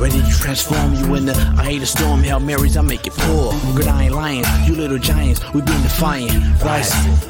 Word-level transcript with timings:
Ready 0.00 0.22
to 0.22 0.30
transform 0.30 0.94
you 0.94 1.14
in 1.16 1.26
the 1.26 1.34
I 1.58 1.64
hate 1.64 1.82
a 1.82 1.86
storm. 1.86 2.22
Hail 2.22 2.40
Marys, 2.40 2.78
I 2.78 2.80
make 2.80 3.06
it 3.06 3.12
pour. 3.12 3.52
Good, 3.74 3.86
I 3.86 4.04
ain't 4.04 4.14
lying. 4.14 4.44
You 4.64 4.74
little 4.74 4.96
giants, 4.96 5.42
we 5.52 5.60
been 5.60 5.82
defiant. 5.82 6.62
Rise. 6.62 7.29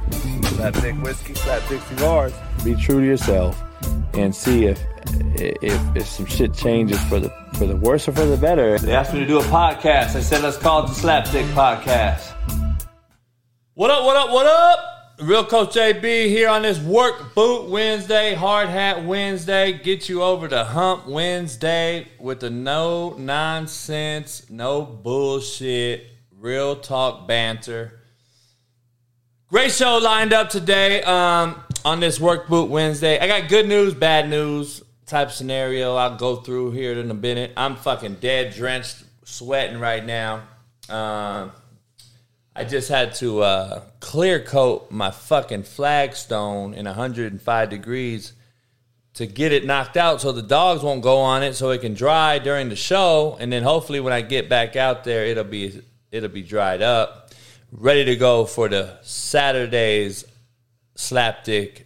Slapdick 0.61 1.01
whiskey, 1.01 1.33
slapdick 1.33 1.81
cigars. 1.89 2.33
Be 2.63 2.75
true 2.75 2.99
to 2.99 3.05
yourself 3.05 3.59
and 4.13 4.35
see 4.35 4.65
if 4.65 4.79
if 5.35 5.95
if 5.95 6.05
some 6.05 6.27
shit 6.27 6.53
changes 6.53 7.03
for 7.05 7.19
the 7.19 7.29
for 7.55 7.65
the 7.65 7.75
worse 7.75 8.07
or 8.07 8.11
for 8.11 8.25
the 8.25 8.37
better. 8.37 8.77
They 8.77 8.93
asked 8.93 9.11
me 9.11 9.21
to 9.21 9.25
do 9.25 9.39
a 9.39 9.43
podcast. 9.43 10.15
I 10.15 10.21
said, 10.21 10.43
let's 10.43 10.57
call 10.57 10.83
it 10.83 10.89
the 10.89 10.93
Slapdick 10.93 11.51
Podcast. 11.53 12.35
What 13.73 13.89
up, 13.89 14.05
what 14.05 14.15
up, 14.15 14.29
what 14.29 14.45
up? 14.45 14.79
Real 15.19 15.43
Coach 15.43 15.73
JB 15.73 16.27
here 16.27 16.47
on 16.47 16.61
this 16.61 16.79
Work 16.79 17.33
Boot 17.33 17.67
Wednesday, 17.67 18.35
Hard 18.35 18.69
Hat 18.69 19.03
Wednesday. 19.03 19.73
Get 19.73 20.09
you 20.09 20.21
over 20.21 20.47
the 20.47 20.63
hump 20.63 21.07
Wednesday 21.07 22.07
with 22.19 22.39
the 22.39 22.51
no 22.51 23.15
nonsense, 23.17 24.47
no 24.47 24.83
bullshit, 24.83 26.05
real 26.37 26.75
talk 26.75 27.27
banter. 27.27 28.00
Great 29.51 29.73
show 29.73 29.97
lined 29.97 30.31
up 30.31 30.49
today 30.49 31.03
um, 31.03 31.61
on 31.83 31.99
this 31.99 32.21
Work 32.21 32.47
Boot 32.47 32.69
Wednesday. 32.69 33.19
I 33.19 33.27
got 33.27 33.49
good 33.49 33.67
news, 33.67 33.93
bad 33.93 34.29
news 34.29 34.81
type 35.05 35.29
scenario 35.29 35.93
I'll 35.95 36.15
go 36.15 36.37
through 36.37 36.71
here 36.71 36.93
in 36.93 37.11
a 37.11 37.13
minute. 37.13 37.51
I'm 37.57 37.75
fucking 37.75 38.15
dead 38.21 38.53
drenched, 38.53 39.03
sweating 39.25 39.77
right 39.77 40.05
now. 40.05 40.35
Um, 40.87 41.51
I 42.55 42.63
just 42.63 42.87
had 42.87 43.13
to 43.15 43.41
uh, 43.41 43.81
clear 43.99 44.39
coat 44.39 44.89
my 44.89 45.11
fucking 45.11 45.63
flagstone 45.63 46.73
in 46.73 46.85
105 46.85 47.69
degrees 47.69 48.31
to 49.15 49.27
get 49.27 49.51
it 49.51 49.65
knocked 49.65 49.97
out 49.97 50.21
so 50.21 50.31
the 50.31 50.41
dogs 50.41 50.81
won't 50.81 51.03
go 51.03 51.17
on 51.17 51.43
it 51.43 51.55
so 51.55 51.71
it 51.71 51.81
can 51.81 51.93
dry 51.93 52.39
during 52.39 52.69
the 52.69 52.77
show 52.77 53.35
and 53.41 53.51
then 53.51 53.63
hopefully 53.63 53.99
when 53.99 54.13
I 54.13 54.21
get 54.21 54.47
back 54.47 54.77
out 54.77 55.03
there 55.03 55.25
it'll 55.25 55.43
be 55.43 55.81
it'll 56.09 56.29
be 56.29 56.41
dried 56.41 56.81
up 56.81 57.30
ready 57.71 58.03
to 58.05 58.15
go 58.15 58.45
for 58.45 58.67
the 58.67 58.97
Saturday's 59.01 60.25
slapdick 60.95 61.83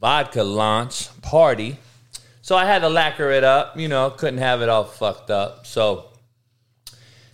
vodka 0.00 0.42
launch 0.42 1.08
party. 1.20 1.78
So 2.40 2.56
I 2.56 2.64
had 2.64 2.80
to 2.80 2.88
lacquer 2.88 3.30
it 3.30 3.44
up, 3.44 3.78
you 3.78 3.88
know, 3.88 4.10
couldn't 4.10 4.38
have 4.38 4.62
it 4.62 4.68
all 4.68 4.84
fucked 4.84 5.30
up. 5.30 5.66
So 5.66 6.06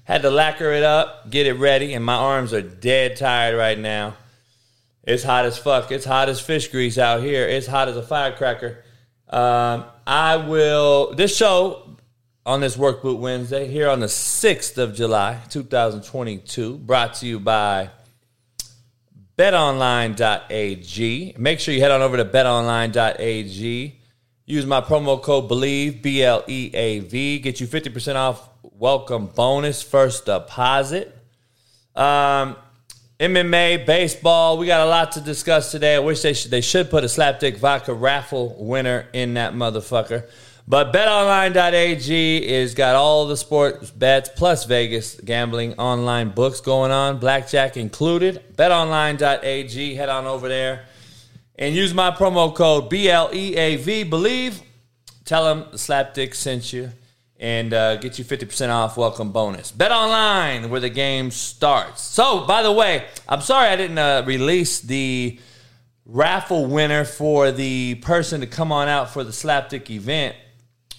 had 0.04 0.22
to 0.22 0.30
lacquer 0.30 0.72
it 0.72 0.82
up, 0.82 1.30
get 1.30 1.46
it 1.46 1.54
ready, 1.54 1.94
and 1.94 2.04
my 2.04 2.14
arms 2.14 2.52
are 2.52 2.62
dead 2.62 3.16
tired 3.16 3.56
right 3.56 3.78
now. 3.78 4.14
It's 5.04 5.22
hot 5.22 5.44
as 5.44 5.58
fuck. 5.58 5.90
It's 5.92 6.04
hot 6.04 6.28
as 6.28 6.40
fish 6.40 6.68
grease 6.68 6.98
out 6.98 7.22
here. 7.22 7.46
It's 7.46 7.66
hot 7.66 7.88
as 7.88 7.96
a 7.96 8.02
firecracker. 8.02 8.84
Um, 9.28 9.84
I 10.06 10.36
will, 10.36 11.14
this 11.14 11.36
show 11.36 11.91
on 12.44 12.60
this 12.60 12.76
Work 12.76 13.02
Boot 13.02 13.20
Wednesday, 13.20 13.68
here 13.68 13.88
on 13.88 14.00
the 14.00 14.06
6th 14.06 14.76
of 14.76 14.94
July, 14.94 15.38
2022, 15.50 16.78
brought 16.78 17.14
to 17.14 17.26
you 17.26 17.38
by 17.38 17.90
betonline.ag. 19.38 21.34
Make 21.38 21.60
sure 21.60 21.72
you 21.72 21.80
head 21.80 21.92
on 21.92 22.02
over 22.02 22.16
to 22.16 22.24
betonline.ag. 22.24 24.00
Use 24.44 24.66
my 24.66 24.80
promo 24.80 25.22
code 25.22 25.48
BELIEVE, 25.48 26.02
B 26.02 26.24
L 26.24 26.42
E 26.48 26.70
A 26.74 26.98
V. 26.98 27.38
Get 27.38 27.60
you 27.60 27.68
50% 27.68 28.16
off 28.16 28.48
welcome 28.62 29.26
bonus 29.26 29.80
first 29.82 30.26
deposit. 30.26 31.16
Um, 31.94 32.56
MMA, 33.20 33.86
baseball, 33.86 34.58
we 34.58 34.66
got 34.66 34.84
a 34.84 34.90
lot 34.90 35.12
to 35.12 35.20
discuss 35.20 35.70
today. 35.70 35.94
I 35.94 36.00
wish 36.00 36.22
they 36.22 36.32
should, 36.32 36.50
they 36.50 36.60
should 36.60 36.90
put 36.90 37.04
a 37.04 37.06
slapdick 37.06 37.58
vodka 37.58 37.94
raffle 37.94 38.56
winner 38.58 39.06
in 39.12 39.34
that 39.34 39.54
motherfucker. 39.54 40.28
But 40.66 40.92
betonline.ag 40.92 42.46
is 42.48 42.74
got 42.74 42.94
all 42.94 43.26
the 43.26 43.36
sports 43.36 43.90
bets 43.90 44.30
plus 44.34 44.64
Vegas 44.64 45.20
gambling 45.20 45.74
online 45.74 46.30
books 46.30 46.60
going 46.60 46.90
on, 46.90 47.18
blackjack 47.18 47.76
included. 47.76 48.42
Betonline.ag, 48.56 49.94
head 49.94 50.08
on 50.08 50.26
over 50.26 50.48
there 50.48 50.86
and 51.56 51.74
use 51.74 51.94
my 51.94 52.10
promo 52.10 52.54
code 52.54 52.90
BLEAV, 52.90 54.08
believe. 54.08 54.62
Tell 55.24 55.44
them 55.44 55.66
the 55.70 55.76
Slapdick 55.76 56.34
sent 56.34 56.72
you 56.72 56.90
and 57.38 57.72
uh, 57.72 57.96
get 57.96 58.18
you 58.18 58.24
50% 58.24 58.70
off 58.70 58.96
welcome 58.96 59.32
bonus. 59.32 59.70
Bet 59.70 59.92
online 59.92 60.70
where 60.70 60.80
the 60.80 60.90
game 60.90 61.30
starts. 61.30 62.02
So, 62.02 62.46
by 62.46 62.62
the 62.62 62.72
way, 62.72 63.06
I'm 63.28 63.40
sorry 63.40 63.68
I 63.68 63.76
didn't 63.76 63.98
uh, 63.98 64.24
release 64.26 64.80
the 64.80 65.38
raffle 66.04 66.66
winner 66.66 67.04
for 67.04 67.52
the 67.52 67.96
person 67.96 68.40
to 68.40 68.46
come 68.46 68.72
on 68.72 68.88
out 68.88 69.10
for 69.10 69.22
the 69.22 69.30
Slapdick 69.30 69.90
event, 69.90 70.34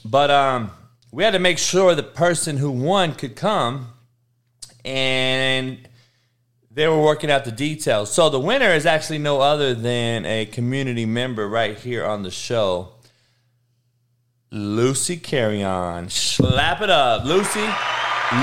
but 0.05 0.31
um, 0.31 0.71
we 1.11 1.23
had 1.23 1.31
to 1.31 1.39
make 1.39 1.57
sure 1.57 1.95
the 1.95 2.03
person 2.03 2.57
who 2.57 2.71
won 2.71 3.13
could 3.13 3.35
come 3.35 3.89
and 4.83 5.87
they 6.71 6.87
were 6.87 7.01
working 7.01 7.29
out 7.29 7.45
the 7.45 7.51
details. 7.51 8.11
So 8.11 8.29
the 8.29 8.39
winner 8.39 8.69
is 8.69 8.85
actually 8.85 9.19
no 9.19 9.41
other 9.41 9.73
than 9.73 10.25
a 10.25 10.45
community 10.45 11.05
member 11.05 11.47
right 11.47 11.77
here 11.77 12.03
on 12.03 12.23
the 12.23 12.31
show. 12.31 12.93
Lucy 14.51 15.17
Carrion. 15.17 16.09
Slap 16.09 16.81
it 16.81 16.89
up. 16.89 17.25
Lucy. 17.25 17.65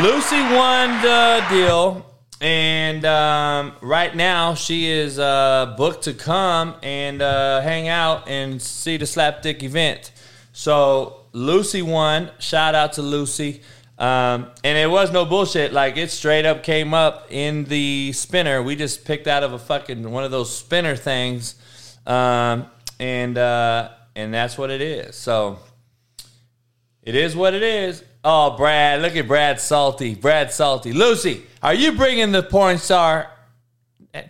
Lucy 0.02 0.40
won 0.54 1.02
the 1.02 1.44
deal. 1.50 2.06
And 2.40 3.04
um, 3.04 3.74
right 3.82 4.14
now, 4.14 4.54
she 4.54 4.90
is 4.90 5.18
uh, 5.18 5.74
booked 5.76 6.04
to 6.04 6.14
come 6.14 6.74
and 6.82 7.20
uh, 7.20 7.60
hang 7.60 7.88
out 7.88 8.28
and 8.28 8.62
see 8.62 8.96
the 8.96 9.04
Slapdick 9.04 9.62
event. 9.62 10.12
So 10.52 11.19
Lucy 11.32 11.82
won. 11.82 12.30
Shout 12.38 12.74
out 12.74 12.94
to 12.94 13.02
Lucy. 13.02 13.62
Um, 13.98 14.50
and 14.64 14.78
it 14.78 14.90
was 14.90 15.12
no 15.12 15.26
bullshit. 15.26 15.74
Like 15.74 15.98
it 15.98 16.10
straight 16.10 16.46
up 16.46 16.62
came 16.62 16.94
up 16.94 17.26
in 17.30 17.64
the 17.64 18.12
spinner. 18.12 18.62
We 18.62 18.74
just 18.74 19.04
picked 19.04 19.26
out 19.26 19.42
of 19.42 19.52
a 19.52 19.58
fucking 19.58 20.10
one 20.10 20.24
of 20.24 20.30
those 20.30 20.56
spinner 20.56 20.96
things, 20.96 21.56
um, 22.06 22.66
and 22.98 23.36
uh, 23.36 23.90
and 24.16 24.32
that's 24.32 24.56
what 24.56 24.70
it 24.70 24.80
is. 24.80 25.16
So 25.16 25.58
it 27.02 27.14
is 27.14 27.36
what 27.36 27.52
it 27.52 27.62
is. 27.62 28.02
Oh, 28.24 28.56
Brad, 28.56 29.02
look 29.02 29.16
at 29.16 29.28
Brad 29.28 29.60
Salty. 29.60 30.14
Brad 30.14 30.50
Salty. 30.50 30.94
Lucy, 30.94 31.42
are 31.62 31.74
you 31.74 31.92
bringing 31.92 32.32
the 32.32 32.42
porn 32.42 32.78
star? 32.78 33.30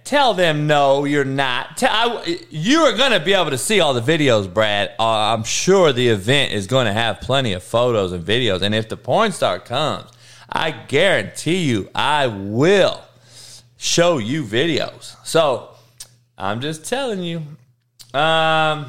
Tell 0.05 0.35
them 0.35 0.67
no, 0.67 1.06
you're 1.06 1.25
not. 1.25 1.79
Tell, 1.79 1.91
I, 1.91 2.38
you 2.50 2.81
are 2.81 2.94
going 2.94 3.12
to 3.12 3.21
be 3.21 3.32
able 3.32 3.50
to 3.50 3.59
see 3.59 3.81
all 3.81 3.94
the 3.94 4.03
videos, 4.03 4.53
Brad. 4.53 4.93
Uh, 4.99 5.35
I'm 5.35 5.43
sure 5.43 5.91
the 5.91 6.09
event 6.09 6.53
is 6.53 6.67
going 6.67 6.85
to 6.85 6.93
have 6.93 7.23
plenty 7.23 7.55
of 7.55 7.62
photos 7.62 8.12
and 8.12 8.23
videos. 8.23 8.61
And 8.61 8.75
if 8.75 8.91
the 8.91 8.99
porn 8.99 9.32
star 9.32 9.59
comes, 9.59 10.11
I 10.50 10.73
guarantee 10.73 11.65
you, 11.65 11.88
I 11.94 12.27
will 12.27 13.00
show 13.79 14.19
you 14.19 14.44
videos. 14.44 15.17
So 15.25 15.71
I'm 16.37 16.61
just 16.61 16.85
telling 16.85 17.23
you. 17.23 17.43
Um, 18.12 18.87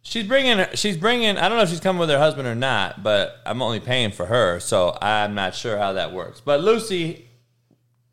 she's 0.00 0.26
bringing. 0.26 0.64
She's 0.74 0.96
bringing. 0.96 1.36
I 1.36 1.50
don't 1.50 1.58
know 1.58 1.64
if 1.64 1.68
she's 1.68 1.80
coming 1.80 2.00
with 2.00 2.08
her 2.08 2.18
husband 2.18 2.48
or 2.48 2.54
not, 2.54 3.02
but 3.02 3.36
I'm 3.44 3.60
only 3.60 3.80
paying 3.80 4.12
for 4.12 4.24
her, 4.24 4.60
so 4.60 4.96
I'm 5.02 5.34
not 5.34 5.54
sure 5.54 5.76
how 5.76 5.92
that 5.94 6.14
works. 6.14 6.40
But 6.40 6.62
Lucy 6.62 7.25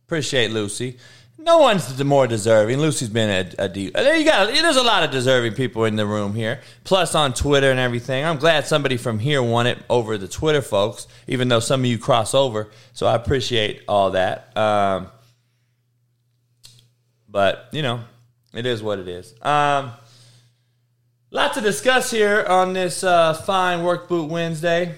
Appreciate 0.06 0.52
Lucy. 0.52 0.98
No 1.38 1.58
one's 1.58 2.02
more 2.04 2.28
deserving. 2.28 2.80
Lucy's 2.80 3.10
been 3.10 3.30
a, 3.60 3.64
a 3.66 3.70
deep. 3.70 3.94
There 3.94 4.16
you 4.16 4.24
go. 4.24 4.46
There's 4.48 4.78
a 4.78 4.84
lot 4.84 5.04
of 5.04 5.12
deserving 5.12 5.56
people 5.56 5.84
in 5.86 5.96
the 5.96 6.06
room 6.06 6.34
here. 6.36 6.62
Plus 6.84 7.16
on 7.16 7.34
Twitter 7.34 7.70
and 7.70 7.80
everything. 7.80 8.24
I'm 8.24 8.38
glad 8.38 8.66
somebody 8.66 8.96
from 8.96 9.20
here 9.20 9.44
won 9.44 9.68
it 9.68 9.78
over 9.90 10.18
the 10.18 10.28
Twitter 10.28 10.62
folks. 10.62 11.08
Even 11.28 11.50
though 11.50 11.60
some 11.60 11.82
of 11.82 11.86
you 11.86 11.98
cross 11.98 12.34
over, 12.34 12.70
so 12.94 13.08
I 13.08 13.16
appreciate 13.16 13.82
all 13.88 14.12
that. 14.12 14.56
Um, 14.56 15.08
but 17.28 17.68
you 17.72 17.82
know, 17.82 18.02
it 18.54 18.66
is 18.66 18.82
what 18.82 19.00
it 19.00 19.08
is. 19.08 19.34
Um, 19.42 19.92
lot 21.32 21.54
to 21.56 21.62
discuss 21.62 22.12
here 22.12 22.46
on 22.48 22.74
this 22.74 23.04
uh, 23.04 23.34
fine 23.34 23.84
work 23.84 24.08
boot 24.08 24.30
Wednesday. 24.30 24.96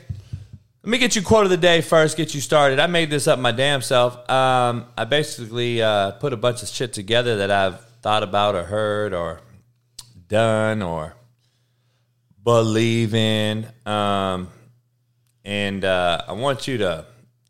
Let 0.86 0.92
me 0.92 0.98
get 1.00 1.16
you 1.16 1.24
quote 1.24 1.46
of 1.46 1.50
the 1.50 1.58
day 1.58 1.82
first, 1.82 2.16
get 2.16 2.36
you 2.36 2.42
started. 2.42 2.80
I 2.80 2.86
made 2.86 3.10
this 3.10 3.28
up 3.28 3.40
my 3.40 3.52
damn 3.52 3.82
self. 3.82 4.30
Um, 4.30 4.86
I 4.96 5.06
basically 5.06 5.82
uh, 5.82 6.12
put 6.12 6.32
a 6.32 6.38
bunch 6.38 6.62
of 6.62 6.70
shit 6.70 6.94
together 6.94 7.38
that 7.38 7.50
I've 7.50 7.84
thought 8.04 8.22
about 8.22 8.54
or 8.54 8.66
heard 8.66 9.12
or 9.12 9.42
done 10.28 10.84
or 10.84 11.16
believe 12.44 13.16
in. 13.16 13.68
Um, 13.88 14.50
and 15.44 15.84
uh, 15.84 16.22
I 16.28 16.34
want 16.34 16.68
you 16.68 16.78
to 16.78 17.08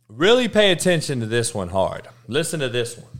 really 0.07 0.47
pay 0.47 0.71
attention 0.71 1.19
to 1.19 1.25
this 1.25 1.53
one 1.53 1.67
hard. 1.67 2.07
Listen 2.29 2.61
to 2.61 2.69
this 2.69 2.97
one. 2.97 3.19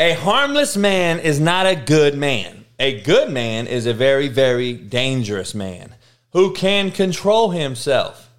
A 0.00 0.14
harmless 0.14 0.76
man 0.76 1.20
is 1.20 1.38
not 1.38 1.66
a 1.66 1.76
good 1.76 2.18
man. 2.18 2.64
A 2.80 3.00
good 3.02 3.30
man 3.30 3.68
is 3.68 3.86
a 3.86 3.94
very, 3.94 4.26
very 4.26 4.72
dangerous 4.72 5.54
man 5.54 5.94
who 6.36 6.52
can 6.52 6.90
control 6.90 7.48
himself. 7.48 8.30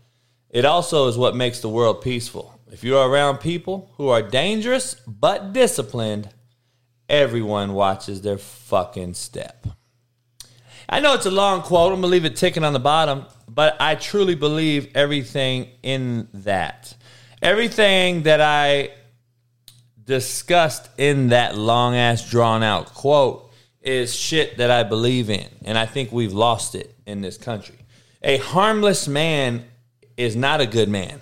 It 0.51 0.65
also 0.65 1.07
is 1.07 1.17
what 1.17 1.35
makes 1.35 1.61
the 1.61 1.67
world 1.67 1.99
peaceful. 1.99 2.61
If 2.71 2.83
you 2.83 2.95
are 2.95 3.09
around 3.09 3.39
people 3.39 3.91
who 3.97 4.09
are 4.09 4.21
dangerous 4.21 4.93
but 5.07 5.51
disciplined, 5.51 6.29
everyone 7.09 7.73
watches 7.73 8.21
their 8.21 8.37
fucking 8.37 9.15
step. 9.15 9.65
I 10.87 10.99
know 10.99 11.15
it's 11.15 11.25
a 11.25 11.31
long 11.31 11.63
quote. 11.63 11.91
I'm 11.91 12.01
going 12.01 12.11
to 12.11 12.15
leave 12.15 12.25
it 12.25 12.35
ticking 12.35 12.63
on 12.63 12.73
the 12.73 12.79
bottom, 12.79 13.25
but 13.49 13.75
I 13.79 13.95
truly 13.95 14.35
believe 14.35 14.91
everything 14.93 15.67
in 15.81 16.27
that. 16.35 16.95
Everything 17.41 18.21
that 18.23 18.41
I 18.41 18.91
discussed 20.03 20.87
in 20.99 21.29
that 21.29 21.57
long 21.57 21.95
ass 21.95 22.29
drawn 22.29 22.61
out 22.61 22.93
quote 22.93 23.51
is 23.81 24.15
shit 24.15 24.57
that 24.57 24.69
I 24.69 24.83
believe 24.83 25.31
in. 25.31 25.47
And 25.65 25.79
I 25.79 25.87
think 25.87 26.11
we've 26.11 26.33
lost 26.33 26.75
it 26.75 26.93
in 27.07 27.21
this 27.21 27.39
country. 27.39 27.77
A 28.21 28.37
harmless 28.37 29.07
man 29.07 29.65
is 30.15 30.35
not 30.35 30.61
a 30.61 30.65
good 30.65 30.89
man. 30.89 31.21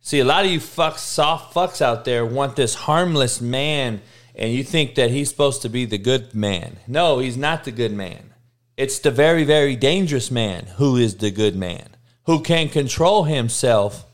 See, 0.00 0.20
a 0.20 0.24
lot 0.24 0.44
of 0.44 0.50
you 0.50 0.60
fucks, 0.60 0.98
soft 0.98 1.54
fucks 1.54 1.82
out 1.82 2.04
there 2.04 2.24
want 2.24 2.54
this 2.54 2.74
harmless 2.74 3.40
man, 3.40 4.00
and 4.36 4.52
you 4.52 4.62
think 4.62 4.94
that 4.94 5.10
he's 5.10 5.28
supposed 5.28 5.62
to 5.62 5.68
be 5.68 5.84
the 5.84 5.98
good 5.98 6.34
man. 6.34 6.78
No, 6.86 7.18
he's 7.18 7.36
not 7.36 7.64
the 7.64 7.72
good 7.72 7.92
man. 7.92 8.32
It's 8.76 9.00
the 9.00 9.10
very, 9.10 9.42
very 9.44 9.74
dangerous 9.74 10.30
man 10.30 10.66
who 10.76 10.96
is 10.96 11.16
the 11.16 11.30
good 11.30 11.56
man, 11.56 11.88
who 12.26 12.40
can 12.40 12.68
control 12.68 13.24
himself 13.24 14.04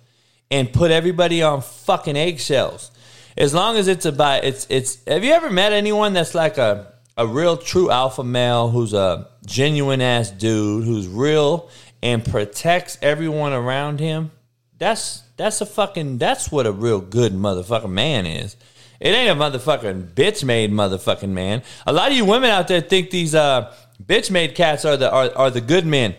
and 0.51 0.73
put 0.73 0.91
everybody 0.91 1.43
on 1.43 1.61
fucking 1.61 2.17
eggshells. 2.17 2.91
As 3.37 3.53
long 3.53 3.77
as 3.77 3.89
it's 3.89 4.05
about 4.07 4.45
it's 4.45 4.67
it's. 4.69 5.03
Have 5.07 5.25
you 5.25 5.33
ever 5.33 5.51
met 5.51 5.73
anyone 5.73 6.13
that's 6.13 6.35
like 6.35 6.59
a 6.59 6.93
a 7.17 7.27
real 7.27 7.57
true 7.57 7.91
alpha 7.91 8.25
male 8.25 8.69
who's 8.69 8.95
a 8.95 9.29
genuine 9.45 10.01
ass 10.01 10.31
dude 10.31 10.85
who's 10.85 11.07
real 11.07 11.69
and 12.03 12.25
protects 12.25 12.99
everyone 13.01 13.53
around 13.53 14.01
him, 14.01 14.31
that's 14.79 15.23
that's 15.37 15.61
a 15.61 15.67
fucking 15.67 16.19
that's 16.19 16.51
what 16.51 16.67
a 16.67 16.73
real 16.73 17.01
good 17.01 17.33
motherfucking 17.33 17.91
man 17.91 18.27
is. 18.27 18.57
It 19.01 19.09
ain't 19.09 19.31
a 19.31 19.41
motherfucking 19.41 20.15
bitch 20.15 20.45
made 20.45 20.71
motherfucking 20.71 21.31
man. 21.31 21.63
A 21.87 21.93
lot 21.93 22.11
of 22.11 22.17
you 22.17 22.25
women 22.25 22.51
out 22.51 22.69
there 22.69 22.81
think 22.81 23.11
these 23.11 23.35
uh 23.35 23.75
bitch 24.03 24.31
made 24.31 24.55
cats 24.55 24.85
are 24.85 24.97
the 24.97 25.11
are, 25.11 25.31
are 25.37 25.51
the 25.51 25.61
good 25.61 25.87
men. 25.87 26.15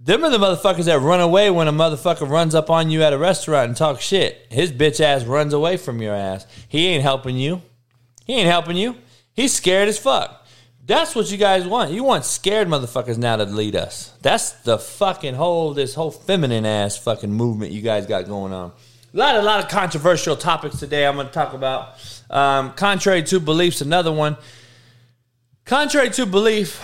Them 0.00 0.24
are 0.24 0.30
the 0.30 0.38
motherfuckers 0.38 0.84
that 0.84 1.00
run 1.00 1.20
away 1.20 1.50
when 1.50 1.66
a 1.66 1.72
motherfucker 1.72 2.28
runs 2.28 2.54
up 2.54 2.70
on 2.70 2.88
you 2.88 3.02
at 3.02 3.12
a 3.12 3.18
restaurant 3.18 3.68
and 3.68 3.76
talks 3.76 4.04
shit. 4.04 4.46
His 4.48 4.70
bitch 4.70 5.00
ass 5.00 5.24
runs 5.24 5.52
away 5.52 5.76
from 5.76 6.00
your 6.00 6.14
ass. 6.14 6.46
He 6.68 6.86
ain't 6.86 7.02
helping 7.02 7.36
you. 7.36 7.62
He 8.24 8.34
ain't 8.34 8.48
helping 8.48 8.76
you. 8.76 8.96
He's 9.32 9.52
scared 9.52 9.88
as 9.88 9.98
fuck. 9.98 10.46
That's 10.88 11.14
what 11.14 11.30
you 11.30 11.36
guys 11.36 11.66
want. 11.66 11.90
You 11.90 12.02
want 12.02 12.24
scared 12.24 12.66
motherfuckers 12.66 13.18
now 13.18 13.36
to 13.36 13.44
lead 13.44 13.76
us. 13.76 14.10
That's 14.22 14.52
the 14.52 14.78
fucking 14.78 15.34
whole 15.34 15.74
this 15.74 15.94
whole 15.94 16.10
feminine 16.10 16.64
ass 16.64 16.96
fucking 16.96 17.30
movement 17.30 17.72
you 17.72 17.82
guys 17.82 18.06
got 18.06 18.26
going 18.26 18.54
on. 18.54 18.72
A 19.12 19.16
lot, 19.16 19.36
a 19.36 19.42
lot 19.42 19.62
of 19.62 19.68
controversial 19.68 20.34
topics 20.34 20.78
today. 20.78 21.06
I'm 21.06 21.16
going 21.16 21.26
to 21.26 21.32
talk 21.32 21.52
about. 21.52 21.94
Um, 22.30 22.72
contrary 22.72 23.22
to 23.24 23.38
beliefs, 23.38 23.82
another 23.82 24.10
one. 24.10 24.38
Contrary 25.66 26.08
to 26.08 26.24
belief, 26.24 26.82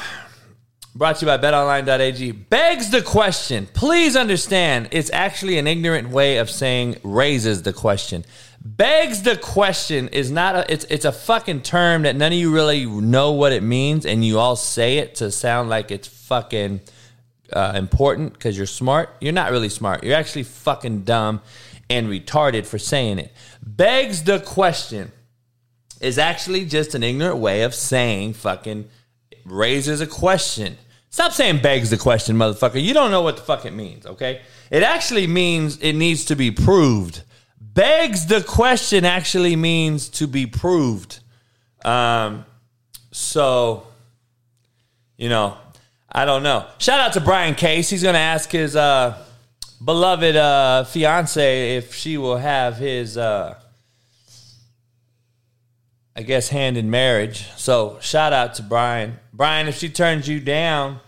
brought 0.95 1.17
to 1.17 1.25
you 1.25 1.27
by 1.27 1.39
BetOnline.ag, 1.39 2.33
begs 2.33 2.91
the 2.91 3.01
question. 3.01 3.67
Please 3.73 4.17
understand, 4.17 4.89
it's 4.91 5.11
actually 5.15 5.57
an 5.57 5.67
ignorant 5.67 6.11
way 6.11 6.37
of 6.37 6.51
saying 6.51 6.99
raises 7.03 7.63
the 7.63 7.73
question 7.73 8.27
begs 8.65 9.23
the 9.23 9.37
question 9.37 10.09
is 10.09 10.31
not 10.31 10.57
a 10.57 10.73
it's 10.73 10.85
it's 10.87 11.05
a 11.05 11.13
fucking 11.13 11.61
term 11.61 12.03
that 12.03 12.17
none 12.17 12.33
of 12.33 12.39
you 12.39 12.53
really 12.53 12.87
know 12.87 13.33
what 13.33 13.53
it 13.53 13.63
means 13.63 14.07
and 14.07 14.25
you 14.25 14.39
all 14.39 14.57
say 14.57 14.99
it 14.99 15.17
to 15.17 15.31
sound 15.31 15.69
like 15.69 15.91
it's 15.91 16.09
fucking 16.09 16.81
uh, 17.53 17.73
important 17.77 18.33
because 18.33 18.57
you're 18.57 18.67
smart. 18.67 19.11
You're 19.21 19.33
not 19.33 19.51
really 19.51 19.69
smart. 19.69 20.03
You're 20.03 20.17
actually 20.17 20.45
fucking 20.45 21.03
dumb 21.03 21.43
and 21.91 22.09
retarded 22.09 22.67
for 22.67 22.79
saying 22.79 23.19
it. 23.19 23.33
Begs 23.63 24.23
the 24.25 24.41
question 24.41 25.13
is 26.01 26.19
actually 26.19 26.65
just 26.65 26.95
an 26.95 27.03
ignorant 27.03 27.39
way 27.39 27.63
of 27.63 27.75
saying 27.75 28.35
fucking 28.35 28.89
raises 29.45 30.01
a 30.01 30.07
question. 30.07 30.79
Stop 31.11 31.33
saying 31.33 31.61
begs 31.61 31.91
the 31.91 31.97
question 31.97 32.37
motherfucker. 32.37 32.83
You 32.83 32.95
don't 32.95 33.11
know 33.11 33.23
what 33.23 33.37
the 33.37 33.43
fuck 33.43 33.67
it 33.67 33.73
means 33.73 34.07
okay? 34.07 34.41
It 34.71 34.83
actually 34.83 35.27
means 35.27 35.79
it 35.79 35.93
needs 35.93 36.25
to 36.27 36.37
be 36.37 36.51
proved 36.51 37.23
begs 37.75 38.27
the 38.27 38.41
question 38.41 39.05
actually 39.05 39.57
means 39.57 40.09
to 40.09 40.27
be 40.27 40.47
proved. 40.47 41.19
Um, 41.85 42.47
so, 43.11 43.87
you 45.17 45.29
know, 45.29 45.57
I 46.11 46.25
don't 46.25 46.43
know. 46.43 46.67
Shout 46.79 47.01
out 47.01 47.13
to 47.15 47.21
Brian 47.21 47.55
Case. 47.55 47.91
He's 47.91 48.03
going 48.03 48.15
to 48.15 48.21
ask 48.21 48.51
his 48.51 48.77
uh, 48.77 49.23
beloved 49.85 50.37
uh, 50.37 50.85
fiance 50.85 51.77
if 51.77 51.95
she 51.95 52.17
will 52.17 52.37
have 52.37 52.77
his, 52.77 53.19
uh, 53.19 53.59
I 56.17 56.23
guess, 56.23 56.49
hand 56.49 56.77
in 56.77 56.89
marriage. 56.89 57.51
So, 57.57 57.99
shout 58.01 58.33
out 58.33 58.55
to 58.55 58.63
Brian. 58.63 59.19
Brian, 59.33 59.67
if 59.67 59.77
she 59.77 59.89
turns 59.89 60.29
you 60.29 60.39
down, 60.39 61.01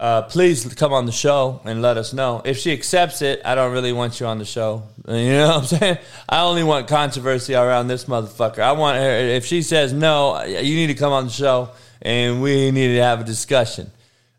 uh, 0.00 0.22
please 0.22 0.64
come 0.74 0.94
on 0.94 1.04
the 1.04 1.12
show 1.12 1.60
and 1.66 1.82
let 1.82 1.98
us 1.98 2.14
know. 2.14 2.40
If 2.42 2.56
she 2.56 2.72
accepts 2.72 3.20
it, 3.20 3.42
I 3.44 3.54
don't 3.54 3.70
really 3.70 3.92
want 3.92 4.18
you 4.18 4.24
on 4.24 4.38
the 4.38 4.46
show. 4.46 4.84
You 5.06 5.32
know 5.32 5.48
what 5.48 5.56
I'm 5.56 5.64
saying? 5.78 5.98
I 6.26 6.40
only 6.40 6.62
want 6.62 6.88
controversy 6.88 7.54
around 7.54 7.88
this 7.88 8.06
motherfucker. 8.06 8.60
I 8.60 8.72
want 8.72 8.96
her, 8.96 9.10
if 9.10 9.44
she 9.44 9.60
says 9.60 9.92
no, 9.92 10.42
you 10.42 10.74
need 10.74 10.86
to 10.86 10.94
come 10.94 11.12
on 11.12 11.26
the 11.26 11.30
show 11.30 11.68
and 12.00 12.40
we 12.40 12.70
need 12.70 12.94
to 12.94 13.02
have 13.02 13.20
a 13.20 13.24
discussion. 13.24 13.90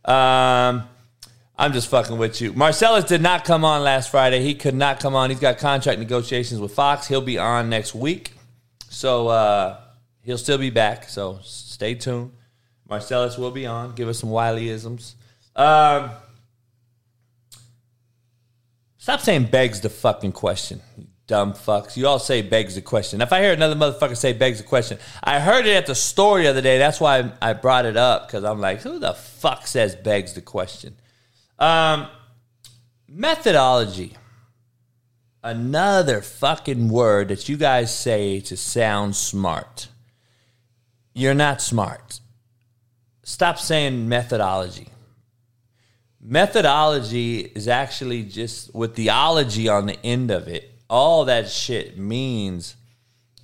Um, 0.03 0.83
I'm 1.55 1.73
just 1.73 1.89
fucking 1.89 2.17
with 2.17 2.41
you. 2.41 2.53
Marcellus 2.53 3.03
did 3.03 3.21
not 3.21 3.45
come 3.45 3.63
on 3.63 3.83
last 3.83 4.09
Friday. 4.09 4.41
He 4.41 4.55
could 4.55 4.73
not 4.73 4.99
come 4.99 5.13
on. 5.13 5.29
He's 5.29 5.39
got 5.39 5.59
contract 5.59 5.99
negotiations 5.99 6.59
with 6.59 6.73
Fox. 6.73 7.05
He'll 7.07 7.21
be 7.21 7.37
on 7.37 7.69
next 7.69 7.93
week. 7.93 8.33
So 8.89 9.27
uh, 9.27 9.79
he'll 10.23 10.39
still 10.39 10.57
be 10.57 10.71
back. 10.71 11.07
So 11.07 11.37
stay 11.43 11.93
tuned. 11.93 12.31
Marcellus 12.89 13.37
will 13.37 13.51
be 13.51 13.67
on. 13.67 13.93
Give 13.93 14.09
us 14.09 14.17
some 14.17 14.31
Wileyisms. 14.31 15.13
Um, 15.61 16.09
stop 18.97 19.19
saying 19.19 19.45
begs 19.45 19.81
the 19.81 19.89
fucking 19.89 20.31
question, 20.31 20.81
you 20.97 21.05
dumb 21.27 21.53
fucks. 21.53 21.95
You 21.95 22.07
all 22.07 22.17
say 22.17 22.41
begs 22.41 22.73
the 22.73 22.81
question. 22.81 23.21
If 23.21 23.31
I 23.31 23.43
hear 23.43 23.53
another 23.53 23.75
motherfucker 23.75 24.17
say 24.17 24.33
begs 24.33 24.57
the 24.57 24.63
question, 24.63 24.97
I 25.23 25.39
heard 25.39 25.67
it 25.67 25.75
at 25.75 25.85
the 25.85 25.93
store 25.93 26.39
the 26.39 26.47
other 26.47 26.61
day. 26.61 26.79
That's 26.79 26.99
why 26.99 27.31
I 27.43 27.53
brought 27.53 27.85
it 27.85 27.95
up 27.95 28.27
because 28.27 28.43
I'm 28.43 28.59
like, 28.59 28.81
who 28.81 28.97
the 28.97 29.13
fuck 29.13 29.67
says 29.67 29.95
begs 29.95 30.33
the 30.33 30.41
question? 30.41 30.95
Um, 31.59 32.07
methodology. 33.07 34.17
Another 35.43 36.21
fucking 36.21 36.89
word 36.89 37.27
that 37.27 37.47
you 37.49 37.55
guys 37.55 37.95
say 37.95 38.39
to 38.41 38.57
sound 38.57 39.15
smart. 39.15 39.89
You're 41.13 41.35
not 41.35 41.61
smart. 41.61 42.19
Stop 43.23 43.59
saying 43.59 44.09
methodology 44.09 44.87
methodology 46.21 47.39
is 47.39 47.67
actually 47.67 48.23
just 48.23 48.73
with 48.73 48.95
theology 48.95 49.67
on 49.67 49.85
the 49.87 49.97
end 50.05 50.31
of 50.31 50.47
it. 50.47 50.71
All 50.89 51.25
that 51.25 51.49
shit 51.49 51.97
means. 51.97 52.75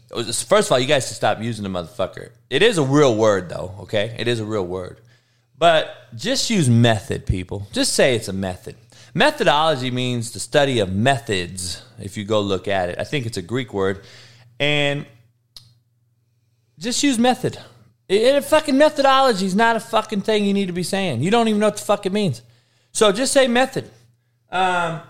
First 0.09 0.67
of 0.67 0.71
all, 0.71 0.79
you 0.79 0.87
guys 0.87 1.07
should 1.07 1.15
stop 1.17 1.41
using 1.41 1.63
the 1.63 1.69
motherfucker. 1.69 2.29
It 2.49 2.61
is 2.61 2.77
a 2.77 2.83
real 2.83 3.15
word, 3.15 3.49
though. 3.49 3.73
Okay, 3.81 4.15
it 4.17 4.27
is 4.27 4.39
a 4.39 4.45
real 4.45 4.65
word. 4.65 5.01
But 5.57 5.93
just 6.15 6.49
use 6.49 6.69
method, 6.69 7.25
people. 7.25 7.67
Just 7.73 7.93
say 7.93 8.15
it's 8.15 8.27
a 8.27 8.33
method. 8.33 8.75
Methodology 9.13 9.89
means 9.89 10.31
the 10.31 10.39
study 10.39 10.79
of 10.79 10.91
methods. 10.93 11.81
If 11.99 12.15
you 12.15 12.23
go 12.25 12.39
look 12.41 12.67
at 12.67 12.89
it, 12.89 12.99
I 12.99 13.03
think 13.03 13.25
it's 13.25 13.37
a 13.37 13.41
Greek 13.41 13.73
word, 13.73 14.03
and 14.59 15.05
just 16.77 17.01
use 17.03 17.17
method. 17.17 17.57
It, 18.07 18.21
it- 18.21 18.43
fucking 18.45 18.77
methodology 18.77 19.45
is 19.45 19.55
not 19.55 19.75
a 19.75 19.79
fucking 19.79 20.21
thing 20.21 20.45
you 20.45 20.53
need 20.53 20.67
to 20.67 20.73
be 20.73 20.83
saying. 20.83 21.21
You 21.23 21.31
don't 21.31 21.47
even 21.47 21.59
know 21.59 21.67
what 21.67 21.77
the 21.77 21.83
fuck 21.83 22.05
it 22.05 22.11
means. 22.13 22.43
So 22.97 23.11
just 23.11 23.31
say 23.31 23.47
method. 23.47 23.91
Um, 24.49 25.01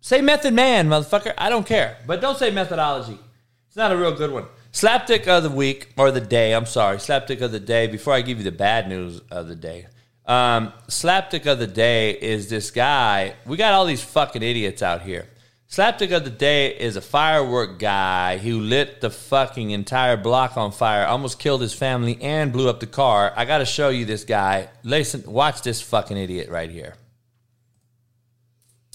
say 0.00 0.20
method 0.20 0.54
man, 0.54 0.88
motherfucker. 0.88 1.34
I 1.36 1.48
don't 1.48 1.66
care. 1.66 1.96
But 2.06 2.20
don't 2.20 2.38
say 2.38 2.52
methodology. 2.52 3.18
It's 3.66 3.74
not 3.74 3.90
a 3.90 3.96
real 3.96 4.12
good 4.12 4.30
one. 4.30 4.46
Slapdick 4.72 5.26
of 5.26 5.42
the 5.42 5.50
week, 5.50 5.92
or 5.96 6.12
the 6.12 6.20
day, 6.20 6.54
I'm 6.54 6.66
sorry. 6.66 6.98
Slapdick 6.98 7.40
of 7.40 7.50
the 7.50 7.58
day, 7.58 7.88
before 7.88 8.14
I 8.14 8.20
give 8.20 8.38
you 8.38 8.44
the 8.44 8.52
bad 8.52 8.88
news 8.88 9.20
of 9.32 9.48
the 9.48 9.56
day. 9.56 9.88
Um, 10.26 10.72
slapdick 10.86 11.44
of 11.46 11.58
the 11.58 11.66
day 11.66 12.12
is 12.12 12.48
this 12.48 12.70
guy. 12.70 13.34
We 13.44 13.56
got 13.56 13.72
all 13.72 13.84
these 13.84 14.04
fucking 14.04 14.44
idiots 14.44 14.80
out 14.80 15.02
here. 15.02 15.26
Slapdick 15.74 16.16
of 16.16 16.22
the 16.22 16.30
day 16.30 16.68
is 16.68 16.94
a 16.94 17.00
firework 17.00 17.80
guy 17.80 18.38
who 18.38 18.60
lit 18.60 19.00
the 19.00 19.10
fucking 19.10 19.72
entire 19.72 20.16
block 20.16 20.56
on 20.56 20.70
fire, 20.70 21.04
almost 21.04 21.40
killed 21.40 21.62
his 21.62 21.74
family, 21.74 22.16
and 22.22 22.52
blew 22.52 22.68
up 22.68 22.78
the 22.78 22.86
car. 22.86 23.32
I 23.34 23.44
got 23.44 23.58
to 23.58 23.64
show 23.64 23.88
you 23.88 24.04
this 24.04 24.22
guy. 24.22 24.68
Listen, 24.84 25.24
watch 25.26 25.62
this 25.62 25.80
fucking 25.82 26.16
idiot 26.16 26.48
right 26.48 26.70
here. 26.70 26.94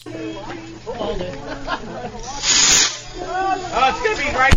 Oh, 0.06 0.14
it's 3.90 4.02
gonna 4.02 4.16
be 4.16 4.32
right 4.38 4.56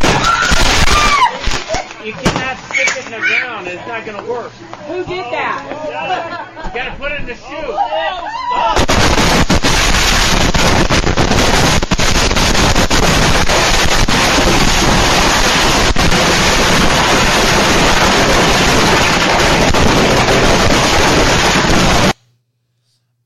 You 2.07 2.12
cannot 2.12 2.57
stick 2.71 2.87
it 2.87 3.05
in 3.05 3.11
the 3.11 3.19
ground. 3.19 3.67
It's 3.67 3.85
not 3.88 4.07
gonna 4.07 4.31
work. 4.31 4.52
Who 4.87 4.99
did 4.99 5.25
that? 5.25 6.67
You 6.67 6.73
gotta 6.73 6.97
put 6.97 7.11
it 7.11 7.19
in 7.23 7.26
the 7.26 7.35
shoe. 7.35 7.76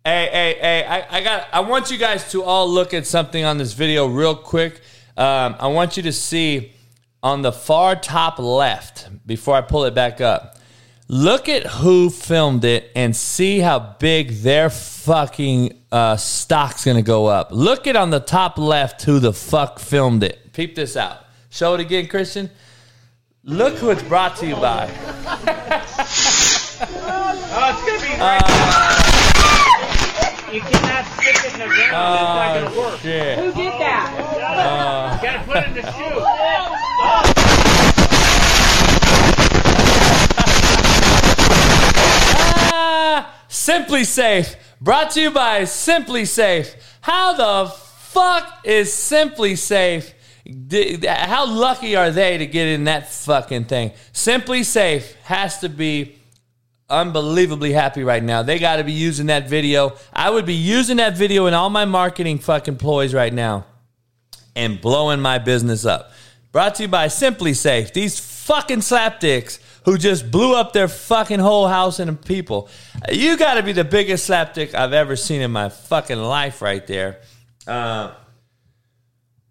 Hey, 0.07 0.29
oh, 0.29 0.33
hey, 0.33 0.59
hey! 0.61 0.87
I, 0.87 1.16
I 1.16 1.16
got. 1.27 1.49
I 1.53 1.59
want 1.59 1.91
you 1.91 1.99
guys 1.99 2.31
to 2.31 2.45
all 2.45 2.69
look 2.71 2.95
at 2.95 3.05
something 3.05 3.45
on 3.45 3.59
this 3.59 3.73
video 3.73 4.07
real 4.07 4.37
quick. 4.37 4.81
Um, 5.17 5.57
I 5.59 5.67
want 5.67 5.97
you 5.97 6.05
to 6.05 6.13
see 6.13 6.73
on 7.21 7.43
the 7.43 7.51
far 7.51 7.97
top 7.97 8.39
left 8.39 9.09
before 9.27 9.57
I 9.57 9.61
pull 9.61 9.87
it 9.87 9.95
back 9.95 10.21
up. 10.21 10.57
Look 11.09 11.49
at 11.49 11.67
who 11.67 12.11
filmed 12.11 12.65
it 12.65 12.93
and 12.95 13.15
see 13.15 13.59
how 13.59 13.97
big 13.99 14.43
their 14.43 14.71
fucking 14.71 15.77
uh, 15.91 16.17
stock's 16.17 16.85
gonna 16.85 17.03
go 17.03 17.27
up. 17.27 17.49
Look 17.51 17.89
at 17.89 17.97
on 17.97 18.11
the 18.11 18.21
top 18.21 18.57
left 18.57 19.03
who 19.03 19.19
the 19.19 19.33
fuck 19.33 19.81
filmed 19.81 20.23
it. 20.23 20.53
Peep 20.53 20.77
this 20.77 20.97
out. 20.97 21.25
Show 21.51 21.75
it 21.75 21.81
again, 21.81 22.07
Christian. 22.07 22.51
Look 23.43 23.75
who 23.75 23.91
it's 23.91 24.03
brought 24.05 24.37
to 24.37 24.47
you 24.47 24.55
by. 24.55 24.87
Oh, 26.79 27.71
it's 27.71 27.81
gonna 27.87 28.15
be 28.15 28.21
right 28.21 29.03
You 30.53 30.61
cannot 30.61 31.05
stick 31.19 31.37
it 31.45 31.53
in 31.55 31.59
the 31.59 31.67
ground. 31.67 31.81
It's 31.81 31.93
not 31.93 32.55
gonna 32.55 32.71
Oh 32.73 32.91
work. 32.91 33.01
shit! 33.01 33.39
Who 33.39 33.53
did 33.53 33.73
that? 33.81 35.19
You 35.21 35.29
gotta 35.29 35.45
put 35.45 35.57
it 35.57 35.67
in 35.69 35.75
the 35.75 35.93
shoe. 35.93 37.27
Ah, 41.99 43.35
SimpliSafe, 43.49 44.57
brought 44.81 45.11
to 45.13 45.21
you 45.21 45.31
by 45.31 45.63
SimpliSafe. 45.63 46.75
How 47.01 47.33
the 47.35 47.71
fuck 47.71 48.61
is 48.65 48.89
SimpliSafe? 48.91 50.13
How 51.07 51.47
lucky 51.47 51.97
are 51.97 52.11
they 52.11 52.39
to 52.39 52.47
get 52.47 52.69
in 52.69 52.85
that 52.85 53.09
fucking 53.11 53.65
thing? 53.65 53.93
SimpliSafe 54.13 55.15
has 55.25 55.59
to 55.61 55.69
be 55.69 56.17
unbelievably 56.89 57.73
happy 57.73 58.03
right 58.05 58.23
now. 58.23 58.43
They 58.43 58.59
got 58.59 58.77
to 58.77 58.85
be 58.85 58.93
using 58.93 59.27
that 59.27 59.49
video. 59.49 59.97
I 60.13 60.31
would 60.31 60.47
be 60.47 60.55
using 60.55 60.99
that 60.99 61.17
video 61.17 61.47
in 61.47 61.55
all 61.55 61.71
my 61.71 61.85
marketing 61.85 62.39
fucking 62.39 62.77
ploys 62.77 63.13
right 63.13 63.33
now 63.33 63.67
and 64.55 64.81
blowing 64.81 65.21
my 65.21 65.39
business 65.39 65.85
up. 65.85 66.13
Brought 66.53 66.77
to 66.77 66.85
you 66.85 66.89
by 66.89 67.07
SimpliSafe. 67.09 67.93
These 67.93 68.19
fucking 68.19 68.79
slapdicks 68.79 69.59
who 69.85 69.99
just 69.99 70.31
blew 70.31 70.55
up 70.55 70.73
their 70.73 70.89
fucking 70.89 71.39
whole 71.39 71.69
house 71.69 71.99
and 71.99 72.21
people. 72.25 72.69
You 73.11 73.37
got 73.37 73.55
to 73.55 73.63
be 73.63 73.73
the 73.73 73.85
biggest 73.85 74.29
slapdick 74.29 74.75
I've 74.75 74.93
ever 74.93 75.17
seen 75.17 75.43
in 75.43 75.51
my 75.51 75.69
fucking 75.69 76.19
life 76.19 76.63
right 76.63 76.85
there. 76.87 77.21
Uh, 77.67 78.15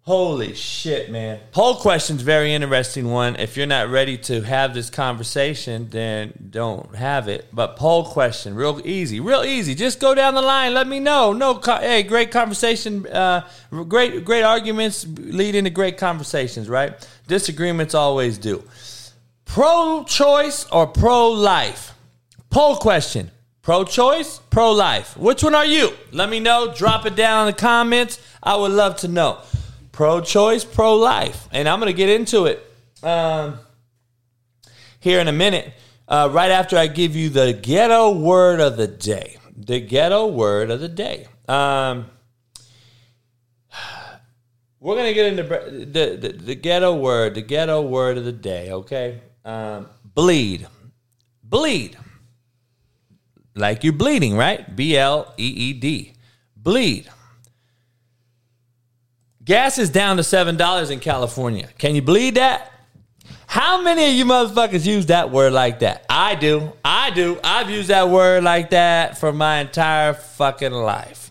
holy 0.06 0.54
shit, 0.54 1.10
man. 1.10 1.40
Poll 1.50 1.74
question's 1.76 2.22
very 2.22 2.54
interesting 2.54 3.10
one. 3.10 3.34
If 3.36 3.56
you're 3.56 3.66
not 3.66 3.88
ready 3.88 4.16
to 4.18 4.40
have 4.42 4.72
this 4.72 4.88
conversation, 4.88 5.88
then 5.90 6.32
don't 6.50 6.94
have 6.94 7.26
it. 7.26 7.48
But 7.52 7.76
poll 7.76 8.04
question, 8.04 8.54
real 8.54 8.80
easy, 8.84 9.18
real 9.18 9.42
easy. 9.42 9.74
Just 9.74 9.98
go 9.98 10.14
down 10.14 10.34
the 10.34 10.42
line. 10.42 10.74
Let 10.74 10.86
me 10.86 11.00
know. 11.00 11.32
No, 11.32 11.60
hey, 11.60 12.04
great 12.04 12.30
conversation. 12.30 13.04
Uh, 13.08 13.48
great, 13.88 14.24
great 14.24 14.42
arguments 14.42 15.04
lead 15.06 15.56
into 15.56 15.70
great 15.70 15.98
conversations, 15.98 16.68
right? 16.68 16.94
Disagreements 17.26 17.92
always 17.92 18.38
do. 18.38 18.62
Pro-choice 19.44 20.66
or 20.70 20.86
pro-life? 20.86 21.94
Poll 22.50 22.76
question. 22.76 23.32
Pro-choice, 23.62 24.38
pro-life. 24.50 25.16
Which 25.16 25.42
one 25.42 25.56
are 25.56 25.66
you? 25.66 25.92
Let 26.12 26.30
me 26.30 26.38
know. 26.38 26.72
Drop 26.72 27.06
it 27.06 27.16
down 27.16 27.48
in 27.48 27.54
the 27.54 27.60
comments. 27.60 28.20
I 28.40 28.54
would 28.54 28.70
love 28.70 28.98
to 28.98 29.08
know. 29.08 29.40
Pro-choice, 29.96 30.64
pro-life. 30.64 31.48
And 31.52 31.66
I'm 31.66 31.80
going 31.80 31.90
to 31.90 31.96
get 31.96 32.10
into 32.10 32.44
it 32.44 32.62
um, 33.02 33.58
here 35.00 35.20
in 35.20 35.28
a 35.28 35.32
minute. 35.32 35.72
Uh, 36.06 36.28
right 36.30 36.50
after 36.50 36.76
I 36.76 36.86
give 36.86 37.16
you 37.16 37.30
the 37.30 37.54
ghetto 37.54 38.12
word 38.12 38.60
of 38.60 38.76
the 38.76 38.86
day. 38.86 39.38
The 39.56 39.80
ghetto 39.80 40.26
word 40.26 40.70
of 40.70 40.80
the 40.80 40.88
day. 40.88 41.26
Um, 41.48 42.10
we're 44.78 44.96
gonna 44.96 45.14
get 45.14 45.26
into 45.26 45.42
the, 45.42 46.16
the 46.20 46.32
the 46.32 46.54
ghetto 46.54 46.94
word, 46.94 47.34
the 47.34 47.42
ghetto 47.42 47.80
word 47.80 48.18
of 48.18 48.24
the 48.24 48.32
day. 48.32 48.70
Okay, 48.70 49.20
um, 49.44 49.88
bleed, 50.14 50.68
bleed, 51.42 51.96
like 53.56 53.82
you're 53.82 53.92
bleeding, 53.92 54.36
right? 54.36 54.76
B 54.76 54.96
L 54.96 55.34
E 55.38 55.46
E 55.46 55.72
D, 55.72 56.12
bleed. 56.54 57.08
Gas 59.46 59.78
is 59.78 59.90
down 59.90 60.16
to 60.16 60.24
seven 60.24 60.56
dollars 60.56 60.90
in 60.90 60.98
California. 60.98 61.68
Can 61.78 61.94
you 61.94 62.02
believe 62.02 62.34
that? 62.34 62.72
How 63.46 63.80
many 63.80 64.10
of 64.10 64.12
you 64.12 64.24
motherfuckers 64.24 64.84
use 64.84 65.06
that 65.06 65.30
word 65.30 65.52
like 65.52 65.78
that? 65.78 66.04
I 66.10 66.34
do. 66.34 66.72
I 66.84 67.10
do. 67.10 67.38
I've 67.44 67.70
used 67.70 67.88
that 67.88 68.08
word 68.10 68.42
like 68.42 68.70
that 68.70 69.18
for 69.18 69.32
my 69.32 69.60
entire 69.60 70.14
fucking 70.14 70.72
life. 70.72 71.30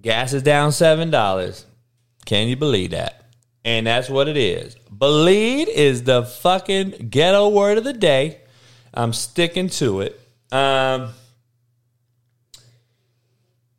Gas 0.00 0.32
is 0.32 0.42
down 0.42 0.72
seven 0.72 1.10
dollars. 1.10 1.66
Can 2.24 2.48
you 2.48 2.56
believe 2.56 2.92
that? 2.92 3.26
And 3.66 3.86
that's 3.86 4.08
what 4.08 4.26
it 4.26 4.38
is. 4.38 4.74
Believe 4.96 5.68
is 5.68 6.04
the 6.04 6.24
fucking 6.24 7.08
ghetto 7.10 7.50
word 7.50 7.76
of 7.76 7.84
the 7.84 7.92
day. 7.92 8.40
I'm 8.94 9.12
sticking 9.12 9.68
to 9.68 10.00
it. 10.00 10.18
Um, 10.50 11.10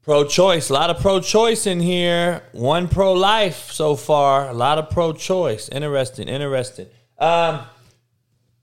pro 0.06 0.24
choice, 0.24 0.70
a 0.70 0.74
lot 0.74 0.90
of 0.90 1.02
pro 1.02 1.20
choice 1.20 1.68
in 1.68 1.82
here. 1.82 2.42
One 2.54 2.88
pro 2.88 3.14
life 3.14 3.72
so 3.72 3.98
far. 3.98 4.48
A 4.48 4.54
lot 4.54 4.78
of 4.78 4.90
pro 4.90 5.12
choice. 5.12 5.68
Interesting, 5.68 6.30
interesting. 6.30 6.88
Um, 7.18 7.62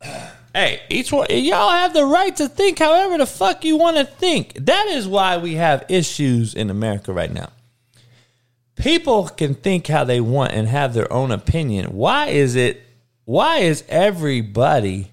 hey, 0.55 0.81
each 0.89 1.13
one, 1.13 1.27
y'all 1.29 1.71
have 1.71 1.93
the 1.93 2.07
right 2.07 2.35
to 2.37 2.49
think 2.49 2.79
however 2.79 3.19
the 3.19 3.27
fuck 3.27 3.65
you 3.65 3.77
want 3.77 3.99
to 3.99 4.05
think. 4.05 4.55
That 4.55 4.87
is 4.87 5.07
why 5.07 5.37
we 5.37 5.57
have 5.57 5.85
issues 5.91 6.55
in 6.55 6.71
America 6.71 7.13
right 7.13 7.31
now 7.33 7.51
people 8.83 9.29
can 9.29 9.55
think 9.55 9.87
how 9.87 10.05
they 10.05 10.21
want 10.21 10.53
and 10.53 10.69
have 10.69 10.93
their 10.95 11.11
own 11.13 11.31
opinion. 11.31 11.87
Why 11.93 12.29
is 12.29 12.57
it? 12.57 12.83
Why 13.25 13.59
is 13.59 13.85
everybody 13.89 15.13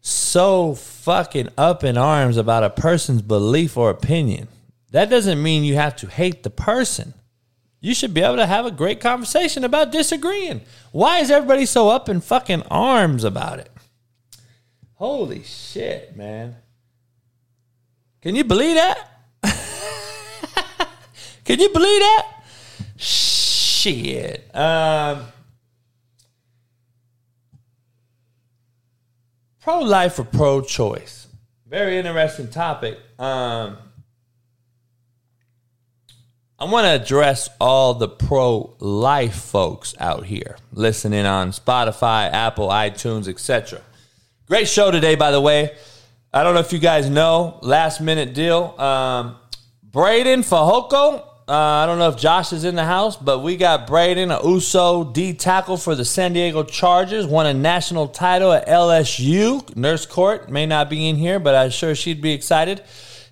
so 0.00 0.74
fucking 0.74 1.48
up 1.56 1.84
in 1.84 1.96
arms 1.96 2.36
about 2.36 2.64
a 2.64 2.70
person's 2.70 3.22
belief 3.22 3.76
or 3.76 3.90
opinion? 3.90 4.48
That 4.96 5.10
doesn't 5.10 5.42
mean 5.42 5.62
you 5.62 5.74
have 5.74 5.94
to 5.96 6.06
hate 6.06 6.42
the 6.42 6.48
person. 6.48 7.12
You 7.82 7.92
should 7.92 8.14
be 8.14 8.22
able 8.22 8.36
to 8.36 8.46
have 8.46 8.64
a 8.64 8.70
great 8.70 8.98
conversation 8.98 9.62
about 9.62 9.92
disagreeing. 9.92 10.62
Why 10.90 11.18
is 11.18 11.30
everybody 11.30 11.66
so 11.66 11.90
up 11.90 12.08
in 12.08 12.22
fucking 12.22 12.62
arms 12.70 13.22
about 13.22 13.58
it? 13.58 13.70
Holy 14.94 15.42
shit, 15.42 16.16
man. 16.16 16.56
Can 18.22 18.36
you 18.36 18.44
believe 18.44 18.76
that? 18.76 19.20
Can 21.44 21.60
you 21.60 21.68
believe 21.68 22.00
that? 22.00 22.26
Shit. 22.96 24.48
Um, 24.56 25.26
pro 29.60 29.80
life 29.80 30.18
or 30.18 30.24
pro 30.24 30.62
choice? 30.62 31.26
Very 31.66 31.98
interesting 31.98 32.48
topic. 32.48 32.98
Um, 33.18 33.76
I 36.58 36.64
want 36.64 36.86
to 36.86 37.02
address 37.02 37.50
all 37.60 37.92
the 37.92 38.08
pro 38.08 38.74
life 38.78 39.34
folks 39.34 39.94
out 40.00 40.24
here 40.24 40.56
listening 40.72 41.26
on 41.26 41.50
Spotify, 41.50 42.32
Apple, 42.32 42.68
iTunes, 42.68 43.28
etc. 43.28 43.82
Great 44.46 44.66
show 44.66 44.90
today, 44.90 45.16
by 45.16 45.32
the 45.32 45.40
way. 45.40 45.76
I 46.32 46.42
don't 46.42 46.54
know 46.54 46.60
if 46.60 46.72
you 46.72 46.78
guys 46.78 47.10
know, 47.10 47.58
last 47.60 48.00
minute 48.00 48.32
deal. 48.32 48.74
Um, 48.80 49.36
Breiden 49.90 50.38
Fehoko. 50.38 51.26
Uh, 51.46 51.52
I 51.52 51.84
don't 51.84 51.98
know 51.98 52.08
if 52.08 52.16
Josh 52.16 52.54
is 52.54 52.64
in 52.64 52.74
the 52.74 52.86
house, 52.86 53.18
but 53.18 53.40
we 53.40 53.58
got 53.58 53.86
Breiden, 53.86 54.34
a 54.34 54.42
USO 54.48 55.04
D 55.04 55.34
tackle 55.34 55.76
for 55.76 55.94
the 55.94 56.06
San 56.06 56.32
Diego 56.32 56.62
Chargers, 56.64 57.26
won 57.26 57.44
a 57.44 57.52
national 57.52 58.08
title 58.08 58.50
at 58.52 58.66
LSU. 58.66 59.76
Nurse 59.76 60.06
Court 60.06 60.50
may 60.50 60.64
not 60.64 60.88
be 60.88 61.06
in 61.06 61.16
here, 61.16 61.38
but 61.38 61.54
I'm 61.54 61.70
sure 61.70 61.94
she'd 61.94 62.22
be 62.22 62.32
excited. 62.32 62.82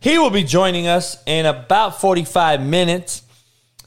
He 0.04 0.18
will 0.18 0.28
be 0.28 0.44
joining 0.44 0.86
us 0.86 1.16
in 1.24 1.46
about 1.46 1.98
45 1.98 2.60
minutes 2.60 3.22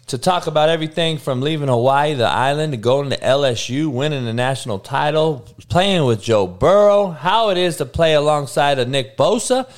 to 0.08 0.18
talk 0.18 0.48
about 0.48 0.68
everything 0.68 1.20
from 1.20 1.42
leaving 1.42 1.68
Hawaii, 1.68 2.16
the 2.16 2.26
island, 2.26 2.74
to 2.74 2.78
going 2.78 3.12
to 3.12 3.18
LSU, 3.18 3.86
winning 3.86 4.26
the 4.26 4.34
national 4.34 4.80
title, 4.80 5.48
playing 5.70 6.06
with 6.06 6.20
Joe 6.20 6.48
Burrow, 6.48 7.12
how 7.12 7.52
it 7.52 7.60
is 7.60 7.78
to 7.78 7.86
play 7.86 8.16
alongside 8.16 8.80
of 8.80 8.88
Nick 8.88 9.16
Bosa, 9.16 9.70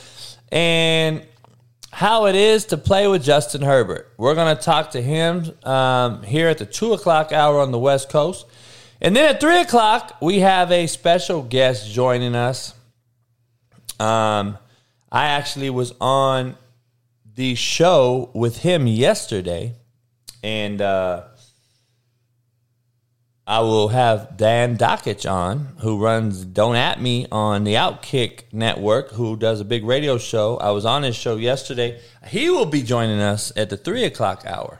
and 0.49 1.27
how 1.91 2.27
it 2.27 2.35
is 2.35 2.63
to 2.67 2.77
play 2.77 3.05
with 3.09 3.21
Justin 3.21 3.61
Herbert. 3.61 4.09
We're 4.15 4.35
going 4.35 4.55
to 4.55 4.63
talk 4.63 4.91
to 4.91 5.01
him 5.01 5.51
um, 5.65 6.23
here 6.23 6.47
at 6.47 6.57
the 6.57 6.65
2 6.65 6.93
o'clock 6.93 7.33
hour 7.33 7.59
on 7.59 7.73
the 7.73 7.79
West 7.79 8.07
Coast. 8.07 8.45
And 9.01 9.13
then 9.13 9.35
at 9.35 9.41
3 9.41 9.59
o'clock, 9.59 10.15
we 10.21 10.39
have 10.39 10.71
a 10.71 10.87
special 10.87 11.43
guest 11.43 11.91
joining 11.91 12.33
us. 12.33 12.75
Um, 13.99 14.57
I 15.11 15.25
actually 15.25 15.69
was 15.69 15.93
on 15.99 16.55
the 17.35 17.55
show 17.55 18.29
with 18.33 18.59
him 18.59 18.85
yesterday, 18.85 19.73
and 20.43 20.81
uh, 20.81 21.23
I 23.47 23.61
will 23.61 23.87
have 23.87 24.37
Dan 24.37 24.77
Dakich 24.77 25.29
on, 25.29 25.69
who 25.79 25.97
runs 25.97 26.45
Don't 26.45 26.75
At 26.75 27.01
Me 27.01 27.25
on 27.31 27.63
the 27.63 27.73
Outkick 27.73 28.43
Network, 28.51 29.11
who 29.11 29.35
does 29.35 29.59
a 29.59 29.65
big 29.65 29.83
radio 29.83 30.19
show. 30.19 30.57
I 30.57 30.69
was 30.69 30.85
on 30.85 31.01
his 31.01 31.15
show 31.15 31.37
yesterday. 31.37 31.99
He 32.27 32.51
will 32.51 32.67
be 32.67 32.83
joining 32.83 33.19
us 33.19 33.51
at 33.55 33.71
the 33.71 33.77
three 33.77 34.03
o'clock 34.03 34.43
hour. 34.45 34.77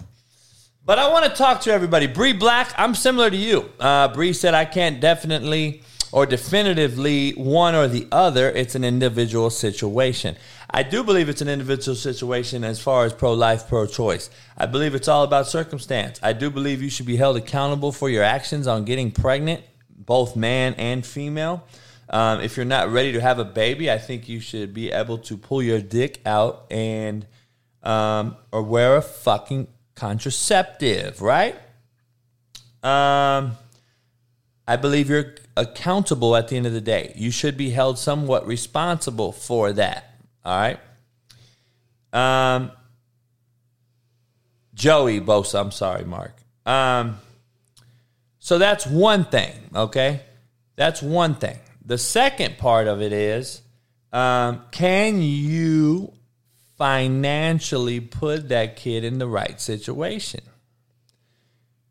But 0.86 1.00
I 1.00 1.12
want 1.12 1.25
to 1.25 1.31
talk 1.31 1.62
to 1.62 1.71
everybody. 1.71 2.05
Bree 2.05 2.33
Black, 2.33 2.71
I'm 2.77 2.93
similar 2.93 3.31
to 3.31 3.36
you. 3.36 3.69
Uh, 3.79 4.09
Bree 4.09 4.33
said 4.33 4.53
I 4.53 4.65
can't 4.65 5.00
definitely 5.00 5.81
or 6.11 6.25
definitively 6.25 7.31
one 7.31 7.75
or 7.75 7.87
the 7.87 8.07
other. 8.11 8.49
It's 8.49 8.75
an 8.75 8.83
individual 8.83 9.49
situation. 9.49 10.35
I 10.69 10.83
do 10.83 11.03
believe 11.03 11.29
it's 11.29 11.41
an 11.41 11.49
individual 11.49 11.95
situation 11.95 12.63
as 12.63 12.79
far 12.79 13.05
as 13.05 13.13
pro 13.13 13.33
life, 13.33 13.67
pro 13.67 13.85
choice. 13.85 14.29
I 14.57 14.65
believe 14.65 14.95
it's 14.95 15.07
all 15.07 15.23
about 15.23 15.47
circumstance. 15.47 16.19
I 16.21 16.33
do 16.33 16.49
believe 16.49 16.81
you 16.81 16.89
should 16.89 17.05
be 17.05 17.17
held 17.17 17.37
accountable 17.37 17.91
for 17.91 18.09
your 18.09 18.23
actions 18.23 18.67
on 18.67 18.85
getting 18.85 19.11
pregnant, 19.11 19.63
both 19.89 20.35
man 20.35 20.75
and 20.75 21.05
female. 21.05 21.63
Um, 22.09 22.41
if 22.41 22.57
you're 22.57 22.65
not 22.65 22.89
ready 22.89 23.11
to 23.13 23.21
have 23.21 23.39
a 23.39 23.45
baby, 23.45 23.91
I 23.91 23.99
think 23.99 24.27
you 24.27 24.39
should 24.39 24.73
be 24.73 24.91
able 24.91 25.19
to 25.19 25.37
pull 25.37 25.61
your 25.61 25.79
dick 25.79 26.21
out 26.25 26.65
and 26.71 27.25
um, 27.83 28.35
or 28.51 28.63
wear 28.63 28.97
a 28.97 29.01
fucking 29.01 29.67
contraceptive, 29.95 31.21
right? 31.21 31.55
Um, 32.83 33.57
I 34.67 34.75
believe 34.75 35.09
you're 35.09 35.35
accountable 35.59 36.35
at 36.35 36.47
the 36.47 36.57
end 36.57 36.65
of 36.65 36.73
the 36.73 36.81
day. 36.81 37.13
You 37.15 37.31
should 37.31 37.57
be 37.57 37.69
held 37.69 37.99
somewhat 37.99 38.47
responsible 38.47 39.31
for 39.31 39.73
that. 39.73 40.15
All 40.45 40.57
right. 40.57 40.79
Um, 42.13 42.71
Joey 44.73 45.19
Bosa, 45.19 45.59
I'm 45.59 45.71
sorry, 45.71 46.05
Mark. 46.05 46.33
Um, 46.65 47.17
so 48.39 48.57
that's 48.57 48.87
one 48.87 49.25
thing, 49.25 49.53
okay? 49.75 50.21
That's 50.75 51.01
one 51.01 51.35
thing. 51.35 51.59
The 51.85 51.97
second 51.97 52.57
part 52.57 52.87
of 52.87 53.01
it 53.01 53.11
is 53.11 53.61
um, 54.13 54.63
can 54.71 55.21
you 55.21 56.13
financially 56.77 57.99
put 57.99 58.49
that 58.49 58.77
kid 58.77 59.03
in 59.03 59.19
the 59.19 59.27
right 59.27 59.59
situation? 59.59 60.41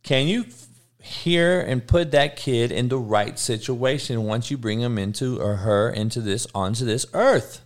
Can 0.02 0.26
you 0.26 0.44
hear 1.08 1.60
and 1.60 1.86
put 1.86 2.10
that 2.12 2.36
kid 2.36 2.70
in 2.70 2.88
the 2.88 2.98
right 2.98 3.38
situation 3.38 4.24
once 4.24 4.50
you 4.50 4.56
bring 4.56 4.80
him 4.80 4.98
into 4.98 5.40
or 5.40 5.56
her 5.56 5.90
into 5.90 6.20
this 6.20 6.46
onto 6.54 6.84
this 6.84 7.06
earth? 7.14 7.60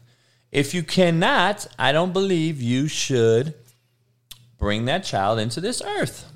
If 0.51 0.75
you 0.75 0.83
cannot, 0.83 1.67
I 1.79 1.93
don't 1.93 2.13
believe 2.13 2.61
you 2.61 2.89
should 2.89 3.55
bring 4.59 4.85
that 4.85 5.05
child 5.05 5.39
into 5.39 5.61
this 5.61 5.83
earth. 5.83 6.31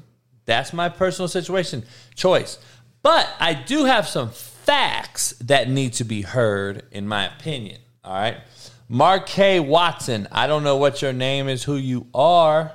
That's 0.47 0.73
my 0.73 0.89
personal 0.89 1.29
situation 1.29 1.85
choice. 2.15 2.59
But 3.03 3.29
I 3.39 3.55
do 3.55 3.85
have 3.85 4.09
some 4.09 4.31
facts 4.31 5.33
that 5.41 5.69
need 5.69 5.93
to 5.95 6.05
be 6.05 6.23
heard, 6.23 6.85
in 6.91 7.07
my 7.07 7.27
opinion. 7.27 7.81
All 8.05 8.15
right. 8.15 8.39
Mark 8.89 9.27
K. 9.27 9.61
Watson, 9.61 10.29
I 10.33 10.47
don't 10.47 10.65
know 10.65 10.77
what 10.77 11.03
your 11.03 11.13
name 11.13 11.49
is, 11.49 11.63
who 11.63 11.77
you 11.77 12.07
are. 12.15 12.73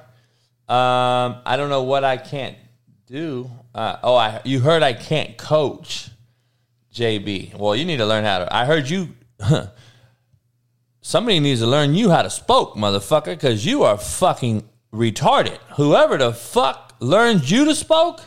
Um, 0.70 1.38
I 1.46 1.56
don't 1.58 1.70
know 1.70 1.84
what 1.84 2.04
I 2.04 2.18
can't 2.18 2.56
do. 3.12 3.52
Uh, 3.76 3.98
oh, 4.04 4.16
I 4.16 4.40
you 4.46 4.62
heard 4.62 4.82
I 4.84 4.94
can't 4.94 5.38
coach, 5.38 6.10
JB. 6.94 7.58
Well, 7.58 7.76
you 7.76 7.84
need 7.84 7.98
to 7.98 8.06
learn 8.06 8.24
how 8.24 8.40
to. 8.40 8.56
I 8.56 8.64
heard 8.64 8.90
you. 8.90 9.10
somebody 11.02 11.42
needs 11.42 11.60
to 11.60 11.68
learn 11.68 11.94
you 11.94 12.10
how 12.10 12.22
to 12.22 12.30
spoke, 12.30 12.76
motherfucker, 12.76 13.26
because 13.26 13.66
you 13.66 13.84
are 13.84 13.98
fucking 13.98 14.64
retarded. 14.94 15.58
Whoever 15.76 16.18
the 16.18 16.32
fuck 16.32 16.96
learned 17.02 17.50
you 17.52 17.66
to 17.66 17.76
spoke, 17.76 18.22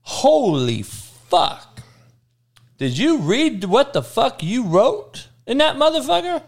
holy 0.00 0.82
fuck. 0.82 1.82
Did 2.78 2.98
you 2.98 3.18
read 3.18 3.62
what 3.64 3.92
the 3.92 4.02
fuck 4.02 4.42
you 4.42 4.64
wrote 4.64 5.28
in 5.46 5.58
that 5.58 5.76
motherfucker? 5.76 6.42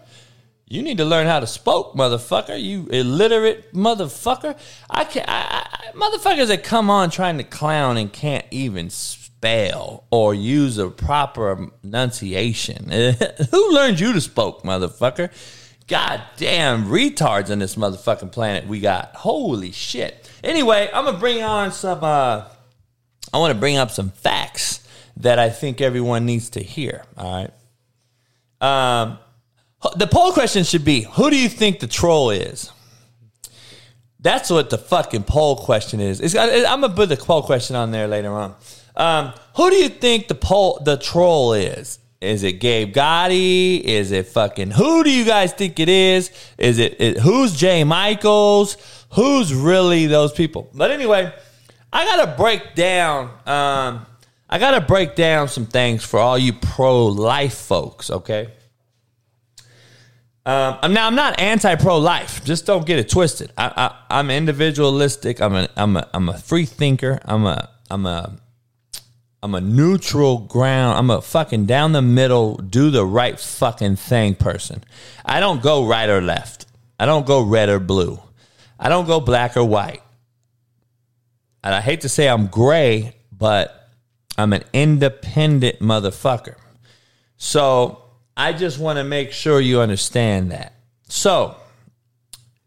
You 0.71 0.83
need 0.83 0.99
to 0.99 1.05
learn 1.07 1.27
how 1.27 1.41
to 1.41 1.47
spoke, 1.47 1.95
motherfucker. 1.95 2.61
You 2.63 2.87
illiterate 2.91 3.73
motherfucker. 3.73 4.59
I 4.91 5.05
can't. 5.05 5.27
I, 5.27 5.67
I, 5.67 5.93
motherfuckers 5.93 6.49
that 6.49 6.63
come 6.63 6.91
on 6.91 7.09
trying 7.09 7.39
to 7.39 7.45
clown 7.45 7.97
and 7.97 8.13
can't 8.13 8.45
even 8.51 8.91
spell 8.91 10.05
or 10.11 10.35
use 10.35 10.77
a 10.77 10.91
proper 10.91 11.71
enunciation. 11.83 12.91
Who 13.51 13.73
learned 13.73 13.99
you 13.99 14.13
to 14.13 14.21
spoke, 14.21 14.63
motherfucker? 14.63 15.31
Goddamn 15.87 16.89
retards 16.89 17.51
on 17.51 17.61
this 17.61 17.77
motherfucking 17.77 18.31
planet 18.31 18.67
we 18.67 18.81
got. 18.81 19.15
Holy 19.15 19.73
shit. 19.73 20.31
Anyway, 20.45 20.91
I'm 20.93 21.07
gonna 21.07 21.19
bring 21.19 21.43
on 21.43 21.73
some. 21.73 22.05
uh 22.05 22.45
I 23.33 23.39
want 23.39 23.55
to 23.55 23.59
bring 23.59 23.79
up 23.79 23.91
some 23.91 24.11
facts 24.11 24.87
that 25.17 25.39
I 25.39 25.49
think 25.49 25.81
everyone 25.81 26.27
needs 26.27 26.51
to 26.51 26.61
hear. 26.61 27.05
All 27.17 27.49
right. 28.61 29.07
Um 29.09 29.19
the 29.97 30.07
poll 30.07 30.33
question 30.33 30.65
should 30.65 30.85
be 30.85 31.03
Who 31.03 31.31
do 31.31 31.39
you 31.39 31.49
think 31.49 31.81
the 31.81 31.87
troll 31.87 32.31
is? 32.31 32.71
That's 34.21 34.51
what 34.51 34.71
the 34.71 34.79
fucking 34.79 35.25
poll 35.25 35.57
question 35.57 36.01
is. 36.01 36.21
It's, 36.21 36.35
I'm 36.35 36.81
gonna 36.81 36.93
put 36.93 37.09
the 37.09 37.17
poll 37.17 37.43
question 37.43 37.77
on 37.77 37.93
there 37.93 38.09
later 38.09 38.33
on. 38.33 38.57
Um, 38.97 39.33
who 39.55 39.71
do 39.71 39.77
you 39.77 39.89
think 39.89 40.27
the 40.27 40.35
poll 40.35 40.81
the 40.85 40.97
troll 40.97 41.53
is? 41.53 42.01
Is 42.21 42.43
it 42.43 42.55
Gabe 42.55 42.93
Gotti? 42.93 43.81
Is 43.81 44.11
it 44.11 44.27
fucking 44.27 44.73
who 44.73 45.05
do 45.05 45.11
you 45.11 45.25
guys 45.25 45.53
think 45.53 45.79
it 45.79 45.89
is? 45.89 46.33
Is 46.59 46.81
it, 46.81 47.01
it 47.01 47.19
who's 47.19 47.57
Jay 47.57 47.85
Michaels? 47.85 48.77
Who's 49.13 49.55
really 49.55 50.07
those 50.07 50.33
people? 50.33 50.69
But 50.75 50.91
anyway, 50.91 51.33
I 51.93 52.05
gotta 52.05 52.37
break 52.37 52.75
down. 52.75 53.27
Um, 53.47 54.05
I 54.51 54.59
gotta 54.59 54.81
break 54.81 55.15
down 55.15 55.47
some 55.47 55.67
things 55.67 56.05
for 56.05 56.19
all 56.19 56.37
you 56.37 56.55
pro 56.55 57.07
life 57.07 57.55
folks. 57.55 58.11
Okay. 58.11 58.53
Um, 60.49 60.95
now 60.95 61.07
I'm 61.07 61.15
not 61.15 61.39
anti-pro-life. 61.39 62.43
Just 62.43 62.65
don't 62.65 62.87
get 62.87 62.99
it 62.99 63.11
twisted. 63.11 63.53
I, 63.59 63.95
am 64.09 64.31
individualistic. 64.31 65.43
I'm 65.43 65.55
a 65.55 65.69
I'm 65.77 65.95
a 65.99 66.09
I'm 66.15 66.31
a 66.31 66.39
free 66.39 66.65
thinker. 66.65 67.21
I'm 67.27 67.45
a 67.45 67.69
I'm 67.91 68.07
a 68.07 68.39
I'm 69.43 69.55
a 69.55 69.61
neutral 69.61 70.39
ground. 70.39 70.97
I'm 70.97 71.11
a 71.11 71.21
fucking 71.21 71.67
down 71.67 71.93
the 71.93 72.01
middle, 72.01 72.57
do 72.57 72.89
the 72.89 73.05
right 73.05 73.39
fucking 73.39 73.97
thing 73.97 74.37
person. 74.37 74.85
I 75.23 75.39
don't 75.41 75.61
go 75.61 75.87
right 75.87 76.09
or 76.09 76.23
left. 76.23 76.65
I 76.99 77.05
don't 77.05 77.27
go 77.27 77.43
red 77.43 77.69
or 77.69 77.79
blue. 77.79 78.19
I 78.81 78.89
don't 78.89 79.07
go 79.07 79.21
black 79.21 79.55
or 79.55 79.65
white. 79.65 80.01
And 81.63 81.75
I 81.75 81.83
hate 81.83 82.01
to 82.01 82.09
say 82.09 82.27
I'm 82.27 82.47
gray, 82.47 83.17
but 83.31 83.91
I'm 84.39 84.55
an 84.55 84.65
independent 84.73 85.81
motherfucker. 85.81 86.57
So 87.37 88.08
I 88.39 88.53
just 88.53 88.79
want 88.79 88.99
to 88.99 89.05
make 89.05 89.33
sure 89.33 89.61
you 89.61 89.81
understand 89.81 90.53
that. 90.53 90.73
So, 91.09 91.57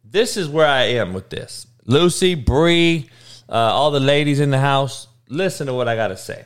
this 0.03 0.35
is 0.35 0.49
where 0.49 0.67
I 0.67 0.83
am 0.83 1.13
with 1.13 1.29
this. 1.29 1.65
Lucy, 1.85 2.35
Bree, 2.35 3.09
uh, 3.47 3.53
all 3.53 3.89
the 3.89 4.01
ladies 4.01 4.41
in 4.41 4.51
the 4.51 4.59
house, 4.59 5.07
listen 5.29 5.67
to 5.67 5.73
what 5.73 5.87
I 5.87 5.95
got 5.95 6.09
to 6.09 6.17
say. 6.17 6.43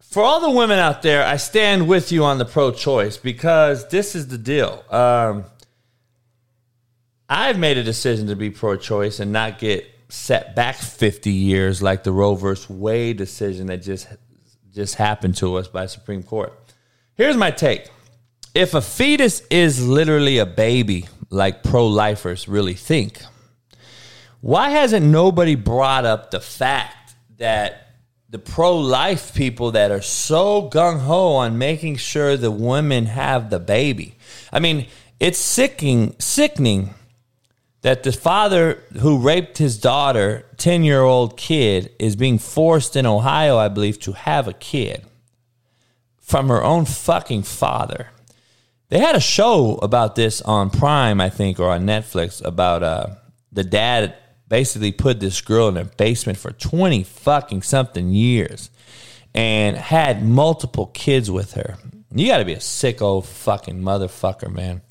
For 0.00 0.22
all 0.22 0.40
the 0.40 0.50
women 0.50 0.78
out 0.78 1.02
there, 1.02 1.24
I 1.24 1.36
stand 1.36 1.88
with 1.88 2.12
you 2.12 2.24
on 2.24 2.38
the 2.38 2.46
pro 2.46 2.70
choice 2.70 3.16
because 3.16 3.88
this 3.88 4.14
is 4.14 4.28
the 4.28 4.38
deal. 4.38 4.84
Um, 4.88 5.44
I've 7.28 7.58
made 7.58 7.76
a 7.76 7.82
decision 7.82 8.28
to 8.28 8.36
be 8.36 8.50
pro-choice 8.50 9.18
and 9.18 9.32
not 9.32 9.58
get 9.58 9.90
set 10.08 10.54
back 10.54 10.76
50 10.76 11.30
years 11.30 11.82
like 11.82 12.04
the 12.04 12.12
Roe 12.12 12.36
versus 12.36 12.70
Wade 12.70 13.16
decision 13.16 13.66
that 13.66 13.78
just 13.78 14.06
just 14.76 14.96
happened 14.96 15.34
to 15.38 15.56
us 15.56 15.66
by 15.66 15.86
Supreme 15.86 16.22
Court. 16.22 16.52
Here's 17.14 17.36
my 17.36 17.50
take. 17.50 17.88
If 18.54 18.74
a 18.74 18.82
fetus 18.82 19.40
is 19.50 19.86
literally 19.86 20.36
a 20.36 20.44
baby, 20.44 21.08
like 21.30 21.62
pro-lifers 21.62 22.46
really 22.46 22.74
think, 22.74 23.22
why 24.42 24.68
hasn't 24.68 25.06
nobody 25.06 25.54
brought 25.54 26.04
up 26.04 26.30
the 26.30 26.40
fact 26.40 27.14
that 27.38 27.94
the 28.28 28.38
pro-life 28.38 29.34
people 29.34 29.70
that 29.70 29.90
are 29.90 30.02
so 30.02 30.68
gung-ho 30.68 31.36
on 31.36 31.56
making 31.56 31.96
sure 31.96 32.36
the 32.36 32.50
women 32.50 33.06
have 33.06 33.48
the 33.48 33.58
baby? 33.58 34.16
I 34.52 34.60
mean, 34.60 34.88
it's 35.18 35.38
sickening, 35.38 36.14
sickening 36.18 36.92
that 37.86 38.02
the 38.02 38.10
father 38.10 38.82
who 39.00 39.16
raped 39.16 39.58
his 39.58 39.78
daughter, 39.78 40.44
10 40.56 40.82
year 40.82 41.02
old 41.02 41.36
kid, 41.36 41.88
is 42.00 42.16
being 42.16 42.36
forced 42.36 42.96
in 42.96 43.06
Ohio, 43.06 43.56
I 43.58 43.68
believe, 43.68 44.00
to 44.00 44.12
have 44.12 44.48
a 44.48 44.52
kid 44.52 45.04
from 46.18 46.48
her 46.48 46.64
own 46.64 46.84
fucking 46.84 47.44
father. 47.44 48.08
They 48.88 48.98
had 48.98 49.14
a 49.14 49.20
show 49.20 49.76
about 49.82 50.16
this 50.16 50.42
on 50.42 50.70
Prime, 50.70 51.20
I 51.20 51.30
think, 51.30 51.60
or 51.60 51.70
on 51.70 51.86
Netflix 51.86 52.44
about 52.44 52.82
uh, 52.82 53.06
the 53.52 53.62
dad 53.62 54.16
basically 54.48 54.90
put 54.90 55.20
this 55.20 55.40
girl 55.40 55.68
in 55.68 55.76
a 55.76 55.84
basement 55.84 56.38
for 56.38 56.50
20 56.50 57.04
fucking 57.04 57.62
something 57.62 58.10
years 58.10 58.68
and 59.32 59.76
had 59.76 60.26
multiple 60.26 60.86
kids 60.86 61.30
with 61.30 61.52
her. 61.52 61.76
You 62.12 62.26
got 62.26 62.38
to 62.38 62.44
be 62.44 62.54
a 62.54 62.60
sick 62.60 63.00
old 63.00 63.28
fucking 63.28 63.80
motherfucker, 63.80 64.52
man. 64.52 64.82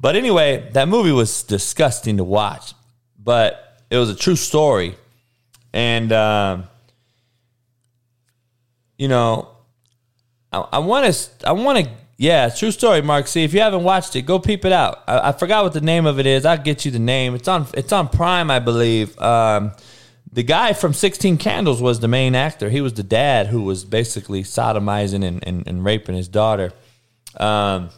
But 0.00 0.16
anyway, 0.16 0.70
that 0.72 0.88
movie 0.88 1.12
was 1.12 1.42
disgusting 1.42 2.16
to 2.16 2.24
watch, 2.24 2.72
but 3.18 3.82
it 3.90 3.98
was 3.98 4.08
a 4.08 4.16
true 4.16 4.36
story. 4.36 4.96
And, 5.74 6.10
um, 6.12 6.64
you 8.96 9.08
know, 9.08 9.48
I 10.52 10.78
want 10.78 11.12
to, 11.12 11.46
I 11.46 11.52
want 11.52 11.84
to, 11.84 11.90
yeah, 12.16 12.48
true 12.48 12.70
story, 12.70 13.02
Mark. 13.02 13.28
See, 13.28 13.44
if 13.44 13.54
you 13.54 13.60
haven't 13.60 13.84
watched 13.84 14.16
it, 14.16 14.22
go 14.22 14.38
peep 14.38 14.64
it 14.64 14.72
out. 14.72 15.04
I, 15.06 15.28
I, 15.28 15.32
forgot 15.32 15.62
what 15.62 15.72
the 15.74 15.80
name 15.80 16.06
of 16.06 16.18
it 16.18 16.26
is. 16.26 16.44
I'll 16.44 16.58
get 16.58 16.84
you 16.84 16.90
the 16.90 16.98
name. 16.98 17.34
It's 17.34 17.46
on, 17.46 17.66
it's 17.74 17.92
on 17.92 18.08
Prime, 18.08 18.50
I 18.50 18.58
believe. 18.58 19.18
Um, 19.20 19.72
the 20.32 20.42
guy 20.42 20.72
from 20.72 20.92
16 20.92 21.38
Candles 21.38 21.80
was 21.80 22.00
the 22.00 22.08
main 22.08 22.34
actor. 22.34 22.68
He 22.68 22.80
was 22.80 22.94
the 22.94 23.02
dad 23.02 23.46
who 23.48 23.62
was 23.62 23.84
basically 23.84 24.42
sodomizing 24.42 25.24
and, 25.24 25.46
and, 25.46 25.66
and 25.66 25.84
raping 25.84 26.16
his 26.16 26.28
daughter. 26.28 26.72
Um, 27.36 27.90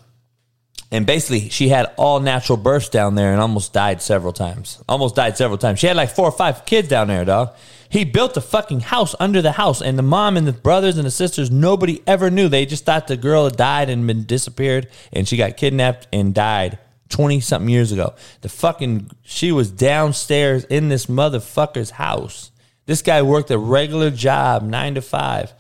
and 0.92 1.06
basically 1.06 1.48
she 1.48 1.68
had 1.68 1.86
all 1.96 2.20
natural 2.20 2.58
births 2.58 2.90
down 2.90 3.14
there 3.14 3.32
and 3.32 3.40
almost 3.40 3.72
died 3.72 4.02
several 4.02 4.34
times. 4.34 4.80
Almost 4.86 5.16
died 5.16 5.38
several 5.38 5.56
times. 5.56 5.80
She 5.80 5.86
had 5.86 5.96
like 5.96 6.14
four 6.14 6.26
or 6.26 6.32
five 6.32 6.66
kids 6.66 6.86
down 6.86 7.08
there, 7.08 7.24
dog. 7.24 7.56
He 7.88 8.04
built 8.04 8.36
a 8.36 8.42
fucking 8.42 8.80
house 8.80 9.14
under 9.18 9.42
the 9.42 9.52
house, 9.52 9.82
and 9.82 9.98
the 9.98 10.02
mom 10.02 10.36
and 10.36 10.46
the 10.46 10.52
brothers 10.52 10.96
and 10.96 11.06
the 11.06 11.10
sisters, 11.10 11.50
nobody 11.50 12.02
ever 12.06 12.30
knew. 12.30 12.48
They 12.48 12.64
just 12.64 12.84
thought 12.84 13.06
the 13.06 13.16
girl 13.16 13.44
had 13.44 13.56
died 13.56 13.90
and 13.90 14.06
been 14.06 14.24
disappeared, 14.24 14.88
and 15.12 15.26
she 15.26 15.36
got 15.36 15.56
kidnapped 15.56 16.08
and 16.12 16.34
died 16.34 16.78
20 17.10 17.40
something 17.40 17.68
years 17.68 17.92
ago. 17.92 18.14
The 18.40 18.48
fucking, 18.48 19.10
she 19.22 19.52
was 19.52 19.70
downstairs 19.70 20.64
in 20.64 20.88
this 20.88 21.06
motherfucker's 21.06 21.90
house. 21.90 22.50
This 22.86 23.02
guy 23.02 23.20
worked 23.22 23.50
a 23.50 23.58
regular 23.58 24.10
job, 24.10 24.62
nine 24.62 24.94
to 24.94 25.02
five. 25.02 25.52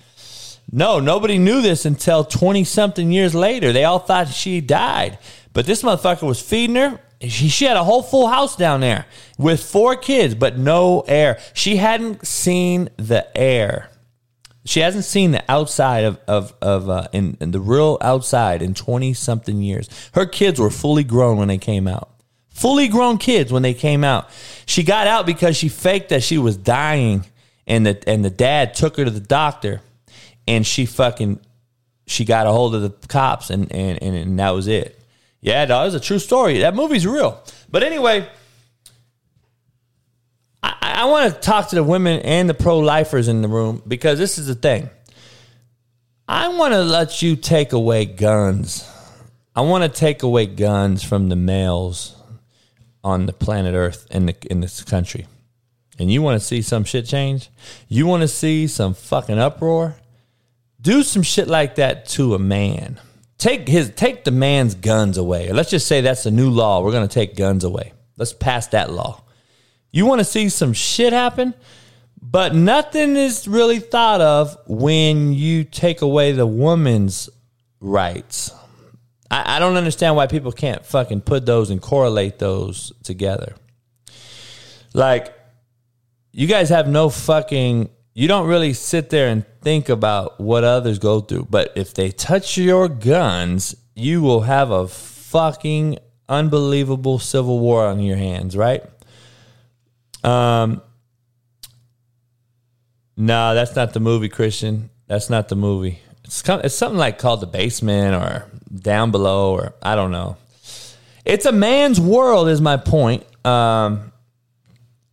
No, 0.74 1.00
nobody 1.00 1.36
knew 1.36 1.60
this 1.60 1.84
until 1.84 2.24
20 2.24 2.64
something 2.64 3.12
years 3.12 3.34
later. 3.34 3.72
They 3.72 3.84
all 3.84 3.98
thought 3.98 4.28
she 4.28 4.62
died. 4.62 5.18
But 5.52 5.66
this 5.66 5.82
motherfucker 5.82 6.26
was 6.26 6.40
feeding 6.40 6.76
her. 6.76 6.98
She, 7.20 7.48
she 7.50 7.66
had 7.66 7.76
a 7.76 7.84
whole 7.84 8.02
full 8.02 8.26
house 8.26 8.56
down 8.56 8.80
there 8.80 9.04
with 9.36 9.62
four 9.62 9.96
kids, 9.96 10.34
but 10.34 10.56
no 10.56 11.00
air. 11.02 11.38
She 11.52 11.76
hadn't 11.76 12.26
seen 12.26 12.88
the 12.96 13.36
air. 13.36 13.90
She 14.64 14.80
hasn't 14.80 15.04
seen 15.04 15.32
the 15.32 15.44
outside 15.48 16.04
of 16.04 16.18
of 16.28 16.54
of 16.62 16.88
uh, 16.88 17.08
in, 17.12 17.36
in 17.40 17.50
the 17.50 17.60
real 17.60 17.98
outside 18.00 18.62
in 18.62 18.74
twenty 18.74 19.12
something 19.12 19.60
years. 19.60 19.88
Her 20.14 20.24
kids 20.24 20.60
were 20.60 20.70
fully 20.70 21.02
grown 21.02 21.36
when 21.36 21.48
they 21.48 21.58
came 21.58 21.88
out. 21.88 22.10
Fully 22.48 22.86
grown 22.86 23.18
kids 23.18 23.52
when 23.52 23.62
they 23.62 23.74
came 23.74 24.04
out. 24.04 24.30
She 24.64 24.84
got 24.84 25.08
out 25.08 25.26
because 25.26 25.56
she 25.56 25.68
faked 25.68 26.10
that 26.10 26.22
she 26.22 26.38
was 26.38 26.56
dying, 26.56 27.24
and 27.66 27.84
the 27.84 28.08
and 28.08 28.24
the 28.24 28.30
dad 28.30 28.74
took 28.74 28.96
her 28.96 29.04
to 29.04 29.10
the 29.10 29.20
doctor 29.20 29.80
and 30.46 30.66
she 30.66 30.86
fucking 30.86 31.40
she 32.06 32.24
got 32.24 32.46
a 32.46 32.50
hold 32.50 32.74
of 32.74 32.82
the 32.82 32.90
cops 33.08 33.50
and 33.50 33.72
and 33.72 34.02
and, 34.02 34.16
and 34.16 34.38
that 34.38 34.50
was 34.50 34.66
it. 34.66 34.98
Yeah, 35.40 35.64
no, 35.64 35.84
it's 35.84 35.94
a 35.94 36.00
true 36.00 36.18
story. 36.18 36.58
That 36.58 36.74
movie's 36.74 37.06
real. 37.06 37.42
But 37.68 37.82
anyway, 37.82 38.28
I, 40.62 40.76
I 40.80 41.04
want 41.06 41.34
to 41.34 41.40
talk 41.40 41.70
to 41.70 41.76
the 41.76 41.82
women 41.82 42.20
and 42.20 42.48
the 42.48 42.54
pro 42.54 42.78
lifers 42.78 43.26
in 43.26 43.42
the 43.42 43.48
room 43.48 43.82
because 43.86 44.18
this 44.18 44.38
is 44.38 44.46
the 44.46 44.54
thing. 44.54 44.88
I 46.28 46.48
want 46.48 46.74
to 46.74 46.82
let 46.82 47.22
you 47.22 47.34
take 47.34 47.72
away 47.72 48.04
guns. 48.04 48.88
I 49.54 49.62
want 49.62 49.82
to 49.82 50.00
take 50.00 50.22
away 50.22 50.46
guns 50.46 51.02
from 51.02 51.28
the 51.28 51.36
males 51.36 52.16
on 53.04 53.26
the 53.26 53.32
planet 53.32 53.74
Earth 53.74 54.06
in 54.10 54.26
the 54.26 54.36
in 54.50 54.60
this 54.60 54.82
country. 54.84 55.26
And 55.98 56.10
you 56.10 56.22
want 56.22 56.40
to 56.40 56.46
see 56.46 56.62
some 56.62 56.84
shit 56.84 57.06
change? 57.06 57.50
You 57.88 58.06
want 58.06 58.22
to 58.22 58.28
see 58.28 58.66
some 58.66 58.94
fucking 58.94 59.38
uproar? 59.38 59.96
Do 60.82 61.02
some 61.02 61.22
shit 61.22 61.48
like 61.48 61.76
that 61.76 62.06
to 62.06 62.34
a 62.34 62.38
man. 62.38 63.00
Take 63.38 63.66
his 63.66 63.90
take 63.90 64.24
the 64.24 64.30
man's 64.30 64.74
guns 64.74 65.16
away. 65.16 65.50
Let's 65.52 65.70
just 65.70 65.86
say 65.86 66.00
that's 66.00 66.26
a 66.26 66.30
new 66.30 66.50
law. 66.50 66.82
We're 66.82 66.92
going 66.92 67.08
to 67.08 67.12
take 67.12 67.36
guns 67.36 67.64
away. 67.64 67.92
Let's 68.16 68.32
pass 68.32 68.66
that 68.68 68.92
law. 68.92 69.24
You 69.90 70.06
want 70.06 70.20
to 70.20 70.24
see 70.24 70.48
some 70.48 70.72
shit 70.72 71.12
happen? 71.12 71.54
But 72.20 72.54
nothing 72.54 73.16
is 73.16 73.48
really 73.48 73.80
thought 73.80 74.20
of 74.20 74.56
when 74.66 75.32
you 75.32 75.64
take 75.64 76.02
away 76.02 76.32
the 76.32 76.46
woman's 76.46 77.28
rights. 77.80 78.52
I, 79.30 79.56
I 79.56 79.58
don't 79.58 79.76
understand 79.76 80.14
why 80.14 80.28
people 80.28 80.52
can't 80.52 80.86
fucking 80.86 81.22
put 81.22 81.46
those 81.46 81.70
and 81.70 81.82
correlate 81.82 82.38
those 82.38 82.92
together. 83.02 83.56
Like, 84.94 85.34
you 86.30 86.46
guys 86.46 86.68
have 86.68 86.86
no 86.86 87.08
fucking 87.08 87.90
you 88.14 88.28
don't 88.28 88.46
really 88.46 88.72
sit 88.72 89.10
there 89.10 89.28
and 89.28 89.44
think 89.62 89.88
about 89.88 90.40
what 90.40 90.64
others 90.64 90.98
go 90.98 91.20
through. 91.20 91.46
But 91.48 91.72
if 91.76 91.94
they 91.94 92.10
touch 92.10 92.58
your 92.58 92.88
guns, 92.88 93.74
you 93.94 94.20
will 94.22 94.42
have 94.42 94.70
a 94.70 94.86
fucking 94.86 95.98
unbelievable 96.28 97.18
civil 97.18 97.58
war 97.58 97.86
on 97.86 98.00
your 98.00 98.16
hands, 98.16 98.56
right? 98.56 98.82
Um, 100.22 100.82
no, 103.16 103.54
that's 103.54 103.74
not 103.74 103.92
the 103.92 104.00
movie, 104.00 104.28
Christian. 104.28 104.90
That's 105.06 105.30
not 105.30 105.48
the 105.48 105.56
movie. 105.56 106.00
It's 106.24 106.42
it's 106.46 106.74
something 106.74 106.98
like 106.98 107.18
called 107.18 107.40
The 107.40 107.46
Basement 107.46 108.14
or 108.14 108.46
Down 108.74 109.10
Below 109.10 109.52
or 109.54 109.74
I 109.82 109.94
don't 109.94 110.10
know. 110.10 110.36
It's 111.24 111.46
a 111.46 111.52
man's 111.52 112.00
world, 112.00 112.48
is 112.48 112.60
my 112.60 112.76
point. 112.76 113.24
Um, 113.44 114.11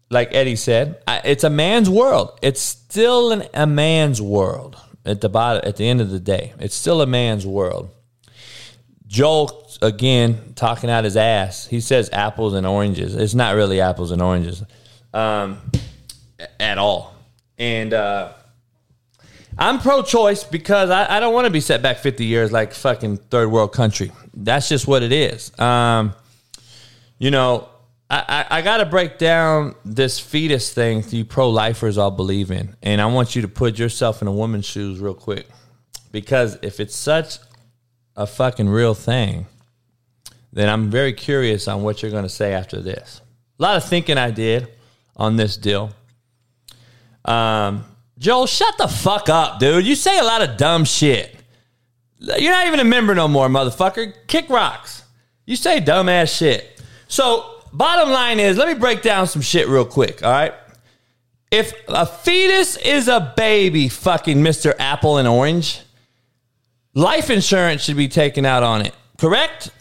like 0.10 0.34
Eddie 0.34 0.56
said, 0.56 1.02
it's 1.08 1.43
a 1.43 1.50
man's 1.50 1.89
world. 1.89 2.38
It's 2.41 2.62
still 2.62 3.32
an, 3.32 3.43
a 3.54 3.67
man's 3.67 4.22
world 4.22 4.78
at 5.06 5.22
the 5.22 5.30
bottom. 5.30 5.62
At 5.65 5.78
the 5.78 5.88
end 5.88 6.02
of 6.02 6.10
the 6.10 6.19
day, 6.19 6.54
it's 6.60 6.76
still 6.76 7.02
a 7.02 7.08
man's 7.08 7.45
world. 7.45 7.89
Joel 9.08 9.67
again 9.82 10.54
talking 10.56 10.89
out 10.89 11.04
his 11.04 11.17
ass. 11.17 11.65
He 11.67 11.82
says 11.82 12.10
apples 12.12 12.54
and 12.54 12.65
oranges. 12.65 13.15
It's 13.15 13.34
not 13.34 13.56
really 13.56 13.82
apples 13.82 14.12
and 14.12 14.22
oranges, 14.22 14.63
um, 15.13 15.60
at 16.60 16.78
all. 16.78 17.15
And 17.58 17.93
uh, 17.93 18.34
I'm 19.58 19.80
pro-choice 19.80 20.43
because 20.43 20.89
I, 20.89 21.17
I 21.17 21.19
don't 21.19 21.34
want 21.34 21.45
to 21.45 21.52
be 21.52 21.60
set 21.60 21.82
back 21.82 21.98
50 21.98 22.26
years 22.26 22.52
like 22.52 22.74
fucking 22.74 23.17
third 23.17 23.50
world 23.52 23.74
country. 23.74 24.12
That's 24.34 24.69
just 24.69 24.88
what 24.88 25.04
it 25.04 25.12
is. 25.12 25.58
Um, 25.60 26.13
you 27.17 27.32
know, 27.32 27.67
I, 28.12 28.45
I, 28.50 28.62
got 28.63 28.78
to 28.78 28.86
break 28.86 29.19
down 29.19 29.76
this 29.86 30.19
fetus 30.19 30.74
thing 30.74 31.04
you 31.10 31.24
pro 31.24 31.52
lifers 31.52 32.00
all 32.00 32.10
believe 32.10 32.50
in. 32.50 32.76
And 32.82 33.00
I 33.00 33.06
want 33.06 33.36
you 33.36 33.43
to 33.43 33.48
put 33.48 33.78
yourself 33.78 34.24
in 34.24 34.28
a 34.28 34.32
woman's 34.32 34.65
shoes 34.65 35.00
real 35.00 35.13
quick. 35.13 35.48
Because 36.12 36.58
if 36.63 36.80
it's 36.80 36.95
such 36.95 37.38
a 38.15 38.26
fucking 38.26 38.67
real 38.67 38.95
thing, 38.95 39.45
then 40.52 40.69
I'm 40.69 40.89
very 40.89 41.13
curious 41.13 41.67
on 41.67 41.84
what 41.84 42.02
you're 42.02 42.10
going 42.10 42.24
to 42.24 42.30
say 42.30 42.54
after 42.54 42.82
this. 42.82 43.22
A 43.60 43.62
lot 43.62 43.78
of 43.78 43.84
thinking 43.86 44.17
I 44.17 44.32
did 44.32 44.67
on 45.15 45.36
this 45.36 45.56
deal. 45.56 45.91
Um, 47.26 47.86
Joel, 48.17 48.48
shut 48.48 48.76
the 48.80 48.88
fuck 48.88 49.30
up, 49.30 49.60
dude. 49.60 49.86
You 49.86 49.95
say 49.95 50.17
a 50.17 50.24
lot 50.24 50.41
of 50.41 50.58
dumb 50.58 50.84
shit. 50.84 51.36
You're 52.17 52.52
not 52.52 52.65
even 52.65 52.80
a 52.80 52.86
member 52.86 53.13
no 53.13 53.28
more, 53.28 53.48
motherfucker. 53.48 54.13
Kick 54.26 54.50
rocks. 54.50 55.04
You 55.45 55.56
say 55.56 55.80
dumbass 55.80 56.36
shit. 56.36 56.82
So 57.08 57.59
bottom 57.74 58.10
line 58.10 58.40
is, 58.40 58.58
let 58.58 58.68
me 58.68 58.74
break 58.74 59.02
down 59.02 59.28
some 59.28 59.42
shit 59.42 59.68
real 59.68 59.86
quick, 59.86 60.24
all 60.24 60.32
right? 60.32 60.54
If 61.52 61.74
a 61.88 62.06
fetus 62.06 62.78
is 62.78 63.08
a 63.08 63.34
baby, 63.36 63.90
fucking 63.90 64.38
Mr. 64.38 64.74
Apple 64.78 65.18
and 65.18 65.28
Orange, 65.28 65.82
life 66.94 67.30
insurance 67.30 67.84
should 67.84 67.98
be 67.98 68.08
taken 68.08 68.46
out 68.46 68.64
on 68.64 68.86
it, 68.86 68.94
correct? 69.18 69.72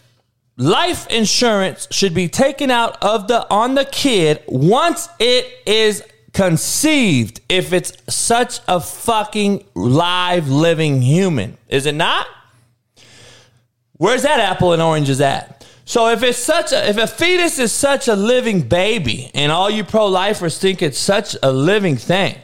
life 0.59 1.07
insurance 1.07 1.87
should 1.89 2.13
be 2.13 2.27
taken 2.27 2.69
out 2.69 3.01
of 3.01 3.27
the 3.27 3.49
on 3.49 3.75
the 3.75 3.85
kid 3.85 4.43
once 4.47 5.07
it 5.17 5.47
is 5.65 6.03
conceived 6.33 7.39
if 7.49 7.73
it's 7.73 7.93
such 8.13 8.59
a 8.67 8.79
fucking 8.79 9.63
live 9.73 10.49
living 10.49 11.01
human. 11.01 11.57
Is 11.69 11.85
it 11.85 11.95
not? 11.95 12.27
Where's 13.93 14.21
that 14.23 14.39
apple 14.39 14.73
and 14.73 14.81
oranges 14.81 15.21
at? 15.21 15.58
So 15.89 16.09
if 16.09 16.21
it's 16.21 16.37
such 16.37 16.71
a 16.71 16.87
if 16.87 16.97
a 16.97 17.07
fetus 17.07 17.57
is 17.57 17.71
such 17.71 18.07
a 18.07 18.15
living 18.15 18.61
baby 18.61 19.31
and 19.33 19.51
all 19.51 19.71
you 19.71 19.83
pro-lifers 19.83 20.59
think 20.59 20.83
it's 20.83 20.99
such 20.99 21.35
a 21.41 21.51
living 21.51 21.95
thing, 21.95 22.35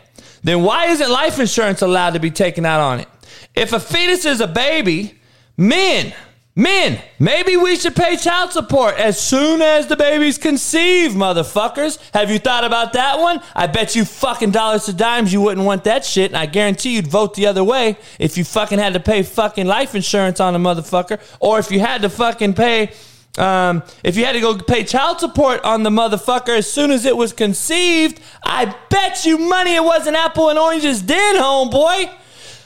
then 0.43 0.63
why 0.63 0.87
isn't 0.87 1.11
life 1.11 1.37
insurance 1.37 1.83
allowed 1.83 2.15
to 2.15 2.19
be 2.19 2.31
taken 2.31 2.65
out 2.65 2.81
on 2.81 3.01
it? 3.01 3.07
If 3.53 3.71
a 3.71 3.79
fetus 3.79 4.25
is 4.25 4.41
a 4.41 4.47
baby, 4.47 5.19
men, 5.57 6.11
men, 6.55 6.99
maybe 7.19 7.55
we 7.55 7.75
should 7.75 7.95
pay 7.95 8.17
child 8.17 8.51
support 8.51 8.95
as 8.95 9.21
soon 9.21 9.61
as 9.61 9.85
the 9.85 9.95
baby's 9.95 10.39
conceived, 10.39 11.15
motherfuckers. 11.15 11.99
Have 12.15 12.31
you 12.31 12.39
thought 12.39 12.63
about 12.63 12.93
that 12.93 13.19
one? 13.19 13.43
I 13.53 13.67
bet 13.67 13.95
you 13.95 14.05
fucking 14.05 14.51
dollars 14.51 14.85
to 14.85 14.93
dimes 14.93 15.31
you 15.31 15.41
wouldn't 15.41 15.67
want 15.67 15.83
that 15.83 16.03
shit, 16.03 16.31
and 16.31 16.37
I 16.37 16.47
guarantee 16.47 16.95
you'd 16.95 17.05
vote 17.05 17.35
the 17.35 17.45
other 17.45 17.63
way 17.63 17.97
if 18.17 18.39
you 18.39 18.43
fucking 18.43 18.79
had 18.79 18.93
to 18.93 18.99
pay 18.99 19.21
fucking 19.21 19.67
life 19.67 19.93
insurance 19.93 20.39
on 20.39 20.55
a 20.55 20.59
motherfucker, 20.59 21.21
or 21.39 21.59
if 21.59 21.69
you 21.69 21.79
had 21.79 22.01
to 22.01 22.09
fucking 22.09 22.55
pay 22.55 22.91
um, 23.37 23.83
if 24.03 24.15
you 24.15 24.25
had 24.25 24.33
to 24.33 24.39
go 24.39 24.57
pay 24.57 24.83
child 24.83 25.19
support 25.19 25.61
on 25.63 25.83
the 25.83 25.89
motherfucker 25.89 26.57
as 26.57 26.71
soon 26.71 26.91
as 26.91 27.05
it 27.05 27.17
was 27.17 27.33
conceived, 27.33 28.21
I 28.43 28.75
bet 28.89 29.25
you 29.25 29.37
money 29.37 29.75
it 29.75 29.83
wasn't 29.83 30.15
apple 30.15 30.49
and 30.49 30.59
oranges 30.59 31.03
then, 31.03 31.35
homeboy. 31.35 32.13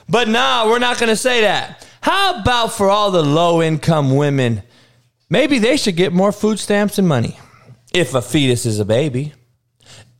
But 0.07 0.27
nah, 0.27 0.67
we're 0.67 0.79
not 0.79 0.97
to 0.97 1.15
say 1.15 1.41
that. 1.41 1.87
How 2.01 2.39
about 2.39 2.73
for 2.73 2.89
all 2.89 3.11
the 3.11 3.23
low 3.23 3.61
income 3.61 4.15
women? 4.15 4.63
Maybe 5.29 5.59
they 5.59 5.77
should 5.77 5.95
get 5.95 6.13
more 6.13 6.31
food 6.31 6.59
stamps 6.59 6.97
and 6.97 7.07
money. 7.07 7.37
If 7.93 8.13
a 8.13 8.21
fetus 8.21 8.65
is 8.65 8.79
a 8.79 8.85
baby, 8.85 9.33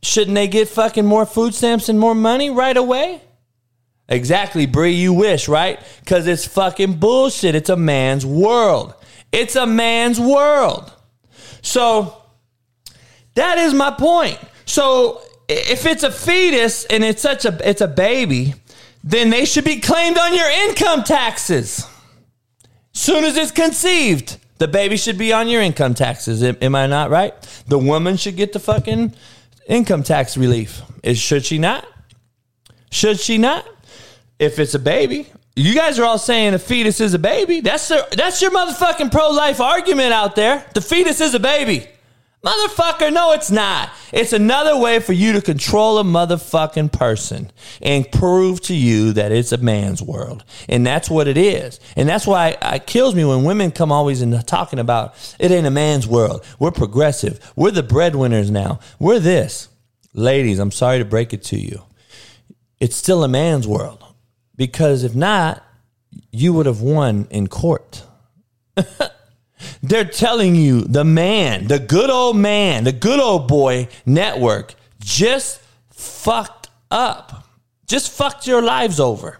shouldn't 0.02 0.34
they 0.34 0.48
get 0.48 0.68
fucking 0.68 1.06
more 1.06 1.26
food 1.26 1.54
stamps 1.54 1.88
and 1.88 1.98
more 1.98 2.14
money 2.14 2.50
right 2.50 2.76
away? 2.76 3.22
Exactly, 4.08 4.66
Bree, 4.66 4.92
you 4.92 5.12
wish, 5.12 5.48
right? 5.48 5.80
Because 6.00 6.26
it's 6.26 6.46
fucking 6.46 6.94
bullshit. 6.94 7.54
It's 7.54 7.70
a 7.70 7.76
man's 7.76 8.26
world. 8.26 8.94
It's 9.32 9.56
a 9.56 9.66
man's 9.66 10.18
world. 10.20 10.92
So 11.62 12.22
that 13.34 13.58
is 13.58 13.74
my 13.74 13.90
point. 13.90 14.38
So 14.64 15.20
if 15.48 15.86
it's 15.86 16.02
a 16.02 16.10
fetus 16.10 16.84
and 16.84 17.04
it's 17.04 17.22
such 17.22 17.44
a 17.44 17.58
it's 17.68 17.80
a 17.80 17.88
baby, 17.88 18.54
then 19.02 19.30
they 19.30 19.44
should 19.44 19.64
be 19.64 19.80
claimed 19.80 20.18
on 20.18 20.34
your 20.34 20.50
income 20.68 21.04
taxes. 21.04 21.86
Soon 22.92 23.24
as 23.24 23.36
it's 23.36 23.50
conceived, 23.50 24.36
the 24.58 24.68
baby 24.68 24.96
should 24.96 25.16
be 25.16 25.32
on 25.32 25.48
your 25.48 25.62
income 25.62 25.94
taxes. 25.94 26.42
Am, 26.42 26.56
am 26.60 26.74
I 26.74 26.86
not 26.86 27.10
right? 27.10 27.34
The 27.66 27.78
woman 27.78 28.16
should 28.16 28.36
get 28.36 28.52
the 28.52 28.58
fucking 28.58 29.14
income 29.66 30.02
tax 30.02 30.36
relief. 30.36 30.82
Is 31.02 31.18
should 31.18 31.44
she 31.44 31.58
not? 31.58 31.86
Should 32.90 33.20
she 33.20 33.38
not? 33.38 33.66
If 34.38 34.58
it's 34.58 34.74
a 34.74 34.78
baby, 34.78 35.28
you 35.56 35.74
guys 35.74 35.98
are 35.98 36.04
all 36.04 36.18
saying 36.18 36.54
a 36.54 36.58
fetus 36.58 37.00
is 37.00 37.14
a 37.14 37.18
baby. 37.18 37.60
That's 37.60 37.88
that's 37.88 38.40
your 38.40 38.50
motherfucking 38.50 39.10
pro 39.10 39.30
life 39.30 39.60
argument 39.60 40.12
out 40.12 40.36
there. 40.36 40.64
The 40.74 40.80
fetus 40.80 41.20
is 41.20 41.34
a 41.34 41.40
baby. 41.40 41.86
Motherfucker, 42.42 43.12
no, 43.12 43.32
it's 43.32 43.50
not. 43.50 43.90
It's 44.12 44.32
another 44.32 44.78
way 44.78 44.98
for 45.00 45.12
you 45.12 45.34
to 45.34 45.42
control 45.42 45.98
a 45.98 46.02
motherfucking 46.02 46.90
person 46.90 47.52
and 47.82 48.10
prove 48.10 48.62
to 48.62 48.74
you 48.74 49.12
that 49.12 49.30
it's 49.30 49.52
a 49.52 49.58
man's 49.58 50.00
world. 50.00 50.42
And 50.66 50.86
that's 50.86 51.10
what 51.10 51.28
it 51.28 51.36
is. 51.36 51.80
And 51.96 52.08
that's 52.08 52.26
why 52.26 52.56
it 52.62 52.86
kills 52.86 53.14
me 53.14 53.26
when 53.26 53.44
women 53.44 53.70
come 53.72 53.92
always 53.92 54.22
in 54.22 54.30
talking 54.44 54.78
about 54.78 55.14
it 55.38 55.50
ain't 55.50 55.66
a 55.66 55.70
man's 55.70 56.06
world. 56.06 56.42
We're 56.58 56.70
progressive. 56.70 57.52
We're 57.56 57.72
the 57.72 57.82
breadwinners 57.82 58.50
now. 58.50 58.80
We're 58.98 59.20
this. 59.20 59.68
Ladies, 60.14 60.58
I'm 60.58 60.72
sorry 60.72 60.98
to 60.98 61.04
break 61.04 61.34
it 61.34 61.42
to 61.44 61.58
you. 61.58 61.82
It's 62.80 62.96
still 62.96 63.22
a 63.22 63.28
man's 63.28 63.68
world. 63.68 64.02
Because 64.60 65.04
if 65.04 65.14
not, 65.14 65.64
you 66.30 66.52
would 66.52 66.66
have 66.66 66.82
won 66.82 67.26
in 67.30 67.46
court. 67.46 68.04
They're 69.82 70.04
telling 70.04 70.54
you 70.54 70.82
the 70.82 71.02
man, 71.02 71.66
the 71.66 71.78
good 71.78 72.10
old 72.10 72.36
man, 72.36 72.84
the 72.84 72.92
good 72.92 73.20
old 73.20 73.48
boy 73.48 73.88
network 74.04 74.74
just 74.98 75.62
fucked 75.88 76.68
up, 76.90 77.48
just 77.86 78.10
fucked 78.10 78.46
your 78.46 78.60
lives 78.60 79.00
over. 79.00 79.38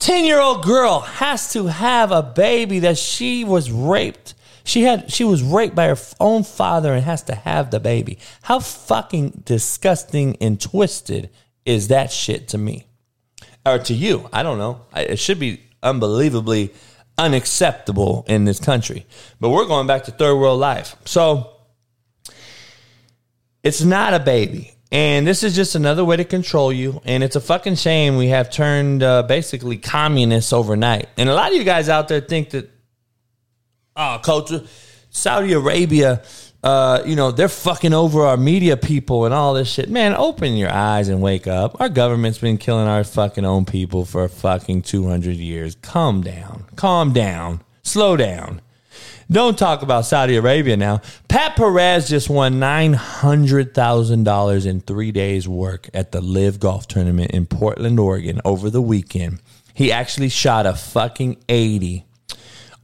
10 0.00 0.24
year 0.24 0.40
old 0.40 0.64
girl 0.64 0.98
has 0.98 1.52
to 1.52 1.66
have 1.66 2.10
a 2.10 2.24
baby 2.24 2.80
that 2.80 2.98
she 2.98 3.44
was 3.44 3.70
raped. 3.70 4.34
She 4.64 4.82
had 4.82 5.12
she 5.12 5.22
was 5.22 5.44
raped 5.44 5.76
by 5.76 5.86
her 5.86 5.98
own 6.18 6.42
father 6.42 6.92
and 6.92 7.04
has 7.04 7.22
to 7.24 7.36
have 7.36 7.70
the 7.70 7.78
baby. 7.78 8.18
How 8.42 8.58
fucking 8.58 9.42
disgusting 9.44 10.36
and 10.40 10.60
twisted 10.60 11.30
is 11.64 11.86
that 11.86 12.10
shit 12.10 12.48
to 12.48 12.58
me? 12.58 12.88
Or 13.66 13.78
to 13.78 13.94
you? 13.94 14.28
I 14.32 14.42
don't 14.42 14.58
know. 14.58 14.82
It 14.94 15.18
should 15.18 15.38
be 15.38 15.62
unbelievably 15.82 16.72
unacceptable 17.16 18.24
in 18.28 18.44
this 18.44 18.58
country. 18.58 19.06
But 19.40 19.50
we're 19.50 19.66
going 19.66 19.86
back 19.86 20.04
to 20.04 20.10
third 20.10 20.36
world 20.36 20.60
life. 20.60 20.96
So 21.04 21.50
it's 23.62 23.82
not 23.82 24.14
a 24.14 24.20
baby. 24.20 24.72
And 24.92 25.26
this 25.26 25.42
is 25.42 25.56
just 25.56 25.74
another 25.74 26.04
way 26.04 26.16
to 26.16 26.24
control 26.24 26.72
you. 26.72 27.00
And 27.04 27.24
it's 27.24 27.36
a 27.36 27.40
fucking 27.40 27.76
shame 27.76 28.16
we 28.16 28.28
have 28.28 28.50
turned 28.50 29.02
uh, 29.02 29.24
basically 29.24 29.76
communists 29.76 30.52
overnight. 30.52 31.08
And 31.16 31.28
a 31.28 31.34
lot 31.34 31.50
of 31.50 31.56
you 31.56 31.64
guys 31.64 31.88
out 31.88 32.08
there 32.08 32.20
think 32.20 32.50
that, 32.50 32.70
oh, 33.96 34.20
culture, 34.22 34.62
Saudi 35.10 35.52
Arabia, 35.52 36.22
uh, 36.64 37.02
you 37.04 37.14
know, 37.14 37.30
they're 37.30 37.48
fucking 37.50 37.92
over 37.92 38.22
our 38.22 38.38
media 38.38 38.78
people 38.78 39.26
and 39.26 39.34
all 39.34 39.52
this 39.52 39.70
shit. 39.70 39.90
Man, 39.90 40.14
open 40.14 40.56
your 40.56 40.72
eyes 40.72 41.08
and 41.08 41.20
wake 41.20 41.46
up. 41.46 41.78
Our 41.78 41.90
government's 41.90 42.38
been 42.38 42.56
killing 42.56 42.88
our 42.88 43.04
fucking 43.04 43.44
own 43.44 43.66
people 43.66 44.06
for 44.06 44.26
fucking 44.28 44.80
200 44.80 45.36
years. 45.36 45.76
Calm 45.82 46.22
down. 46.22 46.64
Calm 46.74 47.12
down. 47.12 47.62
Slow 47.82 48.16
down. 48.16 48.62
Don't 49.30 49.58
talk 49.58 49.82
about 49.82 50.06
Saudi 50.06 50.36
Arabia 50.36 50.78
now. 50.78 51.02
Pat 51.28 51.54
Perez 51.54 52.08
just 52.08 52.30
won 52.30 52.54
$900,000 52.54 54.66
in 54.66 54.80
three 54.80 55.12
days' 55.12 55.46
work 55.46 55.90
at 55.92 56.12
the 56.12 56.22
LIV 56.22 56.60
Golf 56.60 56.88
Tournament 56.88 57.32
in 57.32 57.44
Portland, 57.44 58.00
Oregon 58.00 58.40
over 58.42 58.70
the 58.70 58.80
weekend. 58.80 59.42
He 59.74 59.92
actually 59.92 60.30
shot 60.30 60.64
a 60.64 60.72
fucking 60.72 61.36
80 61.46 62.06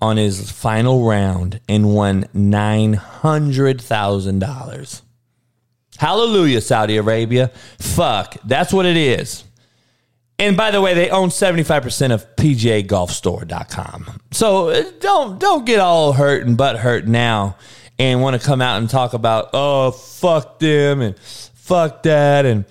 on 0.01 0.17
his 0.17 0.51
final 0.51 1.07
round 1.07 1.61
and 1.69 1.95
won 1.95 2.25
$900,000. 2.35 5.03
Hallelujah, 5.99 6.63
Saudi 6.63 6.97
Arabia. 6.97 7.49
Fuck. 7.79 8.37
That's 8.45 8.73
what 8.73 8.87
it 8.87 8.97
is. 8.97 9.45
And 10.39 10.57
by 10.57 10.71
the 10.71 10.81
way, 10.81 10.95
they 10.95 11.11
own 11.11 11.29
75% 11.29 12.13
of 12.13 12.25
PGAGolfStore.com. 12.37 14.21
So 14.31 14.71
uh, 14.71 14.85
don't 14.99 15.39
don't 15.39 15.67
get 15.67 15.81
all 15.81 16.15
hurt 16.15 16.47
and 16.47 16.57
butt 16.57 16.79
hurt 16.79 17.07
now 17.07 17.59
and 17.99 18.23
want 18.23 18.41
to 18.41 18.47
come 18.47 18.63
out 18.63 18.79
and 18.79 18.89
talk 18.89 19.13
about, 19.13 19.51
oh, 19.53 19.91
fuck 19.91 20.59
them 20.59 21.03
and 21.03 21.19
fuck 21.19 22.03
that 22.05 22.47
and 22.47 22.65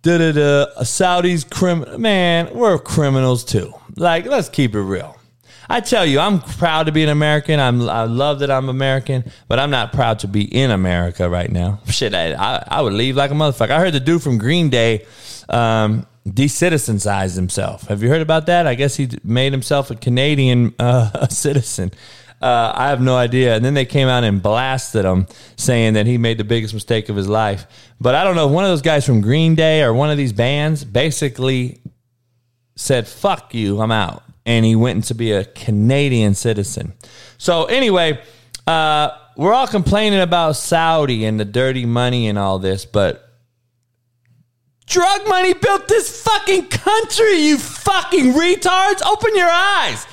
da 0.00 0.16
da 0.16 0.32
da. 0.32 0.66
Saudis, 0.80 1.44
criminal. 1.48 1.98
man, 1.98 2.54
we're 2.54 2.78
criminals 2.78 3.44
too. 3.44 3.74
Like, 3.96 4.24
let's 4.24 4.48
keep 4.48 4.74
it 4.74 4.80
real. 4.80 5.19
I 5.70 5.78
tell 5.78 6.04
you, 6.04 6.18
I'm 6.18 6.40
proud 6.40 6.86
to 6.86 6.92
be 6.92 7.04
an 7.04 7.10
American. 7.10 7.60
I'm, 7.60 7.88
I 7.88 8.02
love 8.02 8.40
that 8.40 8.50
I'm 8.50 8.68
American, 8.68 9.30
but 9.46 9.60
I'm 9.60 9.70
not 9.70 9.92
proud 9.92 10.18
to 10.20 10.26
be 10.26 10.42
in 10.42 10.72
America 10.72 11.30
right 11.30 11.50
now. 11.50 11.78
Shit, 11.86 12.12
I, 12.12 12.32
I, 12.32 12.64
I 12.66 12.82
would 12.82 12.92
leave 12.92 13.14
like 13.14 13.30
a 13.30 13.34
motherfucker. 13.34 13.70
I 13.70 13.78
heard 13.78 13.94
the 13.94 14.00
dude 14.00 14.20
from 14.20 14.36
Green 14.36 14.68
Day 14.68 15.06
um, 15.48 16.08
decitizenized 16.28 17.36
himself. 17.36 17.86
Have 17.86 18.02
you 18.02 18.08
heard 18.08 18.20
about 18.20 18.46
that? 18.46 18.66
I 18.66 18.74
guess 18.74 18.96
he 18.96 19.10
made 19.22 19.52
himself 19.52 19.92
a 19.92 19.94
Canadian 19.94 20.74
uh, 20.80 21.28
citizen. 21.28 21.92
Uh, 22.42 22.72
I 22.74 22.88
have 22.88 23.00
no 23.00 23.16
idea. 23.16 23.54
And 23.54 23.64
then 23.64 23.74
they 23.74 23.84
came 23.84 24.08
out 24.08 24.24
and 24.24 24.42
blasted 24.42 25.04
him, 25.04 25.28
saying 25.54 25.92
that 25.92 26.06
he 26.06 26.18
made 26.18 26.38
the 26.38 26.44
biggest 26.44 26.74
mistake 26.74 27.08
of 27.10 27.14
his 27.14 27.28
life. 27.28 27.66
But 28.00 28.16
I 28.16 28.24
don't 28.24 28.34
know. 28.34 28.48
if 28.48 28.52
One 28.52 28.64
of 28.64 28.70
those 28.70 28.82
guys 28.82 29.06
from 29.06 29.20
Green 29.20 29.54
Day 29.54 29.82
or 29.84 29.94
one 29.94 30.10
of 30.10 30.16
these 30.16 30.32
bands 30.32 30.84
basically 30.84 31.80
said, 32.74 33.06
"Fuck 33.06 33.54
you, 33.54 33.80
I'm 33.80 33.92
out," 33.92 34.24
and 34.46 34.64
he 34.64 34.76
went 34.76 35.04
to 35.04 35.14
be 35.14 35.32
a 35.32 35.44
Canadian 35.44 36.34
citizen. 36.34 36.94
So 37.38 37.64
anyway, 37.66 38.22
uh, 38.66 39.10
we're 39.36 39.52
all 39.52 39.66
complaining 39.66 40.20
about 40.20 40.56
Saudi 40.56 41.24
and 41.24 41.38
the 41.38 41.44
dirty 41.44 41.86
money 41.86 42.28
and 42.28 42.38
all 42.38 42.58
this, 42.58 42.84
but 42.84 43.30
Drug 44.90 45.28
money 45.28 45.54
built 45.54 45.86
this 45.86 46.20
fucking 46.24 46.66
country, 46.66 47.34
you 47.34 47.58
fucking 47.58 48.32
retards. 48.32 49.06
Open 49.06 49.36
your 49.36 49.48
eyes. 49.48 50.04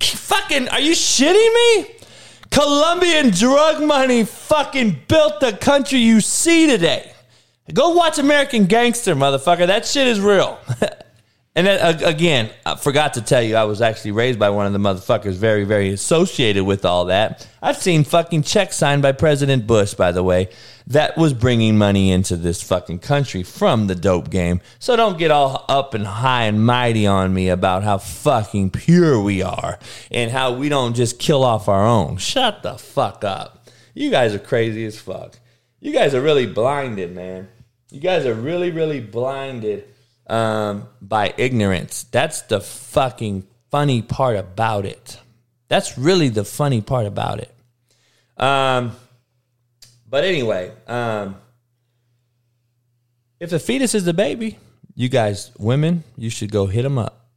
Fucking, 0.00 0.70
are 0.70 0.80
you 0.80 0.92
shitting 0.92 1.54
me? 1.54 1.96
Colombian 2.50 3.28
drug 3.28 3.82
money 3.82 4.24
fucking 4.24 5.02
built 5.06 5.40
the 5.40 5.52
country 5.52 5.98
you 5.98 6.22
see 6.22 6.66
today. 6.66 7.12
Go 7.74 7.90
watch 7.90 8.18
American 8.18 8.64
Gangster, 8.64 9.14
motherfucker. 9.14 9.66
That 9.66 9.84
shit 9.84 10.06
is 10.06 10.18
real. 10.18 10.58
And 11.54 11.66
then, 11.66 12.02
again, 12.02 12.50
I 12.64 12.76
forgot 12.76 13.14
to 13.14 13.20
tell 13.20 13.42
you, 13.42 13.56
I 13.56 13.64
was 13.64 13.82
actually 13.82 14.12
raised 14.12 14.38
by 14.38 14.48
one 14.48 14.64
of 14.64 14.72
the 14.72 14.78
motherfuckers 14.78 15.34
very, 15.34 15.64
very 15.64 15.90
associated 15.90 16.64
with 16.64 16.86
all 16.86 17.06
that. 17.06 17.46
I've 17.60 17.76
seen 17.76 18.04
fucking 18.04 18.44
checks 18.44 18.76
signed 18.76 19.02
by 19.02 19.12
President 19.12 19.66
Bush, 19.66 19.92
by 19.92 20.12
the 20.12 20.22
way, 20.22 20.48
that 20.86 21.18
was 21.18 21.34
bringing 21.34 21.76
money 21.76 22.10
into 22.10 22.36
this 22.36 22.62
fucking 22.62 23.00
country 23.00 23.42
from 23.42 23.86
the 23.86 23.94
dope 23.94 24.30
game. 24.30 24.62
So 24.78 24.96
don't 24.96 25.18
get 25.18 25.30
all 25.30 25.66
up 25.68 25.92
and 25.92 26.06
high 26.06 26.44
and 26.44 26.64
mighty 26.64 27.06
on 27.06 27.34
me 27.34 27.50
about 27.50 27.82
how 27.82 27.98
fucking 27.98 28.70
pure 28.70 29.20
we 29.20 29.42
are 29.42 29.78
and 30.10 30.30
how 30.30 30.54
we 30.54 30.70
don't 30.70 30.94
just 30.94 31.18
kill 31.18 31.44
off 31.44 31.68
our 31.68 31.86
own. 31.86 32.16
Shut 32.16 32.62
the 32.62 32.78
fuck 32.78 33.24
up. 33.24 33.68
You 33.92 34.10
guys 34.10 34.34
are 34.34 34.38
crazy 34.38 34.86
as 34.86 34.98
fuck. 34.98 35.38
You 35.80 35.92
guys 35.92 36.14
are 36.14 36.22
really 36.22 36.46
blinded, 36.46 37.14
man. 37.14 37.48
You 37.90 38.00
guys 38.00 38.24
are 38.24 38.32
really, 38.32 38.70
really 38.70 39.00
blinded 39.00 39.91
um, 40.32 40.88
by 41.02 41.34
ignorance. 41.36 42.04
That's 42.04 42.40
the 42.42 42.60
fucking 42.60 43.46
funny 43.70 44.00
part 44.00 44.36
about 44.36 44.86
it. 44.86 45.20
That's 45.68 45.98
really 45.98 46.30
the 46.30 46.44
funny 46.44 46.80
part 46.80 47.06
about 47.06 47.40
it. 47.40 47.54
Um, 48.42 48.92
but 50.08 50.24
anyway, 50.24 50.72
um, 50.86 51.36
if 53.38 53.50
the 53.50 53.58
fetus 53.58 53.94
is 53.94 54.04
the 54.04 54.14
baby, 54.14 54.58
you 54.94 55.10
guys, 55.10 55.52
women, 55.58 56.02
you 56.16 56.30
should 56.30 56.50
go 56.50 56.66
hit 56.66 56.82
them 56.82 56.98
up. 56.98 57.28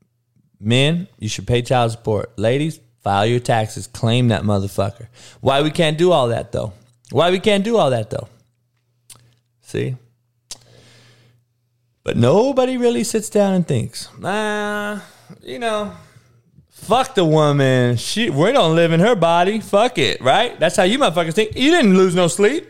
Men, 0.59 1.09
you 1.19 1.27
should 1.27 1.45
pay 1.45 1.61
child 1.61 1.91
support. 1.91 2.31
Ladies, 2.37 2.79
file 3.01 3.25
your 3.25 3.41
taxes, 3.41 3.87
claim 3.87 4.29
that 4.29 4.43
motherfucker. 4.43 5.07
Why 5.41 5.61
we 5.61 5.69
can't 5.69 5.97
do 5.97 6.13
all 6.13 6.29
that 6.29 6.53
though? 6.53 6.71
Why 7.11 7.29
we 7.29 7.39
can't 7.39 7.63
do 7.63 7.75
all 7.75 7.89
that 7.89 8.09
though? 8.09 8.29
See? 9.61 9.97
But 12.05 12.17
nobody 12.17 12.77
really 12.77 13.03
sits 13.03 13.31
down 13.31 13.55
and 13.55 13.67
thinks, 13.67 14.09
nah, 14.19 14.99
you 15.41 15.57
know, 15.57 15.91
fuck 16.69 17.15
the 17.15 17.25
woman. 17.25 17.97
She 17.97 18.29
we 18.29 18.51
don't 18.51 18.75
live 18.75 18.91
in 18.91 18.99
her 18.99 19.15
body. 19.15 19.59
Fuck 19.59 19.97
it, 19.97 20.21
right? 20.21 20.57
That's 20.59 20.75
how 20.75 20.83
you 20.83 20.99
motherfuckers 20.99 21.33
think. 21.33 21.55
You 21.55 21.71
didn't 21.71 21.97
lose 21.97 22.13
no 22.13 22.27
sleep. 22.27 22.67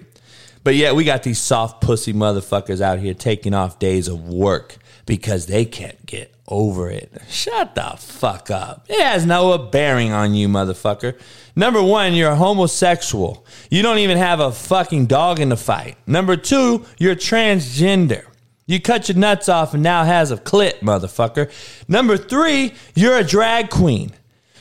But 0.63 0.75
yet 0.75 0.95
we 0.95 1.03
got 1.03 1.23
these 1.23 1.37
soft 1.37 1.81
pussy 1.81 2.13
motherfuckers 2.13 2.79
out 2.79 2.99
here 2.99 3.13
taking 3.13 3.53
off 3.53 3.77
days 3.77 4.07
of 4.07 4.25
work 4.25 4.77
because 5.05 5.47
they 5.47 5.65
can't 5.65 6.03
get 6.05 6.33
over 6.47 6.89
it. 6.89 7.11
Shut 7.27 7.75
the 7.75 7.95
fuck 7.97 8.49
up. 8.49 8.85
It 8.87 9.01
has 9.01 9.25
no 9.25 9.57
bearing 9.57 10.13
on 10.13 10.33
you, 10.33 10.47
motherfucker. 10.47 11.19
Number 11.57 11.83
one, 11.83 12.13
you're 12.13 12.31
a 12.31 12.35
homosexual. 12.37 13.45
You 13.69 13.81
don't 13.81 13.97
even 13.97 14.17
have 14.17 14.39
a 14.39 14.53
fucking 14.53 15.07
dog 15.07 15.41
in 15.41 15.49
the 15.49 15.57
fight. 15.57 15.97
Number 16.07 16.37
two, 16.37 16.85
you're 16.97 17.15
transgender. 17.15 18.23
You 18.67 18.81
cut 18.81 19.09
your 19.09 19.17
nuts 19.17 19.47
off 19.47 19.73
and 19.73 19.83
now 19.83 20.03
has 20.03 20.31
a 20.31 20.37
clit, 20.37 20.79
motherfucker. 20.79 21.51
Number 21.87 22.17
three, 22.17 22.73
you're 22.95 23.17
a 23.17 23.23
drag 23.23 23.69
queen. 23.69 24.11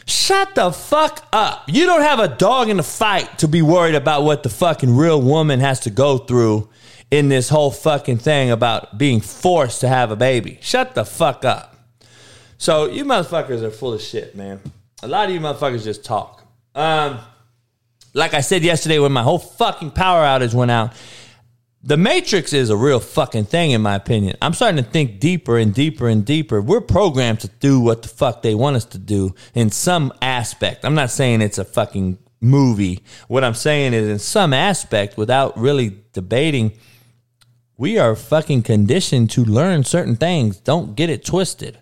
Shut 0.06 0.54
the 0.54 0.70
fuck 0.70 1.26
up. 1.32 1.64
You 1.68 1.86
don't 1.86 2.02
have 2.02 2.18
a 2.18 2.28
dog 2.28 2.68
in 2.68 2.76
the 2.76 2.82
fight 2.82 3.38
to 3.38 3.48
be 3.48 3.62
worried 3.62 3.94
about 3.94 4.22
what 4.24 4.42
the 4.42 4.50
fucking 4.50 4.94
real 4.94 5.20
woman 5.22 5.60
has 5.60 5.80
to 5.80 5.90
go 5.90 6.18
through 6.18 6.68
in 7.10 7.30
this 7.30 7.48
whole 7.48 7.70
fucking 7.70 8.18
thing 8.18 8.50
about 8.50 8.98
being 8.98 9.20
forced 9.20 9.80
to 9.80 9.88
have 9.88 10.10
a 10.10 10.16
baby. 10.16 10.58
Shut 10.60 10.94
the 10.94 11.04
fuck 11.04 11.44
up. 11.44 11.74
So 12.58 12.90
you 12.90 13.04
motherfuckers 13.04 13.62
are 13.62 13.70
full 13.70 13.94
of 13.94 14.02
shit, 14.02 14.36
man. 14.36 14.60
A 15.02 15.08
lot 15.08 15.28
of 15.28 15.34
you 15.34 15.40
motherfuckers 15.40 15.84
just 15.84 16.04
talk. 16.04 16.42
Um, 16.74 17.18
like 18.12 18.34
I 18.34 18.40
said 18.40 18.62
yesterday 18.62 18.98
when 18.98 19.12
my 19.12 19.22
whole 19.22 19.38
fucking 19.38 19.92
power 19.92 20.22
outage 20.24 20.54
went 20.54 20.70
out, 20.70 20.92
the 21.86 21.98
Matrix 21.98 22.54
is 22.54 22.70
a 22.70 22.76
real 22.76 22.98
fucking 22.98 23.44
thing, 23.44 23.72
in 23.72 23.82
my 23.82 23.94
opinion. 23.94 24.36
I'm 24.40 24.54
starting 24.54 24.82
to 24.82 24.90
think 24.90 25.20
deeper 25.20 25.58
and 25.58 25.74
deeper 25.74 26.08
and 26.08 26.24
deeper. 26.24 26.62
We're 26.62 26.80
programmed 26.80 27.40
to 27.40 27.48
do 27.48 27.78
what 27.78 28.00
the 28.02 28.08
fuck 28.08 28.40
they 28.40 28.54
want 28.54 28.76
us 28.76 28.86
to 28.86 28.98
do 28.98 29.34
in 29.52 29.70
some 29.70 30.10
aspect. 30.22 30.86
I'm 30.86 30.94
not 30.94 31.10
saying 31.10 31.42
it's 31.42 31.58
a 31.58 31.64
fucking 31.64 32.18
movie. 32.40 33.04
What 33.28 33.44
I'm 33.44 33.54
saying 33.54 33.92
is, 33.92 34.08
in 34.08 34.18
some 34.18 34.54
aspect, 34.54 35.18
without 35.18 35.58
really 35.58 35.98
debating, 36.14 36.72
we 37.76 37.98
are 37.98 38.16
fucking 38.16 38.62
conditioned 38.62 39.30
to 39.32 39.44
learn 39.44 39.84
certain 39.84 40.16
things. 40.16 40.56
Don't 40.58 40.96
get 40.96 41.10
it 41.10 41.22
twisted. 41.22 41.78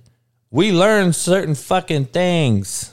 We 0.51 0.73
learn 0.73 1.13
certain 1.13 1.55
fucking 1.55 2.07
things 2.07 2.92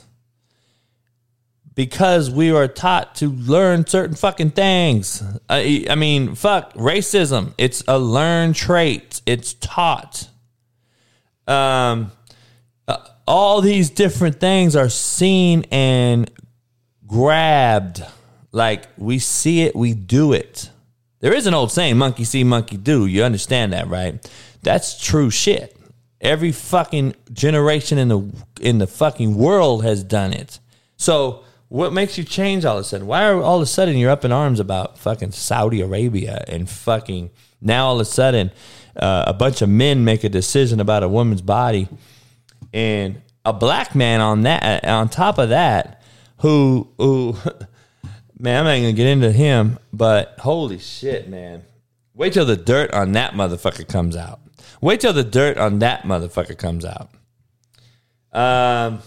because 1.74 2.30
we 2.30 2.50
are 2.50 2.68
taught 2.68 3.14
to 3.16 3.28
learn 3.30 3.86
certain 3.86 4.16
fucking 4.16 4.50
things. 4.50 5.22
I, 5.48 5.86
I 5.88 5.94
mean, 5.94 6.34
fuck 6.34 6.74
racism. 6.74 7.54
It's 7.58 7.82
a 7.86 7.98
learned 7.98 8.56
trait. 8.56 9.22
It's 9.26 9.54
taught. 9.54 10.28
Um, 11.46 12.12
uh, 12.86 12.98
all 13.26 13.60
these 13.60 13.90
different 13.90 14.40
things 14.40 14.76
are 14.76 14.88
seen 14.88 15.64
and 15.70 16.30
grabbed. 17.06 18.04
Like 18.52 18.88
we 18.96 19.18
see 19.18 19.62
it, 19.62 19.76
we 19.76 19.94
do 19.94 20.32
it. 20.32 20.70
There 21.20 21.32
is 21.32 21.46
an 21.46 21.54
old 21.54 21.70
saying, 21.70 21.98
monkey 21.98 22.24
see, 22.24 22.44
monkey 22.44 22.76
do. 22.76 23.06
You 23.06 23.24
understand 23.24 23.72
that, 23.72 23.88
right? 23.88 24.28
That's 24.62 25.00
true 25.02 25.30
shit. 25.30 25.76
Every 26.20 26.52
fucking 26.52 27.14
generation 27.32 27.98
in 27.98 28.08
the 28.08 28.32
in 28.60 28.78
the 28.78 28.86
fucking 28.86 29.36
world 29.36 29.84
has 29.84 30.02
done 30.04 30.32
it. 30.32 30.58
So 30.96 31.44
what 31.70 31.92
makes 31.92 32.18
you 32.18 32.24
change 32.24 32.64
all 32.64 32.78
of 32.78 32.80
a 32.80 32.84
sudden? 32.84 33.06
Why 33.06 33.24
are 33.28 33.40
all 33.40 33.56
of 33.56 33.62
a 33.62 33.66
sudden 33.66 33.96
you're 33.96 34.10
up 34.10 34.24
in 34.24 34.32
arms 34.32 34.58
about 34.58 34.98
fucking 34.98 35.30
Saudi 35.30 35.80
Arabia 35.80 36.44
and 36.48 36.68
fucking 36.68 37.30
now 37.60 37.86
all 37.86 37.94
of 37.94 38.00
a 38.00 38.04
sudden 38.04 38.50
uh, 38.96 39.24
a 39.28 39.32
bunch 39.32 39.62
of 39.62 39.68
men 39.68 40.04
make 40.04 40.24
a 40.24 40.28
decision 40.28 40.80
about 40.80 41.04
a 41.04 41.08
woman's 41.08 41.42
body 41.42 41.86
and 42.74 43.22
a 43.44 43.52
black 43.52 43.94
man 43.94 44.20
on 44.20 44.42
that 44.42 44.84
on 44.84 45.08
top 45.08 45.38
of 45.38 45.50
that 45.50 46.02
who 46.38 46.88
who 46.98 47.36
man 48.38 48.58
I'm 48.58 48.64
not 48.64 48.74
gonna 48.74 48.92
get 48.92 49.06
into 49.06 49.30
him 49.30 49.78
but 49.92 50.34
holy 50.40 50.80
shit 50.80 51.28
man. 51.28 51.62
Wait 52.14 52.32
till 52.32 52.46
the 52.46 52.56
dirt 52.56 52.92
on 52.92 53.12
that 53.12 53.34
motherfucker 53.34 53.86
comes 53.86 54.16
out. 54.16 54.40
Wait 54.80 55.00
till 55.00 55.12
the 55.12 55.22
dirt 55.22 55.56
on 55.56 55.78
that 55.78 56.02
motherfucker 56.02 56.58
comes 56.58 56.84
out. 56.84 57.10
Um 58.32 59.02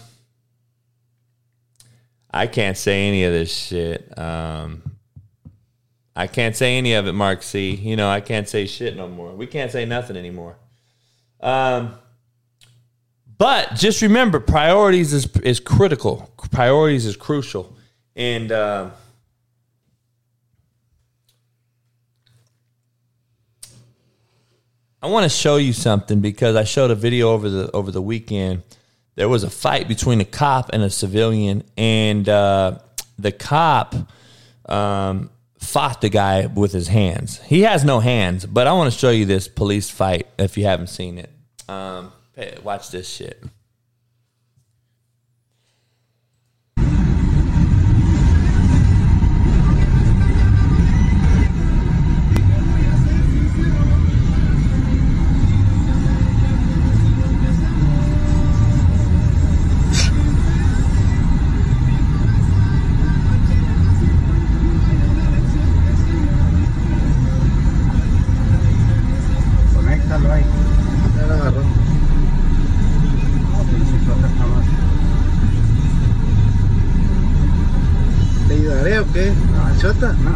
I 2.34 2.48
can't 2.48 2.76
say 2.76 3.06
any 3.06 3.22
of 3.22 3.32
this 3.32 3.56
shit. 3.56 4.18
Um, 4.18 4.96
I 6.16 6.26
can't 6.26 6.56
say 6.56 6.76
any 6.76 6.94
of 6.94 7.06
it, 7.06 7.12
Mark 7.12 7.44
C. 7.44 7.70
You 7.70 7.94
know, 7.94 8.08
I 8.08 8.20
can't 8.20 8.48
say 8.48 8.66
shit 8.66 8.96
no 8.96 9.06
more. 9.06 9.32
We 9.32 9.46
can't 9.46 9.70
say 9.70 9.84
nothing 9.84 10.16
anymore. 10.16 10.56
Um, 11.40 11.94
but 13.38 13.76
just 13.76 14.02
remember, 14.02 14.40
priorities 14.40 15.12
is 15.12 15.28
is 15.38 15.60
critical. 15.60 16.28
Priorities 16.50 17.06
is 17.06 17.16
crucial, 17.16 17.76
and 18.16 18.50
uh, 18.50 18.90
I 25.00 25.06
want 25.06 25.22
to 25.22 25.28
show 25.28 25.56
you 25.56 25.72
something 25.72 26.20
because 26.20 26.56
I 26.56 26.64
showed 26.64 26.90
a 26.90 26.96
video 26.96 27.30
over 27.30 27.48
the 27.48 27.70
over 27.70 27.92
the 27.92 28.02
weekend 28.02 28.62
there 29.16 29.28
was 29.28 29.44
a 29.44 29.50
fight 29.50 29.88
between 29.88 30.20
a 30.20 30.24
cop 30.24 30.70
and 30.72 30.82
a 30.82 30.90
civilian, 30.90 31.64
and 31.76 32.28
uh, 32.28 32.78
the 33.18 33.32
cop 33.32 33.94
um, 34.66 35.30
fought 35.58 36.00
the 36.00 36.08
guy 36.08 36.46
with 36.46 36.72
his 36.72 36.88
hands. 36.88 37.40
He 37.42 37.62
has 37.62 37.84
no 37.84 38.00
hands, 38.00 38.46
but 38.46 38.66
I 38.66 38.72
want 38.72 38.92
to 38.92 38.98
show 38.98 39.10
you 39.10 39.24
this 39.24 39.48
police 39.48 39.90
fight 39.90 40.26
if 40.38 40.56
you 40.56 40.64
haven't 40.64 40.88
seen 40.88 41.18
it. 41.18 41.30
Um, 41.68 42.12
hey, 42.34 42.58
watch 42.62 42.90
this 42.90 43.08
shit. 43.08 43.42
Qué? 79.84 79.88
¿A 79.88 79.92
Chota? 79.92 80.12
No. 80.12 80.34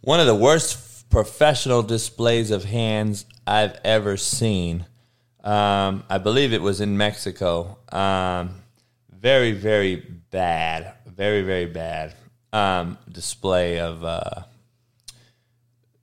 One 0.00 0.20
of 0.20 0.26
the 0.26 0.34
worst 0.34 1.08
professional 1.10 1.82
displays 1.82 2.50
of 2.50 2.64
hands 2.64 3.24
I've 3.46 3.78
ever 3.84 4.16
seen. 4.16 4.86
Um, 5.42 6.04
I 6.10 6.18
believe 6.18 6.52
it 6.52 6.60
was 6.60 6.80
in 6.80 6.98
Mexico. 6.98 7.78
Um, 7.90 8.62
very, 9.10 9.52
very 9.52 9.96
bad. 9.96 10.92
Very, 11.06 11.42
very 11.42 11.66
bad 11.66 12.14
um, 12.52 12.98
display 13.10 13.78
of 13.78 14.04
uh, 14.04 14.42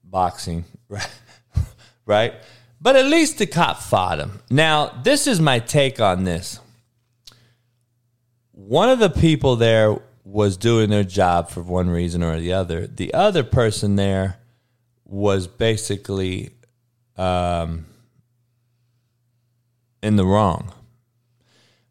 boxing, 0.03 0.65
right? 2.05 2.33
But 2.79 2.95
at 2.95 3.05
least 3.05 3.37
the 3.37 3.45
cop 3.45 3.77
fought 3.77 4.19
him. 4.19 4.41
Now, 4.49 4.87
this 5.03 5.27
is 5.27 5.39
my 5.39 5.59
take 5.59 5.99
on 5.99 6.23
this. 6.23 6.59
One 8.67 8.89
of 8.89 8.99
the 8.99 9.09
people 9.09 9.55
there 9.55 9.97
was 10.23 10.55
doing 10.55 10.91
their 10.91 11.03
job 11.03 11.49
for 11.49 11.61
one 11.61 11.89
reason 11.89 12.21
or 12.21 12.39
the 12.39 12.53
other. 12.53 12.85
The 12.85 13.13
other 13.13 13.43
person 13.43 13.95
there 13.95 14.37
was 15.03 15.47
basically 15.47 16.51
um, 17.17 17.87
in 20.03 20.15
the 20.15 20.25
wrong. 20.25 20.73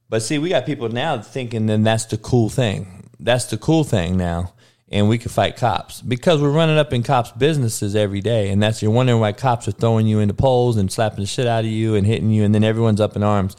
But 0.09 0.23
see, 0.23 0.39
we 0.39 0.49
got 0.49 0.65
people 0.65 0.89
now 0.89 1.21
thinking 1.21 1.67
then 1.67 1.83
that's 1.83 2.05
the 2.05 2.17
cool 2.17 2.49
thing. 2.49 3.09
That's 3.19 3.47
the 3.47 3.59
cool 3.59 3.85
thing 3.85 4.17
now. 4.17 4.55
And 4.89 5.09
we 5.09 5.19
can 5.19 5.31
fight 5.31 5.57
cops 5.57 6.01
because 6.01 6.41
we're 6.41 6.51
running 6.51 6.79
up 6.79 6.93
in 6.93 7.03
cops' 7.03 7.33
businesses 7.33 7.95
every 7.97 8.21
day. 8.21 8.49
And 8.51 8.63
that's 8.63 8.81
you're 8.81 8.91
wondering 8.91 9.21
why 9.21 9.33
cops 9.33 9.69
are 9.69 9.73
throwing 9.73 10.07
you 10.07 10.21
into 10.21 10.35
poles 10.35 10.77
and 10.77 10.91
slapping 10.91 11.21
the 11.21 11.27
shit 11.27 11.47
out 11.47 11.65
of 11.65 11.71
you 11.71 11.97
and 11.97 12.07
hitting 12.07 12.31
you, 12.31 12.45
and 12.45 12.55
then 12.55 12.65
everyone's 12.65 13.01
up 13.01 13.17
in 13.17 13.23
arms. 13.23 13.57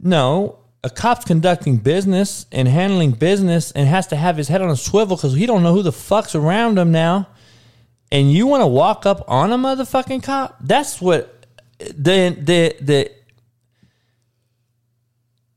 No, 0.00 0.58
a 0.86 0.90
cop's 0.90 1.24
conducting 1.24 1.78
business 1.78 2.46
and 2.52 2.68
handling 2.68 3.10
business 3.10 3.72
and 3.72 3.88
has 3.88 4.06
to 4.06 4.14
have 4.14 4.36
his 4.36 4.46
head 4.46 4.62
on 4.62 4.70
a 4.70 4.76
swivel 4.76 5.16
because 5.16 5.34
he 5.34 5.44
don't 5.44 5.64
know 5.64 5.74
who 5.74 5.82
the 5.82 5.90
fuck's 5.90 6.36
around 6.36 6.78
him 6.78 6.92
now. 6.92 7.26
And 8.12 8.32
you 8.32 8.46
want 8.46 8.62
to 8.62 8.68
walk 8.68 9.04
up 9.04 9.24
on 9.26 9.50
a 9.50 9.58
motherfucking 9.58 10.22
cop? 10.22 10.56
That's 10.60 11.00
what 11.00 11.44
the 11.80 12.36
the 12.38 12.76
the 12.80 13.10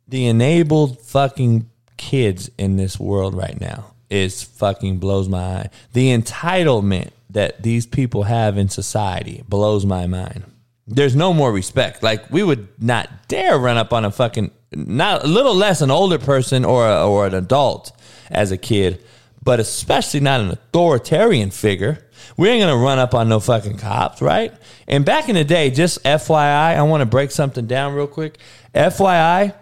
the 0.08 0.26
enabled 0.26 1.00
fucking 1.00 1.70
kids 1.96 2.50
in 2.58 2.78
this 2.78 3.00
world 3.00 3.36
right 3.36 3.62
now 3.62 3.94
is 4.10 4.42
fucking 4.42 4.98
blows 4.98 5.30
my 5.30 5.44
eye. 5.44 5.70
The 5.94 6.08
entitlement 6.18 7.12
that 7.30 7.62
these 7.62 7.86
people 7.86 8.24
have 8.24 8.58
in 8.58 8.70
society 8.70 9.44
blows 9.48 9.86
my 9.86 10.08
mind. 10.08 10.44
There's 10.88 11.16
no 11.16 11.36
more 11.36 11.52
respect. 11.52 12.02
Like 12.02 12.32
we 12.32 12.42
would 12.42 12.68
not 12.82 13.28
dare 13.28 13.60
run 13.60 13.78
up 13.78 13.94
on 13.94 14.06
a 14.06 14.10
fucking 14.10 14.50
not 14.72 15.24
a 15.24 15.28
little 15.28 15.56
less 15.56 15.82
an 15.82 15.92
older 15.92 16.20
person 16.20 16.66
or 16.66 16.88
a, 16.88 17.08
or 17.08 17.28
an 17.28 17.34
adult 17.34 17.92
as 18.30 18.52
a 18.52 18.58
kid, 18.58 19.04
but 19.44 19.60
especially 19.60 20.20
not 20.20 20.42
an 20.42 20.50
authoritarian 20.50 21.50
figure. 21.50 22.06
We 22.38 22.50
ain't 22.50 22.62
gonna 22.62 22.78
run 22.78 23.00
up 23.00 23.14
on 23.14 23.30
no 23.30 23.40
fucking 23.40 23.78
cops, 23.78 24.22
right? 24.22 24.54
And 24.88 25.06
back 25.06 25.30
in 25.30 25.36
the 25.36 25.44
day, 25.44 25.72
just 25.72 26.04
FYI, 26.04 26.78
I 26.78 26.82
want 26.84 27.02
to 27.02 27.06
break 27.06 27.32
something 27.32 27.66
down 27.66 27.94
real 27.94 28.08
quick. 28.08 28.38
FYI, 28.74 29.54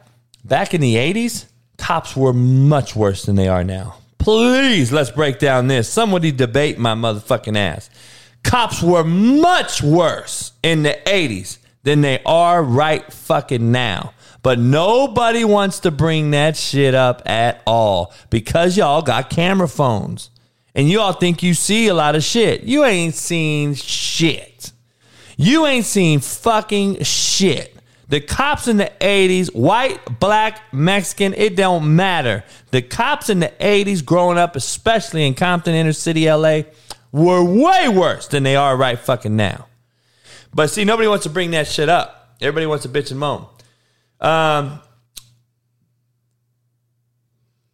back 0.43 0.73
in 0.73 0.81
the 0.81 0.95
80s, 0.95 1.45
cops 1.77 2.15
were 2.15 2.33
much 2.33 2.95
worse 2.95 3.23
than 3.25 3.35
they 3.35 3.47
are 3.47 3.63
now. 3.63 3.95
Please, 4.17 4.91
let's 4.91 5.11
break 5.11 5.39
down 5.39 5.67
this. 5.67 5.87
Somebody 5.87 6.31
debate 6.31 6.77
my 6.77 6.95
motherfucking 6.95 7.57
ass. 7.57 7.89
Cops 8.43 8.81
were 8.81 9.03
much 9.03 9.81
worse 9.81 10.51
in 10.63 10.83
the 10.83 10.97
80s 11.05 11.57
than 11.83 12.01
they 12.01 12.21
are 12.25 12.61
right 12.61 13.11
fucking 13.11 13.71
now. 13.71 14.13
But 14.47 14.59
nobody 14.59 15.43
wants 15.43 15.81
to 15.81 15.91
bring 15.91 16.31
that 16.31 16.55
shit 16.55 16.95
up 16.95 17.21
at 17.25 17.61
all 17.67 18.13
because 18.29 18.77
y'all 18.77 19.01
got 19.01 19.29
camera 19.29 19.67
phones. 19.67 20.29
And 20.73 20.87
you 20.87 21.01
all 21.01 21.11
think 21.11 21.43
you 21.43 21.53
see 21.53 21.89
a 21.89 21.93
lot 21.93 22.15
of 22.15 22.23
shit. 22.23 22.63
You 22.63 22.85
ain't 22.85 23.13
seen 23.13 23.73
shit. 23.73 24.71
You 25.35 25.65
ain't 25.65 25.83
seen 25.83 26.21
fucking 26.21 27.03
shit. 27.03 27.75
The 28.07 28.21
cops 28.21 28.69
in 28.69 28.77
the 28.77 28.89
80s, 29.01 29.53
white, 29.53 30.17
black, 30.17 30.73
Mexican, 30.73 31.33
it 31.33 31.57
don't 31.57 31.97
matter. 31.97 32.45
The 32.71 32.81
cops 32.81 33.29
in 33.29 33.41
the 33.41 33.51
80s 33.59 34.05
growing 34.05 34.37
up, 34.37 34.55
especially 34.55 35.27
in 35.27 35.33
Compton, 35.33 35.75
inner 35.75 35.91
city 35.91 36.31
LA, 36.31 36.61
were 37.11 37.43
way 37.43 37.89
worse 37.89 38.29
than 38.29 38.43
they 38.43 38.55
are 38.55 38.77
right 38.77 38.97
fucking 38.97 39.35
now. 39.35 39.67
But 40.53 40.69
see, 40.69 40.85
nobody 40.85 41.09
wants 41.09 41.23
to 41.23 41.29
bring 41.29 41.51
that 41.51 41.67
shit 41.67 41.89
up. 41.89 42.37
Everybody 42.39 42.65
wants 42.65 42.83
to 42.83 42.89
bitch 42.89 43.11
and 43.11 43.19
moan. 43.19 43.47
Um, 44.19 44.81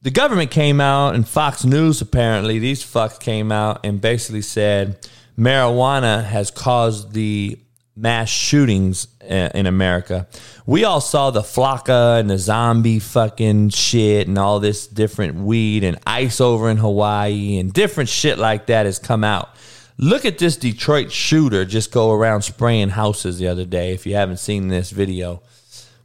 the 0.02 0.12
government 0.12 0.52
came 0.52 0.82
out 0.82 1.16
and 1.16 1.28
Fox 1.28 1.64
News 1.64 2.02
apparently 2.02 2.60
these 2.60 2.84
fucks 2.84 3.20
came 3.20 3.52
out 3.52 3.86
and 3.86 4.02
basically 4.02 4.42
said 4.42 5.08
marijuana 5.38 6.24
has 6.26 6.52
caused 6.52 7.14
the 7.14 7.58
mass 7.96 8.30
shootings 8.30 9.08
uh, 9.22 9.50
in 9.54 9.66
America. 9.66 10.28
We 10.66 10.84
all 10.84 11.00
saw 11.00 11.32
the 11.32 11.42
flakka 11.42 12.20
and 12.20 12.30
the 12.30 12.38
zombie 12.38 13.00
fucking 13.00 13.70
shit 13.70 14.28
and 14.28 14.38
all 14.38 14.60
this 14.60 14.88
different 14.88 15.36
weed 15.36 15.84
and 15.84 16.00
ice 16.06 16.42
over 16.42 16.70
in 16.70 16.78
Hawaii 16.78 17.58
and 17.60 17.72
different 17.72 18.10
shit 18.10 18.38
like 18.38 18.66
that 18.68 18.86
has 18.86 19.00
come 19.00 19.24
out. 19.24 19.50
Look 19.98 20.26
at 20.26 20.40
this 20.40 20.58
Detroit 20.58 21.12
shooter 21.12 21.66
just 21.66 21.92
go 21.92 22.12
around 22.12 22.42
spraying 22.42 22.90
houses 22.90 23.38
the 23.38 23.48
other 23.48 23.66
day. 23.66 23.94
If 23.94 24.06
you 24.06 24.16
haven't 24.16 24.38
seen 24.38 24.68
this 24.68 24.90
video, 24.90 25.42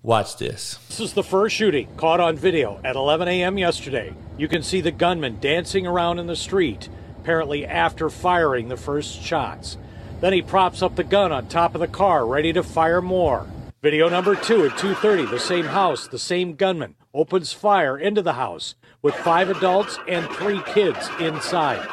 watch 0.03 0.37
this. 0.37 0.79
This 0.89 1.01
is 1.01 1.13
the 1.13 1.23
first 1.23 1.57
shooting 1.57 1.89
caught 1.97 2.21
on 2.21 2.37
video 2.37 2.81
at 2.85 2.97
11 2.97 3.29
a.m. 3.29 3.59
yesterday. 3.59 4.15
You 4.37 4.49
can 4.49 4.63
see 4.63 4.81
the 4.81 4.91
gunman 4.91 5.39
dancing 5.41 5.87
around 5.87 6.19
in 6.19 6.27
the 6.27 6.37
street, 6.37 6.89
apparently 7.19 7.67
after 7.67 8.09
firing 8.09 8.69
the 8.69 8.77
first 8.77 9.23
shots. 9.23 9.77
Then 10.21 10.33
he 10.33 10.43
props 10.43 10.83
up 10.83 10.97
the 10.97 11.05
gun 11.05 11.33
on 11.33 11.49
top 11.49 11.75
of 11.75 11.81
the 11.81 11.89
car, 11.89 12.27
ready 12.27 12.53
to 12.53 12.63
fire 12.63 13.01
more. 13.01 13.47
Video 13.81 14.09
number 14.09 14.35
two 14.35 14.65
at 14.65 14.77
2:30, 14.77 15.31
the 15.31 15.39
same 15.39 15.67
house, 15.67 16.09
the 16.09 16.19
same 16.19 16.57
gunman 16.57 16.97
opens 17.15 17.53
fire 17.53 17.97
into 17.97 18.23
the 18.23 18.33
house 18.33 18.75
with 19.03 19.15
five 19.15 19.49
adults 19.49 19.99
and 20.09 20.29
three 20.31 20.61
kids 20.67 21.09
inside. 21.21 21.87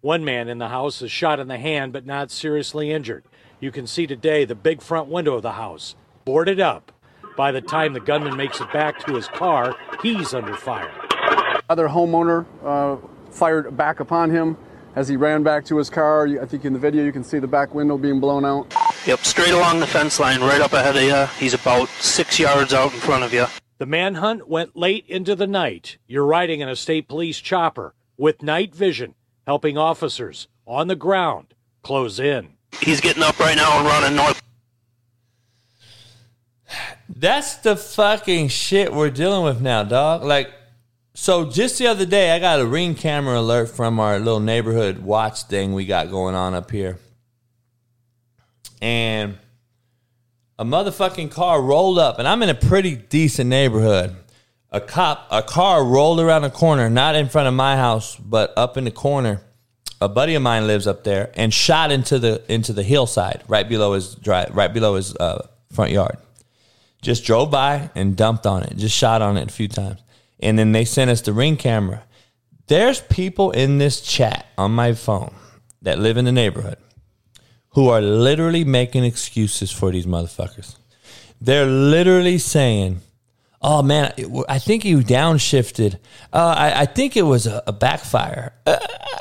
One 0.00 0.24
man 0.24 0.48
in 0.48 0.58
the 0.58 0.68
house 0.68 1.02
is 1.02 1.10
shot 1.10 1.40
in 1.40 1.48
the 1.48 1.58
hand 1.58 1.92
but 1.92 2.06
not 2.06 2.30
seriously 2.30 2.90
injured. 2.92 3.24
You 3.58 3.72
can 3.72 3.86
see 3.86 4.06
today 4.06 4.44
the 4.44 4.54
big 4.54 4.82
front 4.82 5.08
window 5.08 5.34
of 5.34 5.42
the 5.42 5.52
house 5.52 5.94
boarded 6.26 6.60
up. 6.60 6.92
By 7.38 7.52
the 7.52 7.62
time 7.62 7.94
the 7.94 8.00
gunman 8.00 8.36
makes 8.36 8.60
it 8.60 8.70
back 8.70 9.04
to 9.06 9.14
his 9.14 9.28
car, 9.28 9.74
he's 10.02 10.34
under 10.34 10.54
fire. 10.54 10.92
Other 11.70 11.88
homeowner 11.88 12.44
uh, 12.62 12.96
fired 13.30 13.74
back 13.74 14.00
upon 14.00 14.30
him 14.30 14.58
as 14.94 15.08
he 15.08 15.16
ran 15.16 15.42
back 15.42 15.64
to 15.66 15.78
his 15.78 15.88
car. 15.88 16.28
I 16.40 16.44
think 16.44 16.66
in 16.66 16.74
the 16.74 16.78
video 16.78 17.02
you 17.02 17.12
can 17.12 17.24
see 17.24 17.38
the 17.38 17.46
back 17.46 17.74
window 17.74 17.96
being 17.96 18.20
blown 18.20 18.44
out. 18.44 18.74
Yep, 19.06 19.20
straight 19.20 19.52
along 19.52 19.80
the 19.80 19.86
fence 19.86 20.20
line, 20.20 20.40
right 20.40 20.60
up 20.60 20.74
ahead 20.74 20.96
of 20.96 21.02
you. 21.02 21.26
He's 21.38 21.54
about 21.54 21.88
six 21.88 22.38
yards 22.38 22.74
out 22.74 22.92
in 22.92 23.00
front 23.00 23.24
of 23.24 23.32
you. 23.32 23.46
The 23.78 23.86
manhunt 23.86 24.48
went 24.48 24.76
late 24.76 25.06
into 25.06 25.34
the 25.34 25.46
night. 25.46 25.96
You're 26.06 26.26
riding 26.26 26.60
in 26.60 26.68
a 26.68 26.76
state 26.76 27.08
police 27.08 27.40
chopper 27.40 27.94
with 28.18 28.42
night 28.42 28.74
vision, 28.74 29.14
helping 29.46 29.78
officers 29.78 30.48
on 30.66 30.88
the 30.88 30.96
ground 30.96 31.54
close 31.82 32.18
in. 32.18 32.55
He's 32.80 33.00
getting 33.00 33.22
up 33.22 33.38
right 33.38 33.56
now 33.56 33.78
and 33.78 33.86
running 33.86 34.16
north. 34.16 34.42
That's 37.08 37.56
the 37.56 37.76
fucking 37.76 38.48
shit 38.48 38.92
we're 38.92 39.10
dealing 39.10 39.44
with 39.44 39.60
now, 39.60 39.84
dog. 39.84 40.22
Like, 40.22 40.52
so 41.14 41.50
just 41.50 41.78
the 41.78 41.86
other 41.86 42.04
day, 42.04 42.32
I 42.32 42.38
got 42.38 42.60
a 42.60 42.66
ring 42.66 42.94
camera 42.94 43.40
alert 43.40 43.70
from 43.70 43.98
our 43.98 44.18
little 44.18 44.40
neighborhood 44.40 44.98
watch 44.98 45.44
thing 45.44 45.72
we 45.72 45.86
got 45.86 46.10
going 46.10 46.34
on 46.34 46.52
up 46.52 46.70
here. 46.70 46.98
And 48.82 49.38
a 50.58 50.64
motherfucking 50.64 51.30
car 51.30 51.62
rolled 51.62 51.98
up, 51.98 52.18
and 52.18 52.28
I'm 52.28 52.42
in 52.42 52.50
a 52.50 52.54
pretty 52.54 52.96
decent 52.96 53.48
neighborhood. 53.48 54.14
A 54.70 54.80
cop, 54.80 55.26
a 55.30 55.42
car 55.42 55.84
rolled 55.84 56.20
around 56.20 56.44
a 56.44 56.50
corner, 56.50 56.90
not 56.90 57.14
in 57.14 57.28
front 57.28 57.48
of 57.48 57.54
my 57.54 57.76
house, 57.76 58.16
but 58.16 58.52
up 58.56 58.76
in 58.76 58.84
the 58.84 58.90
corner. 58.90 59.40
A 60.00 60.08
buddy 60.08 60.34
of 60.34 60.42
mine 60.42 60.66
lives 60.66 60.86
up 60.86 61.04
there, 61.04 61.30
and 61.34 61.52
shot 61.52 61.90
into 61.90 62.18
the 62.18 62.42
into 62.52 62.72
the 62.72 62.82
hillside 62.82 63.42
right 63.48 63.68
below 63.68 63.94
his 63.94 64.14
drive, 64.14 64.54
right 64.54 64.72
below 64.72 64.96
his 64.96 65.16
uh, 65.16 65.46
front 65.72 65.90
yard. 65.90 66.18
Just 67.00 67.24
drove 67.24 67.50
by 67.50 67.90
and 67.94 68.16
dumped 68.16 68.46
on 68.46 68.62
it. 68.62 68.76
Just 68.76 68.96
shot 68.96 69.22
on 69.22 69.36
it 69.36 69.48
a 69.48 69.52
few 69.52 69.68
times, 69.68 70.00
and 70.40 70.58
then 70.58 70.72
they 70.72 70.84
sent 70.84 71.10
us 71.10 71.22
the 71.22 71.32
ring 71.32 71.56
camera. 71.56 72.02
There's 72.66 73.00
people 73.00 73.52
in 73.52 73.78
this 73.78 74.00
chat 74.00 74.46
on 74.58 74.72
my 74.72 74.92
phone 74.92 75.34
that 75.82 75.98
live 75.98 76.16
in 76.16 76.24
the 76.24 76.32
neighborhood 76.32 76.78
who 77.70 77.88
are 77.88 78.00
literally 78.00 78.64
making 78.64 79.04
excuses 79.04 79.70
for 79.70 79.90
these 79.92 80.06
motherfuckers. 80.06 80.76
They're 81.40 81.66
literally 81.66 82.38
saying, 82.38 83.02
"Oh 83.62 83.82
man, 83.82 84.12
I 84.48 84.58
think 84.58 84.84
you 84.84 84.98
downshifted. 84.98 85.98
Uh, 86.32 86.54
I, 86.56 86.80
I 86.82 86.86
think 86.86 87.16
it 87.16 87.22
was 87.22 87.46
a, 87.46 87.62
a 87.66 87.72
backfire." 87.72 88.52
Uh, 88.66 88.78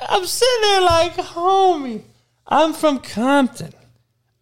I'm 0.10 0.26
sitting 0.26 0.62
there 0.62 0.82
like, 0.82 1.14
"Homie, 1.16 2.02
I'm 2.48 2.74
from 2.74 3.00
Compton. 3.00 3.74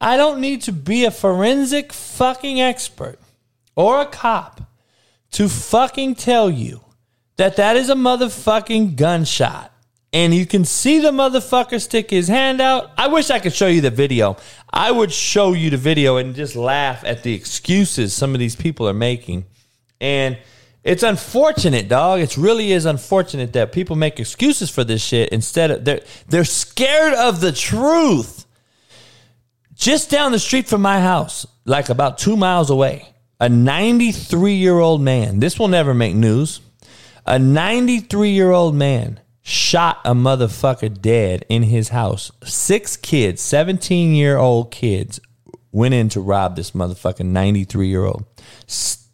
I 0.01 0.17
don't 0.17 0.41
need 0.41 0.61
to 0.63 0.71
be 0.71 1.05
a 1.05 1.11
forensic 1.11 1.93
fucking 1.93 2.59
expert 2.59 3.19
or 3.75 4.01
a 4.01 4.05
cop 4.05 4.61
to 5.31 5.47
fucking 5.47 6.15
tell 6.15 6.49
you 6.49 6.81
that 7.37 7.55
that 7.55 7.75
is 7.75 7.89
a 7.89 7.95
motherfucking 7.95 8.95
gunshot." 8.95 9.73
and 10.13 10.33
you 10.33 10.45
can 10.45 10.63
see 10.63 10.99
the 10.99 11.11
motherfucker 11.11 11.81
stick 11.81 12.11
his 12.11 12.27
hand 12.27 12.61
out. 12.61 12.91
I 12.97 13.07
wish 13.07 13.31
I 13.31 13.39
could 13.39 13.53
show 13.53 13.67
you 13.67 13.81
the 13.81 13.89
video. 13.89 14.37
I 14.71 14.91
would 14.91 15.11
show 15.11 15.53
you 15.53 15.71
the 15.71 15.77
video 15.77 16.17
and 16.17 16.35
just 16.35 16.55
laugh 16.55 17.03
at 17.03 17.23
the 17.23 17.33
excuses 17.33 18.13
some 18.13 18.35
of 18.35 18.39
these 18.39 18.55
people 18.55 18.87
are 18.87 18.93
making. 18.93 19.45
And 20.03 20.37
It's 20.83 21.01
unfortunate, 21.01 21.87
dog. 21.87 22.19
It 22.19 22.35
really 22.35 22.73
is 22.73 22.85
unfortunate 22.85 23.53
that 23.53 23.71
people 23.71 23.95
make 23.95 24.19
excuses 24.19 24.69
for 24.69 24.83
this 24.83 25.01
shit 25.01 25.29
instead 25.29 25.71
of 25.71 25.85
they're 25.85 26.01
they're 26.27 26.43
scared 26.43 27.13
of 27.13 27.39
the 27.39 27.53
truth. 27.53 28.45
Just 29.73 30.11
down 30.11 30.33
the 30.33 30.39
street 30.39 30.67
from 30.67 30.81
my 30.81 30.99
house, 30.99 31.47
like 31.63 31.87
about 31.87 32.17
two 32.17 32.35
miles 32.35 32.69
away, 32.69 33.07
a 33.39 33.47
93 33.47 34.55
year 34.55 34.77
old 34.77 35.01
man. 35.01 35.39
This 35.39 35.57
will 35.57 35.69
never 35.69 35.93
make 35.93 36.15
news. 36.15 36.59
A 37.25 37.39
93 37.39 38.31
year 38.31 38.51
old 38.51 38.75
man 38.75 39.21
shot 39.41 39.99
a 40.03 40.13
motherfucker 40.13 41.01
dead 41.01 41.45
in 41.47 41.63
his 41.63 41.89
house. 41.89 42.29
Six 42.43 42.97
kids, 42.97 43.41
17 43.41 44.15
year 44.15 44.37
old 44.37 44.69
kids, 44.69 45.21
went 45.71 45.93
in 45.93 46.09
to 46.09 46.19
rob 46.19 46.57
this 46.57 46.71
motherfucking 46.71 47.27
93 47.27 47.87
year 47.87 48.03
old. 48.03 48.25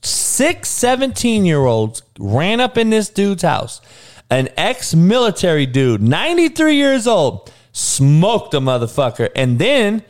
Six 0.10 0.70
17 0.70 1.46
year 1.46 1.66
olds 1.66 2.02
ran 2.20 2.60
up 2.60 2.78
in 2.78 2.90
this 2.90 3.10
dude's 3.10 3.44
house. 3.44 3.82
An 4.30 4.50
ex 4.58 4.94
military 4.94 5.66
dude, 5.66 6.02
93 6.02 6.76
years 6.76 7.08
old, 7.08 7.52
smoked 7.72 8.54
a 8.54 8.60
motherfucker. 8.60 9.30
And 9.36 9.60
then 9.60 10.04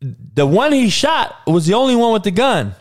the 0.00 0.46
one 0.46 0.72
he 0.72 0.90
shot 0.90 1.36
was 1.46 1.66
the 1.66 1.74
only 1.74 1.96
one 1.96 2.12
with 2.12 2.24
the 2.24 2.30
gun. 2.30 2.74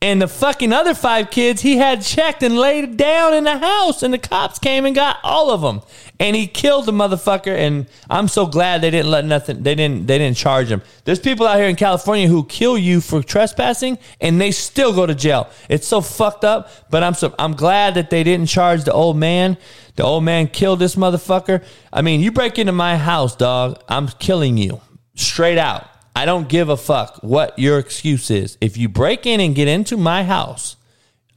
And 0.00 0.20
the 0.20 0.28
fucking 0.28 0.72
other 0.72 0.94
five 0.94 1.30
kids 1.30 1.62
he 1.62 1.76
had 1.76 2.02
checked 2.02 2.42
and 2.42 2.58
laid 2.58 2.96
down 2.96 3.34
in 3.34 3.44
the 3.44 3.58
house, 3.58 4.02
and 4.02 4.12
the 4.12 4.18
cops 4.18 4.58
came 4.58 4.84
and 4.84 4.96
got 4.96 5.18
all 5.22 5.50
of 5.52 5.60
them. 5.60 5.80
And 6.22 6.36
he 6.36 6.46
killed 6.46 6.86
the 6.86 6.92
motherfucker. 6.92 7.52
And 7.52 7.88
I'm 8.08 8.28
so 8.28 8.46
glad 8.46 8.80
they 8.80 8.92
didn't 8.92 9.10
let 9.10 9.24
nothing. 9.24 9.64
They 9.64 9.74
didn't. 9.74 10.06
They 10.06 10.18
didn't 10.18 10.36
charge 10.36 10.68
him. 10.68 10.80
There's 11.04 11.18
people 11.18 11.48
out 11.48 11.58
here 11.58 11.66
in 11.66 11.74
California 11.74 12.28
who 12.28 12.44
kill 12.44 12.78
you 12.78 13.00
for 13.00 13.24
trespassing, 13.24 13.98
and 14.20 14.40
they 14.40 14.52
still 14.52 14.94
go 14.94 15.04
to 15.04 15.16
jail. 15.16 15.50
It's 15.68 15.86
so 15.86 16.00
fucked 16.00 16.44
up. 16.44 16.70
But 16.90 17.02
I'm 17.02 17.14
so 17.14 17.34
I'm 17.40 17.54
glad 17.54 17.94
that 17.94 18.10
they 18.10 18.22
didn't 18.22 18.46
charge 18.46 18.84
the 18.84 18.92
old 18.92 19.16
man. 19.16 19.56
The 19.96 20.04
old 20.04 20.22
man 20.22 20.46
killed 20.46 20.78
this 20.78 20.94
motherfucker. 20.94 21.64
I 21.92 22.02
mean, 22.02 22.20
you 22.20 22.30
break 22.30 22.56
into 22.56 22.72
my 22.72 22.96
house, 22.96 23.34
dog. 23.34 23.82
I'm 23.88 24.06
killing 24.06 24.56
you 24.56 24.80
straight 25.16 25.58
out. 25.58 25.88
I 26.14 26.24
don't 26.24 26.48
give 26.48 26.68
a 26.68 26.76
fuck 26.76 27.18
what 27.24 27.58
your 27.58 27.80
excuse 27.80 28.30
is. 28.30 28.58
If 28.60 28.76
you 28.76 28.88
break 28.88 29.26
in 29.26 29.40
and 29.40 29.56
get 29.56 29.66
into 29.66 29.96
my 29.96 30.22
house, 30.22 30.76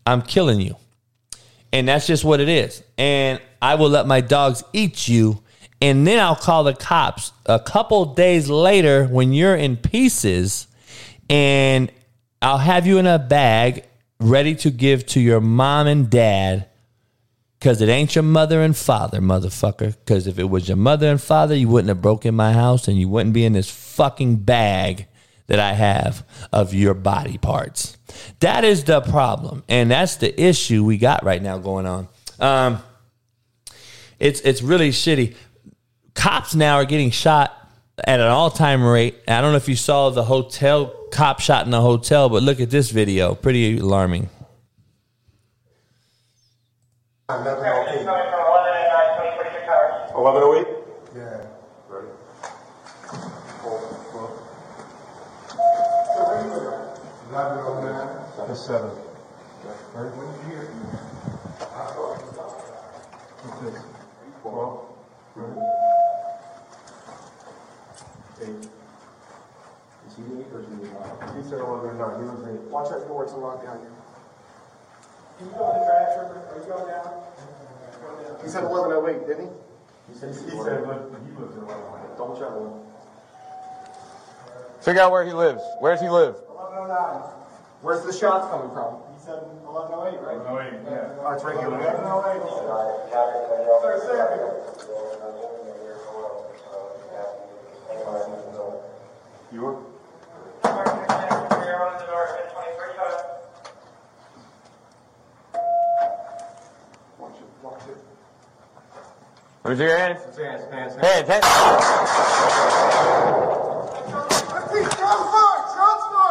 I'm 0.05 0.21
killing 0.21 0.61
you. 0.61 0.75
And 1.71 1.87
that's 1.87 2.07
just 2.07 2.23
what 2.23 2.39
it 2.39 2.49
is. 2.49 2.83
And 2.97 3.41
I 3.61 3.75
will 3.75 3.89
let 3.89 4.07
my 4.07 4.21
dogs 4.21 4.63
eat 4.73 5.07
you. 5.07 5.41
And 5.81 6.07
then 6.07 6.19
I'll 6.19 6.35
call 6.35 6.63
the 6.63 6.73
cops 6.73 7.33
a 7.45 7.59
couple 7.59 8.13
days 8.13 8.49
later 8.49 9.05
when 9.05 9.33
you're 9.33 9.55
in 9.55 9.77
pieces. 9.77 10.67
And 11.29 11.91
I'll 12.41 12.57
have 12.57 12.87
you 12.87 12.97
in 12.97 13.07
a 13.07 13.19
bag 13.19 13.85
ready 14.19 14.55
to 14.55 14.71
give 14.71 15.05
to 15.07 15.19
your 15.19 15.41
mom 15.41 15.87
and 15.87 16.09
dad 16.09 16.67
because 17.59 17.81
it 17.81 17.89
ain't 17.89 18.15
your 18.15 18.23
mother 18.23 18.61
and 18.61 18.77
father, 18.77 19.19
motherfucker. 19.19 19.95
Because 19.97 20.27
if 20.27 20.37
it 20.37 20.49
was 20.49 20.67
your 20.67 20.77
mother 20.77 21.09
and 21.09 21.21
father, 21.21 21.55
you 21.55 21.67
wouldn't 21.67 21.89
have 21.89 22.01
broken 22.01 22.35
my 22.35 22.53
house 22.53 22.87
and 22.87 22.97
you 22.97 23.09
wouldn't 23.09 23.33
be 23.33 23.43
in 23.43 23.53
this 23.53 23.69
fucking 23.69 24.37
bag 24.37 25.07
that 25.47 25.59
I 25.59 25.73
have 25.73 26.25
of 26.51 26.73
your 26.73 26.93
body 26.93 27.37
parts. 27.37 27.97
That 28.39 28.63
is 28.63 28.83
the 28.83 29.01
problem. 29.01 29.63
And 29.69 29.91
that's 29.91 30.15
the 30.15 30.41
issue 30.41 30.83
we 30.83 30.97
got 30.97 31.23
right 31.23 31.41
now 31.41 31.57
going 31.57 31.85
on. 31.85 32.07
Um, 32.39 32.83
it's, 34.19 34.41
it's 34.41 34.61
really 34.61 34.89
shitty. 34.89 35.35
Cops 36.13 36.55
now 36.55 36.75
are 36.75 36.85
getting 36.85 37.11
shot 37.11 37.53
at 38.03 38.19
an 38.19 38.27
all 38.27 38.49
time 38.49 38.83
rate. 38.83 39.15
I 39.27 39.41
don't 39.41 39.51
know 39.51 39.57
if 39.57 39.69
you 39.69 39.75
saw 39.75 40.09
the 40.09 40.23
hotel 40.23 40.93
cop 41.11 41.39
shot 41.39 41.65
in 41.65 41.71
the 41.71 41.81
hotel, 41.81 42.29
but 42.29 42.43
look 42.43 42.59
at 42.59 42.69
this 42.69 42.91
video. 42.91 43.35
Pretty 43.35 43.77
alarming. 43.77 44.29
1108. 47.27 48.05
1108? 50.15 50.67
Yeah. 50.67 50.74
1109? 57.35 58.47
The 58.47 58.55
7th. 58.55 58.95
Right? 59.91 60.07
When 60.15 60.23
you 60.23 60.55
hear 60.55 60.71
me, 60.71 60.87
I 61.59 61.91
thought 61.91 62.15
you 62.23 62.31
died. 62.31 62.63
Okay. 63.59 63.75
12. 64.39 64.87
8. 68.39 68.47
Is 68.47 70.15
he 70.15 70.23
8 70.23 70.47
or 70.47 70.63
is 70.63 70.71
he 70.71 70.79
9? 70.79 71.35
He 71.35 71.43
said 71.43 71.59
1109. 71.59 72.23
He 72.23 72.31
was 72.31 72.39
8. 72.47 72.71
Watch 72.71 72.87
that 72.95 73.03
door. 73.03 73.27
It's 73.27 73.35
locked 73.35 73.67
behind 73.67 73.83
you. 73.83 73.91
Can 75.35 75.51
you 75.51 75.59
go 75.59 75.75
in 75.75 75.75
the 75.75 75.83
trash 75.91 76.15
or 76.15 76.39
are 76.39 76.55
you 76.55 76.71
going 76.71 76.87
down? 76.87 77.19
He 78.39 78.47
said 78.47 78.63
1108, 78.63 79.27
didn't 79.27 79.43
he? 79.43 79.51
He 80.07 80.15
said, 80.15 80.31
he, 80.31 80.39
oh 80.39 80.55
he 80.55 80.63
said 80.63 80.87
he 80.87 81.35
lives 81.35 81.51
in 81.51 81.67
1108. 81.67 82.15
Don't 82.15 82.39
check 82.39 82.55
one. 82.55 82.79
Figure 84.79 85.03
out 85.03 85.11
where 85.11 85.27
he 85.27 85.35
lives. 85.35 85.59
Where 85.83 85.91
does 85.91 85.99
he 85.99 86.07
live? 86.07 86.44
Eleven 86.75 86.91
oh 86.91 87.11
nine. 87.11 87.23
Where's 87.81 88.03
the 88.03 88.11
shots 88.11 88.47
coming 88.51 88.69
from? 88.71 88.99
He 89.13 89.19
said 89.23 89.39
eleven 89.65 89.93
oh 89.95 90.07
eight, 90.07 90.19
right? 90.19 90.37
Oh, 90.43 90.59
eight, 90.59 90.73
yeah. 90.83 91.15
Oh, 91.23 91.31
it's 91.31 91.43
right 91.43 91.57
here. 91.57 91.67
Eleven 91.67 92.03
oh 92.03 92.19
eight. 92.27 92.41
Sir, 93.81 93.99
say 94.03 94.19
it 94.19 94.27
again. 94.35 94.51
York? 99.53 99.77
Watch 107.17 107.39
it, 107.39 107.49
watch 107.63 107.83
it. 107.87 107.97
Let 109.63 109.77
your 109.77 109.97
hands. 109.97 110.19
Hands, 110.37 110.63
hands, 110.71 110.95
hands. 110.95 111.27
Hands, 111.29 111.29
hands. 111.29 111.45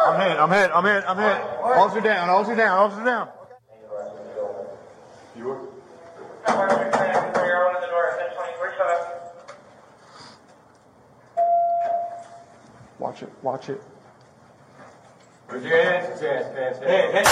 I'm 0.05 0.21
hit, 0.21 0.39
I'm 0.39 0.51
hit, 0.51 0.71
I'm 0.73 0.85
hit, 0.85 1.03
I'm 1.07 1.17
hit. 1.17 1.41
Officer 1.63 2.01
down, 2.01 2.29
officer 2.29 2.55
down, 2.55 2.77
officer 2.77 3.03
down. 3.05 3.29
York? 5.37 5.71
Watch 12.99 13.23
it, 13.23 13.29
watch 13.43 13.69
it. 13.69 13.81
Raise 15.49 15.63
your 15.63 15.83
hands. 15.83 16.19
Hands, 16.21 16.45
hands, 16.55 16.77
Hands, 16.79 17.13
hands. 17.13 17.27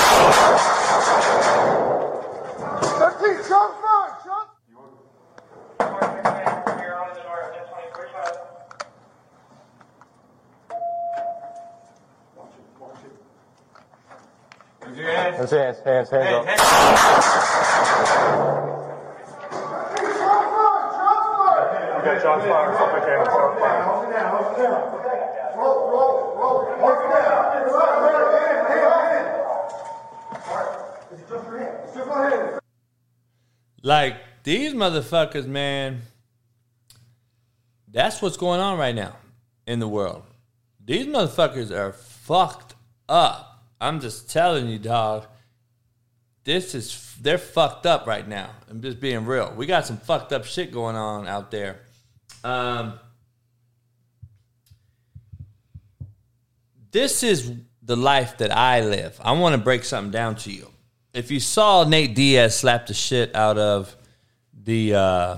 Thirteen, 2.99 3.37
shot 3.47 3.71
fired, 3.81 4.15
shot. 4.23 4.47
Watch 12.37 12.53
it, 12.53 12.65
watch 12.79 13.01
it. 13.03 13.11
Raise 14.81 14.81
your 14.81 14.82
hands. 14.97 15.37
Hands, 15.37 15.51
hands, 15.51 15.79
hands, 15.83 16.09
hands 16.09 16.33
up. 16.33 16.47
Okay, 22.03 22.19
shots 22.21 22.43
fired. 22.45 22.75
Something 22.77 23.01
came 23.01 23.19
in. 23.19 23.25
Shots 23.25 23.59
fired. 23.59 23.83
Hold 23.85 24.03
it 24.03 24.11
down, 24.11 24.35
hold 24.35 24.51
it 24.51 24.57
down. 24.61 24.81
Roll, 25.57 25.89
roll, 25.89 26.35
roll. 26.35 26.65
Hold 26.79 26.97
it 26.97 27.09
down. 27.13 27.63
Is 27.63 27.73
it 27.73 27.79
hand. 32.07 32.59
Like 33.81 34.17
these 34.43 34.73
motherfuckers, 34.73 35.47
man. 35.47 36.01
That's 37.87 38.21
what's 38.21 38.37
going 38.37 38.59
on 38.59 38.77
right 38.79 38.95
now 38.95 39.15
in 39.67 39.79
the 39.79 39.87
world. 39.87 40.23
These 40.83 41.05
motherfuckers 41.05 41.71
are 41.71 41.93
fucked 41.93 42.75
up. 43.07 43.52
I'm 43.83 43.99
just 43.99 44.29
telling 44.29 44.69
you, 44.69 44.79
dog. 44.79 45.27
This 46.45 46.75
is 46.75 47.15
they're 47.21 47.37
fucked 47.37 47.85
up 47.85 48.07
right 48.07 48.27
now. 48.27 48.49
I'm 48.69 48.81
just 48.81 48.99
being 48.99 49.25
real. 49.25 49.53
We 49.55 49.65
got 49.65 49.85
some 49.85 49.97
fucked 49.97 50.33
up 50.33 50.45
shit 50.45 50.71
going 50.71 50.95
on 50.95 51.27
out 51.27 51.51
there. 51.51 51.81
Um, 52.43 52.99
this 56.91 57.23
is 57.23 57.51
the 57.81 57.95
life 57.95 58.37
that 58.39 58.55
I 58.55 58.81
live. 58.81 59.19
I 59.23 59.33
want 59.33 59.53
to 59.53 59.61
break 59.61 59.83
something 59.83 60.11
down 60.11 60.35
to 60.37 60.51
you. 60.51 60.69
If 61.13 61.31
you 61.31 61.39
saw 61.39 61.83
Nate 61.83 62.15
Diaz 62.15 62.57
slap 62.57 62.87
the 62.87 62.93
shit 62.93 63.35
out 63.35 63.57
of 63.57 63.95
the 64.53 64.95
uh, 64.95 65.37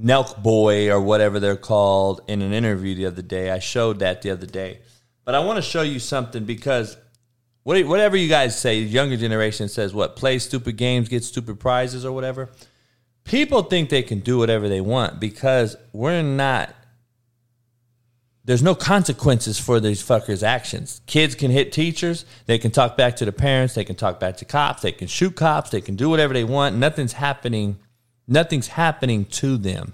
Nelk 0.00 0.42
Boy 0.42 0.90
or 0.90 1.00
whatever 1.00 1.40
they're 1.40 1.56
called 1.56 2.20
in 2.28 2.42
an 2.42 2.52
interview 2.52 2.94
the 2.94 3.06
other 3.06 3.22
day, 3.22 3.50
I 3.50 3.58
showed 3.58 3.98
that 3.98 4.22
the 4.22 4.30
other 4.30 4.46
day. 4.46 4.80
But 5.24 5.34
I 5.34 5.40
want 5.40 5.56
to 5.56 5.62
show 5.62 5.82
you 5.82 5.98
something 5.98 6.44
because 6.44 6.96
what- 7.68 7.86
whatever 7.86 8.16
you 8.16 8.28
guys 8.28 8.58
say, 8.58 8.78
younger 8.80 9.18
generation 9.18 9.68
says 9.68 9.92
what 9.92 10.16
play 10.16 10.38
stupid 10.38 10.78
games, 10.78 11.06
get 11.06 11.22
stupid 11.22 11.60
prizes 11.60 12.02
or 12.02 12.12
whatever. 12.12 12.48
People 13.24 13.62
think 13.62 13.90
they 13.90 14.02
can 14.02 14.20
do 14.20 14.38
whatever 14.38 14.70
they 14.70 14.80
want 14.80 15.20
because 15.20 15.76
we're 15.92 16.22
not 16.22 16.74
there's 18.46 18.62
no 18.62 18.74
consequences 18.74 19.60
for 19.60 19.78
these 19.78 20.02
fuckers' 20.02 20.42
actions. 20.42 21.02
Kids 21.04 21.34
can 21.34 21.50
hit 21.50 21.70
teachers. 21.70 22.24
They 22.46 22.56
can 22.56 22.70
talk 22.70 22.96
back 22.96 23.16
to 23.16 23.26
the 23.26 23.32
parents. 23.32 23.74
They 23.74 23.84
can 23.84 23.96
talk 23.96 24.18
back 24.18 24.38
to 24.38 24.46
cops. 24.46 24.80
They 24.80 24.92
can 24.92 25.06
shoot 25.06 25.36
cops. 25.36 25.68
They 25.68 25.82
can 25.82 25.96
do 25.96 26.08
whatever 26.08 26.32
they 26.32 26.44
want. 26.44 26.74
Nothing's 26.74 27.12
happening. 27.12 27.76
Nothing's 28.26 28.68
happening 28.68 29.26
to 29.26 29.58
them. 29.58 29.92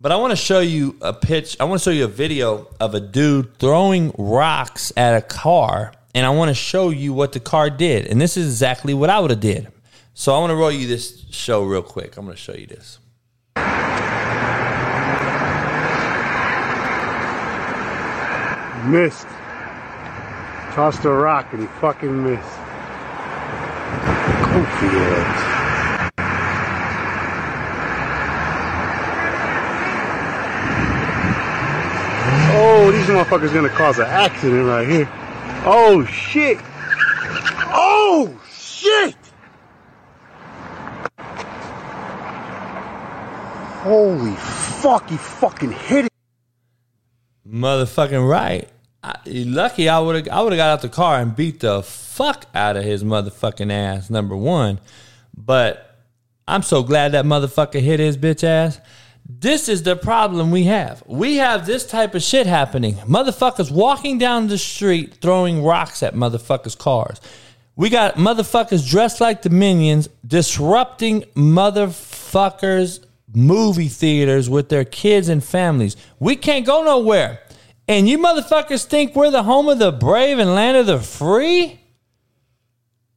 But 0.00 0.10
I 0.10 0.16
want 0.16 0.32
to 0.32 0.36
show 0.36 0.58
you 0.58 0.96
a 1.00 1.12
pitch. 1.12 1.56
I 1.60 1.64
want 1.64 1.80
to 1.80 1.84
show 1.84 1.94
you 1.94 2.06
a 2.06 2.08
video 2.08 2.66
of 2.80 2.96
a 2.96 3.00
dude 3.00 3.56
throwing 3.60 4.12
rocks 4.18 4.92
at 4.96 5.14
a 5.14 5.22
car, 5.22 5.92
and 6.14 6.26
I 6.26 6.30
want 6.30 6.48
to 6.48 6.54
show 6.54 6.90
you 6.90 7.12
what 7.12 7.32
the 7.32 7.40
car 7.40 7.70
did. 7.70 8.06
And 8.06 8.20
this 8.20 8.36
is 8.36 8.46
exactly 8.46 8.94
what 8.94 9.10
I 9.10 9.20
would 9.20 9.30
have 9.30 9.40
did. 9.40 9.68
So 10.14 10.34
I 10.34 10.38
want 10.38 10.50
to 10.50 10.56
roll 10.56 10.70
you 10.70 10.86
this 10.86 11.24
show 11.30 11.64
real 11.64 11.82
quick. 11.82 12.16
I'm 12.16 12.26
going 12.26 12.36
to 12.36 12.42
show 12.42 12.54
you 12.54 12.66
this. 12.66 12.98
Missed. 18.86 19.28
Tossed 20.74 21.04
a 21.04 21.10
rock 21.10 21.52
and 21.52 21.62
he 21.62 21.68
fucking 21.80 22.24
missed. 22.24 22.58
Goofy 24.52 24.98
ass. 24.98 25.48
Oh, 32.54 32.90
these 32.90 33.06
motherfuckers 33.06 33.54
gonna 33.54 33.68
cause 33.70 33.98
an 33.98 34.06
accident 34.06 34.66
right 34.66 34.88
here. 34.88 35.21
Oh 35.64 36.04
shit. 36.04 36.58
Oh 37.74 38.36
shit. 38.50 39.14
Holy 43.82 44.34
fuck, 44.34 45.08
he 45.08 45.16
fucking 45.16 45.70
hit 45.70 46.06
it. 46.06 46.12
Motherfucking 47.48 48.28
right. 48.28 48.68
I, 49.04 49.16
lucky 49.26 49.88
I 49.88 50.00
would 50.00 50.16
have 50.16 50.28
I 50.36 50.42
would 50.42 50.52
have 50.52 50.58
got 50.58 50.70
out 50.70 50.82
the 50.82 50.88
car 50.88 51.20
and 51.20 51.34
beat 51.34 51.60
the 51.60 51.82
fuck 51.84 52.46
out 52.54 52.76
of 52.76 52.82
his 52.82 53.04
motherfucking 53.04 53.70
ass. 53.70 54.10
Number 54.10 54.36
one, 54.36 54.80
but 55.36 55.96
I'm 56.48 56.62
so 56.62 56.82
glad 56.82 57.12
that 57.12 57.24
motherfucker 57.24 57.80
hit 57.80 58.00
his 58.00 58.16
bitch 58.16 58.42
ass. 58.42 58.80
This 59.40 59.68
is 59.68 59.82
the 59.82 59.96
problem 59.96 60.50
we 60.50 60.64
have. 60.64 61.02
We 61.06 61.36
have 61.36 61.64
this 61.64 61.86
type 61.86 62.14
of 62.14 62.22
shit 62.22 62.46
happening. 62.46 62.96
Motherfuckers 62.96 63.70
walking 63.70 64.18
down 64.18 64.48
the 64.48 64.58
street 64.58 65.14
throwing 65.22 65.64
rocks 65.64 66.02
at 66.02 66.14
motherfuckers' 66.14 66.76
cars. 66.76 67.20
We 67.74 67.88
got 67.88 68.16
motherfuckers 68.16 68.88
dressed 68.88 69.20
like 69.20 69.42
the 69.42 69.50
minions 69.50 70.08
disrupting 70.26 71.22
motherfuckers' 71.34 73.04
movie 73.34 73.88
theaters 73.88 74.50
with 74.50 74.68
their 74.68 74.84
kids 74.84 75.28
and 75.30 75.42
families. 75.42 75.96
We 76.18 76.36
can't 76.36 76.66
go 76.66 76.84
nowhere. 76.84 77.40
And 77.88 78.08
you 78.08 78.18
motherfuckers 78.18 78.84
think 78.84 79.16
we're 79.16 79.30
the 79.30 79.44
home 79.44 79.68
of 79.68 79.78
the 79.78 79.92
brave 79.92 80.38
and 80.38 80.54
land 80.54 80.76
of 80.76 80.86
the 80.86 81.00
free? 81.00 81.80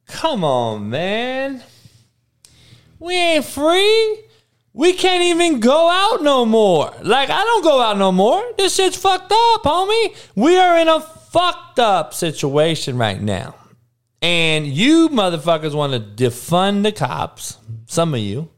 Come 0.06 0.44
on, 0.44 0.88
man. 0.88 1.62
We 2.98 3.14
ain't 3.14 3.44
free. 3.44 4.25
We 4.76 4.92
can't 4.92 5.22
even 5.22 5.58
go 5.60 5.88
out 5.88 6.22
no 6.22 6.44
more. 6.44 6.92
Like, 7.02 7.30
I 7.30 7.42
don't 7.42 7.64
go 7.64 7.80
out 7.80 7.96
no 7.96 8.12
more. 8.12 8.44
This 8.58 8.74
shit's 8.74 8.98
fucked 8.98 9.32
up, 9.32 9.62
homie. 9.62 10.14
We 10.34 10.58
are 10.58 10.76
in 10.76 10.86
a 10.86 11.00
fucked 11.00 11.78
up 11.78 12.12
situation 12.12 12.98
right 12.98 13.18
now. 13.18 13.54
And 14.20 14.66
you 14.66 15.08
motherfuckers 15.08 15.74
want 15.74 15.94
to 15.94 15.98
defund 15.98 16.82
the 16.82 16.92
cops. 16.92 17.56
Some 17.86 18.12
of 18.12 18.20
you. 18.20 18.50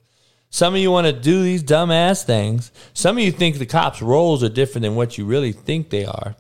Some 0.51 0.75
of 0.75 0.81
you 0.81 0.91
want 0.91 1.07
to 1.07 1.13
do 1.13 1.45
these 1.45 1.63
dumbass 1.63 2.25
things. 2.25 2.73
Some 2.95 3.17
of 3.17 3.23
you 3.23 3.31
think 3.31 3.59
the 3.59 3.67
cops' 3.67 4.03
roles 4.03 4.43
are 4.43 4.49
different 4.49 4.83
than 4.83 4.97
what 4.97 5.19
you 5.19 5.25
really 5.25 5.53
think 5.53 5.91
they 5.91 6.05
are. 6.05 6.35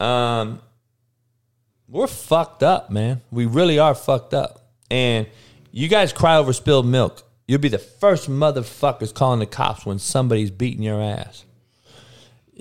Um, 0.00 0.60
we're 1.88 2.08
fucked 2.08 2.64
up, 2.64 2.90
man. 2.90 3.20
We 3.30 3.46
really 3.46 3.78
are 3.78 3.94
fucked 3.94 4.34
up. 4.34 4.72
And 4.90 5.28
you 5.70 5.86
guys 5.86 6.12
cry 6.12 6.36
over 6.36 6.52
spilled 6.52 6.86
milk. 6.86 7.23
You'll 7.46 7.60
be 7.60 7.68
the 7.68 7.78
first 7.78 8.30
motherfuckers 8.30 9.12
calling 9.14 9.40
the 9.40 9.46
cops 9.46 9.84
when 9.84 9.98
somebody's 9.98 10.50
beating 10.50 10.82
your 10.82 11.02
ass. 11.02 11.44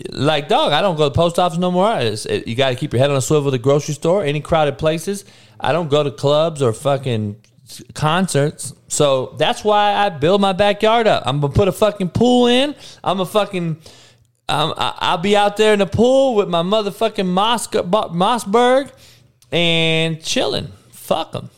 Like, 0.09 0.49
dog, 0.49 0.73
I 0.73 0.81
don't 0.81 0.95
go 0.97 1.03
to 1.03 1.09
the 1.09 1.15
post 1.15 1.37
office 1.39 1.57
no 1.57 1.71
more. 1.71 1.97
It- 1.99 2.47
you 2.47 2.55
got 2.55 2.69
to 2.69 2.75
keep 2.75 2.93
your 2.93 2.99
head 2.99 3.11
on 3.11 3.15
a 3.15 3.21
swivel 3.21 3.49
at 3.49 3.51
the 3.51 3.59
grocery 3.59 3.93
store, 3.93 4.23
any 4.23 4.41
crowded 4.41 4.77
places. 4.77 5.23
I 5.59 5.71
don't 5.71 5.89
go 5.89 6.03
to 6.03 6.11
clubs 6.11 6.61
or 6.61 6.73
fucking 6.73 7.37
concerts. 7.93 8.73
So 8.87 9.35
that's 9.37 9.63
why 9.63 9.93
I 9.93 10.09
build 10.09 10.41
my 10.41 10.51
backyard 10.53 11.07
up. 11.07 11.23
I'm 11.25 11.39
gonna 11.39 11.53
put 11.53 11.67
a 11.67 11.71
fucking 11.71 12.09
pool 12.09 12.47
in. 12.47 12.75
I'm 13.03 13.19
a 13.19 13.25
fucking. 13.25 13.77
Um, 14.49 14.73
I- 14.77 14.93
I'll 14.99 15.17
be 15.19 15.37
out 15.37 15.55
there 15.57 15.71
in 15.73 15.79
the 15.79 15.85
pool 15.85 16.35
with 16.35 16.49
my 16.49 16.61
motherfucking 16.63 17.25
Moss, 17.27 17.67
Mossberg 17.67 18.91
and 19.51 20.21
chilling. 20.21 20.67
Fuck 20.91 21.31
them. 21.31 21.49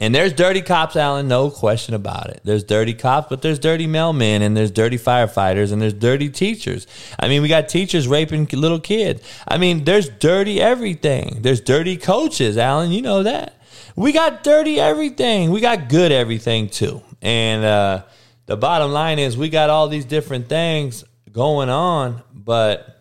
And 0.00 0.14
there's 0.14 0.32
dirty 0.32 0.62
cops, 0.62 0.94
Alan, 0.94 1.26
no 1.26 1.50
question 1.50 1.94
about 1.94 2.30
it. 2.30 2.40
There's 2.44 2.62
dirty 2.62 2.94
cops, 2.94 3.26
but 3.28 3.42
there's 3.42 3.58
dirty 3.58 3.88
mailmen, 3.88 4.42
and 4.42 4.56
there's 4.56 4.70
dirty 4.70 4.96
firefighters, 4.96 5.72
and 5.72 5.82
there's 5.82 5.92
dirty 5.92 6.28
teachers. 6.28 6.86
I 7.18 7.26
mean, 7.26 7.42
we 7.42 7.48
got 7.48 7.68
teachers 7.68 8.06
raping 8.06 8.46
little 8.52 8.78
kids. 8.78 9.22
I 9.46 9.58
mean, 9.58 9.82
there's 9.84 10.08
dirty 10.08 10.60
everything. 10.60 11.38
There's 11.40 11.60
dirty 11.60 11.96
coaches, 11.96 12.56
Alan. 12.56 12.92
You 12.92 13.02
know 13.02 13.24
that. 13.24 13.60
We 13.96 14.12
got 14.12 14.44
dirty 14.44 14.78
everything. 14.78 15.50
We 15.50 15.60
got 15.60 15.88
good 15.88 16.12
everything 16.12 16.68
too. 16.68 17.02
And 17.20 17.64
uh, 17.64 18.04
the 18.46 18.56
bottom 18.56 18.92
line 18.92 19.18
is, 19.18 19.36
we 19.36 19.48
got 19.48 19.68
all 19.68 19.88
these 19.88 20.04
different 20.04 20.48
things 20.48 21.02
going 21.32 21.70
on, 21.70 22.22
but 22.32 22.97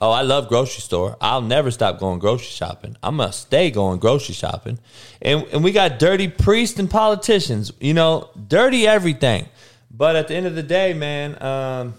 Oh, 0.00 0.10
I 0.10 0.22
love 0.22 0.48
grocery 0.48 0.82
store. 0.82 1.16
I'll 1.20 1.40
never 1.40 1.70
stop 1.70 1.98
going 1.98 2.18
grocery 2.18 2.46
shopping. 2.46 2.96
I'm 3.02 3.16
gonna 3.16 3.32
stay 3.32 3.70
going 3.70 3.98
grocery 3.98 4.34
shopping. 4.34 4.78
And 5.22 5.44
and 5.52 5.64
we 5.64 5.72
got 5.72 5.98
dirty 5.98 6.28
priests 6.28 6.78
and 6.78 6.90
politicians, 6.90 7.72
you 7.80 7.94
know, 7.94 8.30
dirty 8.48 8.86
everything. 8.86 9.48
But 9.90 10.16
at 10.16 10.28
the 10.28 10.34
end 10.34 10.46
of 10.46 10.54
the 10.54 10.62
day, 10.62 10.92
man, 10.92 11.42
um, 11.42 11.94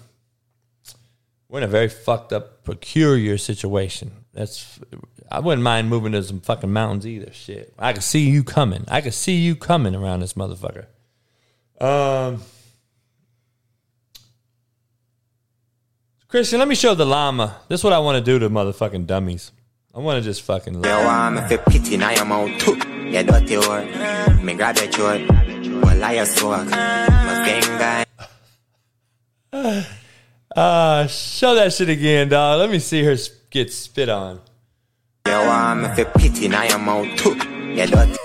we're 1.50 1.60
in 1.60 1.64
a 1.64 1.68
very 1.68 1.90
fucked 1.90 2.34
up, 2.34 2.64
peculiar 2.64 3.38
situation. 3.40 4.12
That's 4.34 4.80
I 5.32 5.40
wouldn't 5.40 5.64
mind 5.64 5.90
moving 5.90 6.12
to 6.12 6.22
some 6.22 6.42
fucking 6.42 6.72
mountains 6.72 7.08
either. 7.08 7.34
Shit. 7.34 7.74
I 7.80 7.94
can 7.94 8.02
see 8.02 8.30
you 8.30 8.44
coming. 8.44 8.86
I 8.88 9.02
can 9.02 9.12
see 9.12 9.38
you 9.38 9.56
coming 9.56 9.96
around 9.96 10.20
this 10.20 10.34
motherfucker. 10.34 10.86
Um 11.82 12.44
Christian, 16.28 16.60
let 16.60 16.68
me 16.68 16.76
show 16.76 16.94
the 16.94 17.06
llama. 17.06 17.62
This 17.70 17.80
is 17.80 17.84
what 17.86 17.94
I 17.94 18.00
want 18.00 18.18
to 18.18 18.32
do 18.32 18.38
to 18.40 18.50
motherfucking 18.50 19.08
dummies. 19.08 19.54
I 19.96 20.00
want 20.00 20.22
to 20.22 20.30
just 20.30 20.42
fucking. 20.42 20.74
You 20.74 20.82
want 20.82 21.36
me 21.36 21.42
fi 21.42 21.56
pity 21.56 21.94
in 21.96 22.02
your 22.02 22.26
mouth 22.26 22.52
too 22.60 22.76
You 22.76 23.24
dirty 23.24 23.56
whore 23.56 24.44
Me 24.44 24.54
grab 24.54 24.78
your 24.78 24.88
throat 24.92 25.22
Well 25.82 26.04
I 26.04 26.24
swag 26.26 26.70
My 26.70 28.06
finger 29.52 29.86
Uh, 30.54 31.08
show 31.08 31.56
that 31.56 31.72
shit 31.74 31.88
again, 31.90 32.28
dog. 32.28 32.60
Let 32.60 32.70
me 32.70 32.80
see 32.80 33.04
her 33.04 33.16
get 33.50 33.72
spit 33.72 34.10
on. 34.10 34.42
You 35.26 35.32
want 35.32 35.82
me 35.82 35.88
fi 35.96 36.04
pity 36.04 36.46
in 36.48 36.52
your 36.52 36.78
mouth 36.78 37.18
too 37.18 37.36
You 37.74 37.88
dirty 37.88 38.18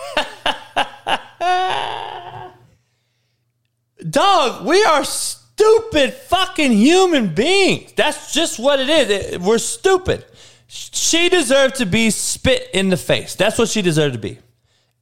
Dog, 4.10 4.66
we 4.66 4.82
are 4.82 5.04
stupid 5.56 6.12
fucking 6.14 6.72
human 6.72 7.34
beings. 7.34 7.92
That's 7.94 8.32
just 8.32 8.58
what 8.58 8.80
it 8.80 8.88
is. 8.88 9.08
It- 9.10 9.40
We're 9.40 9.58
stupid. 9.58 10.24
She 10.66 11.28
deserved 11.28 11.76
to 11.76 11.86
be 11.86 12.10
spit 12.10 12.68
in 12.72 12.88
the 12.88 12.96
face. 12.96 13.34
That's 13.34 13.58
what 13.58 13.68
she 13.68 13.82
deserved 13.82 14.14
to 14.14 14.18
be. 14.18 14.38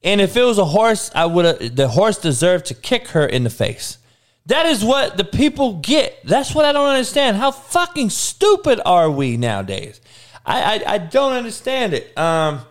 And 0.02 0.20
if 0.20 0.36
it 0.36 0.42
was 0.42 0.58
a 0.58 0.64
horse, 0.64 1.10
I 1.14 1.26
would 1.26 1.44
have. 1.44 1.76
The 1.76 1.88
horse 1.88 2.18
deserved 2.18 2.66
to 2.66 2.74
kick 2.74 3.08
her 3.08 3.24
in 3.26 3.44
the 3.44 3.50
face. 3.50 3.98
That 4.46 4.66
is 4.66 4.82
what 4.84 5.16
the 5.16 5.24
people 5.24 5.74
get. 5.74 6.18
That's 6.24 6.54
what 6.54 6.64
I 6.64 6.72
don't 6.72 6.88
understand. 6.88 7.36
How 7.36 7.50
fucking 7.52 8.10
stupid 8.10 8.80
are 8.84 9.10
we 9.10 9.36
nowadays? 9.36 10.00
I 10.44 10.62
I, 10.84 10.94
I 10.94 10.98
don't 10.98 11.34
understand 11.34 11.92
it. 11.94 12.16
Um, 12.18 12.62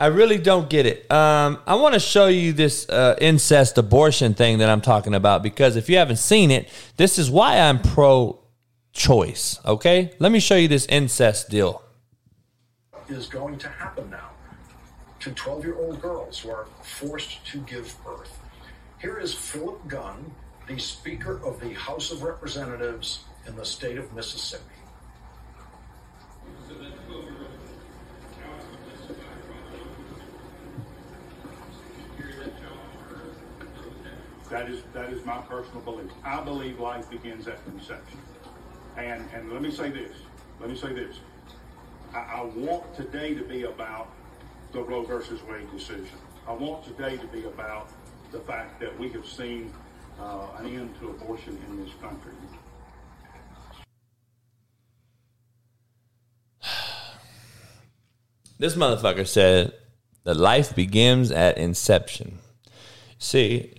I 0.00 0.06
really 0.06 0.38
don't 0.38 0.70
get 0.70 0.86
it. 0.86 1.12
Um, 1.12 1.58
I 1.66 1.74
want 1.74 1.92
to 1.92 2.00
show 2.00 2.26
you 2.26 2.54
this 2.54 2.88
uh, 2.88 3.16
incest 3.20 3.76
abortion 3.76 4.32
thing 4.32 4.56
that 4.58 4.70
I'm 4.70 4.80
talking 4.80 5.14
about 5.14 5.42
because 5.42 5.76
if 5.76 5.90
you 5.90 5.98
haven't 5.98 6.16
seen 6.16 6.50
it, 6.50 6.70
this 6.96 7.18
is 7.18 7.30
why 7.30 7.58
I'm 7.58 7.82
pro 7.82 8.40
choice. 8.94 9.60
Okay, 9.66 10.14
let 10.18 10.32
me 10.32 10.40
show 10.40 10.56
you 10.56 10.68
this 10.68 10.86
incest 10.86 11.50
deal. 11.50 11.82
is 13.10 13.26
going 13.26 13.58
to 13.58 13.68
happen 13.68 14.08
now 14.08 14.30
to 15.20 15.32
12 15.32 15.64
year 15.66 15.76
old 15.76 16.00
girls 16.00 16.38
who 16.38 16.50
are 16.50 16.66
forced 16.82 17.46
to 17.48 17.58
give 17.58 17.94
birth. 18.02 18.38
Here 19.02 19.18
is 19.18 19.34
Philip 19.34 19.86
Gunn, 19.86 20.32
the 20.66 20.78
Speaker 20.78 21.44
of 21.44 21.60
the 21.60 21.74
House 21.74 22.10
of 22.10 22.22
Representatives 22.22 23.24
in 23.46 23.54
the 23.54 23.66
state 23.66 23.98
of 23.98 24.14
Mississippi. 24.14 24.64
That 34.50 34.68
is, 34.68 34.82
that 34.94 35.12
is 35.12 35.24
my 35.24 35.38
personal 35.42 35.80
belief. 35.82 36.10
I 36.24 36.42
believe 36.42 36.80
life 36.80 37.08
begins 37.08 37.46
at 37.46 37.64
conception. 37.64 38.18
And, 38.96 39.24
and 39.32 39.52
let 39.52 39.62
me 39.62 39.70
say 39.70 39.90
this, 39.90 40.10
let 40.58 40.68
me 40.68 40.76
say 40.76 40.92
this. 40.92 41.20
I, 42.12 42.18
I 42.18 42.42
want 42.42 42.92
today 42.96 43.34
to 43.34 43.44
be 43.44 43.62
about 43.62 44.10
the 44.72 44.82
Roe 44.82 45.04
versus 45.04 45.40
Wade 45.44 45.70
decision. 45.70 46.18
I 46.48 46.52
want 46.52 46.84
today 46.84 47.16
to 47.16 47.26
be 47.28 47.44
about 47.44 47.90
the 48.32 48.40
fact 48.40 48.80
that 48.80 48.98
we 48.98 49.08
have 49.10 49.24
seen 49.24 49.72
uh, 50.18 50.48
an 50.58 50.66
end 50.66 50.98
to 50.98 51.10
abortion 51.10 51.56
in 51.68 51.84
this 51.84 51.94
country. 52.00 52.32
This 58.58 58.74
motherfucker 58.74 59.26
said 59.26 59.72
that 60.24 60.36
life 60.36 60.74
begins 60.74 61.30
at 61.30 61.56
inception. 61.56 62.40
See, 63.18 63.72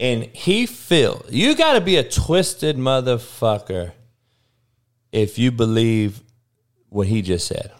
and 0.00 0.24
he 0.24 0.66
feel 0.66 1.24
you 1.28 1.54
got 1.56 1.74
to 1.74 1.80
be 1.80 1.96
a 1.96 2.08
twisted 2.08 2.76
motherfucker 2.76 3.92
if 5.12 5.38
you 5.38 5.50
believe 5.50 6.22
what 6.88 7.06
he 7.06 7.22
just 7.22 7.46
said. 7.46 7.72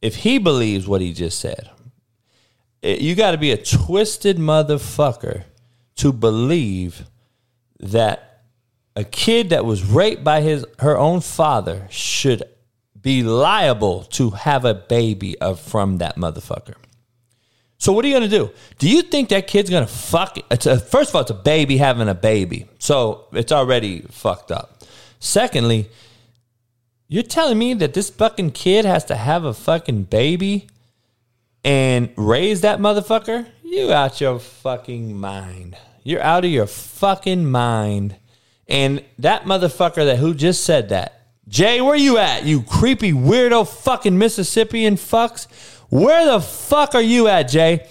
If 0.00 0.16
he 0.16 0.38
believes 0.38 0.86
what 0.86 1.00
he 1.00 1.12
just 1.12 1.40
said, 1.40 1.70
you 2.82 3.14
got 3.14 3.30
to 3.30 3.38
be 3.38 3.50
a 3.50 3.56
twisted 3.56 4.36
motherfucker 4.36 5.44
to 5.96 6.12
believe 6.12 7.04
that 7.80 8.42
a 8.96 9.04
kid 9.04 9.50
that 9.50 9.64
was 9.64 9.82
raped 9.82 10.22
by 10.22 10.40
his 10.40 10.64
her 10.78 10.96
own 10.96 11.20
father 11.20 11.86
should 11.90 12.42
be 13.00 13.22
liable 13.22 14.04
to 14.04 14.30
have 14.30 14.64
a 14.64 14.74
baby 14.74 15.38
of 15.38 15.60
from 15.60 15.98
that 15.98 16.16
motherfucker. 16.16 16.74
So 17.84 17.92
what 17.92 18.02
are 18.06 18.08
you 18.08 18.14
gonna 18.14 18.28
do? 18.28 18.50
Do 18.78 18.88
you 18.88 19.02
think 19.02 19.28
that 19.28 19.46
kid's 19.46 19.68
gonna 19.68 19.86
fuck? 19.86 20.38
It's 20.50 20.64
a, 20.64 20.78
first 20.78 21.10
of 21.10 21.16
all, 21.16 21.20
it's 21.20 21.30
a 21.30 21.34
baby 21.34 21.76
having 21.76 22.08
a 22.08 22.14
baby, 22.14 22.66
so 22.78 23.26
it's 23.32 23.52
already 23.52 24.00
fucked 24.10 24.50
up. 24.50 24.84
Secondly, 25.20 25.90
you're 27.08 27.22
telling 27.22 27.58
me 27.58 27.74
that 27.74 27.92
this 27.92 28.08
fucking 28.08 28.52
kid 28.52 28.86
has 28.86 29.04
to 29.04 29.16
have 29.16 29.44
a 29.44 29.52
fucking 29.52 30.04
baby 30.04 30.66
and 31.62 32.08
raise 32.16 32.62
that 32.62 32.78
motherfucker? 32.78 33.48
You 33.62 33.92
out 33.92 34.18
your 34.18 34.38
fucking 34.38 35.20
mind. 35.20 35.76
You're 36.02 36.22
out 36.22 36.46
of 36.46 36.50
your 36.50 36.66
fucking 36.66 37.44
mind. 37.44 38.16
And 38.66 39.04
that 39.18 39.44
motherfucker 39.44 40.06
that 40.06 40.16
who 40.16 40.32
just 40.32 40.64
said 40.64 40.88
that, 40.88 41.20
Jay, 41.48 41.82
where 41.82 41.96
you 41.96 42.16
at? 42.16 42.44
You 42.44 42.62
creepy 42.62 43.12
weirdo 43.12 43.68
fucking 43.68 44.16
Mississippian 44.16 44.96
fucks. 44.96 45.46
Where 45.94 46.26
the 46.26 46.40
fuck 46.40 46.96
are 46.96 47.00
you 47.00 47.28
at, 47.28 47.44
Jay? 47.44 47.86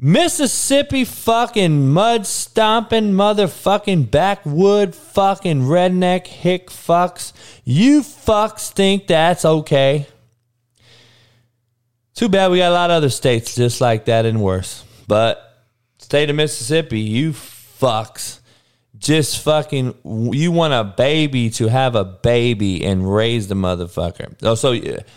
Mississippi 0.00 1.04
fucking 1.04 1.92
mud 1.92 2.26
stomping 2.26 3.12
motherfucking 3.12 4.10
backwood 4.10 4.96
fucking 4.96 5.62
redneck 5.62 6.26
hick 6.26 6.70
fucks. 6.70 7.32
You 7.62 8.00
fucks 8.00 8.72
think 8.72 9.06
that's 9.06 9.44
okay. 9.44 10.08
Too 12.16 12.28
bad 12.28 12.50
we 12.50 12.58
got 12.58 12.72
a 12.72 12.74
lot 12.74 12.90
of 12.90 12.96
other 12.96 13.10
states 13.10 13.54
just 13.54 13.80
like 13.80 14.06
that 14.06 14.26
and 14.26 14.42
worse. 14.42 14.82
But 15.06 15.68
state 15.98 16.28
of 16.28 16.34
Mississippi, 16.34 16.98
you 16.98 17.30
fucks 17.30 18.40
just 19.06 19.44
fucking 19.44 19.94
you 20.32 20.50
want 20.50 20.74
a 20.74 20.82
baby 20.82 21.48
to 21.48 21.68
have 21.68 21.94
a 21.94 22.04
baby 22.04 22.84
and 22.84 23.14
raise 23.14 23.46
the 23.46 23.54
motherfucker. 23.54 24.34
Oh, 24.42 24.56
so 24.56 24.74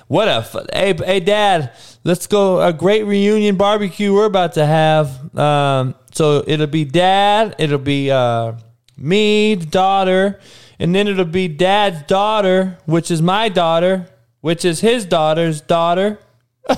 what 0.07 0.27
a 0.27 0.67
hey 0.71 0.93
hey 0.93 1.19
dad, 1.19 1.75
let's 2.03 2.27
go 2.27 2.61
a 2.61 2.71
great 2.71 3.07
reunion 3.07 3.55
barbecue 3.55 4.13
we're 4.13 4.25
about 4.25 4.53
to 4.53 4.65
have. 4.65 5.35
Um, 5.35 5.95
so 6.13 6.43
it'll 6.45 6.67
be 6.67 6.85
dad, 6.85 7.55
it'll 7.57 7.79
be 7.79 8.11
uh 8.11 8.53
me, 8.95 9.55
daughter, 9.55 10.39
and 10.77 10.93
then 10.93 11.07
it'll 11.07 11.25
be 11.25 11.47
dad's 11.47 12.03
daughter, 12.03 12.77
which 12.85 13.09
is 13.09 13.23
my 13.23 13.49
daughter, 13.49 14.07
which 14.41 14.65
is 14.65 14.81
his 14.81 15.03
daughter's 15.03 15.61
daughter. 15.61 16.19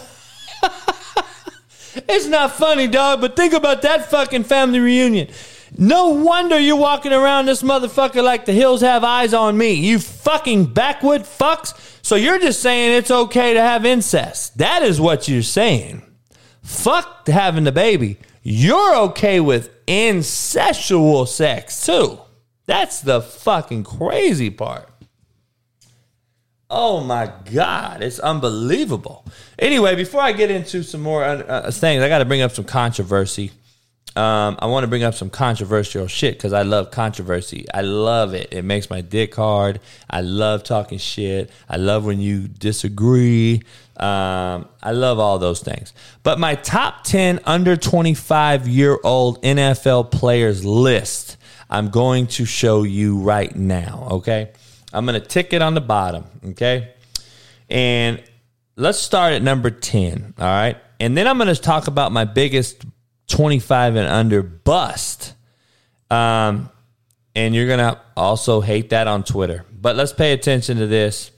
It's 2.07 2.27
not 2.27 2.53
funny, 2.53 2.87
dog, 2.87 3.19
but 3.19 3.35
think 3.35 3.53
about 3.53 3.81
that 3.81 4.09
fucking 4.09 4.45
family 4.45 4.79
reunion. 4.79 5.27
No 5.77 6.09
wonder 6.09 6.59
you're 6.59 6.75
walking 6.75 7.13
around 7.13 7.45
this 7.45 7.63
motherfucker 7.63 8.23
like 8.23 8.45
the 8.45 8.53
hills 8.53 8.81
have 8.81 9.03
eyes 9.03 9.33
on 9.33 9.57
me. 9.57 9.73
You 9.73 9.99
fucking 9.99 10.73
backwood 10.73 11.21
fucks. 11.21 11.73
So 12.03 12.15
you're 12.15 12.39
just 12.39 12.61
saying 12.61 12.97
it's 12.97 13.11
okay 13.11 13.53
to 13.53 13.61
have 13.61 13.85
incest. 13.85 14.57
That 14.57 14.83
is 14.83 14.99
what 14.99 15.27
you're 15.27 15.41
saying. 15.43 16.01
Fuck 16.61 17.27
having 17.27 17.63
the 17.63 17.71
baby. 17.71 18.17
You're 18.43 18.95
okay 18.95 19.39
with 19.39 19.85
incestual 19.85 21.27
sex 21.27 21.85
too. 21.85 22.19
That's 22.65 23.01
the 23.01 23.21
fucking 23.21 23.83
crazy 23.83 24.49
part. 24.49 24.89
Oh 26.69 27.01
my 27.01 27.31
God, 27.53 28.01
it's 28.01 28.19
unbelievable. 28.19 29.25
Anyway, 29.59 29.95
before 29.95 30.21
I 30.21 30.31
get 30.31 30.49
into 30.49 30.83
some 30.83 31.01
more 31.01 31.23
uh, 31.23 31.43
uh, 31.43 31.71
things, 31.71 32.01
I 32.01 32.07
got 32.07 32.19
to 32.19 32.25
bring 32.25 32.41
up 32.41 32.51
some 32.51 32.63
controversy. 32.63 33.51
Um, 34.13 34.57
I 34.59 34.65
want 34.65 34.83
to 34.83 34.87
bring 34.87 35.03
up 35.03 35.13
some 35.13 35.29
controversial 35.29 36.05
shit 36.07 36.37
because 36.37 36.51
I 36.51 36.63
love 36.63 36.91
controversy. 36.91 37.65
I 37.73 37.81
love 37.81 38.33
it. 38.33 38.49
It 38.51 38.63
makes 38.63 38.89
my 38.89 38.99
dick 38.99 39.33
hard. 39.35 39.79
I 40.09 40.19
love 40.19 40.63
talking 40.63 40.97
shit. 40.97 41.49
I 41.69 41.77
love 41.77 42.05
when 42.05 42.19
you 42.19 42.49
disagree. 42.49 43.63
Um, 43.95 44.67
I 44.83 44.91
love 44.91 45.19
all 45.19 45.39
those 45.39 45.61
things. 45.61 45.93
But 46.23 46.39
my 46.39 46.55
top 46.55 47.05
10 47.05 47.39
under 47.45 47.77
25 47.77 48.67
year 48.67 48.99
old 49.03 49.41
NFL 49.43 50.11
players 50.11 50.65
list, 50.65 51.37
I'm 51.69 51.89
going 51.89 52.27
to 52.27 52.45
show 52.45 52.83
you 52.83 53.19
right 53.19 53.55
now. 53.55 54.07
Okay. 54.11 54.51
I'm 54.91 55.05
going 55.05 55.19
to 55.19 55.25
tick 55.25 55.53
it 55.53 55.61
on 55.61 55.73
the 55.73 55.81
bottom. 55.81 56.25
Okay. 56.49 56.93
And 57.69 58.21
let's 58.75 58.99
start 58.99 59.33
at 59.33 59.41
number 59.41 59.69
10. 59.69 60.33
All 60.37 60.45
right. 60.45 60.77
And 60.99 61.17
then 61.17 61.27
I'm 61.27 61.37
going 61.37 61.53
to 61.53 61.59
talk 61.59 61.87
about 61.87 62.11
my 62.11 62.25
biggest 62.25 62.85
25 63.31 63.95
and 63.95 64.07
under 64.07 64.43
bust. 64.43 65.33
Um, 66.09 66.69
and 67.33 67.55
you're 67.55 67.67
going 67.67 67.79
to 67.79 67.99
also 68.15 68.61
hate 68.61 68.89
that 68.89 69.07
on 69.07 69.23
Twitter. 69.23 69.65
But 69.71 69.95
let's 69.95 70.13
pay 70.13 70.33
attention 70.33 70.77
to 70.77 70.87
this. 70.87 71.31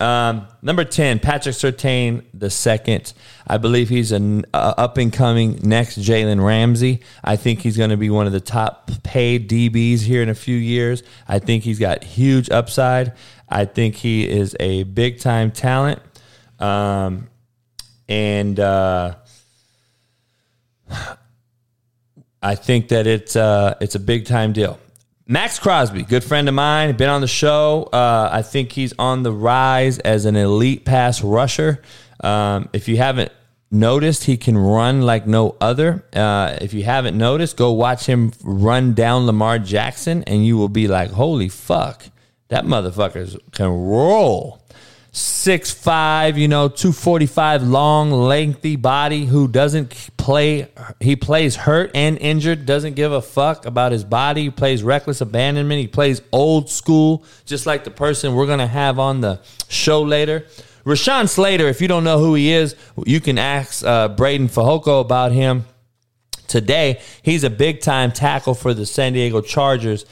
Um, 0.00 0.48
number 0.62 0.82
10, 0.82 1.18
Patrick 1.18 1.54
Surtain 1.54 2.24
the 2.32 2.48
second. 2.48 3.12
I 3.46 3.58
believe 3.58 3.90
he's 3.90 4.12
an 4.12 4.46
uh, 4.54 4.72
up 4.78 4.96
and 4.96 5.12
coming 5.12 5.60
next 5.62 5.98
Jalen 5.98 6.42
Ramsey. 6.42 7.00
I 7.22 7.36
think 7.36 7.60
he's 7.60 7.76
going 7.76 7.90
to 7.90 7.98
be 7.98 8.08
one 8.08 8.26
of 8.26 8.32
the 8.32 8.40
top 8.40 8.90
paid 9.02 9.50
DBs 9.50 10.00
here 10.00 10.22
in 10.22 10.30
a 10.30 10.34
few 10.34 10.56
years. 10.56 11.02
I 11.28 11.38
think 11.38 11.64
he's 11.64 11.78
got 11.78 12.02
huge 12.02 12.48
upside. 12.48 13.12
I 13.46 13.66
think 13.66 13.96
he 13.96 14.26
is 14.26 14.56
a 14.58 14.84
big 14.84 15.20
time 15.20 15.50
talent. 15.50 16.00
Um, 16.58 17.28
and 18.08 18.58
uh, 18.58 19.16
I 22.42 22.54
think 22.54 22.88
that 22.88 23.06
it's 23.06 23.36
uh, 23.36 23.74
it's 23.80 23.94
a 23.94 24.00
big 24.00 24.26
time 24.26 24.52
deal. 24.52 24.78
Maxx 25.26 25.60
Crosby, 25.60 26.02
good 26.02 26.24
friend 26.24 26.48
of 26.48 26.54
mine, 26.54 26.96
been 26.96 27.08
on 27.08 27.20
the 27.20 27.28
show. 27.28 27.88
Uh, 27.92 28.28
I 28.32 28.42
think 28.42 28.72
he's 28.72 28.92
on 28.98 29.22
the 29.22 29.32
rise 29.32 30.00
as 30.00 30.24
an 30.24 30.34
elite 30.34 30.84
pass 30.84 31.22
rusher. 31.22 31.80
Um, 32.18 32.68
if 32.72 32.88
you 32.88 32.96
haven't 32.96 33.30
noticed, 33.70 34.24
he 34.24 34.36
can 34.36 34.58
run 34.58 35.02
like 35.02 35.26
no 35.28 35.56
other. 35.60 36.04
Uh, 36.12 36.58
if 36.60 36.74
you 36.74 36.82
haven't 36.82 37.16
noticed, 37.16 37.56
go 37.56 37.70
watch 37.70 38.06
him 38.06 38.32
run 38.42 38.94
down 38.94 39.26
Lamar 39.26 39.58
Jackson, 39.60 40.24
and 40.24 40.44
you 40.44 40.56
will 40.56 40.68
be 40.68 40.88
like, 40.88 41.10
"Holy 41.10 41.48
fuck, 41.48 42.06
that 42.48 42.64
motherfucker 42.64 43.38
can 43.52 43.68
roll." 43.68 44.59
Six 45.12 45.72
five, 45.72 46.38
you 46.38 46.46
know, 46.46 46.68
two 46.68 46.92
forty 46.92 47.26
five 47.26 47.64
long, 47.64 48.12
lengthy 48.12 48.76
body 48.76 49.26
who 49.26 49.48
doesn't 49.48 49.90
play. 50.16 50.68
He 51.00 51.16
plays 51.16 51.56
hurt 51.56 51.90
and 51.94 52.16
injured. 52.18 52.64
Doesn't 52.64 52.94
give 52.94 53.10
a 53.10 53.20
fuck 53.20 53.66
about 53.66 53.90
his 53.90 54.04
body. 54.04 54.44
He 54.44 54.50
plays 54.50 54.84
reckless 54.84 55.20
abandonment. 55.20 55.80
He 55.80 55.88
plays 55.88 56.22
old 56.30 56.70
school, 56.70 57.24
just 57.44 57.66
like 57.66 57.82
the 57.82 57.90
person 57.90 58.34
we're 58.34 58.46
gonna 58.46 58.68
have 58.68 59.00
on 59.00 59.20
the 59.20 59.40
show 59.68 60.02
later. 60.02 60.46
Rashawn 60.84 61.28
Slater. 61.28 61.66
If 61.66 61.80
you 61.80 61.88
don't 61.88 62.04
know 62.04 62.18
who 62.18 62.34
he 62.34 62.52
is, 62.52 62.76
you 63.04 63.20
can 63.20 63.36
ask 63.36 63.84
uh, 63.84 64.08
Breiden 64.10 64.48
Fehoko 64.48 65.00
about 65.00 65.32
him 65.32 65.64
today. 66.46 67.00
He's 67.22 67.44
a 67.44 67.50
big 67.50 67.80
time 67.80 68.12
tackle 68.12 68.54
for 68.54 68.74
the 68.74 68.86
San 68.86 69.12
Diego 69.12 69.40
Chargers. 69.40 70.06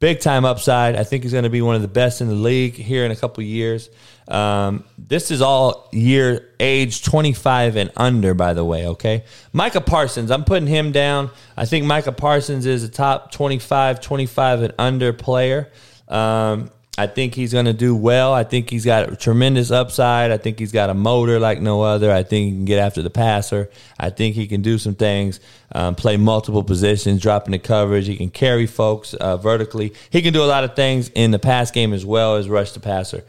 Big 0.00 0.20
time 0.20 0.44
upside. 0.44 0.96
I 0.96 1.04
think 1.04 1.24
he's 1.24 1.32
going 1.32 1.44
to 1.44 1.50
be 1.50 1.62
one 1.62 1.74
of 1.74 1.82
the 1.82 1.88
best 1.88 2.20
in 2.20 2.28
the 2.28 2.34
league 2.34 2.74
here 2.74 3.04
in 3.04 3.10
a 3.10 3.16
couple 3.16 3.42
years. 3.42 3.90
Um, 4.28 4.84
this 4.98 5.30
is 5.30 5.40
all 5.40 5.88
year 5.90 6.50
age 6.60 7.02
25 7.02 7.76
and 7.76 7.90
under, 7.96 8.34
by 8.34 8.52
the 8.52 8.64
way. 8.64 8.86
Okay. 8.88 9.24
Micah 9.52 9.80
Parsons, 9.80 10.30
I'm 10.30 10.44
putting 10.44 10.68
him 10.68 10.92
down. 10.92 11.30
I 11.56 11.64
think 11.64 11.86
Micah 11.86 12.12
Parsons 12.12 12.66
is 12.66 12.84
a 12.84 12.88
top 12.88 13.32
25, 13.32 14.00
25 14.00 14.62
and 14.62 14.74
under 14.78 15.12
player. 15.14 15.70
Um, 16.08 16.70
I 16.98 17.06
think 17.06 17.36
he's 17.36 17.52
going 17.52 17.66
to 17.66 17.72
do 17.72 17.94
well. 17.94 18.34
I 18.34 18.42
think 18.42 18.68
he's 18.70 18.84
got 18.84 19.12
a 19.12 19.14
tremendous 19.14 19.70
upside. 19.70 20.32
I 20.32 20.36
think 20.36 20.58
he's 20.58 20.72
got 20.72 20.90
a 20.90 20.94
motor 20.94 21.38
like 21.38 21.60
no 21.60 21.82
other. 21.82 22.10
I 22.10 22.24
think 22.24 22.46
he 22.46 22.50
can 22.50 22.64
get 22.64 22.80
after 22.80 23.02
the 23.02 23.10
passer. 23.10 23.70
I 24.00 24.10
think 24.10 24.34
he 24.34 24.48
can 24.48 24.62
do 24.62 24.78
some 24.78 24.96
things, 24.96 25.38
um, 25.70 25.94
play 25.94 26.16
multiple 26.16 26.64
positions, 26.64 27.22
dropping 27.22 27.52
the 27.52 27.60
coverage. 27.60 28.08
He 28.08 28.16
can 28.16 28.30
carry 28.30 28.66
folks 28.66 29.14
uh, 29.14 29.36
vertically. 29.36 29.94
He 30.10 30.22
can 30.22 30.32
do 30.32 30.42
a 30.42 30.46
lot 30.46 30.64
of 30.64 30.74
things 30.74 31.08
in 31.14 31.30
the 31.30 31.38
pass 31.38 31.70
game 31.70 31.92
as 31.92 32.04
well 32.04 32.34
as 32.34 32.48
rush 32.48 32.72
the 32.72 32.80
passer. 32.80 33.22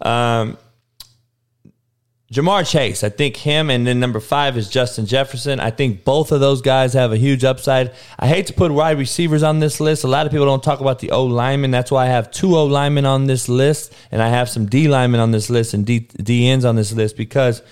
Um, 0.00 0.58
Ja'Marr 2.34 2.68
Chase, 2.68 3.04
I 3.04 3.10
think 3.10 3.36
him, 3.36 3.70
and 3.70 3.86
then 3.86 4.00
number 4.00 4.18
five 4.18 4.56
is 4.56 4.68
Justin 4.68 5.06
Jefferson. 5.06 5.60
I 5.60 5.70
think 5.70 6.04
both 6.04 6.32
of 6.32 6.40
those 6.40 6.62
guys 6.62 6.94
have 6.94 7.12
a 7.12 7.16
huge 7.16 7.44
upside. 7.44 7.92
I 8.18 8.26
hate 8.26 8.46
to 8.46 8.52
put 8.52 8.72
wide 8.72 8.98
receivers 8.98 9.44
on 9.44 9.60
this 9.60 9.78
list. 9.78 10.02
A 10.02 10.08
lot 10.08 10.26
of 10.26 10.32
people 10.32 10.46
don't 10.46 10.62
talk 10.62 10.80
about 10.80 10.98
the 10.98 11.12
O 11.12 11.24
linemen. 11.26 11.70
That's 11.70 11.92
why 11.92 12.06
I 12.06 12.08
have 12.08 12.32
two 12.32 12.56
O 12.56 12.64
linemen 12.64 13.06
on 13.06 13.26
this 13.26 13.48
list, 13.48 13.92
and 14.10 14.20
I 14.20 14.30
have 14.30 14.48
some 14.48 14.66
D 14.66 14.88
linemen 14.88 15.20
on 15.20 15.30
this 15.30 15.48
list 15.48 15.74
and 15.74 15.86
D, 15.86 16.00
D 16.00 16.48
ends 16.48 16.64
on 16.64 16.74
this 16.74 16.92
list 16.92 17.16
because 17.16 17.62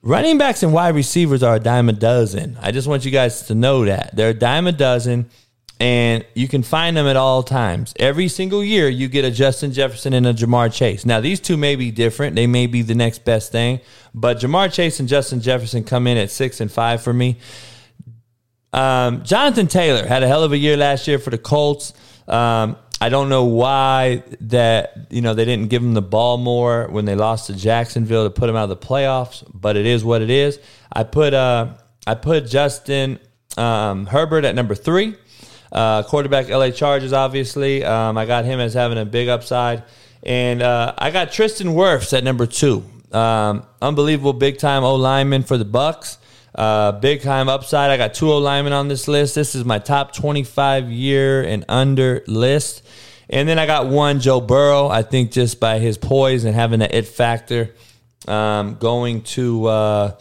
running 0.00 0.38
backs 0.38 0.62
and 0.62 0.72
wide 0.72 0.94
receivers 0.94 1.42
are 1.42 1.56
a 1.56 1.60
dime 1.60 1.88
a 1.88 1.92
dozen. 1.92 2.56
I 2.60 2.70
just 2.70 2.86
want 2.86 3.04
you 3.04 3.10
guys 3.10 3.42
to 3.48 3.54
know 3.56 3.84
that. 3.86 4.14
They're 4.14 4.30
a 4.30 4.34
dime 4.34 4.68
a 4.68 4.72
dozen 4.72 5.28
and 5.78 6.24
you 6.34 6.48
can 6.48 6.62
find 6.62 6.96
them 6.96 7.06
at 7.06 7.16
all 7.16 7.42
times. 7.42 7.92
Every 7.98 8.28
single 8.28 8.64
year, 8.64 8.88
you 8.88 9.08
get 9.08 9.24
a 9.24 9.30
Justin 9.30 9.72
Jefferson 9.72 10.14
and 10.14 10.26
a 10.26 10.32
Ja'Marr 10.32 10.72
Chase. 10.72 11.04
Now, 11.04 11.20
these 11.20 11.40
two 11.40 11.56
may 11.56 11.76
be 11.76 11.90
different; 11.90 12.34
they 12.34 12.46
may 12.46 12.66
be 12.66 12.82
the 12.82 12.94
next 12.94 13.24
best 13.24 13.52
thing. 13.52 13.80
But 14.14 14.38
Ja'Marr 14.38 14.72
Chase 14.72 15.00
and 15.00 15.08
Justin 15.08 15.40
Jefferson 15.40 15.84
come 15.84 16.06
in 16.06 16.16
at 16.16 16.30
six 16.30 16.60
and 16.60 16.72
five 16.72 17.02
for 17.02 17.12
me. 17.12 17.38
Um, 18.72 19.24
Jonathan 19.24 19.66
Taylor 19.66 20.06
had 20.06 20.22
a 20.22 20.28
hell 20.28 20.44
of 20.44 20.52
a 20.52 20.58
year 20.58 20.76
last 20.76 21.08
year 21.08 21.18
for 21.18 21.30
the 21.30 21.38
Colts. 21.38 21.92
Um, 22.26 22.76
I 23.00 23.10
don't 23.10 23.28
know 23.28 23.44
why 23.44 24.22
that 24.42 25.08
you 25.10 25.20
know 25.20 25.34
they 25.34 25.44
didn't 25.44 25.68
give 25.68 25.82
him 25.82 25.92
the 25.92 26.02
ball 26.02 26.38
more 26.38 26.88
when 26.88 27.04
they 27.04 27.14
lost 27.14 27.48
to 27.48 27.54
Jacksonville 27.54 28.24
to 28.24 28.30
put 28.30 28.48
him 28.48 28.56
out 28.56 28.70
of 28.70 28.80
the 28.80 28.86
playoffs, 28.86 29.44
but 29.52 29.76
it 29.76 29.84
is 29.84 30.02
what 30.02 30.22
it 30.22 30.30
is. 30.30 30.58
I 30.90 31.04
put 31.04 31.34
uh, 31.34 31.74
I 32.06 32.14
put 32.14 32.46
Justin 32.46 33.18
um, 33.58 34.06
Herbert 34.06 34.44
at 34.46 34.54
number 34.54 34.74
three. 34.74 35.14
Uh, 35.72 36.02
quarterback, 36.02 36.48
LA 36.48 36.70
Chargers, 36.70 37.12
obviously. 37.12 37.84
Um, 37.84 38.16
I 38.16 38.26
got 38.26 38.44
him 38.44 38.60
as 38.60 38.74
having 38.74 38.98
a 38.98 39.04
big 39.04 39.28
upside. 39.28 39.84
And 40.22 40.62
uh, 40.62 40.94
I 40.96 41.10
got 41.10 41.32
Tristan 41.32 41.68
Wirfs 41.68 42.16
at 42.16 42.24
number 42.24 42.46
two. 42.46 42.84
Um, 43.12 43.64
unbelievable 43.80 44.32
big 44.32 44.58
time 44.58 44.84
O 44.84 44.94
lineman 44.96 45.42
for 45.42 45.56
the 45.56 45.64
Bucs. 45.64 46.18
Uh, 46.54 46.92
big 46.92 47.22
time 47.22 47.48
upside. 47.48 47.90
I 47.90 47.96
got 47.96 48.14
two 48.14 48.32
O 48.32 48.38
linemen 48.38 48.72
on 48.72 48.88
this 48.88 49.08
list. 49.08 49.34
This 49.34 49.54
is 49.54 49.64
my 49.64 49.78
top 49.78 50.12
25 50.14 50.90
year 50.90 51.42
and 51.42 51.64
under 51.68 52.24
list. 52.26 52.82
And 53.28 53.48
then 53.48 53.58
I 53.58 53.66
got 53.66 53.88
one, 53.88 54.20
Joe 54.20 54.40
Burrow. 54.40 54.88
I 54.88 55.02
think 55.02 55.32
just 55.32 55.60
by 55.60 55.78
his 55.78 55.98
poise 55.98 56.44
and 56.44 56.54
having 56.54 56.78
the 56.78 56.96
it 56.96 57.06
factor, 57.06 57.74
um, 58.28 58.76
going 58.76 59.22
to 59.22 59.66
uh, 59.66 60.18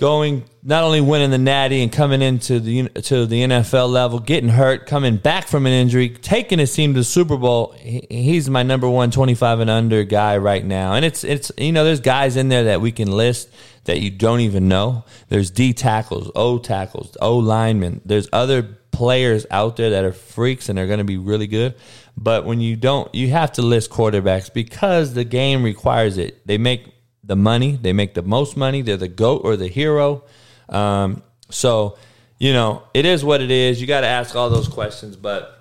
going 0.00 0.44
not 0.62 0.82
only 0.82 1.00
winning 1.00 1.30
the 1.30 1.38
Natty 1.38 1.82
and 1.82 1.92
coming 1.92 2.22
into 2.22 2.58
the 2.58 2.88
to 2.88 3.26
the 3.26 3.42
NFL 3.42 3.88
level, 3.90 4.18
getting 4.18 4.48
hurt, 4.48 4.86
coming 4.86 5.18
back 5.18 5.46
from 5.46 5.66
an 5.66 5.72
injury, 5.72 6.08
taking 6.08 6.58
his 6.58 6.74
team 6.74 6.94
to 6.94 7.00
the 7.00 7.04
Super 7.04 7.36
Bowl. 7.36 7.72
He, 7.78 8.06
he's 8.10 8.50
my 8.50 8.62
number 8.62 8.88
one 8.88 9.10
25 9.10 9.60
and 9.60 9.70
under 9.70 10.02
guy 10.02 10.38
right 10.38 10.64
now. 10.64 10.94
And 10.94 11.04
it's 11.04 11.22
it's 11.22 11.52
you 11.56 11.70
know 11.70 11.84
there's 11.84 12.00
guys 12.00 12.36
in 12.36 12.48
there 12.48 12.64
that 12.64 12.80
we 12.80 12.90
can 12.90 13.12
list 13.12 13.50
that 13.84 14.00
you 14.00 14.10
don't 14.10 14.40
even 14.40 14.68
know. 14.68 15.04
There's 15.28 15.50
D 15.50 15.72
tackles, 15.72 16.30
O 16.34 16.58
tackles, 16.58 17.16
O 17.20 17.36
linemen. 17.36 18.00
There's 18.04 18.28
other 18.32 18.62
players 18.90 19.46
out 19.50 19.76
there 19.76 19.90
that 19.90 20.04
are 20.04 20.12
freaks 20.12 20.68
and 20.68 20.76
they're 20.76 20.86
going 20.86 20.98
to 20.98 21.04
be 21.04 21.18
really 21.18 21.46
good. 21.46 21.74
But 22.16 22.44
when 22.44 22.60
you 22.60 22.76
don't, 22.76 23.14
you 23.14 23.30
have 23.30 23.52
to 23.52 23.62
list 23.62 23.90
quarterbacks 23.90 24.52
because 24.52 25.14
the 25.14 25.24
game 25.24 25.62
requires 25.62 26.18
it. 26.18 26.46
They 26.46 26.58
make 26.58 26.86
the 27.30 27.36
money. 27.36 27.78
They 27.80 27.92
make 27.92 28.14
the 28.14 28.22
most 28.22 28.56
money. 28.56 28.82
They're 28.82 28.96
the 28.96 29.06
goat 29.06 29.42
or 29.44 29.56
the 29.56 29.68
hero. 29.68 30.24
Um, 30.68 31.22
so, 31.48 31.96
you 32.38 32.52
know, 32.52 32.82
it 32.92 33.06
is 33.06 33.24
what 33.24 33.40
it 33.40 33.52
is. 33.52 33.80
You 33.80 33.86
got 33.86 34.00
to 34.00 34.08
ask 34.08 34.34
all 34.34 34.50
those 34.50 34.66
questions. 34.66 35.14
But, 35.14 35.56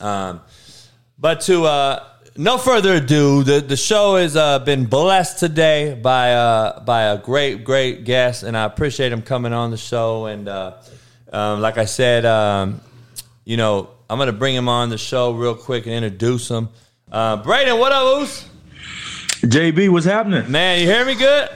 um, 0.00 0.40
but 1.16 1.42
to 1.42 1.66
uh, 1.66 2.04
no 2.36 2.58
further 2.58 2.94
ado, 2.94 3.44
the 3.44 3.60
the 3.60 3.76
show 3.76 4.16
has 4.16 4.34
uh, 4.34 4.58
been 4.58 4.86
blessed 4.86 5.38
today 5.38 5.94
by 5.94 6.32
uh, 6.32 6.80
by 6.80 7.02
a 7.02 7.18
great 7.18 7.62
great 7.62 8.04
guest, 8.04 8.42
and 8.42 8.56
I 8.56 8.64
appreciate 8.64 9.12
him 9.12 9.22
coming 9.22 9.52
on 9.52 9.70
the 9.70 9.76
show. 9.76 10.26
And 10.26 10.48
uh, 10.48 10.78
um, 11.32 11.60
like 11.60 11.78
I 11.78 11.84
said, 11.84 12.26
um, 12.26 12.80
you 13.44 13.56
know, 13.56 13.88
I'm 14.10 14.18
gonna 14.18 14.32
bring 14.32 14.56
him 14.56 14.68
on 14.68 14.88
the 14.88 14.98
show 14.98 15.30
real 15.30 15.54
quick 15.54 15.86
and 15.86 15.94
introduce 15.94 16.48
him. 16.48 16.70
Uh, 17.10 17.40
Breiden, 17.40 17.78
what 17.78 17.92
up, 17.92 18.02
Oos? 18.02 18.48
JB, 19.42 19.90
what's 19.90 20.06
happening? 20.06 20.50
Man, 20.50 20.80
you 20.80 20.86
hear 20.86 21.04
me 21.04 21.14
good? 21.14 21.48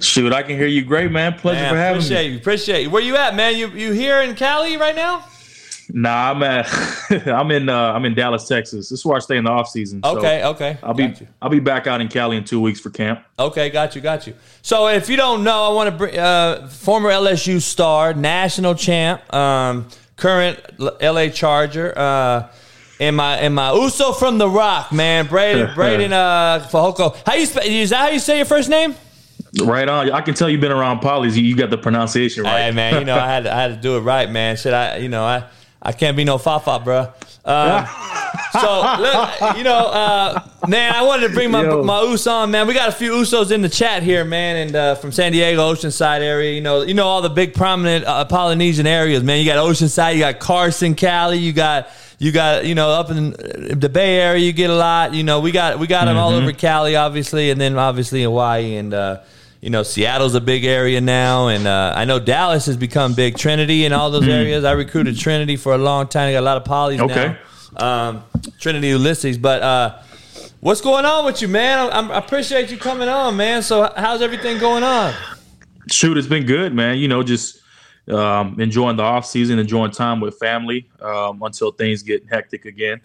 Shoot, 0.00 0.32
I 0.32 0.42
can 0.42 0.56
hear 0.56 0.66
you 0.66 0.84
great, 0.84 1.12
man. 1.12 1.34
Pleasure 1.34 1.60
Man, 1.60 1.72
for 1.72 1.76
having 1.76 1.96
appreciate 1.98 2.26
me. 2.26 2.32
you. 2.32 2.38
Appreciate 2.38 2.82
you. 2.82 2.90
Where 2.90 3.02
you 3.02 3.16
at, 3.16 3.36
man? 3.36 3.56
You 3.56 3.68
you 3.68 3.92
here 3.92 4.20
in 4.22 4.34
Cali 4.34 4.76
right 4.76 4.96
now? 4.96 5.24
Nah, 5.88 6.30
I'm 6.32 6.42
at 6.42 6.68
I'm 7.28 7.50
in 7.52 7.68
uh, 7.68 7.92
I'm 7.92 8.04
in 8.04 8.14
Dallas, 8.14 8.48
Texas. 8.48 8.88
This 8.88 9.00
is 9.00 9.06
where 9.06 9.16
I 9.16 9.20
stay 9.20 9.36
in 9.36 9.44
the 9.44 9.50
off 9.50 9.68
season. 9.68 10.00
so 10.02 10.18
Okay, 10.18 10.42
okay. 10.44 10.78
I'll 10.82 10.94
be 10.94 11.14
I'll 11.40 11.50
be 11.50 11.60
back 11.60 11.86
out 11.86 12.00
in 12.00 12.08
Cali 12.08 12.36
in 12.36 12.44
two 12.44 12.60
weeks 12.60 12.80
for 12.80 12.90
camp. 12.90 13.24
Okay, 13.38 13.70
got 13.70 13.94
you, 13.94 14.00
got 14.00 14.26
you. 14.26 14.34
So 14.62 14.88
if 14.88 15.08
you 15.08 15.16
don't 15.16 15.44
know, 15.44 15.70
I 15.70 15.72
want 15.74 15.90
to 15.90 15.96
bring 15.96 16.18
uh, 16.18 16.66
former 16.68 17.10
LSU 17.10 17.60
star, 17.60 18.14
national 18.14 18.74
champ, 18.74 19.32
um, 19.32 19.86
current 20.16 20.58
LA 20.80 21.28
Charger, 21.28 21.96
uh, 21.96 22.48
and 23.02 23.16
my 23.16 23.36
and 23.36 23.54
my 23.54 23.72
Uso 23.72 24.12
from 24.12 24.38
the 24.38 24.48
Rock, 24.48 24.92
man, 24.92 25.26
Breiden 25.26 25.74
Breiden 25.74 26.12
uh, 26.12 26.66
Fehoko. 26.68 27.16
How 27.26 27.34
you 27.34 27.42
is 27.42 27.90
that 27.90 27.98
how 27.98 28.08
you 28.08 28.18
say 28.18 28.36
your 28.36 28.46
first 28.46 28.68
name? 28.68 28.94
Right 29.60 29.88
on. 29.88 30.10
I 30.10 30.20
can 30.22 30.34
tell 30.34 30.48
you've 30.48 30.60
been 30.60 30.72
around 30.72 31.00
polys. 31.00 31.36
You, 31.36 31.54
got 31.56 31.68
the 31.68 31.76
pronunciation 31.76 32.44
right. 32.44 32.62
Hey 32.62 32.70
man, 32.70 32.98
you 32.98 33.04
know 33.04 33.16
I 33.16 33.26
had 33.26 33.44
to, 33.44 33.52
I 33.54 33.60
had 33.60 33.68
to 33.68 33.76
do 33.76 33.96
it 33.96 34.00
right, 34.00 34.30
man. 34.30 34.56
Should 34.56 34.72
I? 34.72 34.98
You 34.98 35.08
know 35.08 35.24
I 35.24 35.44
I 35.82 35.92
can't 35.92 36.16
be 36.16 36.24
no 36.24 36.38
fafa, 36.38 36.80
bro. 36.82 37.12
Um, 37.44 37.86
so 38.52 38.96
look, 39.00 39.56
you 39.56 39.64
know, 39.64 39.88
uh, 39.88 40.46
man, 40.68 40.94
I 40.94 41.02
wanted 41.02 41.28
to 41.28 41.34
bring 41.34 41.50
my 41.50 41.64
Yo. 41.64 41.82
my 41.82 41.98
Us 41.98 42.26
on, 42.28 42.52
man. 42.52 42.68
We 42.68 42.74
got 42.74 42.88
a 42.88 42.92
few 42.92 43.12
Usos 43.12 43.50
in 43.50 43.62
the 43.62 43.68
chat 43.68 44.04
here, 44.04 44.24
man, 44.24 44.68
and 44.68 44.76
uh, 44.76 44.94
from 44.94 45.10
San 45.10 45.32
Diego, 45.32 45.74
Oceanside 45.74 46.20
area. 46.20 46.54
You 46.54 46.60
know, 46.60 46.82
you 46.82 46.94
know 46.94 47.06
all 47.06 47.20
the 47.20 47.28
big 47.28 47.52
prominent 47.52 48.04
uh, 48.04 48.24
Polynesian 48.26 48.86
areas, 48.86 49.24
man. 49.24 49.40
You 49.40 49.44
got 49.44 49.58
Oceanside, 49.58 50.14
you 50.14 50.20
got 50.20 50.38
Carson, 50.38 50.94
Cali, 50.94 51.38
you 51.38 51.52
got. 51.52 51.88
You 52.22 52.30
got 52.30 52.64
you 52.66 52.76
know 52.76 52.88
up 52.90 53.10
in 53.10 53.32
the 53.80 53.88
Bay 53.88 54.20
Area, 54.20 54.44
you 54.44 54.52
get 54.52 54.70
a 54.70 54.76
lot. 54.76 55.12
You 55.12 55.24
know 55.24 55.40
we 55.40 55.50
got 55.50 55.80
we 55.80 55.88
got 55.88 56.04
them 56.04 56.16
all 56.16 56.30
Mhm. 56.30 56.42
over 56.42 56.52
Cali, 56.52 56.94
obviously, 56.94 57.50
and 57.50 57.60
then 57.60 57.76
obviously 57.76 58.22
Hawaii 58.22 58.76
and 58.76 58.94
uh, 58.94 59.16
you 59.60 59.70
know 59.70 59.82
Seattle's 59.82 60.36
a 60.36 60.40
big 60.40 60.64
area 60.64 61.00
now, 61.00 61.48
and 61.48 61.66
uh, 61.66 61.92
I 61.96 62.04
know 62.04 62.20
Dallas 62.20 62.66
has 62.66 62.76
become 62.76 63.14
big. 63.14 63.36
Trinity 63.36 63.84
and 63.84 63.92
all 63.92 64.08
those 64.12 64.22
Mhm. 64.22 64.38
areas. 64.40 64.64
I 64.64 64.70
recruited 64.70 65.18
Trinity 65.18 65.56
for 65.56 65.74
a 65.74 65.78
long 65.78 66.06
time. 66.06 66.28
I 66.28 66.32
got 66.34 66.40
a 66.40 66.48
lot 66.52 66.56
of 66.58 66.62
polys 66.62 67.00
Okay. 67.00 67.34
now. 67.80 68.08
Um, 68.08 68.22
Trinity 68.60 68.92
Euless, 68.92 69.42
but 69.42 69.60
uh, 69.60 69.94
what's 70.60 70.80
going 70.80 71.04
on 71.04 71.24
with 71.24 71.42
you, 71.42 71.48
man? 71.48 71.90
I, 71.90 71.98
I 72.08 72.18
appreciate 72.18 72.70
you 72.70 72.76
coming 72.76 73.08
on, 73.08 73.36
man. 73.36 73.62
So 73.62 73.92
how's 73.96 74.22
everything 74.22 74.58
going 74.60 74.84
on? 74.84 75.12
Shoot, 75.90 76.16
it's 76.18 76.28
been 76.28 76.46
good, 76.46 76.72
man. 76.72 76.98
You 76.98 77.08
know, 77.08 77.24
just 77.24 77.58
um, 78.08 78.60
enjoying 78.60 78.96
the 78.96 79.02
off 79.02 79.26
season, 79.26 79.58
enjoying 79.58 79.90
time 79.90 80.20
with 80.20 80.38
family 80.38 80.88
um, 81.00 81.42
until 81.42 81.70
things 81.70 82.02
get 82.02 82.24
hectic 82.28 82.64
again. 82.64 83.00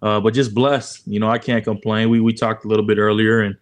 Uh, 0.00 0.20
but 0.20 0.34
just 0.34 0.52
blessed. 0.54 1.06
You 1.06 1.20
know, 1.20 1.30
I 1.30 1.38
can't 1.38 1.64
complain. 1.64 2.10
We 2.10 2.20
we 2.20 2.32
talked 2.32 2.64
a 2.64 2.68
little 2.68 2.84
bit 2.84 2.98
earlier, 2.98 3.40
and 3.40 3.56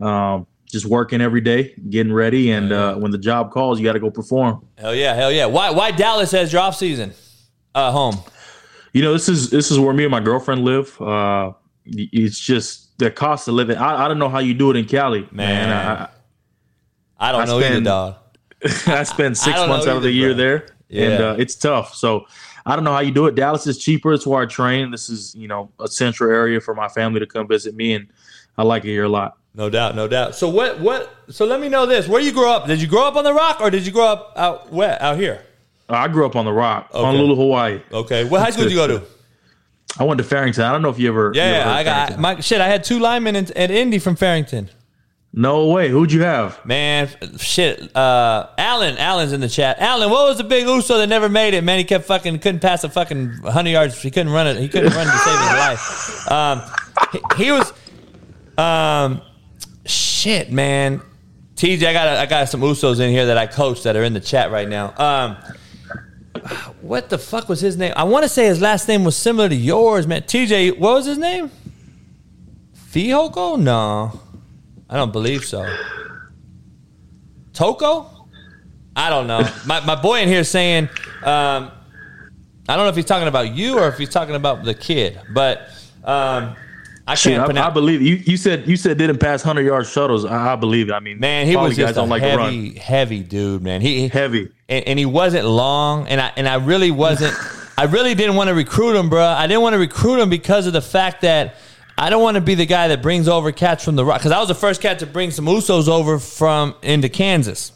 um, 0.00 0.46
just 0.66 0.86
working 0.86 1.20
every 1.20 1.40
day, 1.40 1.74
getting 1.90 2.12
ready, 2.12 2.52
and 2.52 2.72
uh, 2.72 2.94
when 2.94 3.10
the 3.10 3.18
job 3.18 3.50
calls, 3.50 3.80
you 3.80 3.84
got 3.84 3.94
to 3.94 4.00
go 4.00 4.10
perform. 4.10 4.64
Hell 4.78 4.94
yeah, 4.94 5.14
hell 5.14 5.32
yeah. 5.32 5.46
Why 5.46 5.70
why 5.70 5.90
Dallas 5.90 6.30
has 6.30 6.52
your 6.52 6.62
off 6.62 6.76
season? 6.76 7.12
Uh, 7.74 7.90
home. 7.90 8.16
You 8.92 9.02
know, 9.02 9.12
this 9.12 9.28
is 9.28 9.50
this 9.50 9.70
is 9.70 9.78
where 9.78 9.92
me 9.92 10.04
and 10.04 10.10
my 10.10 10.20
girlfriend 10.20 10.64
live. 10.64 11.00
Uh, 11.00 11.52
it's 11.84 12.38
just 12.38 12.96
the 12.98 13.10
cost 13.10 13.48
of 13.48 13.54
living. 13.54 13.76
I, 13.76 14.04
I 14.04 14.08
don't 14.08 14.18
know 14.18 14.28
how 14.28 14.38
you 14.38 14.54
do 14.54 14.70
it 14.70 14.76
in 14.76 14.84
Cali, 14.84 15.22
man. 15.32 15.70
Man. 15.70 16.08
I 17.18 17.32
don't 17.32 17.46
know 17.46 17.58
either, 17.58 17.66
spend- 17.66 17.84
dog. 17.84 18.16
I 18.86 19.02
spend 19.04 19.36
six 19.38 19.58
don't 19.58 19.68
months 19.68 19.86
out 19.86 19.96
of 19.96 20.02
the 20.02 20.10
year 20.10 20.30
bro. 20.30 20.36
there, 20.36 20.66
and 20.90 21.22
uh, 21.22 21.36
it's 21.38 21.54
tough. 21.54 21.94
So 21.94 22.26
I 22.66 22.74
don't 22.76 22.84
know 22.84 22.92
how 22.92 23.00
you 23.00 23.10
do 23.12 23.26
it. 23.26 23.34
Dallas 23.34 23.66
is 23.66 23.78
cheaper. 23.78 24.12
It's 24.12 24.26
where 24.26 24.42
I 24.42 24.46
train. 24.46 24.90
This 24.90 25.08
is 25.08 25.34
you 25.34 25.48
know 25.48 25.70
a 25.80 25.88
central 25.88 26.30
area 26.30 26.60
for 26.60 26.74
my 26.74 26.88
family 26.88 27.20
to 27.20 27.26
come 27.26 27.48
visit 27.48 27.74
me, 27.74 27.94
and 27.94 28.08
I 28.58 28.62
like 28.64 28.84
it 28.84 28.88
here 28.88 29.04
a 29.04 29.08
lot. 29.08 29.36
No 29.54 29.68
doubt, 29.70 29.96
no 29.96 30.06
doubt. 30.06 30.34
So 30.34 30.48
what 30.48 30.78
what? 30.80 31.12
So 31.30 31.44
let 31.46 31.60
me 31.60 31.68
know 31.68 31.86
this. 31.86 32.06
Where 32.06 32.20
you 32.20 32.32
grow 32.32 32.50
up? 32.52 32.66
Did 32.66 32.80
you 32.80 32.86
grow 32.86 33.06
up 33.08 33.16
on 33.16 33.24
the 33.24 33.32
Rock 33.34 33.60
or 33.60 33.70
did 33.70 33.84
you 33.86 33.92
grow 33.92 34.06
up 34.06 34.32
out 34.36 34.72
where 34.72 35.00
out 35.02 35.16
here? 35.16 35.42
I 35.88 36.06
grew 36.06 36.24
up 36.24 36.36
on 36.36 36.44
the 36.44 36.52
Rock, 36.52 36.88
Okay. 36.94 37.04
Honolulu, 37.04 37.34
Hawaii. 37.34 37.80
Okay. 37.90 38.22
What 38.24 38.40
high 38.42 38.50
school 38.50 38.62
did 38.64 38.70
you 38.70 38.76
go 38.78 38.86
to? 38.86 39.02
I 39.98 40.04
went 40.04 40.18
to 40.18 40.24
Farrington. 40.24 40.62
I 40.62 40.70
don't 40.70 40.82
know 40.82 40.88
if 40.90 41.00
you 41.00 41.08
ever. 41.08 41.32
you 41.34 41.40
Yeah, 41.40 41.46
ever 41.46 41.64
heard 41.64 41.70
I 41.78 41.82
got 41.82 41.94
Farrington. 42.10 42.22
my 42.22 42.40
shit. 42.40 42.60
I 42.60 42.68
had 42.68 42.84
two 42.84 43.00
linemen 43.00 43.34
in, 43.34 43.56
at 43.56 43.72
Indy 43.72 43.98
from 43.98 44.14
Farrington. 44.14 44.70
No 45.32 45.68
way. 45.68 45.88
Who'd 45.88 46.10
you 46.10 46.22
have? 46.22 46.64
Man, 46.66 47.08
shit. 47.38 47.94
Uh, 47.96 48.48
Allen, 48.58 48.98
Allen's 48.98 49.32
in 49.32 49.40
the 49.40 49.48
chat. 49.48 49.78
Allen, 49.78 50.10
what 50.10 50.28
was 50.28 50.38
the 50.38 50.44
big 50.44 50.66
Uso 50.66 50.98
that 50.98 51.08
never 51.08 51.28
made 51.28 51.54
it? 51.54 51.62
Man, 51.62 51.78
he 51.78 51.84
kept 51.84 52.06
fucking 52.06 52.40
couldn't 52.40 52.60
pass 52.60 52.82
a 52.82 52.88
fucking 52.88 53.34
hundred 53.44 53.70
yards. 53.70 54.00
He 54.02 54.10
couldn't 54.10 54.32
run 54.32 54.48
it. 54.48 54.56
He 54.56 54.68
couldn't 54.68 54.92
run 54.92 55.06
to 55.06 55.18
save 55.18 55.38
his 55.38 55.52
life. 55.52 56.30
Um, 56.30 56.62
he, 57.12 57.44
he 57.44 57.52
was. 57.52 57.72
Um, 58.58 59.22
shit, 59.86 60.50
man. 60.50 61.00
TJ, 61.54 61.84
I 61.84 61.92
got 61.92 62.08
I 62.08 62.26
got 62.26 62.48
some 62.48 62.62
Usos 62.62 62.98
in 62.98 63.10
here 63.10 63.26
that 63.26 63.38
I 63.38 63.46
coach 63.46 63.84
that 63.84 63.94
are 63.94 64.02
in 64.02 64.14
the 64.14 64.20
chat 64.20 64.50
right 64.50 64.68
now. 64.68 64.94
Um, 64.96 65.36
what 66.80 67.08
the 67.08 67.18
fuck 67.18 67.48
was 67.48 67.60
his 67.60 67.76
name? 67.76 67.92
I 67.96 68.04
want 68.04 68.24
to 68.24 68.28
say 68.28 68.46
his 68.46 68.60
last 68.60 68.88
name 68.88 69.04
was 69.04 69.16
similar 69.16 69.48
to 69.48 69.54
yours, 69.54 70.06
man. 70.06 70.22
TJ, 70.22 70.78
what 70.78 70.94
was 70.94 71.06
his 71.06 71.18
name? 71.18 71.50
Fihoko? 72.74 73.60
No, 73.60 74.20
I 74.90 74.96
don't 74.96 75.12
believe 75.12 75.44
so. 75.44 75.64
Toko? 77.52 78.26
I 78.96 79.08
don't 79.08 79.28
know. 79.28 79.48
My, 79.64 79.80
my 79.80 79.94
boy 79.94 80.20
in 80.20 80.28
here 80.28 80.40
is 80.40 80.50
saying, 80.50 80.88
um, 81.22 81.70
I 82.68 82.76
don't 82.76 82.84
know 82.84 82.88
if 82.88 82.96
he's 82.96 83.04
talking 83.04 83.28
about 83.28 83.54
you 83.54 83.78
or 83.78 83.88
if 83.88 83.98
he's 83.98 84.08
talking 84.08 84.34
about 84.34 84.64
the 84.64 84.74
kid, 84.74 85.20
but 85.32 85.70
um, 86.04 86.56
I 87.06 87.16
can't 87.16 87.42
I, 87.42 87.44
pronounce. 87.44 87.70
I 87.70 87.70
believe 87.70 88.02
you. 88.02 88.16
You 88.16 88.36
said 88.36 88.68
you 88.68 88.76
said 88.76 88.98
didn't 88.98 89.18
pass 89.18 89.42
hundred 89.42 89.62
yard 89.62 89.86
shuttles. 89.86 90.24
I, 90.24 90.52
I 90.52 90.56
believe 90.56 90.88
it. 90.88 90.92
I 90.92 91.00
mean, 91.00 91.18
Man, 91.18 91.46
he 91.46 91.56
was 91.56 91.76
just 91.76 91.96
a 91.96 92.02
like 92.02 92.22
heavy, 92.22 92.78
heavy 92.78 93.22
dude, 93.22 93.62
man. 93.62 93.80
He 93.80 94.08
heavy, 94.08 94.50
and, 94.68 94.86
and 94.86 94.98
he 94.98 95.06
wasn't 95.06 95.46
long, 95.46 96.06
and 96.08 96.20
I 96.20 96.32
and 96.36 96.48
I 96.48 96.56
really 96.56 96.90
wasn't. 96.90 97.34
I 97.78 97.84
really 97.84 98.14
didn't 98.14 98.36
want 98.36 98.48
to 98.48 98.54
recruit 98.54 98.94
him, 98.96 99.08
bro. 99.08 99.24
I 99.24 99.46
didn't 99.46 99.62
want 99.62 99.72
to 99.72 99.78
recruit 99.78 100.20
him 100.20 100.28
because 100.28 100.66
of 100.66 100.74
the 100.74 100.82
fact 100.82 101.22
that 101.22 101.56
I 102.00 102.08
don't 102.08 102.22
want 102.22 102.36
to 102.36 102.40
be 102.40 102.54
the 102.54 102.66
guy 102.66 102.88
that 102.88 103.02
brings 103.02 103.28
over 103.28 103.52
cats 103.52 103.84
from 103.84 103.94
the 103.94 104.04
rock. 104.04 104.20
Because 104.20 104.32
I 104.32 104.38
was 104.38 104.48
the 104.48 104.54
first 104.54 104.80
cat 104.80 105.00
to 105.00 105.06
bring 105.06 105.30
some 105.30 105.44
Usos 105.44 105.86
over 105.86 106.18
from 106.18 106.74
into 106.82 107.08
Kansas, 107.08 107.72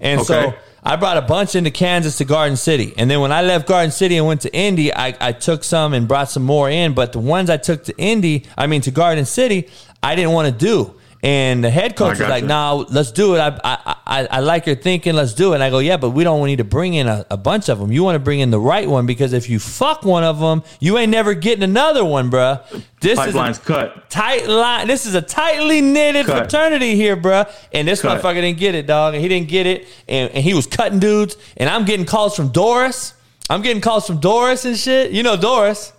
and 0.00 0.22
so. 0.22 0.54
I 0.88 0.94
brought 0.94 1.16
a 1.16 1.22
bunch 1.22 1.56
into 1.56 1.72
Kansas 1.72 2.18
to 2.18 2.24
Garden 2.24 2.56
City. 2.56 2.94
And 2.96 3.10
then 3.10 3.20
when 3.20 3.32
I 3.32 3.42
left 3.42 3.66
Garden 3.66 3.90
City 3.90 4.18
and 4.18 4.24
went 4.24 4.42
to 4.42 4.54
Indy, 4.54 4.94
I, 4.94 5.16
I 5.20 5.32
took 5.32 5.64
some 5.64 5.92
and 5.94 6.06
brought 6.06 6.30
some 6.30 6.44
more 6.44 6.70
in. 6.70 6.94
But 6.94 7.12
the 7.12 7.18
ones 7.18 7.50
I 7.50 7.56
took 7.56 7.82
to 7.84 7.98
Indy, 7.98 8.44
I 8.56 8.68
mean 8.68 8.82
to 8.82 8.92
Garden 8.92 9.24
City, 9.24 9.68
I 10.00 10.14
didn't 10.14 10.30
want 10.30 10.46
to 10.46 10.56
do. 10.56 10.94
And 11.26 11.64
the 11.64 11.70
head 11.70 11.96
coach 11.96 12.20
was 12.20 12.28
like, 12.28 12.44
"No, 12.44 12.86
let's 12.88 13.10
do 13.10 13.34
it. 13.34 13.40
I, 13.40 13.58
I 13.64 13.96
I 14.06 14.26
I 14.30 14.40
like 14.40 14.64
your 14.64 14.76
thinking. 14.76 15.14
Let's 15.14 15.34
do 15.34 15.52
it." 15.52 15.56
And 15.56 15.62
I 15.64 15.70
go, 15.70 15.80
"Yeah, 15.80 15.96
but 15.96 16.10
we 16.10 16.22
don't 16.22 16.46
need 16.46 16.58
to 16.58 16.64
bring 16.64 16.94
in 16.94 17.08
a, 17.08 17.26
a 17.28 17.36
bunch 17.36 17.68
of 17.68 17.80
them. 17.80 17.90
You 17.90 18.04
want 18.04 18.14
to 18.14 18.20
bring 18.20 18.38
in 18.38 18.50
the 18.52 18.60
right 18.60 18.88
one 18.88 19.06
because 19.06 19.32
if 19.32 19.50
you 19.50 19.58
fuck 19.58 20.04
one 20.04 20.22
of 20.22 20.38
them, 20.38 20.62
you 20.78 20.96
ain't 20.98 21.10
never 21.10 21.34
getting 21.34 21.64
another 21.64 22.04
one, 22.04 22.30
bruh. 22.30 22.62
This 23.00 23.18
Pipeline's 23.18 23.56
is 23.58 23.62
a 23.64 23.66
cut. 23.66 24.08
tight 24.08 24.46
line. 24.46 24.86
This 24.86 25.04
is 25.04 25.16
a 25.16 25.20
tightly 25.20 25.80
knitted 25.80 26.26
Cut. 26.26 26.38
fraternity 26.38 26.94
here, 26.94 27.16
bruh. 27.16 27.50
And 27.72 27.88
this 27.88 28.02
Cut. 28.02 28.22
motherfucker 28.22 28.40
didn't 28.42 28.58
get 28.58 28.76
it, 28.76 28.86
dog. 28.86 29.14
And 29.14 29.22
he 29.22 29.28
didn't 29.28 29.48
get 29.48 29.66
it. 29.66 29.88
And, 30.06 30.30
and 30.30 30.44
he 30.44 30.54
was 30.54 30.68
cutting 30.68 31.00
dudes. 31.00 31.36
And 31.56 31.68
I'm 31.68 31.84
getting 31.84 32.06
calls 32.06 32.36
from 32.36 32.48
Doris. 32.50 33.14
I'm 33.50 33.62
getting 33.62 33.82
calls 33.82 34.06
from 34.06 34.20
Doris 34.20 34.64
and 34.64 34.76
shit. 34.76 35.10
You 35.10 35.24
know 35.24 35.36
Doris. 35.36 35.92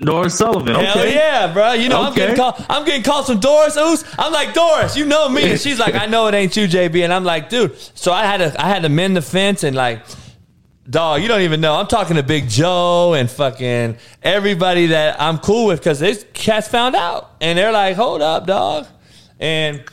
Doris 0.00 0.36
Sullivan. 0.36 0.74
Hell 0.74 1.06
yeah, 1.06 1.52
bro. 1.52 1.72
You 1.72 1.88
know, 1.88 2.02
I'm 2.02 2.14
getting 2.14 2.36
called. 2.36 2.64
I'm 2.68 2.84
getting 2.84 3.02
calls 3.02 3.26
from 3.26 3.40
Doris 3.40 3.76
Oos. 3.76 4.04
I'm 4.18 4.32
like, 4.32 4.54
Doris, 4.54 4.96
you 4.96 5.04
know 5.04 5.28
me. 5.28 5.52
And 5.52 5.60
she's 5.60 5.78
like, 5.78 5.94
I 5.94 6.06
know 6.06 6.26
it 6.28 6.34
ain't 6.34 6.56
you, 6.56 6.66
JB. 6.66 7.04
And 7.04 7.12
I'm 7.12 7.24
like, 7.24 7.48
dude. 7.48 7.76
So 7.78 8.12
I 8.12 8.24
had 8.24 8.38
to 8.38 8.60
I 8.60 8.68
had 8.68 8.82
to 8.82 8.88
mend 8.88 9.16
the 9.16 9.22
fence 9.22 9.64
and 9.64 9.76
like, 9.76 10.04
dog, 10.88 11.22
you 11.22 11.28
don't 11.28 11.42
even 11.42 11.60
know. 11.60 11.74
I'm 11.76 11.86
talking 11.86 12.16
to 12.16 12.22
Big 12.22 12.48
Joe 12.48 13.14
and 13.14 13.30
fucking 13.30 13.96
everybody 14.22 14.86
that 14.86 15.20
I'm 15.20 15.38
cool 15.38 15.66
with 15.66 15.80
because 15.80 16.00
this 16.00 16.26
cats 16.32 16.68
found 16.68 16.94
out. 16.94 17.32
And 17.40 17.58
they're 17.58 17.72
like, 17.72 17.96
hold 17.96 18.22
up, 18.22 18.46
dog. 18.46 18.86
And 19.40 19.84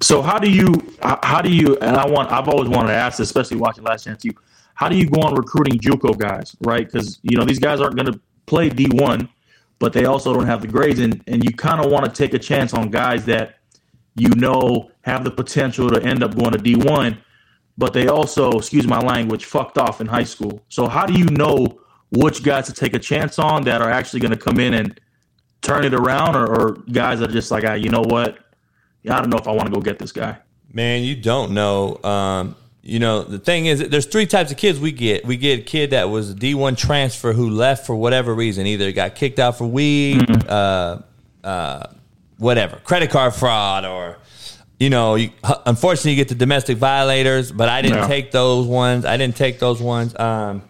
So 0.00 0.20
how 0.20 0.38
do 0.38 0.50
you 0.50 0.74
how 1.00 1.18
how 1.22 1.42
do 1.42 1.50
you 1.50 1.76
and 1.78 1.96
I 1.96 2.06
want 2.06 2.32
I've 2.32 2.48
always 2.48 2.68
wanted 2.68 2.88
to 2.88 2.94
ask, 2.94 3.18
this, 3.18 3.28
especially 3.28 3.58
watching 3.58 3.84
Last 3.84 4.04
Chance 4.04 4.24
U, 4.24 4.32
how 4.74 4.88
do 4.88 4.96
you 4.96 5.08
go 5.08 5.20
on 5.22 5.34
recruiting 5.34 5.78
JUCO 5.78 6.18
guys, 6.18 6.56
right? 6.60 6.84
Because 6.84 7.20
you 7.22 7.36
know 7.36 7.44
these 7.44 7.60
guys 7.60 7.80
aren't 7.80 7.94
going 7.96 8.12
to 8.12 8.20
play 8.52 8.68
D 8.68 8.86
one, 8.92 9.20
but 9.78 9.90
they 9.94 10.04
also 10.04 10.28
don't 10.34 10.46
have 10.46 10.60
the 10.60 10.68
grades, 10.68 11.00
and 11.00 11.14
and 11.26 11.42
you 11.44 11.52
kind 11.66 11.78
of 11.82 11.90
want 11.90 12.04
to 12.04 12.12
take 12.22 12.34
a 12.34 12.38
chance 12.38 12.74
on 12.78 12.90
guys 12.90 13.24
that 13.24 13.46
you 14.14 14.28
know 14.44 14.90
have 15.02 15.24
the 15.24 15.30
potential 15.30 15.88
to 15.88 15.98
end 16.02 16.22
up 16.22 16.36
going 16.36 16.52
to 16.52 16.58
D 16.58 16.76
one, 16.76 17.12
but 17.78 17.94
they 17.94 18.06
also, 18.08 18.44
excuse 18.58 18.86
my 18.86 19.00
language, 19.00 19.46
fucked 19.46 19.78
off 19.78 20.00
in 20.02 20.06
high 20.06 20.28
school. 20.34 20.54
So 20.68 20.86
how 20.86 21.06
do 21.06 21.14
you 21.14 21.28
know 21.40 21.80
which 22.10 22.42
guys 22.42 22.66
to 22.66 22.74
take 22.74 22.94
a 22.94 22.98
chance 22.98 23.38
on 23.38 23.64
that 23.64 23.80
are 23.80 23.90
actually 23.90 24.20
going 24.20 24.36
to 24.38 24.42
come 24.48 24.60
in 24.60 24.74
and 24.74 25.00
turn 25.62 25.82
it 25.84 25.94
around, 25.94 26.36
or, 26.36 26.46
or 26.46 26.72
guys 27.00 27.20
that 27.20 27.30
are 27.30 27.32
just 27.40 27.50
like, 27.50 27.64
ah, 27.64 27.72
you 27.84 27.88
know 27.88 28.04
what? 28.14 28.38
I 29.08 29.18
don't 29.20 29.30
know 29.30 29.38
if 29.38 29.48
I 29.48 29.52
want 29.52 29.66
to 29.68 29.74
go 29.74 29.80
get 29.80 29.98
this 29.98 30.12
guy. 30.12 30.36
Man, 30.72 31.02
you 31.02 31.16
don't 31.16 31.52
know. 31.52 31.98
Um, 32.04 32.54
you 32.82 32.98
know, 32.98 33.22
the 33.22 33.38
thing 33.38 33.66
is, 33.66 33.88
there's 33.88 34.06
three 34.06 34.26
types 34.26 34.50
of 34.50 34.56
kids 34.56 34.80
we 34.80 34.90
get. 34.92 35.24
We 35.24 35.36
get 35.36 35.60
a 35.60 35.62
kid 35.62 35.90
that 35.90 36.10
was 36.10 36.32
a 36.32 36.34
D1 36.34 36.76
transfer 36.76 37.32
who 37.32 37.48
left 37.50 37.86
for 37.86 37.94
whatever 37.94 38.34
reason, 38.34 38.66
either 38.66 38.90
got 38.92 39.14
kicked 39.14 39.38
out 39.38 39.56
for 39.58 39.66
weed, 39.66 40.24
uh, 40.48 40.98
uh, 41.44 41.86
whatever, 42.38 42.76
credit 42.84 43.10
card 43.10 43.34
fraud, 43.34 43.84
or 43.84 44.18
you 44.80 44.90
know, 44.90 45.14
you, 45.14 45.30
unfortunately, 45.64 46.10
you 46.12 46.16
get 46.16 46.28
the 46.28 46.34
domestic 46.34 46.76
violators. 46.76 47.52
But 47.52 47.68
I 47.68 47.82
didn't 47.82 47.98
Yeah. 47.98 48.06
take 48.08 48.32
those 48.32 48.66
ones. 48.66 49.04
I 49.04 49.16
didn't 49.16 49.36
take 49.36 49.60
those 49.60 49.80
ones. 49.80 50.18
Um, 50.18 50.62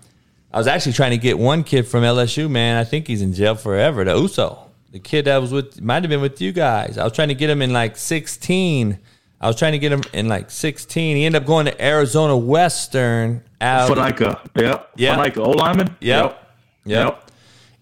I 0.53 0.59
was 0.59 0.67
actually 0.67 0.93
trying 0.93 1.13
to 1.13 1.17
get 1.19 1.39
one 1.39 1.65
kid 1.65 1.87
from 1.87 2.03
LSU. 2.05 2.51
Man, 2.51 2.77
I 2.77 2.85
think 2.85 3.07
he's 3.07 3.23
in 3.23 3.33
jail 3.33 3.55
forever. 3.55 4.05
The 4.05 4.15
Uso, 4.15 4.59
the 4.91 4.99
kid 4.99 5.25
that 5.25 5.39
was 5.39 5.51
with, 5.51 5.81
might 5.81 6.03
have 6.03 6.11
been 6.11 6.21
with 6.21 6.43
you 6.43 6.53
guys. 6.53 6.99
I 6.99 7.05
was 7.05 7.15
trying 7.15 7.29
to 7.29 7.35
get 7.35 7.49
him 7.49 7.63
in 7.63 7.73
like 7.73 7.97
16. 7.97 8.99
I 9.43 9.49
was 9.49 9.57
trying 9.57 9.73
to 9.73 9.79
get 9.79 9.93
him 9.93 10.03
in 10.13 10.29
like 10.29 10.51
16. 10.51 11.17
He 11.17 11.25
ended 11.25 11.43
up 11.43 11.47
going 11.47 11.67
to 11.67 11.85
Arizona 11.85 12.37
Western. 12.37 13.43
Out, 13.61 13.91
Fanica. 13.91 14.41
Yep. 14.57 14.91
Yeah. 14.97 15.17
Fanica. 15.17 15.39
O 15.39 15.51
lineman. 15.51 15.97
Yep. 16.01 16.55
Yep. 16.85 17.31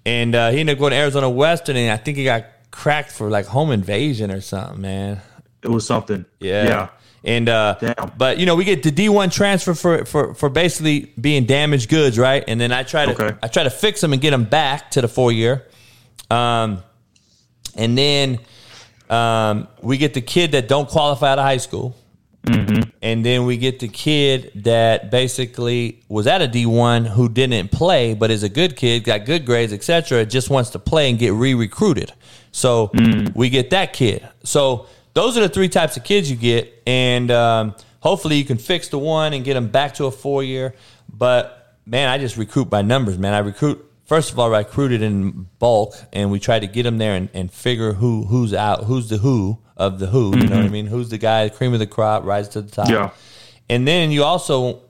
And 0.06 0.34
uh, 0.34 0.50
he 0.50 0.61
ended 0.61 0.76
up 0.76 0.80
going 0.80 0.92
to 0.92 0.96
Arizona 0.96 1.28
Western, 1.28 1.76
and 1.76 1.90
I 1.90 1.96
think 1.98 2.16
he 2.16 2.24
got 2.24 2.46
cracked 2.70 3.12
for 3.12 3.28
like 3.28 3.46
home 3.46 3.70
invasion 3.70 4.30
or 4.30 4.40
something, 4.40 4.80
man. 4.80 5.20
It 5.62 5.68
was 5.68 5.86
something. 5.86 6.24
Yeah. 6.38 6.64
Yeah. 6.64 6.88
And 7.22 7.50
uh 7.50 7.76
but 8.16 8.38
you 8.38 8.46
know, 8.46 8.54
we 8.54 8.64
get 8.64 8.82
the 8.82 8.90
D 8.90 9.11
one 9.11 9.28
transfer 9.28 9.74
for, 9.74 10.06
for 10.06 10.32
for 10.34 10.48
basically 10.48 11.12
being 11.20 11.44
damaged 11.44 11.90
goods, 11.90 12.18
right? 12.18 12.42
And 12.48 12.58
then 12.58 12.72
I 12.72 12.82
try 12.82 13.04
to 13.04 13.12
Okay. 13.12 13.36
I 13.42 13.48
try 13.48 13.62
to 13.64 13.68
fix 13.70 14.00
them 14.00 14.14
and 14.14 14.22
get 14.22 14.30
them 14.30 14.44
back 14.44 14.92
to 14.92 15.02
the 15.02 15.08
four 15.08 15.30
year. 15.30 15.66
Um 16.30 16.82
and 17.76 17.98
then 17.98 18.38
um 19.11 19.68
we 19.82 19.96
get 19.98 20.14
the 20.14 20.20
kid 20.20 20.52
that 20.52 20.68
don't 20.68 20.88
qualify 20.88 21.32
out 21.32 21.38
of 21.38 21.44
high 21.44 21.58
school. 21.58 21.96
And 23.02 23.24
then 23.24 23.44
we 23.44 23.56
get 23.56 23.80
the 23.80 23.88
kid 23.88 24.50
that 24.56 25.11
basically 25.11 26.02
was 26.08 26.26
at 26.26 26.42
a 26.42 26.48
D1 26.48 27.06
who 27.08 27.28
didn't 27.28 27.70
play, 27.70 28.14
but 28.14 28.30
is 28.30 28.42
a 28.42 28.48
good 28.48 28.76
kid, 28.76 29.04
got 29.04 29.24
good 29.24 29.44
grades, 29.44 29.72
etc. 29.72 30.24
Just 30.24 30.50
wants 30.50 30.70
to 30.70 30.78
play 30.78 31.11
and 31.11 31.18
get 31.18 31.32
re-recruited. 31.32 32.12
So 32.52 32.90
we 33.34 33.50
get 33.50 33.70
that 33.70 33.92
kid. 33.92 34.26
So 34.42 34.86
those 35.14 35.36
are 35.36 35.40
the 35.40 35.48
three 35.48 35.68
types 35.68 35.96
of 35.96 36.04
kids 36.04 36.30
you 36.30 36.36
get, 36.36 36.82
and 36.86 37.30
um, 37.30 37.74
hopefully 38.00 38.36
you 38.36 38.44
can 38.44 38.58
fix 38.58 38.88
the 38.88 38.98
one 38.98 39.32
and 39.32 39.44
get 39.44 39.54
them 39.54 39.68
back 39.68 39.94
to 39.94 40.06
a 40.06 40.11
four 40.11 40.42
year. 40.42 40.74
But 41.12 41.76
man, 41.86 42.08
I 42.08 42.18
just 42.18 42.36
recruit 42.36 42.70
by 42.70 42.82
numbers, 42.82 43.18
man. 43.18 43.34
I 43.34 43.38
recruit. 43.38 43.86
First 44.11 44.32
of 44.32 44.40
all, 44.40 44.50
recruited 44.50 45.02
in 45.02 45.46
bulk, 45.61 45.94
and 46.12 46.32
we 46.32 46.40
try 46.40 46.58
to 46.58 46.66
get 46.66 46.82
them 46.82 46.98
there 46.98 47.14
and, 47.14 47.28
and 47.32 47.48
figure 47.48 47.92
who 47.92 48.24
who's 48.24 48.52
out, 48.52 48.82
who's 48.82 49.08
the 49.08 49.18
who 49.18 49.58
of 49.76 50.00
the 50.00 50.08
who. 50.08 50.36
You 50.36 50.48
know 50.48 50.56
what 50.56 50.64
I 50.64 50.68
mean? 50.68 50.86
Who's 50.86 51.11
the 51.11 51.16
guy, 51.16 51.48
cream 51.48 51.74
of 51.74 51.78
the 51.78 51.86
crop, 51.86 52.24
rise 52.24 52.48
to 52.48 52.61
the 52.61 52.72
top. 52.72 52.88
Yeah. 52.88 53.11
And 53.68 53.86
then 53.86 54.11
you 54.11 54.24
also, 54.24 54.80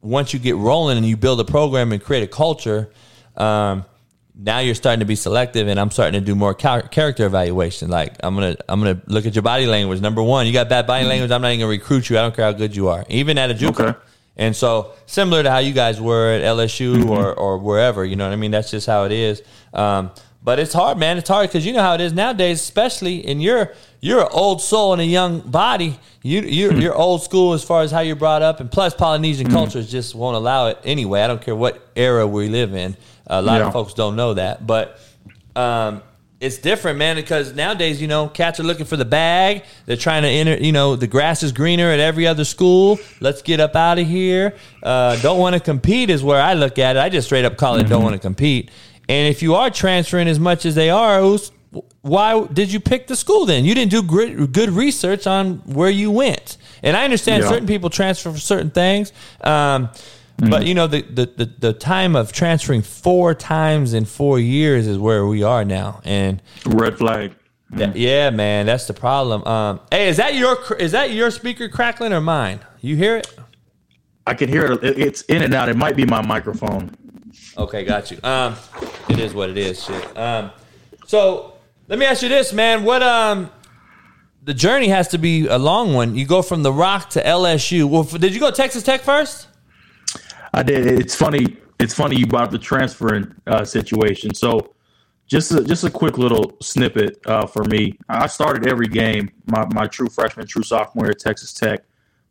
once 0.00 0.34
you 0.34 0.40
get 0.40 0.56
rolling 0.56 0.96
and 0.96 1.06
you 1.06 1.16
build 1.16 1.38
a 1.38 1.44
program 1.44 1.92
and 1.92 2.02
create 2.02 2.24
a 2.24 2.26
culture, 2.26 2.90
um, 3.36 3.84
now 4.34 4.58
you're 4.58 4.74
starting 4.74 4.98
to 4.98 5.06
be 5.06 5.14
selective, 5.14 5.68
and 5.68 5.78
I'm 5.78 5.92
starting 5.92 6.18
to 6.18 6.26
do 6.26 6.34
more 6.34 6.52
char- 6.52 6.88
character 6.88 7.24
evaluation. 7.24 7.88
Like 7.88 8.16
I'm 8.24 8.34
gonna, 8.34 8.56
I'm 8.68 8.80
gonna 8.80 9.00
look 9.06 9.26
at 9.26 9.36
your 9.36 9.42
body 9.42 9.66
language. 9.66 10.00
Number 10.00 10.24
one, 10.24 10.44
you 10.44 10.52
got 10.52 10.68
bad 10.68 10.88
body 10.88 11.04
language. 11.04 11.30
I'm 11.30 11.40
not 11.40 11.52
even 11.52 11.60
gonna 11.60 11.70
recruit 11.70 12.10
you. 12.10 12.18
I 12.18 12.22
don't 12.22 12.34
care 12.34 12.46
how 12.46 12.52
good 12.52 12.74
you 12.74 12.88
are, 12.88 13.04
even 13.08 13.38
at 13.38 13.48
a 13.48 13.54
JUCO. 13.54 13.90
Okay. 13.90 13.98
And 14.36 14.54
so, 14.54 14.92
similar 15.06 15.42
to 15.42 15.50
how 15.50 15.58
you 15.58 15.72
guys 15.72 16.00
were 16.00 16.32
at 16.34 16.42
LSU 16.42 17.08
or, 17.08 17.32
or 17.32 17.58
wherever, 17.58 18.04
you 18.04 18.16
know 18.16 18.26
what 18.26 18.32
I 18.32 18.36
mean? 18.36 18.50
That's 18.50 18.70
just 18.70 18.86
how 18.86 19.04
it 19.04 19.12
is. 19.12 19.42
Um, 19.72 20.10
but 20.44 20.58
it's 20.58 20.72
hard, 20.74 20.98
man. 20.98 21.16
It's 21.18 21.28
hard 21.28 21.48
because 21.48 21.64
you 21.66 21.72
know 21.72 21.80
how 21.82 21.94
it 21.94 22.00
is 22.00 22.12
nowadays, 22.12 22.60
especially 22.60 23.26
in 23.26 23.40
your 23.40 23.72
you're 24.00 24.20
an 24.20 24.28
old 24.30 24.60
soul 24.62 24.92
in 24.94 25.00
a 25.00 25.04
young 25.04 25.40
body. 25.40 25.98
You 26.22 26.42
you're, 26.42 26.72
you're 26.74 26.94
old 26.94 27.22
school 27.22 27.52
as 27.54 27.64
far 27.64 27.82
as 27.82 27.90
how 27.90 28.00
you're 28.00 28.14
brought 28.14 28.42
up, 28.42 28.60
and 28.60 28.70
plus 28.70 28.94
Polynesian 28.94 29.48
cultures 29.50 29.90
just 29.90 30.14
won't 30.14 30.36
allow 30.36 30.68
it 30.68 30.78
anyway. 30.84 31.22
I 31.22 31.26
don't 31.26 31.42
care 31.42 31.56
what 31.56 31.84
era 31.96 32.26
we 32.28 32.48
live 32.48 32.74
in. 32.74 32.96
A 33.26 33.42
lot 33.42 33.60
Yeah. 33.60 33.66
of 33.68 33.72
folks 33.72 33.94
don't 33.94 34.14
know 34.14 34.34
that, 34.34 34.64
but 34.66 35.00
um, 35.56 36.02
it's 36.40 36.58
different, 36.58 36.98
man. 36.98 37.16
Because 37.16 37.54
nowadays, 37.54 38.00
you 38.00 38.08
know, 38.08 38.28
cats 38.28 38.60
are 38.60 38.62
looking 38.62 38.86
for 38.86 38.96
the 38.96 39.04
bag. 39.04 39.64
They're 39.86 39.96
trying 39.96 40.22
to 40.22 40.28
enter. 40.28 40.56
You 40.62 40.72
know, 40.72 40.96
the 40.96 41.06
grass 41.06 41.42
is 41.42 41.52
greener 41.52 41.90
at 41.90 42.00
every 42.00 42.26
other 42.26 42.44
school. 42.44 42.98
Let's 43.20 43.42
get 43.42 43.60
up 43.60 43.74
out 43.76 43.98
of 43.98 44.06
here. 44.06 44.54
Uh, 44.82 45.16
don't 45.16 45.38
want 45.38 45.54
to 45.54 45.60
compete 45.60 46.10
is 46.10 46.22
where 46.22 46.40
I 46.40 46.54
look 46.54 46.78
at 46.78 46.96
it. 46.96 47.00
I 47.00 47.08
just 47.08 47.26
straight 47.28 47.44
up 47.44 47.56
call 47.56 47.76
it 47.76 47.88
don't 47.88 48.02
want 48.02 48.14
to 48.14 48.20
compete. 48.20 48.70
And 49.08 49.28
if 49.28 49.42
you 49.42 49.54
are 49.54 49.70
transferring 49.70 50.28
as 50.28 50.38
much 50.40 50.66
as 50.66 50.74
they 50.74 50.90
are, 50.90 51.20
who's- 51.20 51.52
why 52.00 52.46
did 52.52 52.72
you 52.72 52.80
pick 52.80 53.06
the 53.06 53.16
school 53.16 53.44
then? 53.44 53.64
You 53.64 53.74
didn't 53.74 53.90
do 53.90 54.02
good, 54.02 54.52
good 54.52 54.70
research 54.70 55.26
on 55.26 55.56
where 55.66 55.90
you 55.90 56.10
went. 56.10 56.56
And 56.82 56.96
I 56.96 57.04
understand 57.04 57.42
Yeah. 57.42 57.50
certain 57.50 57.66
people 57.66 57.90
transfer 57.90 58.30
for 58.32 58.38
certain 58.38 58.70
things. 58.70 59.12
Um, 59.42 59.90
But 60.38 60.66
you 60.66 60.74
know 60.74 60.86
the, 60.86 61.00
the, 61.02 61.26
the, 61.26 61.44
the 61.46 61.72
time 61.72 62.14
of 62.14 62.30
transferring 62.32 62.82
four 62.82 63.34
times 63.34 63.94
in 63.94 64.04
four 64.04 64.38
years 64.38 64.86
is 64.86 64.98
where 64.98 65.26
we 65.26 65.42
are 65.42 65.64
now, 65.64 66.00
and 66.04 66.42
Red 66.66 66.98
flag. 66.98 67.34
Yeah, 67.74 67.92
yeah, 67.94 68.30
man, 68.30 68.66
that's 68.66 68.86
the 68.86 68.92
problem. 68.94 69.42
Um, 69.44 69.80
hey, 69.90 70.08
is 70.08 70.18
that 70.18 70.34
your 70.34 70.58
is 70.76 70.92
that 70.92 71.10
your 71.12 71.30
speaker 71.30 71.68
crackling 71.68 72.12
or 72.12 72.20
mine? 72.20 72.60
You 72.80 72.96
hear 72.96 73.16
it? 73.16 73.34
I 74.26 74.34
can 74.34 74.48
hear 74.48 74.66
it. 74.72 74.84
It- 74.84 74.98
It's 74.98 75.22
in 75.22 75.42
and 75.42 75.54
out. 75.54 75.68
It 75.68 75.76
might 75.76 75.96
be 75.96 76.04
my 76.04 76.20
microphone. 76.24 76.90
Okay, 77.56 77.84
got 77.84 78.10
you. 78.10 78.18
Um, 78.22 78.56
it 79.08 79.18
is 79.18 79.32
what 79.34 79.48
it 79.50 79.56
is. 79.56 79.82
Shit. 79.84 80.16
Um, 80.18 80.50
so 81.06 81.54
let 81.88 81.98
me 81.98 82.04
ask 82.06 82.22
you 82.22 82.28
this, 82.28 82.52
man. 82.52 82.84
What 82.84 83.02
um, 83.02 83.50
the 84.44 84.52
journey 84.54 84.88
has 84.88 85.08
to 85.08 85.18
be 85.18 85.46
a 85.46 85.58
long 85.58 85.94
one. 85.94 86.14
You 86.14 86.26
go 86.26 86.42
from 86.42 86.62
the 86.62 86.72
Rock 86.72 87.10
to 87.10 87.22
LSU. 87.22 87.88
Well, 87.88 88.02
f- 88.02 88.20
did 88.20 88.34
you 88.34 88.40
go 88.40 88.50
Texas 88.50 88.82
Tech 88.82 89.00
first? 89.00 89.48
I 90.56 90.62
did. 90.62 90.86
It's 90.86 91.14
funny. 91.14 91.58
It's 91.78 91.92
funny 91.92 92.16
you 92.16 92.26
brought 92.26 92.44
up 92.44 92.50
the 92.50 92.58
transferring 92.58 93.34
uh, 93.46 93.64
situation. 93.64 94.32
So, 94.32 94.74
just 95.26 95.52
a, 95.52 95.62
just 95.62 95.84
a 95.84 95.90
quick 95.90 96.16
little 96.16 96.56
snippet 96.62 97.18
uh, 97.26 97.46
for 97.46 97.64
me. 97.64 97.98
I 98.08 98.26
started 98.26 98.66
every 98.66 98.88
game 98.88 99.30
my, 99.44 99.66
my 99.74 99.86
true 99.86 100.08
freshman, 100.08 100.46
true 100.46 100.62
sophomore 100.62 101.10
at 101.10 101.18
Texas 101.18 101.52
Tech, 101.52 101.84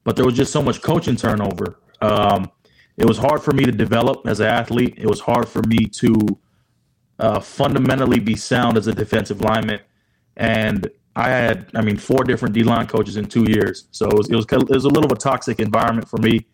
but 0.03 0.15
there 0.15 0.25
was 0.25 0.33
just 0.33 0.51
so 0.51 0.63
much 0.63 0.81
coaching 0.81 1.15
turnover. 1.15 1.79
Um, 2.01 2.49
it 2.97 3.05
was 3.05 3.19
hard 3.19 3.43
for 3.43 3.53
me 3.53 3.63
to 3.63 3.71
develop 3.71 4.25
as 4.25 4.39
an 4.39 4.47
athlete. 4.47 4.95
It 4.97 5.07
was 5.07 5.19
hard 5.19 5.47
for 5.47 5.61
me 5.67 5.85
to 5.85 6.15
uh, 7.19 7.39
fundamentally 7.39 8.19
be 8.19 8.35
sound 8.35 8.75
as 8.75 8.87
a 8.87 8.93
defensive 8.93 9.41
lineman, 9.41 9.81
and 10.37 10.89
I 11.15 11.29
had, 11.29 11.69
I 11.75 11.81
mean, 11.81 11.97
four 11.97 12.23
different 12.23 12.55
D 12.55 12.63
line 12.63 12.87
coaches 12.87 13.17
in 13.17 13.25
two 13.25 13.45
years. 13.47 13.87
So 13.91 14.07
it 14.07 14.17
was, 14.17 14.29
it 14.31 14.35
was 14.35 14.45
it 14.51 14.69
was 14.69 14.85
a 14.85 14.89
little 14.89 15.05
of 15.05 15.11
a 15.11 15.19
toxic 15.19 15.59
environment 15.59 16.09
for 16.09 16.17
me. 16.17 16.47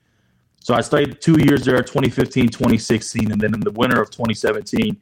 So 0.64 0.76
I 0.76 0.82
stayed 0.82 1.20
two 1.22 1.38
years 1.40 1.66
there, 1.66 1.82
2015, 1.82 2.50
2016, 2.50 3.32
and 3.32 3.42
then 3.42 3.54
in 3.54 3.62
the 3.62 3.72
winter 3.72 4.00
of 4.00 4.12
2017, 4.12 4.96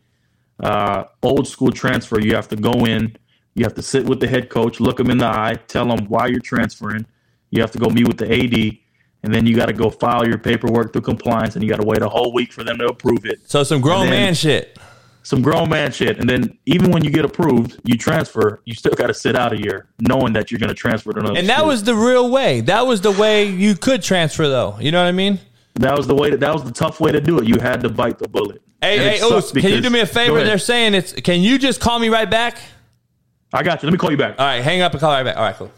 uh, 0.61 1.03
old 1.21 1.47
school 1.47 1.71
transfer. 1.71 2.19
You 2.19 2.33
have 2.35 2.47
to 2.49 2.55
go 2.55 2.85
in, 2.85 3.15
you 3.55 3.65
have 3.65 3.75
to 3.75 3.81
sit 3.81 4.05
with 4.05 4.21
the 4.21 4.27
head 4.27 4.49
coach, 4.49 4.79
look 4.79 4.99
him 4.99 5.09
in 5.09 5.17
the 5.17 5.25
eye, 5.25 5.55
tell 5.67 5.91
him 5.91 6.05
why 6.05 6.27
you're 6.27 6.39
transferring. 6.39 7.05
You 7.51 7.61
have 7.61 7.71
to 7.71 7.77
go 7.79 7.89
meet 7.89 8.07
with 8.07 8.17
the 8.17 8.31
AD, 8.31 8.77
and 9.23 9.33
then 9.33 9.45
you 9.45 9.55
got 9.55 9.65
to 9.65 9.73
go 9.73 9.89
file 9.89 10.25
your 10.25 10.37
paperwork 10.37 10.93
through 10.93 11.01
compliance, 11.01 11.55
and 11.55 11.63
you 11.63 11.69
got 11.69 11.81
to 11.81 11.85
wait 11.85 12.01
a 12.01 12.09
whole 12.09 12.31
week 12.33 12.53
for 12.53 12.63
them 12.63 12.77
to 12.77 12.85
approve 12.85 13.25
it. 13.25 13.39
So 13.45 13.63
some 13.63 13.81
grown 13.81 14.07
then- 14.07 14.11
man 14.11 14.33
shit. 14.33 14.77
Some 15.21 15.41
grown 15.41 15.69
man 15.69 15.91
shit, 15.91 16.17
and 16.17 16.27
then 16.27 16.57
even 16.65 16.91
when 16.91 17.03
you 17.03 17.11
get 17.11 17.25
approved, 17.25 17.79
you 17.83 17.97
transfer. 17.97 18.61
You 18.63 18.73
still 18.73 18.93
got 18.93 19.07
to 19.07 19.13
sit 19.13 19.35
out 19.35 19.51
a 19.51 19.61
year, 19.61 19.87
knowing 19.99 20.33
that 20.33 20.49
you're 20.49 20.59
going 20.59 20.69
to 20.69 20.73
transfer 20.73 21.11
to 21.11 21.19
another. 21.19 21.37
And 21.37 21.47
that 21.49 21.57
school. 21.57 21.67
was 21.67 21.83
the 21.83 21.93
real 21.93 22.31
way. 22.31 22.61
That 22.61 22.87
was 22.87 23.01
the 23.01 23.11
way 23.11 23.45
you 23.45 23.75
could 23.75 24.01
transfer, 24.01 24.47
though. 24.47 24.77
You 24.79 24.91
know 24.91 25.03
what 25.03 25.09
I 25.09 25.11
mean? 25.11 25.39
That 25.75 25.95
was 25.95 26.07
the 26.07 26.15
way. 26.15 26.29
That, 26.31 26.39
that 26.41 26.53
was 26.53 26.63
the 26.63 26.71
tough 26.71 26.99
way 26.99 27.11
to 27.11 27.21
do 27.21 27.39
it. 27.39 27.47
You 27.47 27.59
had 27.59 27.81
to 27.81 27.89
bite 27.89 28.19
the 28.19 28.27
bullet. 28.27 28.61
Hey, 28.81 28.97
And 28.97 29.19
hey, 29.19 29.25
Oos, 29.25 29.51
can 29.51 29.69
you 29.71 29.81
do 29.81 29.89
me 29.89 29.99
a 29.99 30.05
favor? 30.05 30.43
They're 30.43 30.57
saying 30.57 30.93
it's. 30.93 31.13
Can 31.13 31.41
you 31.41 31.57
just 31.57 31.79
call 31.81 31.99
me 31.99 32.09
right 32.09 32.29
back? 32.29 32.57
I 33.53 33.63
got 33.63 33.81
you. 33.81 33.87
Let 33.87 33.93
me 33.93 33.97
call 33.97 34.11
you 34.11 34.17
back. 34.17 34.39
All 34.39 34.45
right, 34.45 34.61
hang 34.61 34.81
up 34.81 34.91
and 34.91 35.01
call 35.01 35.11
right 35.11 35.23
back. 35.23 35.37
All 35.37 35.43
right, 35.43 35.55
cool. 35.55 35.71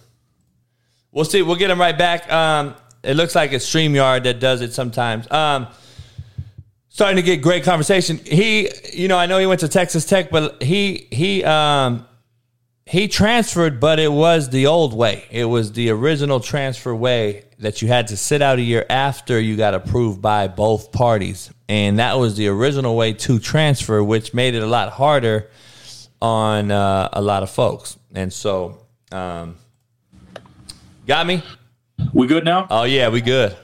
We'll 1.11 1.25
see. 1.25 1.41
We'll 1.41 1.55
get 1.55 1.69
him 1.69 1.79
right 1.79 1.97
back. 1.97 2.31
Um, 2.31 2.75
it 3.03 3.15
looks 3.15 3.33
like 3.35 3.51
it's 3.53 3.65
Streamyard 3.65 4.23
that 4.23 4.39
does 4.39 4.61
it 4.61 4.73
sometimes. 4.73 5.29
Um, 5.31 5.67
starting 6.89 7.15
to 7.15 7.21
get 7.23 7.41
great 7.41 7.63
conversation. 7.63 8.17
He, 8.17 8.69
you 8.93 9.07
know, 9.07 9.17
I 9.17 9.25
know 9.25 9.39
he 9.39 9.45
went 9.45 9.61
to 9.61 9.67
Texas 9.67 10.05
Tech, 10.05 10.29
but 10.29 10.61
he 10.61 11.07
he 11.11 11.43
um 11.43 12.05
he 12.91 13.07
transferred, 13.07 13.79
but 13.79 13.99
it 13.99 14.11
was 14.11 14.49
the 14.49 14.67
old 14.67 14.93
way. 14.93 15.23
It 15.31 15.45
was 15.45 15.71
the 15.71 15.91
original 15.91 16.41
transfer 16.41 16.93
way 16.93 17.45
that 17.59 17.81
you 17.81 17.87
had 17.87 18.07
to 18.07 18.17
sit 18.17 18.41
out 18.41 18.59
a 18.59 18.61
year 18.61 18.85
after 18.89 19.39
you 19.39 19.55
got 19.55 19.73
approved 19.73 20.21
by 20.21 20.49
both 20.49 20.91
parties, 20.91 21.49
and 21.69 21.99
that 21.99 22.19
was 22.19 22.35
the 22.35 22.49
original 22.49 22.97
way 22.97 23.13
to 23.13 23.39
transfer, 23.39 24.03
which 24.03 24.33
made 24.33 24.55
it 24.55 24.61
a 24.61 24.67
lot 24.67 24.91
harder 24.91 25.49
on 26.21 26.69
uh, 26.69 27.07
a 27.13 27.21
lot 27.21 27.43
of 27.43 27.49
folks. 27.49 27.97
And 28.13 28.33
so, 28.33 28.79
um, 29.09 29.55
got 31.07 31.25
me. 31.25 31.41
We 32.11 32.27
good 32.27 32.43
now? 32.43 32.67
Oh 32.69 32.83
yeah, 32.83 33.07
we 33.07 33.21
good. 33.21 33.55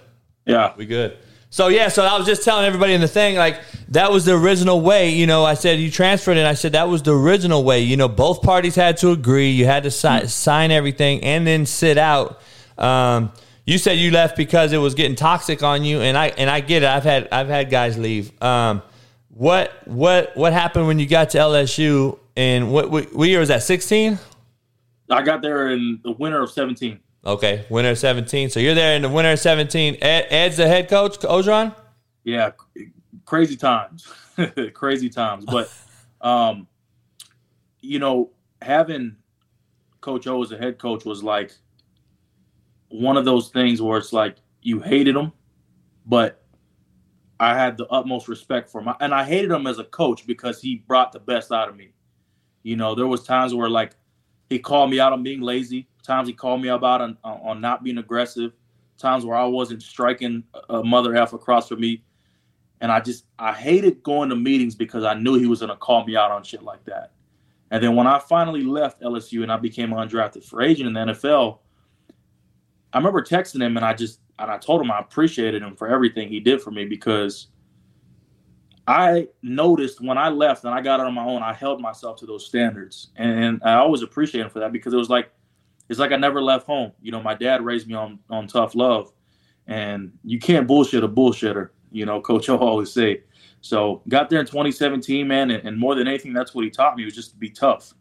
Yeah, 0.45 0.71
we 0.77 0.85
good. 0.85 1.17
So 1.57 1.69
yeah, 1.69 1.87
so 1.87 2.05
I 2.05 2.15
was 2.19 2.27
just 2.27 2.43
telling 2.43 2.65
everybody 2.65 2.93
in 2.93 3.01
the 3.01 3.07
thing, 3.07 3.35
like 3.35 3.59
that 3.87 4.11
was 4.11 4.25
the 4.25 4.37
original 4.37 4.79
way. 4.79 5.09
You 5.09 5.25
know, 5.25 5.43
I 5.43 5.55
said 5.55 5.79
you 5.79 5.89
transferred, 5.89 6.37
and 6.37 6.47
I 6.47 6.53
said 6.53 6.73
that 6.73 6.87
was 6.87 7.01
the 7.01 7.17
original 7.17 7.63
way. 7.63 7.79
You 7.79 7.97
know, 7.97 8.07
both 8.07 8.43
parties 8.43 8.75
had 8.75 8.97
to 8.97 9.09
agree. 9.09 9.49
You 9.49 9.65
had 9.65 9.81
to 9.81 9.89
si- 9.89 10.27
sign 10.27 10.69
everything 10.69 11.23
and 11.23 11.47
then 11.47 11.65
sit 11.65 11.97
out. 11.97 12.39
Um, 12.77 13.31
you 13.65 13.79
said 13.79 13.93
you 13.93 14.11
left 14.11 14.37
because 14.37 14.71
it 14.71 14.77
was 14.77 14.93
getting 14.93 15.15
toxic 15.15 15.63
on 15.63 15.83
you, 15.83 15.99
and 15.99 16.15
I 16.15 16.27
and 16.27 16.47
I 16.47 16.59
get 16.59 16.83
it. 16.83 16.89
I've 16.89 17.03
had 17.03 17.27
I've 17.31 17.47
had 17.47 17.71
guys 17.71 17.97
leave. 17.97 18.39
Um, 18.39 18.83
what 19.29 19.71
what 19.87 20.37
what 20.37 20.53
happened 20.53 20.85
when 20.85 20.99
you 20.99 21.07
got 21.07 21.31
to 21.31 21.39
LSU? 21.39 22.19
And 22.35 22.71
what 22.71 22.91
what, 22.91 23.15
what 23.15 23.29
year 23.29 23.39
was 23.39 23.47
that? 23.47 23.63
Sixteen. 23.63 24.19
I 25.09 25.23
got 25.23 25.41
there 25.41 25.69
in 25.69 26.01
the 26.03 26.11
winter 26.11 26.43
of 26.43 26.51
17. 26.51 26.99
Okay, 27.27 27.65
of 27.69 27.97
17. 27.97 28.49
So 28.49 28.61
you're 28.61 28.73
there 28.73 28.95
in 28.95 29.01
the 29.01 29.09
of 29.33 29.39
17. 29.39 29.97
Ed, 30.01 30.27
Ed's 30.29 30.55
the 30.55 30.65
head 30.65 30.87
coach, 30.87 31.19
Ojon? 31.19 31.75
Yeah, 32.23 32.51
crazy 33.25 33.57
times, 33.57 34.07
crazy 34.73 35.09
times. 35.09 35.43
But, 35.45 35.69
um, 36.21 36.67
you 37.81 37.99
know, 37.99 38.31
having 38.61 39.17
Coach 39.99 40.25
O 40.25 40.41
as 40.41 40.53
a 40.53 40.57
head 40.57 40.79
coach 40.79 41.03
was 41.03 41.21
like 41.21 41.51
one 42.87 43.17
of 43.17 43.25
those 43.25 43.49
things 43.49 43.81
where 43.81 43.97
it's 43.97 44.13
like 44.13 44.37
you 44.61 44.79
hated 44.79 45.15
him, 45.15 45.33
but 46.05 46.41
I 47.41 47.57
had 47.57 47.77
the 47.77 47.87
utmost 47.87 48.29
respect 48.29 48.69
for 48.69 48.81
him, 48.81 48.93
and 49.01 49.13
I 49.13 49.25
hated 49.25 49.51
him 49.51 49.67
as 49.67 49.79
a 49.79 49.83
coach 49.83 50.25
because 50.25 50.61
he 50.61 50.75
brought 50.87 51.11
the 51.11 51.19
best 51.19 51.51
out 51.51 51.67
of 51.67 51.75
me. 51.75 51.91
You 52.63 52.77
know, 52.77 52.95
there 52.95 53.07
was 53.07 53.23
times 53.23 53.53
where 53.53 53.69
like 53.69 53.95
he 54.49 54.59
called 54.59 54.89
me 54.89 54.99
out 55.01 55.11
on 55.11 55.23
being 55.23 55.41
lazy. 55.41 55.87
Times 56.07 56.29
he 56.29 56.33
called 56.33 56.61
me 56.61 56.69
about 56.69 57.01
on, 57.01 57.17
on 57.25 57.59
not 57.59 57.83
being 57.83 57.97
aggressive. 57.97 58.53
Times 58.97 59.25
where 59.25 59.35
I 59.35 59.43
wasn't 59.43 59.83
striking 59.83 60.41
a 60.69 60.81
mother 60.81 61.15
f 61.17 61.33
across 61.33 61.67
from 61.67 61.81
me, 61.81 62.01
and 62.79 62.91
I 62.91 63.01
just 63.01 63.25
I 63.37 63.51
hated 63.51 64.01
going 64.03 64.29
to 64.29 64.35
meetings 64.35 64.73
because 64.73 65.03
I 65.03 65.15
knew 65.15 65.35
he 65.35 65.45
was 65.45 65.59
gonna 65.59 65.75
call 65.75 66.05
me 66.05 66.15
out 66.15 66.31
on 66.31 66.43
shit 66.43 66.63
like 66.63 66.83
that. 66.85 67.11
And 67.71 67.83
then 67.83 67.93
when 67.95 68.07
I 68.07 68.19
finally 68.19 68.63
left 68.63 69.01
LSU 69.01 69.43
and 69.43 69.51
I 69.51 69.57
became 69.57 69.89
undrafted 69.89 70.45
free 70.45 70.67
agent 70.67 70.87
in 70.87 70.93
the 70.93 71.13
NFL, 71.13 71.59
I 72.93 72.97
remember 72.97 73.21
texting 73.21 73.61
him 73.61 73.75
and 73.75 73.85
I 73.85 73.93
just 73.93 74.21
and 74.39 74.49
I 74.49 74.57
told 74.57 74.81
him 74.81 74.89
I 74.89 74.99
appreciated 74.99 75.61
him 75.61 75.75
for 75.75 75.89
everything 75.89 76.29
he 76.29 76.39
did 76.39 76.61
for 76.61 76.71
me 76.71 76.85
because 76.85 77.47
I 78.87 79.27
noticed 79.41 79.99
when 79.99 80.17
I 80.17 80.29
left 80.29 80.63
and 80.63 80.73
I 80.73 80.79
got 80.79 81.01
out 81.01 81.07
on 81.07 81.13
my 81.13 81.25
own, 81.25 81.43
I 81.43 81.51
held 81.51 81.81
myself 81.81 82.17
to 82.19 82.25
those 82.25 82.45
standards, 82.45 83.09
and 83.17 83.61
I 83.65 83.73
always 83.73 84.03
appreciate 84.03 84.45
him 84.45 84.49
for 84.49 84.59
that 84.59 84.71
because 84.71 84.93
it 84.93 84.97
was 84.97 85.09
like 85.09 85.31
it's 85.89 85.99
like 85.99 86.11
I 86.11 86.17
never 86.17 86.41
left 86.41 86.65
home. 86.65 86.91
You 87.01 87.11
know, 87.11 87.21
my 87.21 87.33
dad 87.33 87.63
raised 87.63 87.87
me 87.87 87.93
on 87.93 88.19
on 88.29 88.47
tough 88.47 88.75
love, 88.75 89.11
and 89.67 90.11
you 90.23 90.39
can't 90.39 90.67
bullshit 90.67 91.03
a 91.03 91.07
bullshitter. 91.07 91.69
You 91.91 92.05
know, 92.05 92.21
Coach 92.29 92.49
O 92.49 92.57
always 92.57 92.91
say. 92.91 93.23
So 93.61 94.01
got 94.07 94.29
there 94.29 94.39
in 94.39 94.45
2017, 94.45 95.27
man, 95.27 95.51
and, 95.51 95.67
and 95.67 95.77
more 95.77 95.95
than 95.95 96.07
anything, 96.07 96.31
that's 96.31 96.53
what 96.53 96.63
he 96.63 96.69
taught 96.69 96.95
me 96.95 97.05
was 97.05 97.15
just 97.15 97.31
to 97.31 97.37
be 97.37 97.49
tough. 97.49 97.93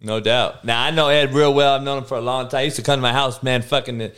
No 0.00 0.18
doubt. 0.18 0.64
Now 0.64 0.82
I 0.82 0.90
know 0.90 1.08
Ed 1.08 1.34
real 1.34 1.52
well. 1.52 1.74
I've 1.74 1.82
known 1.82 1.98
him 1.98 2.04
for 2.04 2.16
a 2.16 2.22
long 2.22 2.48
time. 2.48 2.60
He 2.60 2.64
used 2.66 2.76
to 2.76 2.82
come 2.82 2.96
to 2.96 3.02
my 3.02 3.12
house, 3.12 3.42
man, 3.42 3.60
fucking 3.62 4.12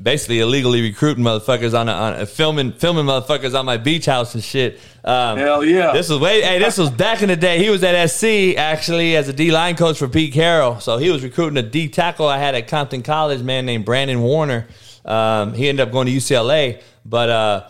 basically 0.00 0.38
illegally 0.40 0.80
recruiting 0.80 1.24
motherfuckers 1.24 1.78
on 1.78 1.88
a, 1.88 1.92
on 1.92 2.14
a 2.14 2.26
filming 2.26 2.72
filming 2.72 3.04
motherfuckers 3.04 3.58
on 3.58 3.66
my 3.66 3.76
beach 3.76 4.06
house 4.06 4.34
and 4.34 4.44
shit. 4.44 4.80
Um, 5.04 5.38
Hell 5.38 5.64
yeah. 5.64 5.92
This 5.92 6.08
was 6.08 6.20
way 6.20 6.40
hey, 6.40 6.58
this 6.58 6.78
was 6.78 6.90
back 6.90 7.22
in 7.22 7.28
the 7.28 7.36
day. 7.36 7.62
He 7.62 7.70
was 7.70 7.82
at 7.82 8.06
SC 8.08 8.56
actually 8.56 9.16
as 9.16 9.28
a 9.28 9.32
D 9.32 9.50
line 9.50 9.76
coach 9.76 9.98
for 9.98 10.08
Pete 10.08 10.32
Carroll. 10.32 10.80
So 10.80 10.98
he 10.98 11.10
was 11.10 11.22
recruiting 11.22 11.56
a 11.56 11.68
D 11.68 11.88
tackle 11.88 12.26
I 12.26 12.38
had 12.38 12.54
at 12.54 12.68
Compton 12.68 13.02
College, 13.02 13.42
man 13.42 13.66
named 13.66 13.84
Brandon 13.84 14.22
Warner. 14.22 14.66
Um, 15.04 15.54
he 15.54 15.68
ended 15.68 15.86
up 15.86 15.92
going 15.92 16.06
to 16.06 16.12
UCLA, 16.12 16.82
but 17.04 17.30
uh, 17.30 17.68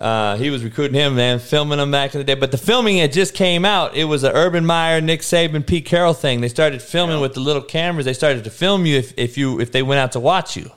uh, 0.00 0.36
he 0.36 0.48
was 0.50 0.64
recruiting 0.64 0.94
him, 0.94 1.16
man, 1.16 1.38
filming 1.38 1.78
him 1.78 1.90
back 1.90 2.14
in 2.14 2.18
the 2.18 2.24
day. 2.24 2.34
But 2.34 2.50
the 2.50 2.58
filming 2.58 2.98
had 2.98 3.12
just 3.12 3.34
came 3.34 3.64
out. 3.64 3.94
It 3.94 4.04
was 4.04 4.24
a 4.24 4.32
Urban 4.32 4.64
Meyer, 4.64 5.00
Nick 5.00 5.20
Saban, 5.20 5.66
Pete 5.66 5.84
Carroll 5.84 6.14
thing. 6.14 6.40
They 6.40 6.48
started 6.48 6.80
filming 6.80 7.20
with 7.20 7.34
the 7.34 7.40
little 7.40 7.62
cameras. 7.62 8.06
They 8.06 8.14
started 8.14 8.44
to 8.44 8.50
film 8.50 8.86
you 8.86 8.96
if, 8.96 9.12
if 9.18 9.36
you 9.36 9.60
if 9.60 9.70
they 9.70 9.82
went 9.82 9.98
out 10.00 10.12
to 10.12 10.20
watch 10.20 10.56
you. 10.56 10.70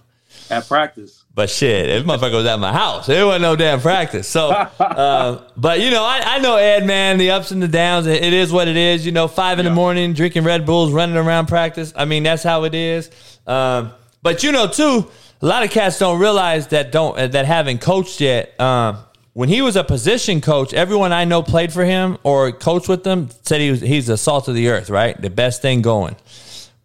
At 0.51 0.67
practice. 0.67 1.23
But 1.33 1.49
shit, 1.49 1.85
this 1.87 2.03
motherfucker 2.03 2.33
was 2.33 2.45
at 2.45 2.59
my 2.59 2.73
house. 2.73 3.07
It 3.07 3.23
wasn't 3.23 3.43
no 3.43 3.55
damn 3.55 3.79
practice. 3.79 4.27
So, 4.27 4.49
uh, 4.79 5.47
but 5.55 5.79
you 5.79 5.89
know, 5.89 6.03
I, 6.03 6.21
I 6.23 6.39
know 6.39 6.57
Ed, 6.57 6.85
man, 6.85 7.17
the 7.17 7.31
ups 7.31 7.51
and 7.51 7.63
the 7.63 7.67
downs. 7.67 8.05
It, 8.05 8.21
it 8.21 8.33
is 8.33 8.51
what 8.51 8.67
it 8.67 8.75
is. 8.75 9.05
You 9.05 9.13
know, 9.13 9.27
five 9.27 9.59
in 9.59 9.65
the 9.65 9.71
morning, 9.71 10.13
drinking 10.13 10.43
Red 10.43 10.65
Bulls, 10.65 10.91
running 10.91 11.15
around 11.15 11.47
practice. 11.47 11.93
I 11.95 12.05
mean, 12.05 12.23
that's 12.23 12.43
how 12.43 12.65
it 12.65 12.75
is. 12.75 13.09
Um, 13.47 13.93
but 14.21 14.43
you 14.43 14.51
know, 14.51 14.67
too, 14.67 15.09
a 15.41 15.45
lot 15.45 15.63
of 15.63 15.71
cats 15.71 15.97
don't 15.99 16.19
realize 16.19 16.67
that 16.67 16.91
don't 16.91 17.15
that 17.31 17.45
haven't 17.45 17.81
coached 17.81 18.19
yet. 18.19 18.59
Um, 18.59 18.97
when 19.33 19.47
he 19.47 19.61
was 19.61 19.77
a 19.77 19.83
position 19.83 20.41
coach, 20.41 20.73
everyone 20.73 21.13
I 21.13 21.23
know 21.23 21.41
played 21.41 21.71
for 21.71 21.85
him 21.85 22.17
or 22.23 22.51
coached 22.51 22.89
with 22.89 23.05
him 23.05 23.29
said 23.43 23.61
he 23.61 23.71
was 23.71 23.81
he's 23.81 24.07
the 24.07 24.17
salt 24.17 24.47
of 24.47 24.55
the 24.55 24.67
earth, 24.67 24.89
right? 24.89 25.19
The 25.19 25.29
best 25.29 25.61
thing 25.61 25.81
going. 25.81 26.15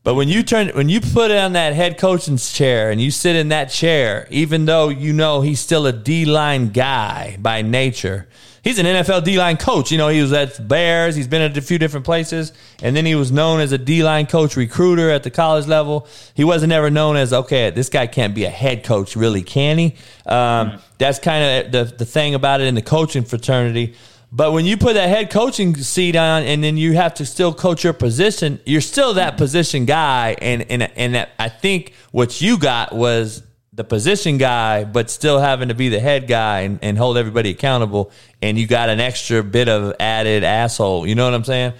But 0.06 0.14
when 0.14 0.28
you 0.28 0.44
turn, 0.44 0.68
when 0.68 0.88
you 0.88 1.00
put 1.00 1.32
it 1.32 1.36
on 1.36 1.54
that 1.54 1.74
head 1.74 1.98
coaching's 1.98 2.52
chair 2.52 2.92
and 2.92 3.00
you 3.00 3.10
sit 3.10 3.34
in 3.34 3.48
that 3.48 3.70
chair, 3.70 4.28
even 4.30 4.64
though 4.64 4.88
you 4.88 5.12
know 5.12 5.40
he's 5.40 5.58
still 5.58 5.84
a 5.84 5.92
D 5.92 6.24
line 6.24 6.68
guy 6.68 7.36
by 7.40 7.62
nature, 7.62 8.28
he's 8.62 8.78
an 8.78 8.86
NFL 8.86 9.24
D 9.24 9.36
line 9.36 9.56
coach. 9.56 9.90
You 9.90 9.98
know, 9.98 10.06
he 10.06 10.22
was 10.22 10.32
at 10.32 10.68
Bears, 10.68 11.16
he's 11.16 11.26
been 11.26 11.42
at 11.42 11.56
a 11.56 11.60
few 11.60 11.76
different 11.80 12.06
places, 12.06 12.52
and 12.84 12.94
then 12.94 13.04
he 13.04 13.16
was 13.16 13.32
known 13.32 13.58
as 13.58 13.72
a 13.72 13.78
D 13.78 14.04
line 14.04 14.26
coach 14.26 14.54
recruiter 14.54 15.10
at 15.10 15.24
the 15.24 15.30
college 15.32 15.66
level. 15.66 16.06
He 16.34 16.44
wasn't 16.44 16.72
ever 16.72 16.88
known 16.88 17.16
as, 17.16 17.32
okay, 17.32 17.70
this 17.70 17.88
guy 17.88 18.06
can't 18.06 18.32
be 18.32 18.44
a 18.44 18.48
head 18.48 18.84
coach, 18.84 19.16
really, 19.16 19.42
can 19.42 19.76
he? 19.76 19.96
Um, 20.24 20.78
that's 20.98 21.18
kind 21.18 21.66
of 21.66 21.72
the, 21.72 21.96
the 21.96 22.04
thing 22.04 22.36
about 22.36 22.60
it 22.60 22.68
in 22.68 22.76
the 22.76 22.80
coaching 22.82 23.24
fraternity. 23.24 23.96
But 24.32 24.52
when 24.52 24.64
you 24.64 24.76
put 24.76 24.94
that 24.94 25.08
head 25.08 25.30
coaching 25.30 25.76
seat 25.76 26.16
on, 26.16 26.42
and 26.42 26.62
then 26.62 26.76
you 26.76 26.94
have 26.94 27.14
to 27.14 27.26
still 27.26 27.54
coach 27.54 27.84
your 27.84 27.92
position, 27.92 28.60
you're 28.66 28.80
still 28.80 29.14
that 29.14 29.36
position 29.36 29.84
guy. 29.84 30.36
And 30.40 30.70
and 30.70 30.82
and 30.82 31.14
that, 31.14 31.30
I 31.38 31.48
think 31.48 31.92
what 32.10 32.40
you 32.40 32.58
got 32.58 32.94
was 32.94 33.42
the 33.72 33.84
position 33.84 34.38
guy, 34.38 34.84
but 34.84 35.10
still 35.10 35.38
having 35.38 35.68
to 35.68 35.74
be 35.74 35.88
the 35.90 36.00
head 36.00 36.26
guy 36.26 36.60
and, 36.60 36.78
and 36.82 36.98
hold 36.98 37.18
everybody 37.18 37.50
accountable. 37.50 38.10
And 38.42 38.58
you 38.58 38.66
got 38.66 38.88
an 38.88 39.00
extra 39.00 39.44
bit 39.44 39.68
of 39.68 39.94
added 40.00 40.44
asshole. 40.44 41.06
You 41.06 41.14
know 41.14 41.24
what 41.24 41.34
I'm 41.34 41.44
saying? 41.44 41.74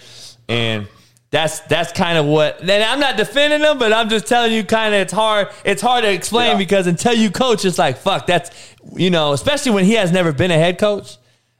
And 0.47 0.87
that's 1.31 1.59
that's 1.61 1.91
kind 1.91 2.17
of 2.17 2.25
what. 2.25 2.61
And 2.61 2.71
I'm 2.83 2.99
not 2.99 3.17
defending 3.17 3.61
them, 3.61 3.77
but 3.77 3.91
I'm 3.91 4.07
just 4.07 4.25
telling 4.25 4.53
you, 4.53 4.63
kind 4.63 4.95
of, 4.95 5.01
it's 5.01 5.13
hard. 5.13 5.49
It's 5.65 5.81
hard 5.81 6.05
to 6.05 6.11
explain 6.11 6.57
because 6.57 6.87
until 6.87 7.13
you 7.13 7.29
coach, 7.29 7.65
it's 7.65 7.77
like 7.77 7.97
fuck. 7.97 8.25
That's 8.25 8.51
you 8.95 9.09
know, 9.09 9.33
especially 9.33 9.73
when 9.73 9.83
he 9.83 9.93
has 9.93 10.13
never 10.13 10.31
been 10.31 10.51
a 10.51 10.57
head 10.57 10.79
coach 10.79 11.17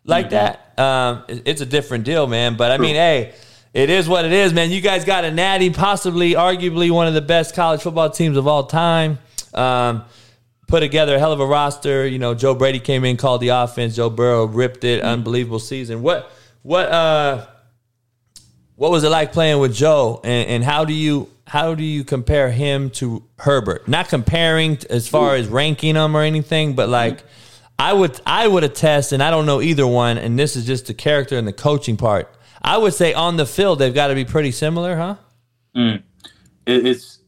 like 0.08 0.32
that. 0.32 0.74
Um, 0.80 1.24
it- 1.28 1.44
it's 1.46 1.62
a 1.62 1.66
different 1.66 2.04
deal, 2.04 2.26
man. 2.28 2.56
But 2.58 2.72
I 2.72 2.78
mean, 2.78 2.96
hey, 2.96 3.34
it 3.74 3.90
is 3.90 4.08
what 4.10 4.26
it 4.26 4.32
is, 4.32 4.54
man. 4.54 4.72
You 4.72 4.82
guys 4.82 5.06
got 5.06 5.24
a 5.26 5.32
natty, 5.32 5.70
possibly, 5.70 6.32
arguably 6.34 6.90
one 6.90 7.08
of 7.08 7.14
the 7.14 7.22
best 7.22 7.54
college 7.56 7.82
football 7.82 8.10
teams 8.10 8.38
of 8.38 8.48
all 8.48 8.64
time. 8.66 9.20
Um, 9.54 10.04
put 10.68 10.80
together 10.82 11.16
a 11.16 11.20
hell 11.20 11.32
of 11.32 11.40
a 11.40 11.46
roster. 11.46 12.06
You 12.08 12.20
know, 12.20 12.34
Joe 12.34 12.54
Brady 12.56 12.80
came 12.80 13.06
in, 13.06 13.18
called 13.18 13.42
the 13.42 13.50
offense. 13.50 13.96
Joe 13.96 14.10
Burrow 14.10 14.46
ripped 14.46 14.84
it. 14.84 15.02
Unbelievable 15.04 15.60
season. 15.60 16.02
What 16.02 16.32
what 16.64 16.90
uh 16.92 17.46
what 18.76 18.92
was 18.92 19.04
it 19.04 19.10
like 19.10 19.32
playing 19.32 19.60
with 19.60 19.74
Joe? 19.74 20.22
And, 20.24 20.50
and 20.50 20.64
how 20.64 20.86
do 20.86 20.94
you 20.94 21.30
how 21.46 21.74
do 21.76 21.84
you 21.84 22.04
compare 22.04 22.52
him 22.52 22.90
to 22.92 23.24
Herbert? 23.40 23.88
Not 23.88 24.10
comparing 24.10 24.78
as 24.90 25.08
far 25.08 25.36
as 25.36 25.48
ranking 25.48 25.94
them 25.96 26.16
or 26.16 26.22
anything, 26.22 26.74
but 26.74 26.90
like 26.90 27.24
I 27.80 27.94
would 27.94 28.20
I 28.26 28.48
would 28.48 28.64
attest, 28.64 29.12
and 29.12 29.22
I 29.22 29.30
don't 29.30 29.46
know 29.46 29.62
either 29.62 29.86
one. 29.86 30.18
And 30.18 30.38
this 30.38 30.56
is 30.56 30.66
just 30.66 30.88
the 30.88 30.94
character 30.94 31.38
and 31.38 31.48
the 31.48 31.54
coaching 31.54 31.96
part. 31.98 32.34
I 32.62 32.78
would 32.78 32.94
say 32.94 33.14
on 33.14 33.38
the 33.38 33.46
field 33.46 33.80
they've 33.80 33.94
got 33.94 34.08
to 34.08 34.16
be 34.16 34.26
pretty 34.26 34.52
similar, 34.52 34.96
huh? 34.96 35.16
Mm. 35.76 36.02
It's. 36.66 37.20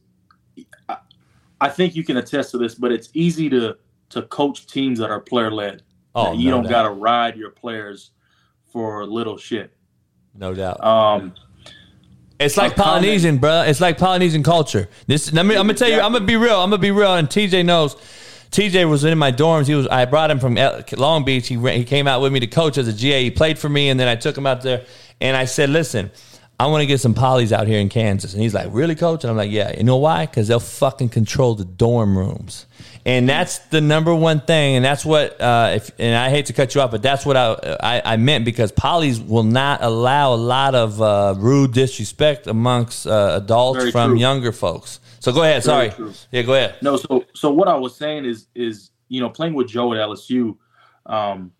I- 1.60 1.68
think 1.68 1.94
you 1.94 2.02
can 2.02 2.16
attest 2.16 2.50
to 2.52 2.58
this, 2.58 2.74
but 2.74 2.90
it's 2.90 3.10
easy 3.14 3.48
to 3.50 3.76
to 4.10 4.22
coach 4.22 4.66
teams 4.66 4.98
that 4.98 5.10
are 5.10 5.20
player 5.20 5.50
led. 5.52 5.82
Oh, 6.14 6.32
you 6.32 6.50
no 6.50 6.62
don't 6.62 6.68
got 6.68 6.82
to 6.82 6.90
ride 6.90 7.36
your 7.36 7.50
players 7.50 8.10
for 8.72 9.06
little 9.06 9.36
shit. 9.36 9.72
No 10.34 10.52
doubt. 10.54 10.82
Um, 10.82 11.34
It's 12.40 12.56
like 12.56 12.74
comment- 12.74 13.02
Polynesian, 13.02 13.38
bro. 13.38 13.62
It's 13.62 13.80
like 13.80 13.98
Polynesian 13.98 14.42
culture. 14.42 14.88
This, 15.06 15.32
let 15.32 15.44
me, 15.46 15.54
I'm 15.54 15.62
gonna 15.66 15.74
tell 15.74 15.88
you. 15.88 16.00
I'm 16.00 16.12
gonna 16.12 16.24
be 16.24 16.36
real. 16.36 16.60
I'm 16.60 16.70
gonna 16.70 16.78
be 16.78 16.90
real. 16.90 17.14
And 17.14 17.28
TJ 17.28 17.64
knows. 17.64 17.94
TJ 18.50 18.88
was 18.88 19.04
in 19.04 19.16
my 19.16 19.30
dorms. 19.30 19.66
He 19.66 19.74
was. 19.74 19.86
I 19.86 20.04
brought 20.06 20.30
him 20.30 20.40
from 20.40 20.56
Long 20.96 21.24
Beach. 21.24 21.46
He 21.46 21.56
he 21.56 21.84
came 21.84 22.08
out 22.08 22.20
with 22.20 22.32
me 22.32 22.40
to 22.40 22.46
coach 22.46 22.78
as 22.78 22.88
a 22.88 22.92
GA. 22.92 23.22
He 23.22 23.30
played 23.30 23.58
for 23.58 23.68
me, 23.68 23.88
and 23.90 23.98
then 23.98 24.08
I 24.08 24.16
took 24.16 24.36
him 24.36 24.46
out 24.46 24.62
there. 24.62 24.84
And 25.20 25.36
I 25.36 25.44
said, 25.44 25.70
"Listen, 25.70 26.10
I 26.58 26.66
want 26.66 26.82
to 26.82 26.86
get 26.86 27.00
some 27.00 27.14
polys 27.14 27.52
out 27.52 27.68
here 27.68 27.78
in 27.78 27.88
Kansas." 27.88 28.32
And 28.34 28.42
he's 28.42 28.54
like, 28.54 28.68
"Really, 28.72 28.96
coach?" 28.96 29.22
And 29.22 29.30
I'm 29.30 29.36
like, 29.36 29.52
"Yeah." 29.52 29.76
You 29.76 29.84
know 29.84 29.98
why? 29.98 30.26
Because 30.26 30.48
they'll 30.48 30.58
fucking 30.58 31.10
control 31.10 31.54
the 31.54 31.64
dorm 31.64 32.18
rooms. 32.18 32.66
And 33.06 33.28
that's 33.28 33.58
the 33.58 33.80
number 33.80 34.14
one 34.14 34.40
thing, 34.40 34.76
and 34.76 34.84
that's 34.84 35.04
what. 35.04 35.40
Uh, 35.40 35.72
if 35.76 35.90
and 35.98 36.16
I 36.16 36.28
hate 36.30 36.46
to 36.46 36.52
cut 36.52 36.74
you 36.74 36.80
off, 36.80 36.90
but 36.90 37.02
that's 37.02 37.24
what 37.24 37.36
I 37.36 37.54
I, 37.80 38.02
I 38.14 38.16
meant 38.16 38.44
because 38.44 38.72
polys 38.72 39.24
will 39.24 39.44
not 39.44 39.82
allow 39.82 40.34
a 40.34 40.36
lot 40.36 40.74
of 40.74 41.00
uh, 41.00 41.34
rude 41.38 41.72
disrespect 41.72 42.48
amongst 42.48 43.06
uh, 43.06 43.38
adults 43.40 43.78
Very 43.78 43.92
from 43.92 44.10
true. 44.10 44.18
younger 44.18 44.50
folks. 44.50 44.98
So 45.20 45.32
go 45.32 45.42
ahead. 45.42 45.62
Sorry. 45.62 45.92
Yeah, 46.32 46.42
go 46.42 46.54
ahead. 46.54 46.76
No, 46.82 46.96
so 46.96 47.24
so 47.34 47.52
what 47.52 47.68
I 47.68 47.76
was 47.76 47.94
saying 47.94 48.24
is 48.24 48.46
is 48.54 48.90
you 49.08 49.20
know 49.20 49.30
playing 49.30 49.54
with 49.54 49.68
Joe 49.68 49.92
at 49.92 49.98
LSU, 49.98 50.56
um, 51.06 51.52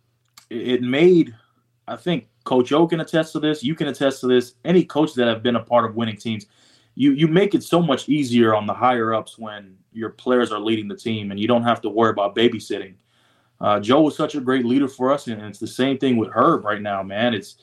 it, 0.49 0.69
it 0.69 0.83
made 0.83 1.35
I 1.87 1.97
think 1.97 2.29
Coach 2.45 2.73
O 2.73 2.87
can 2.87 3.01
attest 3.01 3.33
to 3.33 3.41
this. 3.41 3.63
You 3.63 3.75
can 3.75 3.89
attest 3.89 4.21
to 4.21 4.27
this. 4.27 4.55
Any 4.65 4.85
coach 4.85 5.15
that 5.15 5.29
have 5.29 5.43
been 5.43 5.57
a 5.57 5.63
part 5.63 5.85
of 5.85 5.95
winning 5.95 6.17
teams, 6.17 6.47
you 6.95 7.13
you 7.13 7.29
make 7.29 7.55
it 7.55 7.63
so 7.63 7.83
much 7.83 8.09
easier 8.09 8.55
on 8.55 8.67
the 8.67 8.75
higher 8.75 9.13
ups 9.13 9.39
when 9.39 9.77
your 9.93 10.11
players 10.11 10.53
are 10.53 10.61
leading 10.61 10.89
the 10.89 10.97
team 10.97 11.31
and 11.31 11.39
you 11.39 11.49
don't 11.49 11.65
have 11.65 11.81
to 11.83 11.91
worry 11.91 12.11
about 12.11 12.35
babysitting. 12.35 12.95
Uh, 13.61 13.79
Joe 13.79 14.01
was 14.01 14.17
such 14.17 14.35
a 14.37 14.41
great 14.41 14.65
leader 14.65 14.89
for 14.89 15.13
us, 15.13 15.27
and 15.27 15.43
it's 15.43 15.59
the 15.59 15.67
same 15.67 15.99
thing 15.99 16.17
with 16.17 16.31
Herb 16.33 16.65
right 16.65 16.81
now, 16.81 17.03
man. 17.03 17.35
It's 17.35 17.57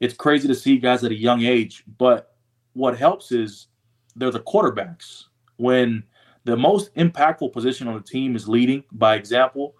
it's 0.00 0.14
crazy 0.14 0.48
to 0.48 0.54
see 0.54 0.78
guys 0.78 1.04
at 1.04 1.12
a 1.12 1.16
young 1.16 1.42
age, 1.42 1.84
but 1.98 2.34
what 2.72 2.98
helps 2.98 3.30
is 3.30 3.68
they're 4.16 4.30
the 4.30 4.40
quarterbacks. 4.40 5.24
When 5.58 6.02
the 6.44 6.56
most 6.56 6.94
impactful 6.94 7.52
position 7.52 7.86
on 7.86 7.94
the 7.94 8.00
team 8.00 8.34
is 8.34 8.48
leading 8.48 8.82
by 8.90 9.14
example, 9.14 9.74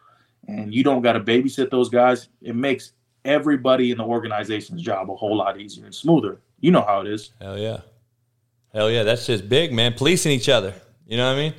and 0.47 0.73
you 0.73 0.85
don't 0.85 1.03
got 1.03 1.15
to 1.15 1.21
babysit 1.21 1.71
those 1.71 1.89
guys, 1.89 2.29
it 2.43 2.55
makes 2.55 2.93
everybody 3.25 3.91
in 3.91 3.99
the 3.99 4.05
organization's 4.05 4.83
job 4.83 5.11
a 5.11 5.17
whole 5.17 5.37
lot 5.37 5.59
easier 5.59 5.87
and 5.87 5.95
smoother. 5.95 6.41
You 6.61 6.71
know 6.71 6.83
how 6.83 7.01
it 7.01 7.07
is. 7.07 7.33
Hell 7.41 7.59
yeah. 7.59 7.81
Hell 8.73 8.91
yeah. 8.91 9.03
That's 9.03 9.27
just 9.27 9.49
big, 9.49 9.73
man. 9.73 9.95
Policing 9.95 10.33
each 10.33 10.49
other. 10.49 10.75
You 11.07 11.17
know 11.17 11.27
what 11.27 11.39
I 11.39 11.43
mean? 11.43 11.55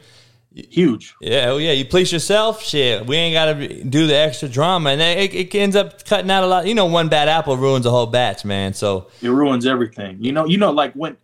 Huge. 0.51 1.15
Yeah, 1.21 1.41
hell 1.43 1.59
yeah. 1.59 1.73
You 1.73 1.85
police 1.85 2.11
yourself. 2.11 2.63
Shit, 2.63 3.05
we 3.05 3.15
ain't 3.15 3.33
got 3.33 3.53
to 3.53 3.83
do 3.83 4.07
the 4.07 4.15
extra 4.15 4.49
drama, 4.49 4.89
and 4.89 5.01
it, 5.01 5.33
it 5.33 5.55
ends 5.55 5.75
up 5.75 6.03
cutting 6.05 6.31
out 6.31 6.43
a 6.43 6.47
lot. 6.47 6.65
You 6.65 6.73
know, 6.73 6.87
one 6.87 7.07
bad 7.07 7.29
apple 7.29 7.55
ruins 7.55 7.85
a 7.85 7.91
whole 7.91 8.07
batch, 8.07 8.43
man. 8.45 8.73
So 8.73 9.09
It 9.21 9.29
ruins 9.29 9.67
everything. 9.67 10.17
You 10.23 10.31
know, 10.31 10.47
you 10.47 10.57
know, 10.57 10.71
like 10.71 10.93
when 10.93 11.17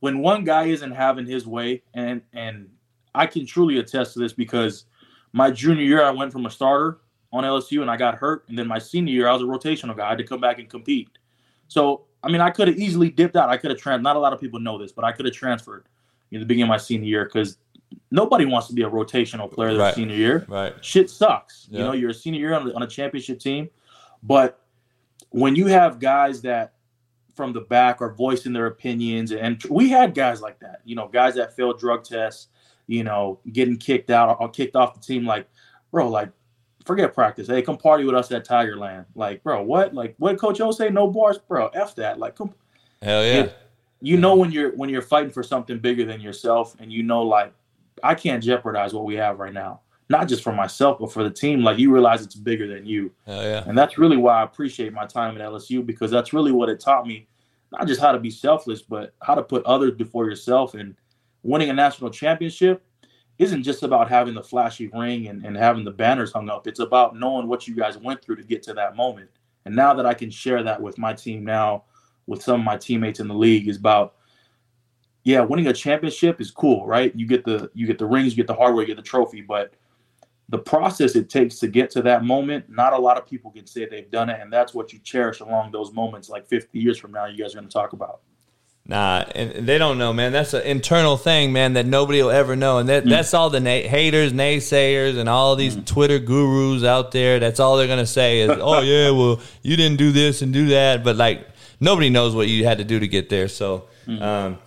when 0.00 0.18
one 0.18 0.44
guy 0.44 0.64
isn't 0.64 0.90
having 0.92 1.26
his 1.26 1.46
way, 1.46 1.82
and 1.94 2.22
and 2.32 2.68
I 3.14 3.26
can 3.26 3.46
truly 3.46 3.78
attest 3.78 4.14
to 4.14 4.18
this 4.18 4.32
because 4.32 4.84
my 5.32 5.50
junior 5.50 5.84
year 5.84 6.02
I 6.02 6.10
went 6.10 6.32
from 6.32 6.46
a 6.46 6.50
starter 6.50 6.98
on 7.32 7.44
LSU 7.44 7.82
and 7.82 7.90
I 7.90 7.96
got 7.96 8.16
hurt, 8.16 8.44
and 8.48 8.58
then 8.58 8.66
my 8.66 8.78
senior 8.78 9.12
year 9.12 9.28
I 9.28 9.32
was 9.32 9.42
a 9.42 9.44
rotational 9.44 9.96
guy. 9.96 10.06
I 10.06 10.08
had 10.10 10.18
to 10.18 10.24
come 10.24 10.40
back 10.40 10.58
and 10.58 10.68
compete. 10.68 11.08
So 11.68 12.06
I 12.22 12.30
mean, 12.30 12.40
I 12.40 12.50
could 12.50 12.68
have 12.68 12.76
easily 12.78 13.08
dipped 13.10 13.36
out. 13.36 13.48
I 13.48 13.56
could 13.56 13.70
have 13.70 13.78
trans. 13.80 14.02
Not 14.02 14.16
a 14.16 14.18
lot 14.18 14.32
of 14.32 14.40
people 14.40 14.60
know 14.60 14.76
this, 14.78 14.92
but 14.92 15.04
I 15.04 15.12
could 15.12 15.24
have 15.24 15.34
transferred 15.34 15.86
in 16.30 16.40
the 16.40 16.46
beginning 16.46 16.64
of 16.64 16.68
my 16.68 16.76
senior 16.76 17.06
year 17.08 17.24
because 17.24 17.58
nobody 18.10 18.44
wants 18.44 18.68
to 18.68 18.74
be 18.74 18.82
a 18.82 18.90
rotational 18.90 19.50
player 19.50 19.70
their 19.72 19.80
Right. 19.80 19.94
senior 19.94 20.14
year. 20.14 20.46
Right. 20.48 20.74
Shit 20.84 21.10
sucks. 21.10 21.66
You 21.70 21.78
know, 21.78 21.92
you're 21.92 22.10
a 22.10 22.14
senior 22.14 22.40
year 22.40 22.54
on, 22.54 22.70
on 22.72 22.82
a 22.82 22.86
championship 22.86 23.40
team, 23.40 23.68
but 24.22 24.60
when 25.30 25.56
you 25.56 25.66
have 25.66 25.98
guys 25.98 26.42
that 26.42 26.74
from 27.34 27.52
the 27.52 27.60
back 27.62 28.00
are 28.00 28.12
voicing 28.12 28.52
their 28.52 28.66
opinions, 28.66 29.32
and 29.32 29.62
we 29.70 29.88
had 29.88 30.14
guys 30.14 30.40
like 30.40 30.58
that. 30.60 30.80
You 30.84 30.96
know, 30.96 31.08
guys 31.08 31.34
that 31.36 31.54
failed 31.56 31.78
drug 31.78 32.04
tests. 32.04 32.48
You 32.86 33.04
know, 33.04 33.38
getting 33.52 33.76
kicked 33.76 34.10
out 34.10 34.38
or 34.40 34.48
kicked 34.48 34.74
off 34.74 34.94
the 34.94 35.00
team. 35.00 35.24
Like, 35.24 35.48
bro, 35.92 36.08
like 36.08 36.30
forget 36.84 37.14
practice. 37.14 37.46
Hey, 37.46 37.62
come 37.62 37.76
party 37.76 38.04
with 38.04 38.16
us 38.16 38.32
at 38.32 38.44
Tigerland. 38.46 39.04
Like, 39.14 39.44
bro, 39.44 39.62
what? 39.62 39.94
Like, 39.94 40.16
what 40.18 40.38
Coach 40.40 40.60
O 40.60 40.72
say? 40.72 40.90
No 40.90 41.06
bars, 41.06 41.38
bro. 41.38 41.68
F 41.68 41.94
that. 41.96 42.18
Like, 42.18 42.34
come. 42.34 42.52
hell 43.02 43.24
yeah. 43.24 43.44
It- 43.44 43.56
you 44.00 44.16
know 44.16 44.34
when 44.34 44.50
you're 44.50 44.74
when 44.76 44.88
you're 44.88 45.02
fighting 45.02 45.30
for 45.30 45.42
something 45.42 45.78
bigger 45.78 46.04
than 46.04 46.20
yourself, 46.20 46.74
and 46.80 46.92
you 46.92 47.02
know 47.02 47.22
like 47.22 47.52
I 48.02 48.14
can't 48.14 48.42
jeopardize 48.42 48.94
what 48.94 49.04
we 49.04 49.14
have 49.16 49.38
right 49.38 49.52
now. 49.52 49.80
Not 50.10 50.28
just 50.28 50.42
for 50.42 50.52
myself, 50.52 50.98
but 50.98 51.12
for 51.12 51.22
the 51.22 51.30
team. 51.30 51.62
Like 51.62 51.78
you 51.78 51.92
realize 51.92 52.22
it's 52.22 52.34
bigger 52.34 52.66
than 52.66 52.84
you. 52.84 53.12
Yeah. 53.26 53.64
And 53.66 53.78
that's 53.78 53.96
really 53.96 54.16
why 54.16 54.40
I 54.40 54.42
appreciate 54.42 54.92
my 54.92 55.06
time 55.06 55.40
at 55.40 55.40
LSU 55.40 55.86
because 55.86 56.10
that's 56.10 56.32
really 56.32 56.52
what 56.52 56.68
it 56.68 56.80
taught 56.80 57.06
me, 57.06 57.28
not 57.72 57.86
just 57.86 58.00
how 58.00 58.12
to 58.12 58.18
be 58.18 58.30
selfless, 58.30 58.82
but 58.82 59.14
how 59.22 59.34
to 59.34 59.42
put 59.42 59.64
others 59.64 59.92
before 59.92 60.28
yourself. 60.28 60.74
And 60.74 60.96
winning 61.42 61.70
a 61.70 61.72
national 61.72 62.10
championship 62.10 62.84
isn't 63.38 63.62
just 63.62 63.82
about 63.82 64.10
having 64.10 64.34
the 64.34 64.42
flashy 64.42 64.88
ring 64.88 65.28
and, 65.28 65.46
and 65.46 65.56
having 65.56 65.84
the 65.84 65.90
banners 65.90 66.32
hung 66.32 66.50
up. 66.50 66.66
It's 66.66 66.80
about 66.80 67.16
knowing 67.16 67.48
what 67.48 67.66
you 67.66 67.74
guys 67.74 67.96
went 67.96 68.22
through 68.22 68.36
to 68.36 68.42
get 68.42 68.62
to 68.64 68.74
that 68.74 68.96
moment. 68.96 69.30
And 69.64 69.74
now 69.74 69.94
that 69.94 70.04
I 70.04 70.12
can 70.12 70.30
share 70.30 70.62
that 70.64 70.82
with 70.82 70.98
my 70.98 71.14
team 71.14 71.44
now, 71.44 71.84
with 72.26 72.42
some 72.42 72.60
of 72.60 72.66
my 72.66 72.76
teammates 72.76 73.20
in 73.20 73.28
the 73.28 73.34
league, 73.34 73.68
is 73.68 73.78
about 73.78 74.14
yeah, 75.22 75.40
winning 75.40 75.66
a 75.66 75.72
championship 75.72 76.40
is 76.40 76.50
cool, 76.50 76.86
right? 76.86 77.14
You 77.14 77.26
get 77.26 77.44
the 77.44 77.70
you 77.74 77.86
get 77.86 77.98
the 77.98 78.06
rings, 78.06 78.32
you 78.32 78.36
get 78.36 78.46
the 78.46 78.54
hardware, 78.54 78.82
you 78.82 78.88
get 78.88 78.96
the 78.96 79.02
trophy, 79.02 79.42
but 79.42 79.74
the 80.50 80.58
process 80.58 81.14
it 81.14 81.30
takes 81.30 81.58
to 81.60 81.68
get 81.68 81.90
to 81.92 82.02
that 82.02 82.24
moment, 82.24 82.68
not 82.68 82.92
a 82.92 82.98
lot 82.98 83.16
of 83.16 83.24
people 83.24 83.52
can 83.52 83.66
say 83.66 83.86
they've 83.86 84.10
done 84.10 84.28
it, 84.28 84.40
and 84.40 84.52
that's 84.52 84.74
what 84.74 84.92
you 84.92 84.98
cherish 84.98 85.40
along 85.40 85.70
those 85.70 85.92
moments. 85.92 86.28
Like 86.28 86.46
50 86.48 86.78
years 86.78 86.98
from 86.98 87.12
now, 87.12 87.26
you 87.26 87.38
guys 87.38 87.54
are 87.54 87.58
going 87.58 87.68
to 87.68 87.72
talk 87.72 87.92
about. 87.92 88.20
Nah, 88.86 89.24
and 89.36 89.68
they 89.68 89.78
don't 89.78 89.98
know, 89.98 90.12
man. 90.12 90.32
That's 90.32 90.52
an 90.52 90.62
internal 90.62 91.16
thing, 91.16 91.52
man, 91.52 91.74
that 91.74 91.86
nobody 91.86 92.20
will 92.20 92.32
ever 92.32 92.56
know. 92.56 92.78
And 92.78 92.88
that, 92.88 93.04
that's 93.04 93.32
all 93.32 93.48
the 93.48 93.60
na- 93.60 93.88
haters, 93.88 94.32
naysayers, 94.32 95.16
and 95.16 95.28
all 95.28 95.54
these 95.54 95.76
Twitter 95.84 96.18
gurus 96.18 96.82
out 96.82 97.12
there. 97.12 97.38
That's 97.38 97.60
all 97.60 97.76
they're 97.76 97.86
going 97.86 98.00
to 98.00 98.06
say 98.06 98.40
is, 98.40 98.50
oh, 98.60 98.80
yeah, 98.80 99.10
well, 99.10 99.40
you 99.62 99.76
didn't 99.76 99.98
do 99.98 100.10
this 100.10 100.42
and 100.42 100.52
do 100.52 100.68
that. 100.68 101.04
But, 101.04 101.14
like, 101.14 101.46
nobody 101.78 102.10
knows 102.10 102.34
what 102.34 102.48
you 102.48 102.64
had 102.64 102.78
to 102.78 102.84
do 102.84 102.98
to 102.98 103.06
get 103.06 103.28
there. 103.28 103.46
So, 103.46 103.86
um, 104.08 104.58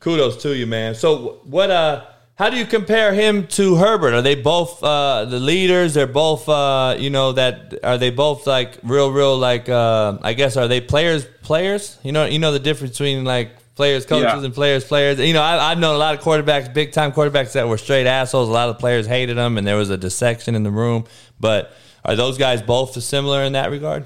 kudos 0.00 0.40
to 0.44 0.56
you, 0.56 0.66
man. 0.66 0.94
So 0.94 1.40
what? 1.44 1.70
Uh, 1.70 2.06
how 2.36 2.50
do 2.50 2.56
you 2.58 2.66
compare 2.66 3.12
him 3.14 3.46
to 3.48 3.76
Herbert? 3.76 4.12
Are 4.14 4.22
they 4.22 4.34
both 4.34 4.82
uh, 4.82 5.24
the 5.24 5.40
leaders? 5.40 5.94
They're 5.94 6.06
both, 6.06 6.48
uh, 6.48 6.94
you 6.98 7.08
know, 7.10 7.32
that 7.32 7.78
are 7.82 7.96
they 7.98 8.10
both 8.10 8.46
like 8.46 8.78
real, 8.82 9.10
real 9.10 9.36
like? 9.38 9.68
Uh, 9.68 10.18
I 10.22 10.34
guess 10.34 10.56
are 10.56 10.68
they 10.68 10.80
players? 10.80 11.24
Players? 11.42 11.98
You 12.02 12.12
know, 12.12 12.26
you 12.26 12.38
know 12.38 12.52
the 12.52 12.58
difference 12.58 12.92
between 12.92 13.24
like 13.24 13.52
players, 13.74 14.04
coaches, 14.04 14.24
Yeah. 14.24 14.44
and 14.44 14.54
players, 14.54 14.84
players. 14.84 15.18
You 15.18 15.32
know, 15.32 15.42
I, 15.42 15.70
I've 15.70 15.78
known 15.78 15.94
a 15.94 15.98
lot 15.98 16.14
of 16.14 16.20
quarterbacks, 16.20 16.72
big 16.72 16.92
time 16.92 17.12
quarterbacks 17.12 17.52
that 17.52 17.68
were 17.68 17.78
straight 17.78 18.06
assholes. 18.06 18.48
A 18.48 18.52
lot 18.52 18.68
of 18.68 18.78
players 18.78 19.06
hated 19.06 19.36
them, 19.36 19.56
and 19.58 19.66
there 19.66 19.76
was 19.76 19.88
a 19.90 19.96
dissection 19.96 20.54
in 20.54 20.62
the 20.62 20.70
room. 20.70 21.04
But 21.40 21.72
are 22.04 22.16
those 22.16 22.36
guys 22.38 22.60
both 22.60 23.02
similar 23.02 23.42
in 23.44 23.52
that 23.54 23.70
regard? 23.70 24.04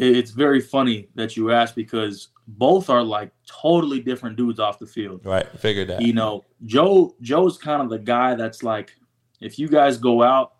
It- 0.00 0.16
It's 0.16 0.30
very 0.30 0.60
funny 0.60 1.08
that 1.14 1.36
you 1.36 1.50
asked 1.52 1.76
because 1.76 2.28
both 2.48 2.90
are 2.90 3.02
like 3.02 3.30
totally 3.46 4.00
different 4.00 4.36
dudes 4.36 4.58
off 4.58 4.78
the 4.78 4.86
field. 4.86 5.24
Right, 5.24 5.46
figured 5.58 5.88
that. 5.88 6.02
You 6.02 6.12
know, 6.14 6.44
Joe 6.64 7.14
Joe's 7.20 7.56
kind 7.58 7.82
of 7.82 7.90
the 7.90 7.98
guy 7.98 8.34
that's 8.34 8.62
like, 8.62 8.96
if 9.40 9.58
you 9.58 9.68
guys 9.68 9.98
go 9.98 10.22
out, 10.22 10.54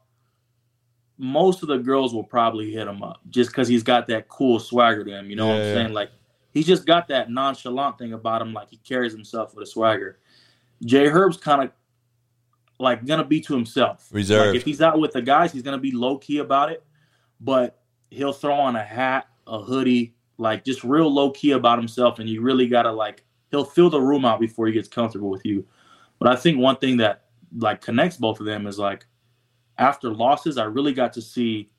most 1.18 1.62
of 1.62 1.68
the 1.68 1.78
girls 1.78 2.14
will 2.14 2.24
probably 2.24 2.70
hit 2.70 2.86
him 2.86 3.02
up 3.02 3.20
just 3.28 3.50
because 3.50 3.68
he's 3.68 3.82
got 3.82 4.06
that 4.08 4.28
cool 4.28 4.58
swagger 4.58 5.04
to 5.04 5.10
him. 5.10 5.28
You 5.28 5.36
know 5.36 5.48
what 5.48 5.56
I'm 5.56 5.62
yeah. 5.62 5.74
saying? 5.74 5.92
Like 5.92 6.10
he's 6.52 6.66
just 6.66 6.86
got 6.86 7.08
that 7.08 7.30
nonchalant 7.30 7.98
thing 7.98 8.12
about 8.12 8.40
him. 8.42 8.52
Like 8.52 8.70
he 8.70 8.78
carries 8.78 9.12
himself 9.12 9.54
with 9.54 9.64
a 9.64 9.66
swagger. 9.66 10.18
Jay 10.84 11.08
Herb's 11.08 11.36
kind 11.36 11.62
of 11.64 11.70
like 12.78 13.04
gonna 13.04 13.24
be 13.24 13.40
to 13.42 13.52
himself. 13.54 14.08
Reserved. 14.12 14.48
Like 14.48 14.56
if 14.56 14.64
he's 14.64 14.80
out 14.80 14.98
with 14.98 15.12
the 15.12 15.20
guys, 15.22 15.52
he's 15.52 15.62
gonna 15.62 15.76
be 15.78 15.92
low 15.92 16.16
key 16.18 16.38
about 16.38 16.70
it, 16.72 16.84
but 17.40 17.82
he'll 18.10 18.32
throw 18.32 18.54
on 18.54 18.76
a 18.76 18.82
hat, 18.82 19.26
a 19.50 19.60
hoodie, 19.60 20.14
like 20.38 20.64
just 20.64 20.82
real 20.84 21.12
low 21.12 21.30
key 21.30 21.50
about 21.50 21.78
himself, 21.78 22.18
and 22.18 22.28
you 22.28 22.40
really 22.40 22.66
gotta 22.66 22.90
like 22.90 23.24
he'll 23.50 23.64
fill 23.64 23.90
the 23.90 24.00
room 24.00 24.24
out 24.24 24.40
before 24.40 24.66
he 24.66 24.72
gets 24.72 24.88
comfortable 24.88 25.28
with 25.28 25.44
you. 25.44 25.66
But 26.18 26.28
I 26.28 26.36
think 26.36 26.58
one 26.58 26.76
thing 26.76 26.96
that 26.98 27.24
like 27.56 27.80
connects 27.80 28.16
both 28.16 28.40
of 28.40 28.46
them 28.46 28.66
is 28.66 28.78
like 28.78 29.06
after 29.78 30.10
losses, 30.10 30.56
I 30.56 30.64
really 30.64 30.92
got 30.92 31.12
to 31.14 31.22
see 31.22 31.70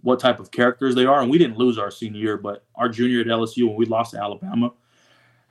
what 0.00 0.18
type 0.18 0.40
of 0.40 0.50
characters 0.50 0.94
they 0.94 1.04
are. 1.04 1.20
And 1.20 1.30
we 1.30 1.38
didn't 1.38 1.58
lose 1.58 1.78
our 1.78 1.90
senior 1.90 2.20
year, 2.20 2.36
but 2.38 2.64
our 2.74 2.88
junior 2.88 3.20
at 3.20 3.26
LSU 3.26 3.68
when 3.68 3.76
we 3.76 3.86
lost 3.86 4.12
to 4.12 4.18
Alabama, 4.20 4.72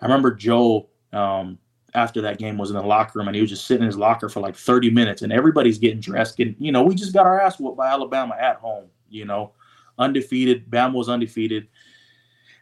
I 0.02 0.06
remember 0.06 0.34
Joe 0.34 0.89
um, 1.14 1.60
after 1.93 2.22
that 2.22 2.39
game 2.39 2.57
was 2.57 2.72
in 2.72 2.76
the 2.76 2.81
locker 2.81 3.19
room 3.19 3.27
and 3.27 3.35
he 3.35 3.41
was 3.41 3.52
just 3.52 3.65
sitting 3.65 3.84
in 3.84 3.88
his 3.88 3.98
locker 3.98 4.30
for 4.30 4.39
like 4.39 4.56
30 4.56 4.89
minutes 4.89 5.22
and 5.22 5.31
everybody's 5.31 5.77
getting 5.77 5.99
dressed. 5.99 6.38
Getting, 6.38 6.56
you 6.57 6.72
know, 6.72 6.84
we 6.84 6.95
just 6.95 7.14
got 7.14 7.26
our 7.26 7.39
ass 7.39 7.60
whooped 7.60 7.77
by 7.77 7.88
Alabama 7.88 8.35
at 8.39 8.57
home, 8.57 8.85
you 9.10 9.26
know, 9.26 9.53
undefeated. 10.02 10.69
Bama 10.69 10.94
was 10.94 11.10
undefeated. 11.10 11.68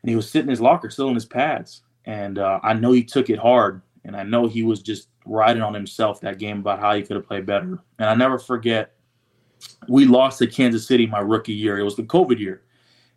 And 0.03 0.09
he 0.09 0.15
was 0.15 0.29
sitting 0.29 0.47
in 0.47 0.51
his 0.51 0.61
locker, 0.61 0.89
still 0.89 1.09
in 1.09 1.15
his 1.15 1.25
pads. 1.25 1.81
And 2.05 2.37
uh, 2.39 2.59
I 2.63 2.73
know 2.73 2.91
he 2.91 3.03
took 3.03 3.29
it 3.29 3.39
hard. 3.39 3.81
And 4.05 4.15
I 4.15 4.23
know 4.23 4.47
he 4.47 4.63
was 4.63 4.81
just 4.81 5.09
riding 5.25 5.61
on 5.61 5.73
himself 5.73 6.21
that 6.21 6.39
game 6.39 6.59
about 6.59 6.79
how 6.79 6.95
he 6.95 7.01
could 7.03 7.15
have 7.17 7.27
played 7.27 7.45
better. 7.45 7.79
And 7.99 8.09
I 8.09 8.15
never 8.15 8.39
forget, 8.39 8.93
we 9.87 10.05
lost 10.05 10.39
to 10.39 10.47
Kansas 10.47 10.87
City 10.87 11.05
my 11.05 11.19
rookie 11.19 11.53
year. 11.53 11.77
It 11.79 11.83
was 11.83 11.95
the 11.95 12.03
COVID 12.03 12.39
year. 12.39 12.61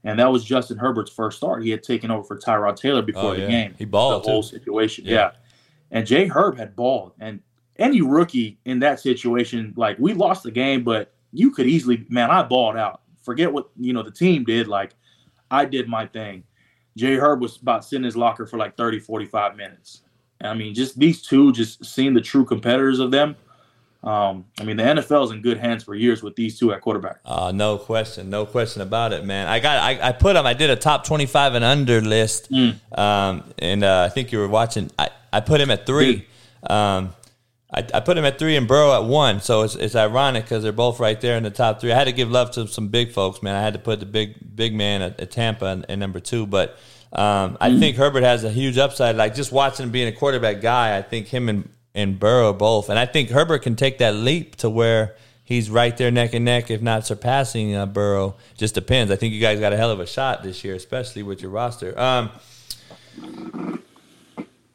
And 0.04 0.18
that 0.18 0.30
was 0.30 0.44
Justin 0.44 0.76
Herbert's 0.78 1.12
first 1.12 1.36
start. 1.36 1.62
He 1.62 1.70
had 1.70 1.84
taken 1.84 2.10
over 2.10 2.24
for 2.24 2.36
Tyrod 2.36 2.74
Taylor 2.76 3.02
before 3.02 3.30
Oh, 3.30 3.34
the 3.36 3.46
game. 3.46 3.74
He 3.78 3.84
balled, 3.84 4.24
The 4.24 4.30
whole 4.30 4.42
too. 4.42 4.58
situation. 4.58 5.04
Yeah. 5.06 5.14
Yeah. 5.14 5.30
And 5.92 6.06
Jay 6.06 6.26
Herb 6.26 6.56
had 6.58 6.74
balled. 6.74 7.12
And 7.20 7.40
any 7.76 8.02
rookie 8.02 8.58
in 8.64 8.80
that 8.80 8.98
situation, 8.98 9.72
like 9.76 9.96
we 10.00 10.12
lost 10.14 10.42
the 10.42 10.50
game, 10.50 10.82
but 10.82 11.14
you 11.30 11.52
could 11.52 11.66
easily, 11.66 12.04
man, 12.08 12.30
I 12.30 12.42
balled 12.42 12.76
out. 12.76 13.01
Forget 13.22 13.52
what, 13.52 13.68
you 13.78 13.92
know, 13.92 14.02
the 14.02 14.10
team 14.10 14.44
did. 14.44 14.68
Like 14.68 14.94
I 15.50 15.64
did 15.64 15.88
my 15.88 16.06
thing. 16.06 16.44
Jay 16.96 17.14
Herb 17.16 17.40
was 17.40 17.56
about 17.56 17.84
sitting 17.84 18.00
in 18.00 18.04
his 18.04 18.16
locker 18.16 18.46
for 18.46 18.58
like 18.58 18.76
30, 18.76 18.98
45 18.98 19.56
minutes. 19.56 20.02
And 20.40 20.50
I 20.50 20.54
mean, 20.54 20.74
just 20.74 20.98
these 20.98 21.22
two, 21.22 21.52
just 21.52 21.84
seeing 21.84 22.14
the 22.14 22.20
true 22.20 22.44
competitors 22.44 22.98
of 22.98 23.10
them. 23.10 23.36
Um, 24.04 24.46
I 24.58 24.64
mean, 24.64 24.76
the 24.76 24.82
NFL 24.82 25.26
is 25.26 25.30
in 25.30 25.42
good 25.42 25.58
hands 25.58 25.84
for 25.84 25.94
years 25.94 26.24
with 26.24 26.34
these 26.34 26.58
two 26.58 26.72
at 26.72 26.80
quarterback. 26.80 27.20
Uh, 27.24 27.52
no 27.54 27.78
question, 27.78 28.28
no 28.28 28.44
question 28.44 28.82
about 28.82 29.12
it, 29.12 29.24
man. 29.24 29.46
I 29.46 29.60
got, 29.60 29.78
I, 29.78 30.08
I 30.08 30.12
put 30.12 30.32
them. 30.34 30.44
I 30.44 30.54
did 30.54 30.70
a 30.70 30.76
top 30.76 31.06
twenty-five 31.06 31.54
and 31.54 31.64
under 31.64 32.00
list, 32.00 32.50
um, 32.98 33.44
and 33.60 33.84
uh, 33.84 34.02
I 34.02 34.08
think 34.12 34.32
you 34.32 34.40
were 34.40 34.48
watching. 34.48 34.90
I, 34.98 35.10
I 35.32 35.38
put 35.38 35.60
him 35.60 35.70
at 35.70 35.86
three. 35.86 36.26
Um, 36.68 37.14
I, 37.72 37.86
I 37.94 38.00
put 38.00 38.18
him 38.18 38.24
at 38.24 38.38
three 38.38 38.56
and 38.56 38.68
Burrow 38.68 38.94
at 38.94 39.04
one. 39.04 39.40
So 39.40 39.62
it's, 39.62 39.74
it's 39.74 39.96
ironic 39.96 40.44
because 40.44 40.62
they're 40.62 40.72
both 40.72 41.00
right 41.00 41.20
there 41.20 41.36
in 41.36 41.42
the 41.42 41.50
top 41.50 41.80
three. 41.80 41.92
I 41.92 41.96
had 41.96 42.04
to 42.04 42.12
give 42.12 42.30
love 42.30 42.50
to 42.52 42.68
some 42.68 42.88
big 42.88 43.12
folks, 43.12 43.42
man. 43.42 43.54
I 43.54 43.62
had 43.62 43.72
to 43.72 43.78
put 43.78 44.00
the 44.00 44.06
big 44.06 44.36
big 44.54 44.74
man 44.74 45.02
at, 45.02 45.20
at 45.20 45.30
Tampa 45.30 45.82
at 45.88 45.98
number 45.98 46.20
two, 46.20 46.46
but. 46.46 46.78
Um, 47.14 47.58
I 47.60 47.78
think 47.78 47.98
Herbert 47.98 48.22
has 48.22 48.42
a 48.42 48.50
huge 48.50 48.78
upside. 48.78 49.16
Like 49.16 49.34
just 49.34 49.52
watching 49.52 49.84
him 49.84 49.92
being 49.92 50.08
a 50.08 50.12
quarterback 50.12 50.62
guy, 50.62 50.96
I 50.96 51.02
think 51.02 51.26
him 51.26 51.50
and, 51.50 51.68
and 51.94 52.18
Burrow 52.18 52.54
both. 52.54 52.88
And 52.88 52.98
I 52.98 53.04
think 53.04 53.28
Herbert 53.28 53.60
can 53.60 53.76
take 53.76 53.98
that 53.98 54.14
leap 54.14 54.56
to 54.56 54.70
where 54.70 55.14
he's 55.44 55.68
right 55.68 55.94
there 55.94 56.10
neck 56.10 56.32
and 56.32 56.46
neck, 56.46 56.70
if 56.70 56.80
not 56.80 57.06
surpassing 57.06 57.74
uh, 57.74 57.84
Burrow. 57.84 58.36
Just 58.56 58.74
depends. 58.74 59.12
I 59.12 59.16
think 59.16 59.34
you 59.34 59.42
guys 59.42 59.60
got 59.60 59.74
a 59.74 59.76
hell 59.76 59.90
of 59.90 60.00
a 60.00 60.06
shot 60.06 60.42
this 60.42 60.64
year, 60.64 60.74
especially 60.74 61.22
with 61.22 61.42
your 61.42 61.50
roster. 61.50 61.98
Um, 61.98 62.30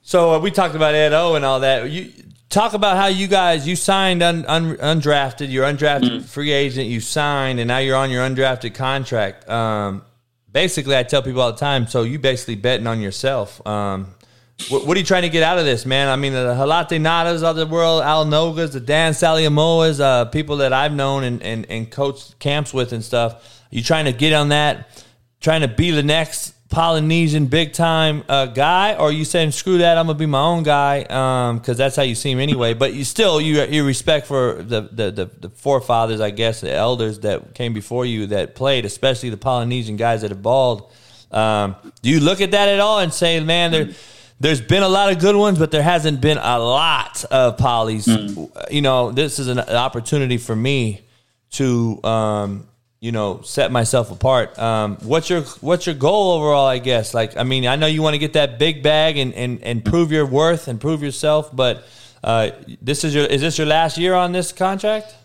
so 0.04 0.36
uh, 0.36 0.40
we 0.40 0.52
talked 0.52 0.76
about 0.76 0.94
Ed 0.94 1.14
O 1.14 1.34
and 1.34 1.44
all 1.44 1.62
that. 1.62 1.90
You 1.90 2.14
talk 2.50 2.74
about 2.74 2.98
how 2.98 3.08
you 3.08 3.28
guys 3.28 3.68
you 3.68 3.76
signed 3.76 4.24
un, 4.24 4.46
un, 4.46 4.78
undrafted. 4.78 5.52
You're 5.52 5.66
undrafted 5.66 6.24
free 6.24 6.52
agent. 6.52 6.88
You 6.88 7.00
signed, 7.00 7.60
and 7.60 7.68
now 7.68 7.80
you're 7.80 7.96
on 7.96 8.10
your 8.12 8.28
undrafted 8.28 8.76
contract. 8.76 9.48
Um, 9.50 10.04
basically, 10.52 10.96
I 10.96 11.04
tell 11.04 11.22
people 11.22 11.42
all 11.42 11.52
the 11.52 11.58
time. 11.58 11.88
So 11.88 12.04
you 12.04 12.20
basically 12.20 12.56
betting 12.56 12.88
on 12.88 13.02
yourself. 13.02 13.66
Um, 13.66 14.14
what, 14.70 14.88
what 14.88 14.98
are 14.98 15.00
you 15.00 15.06
trying 15.06 15.22
to 15.22 15.30
get 15.30 15.44
out 15.44 15.60
of 15.60 15.66
this, 15.66 15.86
man? 15.86 16.08
I 16.08 16.16
mean, 16.16 16.34
the 16.34 16.56
Haloti 16.56 17.00
Ngatas 17.00 17.44
of 17.44 17.56
the 17.56 17.68
world, 17.68 18.02
Al 18.02 18.26
Nogas, 18.26 18.72
the 18.72 18.80
Dan 18.80 19.14
Saleaumuas, 19.14 20.00
uh, 20.00 20.26
people 20.26 20.58
that 20.58 20.74
I've 20.74 20.94
known 20.94 21.24
and, 21.24 21.44
and, 21.44 21.66
and 21.70 21.90
coached 21.90 22.40
camps 22.40 22.74
with 22.74 22.92
and 22.92 23.04
stuff. 23.04 23.66
you 23.70 23.84
trying 23.84 24.06
to 24.06 24.14
get 24.14 24.34
on 24.34 24.50
that, 24.50 25.06
trying 25.42 25.62
to 25.62 25.68
be 25.68 25.92
the 25.92 26.02
next 26.02 26.56
Polynesian 26.70 27.48
big 27.48 27.74
time 27.74 28.24
uh, 28.28 28.48
guy, 28.48 28.94
or 28.94 29.04
are 29.04 29.12
you 29.12 29.26
saying 29.26 29.52
screw 29.52 29.78
that, 29.80 29.98
I'm 29.98 30.08
gonna 30.08 30.20
be 30.20 30.26
my 30.26 30.42
own 30.42 30.64
guy 30.64 31.04
because 31.54 31.78
that's 31.78 31.96
how 31.96 32.04
you 32.04 32.16
seem 32.16 32.40
anyway. 32.40 32.74
But 32.74 32.94
you 32.94 33.04
still 33.04 33.40
you 33.40 33.86
respect 33.86 34.28
for 34.28 34.62
the, 34.62 34.82
the 34.82 35.12
the 35.12 35.26
the 35.40 35.50
forefathers, 35.50 36.20
I 36.20 36.32
guess, 36.32 36.62
the 36.62 36.74
elders 36.74 37.20
that 37.20 37.54
came 37.54 37.74
before 37.74 38.06
you 38.06 38.28
that 38.28 38.56
played, 38.56 38.86
especially 38.86 39.30
the 39.30 39.38
Polynesian 39.38 39.96
guys 39.96 40.22
that 40.22 40.32
have 40.32 40.42
balled. 40.42 40.92
Um, 41.32 41.76
do 42.02 42.10
you 42.10 42.20
look 42.20 42.42
at 42.42 42.52
that 42.52 42.70
at 42.70 42.80
all 42.80 43.00
and 43.00 43.14
say, 43.14 43.40
man, 43.40 43.72
there? 43.72 43.90
There's 44.40 44.62
been 44.62 44.84
a 44.84 44.88
lot 44.88 45.12
of 45.12 45.18
good 45.18 45.36
ones, 45.36 45.58
but 45.58 45.72
there 45.72 45.82
hasn't 45.82 46.22
been 46.22 46.38
a 46.38 46.60
lot 46.60 47.26
of 47.32 47.58
polys. 47.58 48.08
You 48.70 48.82
know, 48.82 49.12
this 49.12 49.40
is 49.40 49.48
an 49.48 49.58
opportunity 49.60 50.38
for 50.38 50.56
me 50.56 51.02
to, 51.52 52.00
um, 52.04 52.68
you 53.00 53.12
know, 53.12 53.42
set 53.42 53.72
myself 53.72 54.12
apart. 54.12 54.58
Um, 54.58 54.98
what's 55.04 55.30
your 55.30 55.42
What's 55.62 55.86
your 55.86 55.96
goal 55.96 56.32
overall? 56.32 56.66
I 56.66 56.80
guess. 56.80 57.14
Like, 57.14 57.38
I 57.38 57.44
mean, 57.44 57.68
I 57.68 57.76
know 57.76 57.88
you 57.88 58.02
want 58.02 58.16
to 58.16 58.20
get 58.20 58.34
that 58.34 58.58
big 58.58 58.82
bag 58.82 59.18
and, 59.18 59.34
and, 59.34 59.62
and 59.64 59.86
prove 59.86 60.12
your 60.12 60.26
worth 60.26 60.68
and 60.68 60.82
prove 60.82 61.04
yourself, 61.04 61.56
but 61.56 61.86
uh, 62.24 62.52
this 62.82 63.04
is 63.04 63.14
your 63.14 63.26
is 63.26 63.42
this 63.42 63.58
your 63.58 63.68
last 63.68 63.98
year 63.98 64.14
on 64.14 64.32
this 64.32 64.52
contract? 64.52 65.16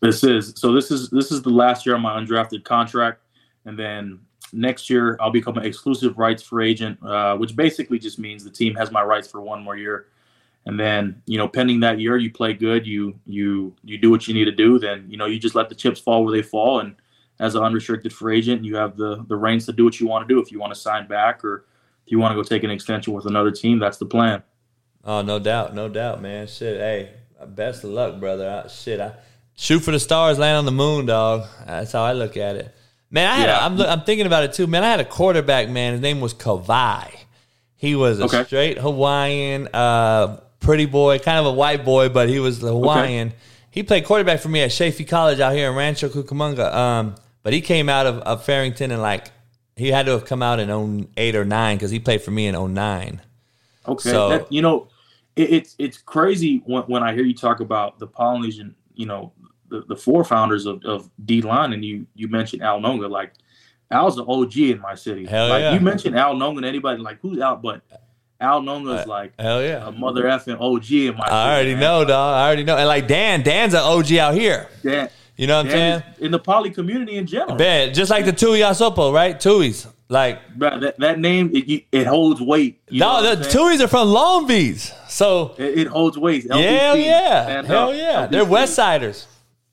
This 0.00 0.22
is 0.24 0.54
so. 0.56 0.72
This 0.72 0.90
is 0.90 1.10
this 1.10 1.30
is 1.32 1.42
the 1.42 1.50
last 1.50 1.84
year 1.84 1.96
on 1.96 2.02
my 2.02 2.18
undrafted 2.18 2.64
contract, 2.64 3.22
and 3.64 3.78
then 3.78 4.20
next 4.52 4.88
year 4.88 5.16
I'll 5.20 5.30
become 5.30 5.58
an 5.58 5.66
exclusive 5.66 6.18
rights 6.18 6.42
free 6.42 6.70
agent, 6.70 6.98
uh, 7.02 7.36
which 7.36 7.54
basically 7.54 7.98
just 7.98 8.18
means 8.18 8.44
the 8.44 8.50
team 8.50 8.74
has 8.76 8.90
my 8.90 9.02
rights 9.02 9.28
for 9.28 9.40
one 9.40 9.62
more 9.62 9.76
year. 9.76 10.06
And 10.66 10.78
then 10.78 11.20
you 11.26 11.36
know, 11.36 11.48
pending 11.48 11.80
that 11.80 11.98
year, 11.98 12.16
you 12.16 12.30
play 12.30 12.52
good, 12.52 12.86
you 12.86 13.18
you 13.26 13.74
you 13.82 13.98
do 13.98 14.10
what 14.10 14.28
you 14.28 14.34
need 14.34 14.44
to 14.46 14.52
do. 14.52 14.78
Then 14.78 15.06
you 15.08 15.16
know, 15.16 15.26
you 15.26 15.38
just 15.38 15.54
let 15.54 15.68
the 15.68 15.74
chips 15.74 16.00
fall 16.00 16.24
where 16.24 16.32
they 16.32 16.42
fall. 16.42 16.80
And 16.80 16.94
as 17.40 17.54
an 17.54 17.62
unrestricted 17.62 18.12
free 18.12 18.38
agent, 18.38 18.64
you 18.64 18.76
have 18.76 18.96
the 18.96 19.24
the 19.28 19.36
reins 19.36 19.66
to 19.66 19.72
do 19.72 19.84
what 19.84 20.00
you 20.00 20.06
want 20.06 20.26
to 20.28 20.34
do. 20.34 20.40
If 20.40 20.50
you 20.52 20.58
want 20.58 20.74
to 20.74 20.78
sign 20.80 21.06
back 21.06 21.44
or 21.44 21.64
if 22.06 22.12
you 22.12 22.18
want 22.18 22.32
to 22.32 22.36
go 22.36 22.42
take 22.42 22.64
an 22.64 22.70
extension 22.70 23.12
with 23.12 23.26
another 23.26 23.50
team, 23.50 23.78
that's 23.78 23.98
the 23.98 24.06
plan. 24.06 24.42
Oh, 25.04 25.22
no 25.22 25.38
doubt, 25.38 25.74
no 25.74 25.88
doubt, 25.88 26.20
man. 26.20 26.46
Shit, 26.46 26.78
hey, 26.78 27.10
best 27.46 27.84
of 27.84 27.90
luck, 27.90 28.18
brother. 28.20 28.64
I, 28.64 28.68
shit, 28.68 29.00
I 29.00 29.12
shoot 29.54 29.80
for 29.80 29.90
the 29.92 30.00
stars, 30.00 30.38
land 30.38 30.56
on 30.58 30.64
the 30.64 30.72
moon, 30.72 31.06
dog. 31.06 31.46
That's 31.66 31.92
how 31.92 32.02
I 32.02 32.12
look 32.12 32.36
at 32.36 32.56
it. 32.56 32.74
Man, 33.10 33.26
I 33.30 33.36
had. 33.36 33.46
Yeah. 33.48 33.58
A, 33.62 33.66
I'm, 33.66 33.80
I'm 33.80 34.00
thinking 34.02 34.26
about 34.26 34.44
it 34.44 34.52
too. 34.52 34.66
Man, 34.66 34.84
I 34.84 34.90
had 34.90 35.00
a 35.00 35.04
quarterback. 35.04 35.68
Man, 35.70 35.92
his 35.92 36.02
name 36.02 36.20
was 36.20 36.34
Kawhi. 36.34 37.14
He 37.76 37.94
was 37.94 38.18
a 38.20 38.24
Okay. 38.24 38.44
straight 38.44 38.78
Hawaiian, 38.78 39.68
uh, 39.72 40.40
pretty 40.60 40.84
boy, 40.86 41.18
kind 41.20 41.38
of 41.38 41.46
a 41.46 41.52
white 41.52 41.84
boy, 41.84 42.08
but 42.08 42.28
he 42.28 42.40
was 42.40 42.58
the 42.58 42.68
Hawaiian. 42.68 43.32
He 43.70 43.82
played 43.84 44.04
quarterback 44.04 44.40
for 44.40 44.48
me 44.48 44.60
at 44.62 44.72
Chaffey 44.72 45.04
College 45.04 45.38
out 45.40 45.52
here 45.54 45.70
in 45.70 45.76
Rancho 45.76 46.08
Cucamonga. 46.08 46.74
Um, 46.74 47.14
but 47.48 47.54
he 47.54 47.62
came 47.62 47.88
out 47.88 48.06
of, 48.06 48.18
of 48.18 48.44
Farrington 48.44 48.90
and 48.90 49.00
like 49.00 49.30
he 49.74 49.88
had 49.88 50.04
to 50.04 50.12
have 50.12 50.26
come 50.26 50.42
out 50.42 50.60
in 50.60 51.08
08 51.16 51.34
or 51.34 51.46
9 51.46 51.76
because 51.78 51.90
he 51.90 51.98
played 51.98 52.20
for 52.20 52.30
me 52.30 52.46
in 52.46 52.74
09. 52.74 53.22
Okay, 53.86 54.10
So- 54.10 54.28
that, 54.28 54.52
you 54.52 54.60
know, 54.60 54.88
it, 55.34 55.50
it's 55.50 55.74
it's 55.78 55.96
crazy 55.96 56.60
when, 56.66 56.82
when 56.82 57.02
I 57.02 57.14
hear 57.14 57.24
you 57.24 57.32
talk 57.32 57.60
about 57.60 57.98
the 57.98 58.06
Polynesian, 58.06 58.74
you 58.92 59.06
know, 59.06 59.32
the, 59.70 59.80
the 59.88 59.96
four 59.96 60.24
founders 60.24 60.66
of, 60.66 60.84
of 60.84 61.08
D 61.24 61.40
line, 61.40 61.72
and 61.72 61.82
you 61.82 62.06
you 62.14 62.28
mentioned 62.28 62.62
Al 62.62 62.80
Noga, 62.80 63.08
like 63.08 63.32
Al's 63.90 64.18
an 64.18 64.26
OG 64.28 64.58
in 64.58 64.80
my 64.80 64.94
city. 64.94 65.24
Hell 65.24 65.48
like 65.48 65.62
yeah. 65.62 65.72
you 65.72 65.80
mentioned 65.80 66.18
Al 66.18 66.34
Noga, 66.34 66.58
and 66.58 66.66
anybody 66.66 67.00
like 67.00 67.18
who's 67.22 67.40
out 67.40 67.62
but 67.62 67.80
Al 68.42 68.60
Noga's 68.60 69.06
uh, 69.06 69.08
like 69.08 69.32
hell 69.38 69.62
yeah, 69.62 69.88
a 69.88 69.92
mother 69.92 70.24
effing 70.24 70.60
OG 70.60 70.92
in 70.92 71.16
my. 71.16 71.24
I 71.24 71.54
already 71.54 71.72
man. 71.72 71.80
know, 71.80 72.04
dog. 72.04 72.34
I 72.34 72.46
already 72.46 72.64
know. 72.64 72.76
And 72.76 72.88
like 72.88 73.08
Dan, 73.08 73.42
Dan's 73.42 73.72
an 73.72 73.80
OG 73.80 74.12
out 74.12 74.34
here. 74.34 74.68
Dan, 74.82 75.08
You 75.38 75.46
know 75.46 75.58
what 75.58 75.66
I'm 75.66 75.72
saying? 75.72 76.02
in 76.18 76.32
the 76.32 76.38
poly 76.38 76.70
community 76.70 77.16
in 77.16 77.24
general. 77.24 77.56
Man, 77.56 77.94
just 77.94 78.10
like 78.10 78.24
the 78.24 78.32
Tuiasosopo, 78.32 79.12
right? 79.14 79.38
Tui's. 79.38 79.86
Like 80.10 80.40
that, 80.58 80.98
that 80.98 81.18
name 81.20 81.50
it, 81.54 81.84
it 81.92 82.06
holds 82.06 82.40
weight. 82.40 82.80
No, 82.90 83.22
the? 83.22 83.44
Tui's 83.44 83.80
are 83.80 83.88
from 83.88 84.08
Long 84.08 84.46
Beach. 84.46 84.90
So 85.06 85.54
it, 85.58 85.80
it 85.80 85.86
holds 85.86 86.18
weight. 86.18 86.46
hell 86.50 86.58
LBC, 86.58 87.04
yeah, 87.04 87.44
stand 87.44 87.66
hell 87.66 87.90
up. 87.90 87.94
yeah, 87.94 88.26
they're. 88.26 88.44
West 88.44 88.74
Siders. 88.74 89.26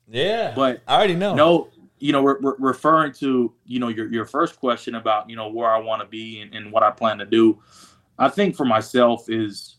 Yeah, 0.08 0.52
But 0.54 0.82
I 0.86 0.96
already 0.96 1.16
know. 1.16 1.34
No, 1.34 1.68
you 1.98 2.12
know, 2.12 2.22
re- 2.22 2.36
re- 2.40 2.54
referring 2.58 3.12
to 3.14 3.52
you 3.64 3.80
know 3.80 3.88
your 3.88 4.06
your 4.12 4.24
first 4.26 4.60
question 4.60 4.94
about 4.94 5.28
you 5.28 5.34
know 5.34 5.48
where 5.48 5.70
I 5.70 5.78
want 5.78 6.00
to 6.02 6.06
be 6.06 6.42
and, 6.42 6.54
and 6.54 6.70
what 6.70 6.82
I 6.84 6.90
plan 6.92 7.18
to 7.18 7.26
do. 7.26 7.60
I 8.18 8.28
think 8.28 8.54
for 8.54 8.64
myself 8.66 9.28
is 9.28 9.76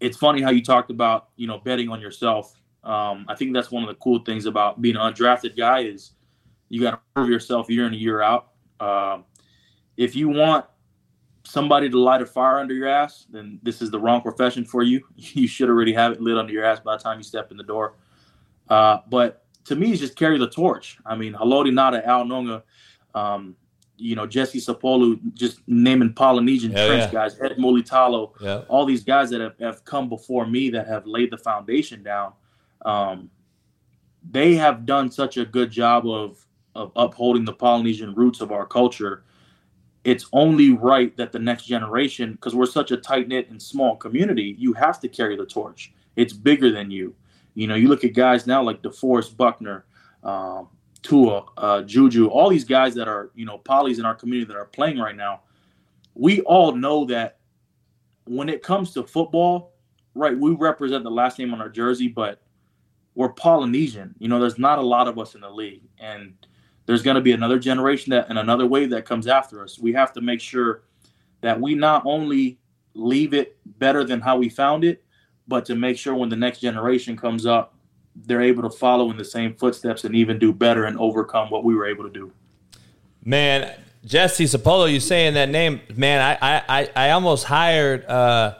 it's 0.00 0.16
funny 0.16 0.40
how 0.40 0.50
you 0.50 0.62
talked 0.62 0.90
about 0.90 1.28
you 1.36 1.46
know 1.46 1.58
betting 1.58 1.88
on 1.90 2.00
yourself. 2.00 2.54
Um, 2.84 3.24
I 3.28 3.34
think 3.34 3.54
that's 3.54 3.70
one 3.70 3.82
of 3.82 3.88
the 3.88 3.94
cool 3.96 4.20
things 4.20 4.46
about 4.46 4.80
being 4.82 4.96
an 4.96 5.12
undrafted 5.12 5.56
guy 5.56 5.80
is 5.80 6.12
you 6.68 6.80
got 6.82 6.92
to 6.92 6.98
prove 7.14 7.28
yourself 7.28 7.70
year 7.70 7.86
in 7.86 7.92
and 7.92 8.00
year 8.00 8.20
out. 8.20 8.48
Um, 8.80 9.24
if 9.96 10.14
you 10.14 10.28
want 10.28 10.66
somebody 11.44 11.88
to 11.88 11.98
light 11.98 12.20
a 12.22 12.26
fire 12.26 12.58
under 12.58 12.74
your 12.74 12.88
ass, 12.88 13.26
then 13.30 13.58
this 13.62 13.80
is 13.80 13.90
the 13.90 13.98
wrong 13.98 14.20
profession 14.20 14.64
for 14.64 14.82
you. 14.82 15.00
You 15.16 15.46
should 15.46 15.68
already 15.68 15.92
have 15.92 16.12
it 16.12 16.20
lit 16.20 16.36
under 16.36 16.52
your 16.52 16.64
ass 16.64 16.80
by 16.80 16.96
the 16.96 17.02
time 17.02 17.18
you 17.18 17.24
step 17.24 17.50
in 17.50 17.56
the 17.56 17.62
door. 17.62 17.94
Uh, 18.68 18.98
but 19.08 19.44
to 19.66 19.76
me, 19.76 19.92
it's 19.92 20.00
just 20.00 20.16
carry 20.16 20.38
the 20.38 20.48
torch. 20.48 20.98
I 21.06 21.14
mean, 21.16 21.32
Haloti 21.32 21.70
Ngata, 21.70 22.04
Al 22.06 22.24
Noga, 22.24 22.62
um, 23.14 23.56
you 23.96 24.16
know, 24.16 24.26
Jesse 24.26 24.60
Sapolu, 24.60 25.20
just 25.34 25.60
naming 25.66 26.12
Polynesian 26.12 26.72
Hell 26.72 26.88
trench 26.88 27.04
yeah. 27.04 27.12
guys, 27.12 27.40
Ed 27.40 27.56
Mulitalo, 27.58 28.32
Yeah. 28.40 28.62
all 28.68 28.84
these 28.84 29.04
guys 29.04 29.30
that 29.30 29.40
have, 29.40 29.54
have 29.60 29.84
come 29.84 30.08
before 30.08 30.46
me 30.46 30.70
that 30.70 30.86
have 30.88 31.06
laid 31.06 31.30
the 31.30 31.38
foundation 31.38 32.02
down. 32.02 32.32
Um, 32.84 33.30
they 34.30 34.54
have 34.54 34.86
done 34.86 35.10
such 35.10 35.36
a 35.36 35.44
good 35.44 35.70
job 35.70 36.06
of 36.06 36.44
of 36.74 36.90
upholding 36.96 37.44
the 37.44 37.52
Polynesian 37.52 38.14
roots 38.14 38.40
of 38.40 38.50
our 38.50 38.66
culture. 38.66 39.22
It's 40.02 40.26
only 40.32 40.72
right 40.72 41.16
that 41.16 41.32
the 41.32 41.38
next 41.38 41.64
generation, 41.66 42.32
because 42.32 42.54
we're 42.54 42.66
such 42.66 42.90
a 42.90 42.96
tight 42.96 43.28
knit 43.28 43.48
and 43.48 43.62
small 43.62 43.96
community, 43.96 44.56
you 44.58 44.72
have 44.72 45.00
to 45.00 45.08
carry 45.08 45.36
the 45.36 45.46
torch. 45.46 45.92
It's 46.16 46.32
bigger 46.32 46.70
than 46.70 46.90
you. 46.90 47.14
You 47.54 47.68
know, 47.68 47.76
you 47.76 47.88
look 47.88 48.04
at 48.04 48.12
guys 48.12 48.46
now 48.46 48.62
like 48.62 48.82
DeForest 48.82 49.36
Buckner, 49.36 49.84
um, 50.24 50.68
Tua, 51.02 51.44
uh, 51.56 51.82
Juju, 51.82 52.28
all 52.28 52.50
these 52.50 52.64
guys 52.64 52.94
that 52.94 53.08
are 53.08 53.30
you 53.34 53.44
know 53.44 53.58
polys 53.58 53.98
in 53.98 54.04
our 54.04 54.14
community 54.14 54.48
that 54.52 54.58
are 54.58 54.64
playing 54.64 54.98
right 54.98 55.16
now. 55.16 55.42
We 56.14 56.40
all 56.42 56.72
know 56.72 57.04
that 57.06 57.38
when 58.24 58.48
it 58.48 58.62
comes 58.62 58.92
to 58.94 59.04
football, 59.04 59.74
right? 60.14 60.36
We 60.36 60.52
represent 60.52 61.04
the 61.04 61.10
last 61.10 61.38
name 61.38 61.52
on 61.52 61.60
our 61.60 61.68
jersey, 61.68 62.08
but 62.08 62.40
we're 63.14 63.30
Polynesian. 63.30 64.14
You 64.18 64.28
know, 64.28 64.40
there's 64.40 64.58
not 64.58 64.78
a 64.78 64.82
lot 64.82 65.08
of 65.08 65.18
us 65.18 65.34
in 65.34 65.40
the 65.40 65.50
league, 65.50 65.82
and 65.98 66.34
there's 66.86 67.02
going 67.02 67.16
to 67.16 67.20
be 67.20 67.32
another 67.32 67.58
generation 67.58 68.10
that 68.10 68.28
and 68.28 68.38
another 68.38 68.66
wave 68.66 68.90
that 68.90 69.04
comes 69.04 69.26
after 69.26 69.62
us. 69.62 69.78
We 69.78 69.92
have 69.92 70.12
to 70.14 70.20
make 70.20 70.40
sure 70.40 70.82
that 71.40 71.60
we 71.60 71.74
not 71.74 72.02
only 72.04 72.58
leave 72.94 73.34
it 73.34 73.56
better 73.78 74.04
than 74.04 74.20
how 74.20 74.36
we 74.36 74.48
found 74.48 74.84
it, 74.84 75.04
but 75.46 75.64
to 75.66 75.74
make 75.74 75.98
sure 75.98 76.14
when 76.14 76.28
the 76.28 76.36
next 76.36 76.60
generation 76.60 77.16
comes 77.16 77.46
up, 77.46 77.74
they're 78.16 78.42
able 78.42 78.62
to 78.62 78.70
follow 78.70 79.10
in 79.10 79.16
the 79.16 79.24
same 79.24 79.54
footsteps 79.54 80.04
and 80.04 80.14
even 80.14 80.38
do 80.38 80.52
better 80.52 80.84
and 80.84 80.98
overcome 80.98 81.50
what 81.50 81.64
we 81.64 81.74
were 81.74 81.86
able 81.86 82.04
to 82.04 82.10
do. 82.10 82.32
Man, 83.24 83.74
Jesse 84.04 84.44
Sapolu, 84.44 84.92
you 84.92 85.00
saying 85.00 85.34
that 85.34 85.48
name, 85.48 85.80
man, 85.96 86.38
I 86.40 86.62
I, 86.68 86.90
I, 86.94 87.10
almost 87.10 87.44
hired 87.44 88.04
uh, 88.04 88.56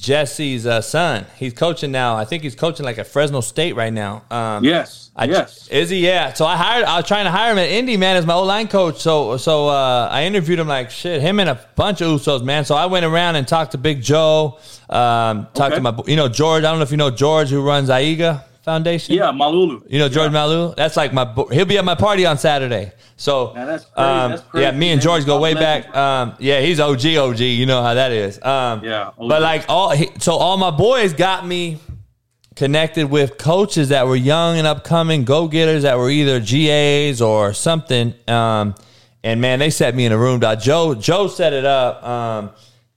Jesse's 0.00 0.64
uh, 0.64 0.80
son. 0.80 1.26
He's 1.36 1.52
coaching 1.52 1.92
now. 1.92 2.16
I 2.16 2.24
think 2.24 2.42
he's 2.42 2.54
coaching 2.54 2.86
like 2.86 2.96
at 2.96 3.06
Fresno 3.06 3.42
State 3.42 3.76
right 3.76 3.92
now. 3.92 4.22
Um, 4.30 4.64
Yes, 4.64 5.10
I, 5.14 5.26
yes. 5.26 5.68
Is 5.68 5.90
he? 5.90 6.06
Yeah. 6.06 6.32
So 6.32 6.46
I 6.46 6.56
hired. 6.56 6.86
I 6.86 6.96
was 6.96 7.06
trying 7.06 7.26
to 7.26 7.30
hire 7.30 7.52
him 7.52 7.58
at 7.58 7.68
Indy, 7.68 7.98
man, 7.98 8.16
as 8.16 8.24
my 8.24 8.32
old 8.32 8.48
line 8.48 8.66
coach. 8.66 9.00
So 9.00 9.36
so 9.36 9.68
uh, 9.68 10.08
I 10.10 10.24
interviewed 10.24 10.58
him 10.58 10.68
like 10.68 10.90
shit. 10.90 11.20
Him 11.20 11.38
and 11.38 11.50
a 11.50 11.60
bunch 11.76 12.00
of 12.00 12.08
Usos, 12.08 12.42
man. 12.42 12.64
So 12.64 12.76
I 12.76 12.86
went 12.86 13.04
around 13.04 13.36
and 13.36 13.46
talked 13.46 13.72
to 13.72 13.78
Big 13.78 14.00
Joe. 14.00 14.58
Um, 14.88 15.48
talked 15.52 15.74
to 15.74 15.82
my, 15.82 15.94
you 16.06 16.16
know, 16.16 16.28
George. 16.28 16.64
I 16.64 16.70
don't 16.70 16.78
know 16.78 16.84
if 16.84 16.90
you 16.90 16.96
know 16.96 17.10
George, 17.10 17.50
who 17.50 17.60
runs 17.60 17.90
Aiga 17.90 18.44
Foundation. 18.70 19.14
Yeah, 19.16 19.32
Malulu. 19.32 19.82
You 19.90 19.98
know 19.98 20.08
George 20.08 20.30
Malulu? 20.32 20.76
That's 20.76 20.96
like 20.96 21.12
my. 21.12 21.24
bo- 21.24 21.46
He'll 21.48 21.64
be 21.64 21.76
at 21.78 21.84
my 21.84 21.94
party 21.96 22.24
on 22.26 22.38
Saturday. 22.38 22.92
So 23.16 23.52
Man, 23.54 23.66
that's 23.66 23.84
crazy. 23.84 24.08
um, 24.08 24.30
That's 24.30 24.42
crazy, 24.42 24.64
yeah, 24.64 24.70
me 24.70 24.90
and 24.90 24.98
man. 24.98 25.02
George 25.04 25.26
go 25.26 25.38
way 25.40 25.54
back. 25.54 25.94
Um, 25.94 26.34
yeah, 26.38 26.60
he's 26.60 26.78
OG, 26.80 27.04
OG. 27.16 27.40
You 27.40 27.66
know 27.66 27.82
how 27.82 27.94
that 27.94 28.12
is. 28.12 28.40
Um, 28.42 28.82
Yeah, 28.84 29.08
OG. 29.18 29.28
but 29.28 29.42
like 29.42 29.64
all, 29.68 29.90
he, 29.90 30.08
so 30.18 30.34
all 30.36 30.56
my 30.56 30.70
boys 30.70 31.12
got 31.12 31.46
me 31.46 31.78
connected 32.56 33.10
with 33.10 33.38
coaches 33.38 33.88
that 33.90 34.06
were 34.06 34.16
young 34.16 34.56
and 34.58 34.66
upcoming 34.66 35.24
go 35.24 35.48
getters 35.48 35.82
that 35.82 35.98
were 35.98 36.10
either 36.10 36.40
GAs 36.40 37.20
or 37.20 37.52
something. 37.52 38.14
Um, 38.28 38.74
and 39.22 39.40
man, 39.40 39.58
they 39.58 39.70
set 39.70 39.94
me 39.94 40.06
in 40.06 40.12
a 40.12 40.18
room. 40.18 40.40
Dog. 40.40 40.60
Joe 40.60 40.94
Joe 40.94 41.26
set 41.28 41.52
it 41.52 41.64
up. 41.64 42.02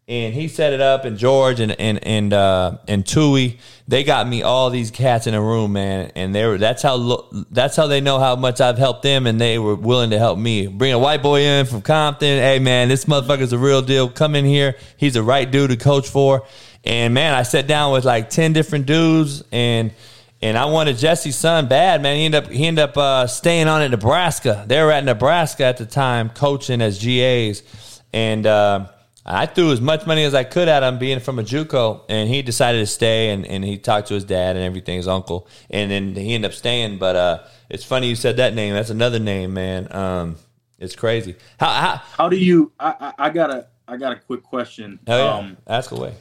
And 0.05 0.33
he 0.33 0.49
set 0.49 0.73
it 0.73 0.81
up, 0.81 1.05
and 1.05 1.17
George 1.17 1.61
and 1.61 1.71
and 1.79 2.05
and 2.05 2.33
uh, 2.33 2.77
and 2.89 3.05
Tui, 3.05 3.57
they 3.87 4.03
got 4.03 4.27
me 4.27 4.43
all 4.43 4.69
these 4.69 4.91
cats 4.91 5.27
in 5.27 5.33
a 5.33 5.41
room, 5.41 5.71
man, 5.71 6.11
and 6.13 6.35
they 6.35 6.45
were 6.45 6.57
that's 6.57 6.81
how 6.81 6.95
lo- 6.95 7.29
that's 7.51 7.77
how 7.77 7.87
they 7.87 8.01
know 8.01 8.19
how 8.19 8.35
much 8.35 8.59
I've 8.59 8.77
helped 8.77 9.03
them, 9.03 9.25
and 9.27 9.39
they 9.39 9.57
were 9.57 9.75
willing 9.75 10.09
to 10.09 10.19
help 10.19 10.37
me. 10.37 10.67
Bring 10.67 10.91
a 10.91 10.99
white 10.99 11.23
boy 11.23 11.39
in 11.39 11.65
from 11.65 11.81
Compton, 11.81 12.37
hey 12.37 12.59
man, 12.59 12.89
this 12.89 13.05
motherfucker's 13.05 13.53
a 13.53 13.57
real 13.57 13.81
deal. 13.81 14.09
Come 14.09 14.35
in 14.35 14.43
here, 14.43 14.75
he's 14.97 15.13
the 15.13 15.23
right 15.23 15.49
dude 15.49 15.69
to 15.69 15.77
coach 15.77 16.09
for, 16.09 16.45
and 16.83 17.13
man, 17.13 17.33
I 17.33 17.43
sat 17.43 17.67
down 17.67 17.93
with 17.93 18.03
like 18.03 18.29
ten 18.29 18.51
different 18.51 18.85
dudes, 18.85 19.41
and 19.53 19.93
and 20.41 20.57
I 20.57 20.65
wanted 20.65 20.97
Jesse's 20.97 21.37
son 21.37 21.69
bad, 21.69 22.01
man. 22.01 22.17
He 22.17 22.25
ended 22.25 22.43
up 22.43 22.51
he 22.51 22.67
ended 22.67 22.83
up 22.83 22.97
uh, 22.97 23.27
staying 23.27 23.69
on 23.69 23.81
at 23.81 23.91
Nebraska. 23.91 24.65
They 24.67 24.83
were 24.83 24.91
at 24.91 25.05
Nebraska 25.05 25.63
at 25.63 25.77
the 25.77 25.85
time, 25.85 26.29
coaching 26.29 26.81
as 26.81 27.01
GAs, 27.01 27.63
and. 28.11 28.45
Uh, 28.45 28.87
I 29.25 29.45
threw 29.45 29.71
as 29.71 29.79
much 29.79 30.05
money 30.05 30.23
as 30.25 30.33
I 30.33 30.43
could 30.43 30.67
at 30.67 30.83
him 30.83 30.99
being 30.99 31.19
from 31.21 31.39
a 31.39 31.43
JUCO, 31.43 32.01
and 32.09 32.27
he 32.29 32.41
decided 32.41 32.79
to 32.79 32.85
stay, 32.85 33.29
and, 33.29 33.45
and 33.45 33.63
he 33.63 33.77
talked 33.77 34.09
to 34.09 34.15
his 34.15 34.25
dad 34.25 34.57
and 34.57 34.65
everything, 34.65 34.97
his 34.97 35.07
uncle, 35.07 35.47
and 35.69 35.89
then 35.89 36.13
he 36.13 36.33
ended 36.33 36.51
up 36.51 36.55
staying. 36.55 36.97
But 36.97 37.15
uh, 37.15 37.43
it's 37.69 37.85
funny 37.85 38.09
you 38.09 38.15
said 38.15 38.35
that 38.37 38.53
name. 38.53 38.73
That's 38.73 38.89
another 38.89 39.19
name, 39.19 39.53
man. 39.53 39.87
Um, 39.95 40.35
it's 40.77 40.95
crazy. 40.95 41.35
How, 41.57 41.69
how, 41.69 41.95
How 41.95 42.29
do 42.29 42.35
you? 42.35 42.73
I, 42.79 42.95
I, 42.99 43.27
I 43.27 43.29
got 43.29 43.49
a 43.49 43.67
I 43.87 43.95
got 43.95 44.11
a 44.11 44.19
quick 44.19 44.43
question. 44.43 44.99
oh, 45.07 45.17
yeah. 45.17 45.33
Um, 45.33 45.57
Ask 45.67 45.91
away. 45.91 46.13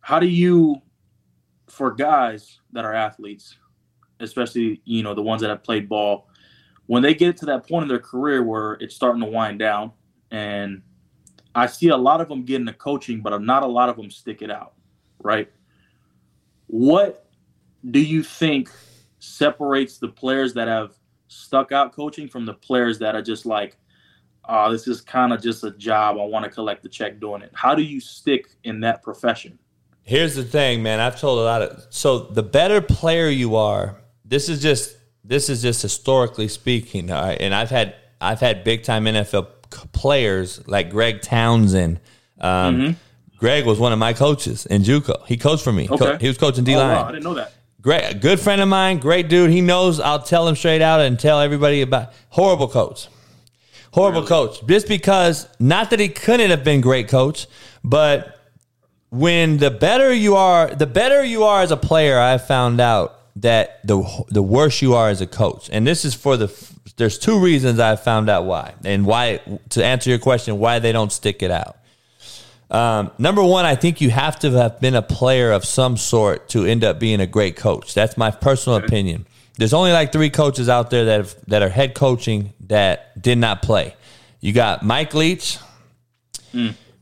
how 0.00 0.18
do 0.18 0.26
you, 0.26 0.80
for 1.68 1.90
guys 1.90 2.60
that 2.72 2.84
are 2.86 2.94
athletes, 2.94 3.56
especially 4.20 4.80
you 4.84 5.02
know 5.02 5.12
the 5.14 5.22
ones 5.22 5.42
that 5.42 5.50
have 5.50 5.62
played 5.62 5.86
ball, 5.86 6.28
when 6.86 7.02
they 7.02 7.12
get 7.14 7.36
to 7.38 7.46
that 7.46 7.68
point 7.68 7.82
in 7.82 7.88
their 7.88 7.98
career 7.98 8.42
where 8.42 8.74
it's 8.80 8.94
starting 8.94 9.20
to 9.20 9.28
wind 9.28 9.58
down, 9.58 9.92
and 10.30 10.80
I 11.54 11.66
see 11.66 11.88
a 11.88 11.96
lot 11.96 12.20
of 12.20 12.28
them 12.28 12.44
get 12.44 12.60
into 12.60 12.72
coaching, 12.72 13.20
but 13.20 13.36
not 13.42 13.62
a 13.62 13.66
lot 13.66 13.88
of 13.88 13.96
them 13.96 14.10
stick 14.10 14.42
it 14.42 14.50
out, 14.50 14.72
right? 15.22 15.50
What 16.66 17.28
do 17.90 18.00
you 18.00 18.22
think 18.22 18.70
separates 19.18 19.98
the 19.98 20.08
players 20.08 20.54
that 20.54 20.68
have 20.68 20.92
stuck 21.28 21.72
out 21.72 21.92
coaching 21.92 22.28
from 22.28 22.44
the 22.46 22.54
players 22.54 22.98
that 22.98 23.14
are 23.14 23.22
just 23.22 23.46
like, 23.46 23.76
oh, 24.48 24.70
this 24.70 24.86
is 24.88 25.00
kind 25.00 25.32
of 25.32 25.42
just 25.42 25.64
a 25.64 25.70
job. 25.72 26.16
I 26.18 26.24
want 26.24 26.44
to 26.44 26.50
collect 26.50 26.82
the 26.82 26.88
check 26.88 27.20
doing 27.20 27.42
it. 27.42 27.50
How 27.54 27.74
do 27.74 27.82
you 27.82 28.00
stick 28.00 28.48
in 28.64 28.80
that 28.80 29.02
profession? 29.02 29.58
Here's 30.02 30.34
the 30.34 30.42
thing, 30.42 30.82
man. 30.82 30.98
I've 30.98 31.18
told 31.18 31.38
a 31.38 31.42
lot 31.42 31.62
of 31.62 31.86
so 31.90 32.18
the 32.18 32.42
better 32.42 32.80
player 32.80 33.28
you 33.28 33.54
are. 33.54 34.02
This 34.24 34.48
is 34.48 34.60
just 34.60 34.96
this 35.24 35.48
is 35.48 35.62
just 35.62 35.80
historically 35.80 36.48
speaking, 36.48 37.10
all 37.10 37.22
right? 37.22 37.40
and 37.40 37.54
I've 37.54 37.70
had 37.70 37.94
I've 38.20 38.40
had 38.40 38.64
big 38.64 38.82
time 38.82 39.04
NFL 39.04 39.46
players 39.92 40.60
like 40.66 40.90
Greg 40.90 41.22
Townsend. 41.22 42.00
Um, 42.40 42.76
Mhm. 42.78 42.96
Greg 43.38 43.66
was 43.66 43.78
one 43.78 43.92
of 43.92 43.98
my 43.98 44.12
coaches 44.12 44.66
in 44.66 44.82
JUCO. 44.84 45.26
He 45.26 45.36
coached 45.36 45.64
for 45.64 45.72
me. 45.72 45.88
Co- 45.88 46.16
he 46.18 46.28
was 46.28 46.38
coaching 46.38 46.64
D 46.64 46.74
Oh, 46.74 46.78
line. 46.78 46.88
wow, 46.96 47.04
I 47.08 47.12
didn't 47.12 47.24
know 47.24 47.34
that. 47.34 47.52
Great, 47.80 48.04
a 48.08 48.14
good 48.14 48.38
friend 48.38 48.62
of 48.62 48.68
mine, 48.68 48.98
great 48.98 49.28
dude. 49.28 49.50
He 49.50 49.60
knows. 49.60 49.98
I'll 49.98 50.20
tell 50.22 50.46
him 50.46 50.54
straight 50.54 50.80
out 50.82 51.00
and 51.00 51.18
tell 51.18 51.40
everybody 51.40 51.82
about 51.82 52.12
horrible 52.28 52.68
coach, 52.68 53.08
horrible 53.92 54.24
coach. 54.24 54.64
Just 54.68 54.86
because, 54.86 55.48
not 55.58 55.90
that 55.90 55.98
he 55.98 56.08
couldn't 56.08 56.50
have 56.50 56.62
been 56.62 56.80
great 56.80 57.08
coach, 57.08 57.48
but 57.82 58.38
when 59.10 59.58
the 59.58 59.70
better 59.70 60.12
you 60.12 60.36
are, 60.36 60.68
the 60.68 60.86
better 60.86 61.24
you 61.24 61.42
are 61.44 61.60
as 61.62 61.72
a 61.72 61.76
player, 61.76 62.18
I 62.20 62.38
found 62.38 62.80
out 62.80 63.18
that 63.36 63.80
the 63.84 64.02
the 64.28 64.42
worse 64.42 64.80
you 64.82 64.94
are 64.94 65.08
as 65.08 65.20
a 65.20 65.26
coach. 65.26 65.68
And 65.72 65.84
this 65.86 66.04
is 66.04 66.14
for 66.14 66.36
the. 66.36 66.48
There's 66.96 67.18
two 67.18 67.38
reasons 67.38 67.78
I 67.78 67.96
found 67.96 68.28
out 68.28 68.44
why, 68.44 68.74
and 68.84 69.06
why 69.06 69.40
to 69.70 69.84
answer 69.84 70.10
your 70.10 70.18
question, 70.18 70.58
why 70.58 70.78
they 70.78 70.92
don't 70.92 71.10
stick 71.12 71.42
it 71.42 71.50
out. 71.50 71.78
Um, 72.70 73.10
number 73.18 73.42
one, 73.42 73.64
I 73.64 73.74
think 73.74 74.00
you 74.00 74.10
have 74.10 74.38
to 74.40 74.50
have 74.52 74.80
been 74.80 74.94
a 74.94 75.02
player 75.02 75.52
of 75.52 75.64
some 75.64 75.96
sort 75.96 76.48
to 76.50 76.64
end 76.64 76.84
up 76.84 76.98
being 76.98 77.20
a 77.20 77.26
great 77.26 77.56
coach. 77.56 77.92
That's 77.94 78.16
my 78.16 78.30
personal 78.30 78.78
opinion. 78.78 79.26
There's 79.58 79.74
only 79.74 79.92
like 79.92 80.12
three 80.12 80.30
coaches 80.30 80.68
out 80.68 80.90
there 80.90 81.04
that 81.04 81.16
have, 81.18 81.36
that 81.48 81.62
are 81.62 81.68
head 81.68 81.94
coaching 81.94 82.54
that 82.68 83.20
did 83.20 83.36
not 83.36 83.62
play. 83.62 83.94
You 84.40 84.52
got 84.52 84.82
Mike 84.82 85.12
Leach. 85.14 85.58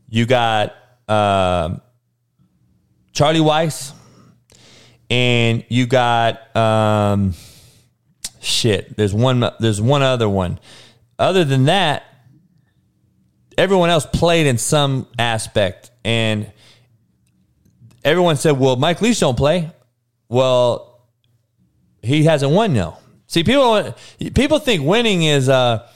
You 0.09 0.25
got 0.25 0.75
um 1.07 1.81
Charlie 3.13 3.39
Weis, 3.39 3.93
and 5.09 5.65
you 5.69 5.85
got 5.85 6.55
um, 6.55 7.33
shit. 8.41 8.97
There's 8.97 9.13
one. 9.13 9.49
There's 9.59 9.81
one 9.81 10.01
other 10.01 10.27
one. 10.27 10.59
Other 11.17 11.45
than 11.45 11.65
that, 11.65 12.03
everyone 13.57 13.89
else 13.89 14.05
played 14.05 14.47
in 14.47 14.57
some 14.57 15.07
aspect, 15.17 15.91
and 16.03 16.51
everyone 18.03 18.35
said, 18.35 18.59
"Well, 18.59 18.75
Mike 18.75 19.01
Leach 19.01 19.19
don't 19.19 19.37
play." 19.37 19.71
Well, 20.27 21.07
he 22.01 22.23
hasn't 22.23 22.51
won 22.51 22.73
no. 22.73 22.97
See, 23.27 23.43
people 23.43 23.95
people 24.33 24.59
think 24.59 24.83
winning 24.83 25.23
is 25.23 25.47
uh 25.47 25.87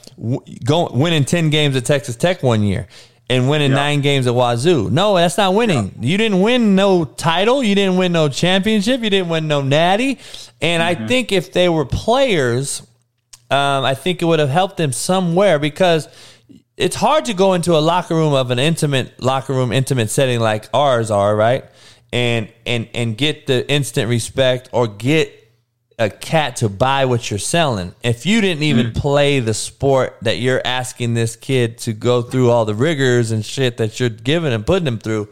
going 0.64 0.98
winning 0.98 1.24
ten 1.24 1.50
games 1.50 1.76
at 1.76 1.84
Texas 1.84 2.16
Tech 2.16 2.42
one 2.42 2.62
year 2.62 2.86
and 3.28 3.48
winning 3.48 3.72
nine 3.72 4.00
games 4.02 4.26
at 4.26 4.34
Wazoo. 4.34 4.88
No, 4.90 5.16
that's 5.16 5.36
not 5.36 5.54
winning. 5.54 5.96
You 6.00 6.16
didn't 6.16 6.40
win 6.40 6.76
no 6.76 7.04
title. 7.04 7.62
You 7.62 7.74
didn't 7.74 7.96
win 7.96 8.12
no 8.12 8.28
championship. 8.28 9.02
You 9.02 9.10
didn't 9.10 9.28
win 9.28 9.48
no 9.48 9.62
natty. 9.62 10.18
And 10.60 10.82
I 10.82 10.94
think 10.94 11.32
if 11.32 11.52
they 11.52 11.68
were 11.68 11.84
players, 11.84 12.82
um, 13.50 13.84
I 13.84 13.94
think 13.94 14.22
it 14.22 14.26
would 14.26 14.38
have 14.38 14.48
helped 14.48 14.76
them 14.76 14.92
somewhere 14.92 15.58
because 15.58 16.08
it's 16.76 16.96
hard 16.96 17.24
to 17.26 17.34
go 17.34 17.54
into 17.54 17.76
a 17.76 17.80
locker 17.80 18.14
room 18.14 18.32
of 18.32 18.50
an 18.50 18.58
intimate 18.58 19.20
locker 19.20 19.54
room, 19.54 19.72
intimate 19.72 20.10
setting 20.10 20.40
like 20.40 20.68
ours 20.72 21.10
are, 21.10 21.34
right? 21.34 21.64
And 22.12 22.52
and 22.64 22.88
and 22.94 23.16
get 23.16 23.46
the 23.46 23.68
instant 23.70 24.08
respect 24.08 24.68
or 24.72 24.86
get 24.86 25.35
a 25.98 26.10
cat 26.10 26.56
to 26.56 26.68
buy 26.68 27.06
what 27.06 27.30
you're 27.30 27.38
selling. 27.38 27.94
If 28.02 28.26
you 28.26 28.40
didn't 28.40 28.62
even 28.62 28.88
hmm. 28.88 28.92
play 28.92 29.40
the 29.40 29.54
sport 29.54 30.16
that 30.22 30.38
you're 30.38 30.60
asking 30.64 31.14
this 31.14 31.36
kid 31.36 31.78
to 31.78 31.92
go 31.92 32.22
through 32.22 32.50
all 32.50 32.64
the 32.64 32.74
rigors 32.74 33.30
and 33.30 33.44
shit 33.44 33.78
that 33.78 33.98
you're 33.98 34.10
giving 34.10 34.52
and 34.52 34.66
putting 34.66 34.86
him 34.86 34.98
through, 34.98 35.28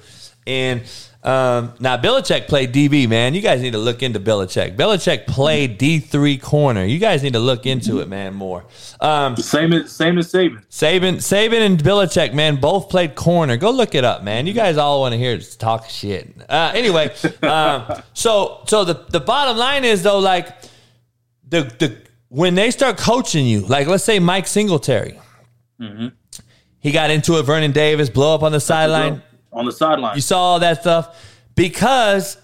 and 0.47 0.83
um, 1.25 1.73
now 1.81 1.97
Belichick 1.97 2.49
played 2.49 2.73
DB, 2.73 3.09
man. 3.09 3.33
You 3.35 3.41
guys 3.41 3.63
need 3.63 3.73
to 3.73 3.79
look 3.79 4.03
into 4.03 4.21
Belichick. 4.21 4.77
Belichick 4.77 5.27
played 5.27 5.79
D 5.79 5.99
three 5.99 6.37
corner. 6.37 6.85
You 6.85 6.99
guys 6.99 7.23
need 7.23 7.33
to 7.33 7.39
look 7.39 7.65
into 7.67 8.01
it, 8.01 8.09
man, 8.09 8.35
more. 8.35 8.65
Um, 9.01 9.37
same 9.37 9.73
as 9.73 9.91
same 9.91 10.19
as 10.19 10.31
Saban. 10.31 10.65
Saban, 10.69 11.15
Saban, 11.17 11.65
and 11.65 11.83
Belichick, 11.83 12.35
man, 12.35 12.57
both 12.57 12.91
played 12.91 13.15
corner. 13.15 13.57
Go 13.57 13.71
look 13.71 13.95
it 13.95 14.05
up, 14.05 14.23
man. 14.23 14.47
You 14.47 14.53
guys 14.53 14.77
all 14.77 15.01
want 15.01 15.13
to 15.13 15.19
hear 15.19 15.37
us 15.37 15.57
talk 15.57 15.89
shit. 15.89 16.31
Uh, 16.49 16.73
anyway, 16.75 17.15
um, 17.43 18.03
so 18.13 18.63
so 18.67 18.85
the 18.85 19.05
the 19.09 19.21
bottom 19.21 19.57
line 19.57 19.85
is 19.85 20.03
though, 20.03 20.19
like 20.19 20.49
the 21.49 21.63
the 21.79 21.97
when 22.29 22.55
they 22.55 22.71
start 22.71 22.99
coaching 22.99 23.47
you, 23.47 23.61
like 23.61 23.87
let's 23.87 24.05
say 24.05 24.19
Mike 24.19 24.47
Singletary, 24.47 25.19
Mm-hmm. 25.81 26.09
he 26.81 26.93
got 26.93 27.11
into 27.11 27.39
it. 27.39 27.43
Vernon 27.45 27.73
Davis 27.73 28.11
blow 28.11 28.35
up 28.35 28.43
on 28.43 28.53
the 28.53 28.61
sideline. 28.61 29.23
On 29.55 29.65
the 29.65 29.73
sideline. 29.73 30.17
You 30.17 30.21
saw 30.21 30.39
all 30.39 30.61
that 30.61 30.81
stuff 30.83 31.17
because 31.55 32.37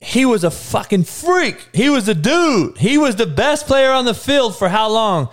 he 0.00 0.24
was 0.24 0.44
a 0.44 0.50
fucking 0.50 1.04
freak. 1.04 1.68
He 1.72 1.88
was 1.88 2.08
a 2.08 2.14
dude. 2.14 2.78
He 2.78 2.98
was 2.98 3.16
the 3.16 3.26
best 3.26 3.66
player 3.66 3.90
on 3.92 4.04
the 4.04 4.14
field 4.14 4.56
for 4.56 4.68
how 4.68 4.90
long? 4.90 5.28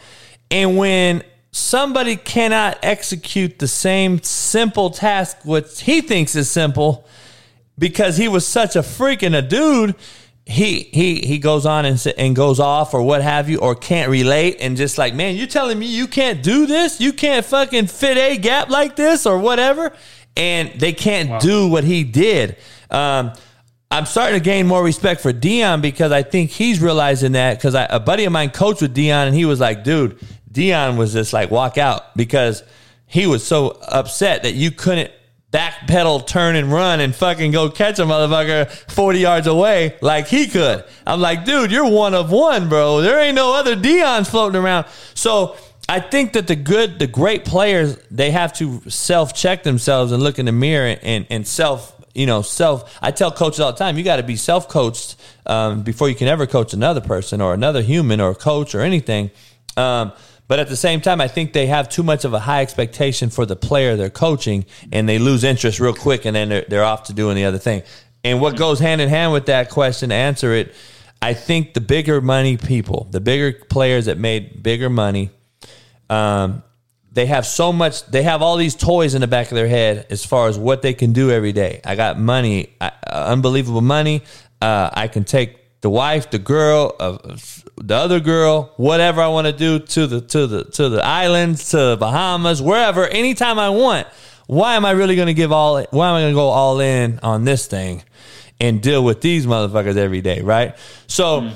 And 0.51 0.77
when 0.77 1.23
somebody 1.51 2.15
cannot 2.15 2.77
execute 2.83 3.59
the 3.59 3.67
same 3.67 4.21
simple 4.21 4.91
task, 4.91 5.37
what 5.43 5.69
he 5.79 6.01
thinks 6.01 6.35
is 6.35 6.49
simple, 6.49 7.07
because 7.77 8.17
he 8.17 8.27
was 8.27 8.45
such 8.45 8.75
a 8.75 8.83
freak 8.83 9.23
and 9.23 9.35
a 9.35 9.41
dude, 9.41 9.95
he 10.45 10.89
he 10.91 11.19
he 11.19 11.37
goes 11.37 11.65
on 11.67 11.85
and 11.85 12.03
and 12.17 12.35
goes 12.35 12.59
off 12.59 12.95
or 12.95 13.03
what 13.03 13.21
have 13.21 13.49
you 13.49 13.59
or 13.59 13.75
can't 13.75 14.09
relate 14.09 14.57
and 14.59 14.77
just 14.77 14.97
like 14.97 15.13
man 15.13 15.35
you're 15.35 15.45
telling 15.45 15.77
me 15.77 15.85
you 15.85 16.07
can't 16.07 16.41
do 16.41 16.65
this 16.65 16.99
you 16.99 17.13
can't 17.13 17.45
fucking 17.45 17.85
fit 17.85 18.17
a 18.17 18.35
gap 18.35 18.67
like 18.67 18.95
this 18.95 19.27
or 19.27 19.37
whatever 19.37 19.93
and 20.39 20.79
they 20.79 20.93
can't 20.93 21.41
do 21.41 21.67
what 21.67 21.83
he 21.83 22.03
did 22.03 22.55
um 22.89 23.31
I'm 23.91 24.05
starting 24.05 24.39
to 24.39 24.43
gain 24.43 24.67
more 24.67 24.83
respect 24.83 25.19
for 25.19 25.33
Deion 25.33 25.81
because 25.81 26.11
I 26.11 26.21
think 26.21 26.51
he's 26.51 26.79
realizing 26.79 27.31
that 27.31 27.57
because 27.57 27.73
a 27.73 27.99
buddy 27.99 28.25
of 28.25 28.31
mine 28.31 28.51
coached 28.51 28.83
with 28.83 28.95
Deion 28.95 29.25
and 29.25 29.35
he 29.35 29.45
was 29.45 29.59
like, 29.59 29.83
dude, 29.83 30.19
Deion 30.51 30.95
was 30.95 31.13
just 31.13 31.33
like 31.33 31.49
walk 31.49 31.79
out 31.79 32.15
because 32.15 32.61
he 33.07 33.25
was 33.25 33.45
so 33.45 33.79
upset 33.87 34.43
that 34.43 34.53
you 34.53 34.69
couldn't 34.69 35.11
backpedal, 35.51 36.27
turn 36.27 36.55
and 36.55 36.71
run 36.71 36.99
and 36.99 37.15
fucking 37.15 37.51
go 37.51 37.71
catch 37.71 37.97
a 37.97 38.03
motherfucker 38.03 38.69
40 38.91 39.19
yards 39.19 39.47
away 39.47 39.97
like 40.01 40.27
he 40.27 40.47
could. 40.47 40.85
I'm 41.07 41.19
like, 41.19 41.43
dude, 41.43 41.71
you're 41.71 41.89
one 41.89 42.13
of 42.13 42.31
one, 42.31 42.69
bro. 42.69 43.01
There 43.01 43.19
ain't 43.19 43.35
no 43.35 43.55
other 43.55 43.75
Deion's 43.75 44.29
floating 44.29 44.61
around. 44.61 44.85
So 45.15 45.57
I 45.89 45.99
think 45.99 46.33
that 46.33 46.45
the 46.45 46.55
good, 46.55 46.99
the 46.99 47.07
great 47.07 47.45
players, 47.45 47.97
they 48.11 48.29
have 48.29 48.53
to 48.53 48.87
self 48.91 49.33
check 49.33 49.63
themselves 49.63 50.11
and 50.11 50.21
look 50.21 50.37
in 50.37 50.45
the 50.45 50.51
mirror 50.51 50.95
and, 51.01 51.25
and 51.31 51.47
self, 51.47 51.99
you 52.13 52.27
know, 52.27 52.43
self. 52.43 52.95
I 53.01 53.09
tell 53.09 53.31
coaches 53.31 53.59
all 53.59 53.71
the 53.71 53.77
time, 53.79 53.97
you 53.97 54.03
got 54.03 54.17
to 54.17 54.23
be 54.23 54.35
self 54.35 54.69
coached 54.69 55.15
um, 55.47 55.81
before 55.81 56.07
you 56.07 56.13
can 56.13 56.27
ever 56.27 56.45
coach 56.45 56.73
another 56.73 57.01
person 57.01 57.41
or 57.41 57.55
another 57.55 57.81
human 57.81 58.21
or 58.21 58.35
coach 58.35 58.75
or 58.75 58.81
anything. 58.81 59.31
Um, 59.77 60.13
but 60.47 60.59
at 60.59 60.69
the 60.69 60.75
same 60.75 61.01
time, 61.01 61.21
I 61.21 61.27
think 61.27 61.53
they 61.53 61.65
have 61.65 61.89
too 61.89 62.03
much 62.03 62.23
of 62.23 62.35
a 62.35 62.39
high 62.39 62.61
expectation 62.61 63.31
for 63.31 63.47
the 63.47 63.55
player 63.55 63.95
they're 63.95 64.11
coaching, 64.11 64.65
and 64.91 65.09
they 65.09 65.17
lose 65.17 65.43
interest 65.43 65.79
real 65.79 65.93
quick, 65.95 66.25
and 66.25 66.35
then 66.35 66.49
they're, 66.49 66.65
they're 66.67 66.83
off 66.83 67.05
to 67.05 67.13
doing 67.13 67.35
the 67.35 67.45
other 67.45 67.57
thing. 67.57 67.81
And 68.23 68.39
what 68.39 68.57
goes 68.57 68.79
hand 68.79 69.01
in 69.01 69.09
hand 69.09 69.31
with 69.31 69.47
that 69.47 69.71
question, 69.71 70.11
answer 70.11 70.53
it, 70.53 70.75
I 71.19 71.33
think 71.33 71.73
the 71.73 71.81
bigger 71.81 72.21
money 72.21 72.57
people, 72.57 73.07
the 73.09 73.19
bigger 73.19 73.53
players 73.53 74.05
that 74.05 74.19
made 74.19 74.61
bigger 74.61 74.89
money, 74.89 75.31
um, 76.09 76.63
they 77.11 77.25
have 77.25 77.45
so 77.45 77.73
much. 77.73 78.05
They 78.05 78.23
have 78.23 78.41
all 78.41 78.57
these 78.57 78.75
toys 78.75 79.15
in 79.15 79.21
the 79.21 79.27
back 79.27 79.51
of 79.51 79.55
their 79.55 79.67
head 79.67 80.07
as 80.09 80.25
far 80.25 80.47
as 80.47 80.57
what 80.57 80.81
they 80.81 80.93
can 80.93 81.13
do 81.13 81.31
every 81.31 81.51
day. 81.51 81.81
I 81.83 81.95
got 81.95 82.19
money, 82.19 82.75
I, 82.79 82.91
uh, 83.07 83.25
unbelievable 83.27 83.81
money. 83.81 84.23
Uh, 84.61 84.89
I 84.93 85.07
can 85.07 85.23
take 85.23 85.81
the 85.81 85.89
wife, 85.89 86.29
the 86.29 86.39
girl, 86.39 86.95
uh, 86.99 87.17
the 87.77 87.95
other 87.95 88.19
girl, 88.19 88.73
whatever 88.77 89.21
I 89.21 89.29
want 89.29 89.47
to 89.47 89.53
do 89.53 89.79
to 89.79 90.07
the 90.07 90.21
to 90.21 90.47
the 90.47 90.63
to 90.65 90.89
the 90.89 91.03
islands, 91.03 91.69
to 91.69 91.77
the 91.77 91.97
Bahamas, 91.97 92.61
wherever, 92.61 93.07
anytime 93.07 93.57
I 93.57 93.69
want. 93.69 94.07
Why 94.47 94.75
am 94.75 94.83
I 94.83 94.91
really 94.91 95.15
going 95.15 95.27
to 95.27 95.35
give 95.35 95.51
all? 95.51 95.83
Why 95.91 96.09
am 96.09 96.15
I 96.15 96.21
going 96.21 96.33
to 96.33 96.35
go 96.35 96.49
all 96.49 96.79
in 96.79 97.19
on 97.21 97.43
this 97.43 97.67
thing 97.67 98.03
and 98.59 98.81
deal 98.81 99.03
with 99.03 99.21
these 99.21 99.45
motherfuckers 99.45 99.95
every 99.95 100.21
day? 100.21 100.41
Right. 100.41 100.75
So 101.05 101.51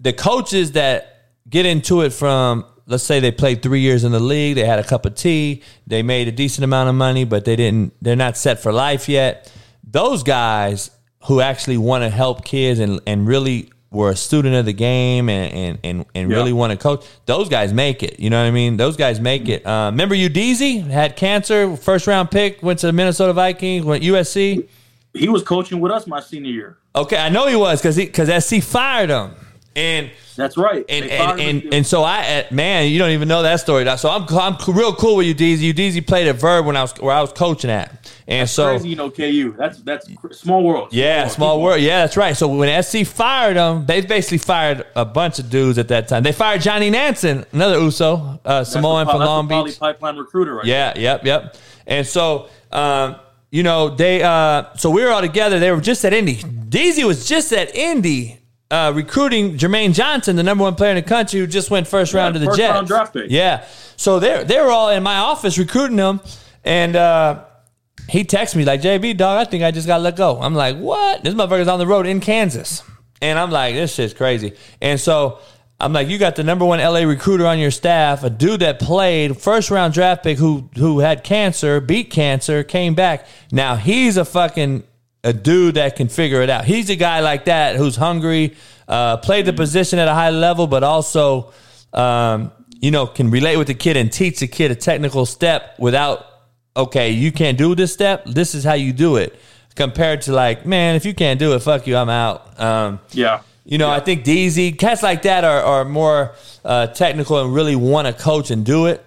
the 0.00 0.12
coaches 0.12 0.72
that 0.72 1.30
get 1.48 1.64
into 1.64 2.02
it 2.02 2.12
from 2.12 2.64
let's 2.88 3.04
say 3.04 3.20
they 3.20 3.30
played 3.30 3.62
three 3.62 3.80
years 3.80 4.02
in 4.02 4.10
the 4.12 4.18
league 4.20 4.56
they 4.56 4.64
had 4.64 4.78
a 4.80 4.84
cup 4.84 5.06
of 5.06 5.14
tea 5.14 5.62
they 5.86 6.02
made 6.02 6.26
a 6.26 6.32
decent 6.32 6.64
amount 6.64 6.88
of 6.88 6.94
money 6.96 7.24
but 7.24 7.44
they 7.44 7.54
didn't 7.54 7.92
they're 8.02 8.16
not 8.16 8.36
set 8.36 8.58
for 8.60 8.72
life 8.72 9.08
yet. 9.08 9.52
Those 9.84 10.22
guys 10.22 10.90
who 11.26 11.40
actually 11.40 11.78
want 11.78 12.02
to 12.04 12.10
help 12.10 12.44
kids 12.44 12.78
and, 12.80 13.00
and 13.06 13.26
really 13.26 13.70
were 13.90 14.10
a 14.10 14.16
student 14.16 14.54
of 14.54 14.66
the 14.66 14.72
game 14.72 15.28
and 15.30 15.52
and, 15.54 15.78
and, 15.84 16.06
and 16.14 16.30
Yeah. 16.30 16.36
really 16.36 16.52
want 16.52 16.72
to 16.72 16.76
coach 16.76 17.04
those 17.26 17.48
guys 17.48 17.72
make 17.72 18.02
it 18.02 18.20
you 18.20 18.28
know 18.30 18.40
what 18.42 18.48
i 18.48 18.50
mean? 18.50 18.76
Those 18.76 18.96
guys 18.96 19.18
make 19.20 19.48
it. 19.48 19.66
Uh, 19.66 19.90
remember 19.92 20.14
Udeze? 20.14 20.86
Had 20.86 21.16
cancer 21.16 21.76
first 21.76 22.06
round 22.06 22.30
pick 22.30 22.62
went 22.62 22.78
to 22.80 22.86
the 22.86 22.92
minnesota 22.92 23.32
vikings 23.32 23.84
went 23.84 24.02
usc 24.04 24.68
He 25.14 25.28
was 25.28 25.42
coaching 25.42 25.80
with 25.80 25.90
us 25.90 26.06
my 26.06 26.20
senior 26.20 26.52
year. 26.52 26.76
Okay, 26.94 27.16
I 27.16 27.28
know 27.28 27.46
he 27.46 27.56
was 27.56 27.80
because 27.80 27.96
because 27.96 28.28
SC 28.44 28.62
fired 28.62 29.08
him, 29.10 29.30
and 29.78 30.10
that's 30.36 30.56
right. 30.56 30.84
And 30.88 31.04
and, 31.06 31.40
and, 31.40 31.74
and 31.74 31.86
so 31.86 32.02
I 32.02 32.44
uh, 32.48 32.54
man, 32.54 32.90
you 32.90 32.98
don't 32.98 33.10
even 33.10 33.28
know 33.28 33.42
that 33.42 33.60
story. 33.60 33.84
So 33.96 34.08
I'm 34.08 34.26
I'm 34.36 34.56
real 34.74 34.94
cool 34.94 35.16
with 35.16 35.36
Udeze. 35.36 35.58
Udeze 35.58 36.06
played 36.06 36.28
at 36.28 36.36
Verb 36.36 36.66
when 36.66 36.76
I 36.76 36.82
was 36.82 36.92
where 37.00 37.14
I 37.14 37.20
was 37.20 37.32
coaching 37.32 37.70
at, 37.70 38.10
and 38.26 38.48
so 38.48 38.70
Crazy, 38.70 38.88
you 38.90 38.96
know, 38.96 39.10
KU. 39.10 39.54
That's 39.58 39.78
that's 39.82 40.08
cr- 40.16 40.32
small 40.32 40.62
world. 40.62 40.88
yeah, 40.92 41.26
small 41.28 41.60
world. 41.60 41.80
Yeah, 41.80 42.02
that's 42.02 42.16
right. 42.16 42.36
So 42.36 42.48
when 42.48 42.82
SC 42.82 43.04
fired 43.04 43.56
them, 43.56 43.86
they 43.86 44.00
basically 44.00 44.38
fired 44.38 44.86
a 44.94 45.04
bunch 45.04 45.38
of 45.38 45.50
dudes 45.50 45.78
at 45.78 45.88
that 45.88 46.08
time. 46.08 46.22
They 46.22 46.32
fired 46.32 46.60
Johnny 46.62 46.90
Nansen, 46.90 47.44
another 47.52 47.78
USO, 47.78 48.40
uh, 48.44 48.64
Samoan 48.64 49.06
the- 49.06 49.12
from 49.12 49.20
that's 49.20 49.28
Long 49.28 49.48
Beach. 49.48 49.78
Pipeline 49.78 50.16
recruiter, 50.16 50.54
right? 50.56 50.64
Yeah, 50.66 50.92
yep, 50.96 51.24
yep. 51.24 51.56
And 51.86 52.06
so, 52.06 52.48
um, 52.70 53.16
you 53.50 53.62
know, 53.62 53.88
they 53.88 54.22
uh, 54.22 54.74
so 54.76 54.90
we 54.90 55.02
were 55.02 55.10
all 55.10 55.20
together. 55.22 55.58
They 55.58 55.70
were 55.72 55.80
just 55.80 56.04
at 56.04 56.12
Indy. 56.12 56.36
Deezy 56.36 57.04
was 57.04 57.26
just 57.26 57.52
at 57.52 57.74
Indy 57.74 58.37
uh, 58.70 58.92
recruiting 58.94 59.56
Jermaine 59.56 59.94
Johnson, 59.94 60.36
the 60.36 60.42
number 60.42 60.64
one 60.64 60.74
player 60.74 60.90
in 60.90 60.96
the 60.96 61.02
country, 61.02 61.40
who 61.40 61.46
just 61.46 61.70
went 61.70 61.86
first 61.86 62.12
round 62.12 62.34
to 62.34 62.40
the 62.40 62.46
first 62.46 62.58
Jets. 62.58 62.72
round 62.72 62.86
draft 62.86 63.12
pick. 63.14 63.30
Yeah. 63.30 63.64
So 63.96 64.20
they 64.20 64.44
they 64.44 64.60
were 64.60 64.70
all 64.70 64.90
in 64.90 65.02
my 65.02 65.16
office 65.16 65.58
recruiting 65.58 65.98
him, 65.98 66.20
and 66.64 66.94
uh, 66.94 67.44
he 68.08 68.24
texts 68.24 68.56
me 68.56 68.64
like, 68.64 68.82
"JB, 68.82 69.16
dog, 69.16 69.46
I 69.46 69.50
think 69.50 69.64
I 69.64 69.70
just 69.70 69.86
got 69.86 70.00
let 70.02 70.16
go." 70.16 70.40
I'm 70.40 70.54
like, 70.54 70.76
"What? 70.76 71.24
This 71.24 71.34
motherfucker's 71.34 71.68
on 71.68 71.78
the 71.78 71.86
road 71.86 72.06
in 72.06 72.20
Kansas," 72.20 72.82
and 73.22 73.38
I'm 73.38 73.50
like, 73.50 73.74
"This 73.74 73.94
shit's 73.94 74.14
crazy." 74.14 74.54
And 74.80 75.00
so. 75.00 75.40
I'm 75.80 75.92
like, 75.92 76.08
you 76.08 76.18
got 76.18 76.34
the 76.34 76.42
number 76.42 76.64
one 76.64 76.80
LA 76.80 77.02
recruiter 77.02 77.46
on 77.46 77.60
your 77.60 77.70
staff, 77.70 78.24
a 78.24 78.30
dude 78.30 78.62
that 78.62 78.80
played 78.80 79.40
first 79.40 79.70
round 79.70 79.94
draft 79.94 80.24
pick 80.24 80.36
who 80.36 80.68
who 80.76 80.98
had 80.98 81.22
cancer, 81.22 81.80
beat 81.80 82.10
cancer, 82.10 82.64
came 82.64 82.96
back. 82.96 83.28
Now 83.52 83.76
he's 83.76 84.16
a 84.16 84.24
fucking 84.24 84.82
a 85.24 85.32
dude 85.32 85.74
that 85.74 85.96
can 85.96 86.08
figure 86.08 86.42
it 86.42 86.50
out. 86.50 86.64
He's 86.64 86.90
a 86.90 86.96
guy 86.96 87.20
like 87.20 87.46
that 87.46 87.76
who's 87.76 87.96
hungry, 87.96 88.56
uh, 88.86 89.16
played 89.18 89.46
the 89.46 89.52
position 89.52 89.98
at 89.98 90.08
a 90.08 90.14
high 90.14 90.30
level, 90.30 90.66
but 90.66 90.82
also, 90.84 91.52
um, 91.92 92.52
you 92.80 92.90
know, 92.90 93.06
can 93.06 93.30
relate 93.30 93.56
with 93.56 93.66
the 93.66 93.74
kid 93.74 93.96
and 93.96 94.12
teach 94.12 94.40
the 94.40 94.46
kid 94.46 94.70
a 94.70 94.74
technical 94.74 95.26
step 95.26 95.74
without 95.78 96.24
okay, 96.76 97.10
you 97.10 97.32
can't 97.32 97.58
do 97.58 97.74
this 97.74 97.92
step. 97.92 98.24
This 98.24 98.54
is 98.54 98.62
how 98.62 98.74
you 98.74 98.92
do 98.92 99.16
it. 99.16 99.36
Compared 99.74 100.22
to 100.22 100.32
like, 100.32 100.64
man, 100.64 100.94
if 100.94 101.04
you 101.04 101.12
can't 101.12 101.38
do 101.40 101.52
it, 101.54 101.58
fuck 101.60 101.88
you, 101.88 101.96
I'm 101.96 102.08
out. 102.08 102.60
Um, 102.60 103.00
Yeah. 103.10 103.40
you 103.64 103.78
know, 103.78 103.90
I 103.90 103.98
think 103.98 104.24
DZ 104.24 104.78
cats 104.78 105.02
like 105.02 105.22
that 105.22 105.42
are, 105.42 105.60
are 105.60 105.84
more 105.84 106.34
uh, 106.64 106.86
technical 106.88 107.42
and 107.44 107.52
really 107.52 107.74
want 107.74 108.06
to 108.06 108.12
coach 108.12 108.52
and 108.52 108.64
do 108.64 108.86
it. 108.86 109.04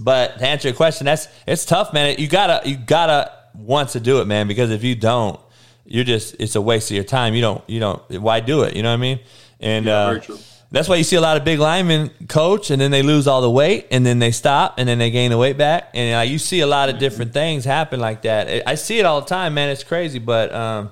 But 0.00 0.38
to 0.38 0.46
answer 0.48 0.68
your 0.68 0.76
question, 0.76 1.04
that's 1.04 1.28
it's 1.46 1.64
tough, 1.64 1.92
man. 1.92 2.16
You 2.18 2.26
gotta 2.26 2.68
you 2.68 2.76
gotta 2.76 3.30
want 3.60 3.90
to 3.90 4.00
do 4.00 4.20
it, 4.20 4.26
man. 4.26 4.48
Because 4.48 4.70
if 4.70 4.82
you 4.84 4.94
don't, 4.94 5.38
you're 5.84 6.04
just 6.04 6.36
it's 6.38 6.54
a 6.56 6.60
waste 6.60 6.90
of 6.90 6.94
your 6.94 7.04
time. 7.04 7.34
You 7.34 7.40
don't 7.40 7.62
you 7.68 7.80
don't 7.80 8.00
why 8.20 8.40
do 8.40 8.62
it? 8.62 8.76
You 8.76 8.82
know 8.82 8.90
what 8.90 8.94
I 8.94 8.98
mean? 8.98 9.20
And 9.60 9.86
Yeah, 9.86 9.92
uh, 9.98 10.06
very 10.10 10.20
true. 10.20 10.38
that's 10.70 10.88
why 10.88 10.96
you 10.96 11.04
see 11.04 11.16
a 11.16 11.20
lot 11.20 11.36
of 11.36 11.44
big 11.44 11.58
linemen 11.58 12.10
coach, 12.28 12.70
and 12.70 12.80
then 12.80 12.90
they 12.90 13.02
lose 13.02 13.26
all 13.26 13.40
the 13.42 13.50
weight, 13.50 13.88
and 13.90 14.06
then 14.06 14.18
they 14.20 14.30
stop, 14.30 14.74
and 14.78 14.88
then 14.88 14.98
they 14.98 15.10
gain 15.10 15.30
the 15.30 15.38
weight 15.38 15.58
back, 15.58 15.90
and 15.94 16.16
uh, 16.18 16.22
you 16.22 16.38
see 16.38 16.60
a 16.60 16.66
lot 16.66 16.88
of 16.88 16.98
different 16.98 17.32
things 17.32 17.64
happen 17.64 17.98
like 18.00 18.22
that. 18.22 18.62
I- 18.68 18.74
see 18.76 18.98
it 18.98 19.04
all 19.06 19.20
the 19.20 19.26
time, 19.26 19.54
man. 19.54 19.68
It's 19.68 19.84
crazy, 19.84 20.18
but 20.18 20.54
um, 20.54 20.84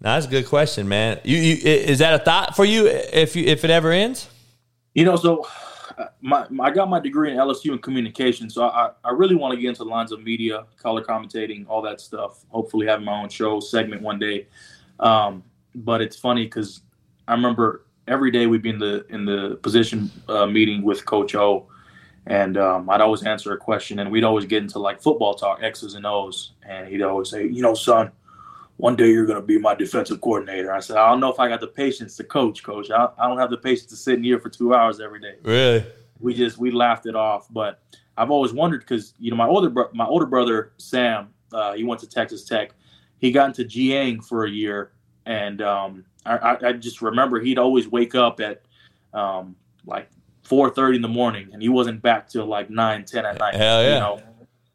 no, 0.00 0.12
that's 0.14 0.26
a 0.26 0.30
good 0.30 0.46
question, 0.46 0.88
man. 0.88 1.20
You, 1.24 1.36
you 1.38 1.56
is 1.64 1.98
that 1.98 2.14
a 2.20 2.24
thought 2.24 2.54
for 2.56 2.64
you 2.64 2.86
if 2.86 3.34
you 3.36 3.44
if 3.44 3.64
it 3.64 3.70
ever 3.70 3.90
ends? 3.92 4.28
You 4.94 5.04
know, 5.04 5.16
so 5.16 5.46
my, 6.20 6.46
my 6.50 6.66
I 6.66 6.70
got 6.70 6.88
my 6.88 7.00
degree 7.00 7.30
in 7.30 7.36
LSU 7.36 7.72
in 7.72 7.78
communication, 7.78 8.48
so 8.50 8.64
I, 8.64 8.90
I 9.04 9.10
really 9.10 9.34
want 9.34 9.54
to 9.54 9.60
get 9.60 9.68
into 9.68 9.84
the 9.84 9.90
lines 9.90 10.12
of 10.12 10.22
media, 10.22 10.64
color 10.76 11.02
commentating, 11.02 11.66
all 11.68 11.82
that 11.82 12.00
stuff. 12.00 12.44
Hopefully, 12.48 12.86
having 12.86 13.04
my 13.04 13.22
own 13.22 13.28
show 13.28 13.60
segment 13.60 14.02
one 14.02 14.18
day. 14.18 14.46
Um, 15.00 15.42
but 15.74 16.00
it's 16.00 16.16
funny 16.16 16.44
because 16.44 16.80
I 17.28 17.32
remember 17.32 17.86
every 18.06 18.30
day 18.30 18.46
we'd 18.46 18.62
be 18.62 18.70
in 18.70 18.78
the 18.78 19.06
in 19.08 19.24
the 19.24 19.56
position 19.62 20.10
uh, 20.28 20.46
meeting 20.46 20.82
with 20.82 21.04
Coach 21.04 21.34
O, 21.34 21.66
and 22.26 22.56
um, 22.56 22.88
I'd 22.90 23.00
always 23.00 23.22
answer 23.24 23.52
a 23.52 23.58
question, 23.58 23.98
and 23.98 24.10
we'd 24.10 24.24
always 24.24 24.46
get 24.46 24.62
into 24.62 24.78
like 24.78 25.00
football 25.00 25.34
talk, 25.34 25.62
X's 25.62 25.94
and 25.94 26.06
O's, 26.06 26.52
and 26.66 26.88
he'd 26.88 27.02
always 27.02 27.30
say, 27.30 27.46
you 27.46 27.62
know, 27.62 27.74
son, 27.74 28.10
one 28.76 28.96
day 28.96 29.10
you're 29.10 29.26
going 29.26 29.40
to 29.40 29.46
be 29.46 29.58
my 29.58 29.74
defensive 29.74 30.20
coordinator. 30.20 30.72
I 30.72 30.80
said, 30.80 30.96
I 30.96 31.08
don't 31.08 31.20
know 31.20 31.32
if 31.32 31.38
I 31.38 31.48
got 31.48 31.60
the 31.60 31.68
patience 31.68 32.16
to 32.16 32.24
coach, 32.24 32.62
coach. 32.62 32.90
I, 32.90 33.08
I 33.18 33.28
don't 33.28 33.38
have 33.38 33.50
the 33.50 33.56
patience 33.56 33.86
to 33.86 33.96
sit 33.96 34.14
in 34.14 34.24
here 34.24 34.40
for 34.40 34.48
two 34.48 34.74
hours 34.74 35.00
every 35.00 35.20
day. 35.20 35.36
Really? 35.42 35.84
We 36.20 36.34
just 36.34 36.58
we 36.58 36.70
laughed 36.70 37.06
it 37.06 37.14
off. 37.14 37.46
But 37.50 37.80
I've 38.16 38.30
always 38.30 38.52
wondered 38.52 38.80
because 38.80 39.14
you 39.18 39.30
know 39.30 39.36
my 39.36 39.46
older 39.46 39.70
bro- 39.70 39.90
my 39.92 40.06
older 40.06 40.26
brother 40.26 40.72
Sam, 40.78 41.32
uh, 41.52 41.74
he 41.74 41.84
went 41.84 42.00
to 42.00 42.08
Texas 42.08 42.44
Tech. 42.44 42.72
He 43.18 43.30
got 43.30 43.46
into 43.46 43.64
GAing 43.64 44.24
for 44.24 44.44
a 44.44 44.50
year, 44.50 44.92
and 45.24 45.62
um, 45.62 46.04
I, 46.26 46.56
I, 46.62 46.72
just 46.72 47.00
remember 47.00 47.40
he'd 47.40 47.58
always 47.58 47.88
wake 47.88 48.14
up 48.14 48.40
at 48.40 48.62
um, 49.12 49.56
like 49.86 50.08
four 50.42 50.68
thirty 50.70 50.96
in 50.96 51.02
the 51.02 51.08
morning, 51.08 51.50
and 51.52 51.62
he 51.62 51.68
wasn't 51.68 52.02
back 52.02 52.28
till 52.28 52.46
like 52.46 52.70
nine 52.70 53.04
ten 53.04 53.24
at 53.24 53.38
night. 53.38 53.54
Hell 53.54 53.82
yeah. 53.82 53.94
You 53.94 54.00
know? 54.00 54.22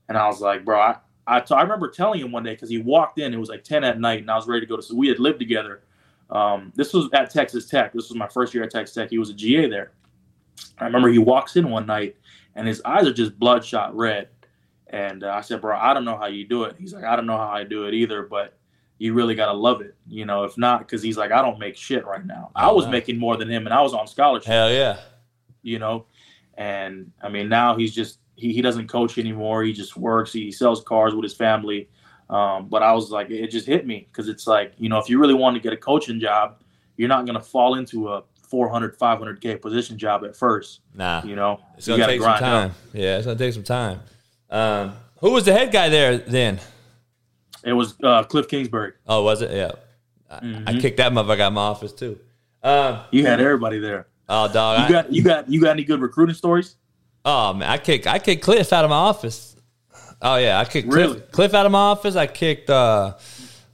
And 0.07 0.17
I 0.17 0.27
was 0.27 0.41
like, 0.41 0.65
bro, 0.65 0.79
I 0.79 0.97
I, 1.37 1.43
I 1.55 1.61
remember 1.61 1.89
telling 1.89 2.19
him 2.21 2.31
one 2.31 2.43
day 2.43 2.53
because 2.53 2.69
he 2.69 2.79
walked 2.79 3.19
in. 3.19 3.33
It 3.33 3.37
was 3.37 3.49
like 3.49 3.63
ten 3.63 3.83
at 3.83 3.99
night, 3.99 4.21
and 4.21 4.31
I 4.31 4.35
was 4.35 4.47
ready 4.47 4.61
to 4.61 4.65
go 4.65 4.75
to. 4.75 4.81
So 4.81 4.95
we 4.95 5.07
had 5.07 5.19
lived 5.19 5.39
together. 5.39 5.83
Um, 6.29 6.71
this 6.75 6.93
was 6.93 7.09
at 7.13 7.29
Texas 7.31 7.67
Tech. 7.67 7.93
This 7.93 8.09
was 8.09 8.15
my 8.17 8.27
first 8.27 8.53
year 8.53 8.63
at 8.63 8.71
Texas 8.71 8.93
Tech. 8.95 9.09
He 9.09 9.17
was 9.17 9.29
a 9.29 9.33
GA 9.33 9.67
there. 9.67 9.91
I 10.77 10.85
remember 10.85 11.09
he 11.09 11.17
walks 11.19 11.55
in 11.55 11.69
one 11.69 11.85
night, 11.85 12.15
and 12.55 12.67
his 12.67 12.81
eyes 12.85 13.07
are 13.07 13.13
just 13.13 13.37
bloodshot 13.39 13.95
red. 13.95 14.29
And 14.87 15.23
uh, 15.23 15.29
I 15.31 15.41
said, 15.41 15.61
bro, 15.61 15.77
I 15.77 15.93
don't 15.93 16.05
know 16.05 16.17
how 16.17 16.25
you 16.27 16.45
do 16.47 16.63
it. 16.63 16.75
He's 16.79 16.93
like, 16.93 17.03
I 17.03 17.15
don't 17.15 17.27
know 17.27 17.37
how 17.37 17.49
I 17.49 17.63
do 17.63 17.85
it 17.85 17.93
either, 17.93 18.23
but 18.23 18.57
you 18.97 19.13
really 19.13 19.35
gotta 19.35 19.53
love 19.53 19.81
it, 19.81 19.95
you 20.07 20.25
know. 20.25 20.43
If 20.43 20.57
not, 20.57 20.79
because 20.79 21.01
he's 21.01 21.17
like, 21.17 21.31
I 21.31 21.41
don't 21.41 21.59
make 21.59 21.77
shit 21.77 22.05
right 22.05 22.25
now. 22.25 22.51
I 22.55 22.67
Oh, 22.69 22.75
was 22.75 22.85
wow. 22.85 22.91
making 22.91 23.17
more 23.17 23.37
than 23.37 23.49
him, 23.49 23.65
and 23.67 23.73
I 23.73 23.81
was 23.81 23.93
on 23.93 24.07
scholarship 24.07 24.47
Hell 24.47 24.71
yeah. 24.71 24.97
you 25.61 25.79
know. 25.79 26.05
And 26.55 27.11
I 27.21 27.29
mean, 27.29 27.47
now 27.49 27.77
he's 27.77 27.93
just 27.95 28.19
he, 28.39 28.53
he 28.53 28.61
doesn't 28.61 28.87
coach 28.87 29.17
anymore. 29.17 29.63
He 29.63 29.73
just 29.73 29.97
works. 29.97 30.31
He 30.33 30.51
sells 30.51 30.83
cars 30.83 31.13
with 31.13 31.23
his 31.23 31.33
family. 31.33 31.89
Um, 32.29 32.67
but 32.69 32.83
I 32.83 32.91
was 32.93 33.09
like, 33.11 33.29
it 33.31 33.47
just 33.49 33.65
hit 33.67 33.85
me 33.87 34.07
because 34.11 34.27
it's 34.29 34.45
like, 34.47 34.73
you 34.77 34.87
know, 34.89 34.97
if 34.99 35.09
you 35.09 35.19
really 35.19 35.33
want 35.33 35.55
to 35.55 35.59
get 35.59 35.73
a 35.73 35.77
coaching 35.77 36.19
job, 36.19 36.61
you're 36.97 37.09
not 37.09 37.25
going 37.25 37.35
to 37.37 37.41
fall 37.43 37.75
into 37.75 38.09
a 38.09 38.23
400, 38.49 38.97
500k 38.97 39.61
position 39.61 39.97
job 39.97 40.23
at 40.25 40.35
first. 40.35 40.81
Nah. 40.95 41.21
You 41.23 41.35
know, 41.35 41.59
It's 41.77 41.87
you 41.87 41.93
gonna 41.93 42.01
gotta 42.03 42.13
take 42.13 42.21
some 42.21 42.29
grind 42.39 42.43
up. 42.45 42.71
time. 42.71 42.75
Yeah, 42.93 43.17
it's 43.17 43.25
gonna 43.27 43.37
take 43.39 43.53
some 43.53 43.63
time. 43.63 43.99
Um, 44.49 44.93
who 45.19 45.31
was 45.31 45.45
the 45.45 45.53
head 45.53 45.71
guy 45.71 45.89
there 45.89 46.17
then? 46.17 46.59
It 47.63 47.73
was 47.73 47.95
uh, 48.03 48.23
Cliff 48.23 48.47
Kingsbury. 48.47 48.93
Oh, 49.07 49.23
was 49.23 49.41
it? 49.41 49.51
Yeah. 49.51 49.71
I, 50.29 50.37
I 50.37 50.39
Mhm. 50.73 50.81
kicked 50.81 50.97
that 50.97 51.11
motherfucker 51.11 51.39
out 51.41 51.47
of 51.47 51.53
my 51.53 51.61
office 51.61 51.93
too. 51.93 52.19
Um, 52.63 52.99
You 53.11 53.25
had 53.25 53.39
everybody 53.39 53.79
there. 53.79 54.07
Oh, 54.27 54.51
dog. 54.51 54.79
You 54.79 54.85
I- 54.85 54.89
got 55.01 55.13
you 55.13 55.23
got 55.23 55.49
you 55.49 55.61
got 55.61 55.71
any 55.71 55.83
good 55.83 56.01
recruiting 56.01 56.35
stories? 56.35 56.75
Oh 57.25 57.53
man, 57.53 57.69
I 57.69 57.77
kicked 57.77 58.07
I 58.07 58.19
kicked 58.19 58.43
Cliff 58.43 58.71
out 58.73 58.83
of 58.83 58.89
my 58.89 58.95
office. 58.95 59.55
Oh 60.21 60.35
yeah, 60.37 60.59
I 60.59 60.65
kicked 60.65 60.87
Really? 60.91 61.15
Cliff, 61.15 61.31
Cliff 61.31 61.53
out 61.53 61.65
of 61.65 61.71
my 61.71 61.79
office. 61.79 62.15
I 62.15 62.27
kicked 62.27 62.69
uh, 62.69 63.15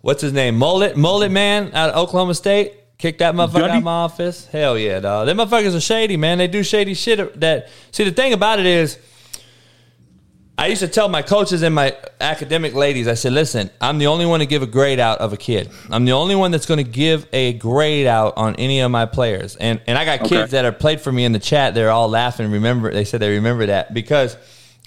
what's 0.02 0.22
his 0.22 0.34
name, 0.34 0.58
Mullet 0.58 0.98
Mullet 0.98 1.32
Man 1.32 1.72
out 1.74 1.92
of 1.92 1.96
Oklahoma 1.98 2.34
State. 2.36 2.74
Kicked 2.98 3.20
that 3.20 3.36
motherfucker 3.36 3.70
out 3.70 3.78
of 3.78 3.84
my 3.84 3.92
office. 3.92 4.48
Hell 4.48 4.78
yeah, 4.78 5.02
dog. 5.02 5.28
Them 5.28 5.38
motherfuckers 5.38 5.76
are 5.76 5.82
shady, 5.82 6.16
man. 6.16 6.38
They 6.38 6.48
do 6.48 6.64
shady 6.64 6.94
shit. 6.94 7.40
That 7.42 7.70
see 7.92 8.06
the 8.06 8.12
thing 8.12 8.32
about 8.32 8.60
it 8.60 8.66
is, 8.66 8.98
I 10.58 10.68
used 10.68 10.80
to 10.82 10.88
tell 10.88 11.10
my 11.10 11.22
coaches 11.22 11.64
and 11.64 11.76
my 11.76 11.98
academic 12.22 12.74
ladies, 12.74 13.10
I 13.10 13.16
said, 13.16 13.34
listen, 13.34 13.70
I'm 13.82 13.98
the 13.98 14.08
only 14.08 14.26
one 14.26 14.40
to 14.40 14.46
give 14.46 14.62
a 14.62 14.68
grade 14.68 15.00
out 15.02 15.20
of 15.20 15.34
a 15.34 15.38
kid. 15.38 15.70
I'm 15.90 16.06
the 16.06 16.14
only 16.14 16.36
one 16.36 16.52
that's 16.52 16.66
going 16.66 16.78
to 16.84 16.90
give 16.90 17.28
a 17.34 17.54
grade 17.54 18.08
out 18.08 18.38
on 18.38 18.56
any 18.56 18.80
of 18.80 18.90
my 18.90 19.06
players. 19.06 19.58
And 19.58 19.82
and 19.86 19.98
I 19.98 20.06
got 20.06 20.22
Okay. 20.22 20.30
kids 20.30 20.52
that 20.52 20.64
are 20.64 20.72
played 20.72 21.02
for 21.02 21.12
me 21.12 21.26
in 21.26 21.34
the 21.34 21.40
chat. 21.40 21.74
They're 21.74 21.92
all 21.92 22.08
laughing. 22.08 22.50
Remember, 22.52 22.92
they 22.92 23.04
said 23.04 23.20
they 23.20 23.32
remember 23.32 23.66
that 23.66 23.94
because, 23.94 24.36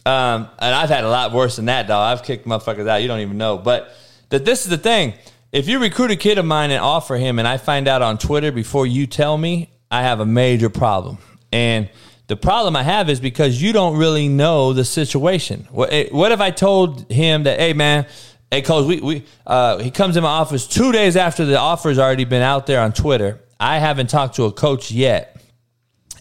um, 0.06 0.48
and 0.58 0.74
I've 0.74 0.88
had 0.88 1.04
a 1.04 1.10
lot 1.10 1.32
worse 1.32 1.56
than 1.56 1.66
that, 1.66 1.86
dog. 1.86 2.16
I've 2.18 2.24
kicked 2.24 2.46
motherfuckers 2.46 2.88
out. 2.88 3.02
You 3.02 3.08
don't 3.08 3.20
even 3.20 3.36
know. 3.36 3.58
But 3.58 3.94
that 4.30 4.46
this 4.46 4.64
is 4.64 4.70
the 4.70 4.78
thing. 4.78 5.12
If 5.52 5.68
you 5.68 5.78
recruit 5.80 6.10
a 6.10 6.16
kid 6.16 6.38
of 6.38 6.44
mine 6.46 6.70
and 6.70 6.80
offer 6.80 7.16
him, 7.16 7.38
and 7.38 7.46
I 7.46 7.58
find 7.58 7.88
out 7.88 8.00
on 8.00 8.16
Twitter 8.16 8.52
before 8.52 8.86
you 8.86 9.06
tell 9.06 9.36
me, 9.36 9.70
I 9.90 10.02
have 10.02 10.20
a 10.20 10.26
major 10.26 10.70
problem. 10.70 11.18
And 11.52 11.88
the 12.28 12.36
problem 12.36 12.76
I 12.76 12.82
have 12.82 13.08
is 13.08 13.20
because 13.20 13.60
you 13.60 13.72
don't 13.72 13.96
really 13.96 14.28
know 14.28 14.74
the 14.74 14.84
situation. 14.84 15.66
What, 15.70 15.92
eh, 15.92 16.08
what 16.10 16.30
if 16.30 16.40
I 16.40 16.50
told 16.50 17.10
him 17.10 17.44
that, 17.44 17.58
hey 17.58 17.72
man, 17.72 18.06
hey 18.50 18.62
coach, 18.62 18.86
we, 18.86 19.00
we 19.00 19.24
uh, 19.46 19.78
he 19.78 19.90
comes 19.90 20.16
in 20.16 20.22
my 20.22 20.28
office 20.28 20.66
two 20.66 20.92
days 20.92 21.16
after 21.16 21.46
the 21.46 21.58
offer's 21.58 21.98
already 21.98 22.24
been 22.24 22.42
out 22.42 22.66
there 22.66 22.80
on 22.80 22.92
Twitter. 22.92 23.40
I 23.58 23.78
haven't 23.78 24.10
talked 24.10 24.36
to 24.36 24.44
a 24.44 24.52
coach 24.52 24.90
yet, 24.90 25.42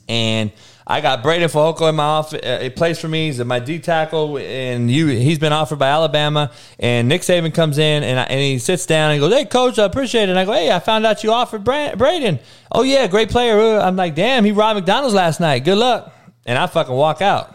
and 0.07 0.51
I 0.89 1.01
got 1.01 1.22
Breiden 1.22 1.51
Fehoko 1.51 1.89
in 1.89 1.95
my 1.95 2.03
office. 2.03 2.39
Uh, 2.41 2.59
he 2.61 2.69
plays 2.69 2.97
for 2.97 3.09
me. 3.09 3.26
He's 3.26 3.43
my 3.43 3.59
D 3.59 3.77
tackle, 3.80 4.38
and 4.38 4.89
you. 4.89 5.07
He's 5.07 5.38
been 5.38 5.51
offered 5.51 5.80
by 5.80 5.89
Alabama. 5.89 6.49
And 6.80 7.09
Nick 7.09 7.23
Saban 7.23 7.53
comes 7.53 7.77
in, 7.77 8.03
and, 8.03 8.18
I, 8.18 8.23
and 8.23 8.39
he 8.39 8.57
sits 8.57 8.85
down 8.85 9.11
and 9.11 9.19
goes, 9.19 9.34
"Hey, 9.34 9.43
coach, 9.43 9.77
I 9.77 9.84
appreciate 9.84 10.23
it." 10.23 10.30
And 10.30 10.39
I 10.39 10.45
go, 10.45 10.53
"Hey, 10.53 10.72
I 10.72 10.80
found 10.80 11.05
out 11.05 11.26
you 11.26 11.34
offered 11.34 11.65
Breiden. 11.65 12.39
Oh 12.72 12.84
yeah, 12.84 13.05
great 13.07 13.30
player." 13.30 13.59
Uh, 13.59 13.85
I'm 13.85 13.97
like, 13.97 14.15
"Damn, 14.15 14.45
he 14.45 14.53
robbed 14.53 14.77
McDonald's 14.77 15.14
last 15.14 15.41
night. 15.41 15.65
Good 15.65 15.77
luck." 15.77 16.14
And 16.45 16.57
I 16.57 16.68
fucking 16.68 16.95
walk 16.95 17.22
out, 17.22 17.53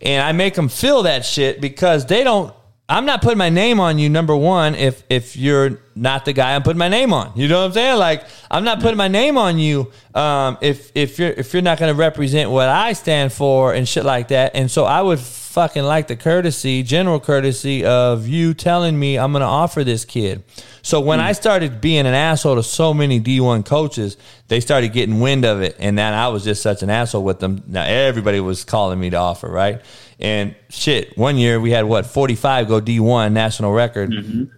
and 0.00 0.24
I 0.24 0.32
make 0.32 0.54
them 0.54 0.70
feel 0.70 1.02
that 1.02 1.26
shit 1.26 1.60
because 1.60 2.06
they 2.06 2.24
don't. 2.24 2.54
I'm 2.88 3.04
not 3.04 3.20
putting 3.20 3.38
my 3.38 3.50
name 3.50 3.80
on 3.80 3.98
you. 3.98 4.08
Number 4.08 4.36
one, 4.36 4.76
if 4.76 5.02
if 5.10 5.36
you're 5.36 5.80
not 5.96 6.24
the 6.24 6.32
guy 6.32 6.54
I'm 6.54 6.62
putting 6.62 6.78
my 6.78 6.88
name 6.88 7.12
on, 7.12 7.32
you 7.34 7.48
know 7.48 7.60
what 7.60 7.66
I'm 7.66 7.72
saying? 7.72 7.98
Like 7.98 8.24
I'm 8.48 8.62
not 8.62 8.80
putting 8.80 8.96
my 8.96 9.08
name 9.08 9.36
on 9.36 9.58
you. 9.58 9.90
Um, 10.14 10.56
if 10.60 10.92
if 10.94 11.18
you're 11.18 11.30
if 11.30 11.52
you're 11.52 11.62
not 11.62 11.78
going 11.78 11.92
to 11.92 11.98
represent 11.98 12.50
what 12.50 12.68
I 12.68 12.92
stand 12.92 13.32
for 13.32 13.74
and 13.74 13.88
shit 13.88 14.04
like 14.04 14.28
that, 14.28 14.52
and 14.54 14.70
so 14.70 14.84
I 14.84 15.02
would 15.02 15.18
fucking 15.18 15.82
like 15.82 16.06
the 16.06 16.14
courtesy, 16.14 16.84
general 16.84 17.18
courtesy 17.18 17.84
of 17.84 18.28
you 18.28 18.54
telling 18.54 18.96
me 18.96 19.18
I'm 19.18 19.32
going 19.32 19.40
to 19.40 19.46
offer 19.46 19.82
this 19.82 20.04
kid. 20.04 20.44
So 20.82 21.00
when 21.00 21.18
I 21.18 21.32
started 21.32 21.80
being 21.80 22.06
an 22.06 22.14
asshole 22.14 22.54
to 22.54 22.62
so 22.62 22.94
many 22.94 23.20
D1 23.20 23.64
coaches, 23.64 24.16
they 24.46 24.60
started 24.60 24.92
getting 24.92 25.18
wind 25.18 25.44
of 25.44 25.60
it, 25.60 25.74
and 25.80 25.98
then 25.98 26.14
I 26.14 26.28
was 26.28 26.44
just 26.44 26.62
such 26.62 26.84
an 26.84 26.90
asshole 26.90 27.24
with 27.24 27.40
them. 27.40 27.64
Now 27.66 27.82
everybody 27.82 28.38
was 28.38 28.62
calling 28.62 29.00
me 29.00 29.10
to 29.10 29.16
offer, 29.16 29.48
right? 29.48 29.80
And 30.18 30.54
shit, 30.70 31.16
one 31.18 31.36
year 31.36 31.60
we 31.60 31.70
had 31.70 31.84
what 31.84 32.06
45 32.06 32.68
go 32.68 32.80
D1 32.80 33.32
national 33.32 33.72
record. 33.72 34.12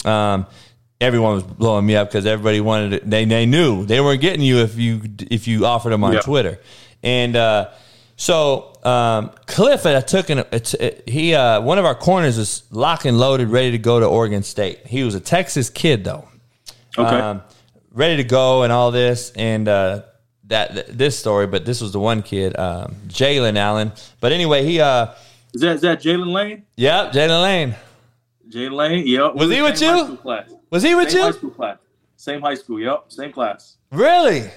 Um, 0.06 0.46
everyone 1.00 1.34
was 1.34 1.42
blowing 1.42 1.84
me 1.86 1.96
up 1.96 2.08
because 2.08 2.26
everybody 2.26 2.60
wanted 2.60 2.92
it. 2.92 3.10
They 3.10 3.24
they 3.24 3.44
knew 3.46 3.84
they 3.84 4.00
weren't 4.00 4.20
getting 4.20 4.42
you 4.42 4.58
if 4.58 4.76
you 4.76 5.00
if 5.30 5.48
you 5.48 5.66
offered 5.66 5.90
them 5.90 6.04
on 6.04 6.12
Yeah. 6.12 6.20
Twitter, 6.20 6.60
and 7.02 7.34
uh, 7.34 7.70
so 8.16 8.72
um, 8.84 9.30
Cliff 9.46 9.84
I 9.84 10.00
took 10.00 10.30
an 10.30 10.44
it's, 10.52 10.74
it, 10.74 11.08
he 11.08 11.34
uh, 11.34 11.60
one 11.60 11.78
of 11.78 11.84
our 11.84 11.94
corners 11.96 12.38
is 12.38 12.62
lock 12.70 13.04
and 13.04 13.18
loaded, 13.18 13.48
ready 13.48 13.72
to 13.72 13.78
go 13.78 13.98
to 14.00 14.06
Oregon 14.06 14.42
State. 14.44 14.86
He 14.86 15.02
was 15.02 15.14
a 15.16 15.20
Texas 15.20 15.70
kid 15.70 16.04
though, 16.04 16.28
Okay. 16.96 17.08
um, 17.16 17.42
ready 17.92 18.16
to 18.18 18.24
go 18.24 18.62
and 18.62 18.72
all 18.72 18.92
this 18.92 19.30
and 19.34 19.66
uh, 19.68 20.02
that 20.44 20.72
th- 20.72 20.86
this 20.86 21.18
story, 21.18 21.46
but 21.48 21.64
this 21.64 21.80
was 21.80 21.92
the 21.92 22.00
one 22.00 22.22
kid, 22.22 22.56
um, 22.58 22.94
Jalen 23.08 23.56
Allen. 23.56 23.92
But 24.20 24.30
anyway, 24.32 24.64
he 24.64 24.80
uh, 24.80 25.08
Is 25.54 25.60
that 25.60 25.76
is 25.76 25.80
that 25.82 26.00
Jalen 26.00 26.32
Lane? 26.32 26.64
yep, 26.76 27.12
Jalen 27.12 27.42
Lane. 27.42 27.74
Jalen 28.48 28.72
Lane. 28.72 29.06
Yep. 29.06 29.34
Was 29.34 29.50
he 29.50 29.62
with 29.62 29.80
you? 29.80 30.18
Was 30.70 30.82
he 30.82 30.94
with 30.94 31.10
Same 31.10 31.18
you? 31.18 31.24
High 31.24 31.30
school 31.32 31.50
class. 31.50 31.78
Same 32.16 32.40
high 32.40 32.54
school. 32.54 32.80
Yep. 32.80 33.04
Same 33.08 33.32
class. 33.32 33.76
Really? 33.90 34.50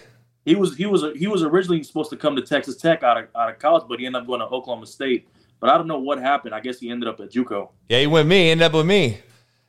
He 0.46 0.56
was 0.56 0.76
he 0.76 0.86
was 0.86 1.04
he 1.16 1.28
was 1.28 1.44
originally 1.44 1.84
supposed 1.84 2.10
to 2.10 2.18
come 2.18 2.36
to 2.36 2.42
Texas 2.42 2.78
Tech 2.78 3.04
out 3.04 3.18
of 3.18 3.28
out 3.36 3.50
of 3.50 3.60
college, 3.60 3.84
but 3.88 4.00
he 4.00 4.06
ended 4.06 4.22
up 4.22 4.28
going 4.28 4.40
to 4.40 4.48
Oklahoma 4.48 4.86
State 4.86 5.28
but 5.62 5.70
I 5.70 5.78
don't 5.78 5.88
know 5.88 6.00
what 6.00 6.20
happened. 6.20 6.54
I 6.54 6.60
guess 6.60 6.80
he 6.80 6.90
ended 6.90 7.08
up 7.08 7.22
at 7.22 7.32
JUCO. 7.32 7.70
Yeah, 7.88 8.00
he 8.00 8.08
went 8.08 8.28
me. 8.28 8.46
He 8.46 8.50
ended 8.50 8.66
up 8.66 8.74
with 8.74 8.88
me. 8.88 9.20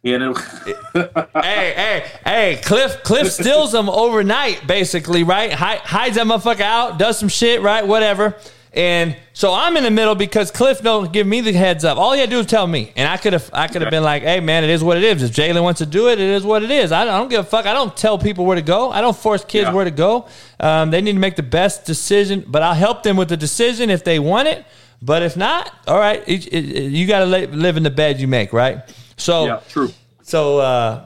He 0.03 0.15
ended 0.15 0.37
hey, 0.95 1.13
hey, 1.35 2.11
hey! 2.25 2.61
Cliff, 2.65 3.05
Cliff 3.05 3.31
steals 3.31 3.71
them 3.71 3.89
overnight, 3.89 4.67
basically, 4.67 5.23
right? 5.23 5.53
Hides 5.53 6.17
that 6.17 6.27
motherfucker 6.27 6.63
out, 6.63 6.99
does 6.99 7.19
some 7.19 7.29
shit, 7.29 7.63
right? 7.63 7.87
Whatever. 7.87 8.37
And 8.75 9.17
so 9.35 9.53
I'm 9.53 9.77
in 9.77 9.85
the 9.85 9.91
middle 9.91 10.15
because 10.15 10.51
Cliff 10.51 10.81
don't 10.81 11.13
give 11.13 11.27
me 11.27 11.43
the 11.43 11.53
heads 11.53 11.85
up. 11.85 11.99
All 11.99 12.13
he 12.15 12.21
had 12.21 12.31
to 12.31 12.35
do 12.35 12.37
was 12.39 12.47
tell 12.47 12.67
me, 12.67 12.91
and 12.97 13.07
I 13.07 13.19
could 13.19 13.35
have, 13.35 13.51
I 13.53 13.69
could 13.69 13.83
have 13.83 13.91
been 13.91 14.03
like, 14.03 14.23
"Hey, 14.23 14.41
man, 14.41 14.65
it 14.65 14.71
is 14.71 14.83
what 14.83 14.97
it 14.97 15.05
is. 15.05 15.23
If 15.23 15.33
Jalen 15.33 15.63
wants 15.63 15.79
to 15.79 15.87
do 15.87 16.09
it, 16.09 16.19
it 16.19 16.31
is 16.31 16.43
what 16.43 16.63
it 16.63 16.71
is. 16.71 16.91
I 16.91 17.05
don't, 17.05 17.13
I 17.15 17.19
don't 17.19 17.29
give 17.29 17.41
a 17.41 17.49
fuck. 17.49 17.67
I 17.67 17.75
don't 17.75 17.95
tell 17.95 18.17
people 18.19 18.47
where 18.47 18.57
to 18.57 18.63
go. 18.63 18.91
I 18.91 19.03
don't 19.03 19.17
force 19.17 19.45
kids 19.45 19.67
Yeah. 19.67 19.75
where 19.75 19.85
to 19.85 19.91
go. 19.91 20.27
Um, 20.59 20.91
they 20.91 21.03
need 21.03 21.13
to 21.13 21.19
make 21.19 21.37
the 21.37 21.43
best 21.43 21.85
decision, 21.85 22.45
but 22.49 22.63
I'll 22.63 22.73
help 22.75 23.03
them 23.03 23.17
with 23.19 23.29
the 23.29 23.37
decision 23.37 23.91
if 23.91 24.05
they 24.05 24.19
want 24.19 24.49
it. 24.49 24.65
But 25.03 25.23
if 25.23 25.37
not, 25.37 25.71
all 25.87 25.99
right, 25.99 26.23
it, 26.27 26.47
it, 26.47 26.65
it- 26.77 26.93
you 26.93 27.07
got 27.07 27.19
to 27.21 27.27
live 27.27 27.77
in 27.77 27.83
the 27.83 27.91
bed 27.91 28.21
you 28.21 28.27
make, 28.29 28.55
right? 28.55 28.79
So 29.19 29.47
Yeah, 29.47 29.61
true. 29.69 29.93
so 30.23 30.59
uh, 30.61 31.05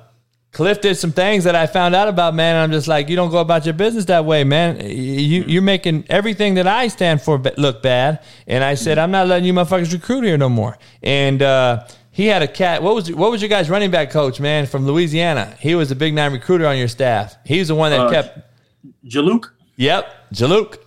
Cliff 0.56 0.80
did 0.80 0.94
some 0.96 1.12
things 1.12 1.44
that 1.44 1.54
I 1.54 1.66
found 1.66 1.94
out 1.94 2.08
about, 2.08 2.34
man. 2.34 2.54
And 2.56 2.62
I'm 2.64 2.72
just 2.72 2.88
like, 2.88 3.10
you 3.10 3.14
don't 3.16 3.30
go 3.30 3.40
about 3.40 3.66
your 3.66 3.74
business 3.74 4.06
that 4.06 4.24
way, 4.24 4.42
man. 4.42 4.80
You 4.80 5.44
you're 5.46 5.60
making 5.60 6.06
everything 6.08 6.54
that 6.54 6.66
I 6.66 6.88
stand 6.88 7.20
for 7.20 7.36
look 7.58 7.82
bad. 7.82 8.20
And 8.46 8.64
I 8.64 8.74
said, 8.74 8.96
I'm 8.96 9.10
not 9.10 9.26
letting 9.28 9.44
you 9.44 9.52
motherfuckers 9.52 9.92
recruit 9.92 10.24
here 10.24 10.38
no 10.38 10.48
more. 10.48 10.78
And 11.02 11.42
uh, 11.42 11.86
he 12.10 12.24
had 12.28 12.40
a 12.40 12.48
cat. 12.48 12.82
What 12.82 12.94
was 12.94 13.12
what 13.12 13.30
was 13.30 13.42
your 13.42 13.50
guys' 13.50 13.68
running 13.68 13.90
back 13.90 14.10
coach, 14.10 14.40
man, 14.40 14.64
from 14.64 14.86
Louisiana? 14.86 15.54
He 15.60 15.74
was 15.74 15.90
a 15.90 15.94
big 15.94 16.14
nine 16.14 16.32
recruiter 16.32 16.66
on 16.66 16.78
your 16.78 16.88
staff. 16.88 17.36
He's 17.44 17.68
the 17.68 17.74
one 17.74 17.90
that 17.90 18.00
Uh, 18.00 18.10
kept 18.10 18.38
Juluke. 19.04 19.50
Yep, 19.76 20.06
Juluke. 20.32 20.78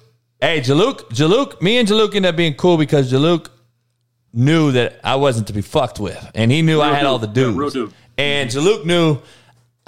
Hey, 0.41 0.61
Juluke, 0.61 1.01
Juluke. 1.11 1.61
Me 1.61 1.77
and 1.77 1.87
Juluke 1.87 2.15
ended 2.15 2.25
up 2.29 2.35
being 2.35 2.55
cool 2.55 2.77
because 2.77 3.11
Juluke 3.13 3.49
knew 4.33 4.71
that 4.71 4.99
I 5.03 5.15
wasn't 5.15 5.45
to 5.45 5.53
be 5.53 5.61
fucked 5.61 5.99
with, 5.99 6.31
and 6.33 6.51
he 6.51 6.63
knew 6.63 6.81
I 6.81 6.89
had 6.93 7.01
dude. 7.01 7.05
all 7.07 7.19
the 7.19 7.27
Yeah, 7.27 7.33
dudes. 7.33 7.57
real 7.57 7.69
dude. 7.69 7.93
And 8.17 8.49
Juluke 8.49 8.85
knew 8.85 9.19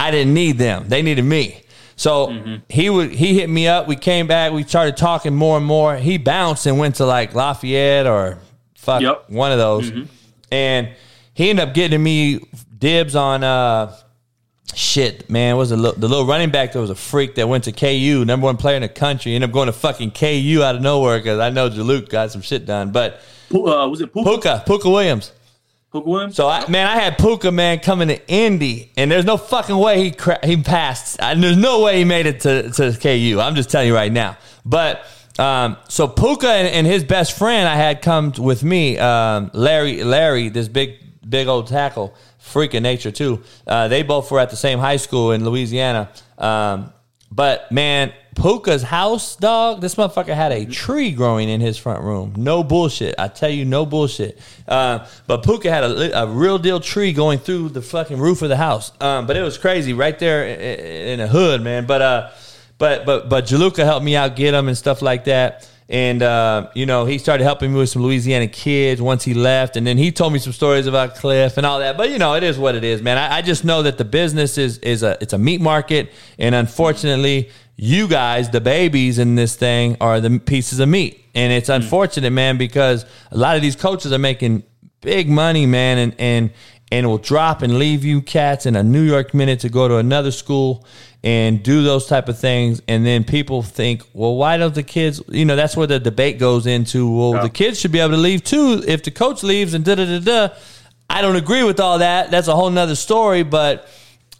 I 0.02 0.12
didn't 0.12 0.34
need 0.34 0.58
them; 0.58 0.86
they 0.90 1.02
needed 1.02 1.26
me. 1.26 1.64
So 1.96 2.28
Mm-hmm. 2.28 2.56
he 2.70 2.90
would 2.90 3.12
he 3.12 3.36
hit 3.40 3.50
me 3.50 3.68
up. 3.68 3.88
We 3.88 3.96
came 3.96 4.26
back. 4.28 4.52
We 4.54 4.64
started 4.64 4.98
talking 4.98 5.36
more 5.36 5.58
and 5.58 5.66
more. 5.66 5.96
He 5.98 6.18
bounced 6.18 6.66
and 6.66 6.80
went 6.80 6.96
to 6.96 7.06
like 7.06 7.34
Lafayette 7.36 8.08
or 8.08 8.40
fuck 8.76 9.02
Yep. 9.02 9.26
one 9.30 9.52
of 9.52 9.60
those, 9.60 9.92
Mhm. 9.92 10.08
and 10.52 10.90
he 11.34 11.50
ended 11.52 11.68
up 11.68 11.74
getting 11.76 12.02
me 12.02 12.40
dibs 12.80 13.16
on. 13.16 13.44
uh 13.44 13.94
Shit, 14.74 15.30
man, 15.30 15.58
was 15.58 15.70
the 15.72 15.76
little, 15.76 16.00
the 16.00 16.08
little 16.08 16.26
running 16.26 16.50
back 16.50 16.72
that 16.72 16.80
was 16.80 16.90
a 16.90 16.96
freak 16.96 17.36
that 17.36 17.50
went 17.50 17.66
to 17.66 17.74
KU, 17.74 18.24
number 18.24 18.46
one 18.46 18.56
player 18.56 18.78
in 18.78 18.84
the 18.84 18.88
country, 18.88 19.36
ended 19.36 19.50
up 19.50 19.54
going 19.54 19.66
to 19.66 19.74
fucking 19.74 20.12
KU 20.12 20.62
out 20.64 20.76
of 20.76 20.82
nowhere 20.82 21.18
because 21.20 21.40
I 21.40 21.50
know 21.50 21.70
Juluke 21.70 22.08
got 22.08 22.32
some 22.32 22.42
shit 22.42 22.66
done. 22.66 22.92
But 22.94 23.16
uh, 23.54 23.86
was 23.90 24.00
it 24.00 24.14
Pooka? 24.14 24.24
Pooka, 24.40 24.66
Pooka 24.66 24.86
Williams. 24.90 25.34
Pooka 25.94 26.06
Williams? 26.06 26.36
So 26.36 26.48
I, 26.48 26.68
man, 26.70 26.88
I 26.88 26.96
had 26.96 27.18
Pooka 27.18 27.54
man 27.54 27.80
coming 27.80 28.08
to 28.08 28.28
Indy, 28.30 28.92
and 28.96 29.12
there's 29.12 29.26
no 29.26 29.38
fucking 29.38 29.78
way 29.78 30.04
he 30.04 30.12
cra- 30.12 30.40
he 30.44 30.58
passed. 30.58 31.18
And 31.20 31.44
there's 31.44 31.58
no 31.58 31.82
way 31.82 31.98
he 31.98 32.06
made 32.06 32.26
it 32.26 32.42
to, 32.42 32.72
to 32.72 32.98
KU. 32.98 33.40
I'm 33.40 33.56
just 33.56 33.70
telling 33.70 33.88
you 33.88 33.96
right 33.96 34.12
now. 34.12 34.38
But 34.66 35.06
um, 35.38 35.78
so 35.90 36.08
Pooka 36.08 36.46
and, 36.46 36.68
and 36.68 36.88
his 36.88 37.04
best 37.04 37.38
friend 37.38 37.68
I 37.68 37.76
had 37.76 38.02
come 38.02 38.32
with 38.38 38.64
me, 38.64 38.98
um, 38.98 39.52
Larry. 39.54 40.04
Larry, 40.04 40.50
this 40.50 40.68
big 40.68 40.98
big 41.28 41.48
old 41.48 41.68
tackle, 41.68 42.16
freak 42.38 42.74
of 42.74 42.84
nature 42.84 43.12
too. 43.12 43.44
Uh, 43.68 43.88
they 43.88 44.04
both 44.04 44.32
were 44.32 44.40
at 44.40 44.50
the 44.50 44.56
same 44.56 44.80
high 44.80 44.98
school 44.98 45.32
in 45.32 45.44
Louisiana. 45.44 46.10
Um, 46.38 46.94
but 47.32 47.72
man, 47.72 48.14
Pooka's 48.36 48.82
house, 48.82 49.36
dog, 49.36 49.82
this 49.82 49.96
motherfucker 49.96 50.34
had 50.34 50.52
a 50.52 50.66
tree 50.66 51.12
growing 51.12 51.50
in 51.50 51.60
his 51.60 51.78
front 51.78 52.02
room. 52.04 52.34
No 52.38 52.64
bullshit. 52.64 53.16
I 53.20 53.28
tell 53.28 53.50
you, 53.50 53.66
no 53.66 53.86
bullshit. 53.86 54.40
Uh, 54.68 55.06
but 55.28 55.44
Pooka 55.44 55.70
had 55.70 55.84
a, 55.84 56.24
a 56.24 56.28
real 56.28 56.58
deal 56.58 56.80
tree 56.80 57.12
going 57.12 57.40
through 57.40 57.70
the 57.70 57.82
fucking 57.82 58.18
roof 58.18 58.42
of 58.42 58.50
the 58.50 58.58
house. 58.58 58.94
Um, 59.02 59.28
but 59.28 59.36
it 59.36 59.42
was 59.42 59.58
crazy 59.58 59.94
right 59.94 60.18
there 60.18 60.46
in 60.46 61.20
the 61.20 61.28
hood, 61.28 61.62
man. 61.62 61.86
But 61.86 62.02
uh, 62.02 62.32
but 62.78 63.06
but 63.06 63.30
but 63.30 63.46
Jaluka 63.46 63.84
helped 63.84 64.06
me 64.06 64.16
out 64.16 64.36
get 64.36 64.54
him 64.54 64.68
and 64.68 64.78
stuff 64.78 65.02
like 65.02 65.26
that. 65.26 65.70
And 65.92 66.24
uh, 66.24 66.70
you 66.74 66.86
know, 66.86 67.04
he 67.04 67.18
started 67.18 67.44
helping 67.44 67.74
me 67.74 67.80
with 67.80 67.90
some 67.90 68.02
Louisiana 68.02 68.48
kids 68.48 69.02
once 69.02 69.26
he 69.26 69.34
left, 69.34 69.76
and 69.76 69.86
then 69.86 69.98
he 69.98 70.10
told 70.14 70.32
me 70.32 70.40
some 70.40 70.54
stories 70.54 70.88
about 70.88 71.16
Cliff 71.16 71.58
and 71.58 71.66
all 71.66 71.80
that. 71.80 71.98
But 71.98 72.10
you 72.10 72.18
know, 72.18 72.34
it 72.36 72.44
is 72.44 72.58
what 72.58 72.76
it 72.76 72.86
is, 72.86 73.02
man. 73.02 73.18
I, 73.18 73.40
I 73.40 73.42
just 73.42 73.66
know 73.66 73.84
that 73.84 73.98
the 73.98 74.06
business 74.06 74.58
is 74.58 74.78
is 74.78 75.04
a 75.04 75.18
it's 75.20 75.34
a 75.34 75.38
meat 75.38 75.60
market, 75.60 76.14
and 76.40 76.56
unfortunately, 76.56 77.50
you 77.84 78.08
guys, 78.08 78.52
the 78.52 78.62
babies 78.62 79.18
in 79.18 79.34
this 79.34 79.56
thing, 79.56 79.98
are 80.00 80.22
the 80.22 80.38
pieces 80.38 80.80
of 80.80 80.88
meat, 80.88 81.26
and 81.34 81.52
it's 81.52 81.68
hmm. 81.68 81.74
unfortunate, 81.74 82.30
man, 82.30 82.58
because 82.58 83.06
a 83.32 83.38
lot 83.38 83.56
of 83.56 83.64
these 83.64 83.76
coaches 83.76 84.14
are 84.14 84.20
making 84.20 84.62
big 85.02 85.28
money, 85.28 85.66
man, 85.66 85.98
and 85.98 86.16
and 86.20 86.52
and 86.92 87.08
will 87.08 87.18
drop 87.18 87.64
and 87.64 87.80
leave 87.80 88.04
you 88.04 88.22
cats 88.22 88.68
in 88.68 88.76
a 88.76 88.84
New 88.84 89.02
York 89.02 89.34
minute 89.34 89.62
to 89.62 89.70
go 89.70 89.88
to 89.88 89.98
another 89.98 90.30
school 90.30 90.86
and 91.24 91.64
do 91.64 91.82
those 91.82 92.06
type 92.06 92.30
of 92.30 92.38
things. 92.38 92.84
And 92.88 93.04
then 93.04 93.24
people 93.24 93.64
think 93.64 94.04
well 94.14 94.36
why 94.36 94.58
don't 94.58 94.76
the 94.76 94.84
kids 94.84 95.20
you 95.30 95.46
know 95.46 95.56
that's 95.56 95.76
where 95.76 95.88
the 95.88 96.00
debate 96.00 96.38
goes 96.38 96.68
into 96.68 97.10
well 97.10 97.42
the 97.42 97.50
kids 97.50 97.80
should 97.80 97.92
be 97.92 98.00
able 98.00 98.12
to 98.12 98.18
leave 98.18 98.44
too 98.44 98.84
if 98.88 99.02
the 99.02 99.12
coach 99.12 99.42
leaves 99.42 99.74
and 99.74 99.84
da 99.84 99.96
da 99.96 100.06
da 100.06 100.20
da. 100.20 100.54
I 101.10 101.22
don't 101.24 101.36
agree 101.36 101.64
with 101.64 101.80
all 101.80 101.98
that. 101.98 102.30
That's 102.30 102.48
a 102.48 102.56
whole 102.56 102.70
nother 102.70 102.96
story 102.96 103.42
but 103.42 103.88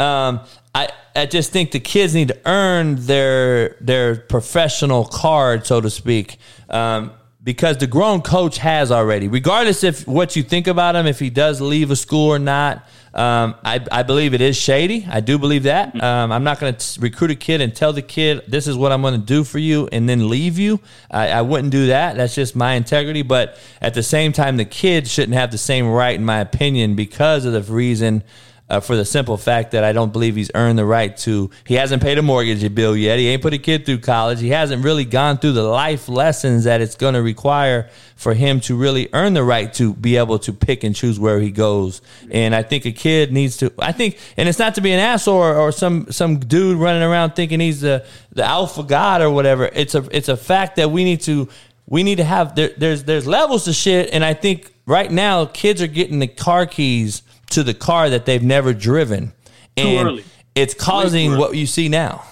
um, 0.02 0.42
I, 0.74 0.90
I 1.16 1.26
just 1.26 1.52
think 1.52 1.72
the 1.72 1.80
kids 1.80 2.16
need 2.16 2.30
to 2.30 2.40
earn 2.46 2.96
their 2.96 3.76
their 3.82 4.16
professional 4.16 5.06
card, 5.06 5.68
so 5.68 5.82
to 5.82 5.90
speak, 5.90 6.38
um, 6.70 7.12
because 7.44 7.78
the 7.78 7.88
grown 7.88 8.22
coach 8.22 8.58
has 8.58 8.92
already. 8.92 9.28
Regardless 9.28 9.84
if 9.84 10.08
what 10.08 10.36
you 10.36 10.44
think 10.44 10.68
about 10.68 10.96
him, 10.96 11.08
if 11.08 11.20
he 11.20 11.30
does 11.30 11.60
leave 11.60 11.92
a 11.92 11.96
school 11.96 12.30
or 12.30 12.40
not, 12.40 12.88
um, 13.14 13.56
I, 13.66 13.86
I 13.92 14.04
believe 14.04 14.34
it 14.34 14.40
is 14.40 14.56
shady. 14.56 15.06
I 15.10 15.20
do 15.20 15.38
believe 15.38 15.64
that. 15.64 16.02
Um, 16.02 16.32
I'm 16.32 16.46
not 16.46 16.60
going 16.60 16.74
to 16.74 17.02
recruit 17.02 17.32
a 17.32 17.36
kid 17.36 17.60
and 17.60 17.76
tell 17.76 17.92
the 17.92 18.02
kid 18.02 18.44
this 18.48 18.68
is 18.68 18.78
what 18.78 18.94
I'm 18.94 19.02
going 19.02 19.20
to 19.20 19.26
do 19.26 19.44
for 19.44 19.60
you 19.60 19.90
and 19.92 20.08
then 20.08 20.30
leave 20.30 20.58
you. 20.58 20.80
I, 21.10 21.30
I 21.30 21.42
wouldn't 21.42 21.72
do 21.72 21.88
that. 21.88 22.16
That's 22.16 22.34
just 22.34 22.56
my 22.56 22.76
integrity. 22.76 23.22
But 23.22 23.58
at 23.82 23.94
the 23.96 24.04
same 24.04 24.32
time, 24.32 24.56
the 24.56 24.66
kid 24.66 25.10
shouldn't 25.10 25.34
have 25.34 25.52
the 25.52 25.58
same 25.58 25.88
right, 25.88 26.16
in 26.16 26.24
my 26.24 26.40
opinion, 26.40 26.96
because 26.96 27.44
of 27.44 27.52
the 27.52 27.62
reason 27.74 28.24
uh, 28.72 28.80
for 28.80 28.96
the 28.96 29.04
simple 29.04 29.36
fact 29.36 29.72
that 29.72 29.84
I 29.84 29.92
don't 29.92 30.14
believe 30.14 30.38
he's 30.38 30.50
earned 30.56 30.80
the 30.80 30.86
right 30.86 31.16
to. 31.18 31.52
He 31.68 31.74
hasn't 31.74 32.02
paid 32.02 32.18
a 32.18 32.22
mortgage 32.22 32.74
bill 32.74 32.96
yet. 32.96 33.20
He 33.20 33.28
ain't 33.28 33.42
put 33.42 33.54
a 33.54 33.58
kid 33.58 33.86
through 33.86 34.00
college. 34.00 34.40
He 34.40 34.48
hasn't 34.48 34.86
really 34.86 35.04
gone 35.04 35.40
through 35.40 35.52
the 35.52 35.64
life 35.64 36.08
lessons 36.08 36.64
that 36.64 36.80
it's 36.80 36.96
going 36.96 37.16
to 37.16 37.22
require 37.22 37.90
for 38.16 38.34
him 38.34 38.62
to 38.62 38.78
really 38.78 39.10
earn 39.12 39.34
the 39.34 39.44
right 39.44 39.74
to 39.74 39.94
be 39.94 40.16
able 40.16 40.40
to 40.40 40.54
pick 40.54 40.86
and 40.86 40.96
choose 40.96 41.20
where 41.20 41.42
he 41.42 41.52
goes. 41.52 42.02
And 42.32 42.56
I 42.56 42.64
think 42.64 42.86
a 42.86 42.94
kid 42.94 43.34
needs 43.34 43.58
to. 43.58 43.74
I 43.78 43.92
think, 43.92 44.18
and 44.38 44.48
it's 44.48 44.60
not 44.60 44.76
to 44.76 44.82
be 44.82 44.94
an 44.94 45.00
asshole 45.00 45.36
or, 45.36 45.58
or 45.58 45.74
some 45.74 46.10
some 46.10 46.40
dude 46.40 46.78
running 46.78 47.04
around 47.04 47.32
thinking 47.32 47.60
he's 47.60 47.82
the 47.82 48.06
the 48.32 48.46
alpha 48.46 48.84
god 48.84 49.22
or 49.22 49.30
whatever. 49.30 49.66
It's 49.66 49.96
a 49.96 50.08
it's 50.16 50.30
a 50.30 50.38
fact 50.38 50.78
that 50.78 50.92
we 50.92 51.04
need 51.04 51.20
to 51.22 51.50
we 51.88 52.04
need 52.04 52.20
to 52.20 52.24
have 52.24 52.56
there, 52.56 52.72
there's 52.78 53.04
there's 53.04 53.28
levels 53.28 53.66
to 53.66 53.74
shit 53.74 54.12
and 54.14 54.24
i 54.24 54.34
think 54.34 54.72
right 54.86 55.12
now 55.12 55.46
kids 55.46 55.82
are 55.82 55.88
getting 55.88 56.20
the 56.20 56.28
car 56.28 56.66
keys 56.66 57.22
to 57.52 57.64
the 57.64 57.74
car 57.74 58.10
that 58.10 58.26
they've 58.26 58.44
never 58.44 58.74
driven. 58.74 59.34
And 59.78 60.24
it's 60.56 60.74
causing 60.74 61.38
what 61.38 61.56
you 61.56 61.66
see 61.66 61.90
now. 61.90 62.24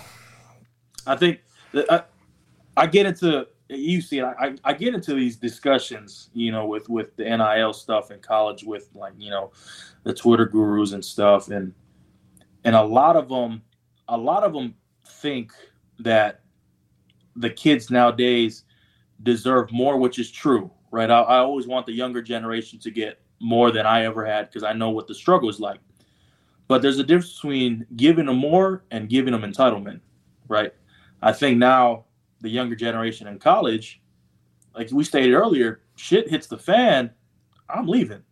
I 1.08 1.16
think 1.16 1.40
I, 1.90 2.04
I 2.76 2.88
get 2.88 3.06
into 3.06 3.48
you 3.70 4.02
see 4.02 4.22
I, 4.22 4.32
I 4.32 4.56
I 4.64 4.74
get 4.74 4.94
into 4.94 5.14
these 5.14 5.38
discussions 5.38 6.30
you 6.34 6.52
know 6.52 6.66
with 6.66 6.90
with 6.90 7.16
the 7.16 7.24
NIL 7.24 7.74
stuff 7.74 8.12
in 8.12 8.20
college 8.20 8.64
with 8.64 8.90
like 8.94 9.14
you 9.18 9.30
know 9.30 9.52
the 10.04 10.14
Twitter 10.14 10.46
gurus 10.46 10.92
and 10.92 11.04
stuff. 11.04 11.50
And 11.50 11.74
and 12.64 12.76
a 12.76 12.84
lot 12.84 13.16
of 13.16 13.30
them 13.30 13.62
a 14.08 14.18
lot 14.18 14.44
of 14.44 14.54
them 14.54 14.76
think 15.06 15.52
that 16.00 16.42
the 17.36 17.50
kids 17.50 17.90
nowadays 17.90 18.64
deserve 19.24 19.72
more 19.72 19.98
which 19.98 20.20
is 20.20 20.30
true 20.30 20.72
right? 20.92 21.10
I, 21.10 21.22
I 21.22 21.38
always 21.40 21.68
want 21.68 21.86
the 21.86 21.94
younger 21.94 22.22
generation 22.22 22.80
to 22.80 22.92
get 22.92 23.20
more 23.40 23.72
than 23.72 23.86
I 23.86 24.06
ever 24.06 24.26
had 24.26 24.50
because 24.50 24.64
I 24.64 24.74
know 24.74 24.90
what 24.90 25.08
the 25.08 25.16
struggle 25.16 25.50
is 25.50 25.60
like 25.60 25.80
but 26.68 26.82
there's 26.82 27.00
a 27.00 27.04
difference 27.04 27.34
between 27.34 27.86
giving 27.96 28.26
them 28.26 28.38
more 28.38 28.84
and 28.92 29.10
giving 29.10 29.32
them 29.32 29.42
entitlement 29.42 30.02
right 30.48 30.74
I 31.22 31.34
think 31.34 31.58
now 31.58 32.06
the 32.42 32.50
younger 32.50 32.76
generation 32.76 33.28
in 33.28 33.40
college, 33.40 34.02
like 34.76 34.90
we 34.92 35.04
stated 35.04 35.34
earlier, 35.34 35.82
shit 35.96 36.30
hits 36.30 36.48
the 36.48 36.58
fan, 36.58 37.12
I'm 37.70 37.88
leaving. 37.88 38.24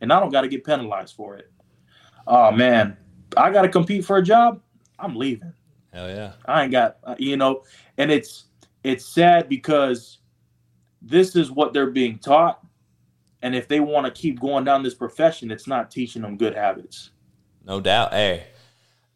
And 0.00 0.12
I 0.12 0.18
don't 0.18 0.30
got 0.30 0.40
to 0.40 0.48
get 0.48 0.64
penalized 0.64 1.14
for 1.14 1.36
it. 1.36 1.50
Oh 2.26 2.50
man, 2.50 2.96
I 3.36 3.50
got 3.50 3.62
to 3.62 3.68
compete 3.68 4.04
for 4.04 4.16
a 4.16 4.22
job, 4.22 4.60
I'm 4.98 5.16
leaving. 5.16 5.52
hell 5.92 6.08
yeah 6.08 6.32
I 6.46 6.62
ain't 6.62 6.72
got 6.72 6.98
uh, 7.04 7.14
you 7.18 7.36
know, 7.36 7.62
and 7.98 8.10
it's 8.10 8.46
it's 8.84 9.04
sad 9.04 9.48
because 9.48 10.18
this 11.00 11.36
is 11.36 11.50
what 11.50 11.72
they're 11.72 11.90
being 11.90 12.18
taught 12.18 12.64
and 13.42 13.54
if 13.54 13.68
they 13.68 13.80
want 13.80 14.06
to 14.06 14.12
keep 14.12 14.40
going 14.40 14.64
down 14.64 14.82
this 14.82 14.94
profession, 14.94 15.50
it's 15.50 15.66
not 15.66 15.90
teaching 15.90 16.22
them 16.22 16.36
good 16.36 16.54
habits. 16.54 17.10
no 17.66 17.80
doubt 17.80 18.12
hey 18.12 18.44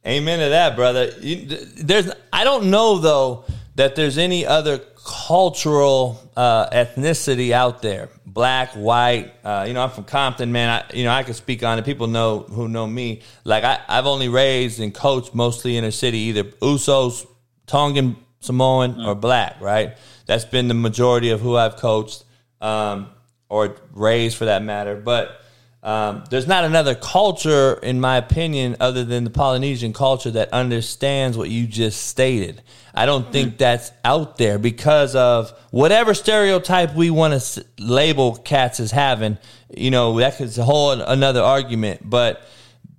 amen 0.07 0.39
to 0.39 0.49
that 0.51 0.77
brother 0.77 1.11
you, 1.21 1.47
there's 1.79 2.11
i 2.33 2.45
don't 2.45 2.71
know 2.71 2.99
though 2.99 3.45
that 3.77 3.95
there's 3.95 4.19
any 4.19 4.47
other 4.47 4.81
cultural 5.07 6.21
uh, 6.37 6.69
ethnicity 6.71 7.53
out 7.53 7.83
there, 7.83 8.09
black, 8.25 8.71
white. 8.73 9.33
Uh, 9.45 9.65
you 9.69 9.75
know, 9.75 9.83
I'm 9.83 9.91
from 9.91 10.05
Compton, 10.05 10.51
man. 10.51 10.69
I, 10.69 10.97
you 10.97 11.05
know, 11.05 11.11
I 11.11 11.23
can 11.23 11.35
speak 11.35 11.63
on 11.63 11.79
it. 11.79 11.85
People 11.85 12.09
know 12.09 12.41
who 12.41 12.69
know 12.69 12.87
me. 12.87 13.21
Like 13.45 13.65
I, 13.65 13.81
I've 13.87 14.07
only 14.07 14.29
raised 14.29 14.81
and 14.81 14.93
coached 14.93 15.35
mostly 15.35 15.77
inner 15.77 15.91
city, 15.91 16.19
either 16.19 16.45
Usos, 16.45 17.27
Tongan, 17.67 18.17
Samoan, 18.41 19.01
or 19.01 19.15
black. 19.15 19.61
Right. 19.61 19.97
That's 20.25 20.47
been 20.47 20.69
the 20.69 20.75
majority 20.75 21.31
of 21.31 21.41
who 21.41 21.57
I've 21.57 21.77
coached 21.77 22.25
um, 22.61 23.11
or 23.49 23.77
raised, 23.93 24.37
for 24.37 24.47
that 24.47 24.63
matter. 24.63 24.97
But 24.97 25.41
um, 25.83 26.25
there's 26.31 26.49
not 26.49 26.65
another 26.65 26.95
culture, 26.97 27.75
in 27.75 28.01
my 28.01 28.17
opinion, 28.17 28.77
other 28.81 29.05
than 29.05 29.23
the 29.25 29.31
Polynesian 29.31 29.93
culture 29.93 30.33
that 30.33 30.53
understands 30.53 31.37
what 31.39 31.49
you 31.49 31.67
just 31.67 32.07
stated. 32.07 32.61
I 32.93 33.07
don't 33.07 33.31
think 33.31 33.57
that's 33.59 33.93
out 34.05 34.37
there 34.37 34.59
because 34.59 35.15
of 35.15 35.53
whatever 35.71 36.13
stereotype 36.15 36.95
we 36.95 37.11
want 37.11 37.33
to 37.33 37.37
s- 37.37 37.59
label 37.79 38.37
cats 38.37 38.81
as 38.81 38.91
having. 38.91 39.39
You 39.77 39.91
know, 39.91 40.19
that's 40.19 40.59
a 40.59 40.65
whole 40.65 40.91
another 40.93 41.43
argument. 41.43 42.01
But 42.09 42.43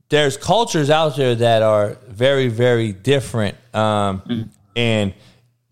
there's 0.10 0.38
cultures 0.38 0.90
out 0.90 1.18
there 1.18 1.36
that 1.36 1.64
are 1.64 1.98
very, 2.08 2.48
very 2.48 2.94
different. 2.94 3.58
Um, 3.74 4.52
And 4.78 5.14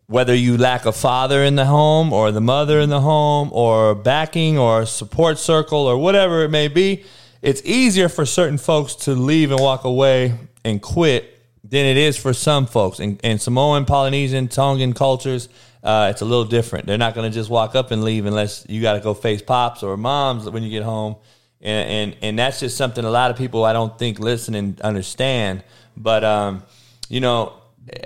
whether 0.08 0.36
you 0.36 0.58
lack 0.58 0.86
a 0.86 0.92
father 0.92 1.44
in 1.44 1.56
the 1.56 1.66
home 1.66 2.14
or 2.14 2.32
the 2.32 2.42
mother 2.42 2.80
in 2.80 2.90
the 2.90 3.02
home 3.02 3.50
or 3.52 3.96
backing 3.96 4.58
or 4.58 4.86
support 4.86 5.40
circle 5.40 5.80
or 5.80 5.98
whatever 5.98 6.44
it 6.44 6.50
may 6.50 6.68
be, 6.68 7.04
it's 7.42 7.62
easier 7.66 8.08
for 8.08 8.26
certain 8.26 8.58
folks 8.58 8.96
to 8.96 9.14
leave 9.14 9.52
and 9.52 9.60
walk 9.60 9.84
away 9.84 10.38
and 10.64 10.82
quit 10.82 11.32
than 11.64 11.86
it 11.86 11.98
is 11.98 12.18
for 12.18 12.34
some 12.34 12.68
folks. 12.68 13.00
And, 13.00 13.20
and 13.24 13.42
Samoan, 13.42 13.86
Polynesian, 13.86 14.48
Tongan 14.48 14.94
cultures, 14.94 15.50
uh, 15.84 16.10
it's 16.12 16.22
a 16.22 16.26
little 16.26 16.46
different. 16.46 16.86
They're 16.86 16.98
not 16.98 17.16
going 17.16 17.30
to 17.30 17.34
just 17.34 17.50
walk 17.50 17.76
up 17.76 17.92
and 17.92 18.04
leave 18.04 18.26
unless 18.26 18.66
you 18.70 18.82
got 18.82 18.94
to 18.94 19.00
go 19.00 19.14
face 19.14 19.42
pops 19.42 19.84
or 19.84 19.98
moms 19.98 20.50
when 20.50 20.64
you 20.64 20.70
get 20.70 20.84
home. 20.84 21.16
And, 21.62 21.90
and, 21.90 22.18
and 22.22 22.40
that's 22.40 22.60
just 22.60 22.78
something 22.78 23.04
a 23.04 23.10
lot 23.10 23.32
of 23.32 23.38
people 23.38 23.64
I 23.64 23.74
don't 23.74 23.98
think 23.98 24.20
listen 24.20 24.54
and 24.54 24.80
understand. 24.82 25.64
But, 25.98 26.24
um, 26.24 26.64
you 27.10 27.20
know, 27.20 27.54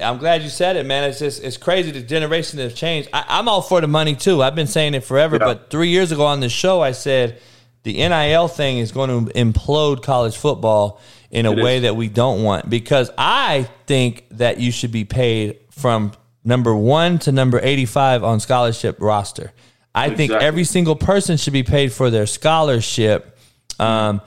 I'm 0.02 0.18
glad 0.18 0.42
you 0.44 0.50
said 0.50 0.76
it, 0.76 0.86
man. 0.86 1.10
It's 1.10 1.20
just 1.20 1.44
it's 1.44 1.58
crazy 1.58 1.92
the 1.92 2.02
generation 2.02 2.60
has 2.60 2.74
changed. 2.74 3.10
I, 3.14 3.24
I'm 3.30 3.48
all 3.48 3.62
for 3.62 3.80
the 3.80 3.88
money 3.88 4.16
too. 4.16 4.42
I've 4.44 4.56
been 4.56 4.68
saying 4.68 4.94
it 4.94 5.04
forever, 5.04 5.40
but 5.40 5.70
three 5.70 5.90
years 5.90 6.12
ago 6.12 6.26
on 6.26 6.42
this 6.42 6.52
show, 6.52 6.82
I 6.82 6.92
said 6.92 7.40
the 7.84 7.94
NIL 7.94 8.48
thing 8.50 8.80
is 8.80 8.92
going 8.92 9.28
to 9.28 9.32
implode 9.34 10.04
college 10.04 10.36
football 10.36 11.00
in 11.32 11.46
a 11.46 11.52
It 11.54 11.64
way 11.64 11.78
is. 11.78 11.84
that 11.84 11.96
we 11.96 12.10
don't 12.10 12.44
want 12.44 12.70
because 12.70 13.10
I 13.18 13.70
think 13.86 14.26
that 14.32 14.60
you 14.60 14.72
should 14.72 14.92
be 14.92 15.06
paid 15.06 15.60
from 15.72 16.12
number 16.44 16.76
one 16.76 17.20
to 17.20 17.32
number 17.32 17.60
85 17.62 18.24
on 18.24 18.40
scholarship 18.42 18.98
roster. 19.00 19.54
I 19.96 20.14
think 20.14 20.32
every 20.32 20.66
single 20.66 20.96
person 20.96 21.38
should 21.38 21.54
be 21.54 21.64
paid 21.64 21.92
for 21.94 22.10
their 22.10 22.26
scholarship 22.26 23.38
um, 23.80 24.22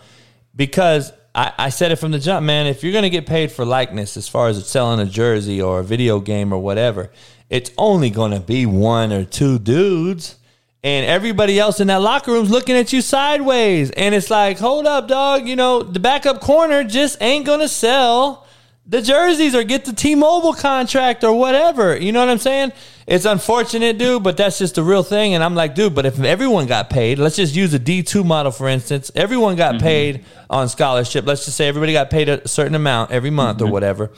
because 0.57 1.12
I, 1.35 1.53
I 1.59 1.69
said 1.71 1.93
it 1.93 1.97
from 1.97 2.13
the 2.13 2.19
jump, 2.19 2.45
man. 2.45 2.67
If 2.67 2.83
you're 2.83 2.93
going 2.93 3.03
to 3.03 3.11
get 3.11 3.27
paid 3.27 3.51
for 3.51 3.65
likeness, 3.65 4.17
as 4.17 4.29
far 4.29 4.49
as 4.49 4.67
selling 4.69 5.01
a 5.01 5.07
jersey 5.07 5.63
or 5.63 5.81
a 5.81 5.85
video 5.85 6.21
game 6.21 6.53
or 6.53 6.59
whatever, 6.59 7.11
it's 7.49 7.71
only 7.79 8.11
going 8.11 8.33
to 8.33 8.41
be 8.41 8.67
one 8.67 9.13
or 9.13 9.25
two 9.25 9.59
dudes. 9.59 10.37
And 10.85 11.07
everybody 11.07 11.61
else 11.61 11.79
in 11.79 11.87
that 11.87 12.03
locker 12.03 12.33
room's 12.33 12.51
looking 12.51 12.77
at 12.77 12.93
you 12.93 13.01
sideways. 13.01 13.91
And 13.93 14.15
it's 14.15 14.31
like, 14.31 14.59
hold 14.59 14.87
up, 14.87 15.07
dog. 15.07 15.47
You 15.47 15.55
know, 15.55 15.83
the 15.83 16.01
backup 16.01 16.41
corner 16.41 16.83
just 16.83 17.17
ain't 17.23 17.47
going 17.47 17.61
to 17.61 17.69
sell 17.69 18.47
the 18.85 19.01
jerseys 19.01 19.55
or 19.55 19.63
get 19.63 19.85
the 19.85 19.93
T-Mobile 19.93 20.55
contract 20.55 21.23
or 21.23 21.39
whatever. 21.39 21.97
You 21.97 22.13
know 22.13 22.21
what 22.21 22.29
I'm 22.29 22.39
saying? 22.39 22.73
It's 23.07 23.25
unfortunate, 23.25 23.99
dude, 23.99 24.23
but 24.23 24.37
that's 24.37 24.59
just 24.59 24.75
the 24.75 24.83
real 24.83 25.03
thing. 25.03 25.35
And 25.35 25.45
I'm 25.45 25.55
like, 25.55 25.75
dude, 25.75 25.95
but 25.95 26.05
if 26.05 26.19
everyone 26.21 26.67
got 26.67 26.91
paid, 26.91 27.19
let's 27.19 27.37
just 27.37 27.55
use 27.55 27.75
a 27.75 27.79
D2 27.79 28.25
model 28.25 28.51
for 28.51 28.69
instance. 28.69 29.11
Everyone 29.15 29.57
got 29.57 29.77
mm-hmm. 29.77 29.85
paid 29.85 30.25
on 30.51 30.69
scholarship. 30.69 31.27
Let's 31.27 31.45
just 31.45 31.57
say 31.57 31.69
everybody 31.69 31.93
got 31.93 32.11
paid 32.11 32.29
a 32.29 32.47
certain 32.49 32.75
amount 32.75 33.13
every 33.13 33.31
month 33.31 33.61
or 33.61 33.65
mm-hmm. 33.65 33.73
whatever. 33.73 34.11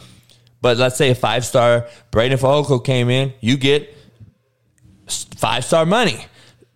But 0.61 0.78
let's 0.78 0.97
say 0.97 1.11
a 1.11 1.15
five 1.15 1.45
star 1.45 1.89
Breiden 2.11 2.39
Fehoko 2.39 2.82
came 2.82 3.11
in, 3.11 3.35
you 3.41 3.59
get 3.59 3.95
five 5.07 5.62
star 5.65 5.85
money, 5.85 6.24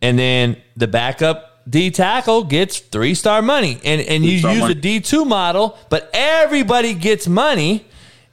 and 0.03 0.19
then 0.19 0.59
the 0.77 0.87
backup 0.87 1.48
D 1.69 1.91
tackle 1.91 2.45
gets 2.45 2.79
three 2.79 3.15
star 3.15 3.43
money, 3.43 3.79
and 3.85 4.01
and 4.01 4.25
you 4.25 4.33
use 4.33 4.43
money. 4.43 4.73
a 4.73 4.75
D 4.75 5.01
two 5.01 5.25
model, 5.25 5.77
but 5.91 6.11
everybody 6.15 6.95
gets 6.95 7.27
money, 7.29 7.85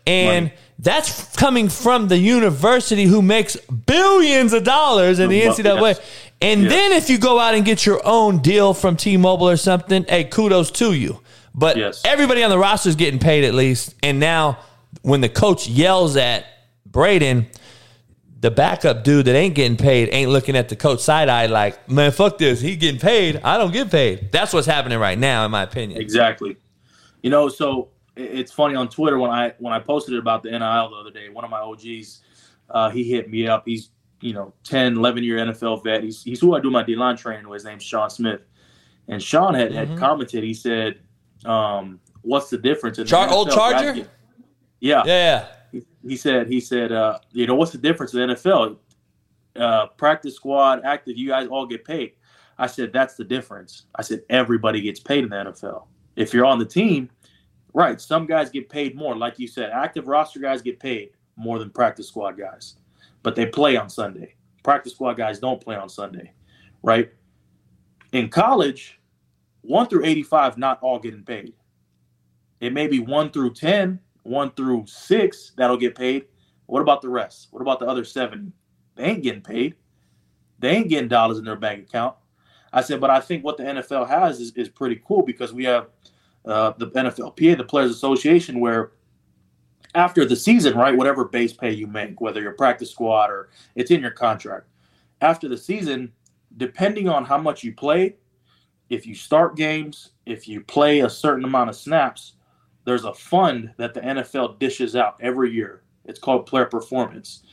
and 0.07 0.45
Money. 0.45 0.53
that's 0.79 1.35
coming 1.35 1.67
from 1.69 2.07
the 2.07 2.17
university 2.17 3.05
who 3.05 3.21
makes 3.21 3.55
billions 3.57 4.53
of 4.53 4.63
dollars 4.63 5.19
in 5.19 5.29
the 5.29 5.41
NCAA. 5.41 5.81
yes. 5.95 5.99
And 6.41 6.63
Yes. 6.63 6.71
then 6.71 6.91
if 6.91 7.09
you 7.09 7.17
go 7.17 7.39
out 7.39 7.55
and 7.55 7.63
get 7.65 7.85
your 7.85 8.01
own 8.05 8.39
deal 8.39 8.73
from 8.73 8.97
T-Mobile 8.97 9.49
or 9.49 9.57
something, 9.57 10.05
hey, 10.07 10.25
kudos 10.25 10.69
to 10.71 10.91
you. 10.93 11.21
But 11.53 11.77
Yes. 11.77 12.01
everybody 12.03 12.43
on 12.43 12.49
the 12.49 12.57
roster 12.57 12.89
is 12.89 12.95
getting 12.97 13.19
paid 13.19 13.45
at 13.45 13.53
least. 13.53 13.95
And 14.03 14.19
now 14.19 14.57
when 15.01 15.21
the 15.21 15.29
coach 15.29 15.67
yells 15.67 16.17
at 16.17 16.45
Breiden, 16.89 17.45
the 18.45 18.51
backup 18.51 19.03
dude 19.03 19.25
that 19.25 19.35
ain't 19.35 19.55
getting 19.55 19.75
paid 19.75 20.07
ain't 20.11 20.29
looking 20.29 20.55
at 20.55 20.69
the 20.69 20.75
coach 20.75 20.99
side 20.99 21.29
eye 21.29 21.47
like, 21.47 21.89
man, 21.89 22.11
fuck 22.11 22.37
this. 22.37 22.61
He 22.61 22.75
getting 22.75 22.99
paid. 22.99 23.41
I 23.43 23.57
don't 23.57 23.73
get 23.73 23.89
paid. 23.89 24.31
That's 24.31 24.53
what's 24.53 24.67
happening 24.67 24.99
right 24.99 25.17
now, 25.17 25.45
in 25.45 25.49
my 25.51 25.63
opinion. 25.63 25.99
Exactly. 25.99 26.55
You 27.23 27.31
know, 27.31 27.49
so 27.49 27.89
it's 28.15 28.51
funny 28.51 28.75
on 28.75 28.87
Twitter 28.87 29.17
when 29.17 29.31
I 29.31 29.53
when 29.57 29.73
I 29.73 29.79
posted 29.79 30.13
it 30.13 30.19
about 30.19 30.43
the 30.43 30.51
NIL 30.51 30.59
the 30.59 30.95
other 30.95 31.09
day. 31.09 31.29
One 31.29 31.43
of 31.43 31.49
my 31.49 31.59
OGs, 31.59 32.21
uh, 32.69 32.91
he 32.91 33.03
hit 33.03 33.31
me 33.31 33.47
up. 33.47 33.63
He's 33.65 33.89
you 34.21 34.33
know 34.33 34.53
10, 34.63 34.95
11 34.97 35.23
year 35.23 35.37
NFL 35.39 35.83
vet. 35.83 36.03
He's 36.03 36.21
he's 36.21 36.39
who 36.39 36.55
I 36.55 36.59
do 36.59 36.69
my 36.69 36.83
D 36.83 36.95
line 36.95 37.17
training 37.17 37.49
with. 37.49 37.61
His 37.61 37.65
name's 37.65 37.81
Sean 37.81 38.11
Smith, 38.11 38.41
and 39.07 39.21
Sean 39.23 39.55
had, 39.55 39.71
Mhm. 39.71 39.75
had 39.75 39.97
commented. 39.97 40.43
He 40.43 40.53
said, 40.53 40.99
um, 41.45 41.99
"What's 42.21 42.51
the 42.51 42.59
difference?" 42.59 42.99
in 42.99 43.05
the 43.05 43.09
Char- 43.09 43.27
old 43.33 43.49
Charger? 43.49 43.93
get- 43.93 44.09
yeah, 44.81 45.01
Yeah. 45.03 45.45
He, 46.07 46.15
said 46.15 46.47
he 46.47 46.59
said 46.59 46.91
uh, 46.91 47.19
you 47.31 47.47
know 47.47 47.55
what's 47.55 47.71
the 47.71 47.77
difference 47.77 48.13
in 48.13 48.27
the 48.27 48.35
NFL? 48.35 48.77
Uh, 49.55 49.87
practice 49.97 50.35
squad, 50.35 50.81
active, 50.83 51.17
you 51.17 51.29
guys 51.29 51.47
all 51.47 51.65
get 51.65 51.85
paid. 51.85 52.13
I 52.57 52.67
said 52.67 52.93
that's 52.93 53.15
the 53.15 53.23
difference. 53.23 53.83
I 53.95 54.01
said 54.01 54.21
everybody 54.29 54.81
gets 54.81 54.99
paid 54.99 55.23
in 55.23 55.29
the 55.29 55.35
NFL. 55.35 55.85
If 56.15 56.33
you're 56.33 56.45
on 56.45 56.59
the 56.59 56.65
team, 56.65 57.09
right, 57.73 57.99
some 57.99 58.25
guys 58.25 58.49
get 58.49 58.69
paid 58.69 58.95
more. 58.95 59.15
Like 59.15 59.39
you 59.39 59.47
said, 59.47 59.71
active 59.71 60.07
roster 60.07 60.39
guys 60.39 60.61
get 60.61 60.79
paid 60.79 61.11
more 61.35 61.59
than 61.59 61.69
practice 61.69 62.07
squad 62.07 62.37
guys, 62.37 62.75
but 63.23 63.35
they 63.35 63.45
play 63.45 63.75
on 63.75 63.89
Sunday. 63.89 64.35
Practice 64.63 64.93
squad 64.93 65.13
guys 65.15 65.39
don't 65.39 65.61
play 65.61 65.75
on 65.75 65.89
Sunday, 65.89 66.31
right? 66.81 67.11
In 68.13 68.29
college, 68.29 68.99
one 69.61 69.87
through 69.87 70.05
85, 70.05 70.57
not 70.57 70.79
all 70.81 70.99
getting 70.99 71.23
paid. 71.23 71.53
It 72.61 72.73
may 72.73 72.87
be 72.87 72.99
one 72.99 73.29
through 73.31 73.53
10, 73.53 73.99
one 74.25 74.51
through 74.51 74.83
six 74.87 75.53
that'll 75.55 75.77
get 75.77 75.95
paid. 75.95 76.25
What 76.65 76.81
about 76.81 77.01
the 77.01 77.09
rest? 77.09 77.47
What 77.51 77.61
about 77.61 77.79
the 77.79 77.85
other 77.85 78.03
seven? 78.03 78.51
They 78.95 79.05
ain't 79.05 79.23
getting 79.23 79.41
paid. 79.41 79.75
They 80.57 80.71
ain't 80.71 80.89
getting 80.89 81.07
dollars 81.07 81.37
in 81.37 81.45
their 81.45 81.55
bank 81.55 81.87
account. 81.87 82.15
I 82.73 82.81
said, 82.81 82.99
but 82.99 83.09
I 83.09 83.19
think 83.19 83.43
what 83.43 83.57
the 83.57 83.63
NFL 83.63 84.07
has 84.07 84.39
is, 84.39 84.51
is 84.53 84.67
pretty 84.67 84.99
cool 85.05 85.21
because 85.21 85.53
we 85.53 85.63
have 85.65 85.89
uh, 86.43 86.73
the 86.77 86.87
NFLPA, 86.87 87.57
the 87.57 87.63
Players 87.63 87.91
Association, 87.91 88.59
where 88.59 88.91
after 89.93 90.25
the 90.25 90.35
season, 90.35 90.75
right, 90.75 90.95
whatever 90.95 91.25
base 91.25 91.53
pay 91.53 91.71
you 91.71 91.85
make, 91.85 92.19
whether 92.19 92.41
you're 92.41 92.53
practice 92.53 92.91
squad 92.91 93.29
or 93.29 93.49
it's 93.75 93.91
in 93.91 94.01
your 94.01 94.11
contract, 94.11 94.67
after 95.21 95.47
the 95.47 95.57
season, 95.57 96.11
depending 96.57 97.07
on 97.07 97.25
how 97.25 97.37
much 97.37 97.63
you 97.63 97.73
play, 97.73 98.15
if 98.89 99.05
you 99.05 99.13
start 99.13 99.55
games, 99.55 100.11
if 100.25 100.47
you 100.47 100.61
play 100.61 101.01
a 101.01 101.09
certain 101.09 101.45
amount 101.45 101.69
of 101.69 101.75
snaps, 101.75 102.33
there's 102.85 103.03
a 103.03 103.13
fund 103.13 103.73
that 103.77 103.93
the 103.93 104.01
NFL 104.01 104.59
dishes 104.59 104.95
out 104.95 105.17
every 105.19 105.51
year. 105.51 105.81
It's 106.05 106.19
called 106.19 106.45
player 106.45 106.65
performance. 106.65 107.43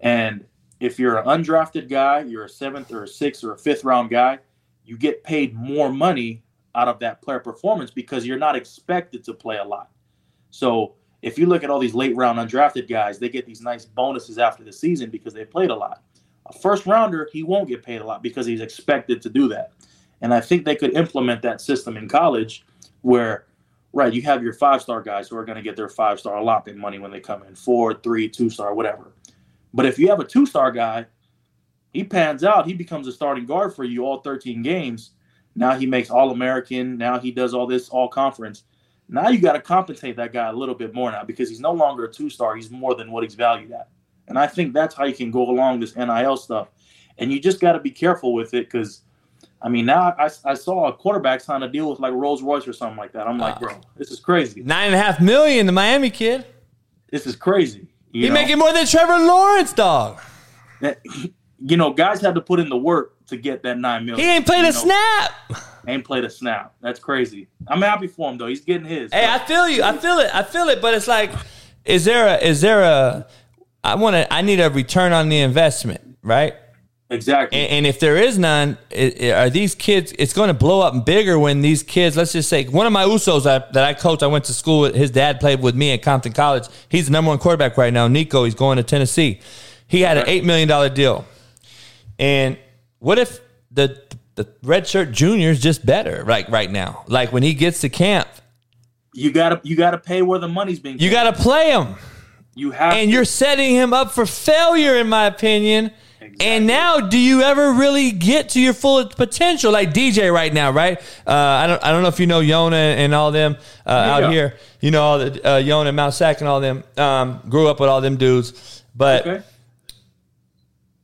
And 0.00 0.44
if 0.80 0.98
you're 0.98 1.18
an 1.18 1.26
undrafted 1.26 1.88
guy, 1.88 2.20
you're 2.20 2.44
a 2.44 2.48
seventh 2.48 2.92
or 2.92 3.04
a 3.04 3.08
sixth 3.08 3.44
or 3.44 3.52
a 3.52 3.58
fifth 3.58 3.84
round 3.84 4.10
guy, 4.10 4.38
you 4.84 4.96
get 4.96 5.22
paid 5.22 5.54
more 5.54 5.92
money 5.92 6.42
out 6.74 6.88
of 6.88 6.98
that 7.00 7.22
player 7.22 7.40
performance 7.40 7.90
because 7.90 8.26
you're 8.26 8.38
not 8.38 8.56
expected 8.56 9.24
to 9.24 9.34
play 9.34 9.58
a 9.58 9.64
lot. 9.64 9.90
So 10.50 10.94
if 11.22 11.38
you 11.38 11.46
look 11.46 11.62
at 11.62 11.70
all 11.70 11.78
these 11.78 11.94
late 11.94 12.16
round 12.16 12.38
undrafted 12.38 12.88
guys, 12.88 13.18
they 13.18 13.28
get 13.28 13.46
these 13.46 13.60
nice 13.60 13.84
bonuses 13.84 14.38
after 14.38 14.64
the 14.64 14.72
season 14.72 15.10
because 15.10 15.34
they 15.34 15.44
played 15.44 15.70
a 15.70 15.74
lot. 15.74 16.02
A 16.46 16.52
first 16.52 16.86
rounder, 16.86 17.28
he 17.32 17.42
won't 17.42 17.68
get 17.68 17.82
paid 17.82 18.00
a 18.00 18.04
lot 18.04 18.22
because 18.22 18.46
he's 18.46 18.60
expected 18.60 19.22
to 19.22 19.28
do 19.28 19.48
that. 19.48 19.72
And 20.22 20.34
I 20.34 20.40
think 20.40 20.64
they 20.64 20.76
could 20.76 20.94
implement 20.94 21.42
that 21.42 21.60
system 21.60 21.96
in 21.96 22.08
college 22.08 22.64
where, 23.02 23.46
right, 23.92 24.12
you 24.12 24.22
have 24.22 24.42
your 24.42 24.52
five 24.52 24.82
star 24.82 25.02
guys 25.02 25.28
who 25.28 25.36
are 25.36 25.44
going 25.44 25.56
to 25.56 25.62
get 25.62 25.76
their 25.76 25.88
five 25.88 26.20
star 26.20 26.36
allotment 26.36 26.78
money 26.78 26.98
when 26.98 27.10
they 27.10 27.20
come 27.20 27.42
in 27.44 27.54
four, 27.54 27.94
three, 27.94 28.28
two 28.28 28.50
star, 28.50 28.74
whatever. 28.74 29.12
But 29.72 29.86
if 29.86 29.98
you 29.98 30.08
have 30.08 30.20
a 30.20 30.24
two 30.24 30.46
star 30.46 30.72
guy, 30.72 31.06
he 31.92 32.04
pans 32.04 32.44
out, 32.44 32.66
he 32.66 32.74
becomes 32.74 33.08
a 33.08 33.12
starting 33.12 33.46
guard 33.46 33.74
for 33.74 33.84
you 33.84 34.04
all 34.04 34.20
13 34.20 34.62
games. 34.62 35.10
Now 35.56 35.76
he 35.76 35.86
makes 35.86 36.10
All 36.10 36.30
American. 36.30 36.96
Now 36.96 37.18
he 37.18 37.32
does 37.32 37.54
all 37.54 37.66
this 37.66 37.88
all 37.88 38.08
conference. 38.08 38.64
Now 39.08 39.28
you 39.28 39.40
got 39.40 39.54
to 39.54 39.60
compensate 39.60 40.16
that 40.16 40.32
guy 40.32 40.48
a 40.48 40.52
little 40.52 40.74
bit 40.74 40.94
more 40.94 41.10
now 41.10 41.24
because 41.24 41.48
he's 41.48 41.60
no 41.60 41.72
longer 41.72 42.04
a 42.04 42.12
two 42.12 42.30
star. 42.30 42.54
He's 42.54 42.70
more 42.70 42.94
than 42.94 43.10
what 43.10 43.24
he's 43.24 43.34
valued 43.34 43.72
at. 43.72 43.88
And 44.28 44.38
I 44.38 44.46
think 44.46 44.72
that's 44.72 44.94
how 44.94 45.04
you 45.04 45.14
can 45.14 45.32
go 45.32 45.50
along 45.50 45.80
this 45.80 45.96
NIL 45.96 46.36
stuff. 46.36 46.68
And 47.18 47.32
you 47.32 47.40
just 47.40 47.60
got 47.60 47.72
to 47.72 47.80
be 47.80 47.90
careful 47.90 48.32
with 48.32 48.54
it 48.54 48.70
because, 48.70 49.02
I 49.62 49.68
mean, 49.68 49.86
now 49.86 50.14
I, 50.18 50.30
I 50.44 50.54
saw 50.54 50.88
a 50.88 50.92
quarterback 50.92 51.40
sign 51.40 51.62
a 51.62 51.68
deal 51.68 51.90
with 51.90 52.00
like 52.00 52.12
Rolls 52.14 52.42
Royce 52.42 52.66
or 52.66 52.72
something 52.72 52.96
like 52.96 53.12
that. 53.12 53.26
I'm 53.26 53.38
like, 53.38 53.56
oh. 53.56 53.60
bro, 53.60 53.80
this 53.96 54.10
is 54.10 54.20
crazy. 54.20 54.62
Nine 54.62 54.86
and 54.86 54.94
a 54.94 54.98
half 54.98 55.20
million, 55.20 55.66
the 55.66 55.72
Miami 55.72 56.10
kid. 56.10 56.46
This 57.10 57.26
is 57.26 57.36
crazy. 57.36 57.88
You 58.12 58.26
He 58.26 58.30
making 58.30 58.58
more 58.58 58.72
than 58.72 58.86
Trevor 58.86 59.18
Lawrence, 59.18 59.72
dog. 59.72 60.20
That- 60.80 61.00
you 61.60 61.76
know, 61.76 61.92
guys 61.92 62.20
had 62.20 62.34
to 62.34 62.40
put 62.40 62.58
in 62.58 62.68
the 62.68 62.76
work 62.76 63.14
to 63.26 63.36
get 63.36 63.62
that 63.62 63.78
nine 63.78 64.06
million. 64.06 64.24
He 64.24 64.34
ain't 64.34 64.46
played 64.46 64.62
you 64.62 64.68
a 64.68 64.72
know? 64.72 64.78
snap. 64.78 65.32
Ain't 65.86 66.04
played 66.04 66.24
a 66.24 66.30
snap. 66.30 66.74
That's 66.80 67.00
crazy. 67.00 67.48
I'm 67.68 67.82
happy 67.82 68.06
for 68.06 68.30
him 68.30 68.38
though. 68.38 68.46
He's 68.46 68.60
getting 68.60 68.86
his. 68.86 69.12
Hey, 69.12 69.26
I 69.26 69.38
feel 69.38 69.68
you. 69.68 69.82
I 69.82 69.96
feel 69.96 70.18
it. 70.18 70.34
I 70.34 70.42
feel 70.42 70.68
it. 70.68 70.80
But 70.80 70.94
it's 70.94 71.08
like, 71.08 71.32
is 71.84 72.04
there 72.04 72.26
a? 72.26 72.38
Is 72.42 72.60
there 72.60 72.82
a? 72.82 73.26
I 73.82 73.94
want 73.94 74.14
to. 74.14 74.32
I 74.32 74.42
need 74.42 74.60
a 74.60 74.70
return 74.70 75.12
on 75.12 75.28
the 75.28 75.40
investment, 75.40 76.18
right? 76.22 76.54
Exactly. 77.10 77.58
And, 77.58 77.70
and 77.72 77.86
if 77.86 77.98
there 77.98 78.16
is 78.16 78.38
none, 78.38 78.78
i 78.96 79.14
i- 79.20 79.30
are 79.32 79.50
these 79.50 79.74
kids? 79.74 80.12
It's 80.18 80.32
going 80.32 80.48
to 80.48 80.54
blow 80.54 80.80
up 80.80 81.04
bigger 81.04 81.38
when 81.38 81.60
these 81.60 81.82
kids. 81.82 82.16
Let's 82.16 82.32
just 82.32 82.48
say 82.48 82.64
one 82.66 82.86
of 82.86 82.92
my 82.92 83.04
Usos 83.04 83.44
that, 83.44 83.72
that 83.72 83.84
I 83.84 83.94
coach. 83.94 84.22
I 84.22 84.26
went 84.28 84.44
to 84.44 84.54
school. 84.54 84.82
with, 84.82 84.94
His 84.94 85.10
dad 85.10 85.40
played 85.40 85.60
with 85.60 85.74
me 85.74 85.92
at 85.92 86.02
Compton 86.02 86.32
College. 86.32 86.64
He's 86.88 87.06
the 87.06 87.12
number 87.12 87.30
one 87.30 87.38
quarterback 87.38 87.76
right 87.76 87.92
now. 87.92 88.06
Nico. 88.08 88.44
He's 88.44 88.54
going 88.54 88.76
to 88.76 88.82
Tennessee. 88.84 89.40
He 89.88 90.02
had 90.02 90.18
an 90.18 90.24
eight 90.28 90.44
million 90.44 90.68
dollar 90.68 90.88
deal. 90.88 91.24
And 92.18 92.56
what 93.00 93.18
if 93.18 93.40
the 93.72 94.00
the 94.36 94.46
red 94.62 94.86
shirt 94.86 95.10
junior 95.10 95.50
is 95.50 95.60
just 95.60 95.84
better, 95.84 96.24
like 96.24 96.48
right 96.48 96.70
now? 96.70 97.04
Like 97.08 97.32
when 97.32 97.42
he 97.42 97.54
gets 97.54 97.80
to 97.80 97.88
camp, 97.88 98.28
You 99.14 99.32
gotta 99.32 99.60
you 99.64 99.74
gotta 99.74 99.98
pay 99.98 100.22
where 100.22 100.38
the 100.38 100.46
money's 100.48 100.78
being. 100.78 100.98
you 101.00 101.10
got 101.10 101.24
to 101.24 101.32
play 101.42 101.72
him. 101.72 101.96
You 102.54 102.70
have 102.72 102.94
and 102.94 103.10
you're 103.10 103.24
setting 103.24 103.74
him 103.74 103.92
up 103.92 104.12
for 104.12 104.26
failure, 104.26 104.94
in 104.96 105.08
my 105.08 105.26
opinion. 105.26 105.90
And 106.40 106.66
now, 106.66 107.00
do 107.00 107.18
you 107.18 107.42
ever 107.42 107.72
really 107.72 108.10
get 108.10 108.50
to 108.50 108.60
your 108.60 108.72
full 108.74 109.06
potential, 109.08 109.72
like 109.72 109.92
DJ 109.94 110.32
right 110.32 110.52
now? 110.52 110.70
Right? 110.70 110.98
Uh, 111.26 111.32
I 111.32 111.66
don't. 111.66 111.82
I 111.84 111.90
don't 111.92 112.02
know 112.02 112.08
if 112.08 112.20
you 112.20 112.26
know 112.26 112.40
Yona 112.40 112.72
and 112.96 113.14
all 113.14 113.30
them 113.30 113.56
uh, 113.86 113.90
out 113.90 114.30
here. 114.32 114.56
You 114.80 114.90
know 114.90 115.02
all 115.02 115.18
the 115.18 115.42
uh, 115.46 115.60
Yona 115.60 115.86
and 115.88 115.96
Mount 115.96 116.14
Sac 116.14 116.40
and 116.40 116.48
all 116.48 116.60
them. 116.60 116.84
Um, 116.96 117.40
grew 117.48 117.68
up 117.68 117.80
with 117.80 117.88
all 117.88 118.00
them 118.00 118.16
dudes, 118.16 118.82
but 118.94 119.26
Okay. 119.26 119.44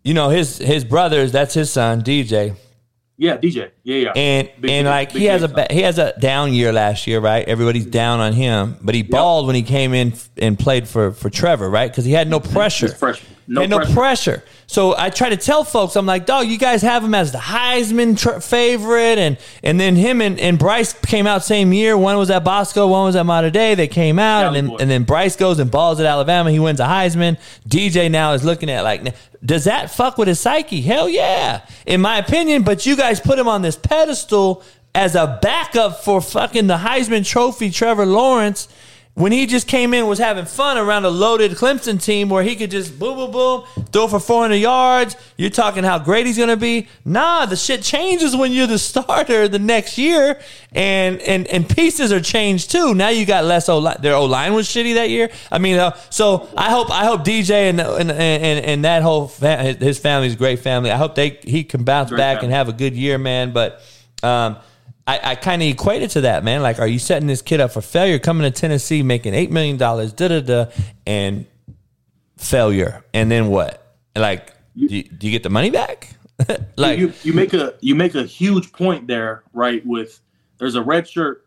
you 0.03 0.15
know 0.15 0.29
his 0.29 0.59
his 0.59 0.85
brothers. 0.85 1.33
That's 1.33 1.55
his 1.55 1.71
son, 1.71 2.03
DJ. 2.03 2.55
Yeah, 3.19 3.39
DJ. 3.39 3.71
Yeah, 3.83 3.97
yeah. 3.97 4.13
And 4.15 4.51
Big- 4.61 4.71
and 4.71 4.87
like 4.87 5.13
big 5.15 5.23
he 5.23 5.27
has 5.29 5.43
a 5.43 5.49
ba- 5.49 5.69
he 5.71 5.81
has 5.81 5.99
a 5.99 6.13
down 6.21 6.53
year 6.53 6.71
last 6.73 7.07
year, 7.07 7.19
right? 7.21 7.49
Everybody's 7.49 7.87
down 7.87 8.21
on 8.21 8.35
him, 8.35 8.77
but 8.83 8.95
he 8.95 9.03
balled 9.03 9.47
when 9.47 9.57
he 9.57 9.63
came 9.63 9.95
in 9.95 10.13
and 10.37 10.59
played 10.59 10.87
for 10.87 11.13
for 11.13 11.31
Trevor, 11.31 11.71
right? 11.71 11.91
Because 11.91 12.05
he 12.05 12.13
had 12.13 12.29
no 12.29 12.39
pressure. 12.41 12.95
No, 13.49 13.65
No 13.65 13.79
no 13.79 13.95
pressure. 13.95 14.43
So 14.69 14.97
I 14.99 15.11
try 15.11 15.29
to 15.29 15.37
tell 15.37 15.63
folks, 15.63 15.95
I'm 15.95 16.07
like, 16.07 16.27
dog, 16.27 16.49
you 16.49 16.59
guys 16.59 16.83
have 16.83 17.05
him 17.05 17.15
as 17.15 17.31
the 17.31 17.39
Heisman 17.39 18.19
tr- 18.19 18.41
favorite, 18.41 19.17
and 19.19 19.39
and 19.63 19.79
then 19.79 19.95
him 19.95 20.21
and, 20.21 20.41
and 20.41 20.59
Bryce 20.59 20.93
came 20.93 21.27
out 21.27 21.45
same 21.45 21.73
year. 21.73 21.97
One 21.97 22.17
was 22.17 22.31
at 22.31 22.43
Bosco, 22.43 22.89
one 22.89 23.05
was 23.05 23.15
at 23.15 23.25
Mater 23.25 23.51
Dei. 23.51 23.77
They 23.77 23.87
came 23.87 24.19
out, 24.19 24.47
and 24.47 24.57
then 24.57 24.77
and 24.81 24.91
then 24.91 25.05
Bryce 25.05 25.37
goes 25.37 25.61
and 25.61 25.71
balls 25.71 26.01
at 26.01 26.07
Alabama. 26.07 26.51
He 26.51 26.59
wins 26.59 26.81
a 26.81 26.85
Heisman. 26.85 27.39
DJ 27.69 28.11
now 28.11 28.33
is 28.33 28.45
looking 28.45 28.69
at 28.69 28.83
like, 28.83 29.15
does 29.45 29.65
that 29.65 29.91
fuck 29.93 30.19
with 30.19 30.27
his 30.27 30.41
psyche? 30.41 30.81
Hell 30.81 31.09
yeah, 31.09 31.65
in 31.87 32.01
my 32.01 32.19
opinion. 32.19 32.65
But 32.65 32.87
you 32.87 32.97
guys 32.97 33.21
put 33.21 33.39
him 33.39 33.47
on 33.47 33.63
this 33.63 33.77
pedestal 33.77 34.65
as 34.97 35.15
a 35.15 35.39
backup 35.43 36.01
for 36.03 36.21
fucking 36.21 36.67
the 36.67 36.79
Heisman 36.79 37.25
Trophy, 37.25 37.71
Trevor 37.71 38.07
Lawrence 38.07 38.67
when 39.17 39.33
he 39.33 39.47
just 39.47 39.67
came 39.67 39.95
in 39.95 40.01
and 40.01 40.09
was 40.11 40.19
having 40.19 40.45
fun 40.45 40.77
around 40.77 41.07
a 41.07 41.09
loaded 41.09 41.53
Clemson 41.53 42.01
team 42.03 42.29
where 42.29 42.43
he 42.43 42.55
could 42.55 42.71
just 42.71 42.99
boom, 42.99 43.17
boom, 43.17 43.31
boom, 43.33 43.65
throw 43.91 44.09
for 44.09 44.21
400 44.21 44.57
yards. 44.57 45.17
You're 45.39 45.49
talking 45.49 45.85
how 45.85 45.99
great 45.99 46.27
he's 46.27 46.37
going 46.37 46.51
to 46.51 46.57
be. 46.59 46.87
Nah, 47.03 47.47
the 47.47 47.57
shit 47.57 47.83
changes 47.83 48.37
when 48.37 48.53
you're 48.53 48.67
the 48.67 48.79
starter 48.91 49.49
the 49.49 49.59
next 49.59 49.97
year, 49.97 50.39
and 50.73 51.19
and 51.23 51.47
and 51.47 51.67
pieces 51.67 52.13
are 52.13 52.21
changed 52.21 52.71
too. 52.71 52.95
Now 52.95 53.09
you 53.09 53.25
got 53.25 53.45
less 53.47 53.71
O 53.71 53.79
line. 53.79 53.97
Their 54.01 54.15
O 54.15 54.27
line 54.27 54.53
was 54.53 54.69
shitty 54.69 54.95
that 54.95 55.09
year. 55.09 55.31
I 55.51 55.59
mean, 55.61 55.79
uh, 55.79 55.97
so 56.11 56.51
I 56.55 56.71
hope 56.71 56.91
I 56.91 57.07
hope 57.07 57.25
DJ 57.25 57.71
and 57.71 57.81
and 57.81 58.11
and, 58.11 58.65
and 58.67 58.85
that 58.85 59.03
whole 59.03 59.29
his 59.29 59.99
family's 59.99 60.37
great 60.37 60.59
family. 60.59 60.91
I 60.91 60.99
hope 60.99 61.15
they 61.15 61.31
he 61.43 61.65
can 61.65 61.85
bounce 61.85 62.11
Great 62.11 62.19
back 62.19 62.37
family. 62.37 62.49
and 62.49 62.55
have 62.55 62.69
a 62.69 62.75
good 62.75 62.95
year, 62.95 63.17
man. 63.17 63.55
But 63.55 63.81
um, 64.23 64.59
I, 65.07 65.21
I 65.23 65.35
kind 65.37 65.63
of 65.63 65.69
equate 65.69 66.03
it 66.03 66.11
to 66.11 66.23
that, 66.23 66.43
man. 66.43 66.63
Like, 66.63 66.81
are 66.81 66.87
you 66.87 66.99
setting 66.99 67.29
this 67.29 67.41
kid 67.41 67.61
up 67.61 67.71
for 67.71 67.81
failure? 67.81 68.19
Coming 68.19 68.51
to 68.51 68.61
Tennessee, 68.61 69.03
making 69.03 69.35
eight 69.35 69.51
million 69.51 69.77
dollars, 69.77 70.13
da 70.13 70.29
da 70.29 70.41
da, 70.41 70.67
and 71.07 71.47
failure, 72.37 73.05
and 73.15 73.31
then 73.31 73.49
what? 73.49 73.97
Like, 74.17 74.53
do 74.77 74.97
you, 74.97 75.05
do 75.05 75.27
you 75.27 75.33
get 75.33 75.43
the 75.43 75.51
money 75.51 75.71
back? 75.71 76.11
like 76.77 76.99
you, 76.99 77.13
you 77.23 77.33
make 77.33 77.55
a 77.55 77.75
you 77.81 77.95
make 77.95 78.15
a 78.15 78.25
huge 78.25 78.73
point 78.73 79.07
there, 79.07 79.45
right? 79.53 79.85
With 79.87 80.21
there's 80.59 80.75
a 80.75 80.83
red 80.83 81.09
shirt, 81.09 81.47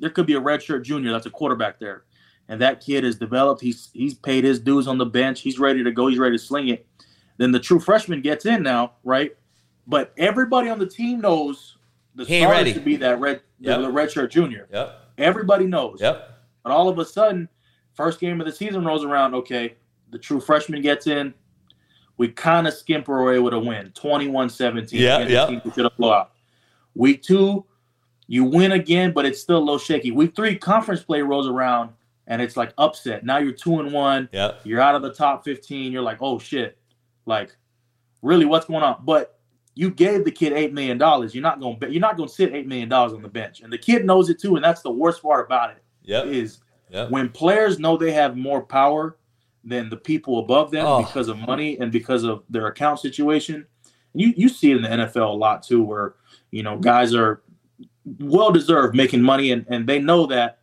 there 0.00 0.10
could 0.10 0.26
be 0.26 0.34
a 0.34 0.40
red 0.40 0.62
shirt 0.62 0.84
junior 0.84 1.10
that's 1.10 1.26
a 1.26 1.30
quarterback 1.30 1.80
there, 1.80 2.04
and 2.48 2.60
that 2.60 2.80
kid 2.80 3.04
is 3.04 3.16
developed. 3.16 3.62
He's 3.62 3.88
he's 3.94 4.14
paid 4.14 4.44
his 4.44 4.60
dues 4.60 4.86
on 4.86 4.98
the 4.98 5.06
bench. 5.06 5.40
He's 5.40 5.58
ready 5.58 5.82
to 5.82 5.90
go. 5.90 6.08
He's 6.08 6.18
ready 6.18 6.36
to 6.36 6.42
sling 6.42 6.68
it. 6.68 6.86
Then 7.38 7.52
the 7.52 7.60
true 7.60 7.80
freshman 7.80 8.20
gets 8.20 8.44
in 8.46 8.62
now, 8.62 8.92
right? 9.02 9.34
But 9.86 10.12
everybody 10.18 10.68
on 10.68 10.78
the 10.78 10.86
team 10.86 11.20
knows 11.20 11.77
the 12.18 12.24
He 12.24 12.40
starter 12.40 12.58
ready. 12.58 12.72
should 12.74 12.84
be 12.84 12.96
that 12.96 13.18
red 13.20 13.40
the- 13.60 13.70
Yep. 13.70 13.80
the 13.80 13.90
red 13.90 14.10
shirt 14.10 14.30
junior. 14.30 14.68
Yep. 14.72 15.00
Everybody 15.18 15.66
knows. 15.66 16.00
Yep. 16.00 16.30
But 16.62 16.72
all 16.72 16.88
of 16.88 16.98
a 16.98 17.04
sudden, 17.04 17.48
first 17.94 18.20
game 18.20 18.40
of 18.40 18.46
the 18.46 18.52
season 18.52 18.84
rolls 18.84 19.04
around. 19.04 19.34
Okay, 19.34 19.74
the 20.10 20.18
true 20.18 20.40
freshman 20.40 20.82
gets 20.82 21.06
in. 21.06 21.32
We 22.16 22.28
kind 22.28 22.66
of 22.66 22.74
skimp 22.74 23.08
our 23.08 23.24
way 23.24 23.38
with 23.38 23.54
a 23.54 23.58
win, 23.58 23.92
21-17. 23.94 24.98
Yeah, 25.00 25.20
yeah. 25.26 25.48
we 25.48 25.60
should 25.72 25.84
have 25.84 25.96
blown 25.96 26.14
out. 26.14 26.32
Week 26.94 27.22
two, 27.22 27.64
you 28.26 28.44
win 28.44 28.72
again, 28.72 29.12
but 29.12 29.24
it's 29.24 29.40
still 29.40 29.58
a 29.58 29.60
little 29.60 29.78
shaky. 29.78 30.10
Week 30.10 30.34
three, 30.34 30.56
conference 30.56 31.02
play 31.02 31.22
rolls 31.22 31.46
around, 31.46 31.90
and 32.26 32.42
it's 32.42 32.56
like 32.56 32.72
upset. 32.76 33.24
Now 33.24 33.38
you're 33.38 33.52
two 33.52 33.78
and 33.78 33.92
one. 33.92 34.28
Yep. 34.32 34.60
You're 34.64 34.80
out 34.80 34.96
of 34.96 35.02
the 35.02 35.12
top 35.14 35.44
15. 35.44 35.92
You're 35.92 36.02
like, 36.02 36.18
oh 36.20 36.38
shit, 36.40 36.76
like 37.24 37.56
really, 38.22 38.44
what's 38.44 38.66
going 38.66 38.82
on? 38.82 39.02
But 39.04 39.37
you 39.78 39.92
gave 39.92 40.24
the 40.24 40.30
kid 40.32 40.52
eight 40.54 40.72
million 40.74 40.98
dollars. 40.98 41.36
You're 41.36 41.42
not 41.42 41.60
going. 41.60 41.78
to 41.78 41.88
You're 41.88 42.00
not 42.00 42.16
going 42.16 42.28
to 42.28 42.34
sit 42.34 42.52
eight 42.52 42.66
million 42.66 42.88
dollars 42.88 43.12
on 43.12 43.22
the 43.22 43.28
bench, 43.28 43.60
and 43.60 43.72
the 43.72 43.78
kid 43.78 44.04
knows 44.04 44.28
it 44.28 44.40
too. 44.40 44.56
And 44.56 44.64
that's 44.64 44.82
the 44.82 44.90
worst 44.90 45.22
part 45.22 45.46
about 45.46 45.70
it. 45.70 45.84
Yep. 46.02 46.26
Is 46.26 46.58
Yep. 46.90 47.10
when 47.10 47.28
players 47.28 47.78
know 47.78 47.96
they 47.96 48.10
have 48.12 48.36
more 48.36 48.62
power 48.62 49.18
than 49.62 49.88
the 49.90 49.96
people 49.96 50.38
above 50.40 50.70
them 50.72 50.84
Oh. 50.86 51.04
because 51.04 51.28
of 51.28 51.38
money 51.38 51.78
and 51.78 51.92
because 51.92 52.24
of 52.24 52.42
their 52.48 52.66
account 52.66 52.98
situation. 52.98 53.54
And 54.14 54.20
you 54.22 54.32
you 54.36 54.48
see 54.48 54.72
it 54.72 54.76
in 54.78 54.82
the 54.82 54.88
NFL 54.88 55.30
a 55.30 55.36
lot 55.36 55.62
too, 55.62 55.82
where 55.82 56.14
you 56.50 56.64
know 56.64 56.76
guys 56.78 57.14
are 57.14 57.42
well 58.18 58.50
deserved 58.50 58.96
making 58.96 59.22
money 59.22 59.52
and, 59.52 59.64
and 59.68 59.86
they 59.86 60.00
know 60.00 60.26
that 60.26 60.58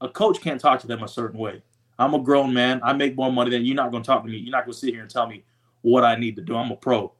a 0.00 0.08
coach 0.08 0.40
can't 0.40 0.60
talk 0.60 0.78
to 0.80 0.86
them 0.86 1.02
a 1.02 1.08
certain 1.08 1.40
way. 1.40 1.60
I'm 1.98 2.14
a 2.14 2.20
grown 2.20 2.52
man. 2.54 2.80
I 2.84 2.92
make 2.92 3.16
more 3.16 3.32
money 3.32 3.50
than 3.50 3.64
you're 3.64 3.74
not 3.74 3.90
going 3.90 4.02
to 4.02 4.06
talk 4.06 4.22
to 4.22 4.28
me. 4.30 4.36
You're 4.36 4.52
not 4.52 4.64
going 4.64 4.74
to 4.74 4.78
sit 4.78 4.94
here 4.94 5.02
and 5.02 5.10
tell 5.10 5.26
me 5.26 5.42
what 5.82 6.04
I 6.04 6.14
need 6.14 6.36
to 6.36 6.42
do. 6.42 6.54
I'm 6.56 6.70
a 6.70 6.76
pro. 6.76 7.12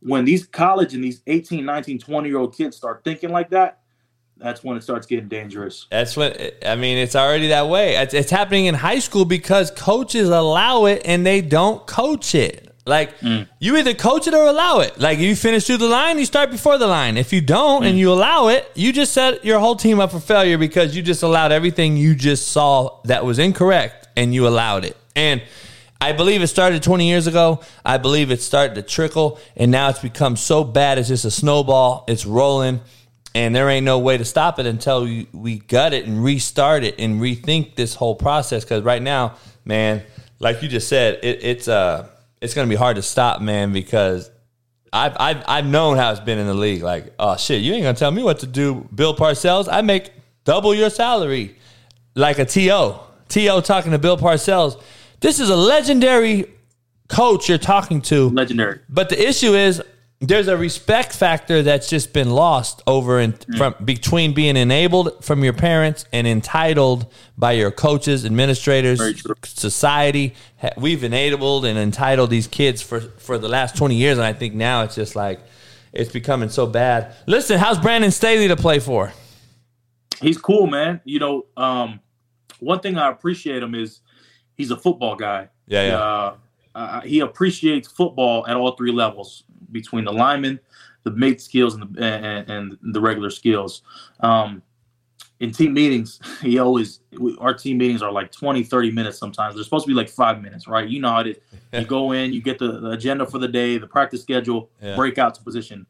When 0.00 0.24
these 0.24 0.46
college 0.46 0.94
and 0.94 1.02
these 1.02 1.22
18, 1.26 1.64
19, 1.64 1.98
20 1.98 2.28
year 2.28 2.38
old 2.38 2.56
kids 2.56 2.76
start 2.76 3.02
thinking 3.04 3.30
like 3.30 3.50
that, 3.50 3.80
that's 4.38 4.62
when 4.62 4.76
it 4.76 4.82
starts 4.82 5.06
getting 5.06 5.28
dangerous. 5.28 5.86
That's 5.90 6.16
what 6.16 6.38
I 6.64 6.76
mean. 6.76 6.98
It's 6.98 7.16
already 7.16 7.48
that 7.48 7.68
way. 7.68 7.96
It's, 7.96 8.12
it's 8.12 8.30
happening 8.30 8.66
in 8.66 8.74
high 8.74 8.98
school 8.98 9.24
because 9.24 9.70
coaches 9.70 10.28
allow 10.28 10.84
it 10.84 11.02
and 11.04 11.24
they 11.24 11.40
don't 11.40 11.86
coach 11.86 12.34
it. 12.34 12.66
Like 12.86 13.18
mm. 13.18 13.48
you 13.58 13.76
either 13.76 13.94
coach 13.94 14.28
it 14.28 14.34
or 14.34 14.46
allow 14.46 14.80
it. 14.80 14.98
Like 15.00 15.18
you 15.18 15.34
finish 15.34 15.66
through 15.66 15.78
the 15.78 15.88
line, 15.88 16.18
you 16.18 16.24
start 16.24 16.50
before 16.50 16.78
the 16.78 16.86
line. 16.86 17.16
If 17.16 17.32
you 17.32 17.40
don't 17.40 17.84
and 17.84 17.96
mm. 17.96 17.98
you 17.98 18.12
allow 18.12 18.48
it, 18.48 18.70
you 18.74 18.92
just 18.92 19.12
set 19.12 19.44
your 19.44 19.58
whole 19.58 19.74
team 19.74 19.98
up 19.98 20.12
for 20.12 20.20
failure 20.20 20.56
because 20.56 20.94
you 20.94 21.02
just 21.02 21.22
allowed 21.22 21.50
everything 21.50 21.96
you 21.96 22.14
just 22.14 22.48
saw 22.48 23.00
that 23.04 23.24
was 23.24 23.40
incorrect 23.40 24.06
and 24.16 24.32
you 24.32 24.46
allowed 24.46 24.84
it. 24.84 24.96
And 25.16 25.42
I 26.00 26.12
believe 26.12 26.42
it 26.42 26.48
started 26.48 26.82
20 26.82 27.08
years 27.08 27.26
ago. 27.26 27.60
I 27.84 27.98
believe 27.98 28.30
it 28.30 28.42
started 28.42 28.74
to 28.74 28.82
trickle 28.82 29.38
and 29.56 29.70
now 29.70 29.88
it's 29.88 29.98
become 29.98 30.36
so 30.36 30.62
bad 30.64 30.98
it's 30.98 31.08
just 31.08 31.24
a 31.24 31.30
snowball. 31.30 32.04
It's 32.06 32.26
rolling 32.26 32.80
and 33.36 33.54
there 33.54 33.68
ain't 33.68 33.84
no 33.84 33.98
way 33.98 34.16
to 34.16 34.24
stop 34.24 34.58
it 34.58 34.64
until 34.64 35.04
we, 35.04 35.28
we 35.32 35.58
gut 35.58 35.92
it 35.92 36.06
and 36.06 36.24
restart 36.24 36.84
it 36.84 36.94
and 36.98 37.20
rethink 37.20 37.74
this 37.74 37.94
whole 37.94 38.14
process. 38.14 38.64
Because 38.64 38.82
right 38.82 39.02
now, 39.02 39.36
man, 39.64 40.02
like 40.38 40.62
you 40.62 40.68
just 40.68 40.88
said, 40.88 41.20
it, 41.22 41.44
it's 41.44 41.68
uh 41.68 42.08
it's 42.40 42.54
gonna 42.54 42.68
be 42.68 42.76
hard 42.76 42.96
to 42.96 43.02
stop, 43.02 43.42
man. 43.42 43.74
Because 43.74 44.30
I've 44.90 45.16
I've 45.18 45.44
I've 45.46 45.66
known 45.66 45.98
how 45.98 46.12
it's 46.12 46.20
been 46.20 46.38
in 46.38 46.46
the 46.46 46.54
league. 46.54 46.82
Like, 46.82 47.12
oh 47.18 47.36
shit, 47.36 47.60
you 47.60 47.74
ain't 47.74 47.82
gonna 47.82 47.96
tell 47.96 48.10
me 48.10 48.22
what 48.22 48.38
to 48.40 48.46
do, 48.46 48.88
Bill 48.94 49.14
Parcells. 49.14 49.68
I 49.70 49.82
make 49.82 50.12
double 50.44 50.74
your 50.74 50.88
salary, 50.90 51.56
like 52.14 52.38
a 52.38 52.46
to 52.46 52.98
to 53.28 53.60
talking 53.62 53.92
to 53.92 53.98
Bill 53.98 54.16
Parcells. 54.16 54.80
This 55.20 55.40
is 55.40 55.48
a 55.50 55.56
legendary 55.56 56.46
coach 57.08 57.48
you're 57.48 57.58
talking 57.58 58.02
to. 58.02 58.30
Legendary. 58.30 58.80
But 58.88 59.08
the 59.08 59.28
issue 59.28 59.54
is, 59.54 59.82
there's 60.20 60.48
a 60.48 60.56
respect 60.56 61.12
factor 61.12 61.62
that's 61.62 61.90
just 61.90 62.14
been 62.14 62.30
lost 62.30 62.82
over 62.86 63.20
in 63.20 63.34
from 63.58 63.74
between 63.84 64.32
being 64.32 64.56
enabled 64.56 65.22
from 65.22 65.44
your 65.44 65.52
parents 65.52 66.06
and 66.10 66.26
entitled 66.26 67.06
by 67.36 67.52
your 67.52 67.70
coaches, 67.70 68.24
administrators, 68.24 68.98
society. 69.44 70.34
We've 70.78 71.04
enabled 71.04 71.66
and 71.66 71.78
entitled 71.78 72.30
these 72.30 72.46
kids 72.46 72.80
for 72.80 73.00
for 73.00 73.36
the 73.36 73.48
last 73.48 73.76
20 73.76 73.94
years 73.94 74.16
and 74.16 74.26
I 74.26 74.32
think 74.32 74.54
now 74.54 74.84
it's 74.84 74.94
just 74.94 75.16
like 75.16 75.38
it's 75.92 76.10
becoming 76.10 76.48
so 76.48 76.66
bad. 76.66 77.14
Listen, 77.26 77.58
how's 77.58 77.78
Brandon 77.78 78.10
Staley 78.10 78.48
to 78.48 78.56
play 78.56 78.78
for? 78.78 79.12
he's 80.20 80.38
cool, 80.38 80.66
man. 80.66 81.00
You 81.04 81.18
know, 81.18 81.46
um, 81.56 82.00
one 82.60 82.80
thing 82.80 82.96
I 82.96 83.10
appreciate 83.10 83.62
him 83.62 83.74
is 83.74 84.00
he's 84.56 84.70
a 84.70 84.76
football 84.76 85.16
guy. 85.16 85.48
Yeah, 85.66 85.86
yeah. 85.86 85.98
Uh, 85.98 86.36
uh, 86.74 87.00
he 87.00 87.20
appreciates 87.20 87.88
football 87.88 88.46
at 88.46 88.56
all 88.56 88.72
three 88.72 88.92
levels 88.92 89.44
between 89.72 90.04
the 90.04 90.12
linemen, 90.12 90.60
the 91.04 91.10
mate 91.10 91.40
skills, 91.40 91.74
and 91.74 91.94
the 91.94 92.02
and, 92.02 92.50
and 92.50 92.78
the 92.94 93.00
regular 93.00 93.30
skills. 93.30 93.82
Um, 94.20 94.62
in 95.40 95.52
team 95.52 95.74
meetings, 95.74 96.20
he 96.42 96.58
always 96.58 97.00
we, 97.18 97.36
our 97.40 97.54
team 97.54 97.78
meetings 97.78 98.02
are 98.02 98.12
like 98.12 98.30
20, 98.32 98.62
30 98.64 98.90
minutes 98.90 99.18
sometimes. 99.18 99.54
They're 99.54 99.64
supposed 99.64 99.84
to 99.86 99.88
be 99.88 99.94
like 99.94 100.08
five 100.08 100.40
minutes, 100.42 100.66
right? 100.68 100.88
You 100.88 101.00
know 101.00 101.10
how 101.10 101.20
it 101.20 101.26
is. 101.28 101.36
You 101.72 101.84
go 101.98 102.12
in, 102.12 102.32
you 102.32 102.40
get 102.42 102.58
the, 102.58 102.80
the 102.80 102.90
agenda 102.90 103.26
for 103.26 103.38
the 103.38 103.48
day, 103.48 103.78
the 103.78 103.86
practice 103.86 104.22
schedule, 104.22 104.70
Yeah. 104.82 104.96
break 104.96 105.18
out 105.18 105.34
to 105.34 105.42
position. 105.42 105.86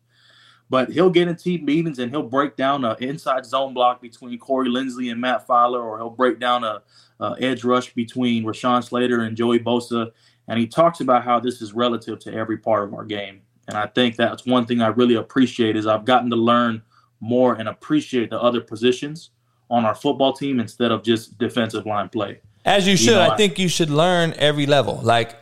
But 0.68 0.90
he'll 0.90 1.10
get 1.10 1.28
in 1.28 1.36
team 1.36 1.64
meetings 1.64 2.00
and 2.00 2.10
he'll 2.10 2.24
break 2.24 2.56
down 2.56 2.84
an 2.84 2.96
inside 3.00 3.46
zone 3.46 3.72
block 3.72 4.02
between 4.02 4.36
Corey 4.38 4.68
Linsley 4.68 5.12
and 5.12 5.20
Matt 5.20 5.46
Feiler, 5.46 5.80
or 5.80 5.96
he'll 5.98 6.10
break 6.10 6.40
down 6.40 6.64
a, 6.64 6.82
a 7.20 7.34
edge 7.40 7.64
rush 7.64 7.92
between 7.94 8.44
Rashawn 8.44 8.84
Slater 8.84 9.20
and 9.22 9.36
Joey 9.36 9.58
Bosa. 9.58 10.10
And 10.48 10.58
he 10.58 10.66
talks 10.66 11.00
about 11.00 11.24
how 11.24 11.40
this 11.40 11.60
is 11.62 11.72
relative 11.72 12.18
to 12.20 12.32
every 12.32 12.58
part 12.58 12.84
of 12.84 12.94
our 12.94 13.04
game. 13.04 13.40
And 13.68 13.76
I 13.76 13.86
think 13.86 14.16
that's 14.16 14.46
one 14.46 14.64
thing 14.66 14.80
I 14.80 14.88
really 14.88 15.16
appreciate 15.16 15.76
is 15.76 15.86
I've 15.86 16.04
gotten 16.04 16.30
to 16.30 16.36
learn 16.36 16.82
more 17.20 17.54
and 17.54 17.68
appreciate 17.68 18.30
the 18.30 18.40
other 18.40 18.60
positions 18.60 19.30
on 19.70 19.84
our 19.84 19.94
football 19.94 20.32
team 20.32 20.60
instead 20.60 20.92
of 20.92 21.02
just 21.02 21.36
defensive 21.38 21.84
line 21.86 22.08
play. 22.08 22.38
As 22.64 22.86
you 22.86 22.92
You 22.92 22.96
should. 22.96 23.14
know, 23.14 23.30
I- 23.30 23.36
think 23.36 23.58
you 23.58 23.68
should 23.68 23.90
learn 23.90 24.34
every 24.38 24.66
level. 24.66 25.00
Like, 25.02 25.34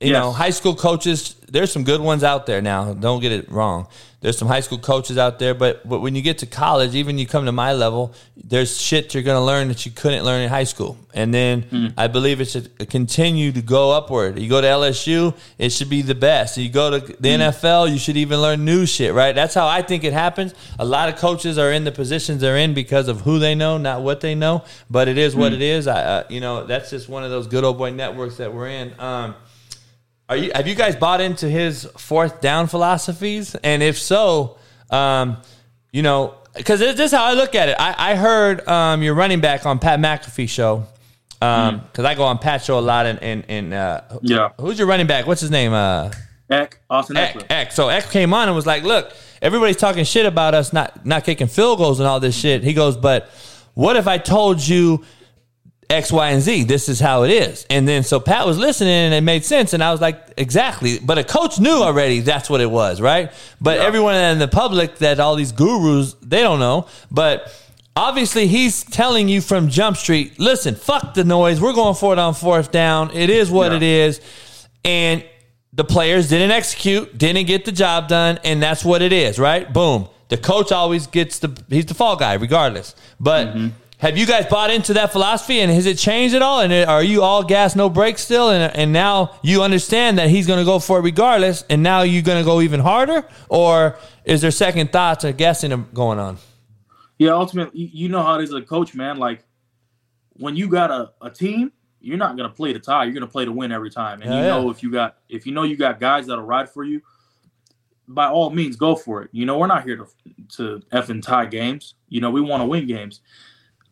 you 0.00 0.12
know, 0.12 0.32
high 0.32 0.50
school 0.50 0.74
coaches, 0.74 1.36
there's 1.48 1.70
some 1.72 1.84
good 1.84 2.00
ones 2.00 2.24
out 2.24 2.46
there 2.46 2.62
now. 2.62 2.94
Don't 2.94 3.20
get 3.20 3.32
it 3.32 3.50
wrong. 3.50 3.86
There's 4.22 4.36
some 4.36 4.48
high 4.48 4.60
school 4.60 4.78
coaches 4.78 5.16
out 5.16 5.38
there, 5.38 5.54
but, 5.54 5.88
but 5.88 6.00
when 6.00 6.14
you 6.14 6.20
get 6.20 6.38
to 6.38 6.46
college, 6.46 6.94
even 6.94 7.16
you 7.16 7.26
come 7.26 7.46
to 7.46 7.52
my 7.52 7.72
level, 7.72 8.12
there's 8.36 8.78
shit 8.78 9.14
you're 9.14 9.22
going 9.22 9.38
to 9.38 9.44
learn 9.44 9.68
that 9.68 9.86
you 9.86 9.92
couldn't 9.92 10.24
learn 10.24 10.42
in 10.42 10.50
high 10.50 10.64
school. 10.64 10.98
And 11.14 11.32
then 11.32 11.62
Hmm. 11.62 11.86
I 11.96 12.06
believe 12.06 12.40
it 12.42 12.44
should 12.46 12.90
continue 12.90 13.50
to 13.52 13.62
go 13.62 13.92
upward. 13.92 14.38
You 14.38 14.48
go 14.48 14.60
to 14.60 14.66
LSU, 14.66 15.34
it 15.58 15.70
should 15.72 15.88
be 15.88 16.02
the 16.02 16.14
best. 16.14 16.58
You 16.58 16.68
go 16.68 16.98
to 16.98 17.00
the 17.18 17.34
Hmm. 17.34 17.40
NFL, 17.42 17.90
you 17.90 17.98
should 17.98 18.18
even 18.18 18.40
learn 18.42 18.62
new 18.64 18.84
shit, 18.84 19.14
right? 19.14 19.34
That's 19.34 19.54
how 19.54 19.66
I 19.66 19.80
think 19.80 20.04
it 20.04 20.12
happens. 20.12 20.52
A 20.78 20.84
lot 20.84 21.08
of 21.08 21.16
coaches 21.16 21.56
are 21.56 21.72
in 21.72 21.84
the 21.84 21.92
positions 21.92 22.42
they're 22.42 22.58
in 22.58 22.74
because 22.74 23.08
of 23.08 23.22
who 23.22 23.38
they 23.38 23.54
know, 23.54 23.78
not 23.78 24.02
what 24.02 24.20
they 24.20 24.34
know. 24.34 24.64
But 24.90 25.08
it 25.08 25.16
is 25.16 25.34
what 25.34 25.52
Hmm. 25.52 25.56
it 25.56 25.62
is. 25.62 25.86
I, 25.88 26.02
uh, 26.02 26.22
you 26.28 26.40
know, 26.40 26.64
that's 26.64 26.90
just 26.90 27.08
one 27.08 27.24
of 27.24 27.30
those 27.30 27.46
good 27.46 27.64
old 27.64 27.78
boy 27.78 27.90
networks 27.90 28.36
that 28.36 28.52
we're 28.54 28.68
in. 28.68 28.92
Um, 28.98 29.34
are 30.30 30.36
you 30.36 30.50
have 30.54 30.66
you 30.66 30.74
guys 30.74 30.96
bought 30.96 31.20
into 31.20 31.48
his 31.48 31.84
fourth 31.98 32.40
down 32.40 32.66
philosophies? 32.68 33.54
And 33.56 33.82
if 33.82 33.98
so, 33.98 34.56
um, 34.88 35.36
you 35.92 36.02
know, 36.02 36.36
because 36.56 36.80
this 36.80 36.98
is 36.98 37.10
how 37.12 37.24
I 37.24 37.34
look 37.34 37.54
at 37.54 37.68
it. 37.68 37.76
I, 37.78 38.12
I 38.12 38.14
heard 38.14 38.66
um, 38.66 39.02
your 39.02 39.14
running 39.14 39.40
back 39.40 39.66
on 39.66 39.78
Pat 39.78 39.98
McAfee 40.00 40.48
show. 40.48 40.86
Because 41.40 42.04
I 42.04 42.14
go 42.14 42.24
on 42.24 42.36
Pat 42.38 42.62
show 42.62 42.78
a 42.78 42.80
lot, 42.80 43.06
and 43.06 43.18
and, 43.22 43.44
and 43.48 43.72
uh, 43.74 44.02
Yeah. 44.22 44.50
who's 44.60 44.78
your 44.78 44.86
running 44.86 45.06
back? 45.06 45.26
What's 45.26 45.40
his 45.40 45.50
name? 45.50 45.72
Uh, 45.72 46.10
Eck, 46.50 46.80
Austin 46.90 47.16
Eck, 47.16 47.34
Ekeler. 47.34 47.46
Eck. 47.48 47.72
So 47.72 47.88
Eck 47.88 48.10
came 48.10 48.34
on 48.34 48.46
and 48.48 48.54
was 48.54 48.66
like, 48.66 48.82
"Look, 48.82 49.12
everybody's 49.40 49.76
talking 49.78 50.04
shit 50.04 50.26
about 50.26 50.52
us 50.54 50.72
not 50.72 51.06
not 51.06 51.24
kicking 51.24 51.46
field 51.46 51.78
goals 51.78 51.98
and 51.98 52.06
all 52.06 52.20
this 52.20 52.36
shit." 52.36 52.62
He 52.62 52.74
goes, 52.74 52.96
"But 52.96 53.30
what 53.74 53.96
if 53.96 54.06
I 54.06 54.18
told 54.18 54.60
you 54.60 55.02
X, 55.90 56.12
Y, 56.12 56.30
and 56.30 56.40
Z. 56.40 56.64
This 56.64 56.88
is 56.88 57.00
how 57.00 57.24
it 57.24 57.30
is. 57.30 57.66
And 57.68 57.86
then 57.86 58.02
so 58.04 58.20
Pat 58.20 58.46
was 58.46 58.56
listening 58.56 58.92
and 58.92 59.14
it 59.14 59.22
made 59.22 59.44
sense. 59.44 59.72
And 59.72 59.82
I 59.82 59.90
was 59.90 60.00
like, 60.00 60.32
exactly. 60.36 60.98
But 61.00 61.18
a 61.18 61.24
coach 61.24 61.58
knew 61.58 61.82
already 61.82 62.20
that's 62.20 62.48
what 62.48 62.60
it 62.60 62.70
was, 62.70 63.00
right? 63.00 63.32
But 63.60 63.78
everyone 63.78 64.14
in 64.14 64.38
the 64.38 64.48
public 64.48 64.98
that 64.98 65.18
all 65.18 65.34
these 65.34 65.52
gurus, 65.52 66.14
they 66.22 66.42
don't 66.42 66.60
know. 66.60 66.86
But 67.10 67.52
obviously 67.96 68.46
he's 68.46 68.84
telling 68.84 69.28
you 69.28 69.40
from 69.40 69.68
Jump 69.68 69.96
Street, 69.96 70.38
listen, 70.38 70.76
fuck 70.76 71.14
the 71.14 71.24
noise. 71.24 71.60
We're 71.60 71.74
going 71.74 71.96
for 71.96 72.12
it 72.12 72.18
on 72.18 72.34
fourth 72.34 72.70
down. 72.70 73.10
It 73.12 73.28
is 73.28 73.50
what 73.50 73.72
it 73.72 73.82
is. 73.82 74.20
And 74.84 75.24
the 75.72 75.84
players 75.84 76.28
didn't 76.28 76.52
execute, 76.52 77.16
didn't 77.16 77.46
get 77.46 77.64
the 77.64 77.72
job 77.72 78.08
done, 78.08 78.38
and 78.44 78.62
that's 78.62 78.84
what 78.84 79.02
it 79.02 79.12
is, 79.12 79.38
right? 79.38 79.70
Boom. 79.72 80.08
The 80.28 80.36
coach 80.36 80.70
always 80.72 81.06
gets 81.08 81.40
the 81.40 81.60
he's 81.68 81.86
the 81.86 81.94
fall 81.94 82.16
guy, 82.16 82.34
regardless. 82.34 82.94
But 83.18 83.48
mm-hmm. 83.48 83.68
Have 84.00 84.16
you 84.16 84.26
guys 84.26 84.46
bought 84.46 84.70
into 84.70 84.94
that 84.94 85.12
philosophy, 85.12 85.60
and 85.60 85.70
has 85.70 85.86
it 85.86 85.98
changed 85.98 86.34
at 86.34 86.42
all? 86.42 86.60
And 86.60 86.72
are 86.72 87.02
you 87.02 87.22
all 87.22 87.42
gas, 87.44 87.76
no 87.76 87.88
brakes 87.88 88.22
still? 88.22 88.50
And 88.50 88.74
and 88.74 88.92
now 88.92 89.38
you 89.42 89.62
understand 89.62 90.18
that 90.18 90.30
he's 90.30 90.46
going 90.46 90.58
to 90.58 90.64
go 90.64 90.78
for 90.78 90.98
it 90.98 91.02
regardless, 91.02 91.64
and 91.68 91.82
now 91.82 92.02
you're 92.02 92.22
going 92.22 92.38
to 92.38 92.44
go 92.44 92.60
even 92.60 92.80
harder, 92.80 93.26
or 93.48 93.96
is 94.24 94.40
there 94.40 94.50
second 94.50 94.90
thoughts 94.90 95.24
or 95.24 95.32
guessing 95.32 95.86
going 95.92 96.18
on? 96.18 96.38
Yeah, 97.18 97.32
ultimately, 97.32 97.90
you 97.92 98.08
know 98.08 98.22
how 98.22 98.38
it 98.38 98.44
is 98.44 98.50
as 98.50 98.56
a 98.56 98.62
coach, 98.62 98.94
man. 98.94 99.18
Like 99.18 99.44
when 100.32 100.56
you 100.56 100.68
got 100.68 100.90
a, 100.90 101.10
a 101.20 101.30
team, 101.30 101.70
you're 102.00 102.16
not 102.16 102.36
gonna 102.38 102.48
play 102.48 102.72
to 102.72 102.78
tie. 102.80 103.04
You're 103.04 103.12
gonna 103.12 103.26
play 103.26 103.44
to 103.44 103.52
win 103.52 103.70
every 103.72 103.90
time. 103.90 104.22
And 104.22 104.30
Yeah, 104.30 104.38
you 104.38 104.42
yeah. 104.46 104.48
know 104.48 104.70
if 104.70 104.82
you 104.82 104.90
got 104.90 105.18
if 105.28 105.44
you 105.46 105.52
know 105.52 105.64
you 105.64 105.76
got 105.76 106.00
guys 106.00 106.26
that'll 106.26 106.44
ride 106.44 106.70
for 106.70 106.82
you, 106.84 107.02
by 108.08 108.28
all 108.28 108.48
means 108.48 108.76
go 108.76 108.96
for 108.96 109.22
it. 109.22 109.28
You 109.32 109.44
know, 109.44 109.58
we're 109.58 109.66
not 109.66 109.84
here 109.84 109.96
to 109.96 110.06
to 110.56 110.82
effing 110.92 111.22
tie 111.22 111.44
games. 111.44 111.94
You 112.08 112.22
know, 112.22 112.30
we 112.30 112.40
want 112.40 112.62
to 112.62 112.64
win 112.64 112.86
games. 112.86 113.20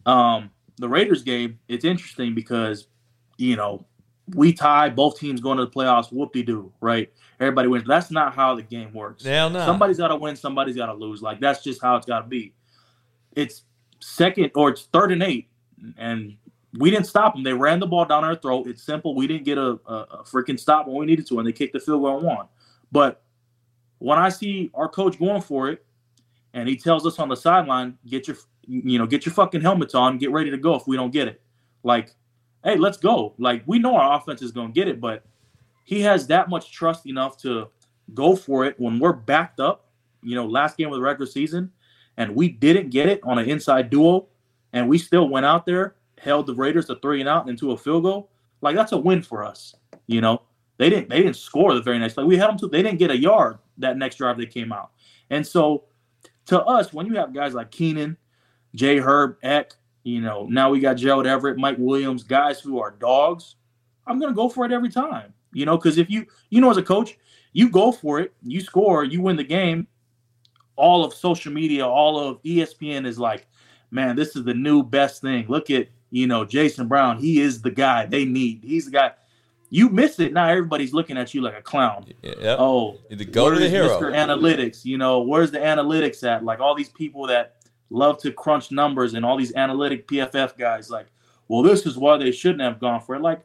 Um, 0.08 0.50
the 0.78 0.88
Raiders 0.88 1.22
game, 1.22 1.58
it's 1.68 1.84
interesting 1.84 2.34
because, 2.34 2.88
you 3.36 3.56
know, 3.56 3.84
we 4.34 4.52
tie, 4.52 4.88
both 4.88 5.18
teams 5.18 5.40
going 5.40 5.58
to 5.58 5.66
the 5.66 5.70
playoffs, 5.70 6.12
whoop 6.12 6.32
de 6.32 6.42
doo, 6.42 6.72
right? 6.80 7.12
Everybody 7.40 7.68
wins. 7.68 7.84
That's 7.86 8.10
not 8.10 8.34
how 8.34 8.54
the 8.54 8.62
game 8.62 8.92
works. 8.92 9.24
Hell 9.24 9.50
no. 9.50 9.64
Somebody's 9.64 9.98
got 9.98 10.08
to 10.08 10.16
win, 10.16 10.34
somebody's 10.34 10.76
got 10.76 10.86
to 10.86 10.94
lose. 10.94 11.22
Like 11.22 11.40
that's 11.40 11.62
just 11.62 11.82
how 11.82 11.96
it's 11.96 12.06
got 12.06 12.20
to 12.20 12.26
be. 12.26 12.54
It's 13.36 13.62
second 14.00 14.50
or 14.54 14.70
it's 14.70 14.82
third 14.92 15.12
and 15.12 15.22
eight, 15.22 15.48
and 15.96 16.36
we 16.78 16.90
didn't 16.90 17.06
stop 17.06 17.34
them. 17.34 17.42
They 17.42 17.52
ran 17.52 17.78
the 17.78 17.86
ball 17.86 18.04
down 18.04 18.24
our 18.24 18.34
throat. 18.34 18.66
It's 18.66 18.82
simple. 18.82 19.14
We 19.14 19.26
didn't 19.26 19.44
get 19.44 19.58
a, 19.58 19.78
a, 19.86 19.94
a 19.94 20.24
freaking 20.24 20.58
stop 20.58 20.86
when 20.86 20.96
we 20.96 21.06
needed 21.06 21.26
to, 21.28 21.38
and 21.38 21.46
they 21.46 21.52
kicked 21.52 21.72
the 21.74 21.80
field 21.80 22.02
goal 22.02 22.18
and 22.18 22.26
won. 22.26 22.46
But 22.90 23.22
when 23.98 24.18
I 24.18 24.28
see 24.28 24.70
our 24.74 24.88
coach 24.88 25.18
going 25.18 25.42
for 25.42 25.68
it, 25.68 25.84
and 26.54 26.68
he 26.68 26.76
tells 26.76 27.06
us 27.06 27.18
on 27.18 27.28
the 27.28 27.36
sideline, 27.36 27.98
"Get 28.06 28.26
your, 28.26 28.36
you 28.68 28.98
know, 28.98 29.06
get 29.06 29.26
your 29.26 29.32
fucking 29.32 29.60
helmets 29.60 29.94
on, 29.94 30.18
get 30.18 30.30
ready 30.30 30.50
to 30.50 30.58
go." 30.58 30.74
If 30.74 30.86
we 30.86 30.96
don't 30.96 31.10
get 31.10 31.28
it, 31.28 31.40
like, 31.82 32.14
hey, 32.64 32.76
let's 32.76 32.98
go. 32.98 33.34
Like 33.38 33.62
we 33.66 33.78
know 33.78 33.96
our 33.96 34.18
offense 34.18 34.42
is 34.42 34.52
going 34.52 34.68
to 34.68 34.72
get 34.72 34.88
it, 34.88 35.00
but 35.00 35.24
he 35.84 36.00
has 36.02 36.26
that 36.26 36.50
much 36.50 36.72
trust 36.72 37.06
enough 37.06 37.38
to 37.38 37.68
go 38.14 38.36
for 38.36 38.64
it 38.64 38.78
when 38.78 38.98
we're 38.98 39.12
backed 39.12 39.60
up. 39.60 39.86
You 40.22 40.34
know, 40.34 40.46
last 40.46 40.76
game 40.76 40.88
of 40.88 40.94
the 40.94 41.00
regular 41.00 41.30
season, 41.30 41.70
and 42.16 42.34
we 42.34 42.48
didn't 42.48 42.90
get 42.90 43.08
it 43.08 43.20
on 43.22 43.38
an 43.38 43.48
inside 43.48 43.88
duo, 43.90 44.26
and 44.72 44.88
we 44.88 44.98
still 44.98 45.28
went 45.28 45.46
out 45.46 45.64
there, 45.64 45.94
held 46.18 46.46
the 46.46 46.54
Raiders 46.54 46.86
to 46.86 46.96
three 46.96 47.20
and 47.20 47.28
out 47.28 47.48
into 47.48 47.72
a 47.72 47.76
field 47.76 48.02
goal. 48.02 48.30
Like 48.60 48.74
that's 48.76 48.92
a 48.92 48.98
win 48.98 49.22
for 49.22 49.44
us. 49.44 49.74
You 50.06 50.20
know, 50.20 50.42
they 50.76 50.90
didn't 50.90 51.08
they 51.08 51.22
didn't 51.22 51.36
score 51.36 51.74
the 51.74 51.82
very 51.82 51.98
next. 51.98 52.16
Like 52.16 52.26
we 52.26 52.36
had 52.36 52.48
them 52.48 52.58
to 52.58 52.68
they 52.68 52.82
didn't 52.82 52.98
get 52.98 53.10
a 53.10 53.16
yard 53.16 53.58
that 53.78 53.96
next 53.96 54.16
drive 54.16 54.36
they 54.36 54.46
came 54.46 54.72
out, 54.72 54.90
and 55.30 55.46
so 55.46 55.84
to 56.46 56.62
us, 56.62 56.92
when 56.92 57.06
you 57.06 57.14
have 57.16 57.34
guys 57.34 57.54
like 57.54 57.70
Keenan, 57.70 58.16
Jay 58.74 58.98
Herb, 58.98 59.36
Eck, 59.42 59.74
you 60.04 60.20
know, 60.20 60.46
now 60.48 60.70
we 60.70 60.80
got 60.80 60.94
Gerald 60.94 61.26
Everett, 61.26 61.58
Mike 61.58 61.76
Williams, 61.78 62.22
guys 62.22 62.60
who 62.60 62.80
are 62.80 62.92
dogs. 62.92 63.56
I'm 64.06 64.18
gonna 64.18 64.34
go 64.34 64.48
for 64.48 64.64
it 64.64 64.72
every 64.72 64.90
time. 64.90 65.34
You 65.52 65.66
know, 65.66 65.76
because 65.76 65.98
if 65.98 66.10
you 66.10 66.26
you 66.50 66.60
know 66.60 66.70
as 66.70 66.76
a 66.76 66.82
coach, 66.82 67.18
you 67.52 67.68
go 67.68 67.92
for 67.92 68.20
it, 68.20 68.32
you 68.42 68.60
score, 68.60 69.04
you 69.04 69.20
win 69.20 69.36
the 69.36 69.44
game. 69.44 69.86
All 70.76 71.04
of 71.04 71.12
social 71.12 71.52
media, 71.52 71.86
all 71.86 72.18
of 72.18 72.42
ESPN 72.42 73.04
is 73.06 73.18
like, 73.18 73.48
man, 73.90 74.16
this 74.16 74.36
is 74.36 74.44
the 74.44 74.54
new 74.54 74.82
best 74.82 75.20
thing. 75.20 75.46
Look 75.48 75.70
at 75.70 75.88
you 76.10 76.26
know 76.26 76.44
Jason 76.44 76.88
Brown. 76.88 77.18
He 77.18 77.40
is 77.40 77.60
the 77.60 77.70
guy 77.70 78.06
they 78.06 78.24
need. 78.24 78.62
He's 78.64 78.86
the 78.86 78.92
guy. 78.92 79.12
You 79.70 79.90
miss 79.90 80.18
it 80.18 80.32
now. 80.32 80.48
Everybody's 80.48 80.94
looking 80.94 81.18
at 81.18 81.34
you 81.34 81.42
like 81.42 81.58
a 81.58 81.60
clown. 81.60 82.06
Yep. 82.22 82.58
Oh, 82.58 82.96
go 83.30 83.50
to 83.50 83.58
the 83.58 83.68
hero. 83.68 84.00
Mr. 84.00 84.14
Analytics, 84.14 84.86
you 84.86 84.96
know, 84.96 85.20
where's 85.20 85.50
the 85.50 85.58
analytics 85.58 86.26
at? 86.26 86.42
Like 86.42 86.60
all 86.60 86.74
these 86.74 86.88
people 86.88 87.26
that 87.26 87.56
love 87.90 88.18
to 88.18 88.32
crunch 88.32 88.70
numbers 88.70 89.14
and 89.14 89.24
all 89.24 89.36
these 89.36 89.54
analytic 89.54 90.06
PFF 90.06 90.56
guys, 90.56 90.90
like, 90.90 91.06
well, 91.48 91.62
this 91.62 91.86
is 91.86 91.96
why 91.96 92.16
they 92.16 92.30
shouldn't 92.30 92.60
have 92.60 92.78
gone 92.78 93.00
for 93.00 93.14
it. 93.14 93.22
Like, 93.22 93.40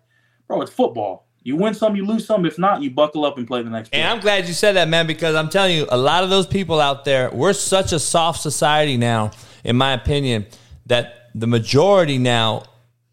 bro, 0.48 0.61
it's 0.61 0.72
football. 0.72 1.26
You 1.45 1.57
win 1.57 1.74
some, 1.74 1.95
you 1.95 2.06
lose 2.06 2.26
some. 2.26 2.45
If 2.45 2.57
not, 2.57 2.82
you 2.82 2.90
buckle 2.90 3.26
up 3.26 3.38
and 3.38 3.45
play 3.45 3.61
the 3.64 3.70
next. 3.70 3.90
Game. 3.91 4.02
And 4.02 4.10
I'm 4.10 4.22
glad 4.22 4.48
you 4.48 4.53
said 4.53 4.74
that, 4.74 4.88
man, 4.88 5.07
because 5.07 5.36
I'm 5.36 5.49
telling 5.49 5.76
you, 5.76 5.86
a 5.90 5.98
lot 5.98 6.24
of 6.24 6.30
those 6.30 6.48
people 6.48 6.80
out 6.80 7.03
there, 7.03 7.30
we're 7.32 7.53
such 7.53 7.91
a 7.91 7.99
soft 7.99 8.41
society 8.41 8.95
now, 8.95 9.32
in 9.64 9.76
my 9.76 9.94
opinion, 9.94 10.45
that 10.86 11.30
the 11.36 11.48
majority 11.48 12.18
now 12.18 12.64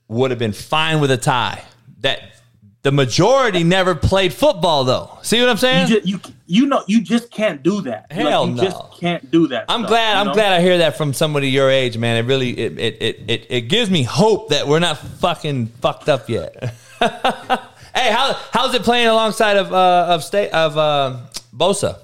would 0.06 0.30
have 0.30 0.38
been 0.38 0.52
fine 0.52 1.00
with 1.00 1.10
a 1.10 1.16
tie. 1.16 1.62
That 2.00 2.39
the 2.82 2.92
majority 2.92 3.62
never 3.62 3.94
played 3.94 4.32
football 4.32 4.84
though. 4.84 5.18
See 5.22 5.38
what 5.40 5.50
I'm 5.50 5.58
saying? 5.58 5.88
You, 5.88 6.00
just, 6.00 6.06
you 6.06 6.20
you 6.46 6.66
know 6.66 6.82
you 6.86 7.02
just 7.02 7.30
can't 7.30 7.62
do 7.62 7.82
that. 7.82 8.10
Hell 8.10 8.42
like, 8.42 8.50
you 8.50 8.56
no. 8.56 8.62
just 8.62 9.00
can't 9.00 9.30
do 9.30 9.48
that. 9.48 9.66
I'm 9.68 9.80
stuff, 9.80 9.90
glad. 9.90 10.16
I'm 10.16 10.26
know? 10.28 10.32
glad 10.32 10.52
I 10.52 10.60
hear 10.62 10.78
that 10.78 10.96
from 10.96 11.12
somebody 11.12 11.50
your 11.50 11.70
age, 11.70 11.98
man. 11.98 12.16
It 12.16 12.26
really 12.26 12.58
it 12.58 12.78
it, 12.78 13.02
it, 13.02 13.20
it 13.28 13.46
it 13.50 13.60
gives 13.62 13.90
me 13.90 14.02
hope 14.02 14.48
that 14.48 14.66
we're 14.66 14.78
not 14.78 14.96
fucking 14.96 15.66
fucked 15.66 16.08
up 16.08 16.28
yet. 16.28 16.74
hey, 17.00 18.12
how 18.12 18.32
how's 18.50 18.74
it 18.74 18.82
playing 18.82 19.08
alongside 19.08 19.58
of 19.58 19.72
uh, 19.72 20.06
of 20.08 20.24
state 20.24 20.50
of 20.50 20.78
uh, 20.78 21.20
Bosa? 21.54 21.98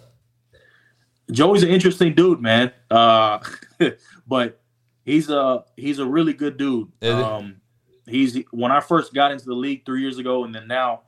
Joey's 1.31 1.63
an 1.63 1.71
interesting 1.71 2.15
dude, 2.15 2.41
man. 2.41 2.73
Uh, 2.91 3.39
but 4.27 4.61
he's 5.05 5.31
a 5.31 5.65
he's 5.77 5.99
a 5.99 6.07
really 6.07 6.35
good 6.35 6.59
dude. 6.59 6.89
Um, 7.03 7.63
he's 8.07 8.39
when 8.51 8.73
I 8.73 8.81
first 8.81 9.15
got 9.15 9.33
into 9.33 9.45
the 9.45 9.55
league 9.55 9.85
three 9.85 10.01
years 10.01 10.19
ago, 10.19 10.45
and 10.45 10.55
then 10.55 10.67
now, 10.67 11.03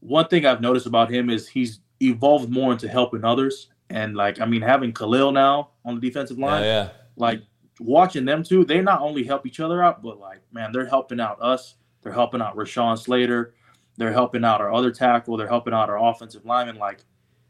one 0.00 0.28
thing 0.28 0.46
I've 0.46 0.60
noticed 0.60 0.86
about 0.86 1.10
him 1.10 1.30
is 1.30 1.48
he's 1.48 1.80
evolved 2.00 2.50
more 2.50 2.72
into 2.72 2.88
helping 2.88 3.24
others. 3.24 3.68
And 3.90 4.14
like, 4.14 4.40
I 4.40 4.46
mean, 4.46 4.62
having 4.62 4.92
Khalil 4.92 5.32
now 5.32 5.70
on 5.84 5.94
the 5.94 6.00
defensive 6.00 6.38
line, 6.38 6.62
Yeah, 6.62 6.84
yeah. 6.84 6.88
like 7.16 7.42
watching 7.80 8.24
them 8.24 8.42
two, 8.42 8.64
they 8.64 8.80
not 8.80 9.00
only 9.00 9.24
help 9.24 9.46
each 9.46 9.60
other 9.60 9.82
out, 9.82 10.02
but 10.02 10.18
like, 10.18 10.40
man, 10.52 10.72
they're 10.72 10.86
helping 10.86 11.20
out 11.20 11.40
us. 11.40 11.74
They're 12.02 12.12
helping 12.12 12.40
out 12.42 12.56
Rashawn 12.56 12.98
Slater. 12.98 13.54
They're 13.96 14.12
helping 14.12 14.44
out 14.44 14.60
our 14.60 14.72
other 14.72 14.92
tackle. 14.92 15.36
They're 15.36 15.48
helping 15.48 15.74
out 15.74 15.90
our 15.90 15.98
offensive 15.98 16.44
lineman. 16.44 16.76
Like, 16.76 17.00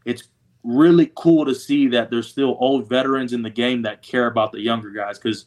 it's 0.07 0.29
really 0.62 1.12
cool 1.16 1.45
to 1.45 1.55
see 1.55 1.89
that 1.89 2.11
there's 2.11 2.29
still 2.29 2.57
old 2.61 2.89
veterans 2.89 3.33
in 3.33 3.43
the 3.43 3.51
game 3.51 3.83
that 3.83 4.01
care 4.03 4.27
about 4.29 4.53
the 4.53 4.61
younger 4.61 4.91
guys. 4.91 5.19
Because 5.19 5.47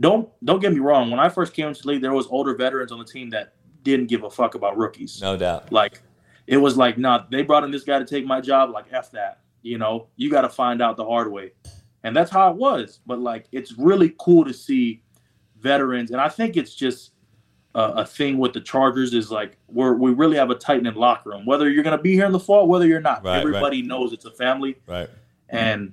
don't 0.00 0.28
don't 0.44 0.60
get 0.60 0.72
me 0.72 0.78
wrong, 0.80 1.10
when 1.10 1.20
I 1.20 1.28
first 1.28 1.52
came 1.54 1.68
into 1.68 1.82
the 1.82 1.88
league, 1.88 2.02
there 2.02 2.12
was 2.12 2.26
older 2.28 2.54
veterans 2.54 2.92
on 2.92 2.98
the 2.98 3.04
team 3.04 3.30
that 3.30 3.54
didn't 3.82 4.06
give 4.06 4.24
a 4.24 4.30
fuck 4.30 4.54
about 4.54 4.76
rookies. 4.76 5.20
No 5.20 5.36
doubt. 5.36 5.70
Like, 5.72 6.02
it 6.46 6.56
was 6.56 6.76
like, 6.76 6.98
nah, 6.98 7.24
they 7.30 7.42
brought 7.42 7.64
in 7.64 7.70
this 7.70 7.84
guy 7.84 7.98
to 7.98 8.04
take 8.04 8.26
my 8.26 8.40
job. 8.40 8.70
Like, 8.70 8.86
f 8.92 9.10
that. 9.12 9.40
You 9.62 9.78
know, 9.78 10.08
you 10.16 10.30
got 10.30 10.42
to 10.42 10.48
find 10.48 10.80
out 10.80 10.96
the 10.96 11.04
hard 11.04 11.30
way, 11.32 11.52
and 12.04 12.16
that's 12.16 12.30
how 12.30 12.50
it 12.50 12.56
was. 12.56 13.00
But 13.06 13.18
like, 13.20 13.46
it's 13.52 13.72
really 13.72 14.14
cool 14.18 14.44
to 14.44 14.52
see 14.54 15.02
veterans, 15.60 16.10
and 16.12 16.20
I 16.20 16.28
think 16.28 16.56
it's 16.56 16.74
just 16.74 17.12
a, 17.74 17.80
a 17.80 18.06
thing 18.06 18.38
with 18.38 18.52
the 18.52 18.60
Chargers 18.60 19.12
is 19.14 19.30
like 19.30 19.58
we're 19.66 19.94
we 19.94 20.12
really 20.12 20.36
have 20.36 20.50
a 20.50 20.54
tight 20.54 20.82
knit 20.82 20.96
locker 20.96 21.30
room. 21.30 21.44
Whether 21.44 21.68
you're 21.68 21.82
gonna 21.82 21.98
be 21.98 22.14
here 22.14 22.24
in 22.26 22.32
the 22.32 22.38
fall, 22.40 22.68
whether 22.68 22.86
you're 22.86 23.00
not, 23.00 23.24
Right, 23.24 23.32
right. 23.32 23.40
everybody 23.40 23.82
knows 23.82 24.12
it's 24.12 24.24
a 24.24 24.30
family, 24.30 24.76
Right. 24.86 25.08
and 25.48 25.92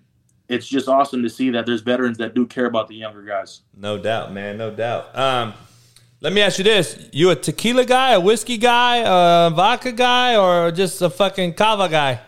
it's 0.49 0.67
just 0.67 0.87
awesome 0.87 1.23
to 1.23 1.29
see 1.29 1.49
that 1.51 1.65
there's 1.65 1.81
veterans 1.81 2.17
that 2.19 2.33
do 2.35 2.45
care 2.45 2.65
about 2.65 2.87
the 2.87 2.95
younger 2.95 3.21
guys. 3.21 3.61
No 3.75 3.97
doubt, 3.97 4.31
man. 4.33 4.57
No 4.57 4.71
doubt. 4.71 5.17
Um, 5.17 5.53
let 6.21 6.33
me 6.33 6.41
ask 6.41 6.57
you 6.57 6.63
this: 6.63 7.09
You 7.11 7.29
a 7.31 7.35
tequila 7.35 7.85
guy, 7.85 8.11
a 8.11 8.19
whiskey 8.19 8.57
guy, 8.57 8.97
a 8.97 9.49
vodka 9.49 9.91
guy, 9.91 10.35
or 10.35 10.71
just 10.71 11.01
a 11.01 11.09
fucking 11.09 11.53
kava 11.53 11.89
guy? 11.89 12.21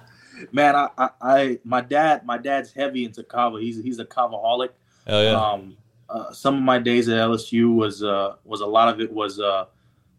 Man, 0.52 0.76
I, 0.76 0.88
I, 0.96 1.08
I 1.20 1.58
my 1.64 1.80
dad 1.80 2.24
my 2.24 2.38
dad's 2.38 2.72
heavy 2.72 3.04
into 3.04 3.22
kava. 3.24 3.58
He's 3.60 3.82
he's 3.82 3.98
a 3.98 4.04
kavaholic. 4.04 4.70
Hell 5.06 5.22
yeah. 5.22 5.32
Um, 5.32 5.76
uh, 6.08 6.32
some 6.32 6.54
of 6.56 6.62
my 6.62 6.78
days 6.78 7.08
at 7.08 7.16
LSU 7.18 7.74
was 7.74 8.02
uh, 8.02 8.36
was 8.44 8.60
a 8.60 8.66
lot 8.66 8.88
of 8.88 9.00
it 9.00 9.12
was 9.12 9.40
uh, 9.40 9.66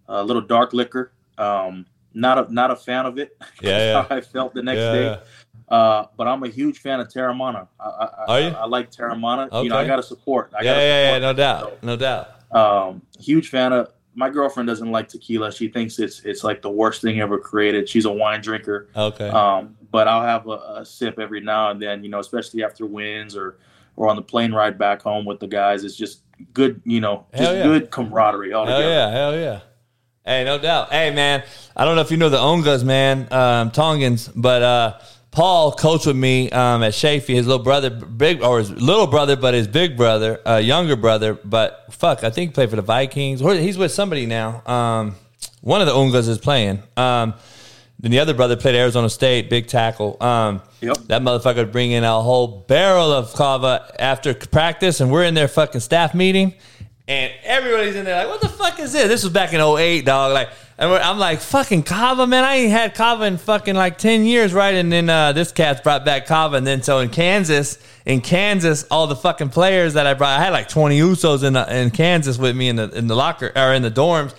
a 0.07 0.23
little 0.23 0.41
dark 0.41 0.73
liquor. 0.73 1.11
Um, 1.37 1.85
not 2.13 2.37
a 2.49 2.53
not 2.53 2.71
a 2.71 2.75
fan 2.75 3.05
of 3.05 3.17
it. 3.17 3.37
Yeah, 3.61 3.77
yeah. 3.77 4.03
How 4.03 4.15
I 4.15 4.21
felt 4.21 4.53
the 4.53 4.61
next 4.61 4.79
Yeah, 4.79 4.93
day. 4.93 5.19
Uh, 5.67 6.05
but 6.15 6.27
I'm 6.27 6.43
a 6.43 6.47
huge 6.47 6.79
fan 6.79 6.99
of 6.99 7.07
Teremana. 7.07 7.67
I, 7.79 7.83
I, 7.83 8.25
Are 8.27 8.39
you? 8.39 8.47
I, 8.47 8.51
I 8.51 8.65
like 8.65 8.91
Teremana. 8.91 9.63
You 9.63 9.69
know, 9.69 9.77
I 9.77 9.87
got 9.87 9.95
to 9.95 10.03
support. 10.03 10.51
I 10.53 10.63
yeah, 10.63 10.73
gotta 10.73 10.85
yeah, 10.85 11.11
yeah. 11.11 11.19
No 11.19 11.33
doubt. 11.33 11.83
No 11.83 11.95
doubt. 11.95 12.27
Um, 12.51 13.01
huge 13.19 13.49
fan 13.49 13.73
of. 13.73 13.91
My 14.17 14.29
girlfriend 14.29 14.67
doesn't 14.67 14.91
like 14.91 15.09
tequila. 15.09 15.51
She 15.51 15.67
thinks 15.67 15.99
it's 15.99 16.21
it's 16.21 16.41
like 16.43 16.61
the 16.61 16.69
worst 16.69 17.01
thing 17.01 17.19
ever 17.19 17.37
created. 17.37 17.89
She's 17.89 18.05
a 18.05 18.11
wine 18.11 18.41
drinker. 18.41 18.87
Okay. 18.95 19.27
Um, 19.27 19.75
but 19.91 20.07
I'll 20.07 20.21
have 20.21 20.47
a, 20.47 20.77
a 20.77 20.85
sip 20.85 21.19
every 21.19 21.41
now 21.41 21.71
and 21.71 21.81
then. 21.81 22.01
You 22.01 22.09
know, 22.09 22.19
especially 22.19 22.63
after 22.63 22.85
wins 22.85 23.35
or 23.35 23.57
or 23.97 24.07
on 24.07 24.15
the 24.15 24.21
plane 24.21 24.53
ride 24.53 24.77
back 24.77 25.01
home 25.01 25.25
with 25.25 25.41
the 25.41 25.47
guys. 25.47 25.83
It's 25.83 25.97
just 25.97 26.21
good. 26.53 26.81
You 26.85 27.01
know, 27.01 27.25
just 27.35 27.55
yeah. 27.55 27.63
good 27.63 27.91
camaraderie 27.91 28.53
all 28.53 28.65
Hell 28.65 28.81
yeah, 28.81 29.11
hell 29.11 29.35
yeah. 29.37 29.59
Hey, 30.25 30.43
no 30.43 30.57
doubt. 30.57 30.91
Hey, 30.91 31.11
man, 31.11 31.43
I 31.75 31.85
don't 31.85 31.95
know 31.95 32.01
if 32.01 32.09
you 32.09 32.17
know 32.17 32.29
the 32.29 32.37
Ongas, 32.37 32.83
man, 32.83 33.31
um, 33.31 33.69
Tongans, 33.69 34.27
but 34.35 34.63
uh, 34.63 34.99
Paul 35.35 35.73
coached 35.73 36.07
with 36.07 36.15
me 36.15 36.49
um, 36.51 36.81
at 36.81 36.93
Chaffey. 36.93 37.35
His 37.35 37.45
little 37.45 37.61
brother, 37.61 37.89
big 37.89 38.41
or 38.41 38.59
his 38.59 38.71
little 38.71 39.05
brother, 39.05 39.35
but 39.35 39.53
his 39.53 39.67
big 39.67 39.97
brother, 39.97 40.39
uh, 40.47 40.55
younger 40.55 40.95
brother. 40.95 41.33
But 41.33 41.87
fuck, 41.91 42.23
I 42.23 42.29
think 42.29 42.51
he 42.51 42.53
played 42.53 42.69
for 42.69 42.77
the 42.77 42.81
Vikings. 42.81 43.41
He's 43.41 43.77
with 43.77 43.91
somebody 43.91 44.25
now. 44.25 44.63
Um, 44.65 45.15
one 45.59 45.81
of 45.81 45.87
the 45.87 45.93
Ongas 45.93 46.29
is 46.29 46.37
playing. 46.37 46.81
Um, 46.95 47.33
then 47.99 48.11
the 48.11 48.19
other 48.19 48.33
brother 48.33 48.55
played 48.55 48.75
Arizona 48.75 49.09
State, 49.09 49.49
big 49.49 49.67
tackle. 49.67 50.15
Um, 50.21 50.61
That 51.07 51.21
motherfucker 51.21 51.57
would 51.57 51.71
bring 51.73 51.91
in 51.91 52.05
a 52.05 52.21
whole 52.21 52.47
barrel 52.47 53.11
of 53.11 53.33
kava 53.33 53.93
after 53.99 54.33
practice, 54.33 55.01
and 55.01 55.11
we're 55.11 55.25
in 55.25 55.33
their 55.33 55.49
fucking 55.49 55.81
staff 55.81 56.13
meeting, 56.13 56.53
and 57.09 57.33
everybody's 57.43 57.95
in 57.95 58.05
there 58.05 58.17
like, 58.19 58.29
"What 58.29 58.41
the 58.41 58.49
fuck 58.49 58.79
is 58.79 58.93
this?" 58.93 59.07
This 59.09 59.23
was 59.23 59.33
back 59.33 59.51
in 59.53 59.59
08, 59.59 60.05
dog. 60.05 60.33
Like, 60.33 60.49
and 60.77 60.91
I'm 60.91 61.17
like, 61.17 61.39
"Fucking 61.39 61.83
kava, 61.83 62.27
man! 62.27 62.43
I 62.43 62.55
ain't 62.55 62.71
had 62.71 62.95
kava 62.95 63.25
in 63.25 63.37
fucking 63.37 63.75
like 63.75 63.97
ten 63.97 64.25
years, 64.25 64.53
right?" 64.53 64.73
And 64.75 64.91
then 64.91 65.09
uh, 65.09 65.31
this 65.31 65.51
cat's 65.51 65.81
brought 65.81 66.03
back 66.03 66.25
kava, 66.25 66.57
and 66.57 66.67
then 66.67 66.83
so 66.83 66.99
in 66.99 67.09
Kansas, 67.09 67.77
in 68.05 68.21
Kansas, 68.21 68.85
all 68.91 69.07
the 69.07 69.15
fucking 69.15 69.49
players 69.49 69.93
that 69.93 70.05
I 70.05 70.13
brought, 70.13 70.39
I 70.39 70.43
had 70.43 70.51
like 70.51 70.67
20 70.67 70.99
Usos 70.99 71.43
in 71.43 71.53
the, 71.53 71.75
in 71.75 71.91
Kansas 71.91 72.37
with 72.37 72.55
me 72.55 72.69
in 72.69 72.75
the 72.75 72.89
in 72.89 73.07
the 73.07 73.15
locker 73.15 73.51
or 73.55 73.73
in 73.73 73.81
the 73.81 73.91
dorms. 73.91 74.33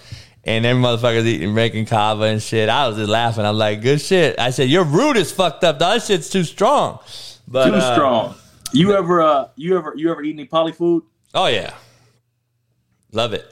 And 0.45 0.65
every 0.65 0.81
motherfucker's 0.81 1.27
eating, 1.27 1.55
making 1.55 1.87
kava 1.87 2.23
and 2.25 2.41
shit. 2.41 2.69
I 2.69 2.87
was 2.87 2.97
just 2.97 3.11
laughing. 3.11 3.45
I'm 3.45 3.59
like, 3.59 3.83
good 3.83 4.01
shit. 4.01 4.39
I 4.39 4.51
said, 4.51 4.69
your 4.69 4.85
root 4.85 5.17
is 5.17 5.33
fucked 5.33 5.65
up. 5.65 5.81
That 5.81 6.03
shit's 6.03 6.31
too 6.31 6.45
strong. 6.45 7.01
But, 7.49 7.67
Too 7.67 7.75
uh, 7.75 7.95
strong. 7.95 8.35
You 8.73 8.95
ever 8.95 9.23
uh 9.23 9.49
you 9.57 9.77
ever 9.77 9.95
you 9.97 10.11
ever 10.11 10.23
eat 10.23 10.35
any 10.35 10.45
poly 10.45 10.73
food? 10.73 11.05
Oh 11.35 11.47
yeah. 11.47 11.75
Love 13.13 13.33
it. 13.33 13.51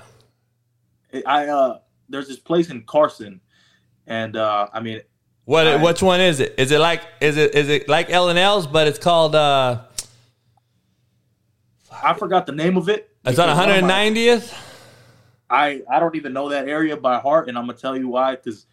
I 1.26 1.46
uh 1.46 1.78
there's 2.14 2.28
this 2.28 2.38
place 2.38 2.70
in 2.70 2.82
Carson, 2.84 3.40
and 4.06 4.36
uh 4.36 4.68
I 4.72 4.78
mean 4.80 5.00
What? 5.46 5.66
I- 5.66 5.82
which 5.82 6.00
one 6.00 6.20
is 6.20 6.38
it? 6.40 6.54
Is 6.56 6.70
it 6.70 6.78
like? 6.78 7.02
Is 7.20 7.36
it? 7.36 7.54
Is 7.56 7.68
it 7.68 7.88
like 7.88 8.08
L 8.08 8.28
and 8.28 8.38
L's? 8.38 8.66
But 8.68 8.86
it's 8.86 8.98
called. 9.00 9.34
uh 9.34 9.82
I 12.02 12.14
forgot 12.14 12.46
the 12.46 12.52
name 12.52 12.76
of 12.76 12.88
it. 12.88 13.10
On 13.26 13.34
one 13.34 13.48
of 13.48 13.56
my- 13.56 13.66
190th. 13.66 14.52
I 15.50 15.82
I 15.90 15.98
don't 16.00 16.14
even 16.16 16.32
know 16.32 16.48
that 16.50 16.68
area 16.68 16.96
by 16.96 17.18
heart, 17.18 17.48
and 17.48 17.58
I'm 17.58 17.66
gonna 17.66 17.78
tell 17.78 17.96
you 17.96 18.08
why. 18.08 18.36
Because 18.36 18.66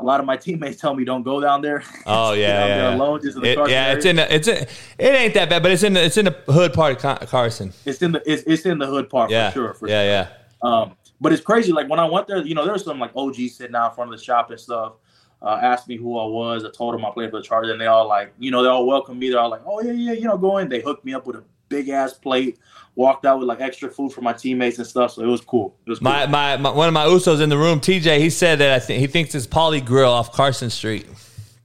a 0.00 0.04
lot 0.04 0.20
of 0.20 0.26
my 0.26 0.36
teammates 0.36 0.80
tell 0.80 0.94
me 0.94 1.04
don't 1.04 1.22
go 1.22 1.40
down 1.40 1.62
there. 1.62 1.82
Oh 2.06 2.32
yeah, 2.32 2.66
yeah. 2.66 2.66
there 2.78 2.92
alone, 2.94 3.20
just 3.22 3.36
in 3.36 3.42
the 3.42 3.50
It- 3.50 3.56
Carson 3.56 3.72
yeah, 3.72 3.84
area. 3.86 3.96
it's 3.96 4.06
in. 4.06 4.16
The, 4.16 4.34
it's 4.34 4.48
in. 4.48 4.56
It 4.98 5.14
ain't 5.14 5.34
that 5.34 5.48
bad, 5.50 5.62
but 5.62 5.72
it's 5.72 5.82
in. 5.82 5.92
The, 5.94 6.04
it's 6.04 6.16
in 6.16 6.24
the 6.26 6.36
hood 6.52 6.72
part 6.74 7.02
of 7.04 7.28
Carson. 7.28 7.72
It's 7.84 8.02
in 8.02 8.12
the 8.12 8.22
it's, 8.30 8.42
it's 8.44 8.64
in 8.66 8.78
the 8.78 8.86
hood 8.86 9.08
part 9.10 9.30
Yeah, 9.30 9.50
for 9.50 9.54
sure. 9.54 9.74
For 9.74 9.88
yeah, 9.88 10.02
sure. 10.02 10.32
yeah. 10.64 10.70
Um, 10.82 10.96
but 11.22 11.32
it's 11.32 11.40
crazy. 11.40 11.72
Like 11.72 11.88
when 11.88 12.00
I 12.00 12.04
went 12.04 12.26
there, 12.26 12.38
you 12.38 12.54
know, 12.54 12.64
there 12.64 12.72
was 12.72 12.84
some 12.84 12.98
like 12.98 13.12
OG 13.14 13.36
sitting 13.36 13.76
out 13.76 13.90
in 13.90 13.94
front 13.94 14.12
of 14.12 14.18
the 14.18 14.22
shop 14.22 14.50
and 14.50 14.58
stuff. 14.58 14.94
Uh, 15.40 15.58
asked 15.60 15.88
me 15.88 15.96
who 15.96 16.18
I 16.18 16.24
was. 16.24 16.64
I 16.64 16.70
told 16.70 16.94
them 16.94 17.04
I 17.04 17.10
played 17.10 17.30
for 17.30 17.38
the 17.38 17.42
Chargers, 17.42 17.72
and 17.72 17.80
they 17.80 17.86
all 17.86 18.06
like, 18.06 18.32
you 18.38 18.50
know, 18.50 18.62
they 18.62 18.68
all 18.68 18.86
welcomed 18.86 19.18
me. 19.18 19.30
They're 19.30 19.40
all 19.40 19.50
like, 19.50 19.62
oh 19.64 19.80
yeah, 19.80 19.92
yeah, 19.92 20.12
you 20.12 20.24
know, 20.24 20.36
go 20.36 20.58
in. 20.58 20.68
They 20.68 20.80
hooked 20.80 21.04
me 21.04 21.14
up 21.14 21.26
with 21.26 21.36
a 21.36 21.44
big 21.68 21.88
ass 21.88 22.12
plate. 22.12 22.58
Walked 22.94 23.24
out 23.24 23.38
with 23.38 23.48
like 23.48 23.60
extra 23.60 23.88
food 23.88 24.12
for 24.12 24.20
my 24.20 24.32
teammates 24.32 24.78
and 24.78 24.86
stuff. 24.86 25.12
So 25.12 25.22
it 25.22 25.26
was 25.26 25.40
cool. 25.40 25.74
It 25.86 25.90
was 25.90 25.98
cool. 26.00 26.10
My, 26.10 26.26
my 26.26 26.56
my 26.58 26.70
one 26.70 26.88
of 26.88 26.94
my 26.94 27.06
Usos 27.06 27.40
in 27.40 27.48
the 27.48 27.58
room, 27.58 27.80
TJ. 27.80 28.18
He 28.18 28.30
said 28.30 28.58
that 28.58 28.72
I 28.72 28.78
think 28.78 29.00
he 29.00 29.06
thinks 29.06 29.34
it's 29.34 29.46
Polly 29.46 29.80
Grill 29.80 30.12
off 30.12 30.32
Carson 30.32 30.70
Street. 30.70 31.06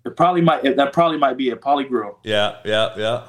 It 0.05 0.15
probably 0.15 0.41
might. 0.41 0.63
That 0.75 0.93
probably 0.93 1.17
might 1.17 1.35
be 1.35 1.49
a 1.49 1.57
poly 1.57 1.83
grill. 1.83 2.19
Yeah, 2.23 2.57
yeah, 2.63 2.93
yeah. 2.97 3.27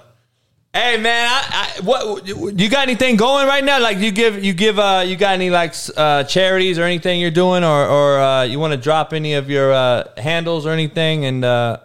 Hey 0.78 0.96
man, 0.96 1.26
I, 1.28 1.74
I 1.76 1.80
what 1.80 2.24
you 2.24 2.68
got 2.70 2.86
anything 2.86 3.16
going 3.16 3.48
right 3.48 3.64
now? 3.64 3.80
Like 3.80 3.98
you 3.98 4.12
give 4.12 4.44
you 4.44 4.52
give 4.52 4.78
uh 4.78 5.02
you 5.04 5.16
got 5.16 5.34
any 5.34 5.50
like 5.50 5.74
uh 5.96 6.22
charities 6.22 6.78
or 6.78 6.84
anything 6.84 7.20
you're 7.20 7.32
doing 7.32 7.64
or 7.64 7.84
or 7.84 8.20
uh, 8.20 8.42
you 8.44 8.60
want 8.60 8.74
to 8.74 8.76
drop 8.76 9.12
any 9.12 9.34
of 9.34 9.50
your 9.50 9.72
uh 9.72 10.04
handles 10.16 10.66
or 10.66 10.70
anything 10.70 11.24
and 11.24 11.44
uh 11.44 11.78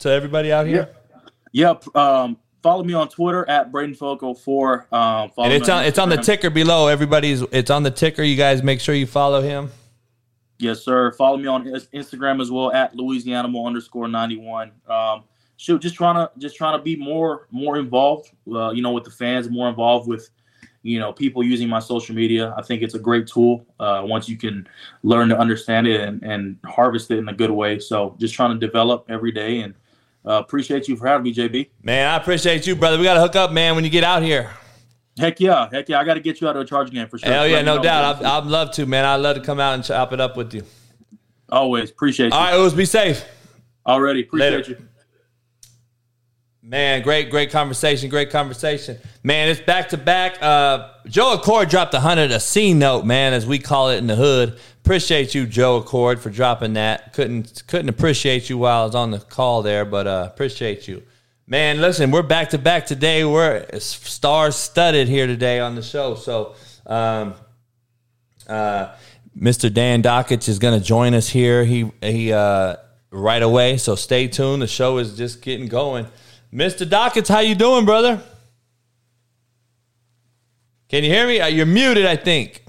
to 0.00 0.10
everybody 0.10 0.50
out 0.50 0.66
here? 0.66 0.92
Yep. 1.52 1.96
Um, 1.96 2.36
follow 2.64 2.82
me 2.82 2.94
on 2.94 3.08
Twitter 3.08 3.48
at 3.48 3.70
BradenFoco4. 3.70 4.92
Um, 4.92 5.30
follow 5.30 5.44
And 5.44 5.52
it's 5.52 5.68
on 5.68 5.84
it's 5.84 5.98
on 6.00 6.08
the 6.08 6.16
ticker 6.16 6.50
below. 6.50 6.88
Everybody's 6.88 7.42
it's 7.52 7.70
on 7.70 7.84
the 7.84 7.92
ticker. 7.92 8.24
You 8.24 8.36
guys 8.36 8.60
make 8.60 8.80
sure 8.80 8.96
you 8.96 9.06
follow 9.06 9.40
him. 9.40 9.70
Yes, 10.58 10.80
sir. 10.80 11.12
Follow 11.12 11.36
me 11.36 11.46
on 11.46 11.68
Ins- 11.68 11.86
Instagram 11.94 12.42
as 12.42 12.50
well 12.50 12.72
at 12.72 12.96
Louisianimal 12.96 13.64
underscore 13.64 14.08
ninety 14.08 14.36
one. 14.36 14.72
Um, 14.88 15.22
shoot, 15.56 15.82
just 15.82 15.94
trying 15.94 16.14
to 16.14 16.30
just 16.38 16.56
trying 16.56 16.78
to 16.78 16.82
be 16.82 16.96
more 16.96 17.48
more 17.50 17.78
involved. 17.78 18.30
Uh, 18.50 18.70
you 18.70 18.82
know, 18.82 18.92
with 18.92 19.04
the 19.04 19.10
fans, 19.10 19.48
more 19.50 19.68
involved 19.68 20.08
with 20.08 20.30
you 20.82 20.98
know 20.98 21.12
people 21.12 21.42
using 21.42 21.68
my 21.68 21.80
social 21.80 22.14
media. 22.14 22.54
I 22.56 22.62
think 22.62 22.82
it's 22.82 22.94
a 22.94 22.98
great 22.98 23.26
tool 23.26 23.66
uh, 23.80 24.02
once 24.04 24.28
you 24.28 24.36
can 24.36 24.68
learn 25.02 25.28
to 25.30 25.38
understand 25.38 25.86
it 25.86 26.00
and, 26.00 26.22
and 26.22 26.58
harvest 26.64 27.10
it 27.10 27.18
in 27.18 27.28
a 27.28 27.32
good 27.34 27.50
way. 27.50 27.78
So 27.78 28.16
just 28.18 28.34
trying 28.34 28.58
to 28.58 28.66
develop 28.66 29.06
every 29.08 29.32
day 29.32 29.60
and 29.60 29.74
uh, 30.26 30.34
appreciate 30.34 30.88
you 30.88 30.96
for 30.96 31.06
having 31.06 31.24
me, 31.24 31.34
JB. 31.34 31.68
Man, 31.82 32.08
I 32.08 32.16
appreciate 32.16 32.66
you, 32.66 32.76
brother. 32.76 32.98
We 32.98 33.04
got 33.04 33.14
to 33.14 33.20
hook 33.20 33.36
up, 33.36 33.52
man, 33.52 33.74
when 33.74 33.84
you 33.84 33.90
get 33.90 34.04
out 34.04 34.22
here. 34.22 34.50
Heck 35.18 35.40
yeah, 35.40 35.68
heck 35.72 35.88
yeah! 35.88 35.98
I 35.98 36.04
got 36.04 36.14
to 36.14 36.20
get 36.20 36.42
you 36.42 36.48
out 36.48 36.56
of 36.56 36.62
a 36.62 36.66
charge 36.66 36.90
game 36.90 37.08
for 37.08 37.16
sure. 37.16 37.32
Hell 37.32 37.48
yeah, 37.48 37.62
no 37.62 37.82
doubt. 37.82 38.16
I'd, 38.16 38.22
I'd 38.22 38.44
love 38.44 38.70
to, 38.72 38.84
man. 38.84 39.06
I'd 39.06 39.16
love 39.16 39.36
to 39.36 39.42
come 39.42 39.58
out 39.58 39.74
and 39.74 39.82
chop 39.82 40.12
it 40.12 40.20
up 40.20 40.36
with 40.36 40.52
you. 40.52 40.62
Always 41.48 41.90
appreciate 41.90 42.26
you. 42.26 42.32
All 42.32 42.44
right, 42.44 42.54
Ooze, 42.54 42.74
be 42.74 42.84
safe. 42.84 43.24
Already 43.86 44.22
appreciate 44.22 44.50
Later. 44.50 44.70
you. 44.70 44.88
Man, 46.68 47.02
great, 47.02 47.30
great 47.30 47.52
conversation. 47.52 48.10
Great 48.10 48.30
conversation. 48.30 48.98
Man, 49.22 49.48
it's 49.48 49.60
back 49.60 49.90
to 49.90 49.96
back. 49.96 50.42
Uh, 50.42 50.88
Joe 51.06 51.34
Accord 51.34 51.68
dropped 51.68 51.94
a 51.94 52.00
hundred 52.00 52.32
a 52.32 52.40
C 52.40 52.74
note, 52.74 53.04
man, 53.04 53.34
as 53.34 53.46
we 53.46 53.60
call 53.60 53.90
it 53.90 53.98
in 53.98 54.08
the 54.08 54.16
hood. 54.16 54.58
Appreciate 54.84 55.32
you, 55.32 55.46
Joe 55.46 55.76
Accord, 55.76 56.18
for 56.18 56.28
dropping 56.28 56.72
that. 56.72 57.12
Couldn't 57.12 57.62
couldn't 57.68 57.88
appreciate 57.88 58.50
you 58.50 58.58
while 58.58 58.82
I 58.82 58.84
was 58.84 58.96
on 58.96 59.12
the 59.12 59.20
call 59.20 59.62
there, 59.62 59.84
but 59.84 60.08
uh, 60.08 60.28
appreciate 60.32 60.88
you. 60.88 61.04
Man, 61.46 61.80
listen, 61.80 62.10
we're 62.10 62.22
back 62.22 62.50
to 62.50 62.58
back 62.58 62.84
today. 62.84 63.24
We're 63.24 63.64
star 63.78 64.50
studded 64.50 65.06
here 65.06 65.28
today 65.28 65.60
on 65.60 65.76
the 65.76 65.82
show. 65.82 66.16
So, 66.16 66.56
um, 66.84 67.34
uh, 68.48 68.92
Mr. 69.38 69.72
Dan 69.72 70.02
Dakich 70.02 70.48
is 70.48 70.58
to 70.58 70.84
join 70.84 71.14
us 71.14 71.28
here. 71.28 71.64
He 71.64 71.92
he 72.02 72.32
uh, 72.32 72.74
right 73.12 73.42
away. 73.42 73.76
So 73.76 73.94
stay 73.94 74.26
tuned. 74.26 74.62
The 74.62 74.66
show 74.66 74.98
is 74.98 75.16
just 75.16 75.42
getting 75.42 75.68
going. 75.68 76.08
Mr. 76.52 76.86
Dakich, 76.88 77.28
how 77.28 77.40
you 77.40 77.54
doing, 77.54 77.84
brother? 77.84 78.22
Can 80.88 81.04
you 81.04 81.10
hear 81.10 81.26
me? 81.26 81.40
Uh, 81.40 81.46
You're 81.46 81.66
muted, 81.66 82.06
I 82.06 82.16
think. 82.16 82.62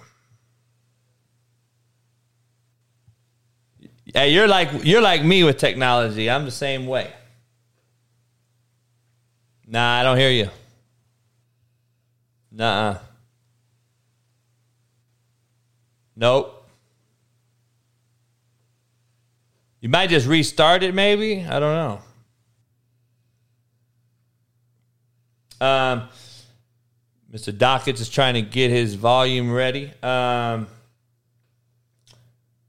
Hey, 4.13 4.33
you're 4.33 4.47
like 4.47 4.83
you're 4.83 5.01
like 5.01 5.23
me 5.23 5.43
with 5.43 5.57
technology. 5.57 6.29
I'm 6.29 6.45
the 6.45 6.49
same 6.51 6.87
way. 6.87 7.11
Nah, 9.67 9.99
I 9.99 10.03
don't 10.03 10.17
hear 10.17 10.31
you. 10.31 10.49
Nuh-uh. 12.51 12.97
Nope. 16.15 16.67
You 19.81 19.89
might 19.89 20.09
just 20.09 20.25
restart 20.25 20.81
it, 20.81 20.95
maybe. 20.95 21.45
I 21.45 21.59
don't 21.59 21.75
know. 21.75 22.01
Um, 25.59 26.09
Mr. 27.31 27.55
Dockett 27.55 27.99
is 27.99 28.09
trying 28.09 28.35
to 28.35 28.41
get 28.41 28.71
his 28.71 28.95
volume 28.95 29.51
ready. 29.51 29.91
Um, 30.01 30.67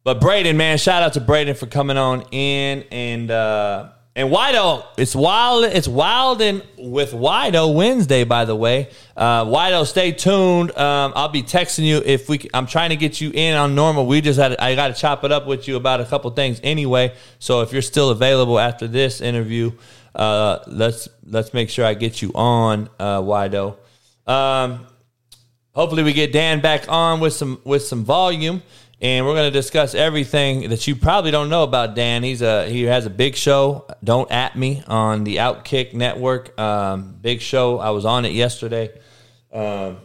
but 0.05 0.21
Breiden, 0.21 0.57
man, 0.57 0.79
shout 0.79 1.03
out 1.03 1.13
to 1.15 1.21
Breiden 1.21 1.57
for 1.57 1.67
coming 1.67 1.97
on 1.97 2.23
in 2.33 2.85
and 2.91 3.31
uh, 3.31 3.91
and 4.19 4.31
Wido. 4.31 4.85
It's 4.97 5.15
wild. 5.15 5.65
It's 5.65 5.87
wild 5.87 6.43
and 6.43 6.63
with 6.77 7.13
Wido 7.13 7.73
Wednesday, 7.73 8.25
by 8.25 8.47
the 8.47 8.57
way. 8.57 8.89
Uh, 9.17 9.45
Wido, 9.45 9.87
stay 9.87 10.11
tuned. 10.11 10.77
Um, 10.77 11.13
I'll 11.15 11.29
be 11.29 11.45
texting 11.45 11.85
you 11.85 12.03
if 12.05 12.29
we. 12.29 12.49
I'm 12.53 12.67
trying 12.67 12.91
to 12.91 12.97
get 12.97 13.21
you 13.21 13.31
in 13.33 13.55
on 13.55 13.77
normal. 13.77 14.07
We 14.07 14.21
just 14.21 14.41
had. 14.41 14.57
I 14.57 14.75
got 14.75 14.89
to 14.89 14.95
chop 14.95 15.23
it 15.23 15.31
up 15.31 15.47
with 15.47 15.69
you 15.69 15.77
about 15.77 16.01
a 16.01 16.05
couple 16.05 16.31
things 16.33 16.59
anyway. 16.65 17.15
So 17.39 17.61
if 17.61 17.73
you're 17.73 17.81
still 17.81 18.11
available 18.11 18.59
after 18.59 18.89
this 18.89 19.21
interview, 19.21 19.71
uh, 20.15 20.59
let's 20.67 21.09
let's 21.25 21.53
make 21.55 21.71
sure 21.71 21.85
I 21.85 21.95
get 21.95 22.23
you 22.23 22.33
on 22.35 22.89
uh, 22.99 23.21
Wido. 23.21 23.77
Um, 24.27 24.87
hopefully 25.75 26.03
we 26.03 26.13
get 26.13 26.33
Dan 26.33 26.61
back 26.61 26.89
on 26.89 27.21
with 27.21 27.33
some 27.33 27.61
with 27.65 27.83
some 27.85 28.05
volume, 28.05 28.63
and 29.01 29.25
we're 29.25 29.35
going 29.35 29.51
to 29.51 29.57
discuss 29.59 29.95
everything 29.95 30.71
that 30.71 30.87
you 30.87 30.97
probably 30.97 31.31
don't 31.31 31.49
know 31.49 31.63
about 31.63 31.95
Dan. 31.95 32.23
He's 32.23 32.43
a 32.43 32.69
he 32.69 32.83
has 32.85 33.07
a 33.07 33.11
big 33.11 33.37
show. 33.37 33.87
Don't 34.03 34.31
at 34.31 34.57
me 34.57 34.83
on 34.87 35.25
the 35.25 35.37
Outkick 35.37 35.95
Network. 35.95 36.59
Um, 36.59 37.17
big 37.21 37.41
show. 37.41 37.79
I 37.79 37.91
was 37.91 38.05
on 38.05 38.25
it 38.25 38.33
yesterday. 38.33 38.91
Um, 39.53 39.99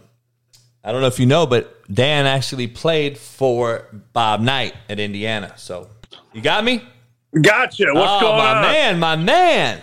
I 0.84 0.92
don't 0.92 1.02
know 1.02 1.08
if 1.08 1.20
you 1.20 1.26
know, 1.26 1.46
but 1.46 1.92
Dan 1.94 2.26
actually 2.26 2.68
played 2.68 3.18
for 3.18 3.88
Bob 4.12 4.42
Knight 4.42 4.76
at 4.90 5.00
Indiana. 5.00 5.54
So 5.58 5.90
you 6.34 6.42
got 6.42 6.64
me. 6.64 6.84
Gotcha. 7.42 7.86
What's 7.94 8.12
oh, 8.12 8.20
going 8.22 8.38
my 8.38 8.56
on? 8.56 8.62
man, 8.62 9.00
my 9.00 9.16
man. 9.16 9.82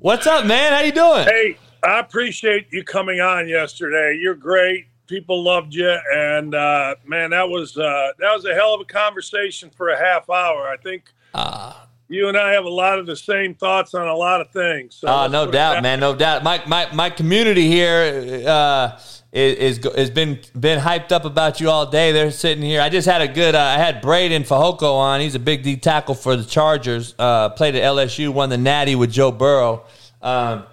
What's 0.00 0.28
up, 0.28 0.46
man? 0.46 0.72
How 0.72 0.80
you 0.82 0.92
doing? 0.92 1.24
Hey, 1.24 1.58
I 1.82 1.98
appreciate 1.98 2.68
you 2.70 2.84
coming 2.84 3.20
on 3.20 3.48
yesterday. 3.48 4.16
You're 4.22 4.36
great. 4.36 4.86
People 5.08 5.42
loved 5.42 5.74
you, 5.74 5.90
and 6.14 6.54
uh, 6.54 6.94
man, 7.04 7.30
that 7.30 7.48
was 7.48 7.76
uh, 7.76 8.12
that 8.20 8.32
was 8.32 8.44
a 8.44 8.54
hell 8.54 8.74
of 8.74 8.80
a 8.80 8.84
conversation 8.84 9.70
for 9.70 9.88
a 9.88 9.98
half 9.98 10.30
hour. 10.30 10.68
I 10.68 10.76
think 10.76 11.10
uh, 11.34 11.74
you 12.06 12.28
and 12.28 12.36
I 12.36 12.52
have 12.52 12.64
a 12.64 12.70
lot 12.70 13.00
of 13.00 13.06
the 13.06 13.16
same 13.16 13.56
thoughts 13.56 13.92
on 13.92 14.06
a 14.06 14.14
lot 14.14 14.40
of 14.40 14.52
things. 14.52 14.94
So 14.94 15.08
let's 15.08 15.32
no 15.32 15.50
doubt, 15.50 15.82
man, 15.82 15.98
no 15.98 16.14
doubt. 16.14 16.44
My 16.44 16.62
my 16.68 16.88
my 16.92 17.10
community 17.10 17.66
here 17.66 18.44
uh, 18.46 19.00
is 19.32 19.78
is 19.78 19.94
has 19.94 20.10
been 20.10 20.40
been 20.58 20.80
hyped 20.80 21.12
up 21.12 21.24
about 21.24 21.60
you 21.60 21.70
all 21.70 21.86
day. 21.86 22.12
They're 22.12 22.30
sitting 22.30 22.62
here. 22.62 22.80
I 22.80 22.88
just 22.88 23.06
had 23.06 23.20
a 23.20 23.28
good. 23.28 23.54
Uh, 23.54 23.60
I 23.60 23.76
had 23.76 24.02
Breiden 24.02 24.46
Fehoko 24.46 24.94
on. 24.94 25.20
He's 25.20 25.34
a 25.34 25.38
big 25.38 25.62
D 25.62 25.76
tackle 25.76 26.14
for 26.14 26.34
the 26.36 26.44
Chargers. 26.44 27.14
Uh, 27.18 27.50
played 27.50 27.74
at 27.74 27.82
LSU, 27.82 28.30
won 28.30 28.48
the 28.48 28.58
Natty 28.58 28.94
with 28.94 29.12
Joe 29.12 29.30
Burrow. 29.30 29.84
Um, 30.22 30.64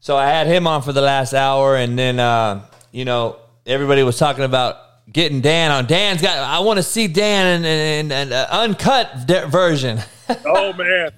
so 0.00 0.16
I 0.16 0.28
had 0.28 0.46
him 0.46 0.66
on 0.66 0.82
for 0.82 0.92
the 0.92 1.02
last 1.02 1.34
hour, 1.34 1.76
and 1.76 1.98
then 1.98 2.18
uh, 2.18 2.64
you 2.92 3.04
know 3.04 3.38
everybody 3.66 4.02
was 4.02 4.18
talking 4.18 4.44
about 4.44 4.78
getting 5.12 5.42
Dan 5.42 5.70
on. 5.70 5.86
Dan's 5.86 6.22
got. 6.22 6.38
I 6.38 6.60
want 6.60 6.78
to 6.78 6.82
see 6.82 7.08
Dan 7.08 7.64
in 7.64 8.10
an 8.10 8.32
uncut 8.32 9.26
de- 9.26 9.46
version. 9.46 10.00
oh 10.46 10.72
man. 10.72 11.10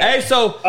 Hey, 0.00 0.20
so 0.20 0.60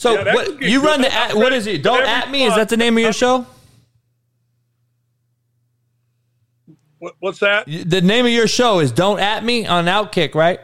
so 0.00 0.14
yeah, 0.14 0.32
what, 0.32 0.62
you 0.62 0.80
good. 0.80 0.86
run 0.86 1.02
the 1.02 1.12
at, 1.12 1.34
what 1.34 1.52
is 1.52 1.66
it? 1.66 1.82
Don't 1.82 2.06
at 2.06 2.30
me. 2.30 2.44
Is 2.44 2.54
that 2.54 2.70
the 2.70 2.76
name 2.78 2.96
of 2.96 3.02
your 3.02 3.12
show? 3.12 3.44
What, 7.00 7.16
what's 7.20 7.38
that? 7.40 7.66
The 7.66 8.00
name 8.00 8.24
of 8.24 8.32
your 8.32 8.48
show 8.48 8.80
is 8.80 8.92
Don't 8.92 9.20
at 9.20 9.44
me 9.44 9.66
on 9.66 9.84
Outkick, 9.84 10.34
right? 10.34 10.58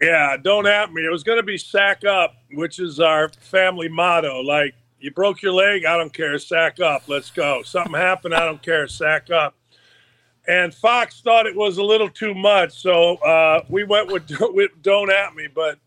Yeah, 0.00 0.36
don't 0.36 0.66
at 0.66 0.92
me. 0.92 1.02
It 1.06 1.12
was 1.12 1.22
going 1.22 1.38
to 1.38 1.44
be 1.44 1.56
sack 1.58 2.04
up, 2.04 2.34
which 2.54 2.80
is 2.80 2.98
our 2.98 3.28
family 3.28 3.88
motto. 3.88 4.40
Like, 4.40 4.74
you 4.98 5.12
broke 5.12 5.42
your 5.42 5.52
leg, 5.52 5.84
I 5.84 5.96
don't 5.96 6.12
care, 6.12 6.36
sack 6.40 6.80
up, 6.80 7.04
let's 7.06 7.30
go. 7.30 7.62
Something 7.62 7.94
happened, 7.94 8.34
I 8.34 8.44
don't 8.44 8.62
care, 8.64 8.88
sack 8.88 9.30
up. 9.30 9.54
And 10.48 10.74
Fox 10.74 11.20
thought 11.20 11.46
it 11.46 11.54
was 11.54 11.78
a 11.78 11.84
little 11.84 12.10
too 12.10 12.34
much, 12.34 12.72
so 12.82 13.14
uh, 13.18 13.62
we 13.68 13.84
went 13.84 14.10
with, 14.10 14.28
with 14.40 14.72
don't 14.82 15.12
at 15.12 15.36
me. 15.36 15.46
But 15.46 15.78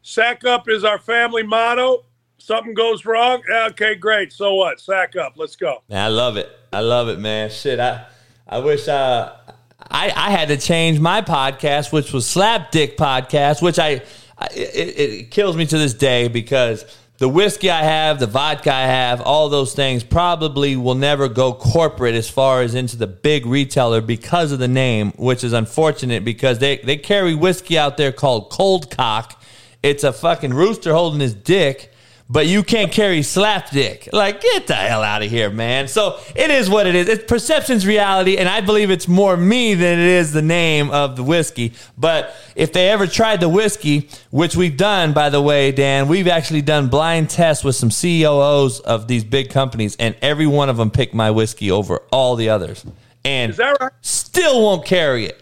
sack 0.00 0.46
up 0.46 0.66
is 0.70 0.82
our 0.82 0.98
family 0.98 1.42
motto. 1.42 2.06
Something 2.44 2.74
goes 2.74 3.06
wrong, 3.06 3.40
okay, 3.48 3.94
great. 3.94 4.32
So 4.32 4.56
what? 4.56 4.80
Sack 4.80 5.14
up, 5.14 5.34
let's 5.36 5.54
go. 5.54 5.84
Man, 5.88 6.04
I 6.04 6.08
love 6.08 6.36
it. 6.36 6.50
I 6.72 6.80
love 6.80 7.08
it, 7.08 7.20
man. 7.20 7.48
Shit, 7.50 7.78
I 7.78 8.04
I 8.48 8.58
wish 8.58 8.88
uh, 8.88 9.36
I 9.78 10.12
I 10.14 10.32
had 10.32 10.48
to 10.48 10.56
change 10.56 10.98
my 10.98 11.22
podcast, 11.22 11.92
which 11.92 12.12
was 12.12 12.28
Slap 12.28 12.72
Dick 12.72 12.96
Podcast, 12.96 13.62
which 13.62 13.78
I, 13.78 14.02
I 14.36 14.46
it, 14.46 14.98
it 14.98 15.30
kills 15.30 15.56
me 15.56 15.66
to 15.66 15.78
this 15.78 15.94
day 15.94 16.26
because 16.26 16.84
the 17.18 17.28
whiskey 17.28 17.70
I 17.70 17.84
have, 17.84 18.18
the 18.18 18.26
vodka 18.26 18.74
I 18.74 18.86
have, 18.86 19.20
all 19.20 19.48
those 19.48 19.72
things 19.72 20.02
probably 20.02 20.74
will 20.74 20.96
never 20.96 21.28
go 21.28 21.52
corporate 21.54 22.16
as 22.16 22.28
far 22.28 22.62
as 22.62 22.74
into 22.74 22.96
the 22.96 23.06
big 23.06 23.46
retailer 23.46 24.00
because 24.00 24.50
of 24.50 24.58
the 24.58 24.66
name, 24.66 25.12
which 25.12 25.44
is 25.44 25.52
unfortunate 25.52 26.24
because 26.24 26.58
they 26.58 26.78
they 26.78 26.96
carry 26.96 27.36
whiskey 27.36 27.78
out 27.78 27.96
there 27.96 28.10
called 28.10 28.50
Cold 28.50 28.90
Cock. 28.90 29.40
It's 29.80 30.02
a 30.02 30.12
fucking 30.12 30.54
rooster 30.54 30.92
holding 30.92 31.20
his 31.20 31.34
dick 31.34 31.91
but 32.32 32.46
you 32.46 32.62
can't 32.62 32.90
carry 32.90 33.20
slapdick. 33.20 34.10
Like, 34.10 34.40
get 34.40 34.66
the 34.66 34.74
hell 34.74 35.02
out 35.02 35.22
of 35.22 35.30
here, 35.30 35.50
man. 35.50 35.86
So 35.86 36.18
it 36.34 36.50
is 36.50 36.70
what 36.70 36.86
it 36.86 36.94
is. 36.94 37.06
It's 37.06 37.24
perception's 37.24 37.86
reality, 37.86 38.38
and 38.38 38.48
I 38.48 38.62
believe 38.62 38.90
it's 38.90 39.06
more 39.06 39.36
me 39.36 39.74
than 39.74 39.98
it 39.98 40.06
is 40.06 40.32
the 40.32 40.40
name 40.40 40.90
of 40.90 41.14
the 41.16 41.22
whiskey. 41.22 41.74
But 41.98 42.34
if 42.56 42.72
they 42.72 42.88
ever 42.88 43.06
tried 43.06 43.40
the 43.40 43.50
whiskey, 43.50 44.08
which 44.30 44.56
we've 44.56 44.78
done, 44.78 45.12
by 45.12 45.28
the 45.28 45.42
way, 45.42 45.72
Dan, 45.72 46.08
we've 46.08 46.26
actually 46.26 46.62
done 46.62 46.88
blind 46.88 47.28
tests 47.28 47.62
with 47.62 47.76
some 47.76 47.90
COOs 47.90 48.80
of 48.80 49.08
these 49.08 49.24
big 49.24 49.50
companies, 49.50 49.94
and 49.96 50.16
every 50.22 50.46
one 50.46 50.70
of 50.70 50.78
them 50.78 50.90
picked 50.90 51.12
my 51.12 51.30
whiskey 51.30 51.70
over 51.70 51.98
all 52.10 52.34
the 52.36 52.48
others. 52.48 52.86
And 53.26 53.50
Is 53.50 53.58
that 53.58 53.76
right? 53.78 53.92
still 54.00 54.62
won't 54.62 54.86
carry 54.86 55.26
it. 55.26 55.38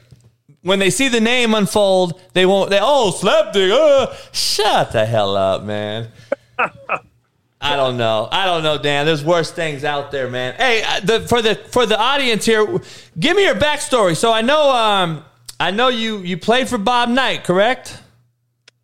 When 0.63 0.81
they 0.81 0.91
see 0.91 1.07
the 1.07 1.21
name 1.21 1.55
unfold, 1.55 2.21
they 2.33 2.47
won't. 2.47 2.69
They 2.69 2.81
oh 2.83 3.17
slapdick. 3.17 3.71
Uh, 3.73 4.13
shut 4.33 4.91
the 4.91 5.07
hell 5.07 5.37
up, 5.37 5.63
man. 5.63 6.09
I 7.63 7.77
don't 7.77 7.99
know. 7.99 8.27
I 8.33 8.47
don't 8.47 8.63
know, 8.63 8.79
Dan. 8.79 9.05
There's 9.05 9.25
worse 9.25 9.51
things 9.51 9.85
out 9.85 10.11
there, 10.11 10.31
man. 10.31 10.55
Hey, 10.55 10.83
uh, 10.83 11.01
the, 11.01 11.21
for 11.21 11.43
the 11.43 11.57
for 11.57 11.85
the 11.85 11.99
audience 11.99 12.47
here, 12.47 12.65
give 13.19 13.37
me 13.37 13.45
your 13.45 13.55
backstory. 13.55 14.17
So 14.17 14.33
I 14.33 14.41
know, 14.41 14.71
um, 14.75 15.25
I 15.59 15.71
know 15.71 15.89
you 15.89 16.19
you 16.19 16.39
played 16.39 16.69
for 16.69 16.79
Bob 16.79 17.11
Knight, 17.11 17.45
correct? 17.45 18.03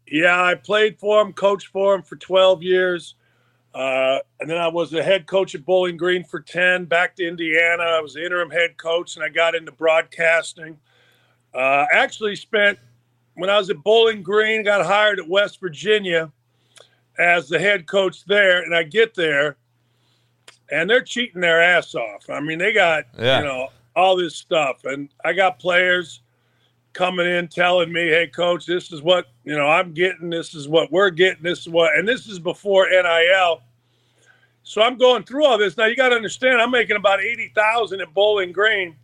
Yeah, 0.06 0.42
I 0.42 0.54
played 0.54 0.98
for 1.00 1.22
him, 1.22 1.32
coached 1.32 1.68
for 1.68 1.94
him 1.94 2.02
for 2.02 2.16
12 2.16 2.62
years. 2.62 3.14
Uh, 3.74 4.20
and 4.40 4.48
then 4.48 4.56
I 4.56 4.68
was 4.68 4.90
the 4.90 5.02
head 5.02 5.26
coach 5.26 5.54
at 5.54 5.64
Bowling 5.64 5.96
Green 5.96 6.24
for 6.24 6.40
10, 6.40 6.86
back 6.86 7.16
to 7.16 7.26
Indiana. 7.26 7.82
I 7.82 8.00
was 8.00 8.14
the 8.14 8.24
interim 8.24 8.50
head 8.50 8.76
coach 8.78 9.16
and 9.16 9.24
I 9.24 9.28
got 9.28 9.54
into 9.54 9.72
broadcasting. 9.72 10.78
Uh, 11.52 11.84
actually 11.92 12.36
spent, 12.36 12.78
when 13.34 13.50
I 13.50 13.58
was 13.58 13.68
at 13.68 13.82
Bowling 13.82 14.22
Green, 14.22 14.64
got 14.64 14.86
hired 14.86 15.18
at 15.18 15.28
West 15.28 15.60
Virginia 15.60 16.32
as 17.18 17.48
the 17.48 17.58
head 17.58 17.86
coach 17.86 18.24
there. 18.24 18.62
And 18.62 18.74
I 18.74 18.82
get 18.82 19.14
there 19.14 19.56
and 20.70 20.88
they're 20.90 21.02
cheating 21.02 21.40
their 21.40 21.62
ass 21.62 21.94
off. 21.94 22.28
I 22.28 22.40
mean, 22.40 22.58
they 22.58 22.72
got 22.72 23.04
Yeah. 23.18 23.38
you 23.38 23.44
know 23.44 23.68
all 23.94 24.16
this 24.16 24.36
stuff, 24.36 24.84
and 24.84 25.08
I 25.24 25.32
got 25.32 25.58
players 25.58 26.20
coming 26.92 27.26
in 27.26 27.48
telling 27.48 27.92
me, 27.92 28.08
"Hey, 28.08 28.26
coach, 28.26 28.66
this 28.66 28.92
is 28.92 29.00
what 29.00 29.26
you 29.44 29.56
know 29.56 29.66
I'm 29.66 29.92
getting. 29.92 30.28
This 30.30 30.54
is 30.54 30.68
what 30.68 30.90
we're 30.92 31.10
getting. 31.10 31.42
This 31.42 31.60
is 31.60 31.68
what," 31.68 31.94
and 31.96 32.06
this 32.06 32.26
is 32.26 32.38
before 32.38 32.88
NIL. 32.90 33.62
So 34.64 34.82
I'm 34.82 34.98
going 34.98 35.22
through 35.22 35.46
all 35.46 35.56
this 35.56 35.76
now. 35.76 35.86
You 35.86 35.94
got 35.94 36.08
to 36.08 36.16
understand, 36.16 36.60
I'm 36.60 36.72
making 36.72 36.96
about 36.96 37.20
eighty 37.22 37.52
thousand 37.54 38.00
at 38.00 38.12
Bowling 38.12 38.52
Green. 38.52 38.96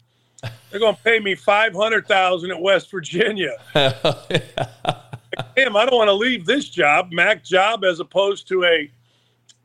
They're 0.71 0.81
going 0.81 0.97
to 0.97 1.03
pay 1.03 1.21
me 1.21 1.35
five 1.37 1.73
hundred 1.75 2.07
thousand 2.09 2.51
at 2.51 2.61
West 2.61 2.91
Virginia. 2.91 3.57
Damn, 5.57 5.77
I 5.77 5.87
don't 5.87 5.97
want 5.97 6.09
to 6.09 6.15
leave 6.15 6.45
this 6.47 6.69
job, 6.69 7.13
Mac 7.13 7.45
job, 7.45 7.85
as 7.85 8.01
opposed 8.01 8.49
to 8.49 8.65
a 8.65 8.91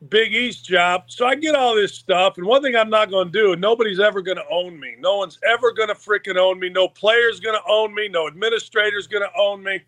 Big 0.10 0.34
East 0.34 0.65
job. 0.65 1.06
So 1.07 1.26
I 1.26 1.35
get 1.35 1.56
all 1.56 1.76
this 1.76 1.94
stuff. 1.94 2.38
And 2.38 2.45
one 2.45 2.61
thing 2.61 2.76
I'm 2.76 2.89
not 2.89 3.10
going 3.10 3.27
to 3.27 3.31
do, 3.31 3.53
and 3.53 3.61
nobody's 3.61 3.99
ever 3.99 4.22
going 4.22 4.38
to 4.38 4.48
own 4.49 4.80
me. 4.80 4.95
No 4.99 5.18
one's 5.18 5.39
ever 5.48 5.72
going 5.72 5.89
to 5.89 5.95
freaking 5.95 6.38
own 6.38 6.60
me. 6.60 6.69
No 6.69 6.88
player's 6.88 7.39
going 7.39 7.56
to 7.56 7.69
own 7.69 7.94
me. 7.95 8.07
No 8.07 8.27
administrator's 8.27 9.07
going 9.07 9.23
to 9.23 9.39
own 9.39 9.64
me. 9.64 9.81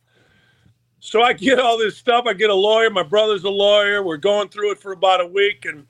So 0.99 1.22
I 1.22 1.34
get 1.34 1.60
all 1.60 1.77
this 1.77 1.95
stuff. 1.95 2.26
I 2.27 2.34
get 2.34 2.49
a 2.49 2.56
lawyer. 2.56 2.89
My 2.89 3.03
brother's 3.03 3.43
a 3.43 3.49
lawyer. 3.49 4.03
We're 4.03 4.18
going 4.18 4.49
through 4.49 4.72
it 4.72 4.80
for 4.80 4.91
about 4.91 5.22
a 5.22 5.27
week. 5.27 5.65
And 5.65 5.85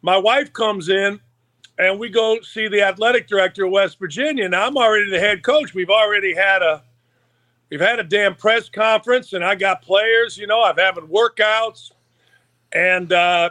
my 0.00 0.16
wife 0.16 0.52
comes 0.52 0.88
in 0.88 1.20
and 1.78 1.98
we 1.98 2.08
go 2.08 2.40
see 2.42 2.68
the 2.68 2.82
athletic 2.82 3.26
director 3.26 3.64
of 3.64 3.72
West 3.72 3.98
Virginia. 3.98 4.48
Now 4.48 4.66
I'm 4.66 4.76
already 4.76 5.10
the 5.10 5.20
head 5.20 5.42
coach. 5.42 5.74
We've 5.74 5.90
already 5.90 6.34
had 6.34 6.62
a 6.62 6.82
we've 7.72 7.80
had 7.80 7.98
a 7.98 8.04
damn 8.04 8.34
press 8.34 8.68
conference 8.68 9.32
and 9.32 9.42
I 9.42 9.54
got 9.54 9.80
players, 9.80 10.36
you 10.36 10.46
know, 10.46 10.60
I've 10.60 10.76
having 10.76 11.06
workouts 11.06 11.92
and 12.70 13.10
uh 13.12 13.48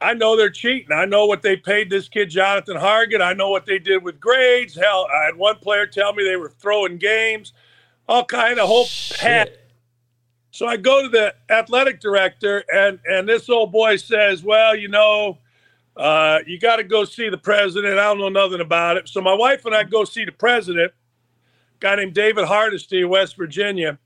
I 0.00 0.14
know 0.14 0.36
they're 0.36 0.50
cheating. 0.50 0.90
I 0.90 1.04
know 1.04 1.26
what 1.26 1.40
they 1.40 1.56
paid 1.56 1.88
this 1.88 2.08
kid 2.08 2.30
Jonathan 2.30 2.76
Hargett. 2.76 3.20
I 3.22 3.34
know 3.34 3.50
what 3.50 3.64
they 3.64 3.78
did 3.78 4.02
with 4.02 4.18
grades. 4.18 4.74
Hell, 4.74 5.06
I 5.16 5.26
had 5.26 5.36
one 5.36 5.54
player 5.58 5.86
tell 5.86 6.12
me 6.12 6.24
they 6.24 6.34
were 6.34 6.48
throwing 6.48 6.98
games, 6.98 7.52
all 8.08 8.24
kind 8.24 8.58
of 8.58 8.66
whole 8.66 8.88
pat. 9.20 9.58
So 10.50 10.66
I 10.66 10.76
go 10.76 11.04
to 11.04 11.08
the 11.08 11.32
athletic 11.48 12.00
director, 12.00 12.64
and 12.74 12.98
and 13.06 13.28
this 13.28 13.48
old 13.48 13.70
boy 13.70 13.94
says, 13.94 14.42
"Well, 14.42 14.74
you 14.74 14.88
know, 14.88 15.38
uh, 15.96 16.40
you 16.48 16.58
got 16.58 16.76
to 16.76 16.84
go 16.84 17.04
see 17.04 17.28
the 17.28 17.38
president. 17.38 17.96
I 17.96 18.02
don't 18.02 18.18
know 18.18 18.28
nothing 18.28 18.60
about 18.60 18.96
it." 18.96 19.08
So 19.08 19.20
my 19.20 19.34
wife 19.34 19.64
and 19.66 19.74
I 19.74 19.84
go 19.84 20.02
see 20.02 20.24
the 20.24 20.32
president, 20.32 20.92
guy 21.82 21.96
named 21.96 22.14
David 22.14 22.44
Hardesty, 22.44 23.04
West 23.04 23.36
Virginia. 23.36 23.98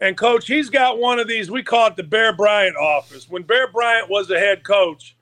And 0.00 0.16
coach, 0.16 0.48
he's 0.48 0.68
got 0.68 0.98
one 0.98 1.20
of 1.20 1.28
these. 1.28 1.50
We 1.50 1.62
call 1.62 1.86
it 1.86 1.96
the 1.96 2.02
Bear 2.02 2.34
Bryant 2.34 2.76
office. 2.76 3.30
When 3.30 3.44
Bear 3.44 3.70
Bryant 3.70 4.10
was 4.10 4.26
the 4.26 4.38
head 4.38 4.64
coach, 4.64 5.16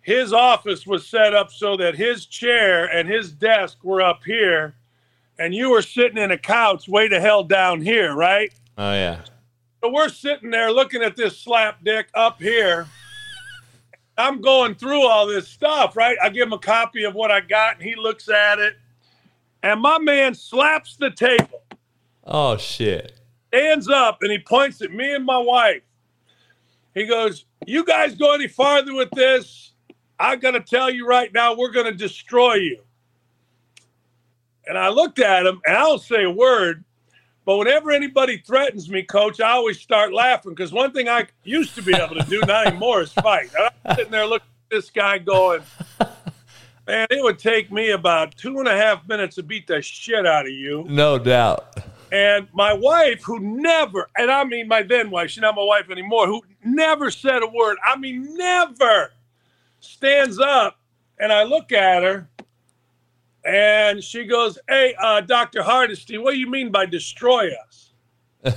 his 0.00 0.32
office 0.32 0.86
was 0.86 1.06
set 1.06 1.34
up 1.34 1.52
so 1.52 1.76
that 1.76 1.94
his 1.94 2.24
chair 2.24 2.86
and 2.86 3.06
his 3.06 3.30
desk 3.32 3.84
were 3.84 4.00
up 4.00 4.24
here, 4.24 4.74
and 5.38 5.54
you 5.54 5.70
were 5.70 5.82
sitting 5.82 6.16
in 6.16 6.30
a 6.30 6.38
couch 6.38 6.88
way 6.88 7.06
the 7.06 7.20
hell 7.20 7.44
down 7.44 7.82
here, 7.82 8.14
right? 8.14 8.52
Oh 8.78 8.92
yeah. 8.92 9.20
So 9.82 9.92
we're 9.92 10.08
sitting 10.08 10.50
there 10.50 10.72
looking 10.72 11.02
at 11.02 11.16
this 11.16 11.38
slap 11.38 11.84
dick 11.84 12.08
up 12.14 12.40
here. 12.40 12.86
I'm 14.16 14.40
going 14.40 14.74
through 14.74 15.06
all 15.06 15.26
this 15.26 15.46
stuff, 15.46 15.94
right? 15.94 16.16
I 16.22 16.30
give 16.30 16.46
him 16.46 16.54
a 16.54 16.58
copy 16.58 17.04
of 17.04 17.14
what 17.14 17.30
I 17.30 17.40
got, 17.40 17.74
and 17.74 17.82
he 17.82 17.94
looks 17.94 18.30
at 18.30 18.58
it. 18.58 18.76
And 19.62 19.80
my 19.80 19.98
man 19.98 20.34
slaps 20.34 20.96
the 20.96 21.10
table, 21.10 21.62
Oh 22.24 22.56
shit. 22.56 23.18
stands 23.48 23.88
up, 23.88 24.18
and 24.22 24.30
he 24.30 24.38
points 24.38 24.80
at 24.82 24.92
me 24.92 25.14
and 25.14 25.24
my 25.24 25.38
wife. 25.38 25.82
He 26.94 27.06
goes, 27.06 27.44
You 27.66 27.84
guys 27.84 28.14
go 28.14 28.34
any 28.34 28.48
farther 28.48 28.94
with 28.94 29.10
this? 29.10 29.72
I'm 30.18 30.38
going 30.40 30.54
to 30.54 30.60
tell 30.60 30.88
you 30.90 31.06
right 31.06 31.32
now, 31.32 31.54
we're 31.54 31.70
going 31.72 31.86
to 31.86 31.94
destroy 31.94 32.54
you. 32.54 32.80
And 34.66 34.76
I 34.78 34.88
looked 34.88 35.18
at 35.18 35.46
him, 35.46 35.60
and 35.66 35.76
I 35.76 35.80
don't 35.80 36.00
say 36.02 36.24
a 36.24 36.30
word. 36.30 36.84
But 37.44 37.58
whenever 37.58 37.92
anybody 37.92 38.38
threatens 38.38 38.88
me, 38.90 39.02
coach, 39.04 39.40
I 39.40 39.50
always 39.52 39.78
start 39.78 40.12
laughing 40.12 40.52
because 40.52 40.72
one 40.72 40.90
thing 40.92 41.08
I 41.08 41.26
used 41.44 41.76
to 41.76 41.82
be 41.82 41.94
able 41.94 42.16
to 42.16 42.24
do, 42.28 42.40
not 42.40 42.66
anymore, 42.66 43.02
is 43.02 43.12
fight. 43.12 43.50
And 43.56 43.68
I'm 43.84 43.96
sitting 43.96 44.10
there 44.10 44.26
looking 44.26 44.48
at 44.70 44.74
this 44.76 44.90
guy 44.90 45.18
going, 45.18 45.62
man, 46.86 47.06
it 47.10 47.22
would 47.22 47.38
take 47.38 47.72
me 47.72 47.90
about 47.90 48.36
two 48.36 48.58
and 48.58 48.68
a 48.68 48.76
half 48.76 49.06
minutes 49.08 49.36
to 49.36 49.42
beat 49.42 49.66
the 49.66 49.82
shit 49.82 50.26
out 50.26 50.46
of 50.46 50.52
you. 50.52 50.84
No 50.88 51.18
doubt. 51.18 51.76
And 52.12 52.46
my 52.52 52.72
wife, 52.72 53.22
who 53.24 53.40
never, 53.40 54.08
and 54.16 54.30
I 54.30 54.44
mean 54.44 54.68
my 54.68 54.82
then 54.82 55.10
wife, 55.10 55.30
she's 55.30 55.42
not 55.42 55.56
my 55.56 55.64
wife 55.64 55.90
anymore, 55.90 56.26
who 56.26 56.42
never 56.64 57.10
said 57.10 57.42
a 57.42 57.48
word, 57.48 57.78
I 57.84 57.96
mean, 57.96 58.36
never 58.36 59.12
stands 59.80 60.38
up 60.38 60.78
and 61.18 61.32
I 61.32 61.42
look 61.42 61.72
at 61.72 62.02
her 62.02 62.28
and 63.44 64.02
she 64.02 64.24
goes, 64.24 64.58
Hey, 64.68 64.94
uh, 65.00 65.20
Dr. 65.20 65.62
Hardesty, 65.62 66.18
what 66.18 66.32
do 66.32 66.38
you 66.38 66.50
mean 66.50 66.70
by 66.70 66.86
destroy 66.86 67.50
us? 67.66 67.92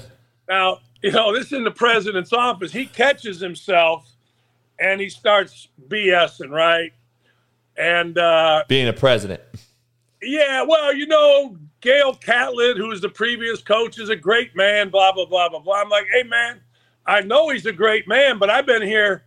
now, 0.50 0.80
you 1.02 1.12
know, 1.12 1.34
this 1.34 1.48
is 1.48 1.54
in 1.54 1.64
the 1.64 1.72
president's 1.72 2.34
office. 2.34 2.72
He 2.72 2.86
catches 2.86 3.40
himself 3.40 4.12
and 4.80 5.02
he 5.02 5.10
starts 5.10 5.70
BSing, 5.88 6.52
right? 6.52 6.94
And 7.80 8.18
uh, 8.18 8.66
Being 8.68 8.90
a 8.90 8.94
president. 8.94 9.42
yeah, 10.22 10.62
well, 10.64 10.94
you 10.94 11.08
know, 11.08 11.58
Gale 11.82 12.14
Catlett, 12.14 12.78
who 12.78 12.88
was 12.88 13.00
the 13.02 13.10
previous 13.10 13.62
coach, 13.62 13.98
is 14.00 14.10
a 14.10 14.16
great 14.16 14.56
man, 14.56 14.90
blah, 14.90 15.14
blah, 15.14 15.26
blah, 15.26 15.48
blah, 15.50 15.60
blah. 15.60 15.82
I'm 15.82 15.90
like, 15.90 16.06
hey, 16.12 16.24
man, 16.24 16.60
I 17.06 17.22
know 17.22 17.50
he's 17.50 17.66
a 17.66 17.72
great 17.72 18.08
man, 18.08 18.38
but 18.38 18.50
I've 18.50 18.66
been 18.66 18.82
here 18.82 19.24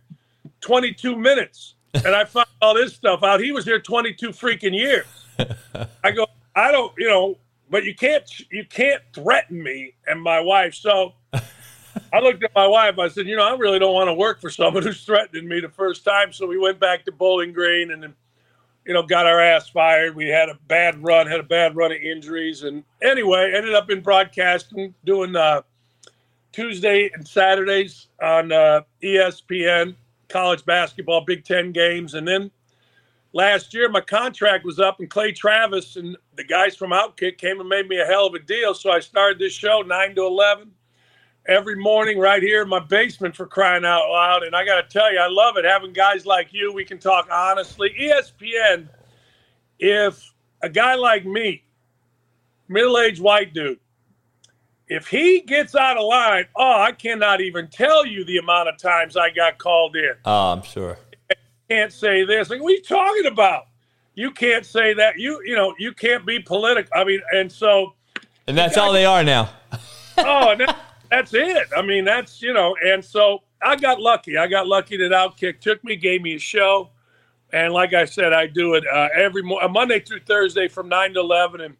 22 0.61 1.15
minutes 1.17 1.73
and 1.95 2.15
I 2.15 2.23
found 2.25 2.47
all 2.61 2.75
this 2.75 2.93
stuff 2.93 3.23
out. 3.23 3.39
He 3.39 3.51
was 3.51 3.65
here 3.65 3.79
22 3.79 4.29
freaking 4.29 4.77
years. 4.77 5.05
I 6.03 6.11
go, 6.11 6.27
I 6.55 6.71
don't, 6.71 6.93
you 6.97 7.07
know, 7.07 7.37
but 7.71 7.85
you 7.85 7.95
can't, 7.95 8.23
you 8.51 8.65
can't 8.65 9.01
threaten 9.13 9.63
me 9.63 9.95
and 10.05 10.21
my 10.21 10.39
wife. 10.39 10.75
So 10.75 11.13
I 11.33 12.19
looked 12.19 12.43
at 12.43 12.53
my 12.53 12.67
wife. 12.67 12.99
I 12.99 13.07
said, 13.07 13.25
you 13.25 13.35
know, 13.35 13.47
I 13.47 13.55
really 13.57 13.79
don't 13.79 13.95
want 13.95 14.09
to 14.09 14.13
work 14.13 14.39
for 14.39 14.51
someone 14.51 14.83
who's 14.83 15.03
threatening 15.03 15.47
me 15.47 15.59
the 15.59 15.69
first 15.69 16.05
time. 16.05 16.31
So 16.31 16.45
we 16.45 16.59
went 16.59 16.79
back 16.79 17.03
to 17.05 17.11
Bowling 17.11 17.51
Green 17.51 17.89
and 17.89 18.03
then 18.03 18.13
you 18.85 18.93
know, 18.93 19.03
got 19.03 19.25
our 19.25 19.39
ass 19.39 19.69
fired. 19.69 20.15
We 20.15 20.27
had 20.27 20.49
a 20.49 20.57
bad 20.67 21.01
run, 21.03 21.27
had 21.27 21.39
a 21.39 21.43
bad 21.43 21.75
run 21.75 21.91
of 21.91 21.97
injuries, 21.97 22.63
and 22.63 22.83
anyway, 23.01 23.53
ended 23.55 23.73
up 23.73 23.89
in 23.89 24.01
broadcasting, 24.01 24.93
doing 25.05 25.35
uh, 25.35 25.61
Tuesday 26.51 27.09
and 27.13 27.27
Saturdays 27.27 28.07
on 28.21 28.51
uh, 28.51 28.81
ESPN, 29.01 29.95
college 30.29 30.65
basketball, 30.65 31.21
Big 31.21 31.45
Ten 31.45 31.71
games, 31.71 32.13
and 32.13 32.27
then 32.27 32.51
last 33.31 33.73
year 33.73 33.89
my 33.89 34.01
contract 34.01 34.65
was 34.65 34.79
up, 34.79 34.99
and 34.99 35.09
Clay 35.09 35.31
Travis 35.31 35.95
and 35.95 36.17
the 36.35 36.43
guys 36.43 36.75
from 36.75 36.91
Outkick 36.91 37.37
came 37.37 37.59
and 37.59 37.69
made 37.69 37.87
me 37.87 37.99
a 37.99 38.05
hell 38.05 38.27
of 38.27 38.33
a 38.33 38.39
deal. 38.39 38.73
So 38.73 38.91
I 38.91 38.99
started 38.99 39.39
this 39.39 39.53
show 39.53 39.81
nine 39.81 40.15
to 40.15 40.25
eleven 40.25 40.71
every 41.45 41.75
morning 41.75 42.17
right 42.17 42.41
here 42.41 42.61
in 42.61 42.69
my 42.69 42.79
basement 42.79 43.35
for 43.35 43.45
crying 43.45 43.85
out 43.85 44.09
loud. 44.09 44.43
And 44.43 44.55
I 44.55 44.65
got 44.65 44.81
to 44.81 44.87
tell 44.87 45.11
you, 45.11 45.19
I 45.19 45.27
love 45.27 45.57
it 45.57 45.65
having 45.65 45.93
guys 45.93 46.25
like 46.25 46.53
you. 46.53 46.71
We 46.71 46.85
can 46.85 46.99
talk 46.99 47.27
honestly. 47.31 47.93
ESPN, 47.99 48.87
if 49.79 50.33
a 50.61 50.69
guy 50.69 50.95
like 50.95 51.25
me, 51.25 51.63
middle 52.67 52.97
aged 52.97 53.21
white 53.21 53.53
dude, 53.53 53.79
if 54.87 55.07
he 55.07 55.41
gets 55.41 55.75
out 55.75 55.97
of 55.97 56.05
line, 56.05 56.45
oh, 56.55 56.81
I 56.81 56.91
cannot 56.91 57.41
even 57.41 57.67
tell 57.67 58.05
you 58.05 58.23
the 58.25 58.37
amount 58.37 58.69
of 58.69 58.77
times 58.77 59.17
I 59.17 59.29
got 59.29 59.57
called 59.57 59.95
in. 59.95 60.13
Oh, 60.25 60.51
I'm 60.51 60.61
sure. 60.61 60.97
Can't 61.69 61.91
say 61.91 62.23
this. 62.23 62.49
Like, 62.49 62.61
what 62.61 62.69
are 62.69 62.75
you 62.75 62.83
talking 62.83 63.25
about? 63.25 63.63
You 64.15 64.31
can't 64.31 64.65
say 64.65 64.93
that. 64.93 65.17
You, 65.17 65.41
you 65.45 65.55
know, 65.55 65.73
you 65.79 65.93
can't 65.93 66.25
be 66.25 66.39
political. 66.39 66.91
I 66.95 67.03
mean, 67.03 67.21
and 67.33 67.51
so 67.51 67.95
And 68.45 68.57
that's 68.57 68.77
all 68.77 68.93
they 68.93 69.05
are 69.05 69.23
now. 69.23 69.49
oh, 70.17 70.51
and 70.51 70.61
that, 70.61 70.77
that's 71.13 71.33
it. 71.33 71.67
I 71.77 71.81
mean, 71.83 72.05
that's 72.05 72.41
you 72.41 72.53
know, 72.53 72.75
and 72.83 73.03
so 73.05 73.43
I 73.61 73.75
got 73.75 74.01
lucky. 74.01 74.37
I 74.37 74.47
got 74.47 74.67
lucky 74.67 74.97
that 74.97 75.11
Outkick 75.11 75.59
took 75.59 75.83
me, 75.83 75.95
gave 75.95 76.21
me 76.21 76.35
a 76.35 76.39
show, 76.39 76.89
and 77.51 77.71
like 77.71 77.93
I 77.93 78.05
said, 78.05 78.33
I 78.33 78.47
do 78.47 78.73
it 78.73 78.83
uh, 78.91 79.09
every 79.15 79.43
mo- 79.43 79.59
uh, 79.61 79.67
Monday 79.67 79.99
through 79.99 80.21
Thursday 80.21 80.67
from 80.67 80.89
nine 80.89 81.13
to 81.13 81.19
eleven. 81.19 81.61
And 81.61 81.75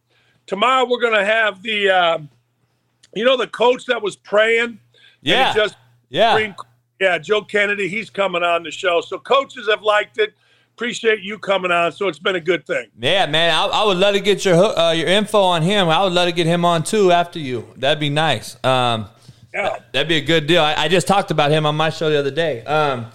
tomorrow 0.46 0.88
we're 0.88 1.02
gonna 1.02 1.26
have 1.26 1.64
the, 1.64 1.90
uh, 1.90 2.20
you 3.16 3.26
know, 3.26 3.36
the 3.36 3.48
coach 3.48 3.86
that 3.88 4.02
was 4.02 4.16
praying. 4.16 4.80
Yeah. 5.22 5.54
just 5.54 5.76
Yeah. 6.10 6.54
yeah, 7.00 7.18
Joe 7.18 7.42
Kennedy. 7.42 7.88
He's 7.88 8.12
coming 8.12 8.44
on 8.44 8.62
the 8.62 8.72
show, 8.72 9.02
so 9.02 9.18
coaches 9.18 9.68
have 9.68 9.82
liked 9.82 10.20
it. 10.20 10.36
Appreciate 10.76 11.22
you 11.22 11.40
coming 11.40 11.72
on. 11.72 11.92
So 11.92 12.08
it's 12.08 12.20
been 12.20 12.36
a 12.36 12.40
good 12.40 12.66
thing. 12.66 12.88
Yeah, 13.00 13.26
man. 13.28 13.54
I, 13.54 13.66
I 13.66 13.86
would 13.86 13.98
love 13.98 14.14
to 14.14 14.20
get 14.20 14.46
your 14.46 14.56
uh, 14.56 14.92
your 14.92 15.08
info 15.08 15.42
on 15.42 15.64
him. 15.64 15.90
I 15.90 16.04
would 16.04 16.14
love 16.14 16.28
to 16.28 16.32
get 16.32 16.46
him 16.46 16.66
on 16.66 16.84
too 16.84 17.12
after 17.12 17.40
you. 17.40 17.68
That'd 17.78 18.00
be 18.00 18.10
nice. 18.10 18.64
Um, 18.64 19.08
Yeah. 19.54 19.80
that'd 19.92 20.08
be 20.08 20.18
a 20.18 20.22
good 20.22 20.48
deal. 20.48 20.62
I, 20.62 20.76
I 20.76 20.88
just 20.88 21.08
talked 21.08 21.32
about 21.32 21.52
him 21.52 21.66
on 21.66 21.76
my 21.76 21.90
show 21.90 22.10
the 22.10 22.18
other 22.20 22.32
day. 22.32 22.64
Um, 22.64 23.08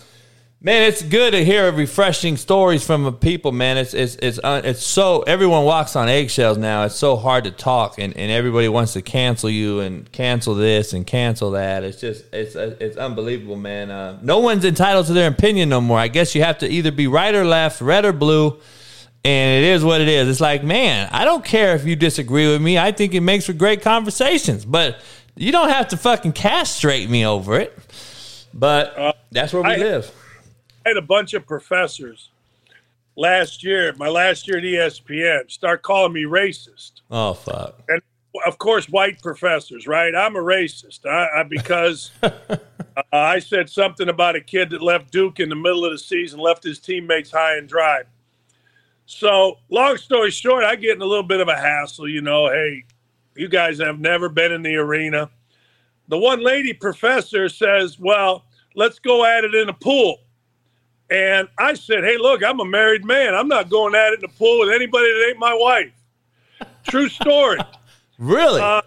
Man, 0.60 0.82
it's 0.82 1.02
good 1.02 1.35
to 1.35 1.44
hear 1.44 1.70
refreshing 1.70 2.36
stories 2.36 2.85
from 2.85 3.15
people, 3.19 3.52
man. 3.52 3.78
It's 3.78 3.94
it's 3.94 4.16
it's 4.16 4.40
uh, 4.43 4.60
it's 4.65 4.82
so 4.82 5.23
everyone 5.23 5.62
walks 5.62 5.94
on 5.94 6.09
eggshells 6.09 6.59
now. 6.59 6.82
It's 6.82 6.97
so 6.97 7.15
hard 7.15 7.44
to 7.44 7.52
talk, 7.52 8.01
and, 8.01 8.16
and 8.16 8.32
everybody 8.32 8.69
wants 8.69 8.94
to 8.94 9.02
cancel 9.02 9.48
you 9.48 9.78
and 9.78 10.10
cancel 10.10 10.56
this 10.56 10.94
and 10.94 11.06
cancel 11.06 11.52
that. 11.52 11.85
It's 11.85 12.01
just 12.01 12.24
it's 12.35 12.56
uh, 12.56 12.74
it's 12.81 12.97
unbelievable, 12.97 13.55
man. 13.55 13.93
Uh, 13.93 14.19
no 14.20 14.40
one's 14.40 14.65
entitled 14.65 15.06
to 15.06 15.12
their 15.12 15.31
opinion 15.31 15.69
no 15.69 15.81
more. 15.81 15.97
I 15.97 16.09
guess 16.09 16.35
you 16.35 16.43
have 16.43 16.59
to 16.59 16.69
either 16.69 16.90
be 16.90 17.06
right 17.06 17.36
or 17.36 17.44
left, 17.44 17.81
red 17.81 18.05
or 18.05 18.12
blue, 18.12 18.59
and 19.24 19.65
it 19.65 19.69
is 19.69 19.85
what 19.85 20.01
it 20.01 20.09
is. 20.09 20.28
It's 20.28 20.40
like, 20.40 20.65
man, 20.65 21.09
I 21.12 21.24
don't 21.24 21.44
care 21.44 21.77
if 21.77 21.86
you 21.86 21.94
disagree 21.94 22.48
with 22.51 22.60
me. 22.60 22.78
I 22.78 22.90
think 22.90 23.15
it 23.15 23.20
makes 23.20 23.47
for 23.47 23.52
great 23.52 23.81
conversations, 23.82 24.65
but 24.65 24.98
you 25.39 25.52
don't 25.52 25.69
have 25.70 25.89
to 25.89 25.97
fucking 25.97 26.32
castrate 26.32 27.09
me 27.09 27.24
over 27.24 27.59
it. 27.59 27.78
But 28.52 29.16
that's 29.31 29.52
where 29.52 29.62
we 29.62 29.70
I- 29.70 29.77
live. 29.77 30.15
I 30.85 30.90
had 30.90 30.97
a 30.97 31.02
bunch 31.02 31.35
of 31.35 31.47
professors 31.47 32.31
last 33.15 33.62
year, 33.62 33.93
my 33.98 34.09
last 34.09 34.48
year 34.48 34.59
at 34.59 34.65
ESPN, 34.65 35.51
start 35.51 35.82
calling 35.82 36.12
me 36.12 36.23
racist. 36.23 36.93
Oh 37.10 37.35
fuck. 37.35 37.82
And 37.89 38.01
of 38.47 38.59
course, 38.59 38.89
white 38.89 39.20
professors, 39.20 39.86
right? 39.86 40.15
I'm 40.15 40.36
a 40.36 40.40
racist 40.40 41.05
I, 41.05 41.40
I, 41.40 41.43
because 41.43 42.12
uh, 42.23 42.56
I 43.12 43.39
said 43.40 43.69
something 43.69 44.09
about 44.09 44.36
a 44.36 44.40
kid 44.40 44.70
that 44.70 44.81
left 44.81 45.10
Duke 45.10 45.40
in 45.40 45.48
the 45.48 45.56
middle 45.56 45.85
of 45.85 45.93
the 45.93 45.98
season, 45.98 46.39
left 46.40 46.62
his 46.62 46.78
teammates 46.78 47.31
high 47.31 47.56
and 47.56 47.69
dry. 47.69 48.02
So, 49.06 49.59
long 49.70 49.97
story 49.97 50.31
short, 50.31 50.65
I 50.65 50.77
get 50.77 50.97
in 50.97 51.02
a 51.02 51.06
little 51.06 51.24
bit 51.24 51.40
of 51.40 51.48
a 51.48 51.56
hassle. 51.56 52.09
You 52.09 52.20
know, 52.20 52.48
hey, 52.48 52.85
you 53.39 53.48
guys 53.48 53.78
have 53.78 54.01
never 54.01 54.28
been 54.28 54.52
in 54.52 54.62
the 54.62 54.77
arena. 54.77 55.31
The 56.09 56.19
one 56.19 56.43
lady 56.43 56.73
professor 56.73 57.48
says, 57.48 57.98
well, 57.98 58.44
let's 58.74 58.98
go 58.98 59.24
at 59.24 59.44
it 59.44 59.55
in 59.55 59.69
a 59.69 59.74
pool. 59.74 60.19
And 61.10 61.48
I 61.56 61.74
said, 61.74 62.05
hey, 62.05 62.19
look, 62.19 62.43
I'm 62.43 62.60
a 62.60 62.65
married 62.65 63.05
man. 63.05 63.35
I'm 63.35 63.48
not 63.48 63.70
going 63.70 63.94
at 63.94 64.12
it 64.12 64.19
in 64.19 64.24
a 64.24 64.32
pool 64.32 64.60
with 64.60 64.70
anybody 64.70 65.12
that 65.12 65.27
ain't 65.28 65.39
my 65.39 65.55
wife. 65.55 65.93
True 66.89 67.09
story. 67.09 67.59
Really? 68.20 68.60
Uh, 68.60 68.81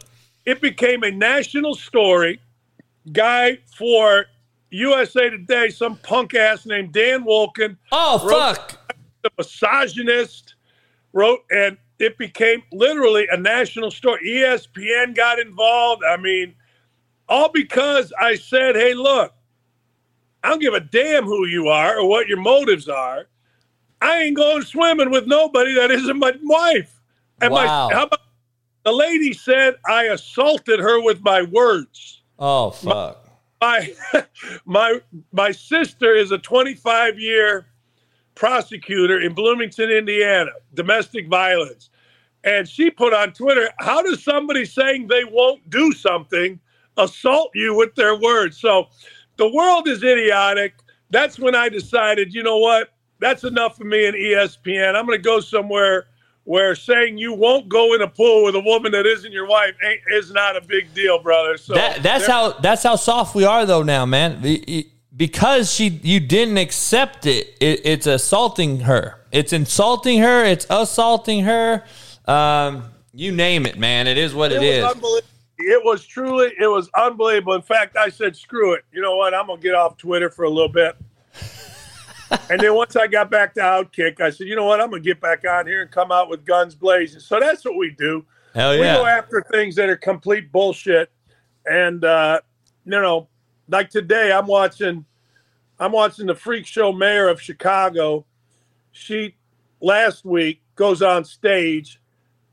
it 0.45 0.59
became 0.59 1.03
a 1.03 1.09
national 1.09 1.75
story. 1.75 2.41
Guy 3.13 3.59
for 3.77 4.25
USA 4.71 5.29
Today, 5.29 5.69
some 5.69 5.95
punk 5.99 6.33
ass 6.33 6.65
named 6.65 6.91
Dan 6.91 7.23
Wolken. 7.23 7.77
Oh, 7.93 8.19
fuck. 8.19 8.77
The 9.21 9.29
misogynist 9.37 10.55
wrote, 11.13 11.45
and 11.49 11.77
it 12.01 12.17
became 12.17 12.63
literally 12.71 13.27
a 13.31 13.37
national 13.37 13.91
story. 13.91 14.19
ESPN 14.27 15.15
got 15.15 15.39
involved. 15.39 16.03
I 16.03 16.17
mean, 16.17 16.55
all 17.29 17.49
because 17.49 18.11
I 18.19 18.35
said, 18.35 18.75
hey, 18.75 18.93
look, 18.93 19.33
I 20.43 20.49
don't 20.49 20.59
give 20.59 20.73
a 20.73 20.79
damn 20.79 21.25
who 21.25 21.45
you 21.45 21.67
are 21.67 21.99
or 21.99 22.07
what 22.07 22.27
your 22.27 22.39
motives 22.39 22.89
are. 22.89 23.27
I 24.01 24.23
ain't 24.23 24.35
going 24.35 24.63
swimming 24.63 25.11
with 25.11 25.27
nobody 25.27 25.75
that 25.75 25.91
isn't 25.91 26.17
my 26.17 26.33
wife. 26.43 26.99
And 27.39 27.51
Wow. 27.53 27.89
my, 27.89 27.93
how 27.93 28.03
about 28.05 28.19
the 28.83 28.91
lady 28.91 29.33
said 29.33 29.75
I 29.87 30.05
assaulted 30.05 30.79
her 30.79 31.03
with 31.03 31.21
my 31.21 31.43
words. 31.43 32.21
Oh 32.39 32.71
fuck. 32.71 33.29
My 33.61 33.93
my 34.65 34.99
my 35.31 35.51
sister 35.51 36.15
is 36.15 36.31
a 36.31 36.39
25 36.39 37.19
year 37.19 37.67
prosecutor 38.33 39.21
in 39.21 39.33
Bloomington, 39.33 39.91
Indiana, 39.91 40.51
domestic 40.73 41.27
violence. 41.27 41.90
And 42.43 42.67
she 42.67 42.89
put 42.89 43.13
on 43.13 43.33
Twitter, 43.33 43.69
how 43.79 44.01
does 44.01 44.23
somebody 44.23 44.65
saying 44.65 45.07
they 45.07 45.23
won't 45.23 45.69
do 45.69 45.91
something 45.91 46.59
assault 46.97 47.51
you 47.53 47.75
with 47.75 47.93
their 47.95 48.15
words? 48.15 48.57
So 48.57 48.87
the 49.37 49.49
world 49.49 49.87
is 49.87 50.03
idiotic. 50.03 50.73
That's 51.11 51.37
when 51.37 51.55
I 51.55 51.69
decided, 51.69 52.33
you 52.33 52.41
know 52.41 52.57
what? 52.57 52.89
That's 53.19 53.43
enough 53.43 53.77
for 53.77 53.83
me 53.83 54.05
and 54.07 54.15
ESPN. 54.15 54.95
I'm 54.95 55.05
going 55.05 55.17
to 55.17 55.23
go 55.23 55.39
somewhere 55.39 56.07
where 56.43 56.73
saying 56.73 57.17
you 57.17 57.33
won't 57.33 57.69
go 57.69 57.93
in 57.93 58.01
a 58.01 58.07
pool 58.07 58.45
with 58.45 58.55
a 58.55 58.59
woman 58.59 58.91
that 58.91 59.05
isn't 59.05 59.31
your 59.31 59.47
wife 59.47 59.75
ain't, 59.83 60.01
is 60.11 60.31
not 60.31 60.57
a 60.57 60.61
big 60.61 60.91
deal, 60.93 61.21
brother. 61.21 61.57
So 61.57 61.75
that, 61.75 62.01
that's 62.01 62.25
there- 62.25 62.35
how 62.35 62.53
that's 62.53 62.83
how 62.83 62.95
soft 62.95 63.35
we 63.35 63.43
are 63.43 63.65
though 63.65 63.83
now, 63.83 64.05
man. 64.05 64.41
Because 65.15 65.71
she 65.71 65.99
you 66.01 66.19
didn't 66.19 66.57
accept 66.57 67.25
it, 67.25 67.55
it, 67.59 67.81
it's 67.83 68.07
assaulting 68.07 68.81
her. 68.81 69.19
It's 69.31 69.53
insulting 69.53 70.19
her. 70.19 70.43
It's 70.43 70.65
assaulting 70.69 71.43
her. 71.43 71.83
Um, 72.25 72.91
you 73.13 73.31
name 73.31 73.65
it, 73.65 73.77
man. 73.77 74.07
It 74.07 74.17
is 74.17 74.33
what 74.33 74.51
it 74.51 74.59
was 74.59 74.63
is. 74.63 75.23
It 75.57 75.83
was 75.83 76.05
truly, 76.05 76.51
it 76.59 76.67
was 76.67 76.89
unbelievable. 76.97 77.53
In 77.53 77.61
fact, 77.61 77.95
I 77.95 78.09
said, 78.09 78.35
screw 78.35 78.73
it. 78.73 78.83
You 78.91 79.01
know 79.01 79.15
what? 79.15 79.33
I'm 79.33 79.47
going 79.47 79.59
to 79.59 79.63
get 79.63 79.75
off 79.75 79.97
Twitter 79.97 80.29
for 80.29 80.43
a 80.43 80.49
little 80.49 80.71
bit. 80.71 80.95
and 82.49 82.59
then 82.59 82.73
once 82.73 82.95
I 82.95 83.07
got 83.07 83.29
back 83.29 83.53
to 83.55 83.61
Outkick, 83.61 84.21
I 84.21 84.31
said, 84.31 84.47
you 84.47 84.55
know 84.55 84.65
what? 84.65 84.81
I'm 84.81 84.89
going 84.89 85.03
to 85.03 85.07
get 85.07 85.21
back 85.21 85.45
on 85.47 85.67
here 85.67 85.83
and 85.83 85.91
come 85.91 86.11
out 86.11 86.29
with 86.29 86.45
guns 86.45 86.73
blazing. 86.73 87.19
So 87.19 87.39
that's 87.39 87.63
what 87.63 87.77
we 87.77 87.91
do. 87.91 88.25
Hell 88.55 88.75
yeah. 88.75 88.97
We 88.97 89.03
go 89.03 89.05
after 89.05 89.45
things 89.51 89.75
that 89.75 89.89
are 89.89 89.97
complete 89.97 90.51
bullshit. 90.51 91.11
And, 91.65 92.03
uh, 92.03 92.41
you 92.85 92.91
know, 92.91 93.27
like 93.67 93.89
today, 93.91 94.31
I'm 94.31 94.47
watching, 94.47 95.05
I'm 95.79 95.91
watching 95.91 96.25
the 96.25 96.35
freak 96.35 96.65
show 96.65 96.91
mayor 96.91 97.27
of 97.27 97.39
Chicago. 97.39 98.25
She 98.91 99.35
last 99.79 100.25
week 100.25 100.61
goes 100.75 101.01
on 101.01 101.23
stage 101.23 102.00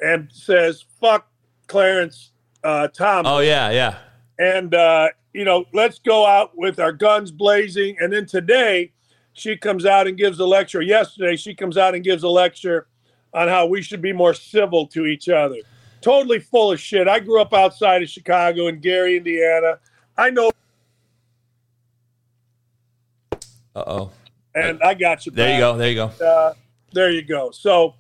and 0.01 0.29
says, 0.33 0.85
fuck 1.01 1.29
Clarence 1.67 2.33
uh, 2.65 2.89
Thomas. 2.89 3.31
Oh 3.31 3.41
yeah, 3.41 3.71
yeah. 3.71 3.99
And, 4.39 4.75
uh, 4.75 5.09
you 5.33 5.45
know, 5.45 5.65
let's 5.73 5.99
go 5.99 6.27
out 6.27 6.57
with 6.57 6.79
our 6.79 6.93
guns 6.93 7.31
blazing. 7.31 7.97
And 8.01 8.13
then 8.13 8.27
today, 8.27 8.93
she 9.33 9.57
comes 9.57 9.85
out 9.87 10.07
and 10.07 10.17
gives 10.17 10.39
a 10.39 10.47
lecture. 10.47 10.81
Yesterday, 10.81 11.37
she 11.37 11.55
comes 11.55 11.77
out 11.77 11.95
and 11.95 12.03
gives 12.03 12.23
a 12.23 12.29
lecture 12.29 12.87
on 13.35 13.49
how 13.49 13.67
we 13.67 13.83
should 13.83 14.03
be 14.03 14.13
more 14.13 14.35
civil 14.35 14.87
to 14.89 15.07
each 15.07 15.29
other. 15.29 15.57
Totally 16.01 16.39
full 16.39 16.73
of 16.73 16.81
shit. 16.81 17.09
I 17.09 17.21
grew 17.21 17.41
up 17.41 17.53
outside 17.53 18.03
of 18.03 18.09
Chicago 18.09 18.69
in 18.69 18.81
Gary, 18.81 19.17
Indiana. 19.17 19.79
I 20.17 20.31
know, 20.31 20.51
Uh 23.77 23.85
oh. 23.87 24.11
and 24.55 24.81
I 24.83 24.95
got 24.95 25.27
you. 25.27 25.33
There 25.33 25.53
you 25.53 25.61
go. 25.61 25.77
There 25.77 25.89
you 25.89 25.95
go. 25.95 26.07
Uh, 26.25 26.55
there 26.93 27.11
you 27.11 27.23
go. 27.23 27.51
So, 27.51 27.95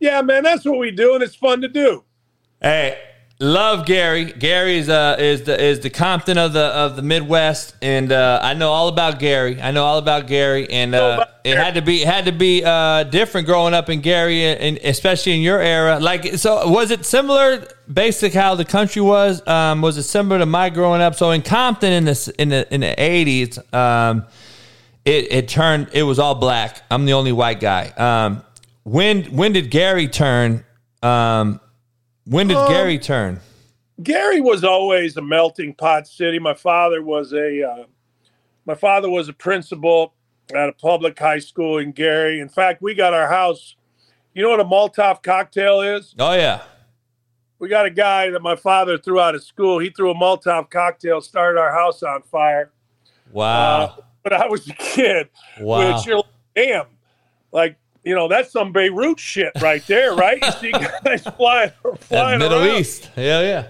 yeah, 0.00 0.22
man, 0.22 0.44
that's 0.44 0.64
what 0.64 0.78
we 0.78 0.90
do, 0.90 1.14
and 1.14 1.22
it's 1.22 1.34
fun 1.34 1.60
to 1.62 1.68
do. 1.68 2.04
Hey, 2.60 2.98
love 3.40 3.86
Gary. 3.86 4.24
Gary 4.24 4.78
is 4.78 4.88
uh 4.88 5.16
is 5.18 5.44
the 5.44 5.62
is 5.62 5.80
the 5.80 5.90
Compton 5.90 6.38
of 6.38 6.52
the 6.52 6.64
of 6.64 6.96
the 6.96 7.02
Midwest, 7.02 7.74
and 7.82 8.10
uh, 8.10 8.40
I 8.42 8.54
know 8.54 8.70
all 8.70 8.88
about 8.88 9.18
Gary. 9.18 9.60
I 9.60 9.70
know 9.70 9.84
all 9.84 9.98
about 9.98 10.26
Gary, 10.26 10.68
and 10.70 10.94
uh, 10.94 11.24
it 11.44 11.56
had 11.56 11.74
to 11.74 11.82
be 11.82 12.00
had 12.00 12.24
to 12.24 12.32
be 12.32 12.64
uh, 12.64 13.04
different 13.04 13.46
growing 13.46 13.74
up 13.74 13.88
in 13.90 14.00
Gary, 14.00 14.44
and 14.44 14.78
especially 14.78 15.32
in 15.32 15.40
your 15.40 15.60
era. 15.60 16.00
Like, 16.00 16.34
so 16.34 16.68
was 16.68 16.90
it 16.90 17.06
similar? 17.06 17.66
Basic 17.92 18.34
how 18.34 18.54
the 18.54 18.64
country 18.64 19.02
was. 19.02 19.46
Um, 19.46 19.80
was 19.82 19.96
it 19.96 20.02
similar 20.02 20.38
to 20.40 20.46
my 20.46 20.68
growing 20.68 21.00
up? 21.00 21.14
So 21.14 21.30
in 21.30 21.42
Compton 21.42 21.92
in 21.92 22.04
the 22.04 22.34
in 22.38 22.48
the 22.50 22.74
in 22.74 22.80
the 22.80 23.00
eighties, 23.00 23.58
um, 23.72 24.26
it 25.04 25.32
it 25.32 25.48
turned. 25.48 25.88
It 25.92 26.02
was 26.02 26.18
all 26.18 26.34
black. 26.34 26.82
I'm 26.90 27.04
the 27.06 27.14
only 27.14 27.32
white 27.32 27.60
guy. 27.60 27.88
Um, 27.96 28.42
when 28.88 29.24
when 29.24 29.52
did 29.52 29.70
Gary 29.70 30.08
turn? 30.08 30.64
Um, 31.02 31.60
when 32.24 32.48
did 32.48 32.56
Um, 32.56 32.68
Gary 32.68 32.98
turn? 32.98 33.40
Gary 34.02 34.40
was 34.40 34.64
always 34.64 35.16
a 35.16 35.22
melting 35.22 35.74
pot 35.74 36.06
city. 36.06 36.38
My 36.38 36.54
father 36.54 37.02
was 37.02 37.32
a 37.32 37.62
uh, 37.62 37.84
my 38.64 38.74
father 38.74 39.10
was 39.10 39.28
a 39.28 39.32
principal 39.32 40.14
at 40.54 40.68
a 40.68 40.72
public 40.72 41.18
high 41.18 41.38
school 41.38 41.78
in 41.78 41.92
Gary. 41.92 42.40
In 42.40 42.48
fact, 42.48 42.80
we 42.80 42.94
got 42.94 43.12
our 43.12 43.28
house. 43.28 43.76
You 44.34 44.42
know 44.42 44.50
what 44.50 44.60
a 44.60 44.64
Molotov 44.64 45.22
cocktail 45.22 45.80
is? 45.80 46.14
Oh 46.18 46.34
yeah. 46.34 46.62
We 47.58 47.68
got 47.68 47.86
a 47.86 47.90
guy 47.90 48.30
that 48.30 48.40
my 48.40 48.54
father 48.54 48.96
threw 48.98 49.18
out 49.18 49.34
of 49.34 49.42
school. 49.42 49.80
He 49.80 49.90
threw 49.90 50.12
a 50.12 50.14
Molotov 50.14 50.70
cocktail, 50.70 51.20
started 51.20 51.58
our 51.58 51.72
house 51.72 52.04
on 52.04 52.22
fire. 52.22 52.70
Wow. 53.32 53.80
Uh, 53.80 53.96
but 54.22 54.32
I 54.32 54.46
was 54.46 54.68
a 54.68 54.74
kid. 54.74 55.28
Wow. 55.60 55.96
Which 55.96 56.06
you're 56.06 56.18
like, 56.18 56.26
damn, 56.54 56.86
like 57.50 57.76
you 58.08 58.14
know 58.14 58.26
that's 58.26 58.50
some 58.50 58.72
Beirut 58.72 59.20
shit 59.20 59.52
right 59.60 59.86
there, 59.86 60.14
right? 60.14 60.42
You 60.42 60.52
see 60.52 60.70
guys 61.04 61.22
flying, 61.36 61.70
flying 62.00 62.38
Middle 62.38 62.64
around. 62.64 62.80
East. 62.80 63.10
Yeah, 63.16 63.42
yeah. 63.42 63.68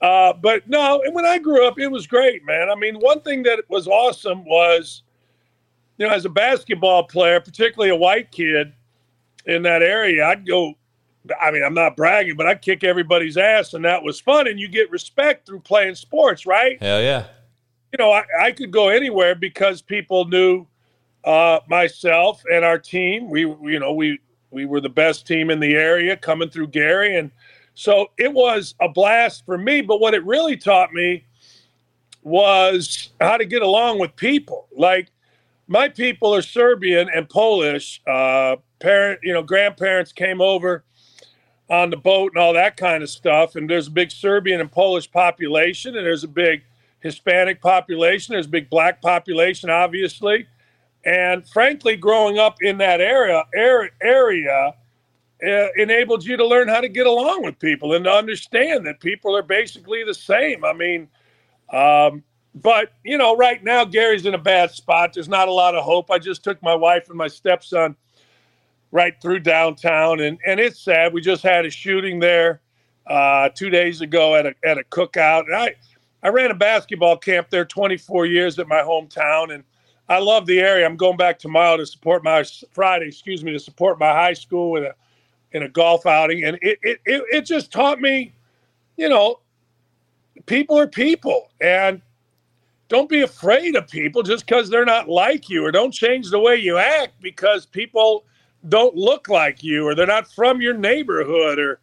Uh, 0.00 0.32
but 0.32 0.66
no, 0.66 1.02
and 1.04 1.14
when 1.14 1.26
I 1.26 1.38
grew 1.38 1.66
up, 1.66 1.78
it 1.78 1.88
was 1.88 2.06
great, 2.06 2.46
man. 2.46 2.70
I 2.70 2.76
mean, 2.76 2.94
one 2.96 3.20
thing 3.20 3.42
that 3.42 3.62
was 3.68 3.86
awesome 3.86 4.46
was, 4.46 5.02
you 5.98 6.06
know, 6.06 6.12
as 6.14 6.24
a 6.24 6.30
basketball 6.30 7.04
player, 7.04 7.40
particularly 7.40 7.90
a 7.90 7.96
white 7.96 8.30
kid 8.30 8.72
in 9.44 9.62
that 9.64 9.82
area, 9.82 10.26
I'd 10.26 10.46
go. 10.46 10.72
I 11.40 11.50
mean, 11.50 11.62
I'm 11.62 11.74
not 11.74 11.94
bragging, 11.94 12.36
but 12.36 12.46
I'd 12.46 12.62
kick 12.62 12.84
everybody's 12.84 13.36
ass, 13.36 13.74
and 13.74 13.84
that 13.84 14.02
was 14.02 14.18
fun. 14.18 14.48
And 14.48 14.58
you 14.58 14.66
get 14.68 14.90
respect 14.90 15.46
through 15.46 15.60
playing 15.60 15.94
sports, 15.96 16.46
right? 16.46 16.82
Hell 16.82 17.02
yeah. 17.02 17.26
you 17.92 17.98
know, 17.98 18.12
I, 18.12 18.24
I 18.40 18.52
could 18.52 18.70
go 18.70 18.88
anywhere 18.88 19.34
because 19.34 19.82
people 19.82 20.24
knew 20.24 20.66
uh, 21.24 21.60
myself 21.68 22.42
and 22.50 22.64
our 22.64 22.78
team. 22.78 23.30
We, 23.30 23.40
you 23.40 23.78
know, 23.78 23.92
we 23.92 24.18
we 24.50 24.66
were 24.66 24.80
the 24.80 24.88
best 24.88 25.26
team 25.26 25.50
in 25.50 25.60
the 25.60 25.74
area 25.74 26.16
coming 26.16 26.48
through 26.48 26.68
Gary, 26.68 27.16
and 27.16 27.30
so 27.74 28.10
it 28.18 28.32
was 28.32 28.74
a 28.80 28.88
blast 28.88 29.44
for 29.44 29.58
me. 29.58 29.80
But 29.80 30.00
what 30.00 30.14
it 30.14 30.24
really 30.24 30.56
taught 30.56 30.92
me 30.92 31.24
was 32.22 33.10
how 33.20 33.36
to 33.36 33.44
get 33.44 33.62
along 33.62 33.98
with 33.98 34.16
people. 34.16 34.68
Like 34.76 35.08
my 35.66 35.88
people 35.88 36.34
are 36.34 36.42
Serbian 36.42 37.08
and 37.14 37.28
Polish. 37.28 38.00
Uh, 38.06 38.56
parent, 38.80 39.20
you 39.22 39.32
know, 39.32 39.42
grandparents 39.42 40.12
came 40.12 40.40
over 40.40 40.84
on 41.70 41.90
the 41.90 41.96
boat 41.96 42.32
and 42.34 42.42
all 42.42 42.52
that 42.52 42.76
kind 42.76 43.02
of 43.02 43.10
stuff. 43.10 43.56
And 43.56 43.68
there's 43.68 43.88
a 43.88 43.90
big 43.90 44.10
Serbian 44.10 44.60
and 44.60 44.70
Polish 44.70 45.10
population, 45.10 45.96
and 45.96 46.06
there's 46.06 46.24
a 46.24 46.28
big 46.28 46.62
Hispanic 47.00 47.60
population. 47.60 48.34
There's 48.34 48.46
a 48.46 48.50
big 48.50 48.70
black 48.70 49.00
population, 49.00 49.70
obviously. 49.70 50.46
And 51.04 51.46
frankly, 51.48 51.96
growing 51.96 52.38
up 52.38 52.56
in 52.62 52.78
that 52.78 53.00
area 53.00 53.44
area, 53.54 53.90
area 54.02 54.74
uh, 55.46 55.66
enabled 55.76 56.24
you 56.24 56.36
to 56.36 56.46
learn 56.46 56.68
how 56.68 56.80
to 56.80 56.88
get 56.88 57.06
along 57.06 57.42
with 57.42 57.58
people 57.58 57.94
and 57.94 58.04
to 58.04 58.10
understand 58.10 58.86
that 58.86 59.00
people 59.00 59.36
are 59.36 59.42
basically 59.42 60.02
the 60.04 60.14
same. 60.14 60.64
I 60.64 60.72
mean, 60.72 61.08
um, 61.72 62.22
but 62.54 62.92
you 63.04 63.18
know, 63.18 63.36
right 63.36 63.62
now 63.62 63.84
Gary's 63.84 64.26
in 64.26 64.34
a 64.34 64.38
bad 64.38 64.70
spot. 64.70 65.12
There's 65.12 65.28
not 65.28 65.48
a 65.48 65.52
lot 65.52 65.74
of 65.74 65.84
hope. 65.84 66.10
I 66.10 66.18
just 66.18 66.42
took 66.44 66.62
my 66.62 66.74
wife 66.74 67.08
and 67.08 67.18
my 67.18 67.28
stepson 67.28 67.96
right 68.92 69.20
through 69.20 69.40
downtown, 69.40 70.20
and 70.20 70.38
and 70.46 70.60
it's 70.60 70.80
sad. 70.80 71.12
We 71.12 71.20
just 71.20 71.42
had 71.42 71.66
a 71.66 71.70
shooting 71.70 72.20
there 72.20 72.60
uh, 73.06 73.50
two 73.50 73.70
days 73.70 74.00
ago 74.00 74.36
at 74.36 74.46
a 74.46 74.54
at 74.64 74.78
a 74.78 74.84
cookout, 74.84 75.46
and 75.46 75.56
I 75.56 75.74
I 76.22 76.28
ran 76.28 76.50
a 76.50 76.54
basketball 76.54 77.18
camp 77.18 77.50
there 77.50 77.64
24 77.64 78.26
years 78.26 78.58
at 78.58 78.68
my 78.68 78.80
hometown, 78.80 79.52
and 79.52 79.64
I 80.08 80.18
love 80.18 80.46
the 80.46 80.60
area. 80.60 80.86
I'm 80.86 80.96
going 80.96 81.16
back 81.16 81.38
tomorrow 81.38 81.76
to 81.76 81.86
support 81.86 82.22
my 82.22 82.44
Friday, 82.72 83.06
excuse 83.06 83.42
me, 83.42 83.52
to 83.52 83.58
support 83.58 83.98
my 83.98 84.10
high 84.12 84.34
school 84.34 84.70
with 84.70 84.84
a 84.84 84.94
in 85.52 85.62
a 85.62 85.68
golf 85.68 86.04
outing, 86.04 86.44
and 86.44 86.58
it 86.60 86.78
it 86.82 87.00
it, 87.06 87.22
it 87.30 87.40
just 87.42 87.72
taught 87.72 88.00
me, 88.00 88.34
you 88.96 89.08
know, 89.08 89.40
people 90.46 90.78
are 90.78 90.86
people, 90.86 91.50
and 91.60 92.02
don't 92.88 93.08
be 93.08 93.22
afraid 93.22 93.76
of 93.76 93.88
people 93.88 94.22
just 94.22 94.46
because 94.46 94.68
they're 94.68 94.84
not 94.84 95.08
like 95.08 95.48
you, 95.48 95.64
or 95.64 95.70
don't 95.72 95.92
change 95.92 96.30
the 96.30 96.38
way 96.38 96.56
you 96.56 96.76
act 96.76 97.14
because 97.22 97.64
people 97.64 98.24
don't 98.68 98.94
look 98.94 99.28
like 99.28 99.62
you, 99.62 99.86
or 99.86 99.94
they're 99.94 100.06
not 100.06 100.30
from 100.30 100.60
your 100.60 100.74
neighborhood, 100.74 101.58
or 101.58 101.80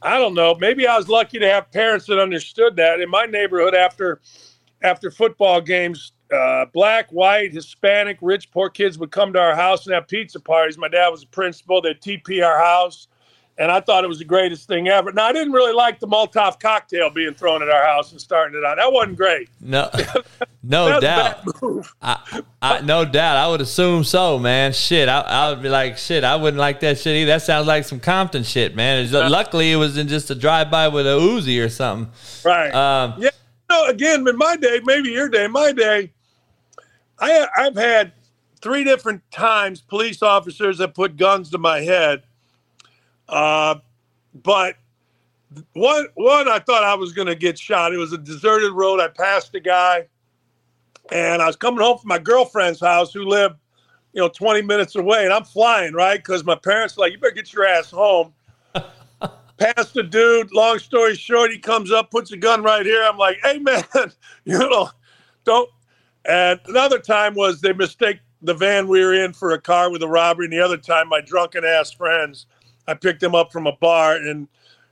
I 0.00 0.18
don't 0.18 0.34
know. 0.34 0.56
Maybe 0.56 0.86
I 0.86 0.96
was 0.96 1.08
lucky 1.08 1.38
to 1.38 1.48
have 1.48 1.70
parents 1.70 2.06
that 2.06 2.18
understood 2.18 2.74
that. 2.76 3.00
In 3.00 3.08
my 3.08 3.26
neighborhood, 3.26 3.74
after 3.74 4.20
after 4.82 5.10
football 5.10 5.60
games, 5.60 6.12
uh, 6.32 6.66
black, 6.72 7.10
white, 7.10 7.52
Hispanic, 7.52 8.18
rich, 8.20 8.50
poor 8.50 8.68
kids 8.70 8.98
would 8.98 9.10
come 9.10 9.32
to 9.32 9.40
our 9.40 9.54
house 9.54 9.86
and 9.86 9.94
have 9.94 10.08
pizza 10.08 10.40
parties. 10.40 10.78
My 10.78 10.88
dad 10.88 11.08
was 11.08 11.22
a 11.22 11.26
principal. 11.26 11.80
They'd 11.80 12.00
TP 12.00 12.44
our 12.44 12.58
house 12.58 13.08
and 13.58 13.70
I 13.70 13.80
thought 13.80 14.02
it 14.02 14.08
was 14.08 14.18
the 14.18 14.24
greatest 14.24 14.66
thing 14.66 14.88
ever. 14.88 15.12
Now 15.12 15.26
I 15.26 15.32
didn't 15.32 15.52
really 15.52 15.74
like 15.74 16.00
the 16.00 16.06
Molotov 16.06 16.58
cocktail 16.58 17.10
being 17.10 17.34
thrown 17.34 17.62
at 17.62 17.68
our 17.68 17.84
house 17.84 18.12
and 18.12 18.20
starting 18.20 18.58
it 18.58 18.64
out. 18.64 18.76
That 18.76 18.92
wasn't 18.92 19.16
great. 19.16 19.50
No, 19.60 19.90
no 20.62 21.00
doubt. 21.00 21.44
I, 22.00 22.42
I, 22.62 22.80
no 22.80 23.04
doubt. 23.04 23.36
I 23.36 23.48
would 23.48 23.60
assume 23.60 24.04
so, 24.04 24.38
man. 24.38 24.72
Shit, 24.72 25.08
I, 25.08 25.20
I 25.20 25.50
would 25.50 25.62
be 25.62 25.68
like, 25.68 25.98
shit. 25.98 26.24
I 26.24 26.36
wouldn't 26.36 26.58
like 26.60 26.80
that 26.80 26.98
shit 26.98 27.14
either. 27.16 27.32
That 27.32 27.42
sounds 27.42 27.66
like 27.66 27.84
some 27.84 28.00
Compton 28.00 28.42
shit, 28.42 28.74
man. 28.74 29.04
It's, 29.04 29.12
luckily, 29.12 29.70
it 29.70 29.76
was 29.76 29.98
in 29.98 30.08
just 30.08 30.30
a 30.30 30.34
drive 30.34 30.70
by 30.70 30.88
with 30.88 31.06
a 31.06 31.10
Uzi 31.10 31.64
or 31.64 31.68
something. 31.68 32.12
Right. 32.44 32.74
Um, 32.74 33.14
yeah. 33.18 33.30
No, 33.70 33.86
again, 33.86 34.26
in 34.26 34.36
my 34.36 34.56
day, 34.56 34.80
maybe 34.84 35.10
your 35.10 35.28
day, 35.28 35.46
my 35.46 35.72
day, 35.72 36.12
I 37.22 37.46
I've 37.56 37.76
had 37.76 38.12
three 38.60 38.84
different 38.84 39.22
times 39.30 39.80
police 39.80 40.22
officers 40.22 40.76
that 40.78 40.94
put 40.94 41.16
guns 41.16 41.48
to 41.50 41.58
my 41.58 41.80
head 41.80 42.22
uh, 43.32 43.76
but 44.34 44.76
one 45.72 46.06
one 46.14 46.48
I 46.48 46.58
thought 46.58 46.84
I 46.84 46.94
was 46.94 47.12
going 47.12 47.28
to 47.28 47.34
get 47.34 47.58
shot. 47.58 47.92
It 47.92 47.96
was 47.96 48.12
a 48.12 48.18
deserted 48.18 48.72
road. 48.72 49.00
I 49.00 49.08
passed 49.08 49.54
a 49.54 49.60
guy, 49.60 50.06
and 51.10 51.42
I 51.42 51.46
was 51.46 51.56
coming 51.56 51.80
home 51.80 51.98
from 51.98 52.08
my 52.08 52.18
girlfriend's 52.18 52.80
house, 52.80 53.12
who 53.12 53.24
lived, 53.24 53.56
you 54.12 54.20
know, 54.20 54.28
20 54.28 54.62
minutes 54.62 54.96
away, 54.96 55.24
and 55.24 55.32
I'm 55.32 55.44
flying 55.44 55.94
right 55.94 56.18
because 56.18 56.44
my 56.44 56.54
parents 56.54 56.96
were 56.96 57.04
like, 57.04 57.12
"You 57.12 57.18
better 57.18 57.34
get 57.34 57.52
your 57.52 57.66
ass 57.66 57.90
home." 57.90 58.34
Passed 59.58 59.94
the 59.94 60.02
dude. 60.02 60.52
Long 60.52 60.78
story 60.78 61.14
short, 61.14 61.52
he 61.52 61.58
comes 61.58 61.92
up, 61.92 62.10
puts 62.10 62.32
a 62.32 62.36
gun 62.36 62.62
right 62.62 62.84
here. 62.84 63.02
I'm 63.02 63.18
like, 63.18 63.38
"Hey 63.42 63.58
man, 63.58 63.84
you 64.44 64.58
know, 64.58 64.90
don't." 65.44 65.70
And 66.24 66.60
another 66.66 66.98
time 66.98 67.34
was 67.34 67.60
they 67.60 67.72
mistake 67.72 68.18
the 68.42 68.54
van 68.54 68.88
we 68.88 69.04
were 69.04 69.14
in 69.14 69.32
for 69.32 69.52
a 69.52 69.60
car 69.60 69.90
with 69.90 70.02
a 70.02 70.08
robbery, 70.08 70.46
and 70.46 70.52
the 70.52 70.60
other 70.60 70.76
time 70.76 71.08
my 71.08 71.20
drunken 71.20 71.64
ass 71.64 71.92
friends 71.92 72.46
I 72.86 72.94
picked 72.94 73.20
them 73.20 73.34
up 73.34 73.52
from 73.52 73.66
a 73.66 73.76
bar 73.76 74.16
and 74.16 74.48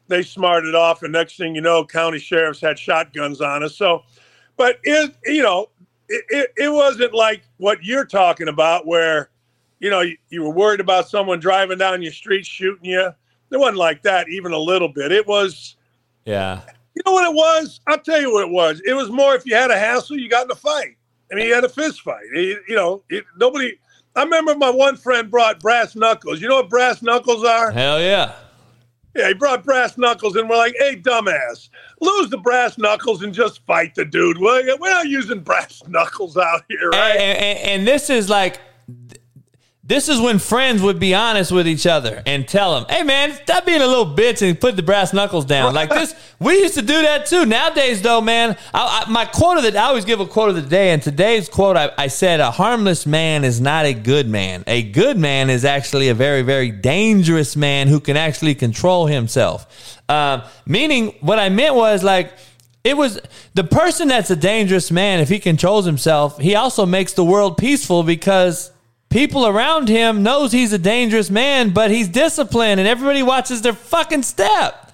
they 0.09 0.23
smarted 0.23 0.75
off. 0.75 1.03
And 1.03 1.13
next 1.13 1.37
thing 1.37 1.55
you 1.55 1.61
know, 1.61 1.85
county 1.85 2.19
sheriffs 2.19 2.61
had 2.61 2.79
shotguns 2.79 3.41
on 3.41 3.63
us. 3.63 3.77
So, 3.77 4.05
but 4.57 4.79
it, 4.83 5.15
you 5.25 5.43
know, 5.43 5.69
it, 6.09 6.25
it, 6.29 6.53
it 6.57 6.69
wasn't 6.69 7.15
like 7.15 7.43
what 7.59 7.83
you're 7.83 8.05
talking 8.05 8.49
about 8.49 8.87
where, 8.87 9.31
you 9.79 9.91
know, 9.91 10.01
you, 10.01 10.17
you 10.29 10.43
were 10.43 10.51
worried 10.51 10.81
about 10.81 11.09
someone 11.09 11.41
driving 11.41 11.79
down 11.79 12.03
your 12.03 12.13
street 12.13 12.45
shooting 12.45 12.85
you. 12.85 13.11
It 13.51 13.57
wasn't 13.57 13.79
like 13.79 14.03
that 14.03 14.29
even 14.29 14.53
a 14.53 14.59
little 14.59 14.89
bit. 14.89 15.11
It 15.11 15.27
was, 15.27 15.77
yeah. 16.25 16.63
You 16.95 17.03
know 17.07 17.13
what 17.13 17.31
it 17.31 17.35
was? 17.35 17.81
I'll 17.87 18.01
tell 18.01 18.21
you 18.21 18.33
what 18.33 18.47
it 18.47 18.53
was. 18.53 18.83
It 18.85 18.93
was 18.93 19.11
more 19.11 19.35
if 19.35 19.47
you 19.47 19.55
had 19.55 19.71
a 19.71 19.79
hassle, 19.79 20.19
you 20.19 20.29
got 20.29 20.45
in 20.45 20.51
a 20.51 20.57
fight. 20.57 20.97
I 21.31 21.35
mean, 21.35 21.47
you 21.47 21.55
had 21.55 21.65
a 21.65 21.69
fist 21.69 22.03
fight. 22.03 22.25
You, 22.33 22.61
you 22.67 22.77
know, 22.77 23.03
it, 23.09 23.25
nobody 23.37 23.79
I 24.17 24.25
remember 24.25 24.57
my 24.57 24.71
one 24.71 24.97
friend 24.97 25.31
brought 25.31 25.61
brass 25.61 25.95
knuckles. 25.95 26.41
You 26.41 26.49
know 26.49 26.57
what 26.57 26.69
brass 26.69 27.01
knuckles 27.01 27.45
are? 27.45 27.71
Hell 27.71 28.01
yeah. 28.01 28.35
Yeah, 29.15 29.29
he 29.29 29.35
brought 29.35 29.65
brass 29.65 29.99
knuckles, 29.99 30.37
and 30.37 30.49
we're 30.49 30.57
like, 30.57 30.75
"Hey, 30.79 30.95
dumbass, 30.95 31.69
lose 32.01 32.31
the 32.31 32.39
brass 32.39 32.79
knuckles 32.79 33.23
and 33.23 33.35
just 33.35 33.65
fight 33.67 33.95
the 33.97 34.05
dude." 34.05 34.39
We're 34.39 34.77
not 34.79 35.09
using 35.09 35.41
brass 35.41 35.83
knuckles 35.89 36.37
out 36.37 36.63
here, 36.69 36.91
right? 36.91 37.17
And, 37.17 37.39
and, 37.39 37.59
and 37.59 37.89
this 37.89 38.09
is 38.09 38.29
like 38.29 38.61
this 39.91 40.09
is 40.09 40.21
when 40.21 40.39
friends 40.39 40.81
would 40.83 41.01
be 41.01 41.17
honest 41.17 41.51
with 41.51 41.67
each 41.67 41.85
other 41.85 42.23
and 42.25 42.47
tell 42.47 42.75
them, 42.75 42.87
"Hey, 42.89 43.03
man, 43.03 43.35
stop 43.43 43.67
being 43.67 43.83
a 43.83 43.87
little 43.87 44.07
bitch 44.07 44.41
and 44.41 44.59
put 44.59 44.77
the 44.77 44.85
brass 44.85 45.13
knuckles 45.13 45.45
down." 45.45 45.75
Like 45.75 45.91
this, 45.91 46.15
we 46.39 46.61
used 46.61 46.75
to 46.75 46.83
do 46.83 47.03
that 47.03 47.27
too. 47.27 47.45
Nowadays, 47.45 48.01
though, 48.01 48.21
man, 48.21 48.57
I, 48.73 49.05
I, 49.05 49.11
my 49.11 49.25
quote 49.25 49.57
of 49.57 49.65
the 49.65 49.77
I 49.77 49.87
always 49.87 50.05
give 50.05 50.21
a 50.21 50.27
quote 50.27 50.49
of 50.49 50.55
the 50.55 50.63
day, 50.63 50.91
and 50.93 51.03
today's 51.03 51.49
quote 51.49 51.77
I, 51.77 51.91
I 51.99 52.07
said, 52.07 52.39
"A 52.39 52.53
harmless 52.53 53.05
man 53.05 53.43
is 53.43 53.61
not 53.61 53.85
a 53.85 53.93
good 53.93 54.29
man. 54.29 54.63
A 54.69 54.85
good 54.85 55.19
man 55.19 55.51
is 55.51 55.65
actually 55.65 56.09
a 56.09 56.15
very, 56.15 56.43
very 56.43 56.71
dangerous 56.71 57.57
man 57.57 57.89
who 57.89 57.99
can 57.99 58.17
actually 58.17 58.55
control 58.55 59.07
himself." 59.07 59.99
Uh, 60.09 60.49
meaning, 60.67 61.17
what 61.21 61.41
I 61.41 61.49
meant 61.49 61.75
was 61.75 62.05
like. 62.05 62.33
It 62.83 62.97
was 62.97 63.21
the 63.53 63.63
person 63.63 64.09
that's 64.09 64.31
a 64.31 64.37
dangerous 64.37 64.91
man. 64.91 65.21
If 65.21 65.29
he 65.29 65.39
controls 65.39 65.85
himself, 65.85 66.39
he 66.39 66.55
also 66.55 66.87
makes 66.87 67.13
the 67.13 67.23
world 67.23 67.59
peaceful 67.59 68.03
because 68.03 68.71
people 69.11 69.47
around 69.47 69.89
him 69.89 70.23
knows 70.23 70.53
he's 70.53 70.73
a 70.73 70.79
dangerous 70.79 71.31
man, 71.31 71.71
but 71.71 71.91
he's 71.91 72.09
disciplined 72.09 72.81
and 72.81 72.89
everybody 72.89 73.23
watches 73.23 73.61
their 73.61 73.75
fucking 73.75 74.23
step. 74.23 74.87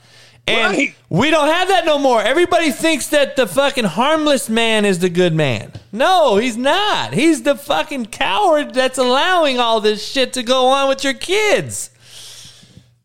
And 0.49 0.76
right. 0.76 0.94
we 1.08 1.31
don't 1.31 1.49
have 1.49 1.68
that 1.68 1.84
no 1.84 1.99
more. 1.99 2.23
Everybody 2.23 2.70
thinks 2.70 3.08
that 3.08 3.34
the 3.34 3.49
fucking 3.49 3.84
harmless 3.84 4.49
man 4.49 4.84
is 4.84 5.00
the 5.00 5.08
good 5.08 5.34
man. 5.34 5.73
No, 5.91 6.36
he's 6.36 6.57
not. 6.57 7.15
He's 7.15 7.42
the 7.42 7.57
fucking 7.57 8.07
coward 8.07 8.73
that's 8.73 8.97
allowing 8.97 9.58
all 9.58 9.81
this 9.81 10.07
shit 10.07 10.32
to 10.34 10.44
go 10.44 10.68
on 10.68 10.89
with 10.89 11.02
your 11.02 11.15
kids. 11.15 11.91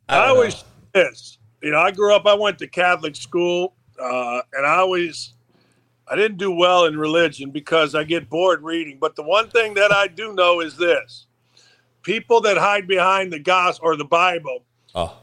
I, 0.07 0.17
I 0.17 0.27
always 0.27 0.63
this. 0.93 1.39
You 1.63 1.71
know, 1.71 1.79
I 1.79 1.89
grew 1.89 2.15
up. 2.15 2.27
I 2.27 2.35
went 2.35 2.59
to 2.59 2.67
Catholic 2.67 3.15
school, 3.15 3.73
uh, 3.99 4.41
and 4.53 4.65
I 4.65 4.75
always 4.75 5.33
I 6.07 6.15
didn't 6.15 6.37
do 6.37 6.51
well 6.51 6.85
in 6.85 6.97
religion 6.97 7.51
because 7.51 7.95
I 7.95 8.03
get 8.03 8.29
bored 8.29 8.63
reading. 8.63 8.97
But 8.99 9.15
the 9.15 9.23
one 9.23 9.49
thing 9.49 9.73
that 9.75 9.93
I 9.93 10.07
do 10.07 10.33
know 10.33 10.59
is 10.61 10.75
this 10.77 11.27
people 12.03 12.41
that 12.41 12.57
hide 12.57 12.87
behind 12.87 13.31
the 13.31 13.39
gospel 13.39 13.89
or 13.89 13.95
the 13.95 14.05
Bible, 14.05 14.63
oh. 14.95 15.17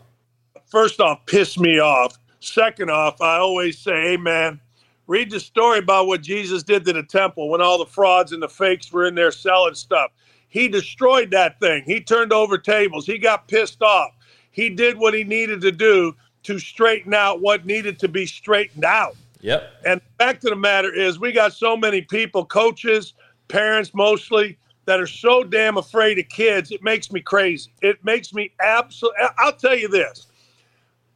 first 0.67 1.01
off, 1.01 1.27
piss 1.27 1.59
me 1.59 1.79
off. 1.81 2.19
Second 2.41 2.91
off, 2.91 3.21
I 3.21 3.39
always 3.39 3.79
say, 3.79 4.11
hey, 4.11 4.17
man, 4.17 4.61
read 5.09 5.31
the 5.31 5.41
story 5.41 5.81
about 5.81 6.07
what 6.07 6.23
Jesus 6.23 6.63
did 6.63 6.85
to 6.85 6.93
the 6.93 7.03
temple 7.03 7.49
when 7.51 7.61
all 7.61 7.79
the 7.79 7.87
frauds 7.87 8.33
and 8.33 8.43
the 8.43 8.49
fakes 8.49 8.93
were 8.93 9.07
in 9.07 9.15
there 9.15 9.33
selling 9.33 9.75
stuff. 9.75 10.13
He 10.49 10.69
destroyed 10.69 11.31
that 11.33 11.61
thing, 11.61 11.83
he 11.85 12.01
turned 12.01 12.33
over 12.33 12.57
tables, 12.57 13.07
he 13.07 13.19
got 13.19 13.49
pissed 13.49 13.83
off. 13.83 14.13
He 14.51 14.71
did 14.71 14.97
what 14.97 15.15
he 15.15 15.25
needed 15.25 15.61
to 15.63 15.73
do 15.73 16.15
to 16.45 16.59
straighten 16.59 17.13
out 17.13 17.41
what 17.41 17.67
needed 17.67 17.99
to 18.01 18.09
be 18.09 18.25
straightened 18.25 18.85
out. 18.85 19.17
Yep. 19.41 19.71
And 19.87 20.01
fact 20.19 20.45
of 20.45 20.51
the 20.51 20.57
matter 20.57 20.93
is, 20.93 21.19
we 21.19 21.33
got 21.33 21.53
so 21.53 21.77
many 21.77 22.03
people, 22.03 22.45
coaches, 22.45 23.15
parents 23.49 23.93
mostly, 23.95 24.59
that 24.87 25.01
are 25.01 25.07
so 25.07 25.45
damn 25.45 25.77
afraid 25.77 26.19
of 26.19 26.29
kids. 26.29 26.71
It 26.71 26.83
makes 26.83 27.13
me 27.13 27.21
crazy. 27.21 27.73
It 27.83 28.03
makes 28.05 28.33
me 28.33 28.53
absolutely. 28.63 29.23
I'll 29.39 29.53
tell 29.53 29.77
you 29.77 29.89
this. 29.89 30.27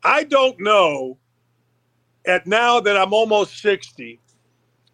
I 0.04 0.24
don't 0.24 0.60
know. 0.60 1.16
At 2.26 2.46
now 2.46 2.78
that 2.80 2.96
I'm 2.96 3.12
almost 3.12 3.60
60, 3.60 4.20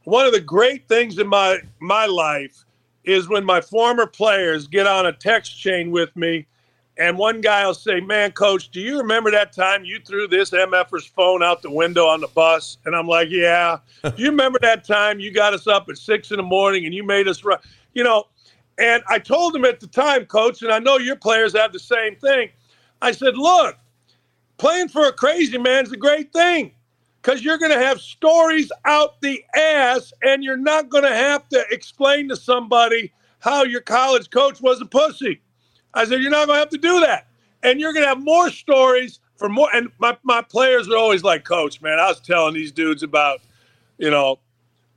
one 0.04 0.24
of 0.24 0.32
the 0.32 0.40
great 0.40 0.88
things 0.88 1.18
in 1.18 1.26
my 1.26 1.58
my 1.80 2.06
life 2.06 2.64
is 3.04 3.28
when 3.28 3.44
my 3.44 3.60
former 3.60 4.06
players 4.06 4.66
get 4.66 4.86
on 4.86 5.06
a 5.06 5.12
text 5.12 5.58
chain 5.58 5.90
with 5.90 6.14
me 6.16 6.46
and 6.98 7.16
one 7.16 7.40
guy 7.40 7.64
will 7.64 7.74
say, 7.74 8.00
Man, 8.00 8.32
coach, 8.32 8.70
do 8.70 8.80
you 8.80 8.98
remember 8.98 9.30
that 9.30 9.52
time 9.52 9.84
you 9.84 10.00
threw 10.04 10.26
this 10.26 10.50
MFer's 10.50 11.06
phone 11.06 11.42
out 11.42 11.62
the 11.62 11.70
window 11.70 12.06
on 12.06 12.20
the 12.20 12.28
bus? 12.28 12.78
And 12.84 12.94
I'm 12.94 13.06
like, 13.06 13.28
Yeah. 13.30 13.78
do 14.02 14.12
you 14.16 14.30
remember 14.30 14.58
that 14.62 14.84
time 14.84 15.20
you 15.20 15.30
got 15.30 15.54
us 15.54 15.66
up 15.66 15.88
at 15.88 15.96
six 15.96 16.30
in 16.32 16.38
the 16.38 16.42
morning 16.42 16.84
and 16.86 16.94
you 16.94 17.04
made 17.04 17.28
us 17.28 17.44
run? 17.44 17.58
You 17.94 18.04
know, 18.04 18.24
And 18.78 19.02
I 19.08 19.18
told 19.18 19.54
him 19.54 19.64
at 19.64 19.80
the 19.80 19.86
time, 19.86 20.26
coach, 20.26 20.62
and 20.62 20.72
I 20.72 20.78
know 20.80 20.98
your 20.98 21.16
players 21.16 21.56
have 21.56 21.72
the 21.72 21.78
same 21.78 22.16
thing. 22.16 22.50
I 23.00 23.12
said, 23.12 23.36
look, 23.36 23.76
playing 24.56 24.88
for 24.88 25.06
a 25.06 25.12
crazy 25.12 25.56
man 25.56 25.84
is 25.84 25.92
a 25.92 25.96
great 25.96 26.32
thing 26.32 26.72
because 27.22 27.44
you're 27.44 27.58
going 27.58 27.72
to 27.72 27.78
have 27.78 28.00
stories 28.00 28.70
out 28.84 29.20
the 29.20 29.42
ass 29.54 30.12
and 30.22 30.42
you're 30.42 30.56
not 30.56 30.88
going 30.88 31.04
to 31.04 31.14
have 31.14 31.48
to 31.50 31.64
explain 31.70 32.28
to 32.28 32.36
somebody 32.36 33.12
how 33.38 33.62
your 33.62 33.80
college 33.80 34.30
coach 34.30 34.60
was 34.60 34.80
a 34.80 34.86
pussy. 34.86 35.40
I 35.94 36.04
said, 36.04 36.20
you're 36.20 36.30
not 36.30 36.46
going 36.46 36.56
to 36.56 36.60
have 36.60 36.70
to 36.70 36.78
do 36.78 37.00
that. 37.00 37.26
And 37.62 37.80
you're 37.80 37.92
going 37.92 38.04
to 38.04 38.08
have 38.08 38.22
more 38.22 38.50
stories 38.50 39.20
for 39.36 39.48
more. 39.48 39.68
And 39.74 39.88
my, 39.98 40.16
my 40.22 40.42
players 40.42 40.88
are 40.88 40.96
always 40.96 41.24
like, 41.24 41.44
Coach, 41.44 41.80
man, 41.80 41.98
I 41.98 42.08
was 42.08 42.20
telling 42.20 42.54
these 42.54 42.72
dudes 42.72 43.02
about, 43.02 43.40
you 43.98 44.10
know, 44.10 44.38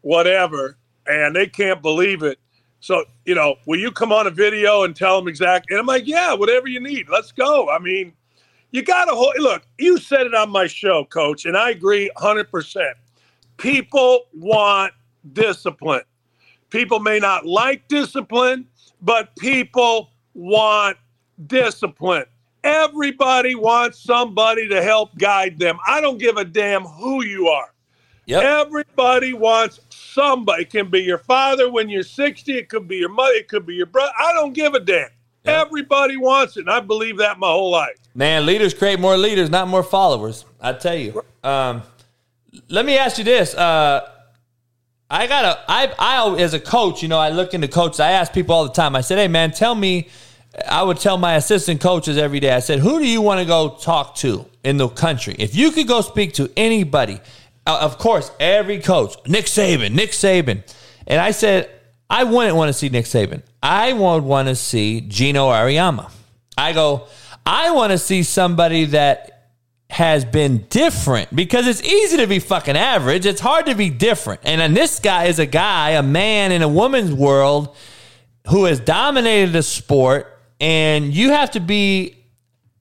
whatever, 0.02 0.78
and 1.08 1.36
they 1.36 1.48
can't 1.48 1.82
believe 1.82 2.24
it. 2.24 2.40
So, 2.80 3.06
you 3.26 3.36
know, 3.36 3.56
will 3.68 3.80
you 3.80 3.92
come 3.92 4.12
on 4.12 4.28
a 4.28 4.32
video 4.32 4.84
and 4.84 4.96
tell 4.96 5.20
them 5.20 5.28
exactly? 5.28 5.76
And 5.76 5.80
I'm 5.80 5.86
like, 5.86 6.08
yeah, 6.08 6.34
whatever 6.34 6.68
you 6.68 6.80
need. 6.80 7.10
Let's 7.10 7.32
go. 7.32 7.70
I 7.70 7.78
mean, 7.78 8.14
you 8.72 8.82
got 8.82 9.06
to 9.06 9.12
hold. 9.12 9.34
Look, 9.38 9.64
you 9.78 9.98
said 9.98 10.26
it 10.26 10.34
on 10.34 10.50
my 10.50 10.66
show, 10.66 11.06
coach, 11.06 11.46
and 11.46 11.56
I 11.56 11.70
agree 11.72 12.10
100%. 12.18 12.94
People 13.58 14.24
want 14.34 14.94
discipline. 15.34 16.02
People 16.72 17.00
may 17.00 17.20
not 17.20 17.46
like 17.46 17.88
discipline, 17.88 18.66
but 19.02 19.36
people 19.36 20.11
want 20.34 20.98
discipline. 21.48 22.26
Everybody 22.64 23.56
wants 23.56 24.00
somebody 24.00 24.68
to 24.70 24.82
help 24.82 25.18
guide 25.18 25.58
them. 25.58 25.80
I 25.88 26.00
don't 26.00 26.20
give 26.20 26.38
a 26.38 26.46
damn 26.46 26.84
who 26.84 27.24
you 27.24 27.48
are. 27.48 27.74
Yep. 28.26 28.44
Everybody 28.44 29.34
wants 29.34 29.80
somebody. 29.90 30.64
It 30.64 30.70
can 30.70 30.90
be 30.90 31.02
your 31.02 31.18
father 31.18 31.72
when 31.72 31.90
you're 31.90 32.04
60. 32.04 32.54
It 32.54 32.70
could 32.70 32.88
be 32.88 32.98
your 32.98 33.10
mother. 33.10 33.34
It 33.34 33.48
could 33.48 33.66
be 33.66 33.74
your 33.74 33.88
brother. 33.88 34.14
I 34.18 34.32
don't 34.34 34.54
give 34.54 34.74
a 34.74 34.80
damn. 34.80 35.10
Everybody 35.44 36.18
wants 36.18 36.56
it. 36.58 36.62
And 36.62 36.70
I 36.70 36.82
believe 36.82 37.18
that 37.18 37.40
my 37.40 37.48
whole 37.48 37.72
life. 37.72 37.96
Man, 38.14 38.46
leaders 38.46 38.74
create 38.74 39.00
more 39.00 39.18
leaders, 39.18 39.50
not 39.50 39.68
more 39.68 39.84
followers. 39.84 40.46
I 40.60 40.74
tell 40.74 40.96
you. 40.96 41.24
Um, 41.44 41.82
let 42.70 42.86
me 42.86 42.98
ask 42.98 43.18
you 43.18 43.24
this. 43.24 43.56
Uh, 43.56 44.08
I 45.12 45.28
gotta. 45.28 45.60
I, 45.68 45.94
I, 46.00 46.36
as 46.40 46.54
a 46.54 46.60
coach, 46.60 47.04
you 47.04 47.10
know, 47.10 47.20
I 47.20 47.30
look 47.30 47.54
into 47.54 47.68
coaches. 47.68 48.00
I 48.00 48.12
ask 48.12 48.32
people 48.32 48.56
all 48.56 48.64
the 48.64 48.72
time. 48.72 48.96
I 48.96 49.02
said, 49.02 49.18
"Hey, 49.18 49.28
man, 49.28 49.52
tell 49.52 49.76
me." 49.76 50.08
I 50.70 50.84
would 50.84 51.00
tell 51.00 51.18
my 51.18 51.36
assistant 51.36 51.80
coaches 51.80 52.18
every 52.18 52.40
day. 52.40 52.52
I 52.52 52.60
said, 52.60 52.80
"Who 52.80 53.00
do 53.00 53.08
you 53.08 53.22
want 53.22 53.40
to 53.40 53.46
go 53.46 53.70
talk 53.70 54.16
to 54.16 54.46
in 54.64 54.78
the 54.78 54.90
country? 54.90 55.36
If 55.38 55.56
you 55.56 55.72
could 55.72 55.88
go 55.88 56.02
speak 56.02 56.34
to 56.34 56.50
anybody, 56.58 57.20
uh, 57.66 57.80
of 57.82 57.98
course, 57.98 58.32
every 58.40 58.80
coach, 58.80 59.16
Nick 59.28 59.46
Saban, 59.46 59.92
Nick 59.92 60.12
Saban." 60.12 60.64
And 61.08 61.22
I 61.22 61.32
said, 61.32 61.70
"I 62.10 62.24
wouldn't 62.24 62.56
want 62.56 62.70
to 62.70 62.74
see 62.74 62.90
Nick 62.90 63.06
Saban. 63.06 63.44
I 63.62 63.94
would 63.94 64.24
want 64.24 64.48
to 64.48 64.56
see 64.56 65.02
Geno 65.02 65.50
Auriemma." 65.50 66.12
I 66.58 66.74
go, 66.74 67.08
I 67.46 67.72
want 67.72 67.92
to 67.92 67.98
see 67.98 68.24
somebody 68.24 68.86
that 68.86 69.31
has 69.92 70.24
been 70.24 70.66
different 70.70 71.36
because 71.36 71.68
it's 71.68 71.84
easy 71.84 72.16
to 72.16 72.26
be 72.26 72.40
fucking 72.40 72.78
average. 72.78 73.26
It's 73.26 73.42
hard 73.42 73.66
to 73.66 73.76
be 73.76 73.90
different. 73.90 74.40
And 74.46 74.62
then 74.62 74.74
this 74.74 75.02
guy 75.02 75.26
is 75.26 75.38
a 75.38 75.46
guy, 75.46 75.92
a 75.92 76.02
man 76.02 76.54
in 76.54 76.62
a 76.62 76.68
woman's 76.70 77.14
world 77.14 77.76
who 78.48 78.64
has 78.64 78.80
dominated 78.80 79.52
the 79.52 79.62
sport, 79.62 80.40
and 80.62 81.14
you 81.14 81.32
have 81.32 81.52
to 81.52 81.60
be 81.60 82.16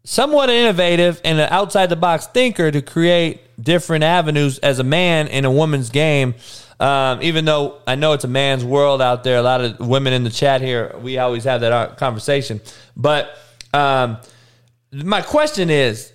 somewhat 0.04 0.50
innovative 0.50 1.20
and 1.24 1.40
an 1.40 1.48
outside 1.50 1.88
the 1.88 1.96
box 1.96 2.28
thinker 2.28 2.70
to 2.70 2.80
create 2.80 3.40
different 3.60 4.04
avenues 4.04 4.60
as 4.60 4.78
a 4.78 4.84
man 4.84 5.26
in 5.26 5.44
a 5.44 5.50
woman's 5.50 5.90
game. 5.90 6.36
Um, 6.78 7.20
even 7.22 7.44
though 7.44 7.80
I 7.88 7.96
know 7.96 8.12
it's 8.12 8.24
a 8.24 8.28
man's 8.28 8.64
world 8.64 9.02
out 9.02 9.24
there, 9.24 9.36
a 9.36 9.42
lot 9.42 9.60
of 9.60 9.80
women 9.80 10.12
in 10.12 10.22
the 10.22 10.30
chat 10.30 10.60
here, 10.60 10.94
we 11.02 11.18
always 11.18 11.42
have 11.42 11.62
that 11.62 11.72
uh, 11.72 11.88
conversation. 11.96 12.60
But 12.96 13.36
um, 13.74 14.18
my 14.92 15.22
question 15.22 15.70
is 15.70 16.12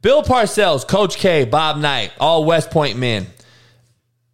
Bill 0.00 0.22
Parcells, 0.22 0.88
Coach 0.88 1.16
K, 1.16 1.44
Bob 1.44 1.76
Knight, 1.76 2.12
all 2.18 2.44
West 2.44 2.70
Point 2.70 2.98
men. 2.98 3.26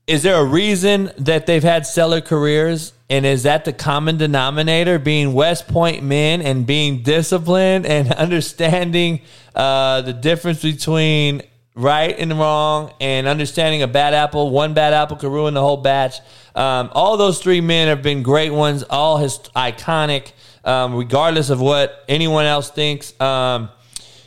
Is 0.06 0.22
there 0.22 0.36
a 0.36 0.44
reason 0.44 1.10
that 1.18 1.46
they've 1.46 1.62
had 1.62 1.84
stellar 1.84 2.20
careers? 2.20 2.92
And 3.10 3.26
is 3.26 3.42
that 3.42 3.64
the 3.64 3.72
common 3.72 4.18
denominator 4.18 4.98
being 4.98 5.32
West 5.32 5.66
Point 5.66 6.04
men 6.04 6.42
and 6.42 6.64
being 6.64 7.02
disciplined 7.02 7.86
and 7.86 8.12
understanding 8.12 9.22
uh, 9.54 10.02
the 10.02 10.12
difference 10.12 10.62
between 10.62 11.42
right 11.74 12.16
and 12.16 12.38
wrong 12.38 12.92
and 13.00 13.26
understanding 13.26 13.82
a 13.82 13.88
bad 13.88 14.14
apple, 14.14 14.50
one 14.50 14.74
bad 14.74 14.92
apple 14.94 15.16
could 15.16 15.32
ruin 15.32 15.54
the 15.54 15.60
whole 15.60 15.76
batch? 15.76 16.20
Um, 16.54 16.90
all 16.92 17.16
those 17.16 17.40
three 17.40 17.60
men 17.60 17.88
have 17.88 18.02
been 18.02 18.22
great 18.22 18.50
ones, 18.50 18.84
all 18.84 19.16
his 19.16 19.38
iconic, 19.56 20.32
um, 20.64 20.94
regardless 20.94 21.50
of 21.50 21.60
what 21.60 22.04
anyone 22.08 22.46
else 22.46 22.70
thinks. 22.70 23.18
Um, 23.20 23.70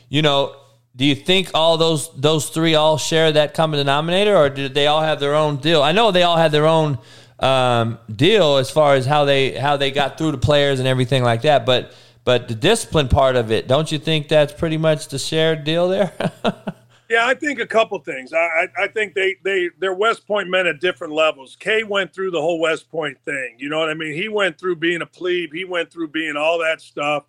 you 0.09 0.21
know, 0.21 0.55
do 0.95 1.05
you 1.05 1.15
think 1.15 1.51
all 1.53 1.77
those 1.77 2.13
those 2.15 2.49
three 2.49 2.75
all 2.75 2.97
share 2.97 3.31
that 3.31 3.53
common 3.53 3.77
denominator, 3.77 4.35
or 4.35 4.49
did 4.49 4.73
they 4.73 4.87
all 4.87 5.01
have 5.01 5.19
their 5.19 5.35
own 5.35 5.57
deal? 5.57 5.81
I 5.81 5.91
know 5.91 6.11
they 6.11 6.23
all 6.23 6.37
had 6.37 6.51
their 6.51 6.67
own 6.67 6.99
um, 7.39 7.97
deal 8.13 8.57
as 8.57 8.69
far 8.69 8.95
as 8.95 9.05
how 9.05 9.25
they 9.25 9.51
how 9.51 9.77
they 9.77 9.91
got 9.91 10.17
through 10.17 10.31
the 10.31 10.37
players 10.37 10.79
and 10.79 10.87
everything 10.87 11.23
like 11.23 11.43
that, 11.43 11.65
but 11.65 11.93
but 12.23 12.47
the 12.47 12.55
discipline 12.55 13.07
part 13.07 13.35
of 13.35 13.51
it, 13.51 13.67
don't 13.67 13.91
you 13.91 13.97
think 13.97 14.27
that's 14.27 14.53
pretty 14.53 14.77
much 14.77 15.07
the 15.07 15.17
shared 15.17 15.63
deal 15.63 15.87
there? 15.87 16.11
Yeah, 17.11 17.27
I 17.27 17.33
think 17.33 17.59
a 17.59 17.67
couple 17.67 17.99
things. 17.99 18.31
I, 18.31 18.37
I, 18.37 18.67
I 18.83 18.87
think 18.87 19.15
they 19.15 19.35
they 19.43 19.69
they're 19.79 19.93
West 19.93 20.25
Point 20.25 20.47
men 20.47 20.65
at 20.65 20.79
different 20.79 21.11
levels. 21.11 21.57
Kay 21.59 21.83
went 21.83 22.13
through 22.13 22.31
the 22.31 22.39
whole 22.39 22.61
West 22.61 22.89
Point 22.89 23.17
thing. 23.25 23.55
You 23.57 23.67
know 23.67 23.79
what 23.79 23.89
I 23.89 23.95
mean? 23.95 24.13
He 24.13 24.29
went 24.29 24.57
through 24.57 24.77
being 24.77 25.01
a 25.01 25.05
plebe. 25.05 25.51
He 25.51 25.65
went 25.65 25.91
through 25.91 26.07
being 26.07 26.37
all 26.37 26.57
that 26.59 26.79
stuff. 26.79 27.25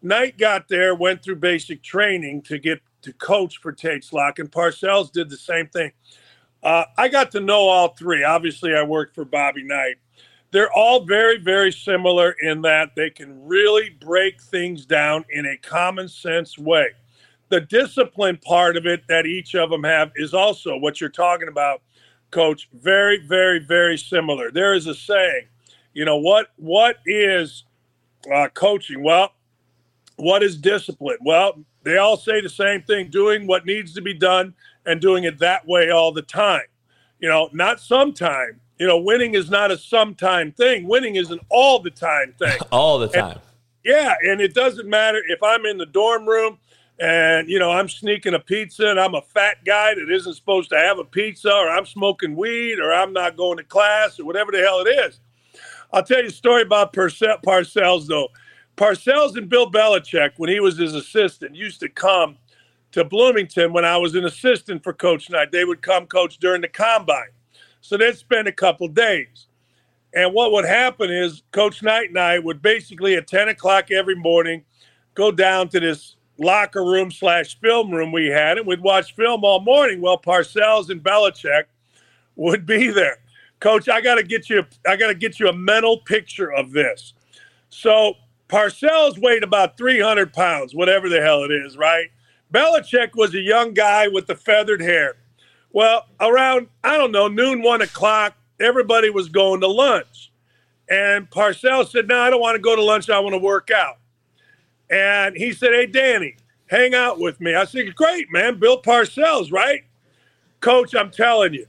Knight 0.00 0.38
got 0.38 0.68
there, 0.68 0.94
went 0.94 1.24
through 1.24 1.36
basic 1.36 1.82
training 1.82 2.42
to 2.42 2.60
get 2.60 2.80
to 3.02 3.12
coach 3.14 3.58
for 3.58 3.72
Tates 3.72 4.12
Locke, 4.12 4.38
and 4.38 4.50
Parcells 4.50 5.12
did 5.12 5.30
the 5.30 5.36
same 5.36 5.68
thing. 5.68 5.92
Uh, 6.62 6.84
I 6.96 7.08
got 7.08 7.30
to 7.32 7.40
know 7.40 7.68
all 7.68 7.88
three. 7.88 8.24
Obviously, 8.24 8.74
I 8.74 8.82
worked 8.82 9.14
for 9.14 9.24
Bobby 9.24 9.62
Knight. 9.62 9.96
They're 10.50 10.72
all 10.72 11.04
very, 11.04 11.38
very 11.38 11.70
similar 11.70 12.34
in 12.40 12.62
that 12.62 12.90
they 12.96 13.10
can 13.10 13.46
really 13.46 13.90
break 13.90 14.40
things 14.40 14.86
down 14.86 15.24
in 15.30 15.46
a 15.46 15.56
common 15.58 16.08
sense 16.08 16.58
way 16.58 16.88
the 17.48 17.60
discipline 17.60 18.38
part 18.38 18.76
of 18.76 18.86
it 18.86 19.02
that 19.08 19.26
each 19.26 19.54
of 19.54 19.70
them 19.70 19.84
have 19.84 20.10
is 20.16 20.34
also 20.34 20.76
what 20.76 21.00
you're 21.00 21.10
talking 21.10 21.48
about 21.48 21.82
coach 22.30 22.68
very 22.72 23.18
very 23.26 23.58
very 23.60 23.96
similar 23.96 24.50
there 24.50 24.74
is 24.74 24.86
a 24.86 24.94
saying 24.94 25.46
you 25.94 26.04
know 26.04 26.16
what 26.16 26.48
what 26.56 26.96
is 27.06 27.64
uh, 28.34 28.48
coaching 28.54 29.02
well 29.02 29.32
what 30.16 30.42
is 30.42 30.56
discipline 30.56 31.18
well 31.24 31.64
they 31.86 31.98
all 31.98 32.16
say 32.16 32.40
the 32.40 32.48
same 32.48 32.82
thing 32.82 33.08
doing 33.08 33.46
what 33.46 33.64
needs 33.64 33.94
to 33.94 34.02
be 34.02 34.14
done 34.14 34.54
and 34.84 35.00
doing 35.00 35.24
it 35.24 35.38
that 35.38 35.66
way 35.66 35.90
all 35.90 36.12
the 36.12 36.22
time. 36.22 36.66
You 37.18 37.28
know 37.28 37.48
not 37.52 37.80
sometime. 37.80 38.60
You 38.78 38.86
know 38.86 38.98
winning 38.98 39.34
is 39.34 39.48
not 39.48 39.70
a 39.70 39.78
sometime 39.78 40.52
thing. 40.52 40.86
Winning 40.86 41.16
is 41.16 41.30
an 41.30 41.40
all 41.48 41.78
the 41.78 41.90
time 41.90 42.34
thing. 42.38 42.58
All 42.70 42.98
the 42.98 43.08
time. 43.08 43.32
And, 43.32 43.40
yeah 43.86 44.14
and 44.22 44.40
it 44.40 44.52
doesn't 44.52 44.88
matter 44.88 45.22
if 45.28 45.42
i'm 45.42 45.64
in 45.64 45.78
the 45.78 45.86
dorm 45.86 46.26
room 46.26 46.58
and 46.98 47.48
you 47.48 47.58
know 47.58 47.70
i'm 47.70 47.88
sneaking 47.88 48.34
a 48.34 48.38
pizza 48.38 48.88
and 48.88 48.98
i'm 48.98 49.14
a 49.14 49.22
fat 49.22 49.64
guy 49.64 49.94
that 49.94 50.10
isn't 50.10 50.34
supposed 50.34 50.68
to 50.68 50.76
have 50.76 50.98
a 50.98 51.04
pizza 51.04 51.50
or 51.50 51.70
i'm 51.70 51.86
smoking 51.86 52.34
weed 52.36 52.78
or 52.80 52.92
i'm 52.92 53.12
not 53.12 53.36
going 53.36 53.56
to 53.56 53.64
class 53.64 54.18
or 54.18 54.24
whatever 54.24 54.50
the 54.52 54.58
hell 54.58 54.80
it 54.80 54.90
is. 54.90 55.20
I'll 55.92 56.02
tell 56.02 56.20
you 56.20 56.28
a 56.28 56.32
story 56.32 56.62
about 56.62 56.92
parcells 56.92 58.06
though 58.06 58.28
parcells 58.76 59.36
and 59.36 59.48
bill 59.48 59.70
belichick 59.70 60.32
when 60.36 60.50
he 60.50 60.60
was 60.60 60.76
his 60.76 60.94
assistant 60.94 61.54
used 61.54 61.80
to 61.80 61.88
come 61.88 62.36
to 62.92 63.04
bloomington 63.04 63.72
when 63.72 63.84
i 63.84 63.96
was 63.96 64.14
an 64.14 64.24
assistant 64.24 64.82
for 64.82 64.92
coach 64.92 65.30
knight 65.30 65.50
they 65.52 65.64
would 65.64 65.82
come 65.82 66.06
coach 66.06 66.38
during 66.38 66.60
the 66.60 66.68
combine 66.68 67.30
so 67.80 67.96
they'd 67.96 68.16
spend 68.16 68.48
a 68.48 68.52
couple 68.52 68.86
days 68.88 69.46
and 70.14 70.32
what 70.32 70.52
would 70.52 70.64
happen 70.64 71.10
is 71.10 71.42
coach 71.52 71.82
knight 71.82 72.08
and 72.08 72.18
i 72.18 72.38
would 72.38 72.60
basically 72.60 73.16
at 73.16 73.26
10 73.26 73.48
o'clock 73.48 73.90
every 73.90 74.14
morning 74.14 74.62
go 75.14 75.30
down 75.30 75.68
to 75.68 75.80
this 75.80 76.16
locker 76.38 76.84
room 76.84 77.10
slash 77.10 77.58
film 77.60 77.90
room 77.90 78.12
we 78.12 78.26
had, 78.26 78.58
and 78.58 78.66
we'd 78.66 78.80
watch 78.80 79.14
film 79.14 79.44
all 79.44 79.60
morning 79.60 80.00
while 80.00 80.18
Parcells 80.18 80.90
and 80.90 81.02
Belichick 81.02 81.64
would 82.36 82.66
be 82.66 82.88
there. 82.88 83.18
Coach, 83.60 83.88
I 83.88 84.00
got 84.00 84.16
to 84.16 84.22
get 84.22 84.50
you. 84.50 84.64
I 84.86 84.96
got 84.96 85.08
to 85.08 85.14
get 85.14 85.40
you 85.40 85.48
a 85.48 85.52
mental 85.52 85.98
picture 85.98 86.52
of 86.52 86.72
this. 86.72 87.14
So 87.70 88.14
Parcells 88.48 89.20
weighed 89.20 89.42
about 89.42 89.76
300 89.76 90.32
pounds, 90.32 90.74
whatever 90.74 91.08
the 91.08 91.20
hell 91.20 91.42
it 91.42 91.50
is, 91.50 91.76
right? 91.76 92.10
Belichick 92.52 93.10
was 93.14 93.34
a 93.34 93.40
young 93.40 93.74
guy 93.74 94.08
with 94.08 94.26
the 94.26 94.36
feathered 94.36 94.80
hair. 94.80 95.16
Well, 95.72 96.06
around 96.20 96.68
I 96.84 96.96
don't 96.96 97.12
know 97.12 97.28
noon, 97.28 97.62
one 97.62 97.82
o'clock, 97.82 98.34
everybody 98.60 99.10
was 99.10 99.28
going 99.28 99.60
to 99.60 99.66
lunch, 99.66 100.32
and 100.88 101.28
Parcells 101.28 101.90
said, 101.90 102.08
"No, 102.08 102.18
I 102.18 102.30
don't 102.30 102.40
want 102.40 102.54
to 102.54 102.62
go 102.62 102.76
to 102.76 102.82
lunch. 102.82 103.10
I 103.10 103.18
want 103.18 103.34
to 103.34 103.38
work 103.38 103.70
out." 103.70 103.98
And 104.90 105.36
he 105.36 105.52
said, 105.52 105.72
Hey, 105.72 105.86
Danny, 105.86 106.36
hang 106.66 106.94
out 106.94 107.18
with 107.18 107.40
me. 107.40 107.54
I 107.54 107.64
said, 107.64 107.94
Great, 107.94 108.30
man. 108.30 108.58
Bill 108.58 108.80
Parcells, 108.80 109.52
right? 109.52 109.84
Coach, 110.60 110.94
I'm 110.94 111.10
telling 111.10 111.54
you, 111.54 111.66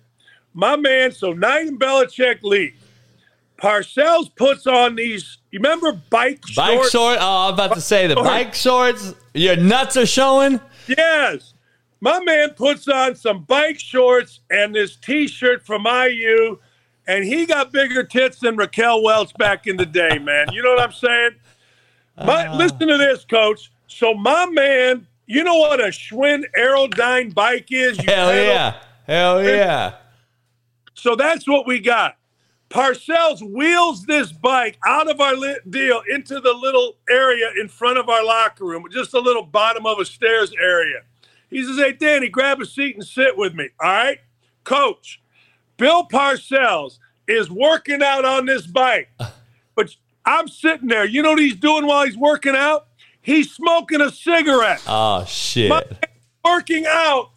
my 0.53 0.75
man, 0.75 1.11
so 1.11 1.33
Knight 1.33 1.67
and 1.67 1.79
Belichick 1.79 2.41
leave. 2.43 2.75
Parcells 3.57 4.33
puts 4.35 4.67
on 4.67 4.95
these. 4.95 5.39
You 5.51 5.59
remember 5.59 5.93
bike 6.09 6.45
shorts? 6.45 6.55
Bike 6.55 6.73
shorts? 6.75 6.91
short. 6.91 7.17
Oh, 7.19 7.47
I'm 7.47 7.53
about 7.53 7.73
to 7.73 7.81
say 7.81 8.07
the 8.07 8.15
bike 8.15 8.53
shorts. 8.53 9.15
Your 9.33 9.55
nuts 9.55 9.97
are 9.97 10.05
showing. 10.05 10.59
Yes. 10.87 11.53
My 11.99 12.19
man 12.23 12.51
puts 12.51 12.87
on 12.87 13.15
some 13.15 13.43
bike 13.43 13.79
shorts 13.79 14.41
and 14.51 14.75
this 14.75 14.95
t-shirt 14.95 15.65
from 15.65 15.87
IU, 15.87 16.59
and 17.07 17.23
he 17.23 17.47
got 17.47 17.71
bigger 17.71 18.03
tits 18.03 18.39
than 18.39 18.55
Raquel 18.55 19.01
Welch 19.01 19.33
back 19.35 19.65
in 19.65 19.77
the 19.77 19.85
day, 19.85 20.19
man. 20.19 20.47
You 20.53 20.61
know 20.61 20.69
what 20.69 20.81
I'm 20.81 20.91
saying? 20.91 21.31
My, 22.17 22.47
ah. 22.47 22.55
listen 22.55 22.87
to 22.87 22.97
this, 22.97 23.25
coach. 23.25 23.71
So 23.87 24.13
my 24.13 24.45
man, 24.45 25.07
you 25.25 25.43
know 25.43 25.55
what 25.55 25.79
a 25.79 25.87
Schwinn 25.87 26.43
Aerodyne 26.57 27.33
bike 27.33 27.71
is? 27.71 27.97
You 27.97 28.03
Hell 28.05 28.29
pedal- 28.29 28.45
yeah. 28.45 28.75
Hell 29.07 29.43
yeah. 29.43 29.95
So 30.93 31.15
that's 31.15 31.47
what 31.47 31.65
we 31.65 31.79
got. 31.79 32.16
Parcells 32.69 33.41
wheels 33.41 34.05
this 34.05 34.31
bike 34.31 34.77
out 34.85 35.09
of 35.09 35.21
our 35.21 35.35
deal 35.69 36.01
into 36.09 36.39
the 36.41 36.53
little 36.53 36.97
area 37.09 37.49
in 37.61 37.69
front 37.69 37.97
of 37.97 38.09
our 38.09 38.23
locker 38.25 38.65
room, 38.65 38.83
just 38.91 39.13
a 39.13 39.19
little 39.19 39.43
bottom 39.43 39.85
of 39.85 39.99
a 39.99 40.05
stairs 40.05 40.51
area. 40.61 41.01
He 41.49 41.63
says, 41.63 41.77
Hey, 41.77 41.93
Danny, 41.93 42.27
grab 42.27 42.59
a 42.59 42.65
seat 42.65 42.95
and 42.95 43.05
sit 43.05 43.37
with 43.37 43.53
me. 43.53 43.69
All 43.79 43.89
right. 43.89 44.19
Coach, 44.65 45.21
Bill 45.77 46.05
Parcells 46.07 46.99
is 47.25 47.49
working 47.49 48.03
out 48.03 48.25
on 48.25 48.45
this 48.45 48.67
bike, 48.67 49.09
but 49.75 49.95
I'm 50.25 50.49
sitting 50.49 50.89
there. 50.89 51.05
You 51.05 51.21
know 51.21 51.31
what 51.31 51.39
he's 51.39 51.55
doing 51.55 51.85
while 51.85 52.05
he's 52.05 52.17
working 52.17 52.55
out? 52.55 52.87
He's 53.21 53.51
smoking 53.51 53.99
a 54.01 54.09
cigarette 54.09 54.81
Oh 54.87 55.25
shit. 55.25 55.69
My 55.69 55.83
working 56.43 56.85
out, 56.87 57.31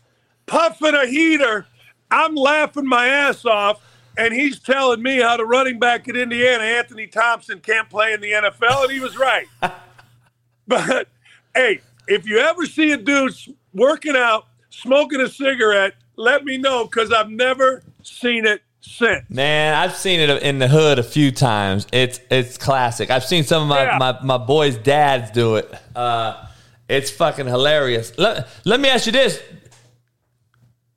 puffing 0.46 0.94
a 0.94 1.06
heater. 1.06 1.66
I'm 2.10 2.34
laughing 2.34 2.86
my 2.86 3.06
ass 3.06 3.44
off, 3.44 3.80
and 4.20 4.34
he's 4.34 4.58
telling 4.58 5.02
me 5.02 5.20
how 5.20 5.36
the 5.36 5.44
running 5.46 5.78
back 5.78 6.08
at 6.08 6.16
Indiana, 6.16 6.62
Anthony 6.62 7.06
Thompson, 7.06 7.58
can't 7.60 7.88
play 7.88 8.12
in 8.12 8.20
the 8.20 8.32
NFL, 8.32 8.84
and 8.84 8.92
he 8.92 9.00
was 9.00 9.16
right. 9.16 9.46
but 10.68 11.08
hey, 11.54 11.80
if 12.06 12.26
you 12.26 12.38
ever 12.38 12.66
see 12.66 12.92
a 12.92 12.96
dude 12.96 13.34
working 13.72 14.14
out, 14.16 14.46
smoking 14.68 15.20
a 15.20 15.28
cigarette, 15.28 15.94
let 16.16 16.44
me 16.44 16.58
know 16.58 16.84
because 16.84 17.12
I've 17.12 17.30
never 17.30 17.82
seen 18.02 18.44
it 18.44 18.62
since. 18.80 19.24
Man, 19.30 19.74
I've 19.74 19.96
seen 19.96 20.20
it 20.20 20.42
in 20.42 20.58
the 20.58 20.68
hood 20.68 20.98
a 20.98 21.02
few 21.02 21.30
times. 21.32 21.86
It's 21.92 22.20
it's 22.30 22.58
classic. 22.58 23.10
I've 23.10 23.24
seen 23.24 23.44
some 23.44 23.62
of 23.62 23.68
my, 23.68 23.84
Yeah. 23.84 23.96
my, 23.98 24.20
my 24.22 24.38
boys' 24.38 24.76
dads 24.76 25.30
do 25.30 25.56
it. 25.56 25.72
Uh, 25.96 26.46
it's 26.88 27.10
fucking 27.10 27.46
hilarious. 27.46 28.12
Let, 28.18 28.48
let 28.64 28.80
me 28.80 28.88
ask 28.88 29.06
you 29.06 29.12
this. 29.12 29.40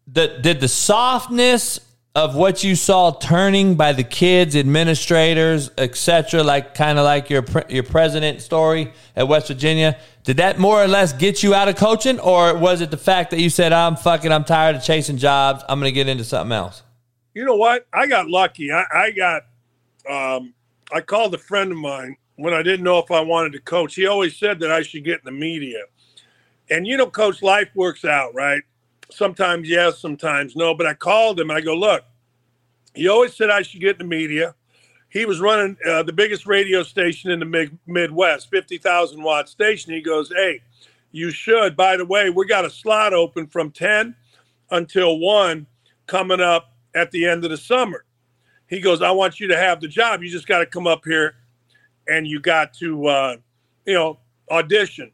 The, 0.08 0.40
did 0.42 0.60
the 0.60 0.68
softness 0.68 1.80
of 2.16 2.36
what 2.36 2.64
you 2.64 2.76
saw 2.76 3.12
turning 3.12 3.76
by 3.76 3.92
the 3.92 4.04
kids, 4.04 4.56
administrators, 4.56 5.72
etc., 5.78 6.44
like 6.44 6.76
kind 6.76 7.00
of 7.00 7.06
like 7.06 7.30
your 7.30 7.44
your 7.70 7.84
president 7.84 8.42
story 8.42 8.94
at 9.16 9.28
West 9.28 9.48
Virginia, 9.48 9.98
did 10.24 10.38
that 10.38 10.60
more 10.60 10.82
or 10.84 10.88
less 10.88 11.14
get 11.14 11.42
you 11.42 11.56
out 11.56 11.68
of 11.68 11.76
coaching, 11.76 12.20
or 12.20 12.56
was 12.56 12.82
it 12.82 12.92
the 12.92 12.98
fact 12.98 13.32
that 13.32 13.40
you 13.40 13.50
said, 13.50 13.74
"I'm 13.74 13.96
fucking, 13.96 14.32
I'm 14.32 14.44
tired 14.44 14.76
of 14.76 14.84
chasing 14.84 15.18
jobs. 15.18 15.64
I'm 15.68 15.80
going 15.80 15.92
to 15.92 15.96
get 15.96 16.08
into 16.08 16.24
something 16.24 16.52
else." 16.52 16.84
you 17.34 17.46
know 17.46 17.56
what? 17.56 17.88
I 17.92 18.08
got 18.08 18.30
lucky. 18.30 18.72
I, 18.72 18.86
I 18.94 19.12
got, 19.12 19.44
um, 20.10 20.54
I 20.92 21.02
called 21.02 21.34
a 21.34 21.38
friend 21.38 21.72
of 21.72 21.78
mine 21.78 22.18
when 22.36 22.54
I 22.54 22.62
didn't 22.62 22.84
know 22.84 23.00
if 23.00 23.12
I 23.12 23.22
wanted 23.22 23.54
to 23.54 23.62
coach. 23.62 23.96
He 23.96 24.06
always 24.06 24.38
said 24.38 24.60
that 24.60 24.72
I 24.72 24.82
should 24.82 25.04
get 25.04 25.20
in 25.20 25.26
the 25.26 25.32
media. 25.32 25.84
And 26.70 26.88
you 26.88 26.98
know, 26.98 27.08
coach, 27.08 27.42
life 27.42 27.70
works 27.76 28.06
out, 28.06 28.34
right? 28.34 28.64
Sometimes 29.14 29.70
yes, 29.70 30.00
sometimes 30.00 30.56
no. 30.56 30.74
But 30.74 30.88
I 30.88 30.94
called 30.94 31.40
him 31.40 31.50
and 31.50 31.58
I 31.58 31.62
go, 31.62 31.76
look, 31.76 32.04
he 32.94 33.08
always 33.08 33.36
said 33.36 33.50
I 33.50 33.62
should 33.62 33.82
get 33.82 34.00
in 34.00 34.10
the 34.10 34.16
media. 34.16 34.56
He 35.10 35.26
was 35.26 35.40
running 35.40 35.78
uh, 35.88 36.04
the 36.04 36.14
biggest 36.14 36.48
radio 36.48 36.82
station 36.82 37.30
in 37.30 37.40
the 37.40 37.46
mid- 37.46 37.78
Midwest, 37.86 38.50
50,000 38.50 39.22
watt 39.22 39.48
station. 39.48 39.94
He 39.94 40.02
goes, 40.02 40.32
hey, 40.36 40.62
you 41.12 41.30
should. 41.30 41.76
By 41.76 41.98
the 41.98 42.06
way, 42.06 42.32
we 42.32 42.48
got 42.48 42.66
a 42.66 42.70
slot 42.70 43.14
open 43.14 43.46
from 43.46 43.70
10 43.70 44.16
until 44.72 45.20
1 45.20 45.68
coming 46.08 46.42
up 46.42 46.74
at 46.96 47.12
the 47.12 47.28
end 47.28 47.44
of 47.44 47.52
the 47.52 47.58
summer. 47.58 48.06
He 48.68 48.80
goes, 48.80 49.04
I 49.04 49.12
want 49.12 49.40
you 49.40 49.48
to 49.50 49.58
have 49.58 49.82
the 49.82 49.88
job. 49.88 50.24
You 50.24 50.30
just 50.30 50.48
got 50.48 50.60
to 50.60 50.66
come 50.66 50.88
up 50.88 51.04
here 51.06 51.36
and 52.08 52.26
you 52.26 52.40
got 52.40 52.74
to, 52.76 53.06
uh, 53.06 53.36
you 53.86 53.94
know, 53.94 54.18
audition. 54.50 55.12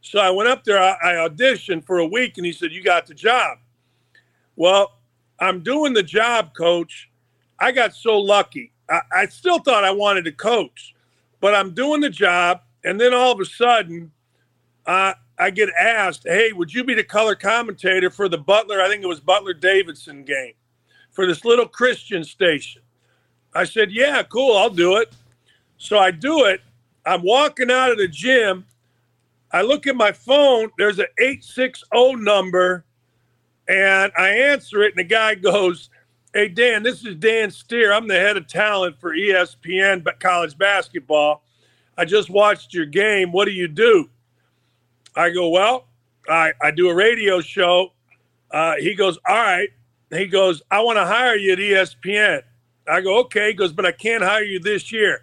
So 0.00 0.20
I 0.20 0.30
went 0.30 0.48
up 0.48 0.64
there, 0.64 0.78
I, 0.78 0.96
I 1.02 1.28
auditioned 1.28 1.84
for 1.84 1.98
a 1.98 2.06
week, 2.06 2.36
and 2.36 2.46
he 2.46 2.52
said, 2.52 2.72
You 2.72 2.82
got 2.82 3.06
the 3.06 3.14
job. 3.14 3.58
Well, 4.56 4.92
I'm 5.40 5.62
doing 5.62 5.92
the 5.92 6.02
job, 6.02 6.54
coach. 6.54 7.10
I 7.58 7.72
got 7.72 7.94
so 7.94 8.18
lucky. 8.18 8.72
I, 8.88 9.00
I 9.12 9.26
still 9.26 9.58
thought 9.58 9.84
I 9.84 9.90
wanted 9.90 10.24
to 10.24 10.32
coach, 10.32 10.94
but 11.40 11.54
I'm 11.54 11.74
doing 11.74 12.00
the 12.00 12.10
job. 12.10 12.62
And 12.84 13.00
then 13.00 13.12
all 13.12 13.32
of 13.32 13.40
a 13.40 13.44
sudden, 13.44 14.12
uh, 14.86 15.14
I 15.38 15.50
get 15.50 15.68
asked, 15.78 16.22
Hey, 16.24 16.52
would 16.52 16.72
you 16.72 16.84
be 16.84 16.94
the 16.94 17.04
color 17.04 17.34
commentator 17.34 18.10
for 18.10 18.28
the 18.28 18.38
Butler? 18.38 18.80
I 18.80 18.88
think 18.88 19.02
it 19.02 19.08
was 19.08 19.20
Butler 19.20 19.54
Davidson 19.54 20.24
game 20.24 20.54
for 21.12 21.26
this 21.26 21.44
little 21.44 21.66
Christian 21.66 22.24
station. 22.24 22.82
I 23.54 23.64
said, 23.64 23.90
Yeah, 23.92 24.22
cool, 24.22 24.56
I'll 24.56 24.70
do 24.70 24.96
it. 24.96 25.12
So 25.76 25.98
I 25.98 26.10
do 26.10 26.44
it. 26.46 26.60
I'm 27.06 27.22
walking 27.22 27.70
out 27.70 27.90
of 27.90 27.98
the 27.98 28.08
gym. 28.08 28.64
I 29.50 29.62
look 29.62 29.86
at 29.86 29.96
my 29.96 30.12
phone, 30.12 30.70
there's 30.76 30.98
an 30.98 31.06
860 31.18 32.16
number, 32.16 32.84
and 33.68 34.12
I 34.16 34.28
answer 34.28 34.82
it, 34.82 34.92
and 34.92 34.98
the 34.98 35.04
guy 35.04 35.34
goes, 35.36 35.90
Hey, 36.34 36.48
Dan, 36.48 36.82
this 36.82 37.04
is 37.06 37.14
Dan 37.16 37.50
Steer. 37.50 37.90
I'm 37.92 38.06
the 38.06 38.14
head 38.14 38.36
of 38.36 38.46
talent 38.46 39.00
for 39.00 39.14
ESPN 39.14 40.04
ba- 40.04 40.14
college 40.20 40.58
basketball. 40.58 41.42
I 41.96 42.04
just 42.04 42.28
watched 42.28 42.74
your 42.74 42.84
game. 42.84 43.32
What 43.32 43.46
do 43.46 43.50
you 43.50 43.66
do? 43.66 44.10
I 45.16 45.30
go, 45.30 45.48
Well, 45.48 45.86
I, 46.28 46.52
I 46.62 46.70
do 46.70 46.90
a 46.90 46.94
radio 46.94 47.40
show. 47.40 47.92
Uh, 48.50 48.74
he 48.76 48.94
goes, 48.94 49.18
All 49.26 49.36
right. 49.36 49.70
He 50.10 50.26
goes, 50.26 50.62
I 50.70 50.80
want 50.80 50.96
to 50.98 51.06
hire 51.06 51.36
you 51.36 51.52
at 51.54 51.58
ESPN. 51.58 52.42
I 52.86 53.00
go, 53.00 53.20
Okay. 53.20 53.48
He 53.48 53.54
goes, 53.54 53.72
But 53.72 53.86
I 53.86 53.92
can't 53.92 54.22
hire 54.22 54.44
you 54.44 54.60
this 54.60 54.92
year. 54.92 55.22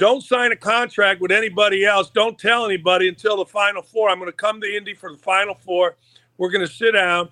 Don't 0.00 0.22
sign 0.22 0.50
a 0.50 0.56
contract 0.56 1.20
with 1.20 1.30
anybody 1.30 1.84
else. 1.84 2.08
Don't 2.08 2.38
tell 2.38 2.64
anybody 2.64 3.06
until 3.06 3.36
the 3.36 3.44
final 3.44 3.82
four. 3.82 4.08
I'm 4.08 4.18
going 4.18 4.30
to 4.30 4.36
come 4.36 4.58
to 4.62 4.66
Indy 4.66 4.94
for 4.94 5.12
the 5.12 5.18
final 5.18 5.54
four. 5.54 5.96
We're 6.38 6.48
going 6.48 6.66
to 6.66 6.72
sit 6.72 6.92
down, 6.92 7.28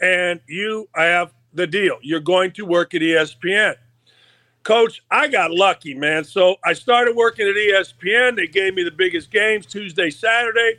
and 0.00 0.38
you, 0.46 0.88
I 0.94 1.06
have 1.06 1.32
the 1.52 1.66
deal. 1.66 1.98
You're 2.00 2.20
going 2.20 2.52
to 2.52 2.64
work 2.64 2.94
at 2.94 3.00
ESPN. 3.00 3.74
Coach, 4.62 5.02
I 5.10 5.26
got 5.26 5.50
lucky, 5.50 5.94
man. 5.94 6.22
So 6.22 6.54
I 6.64 6.74
started 6.74 7.16
working 7.16 7.48
at 7.48 7.56
ESPN. 7.56 8.36
They 8.36 8.46
gave 8.46 8.74
me 8.74 8.84
the 8.84 8.92
biggest 8.92 9.32
games 9.32 9.66
Tuesday, 9.66 10.08
Saturday. 10.08 10.78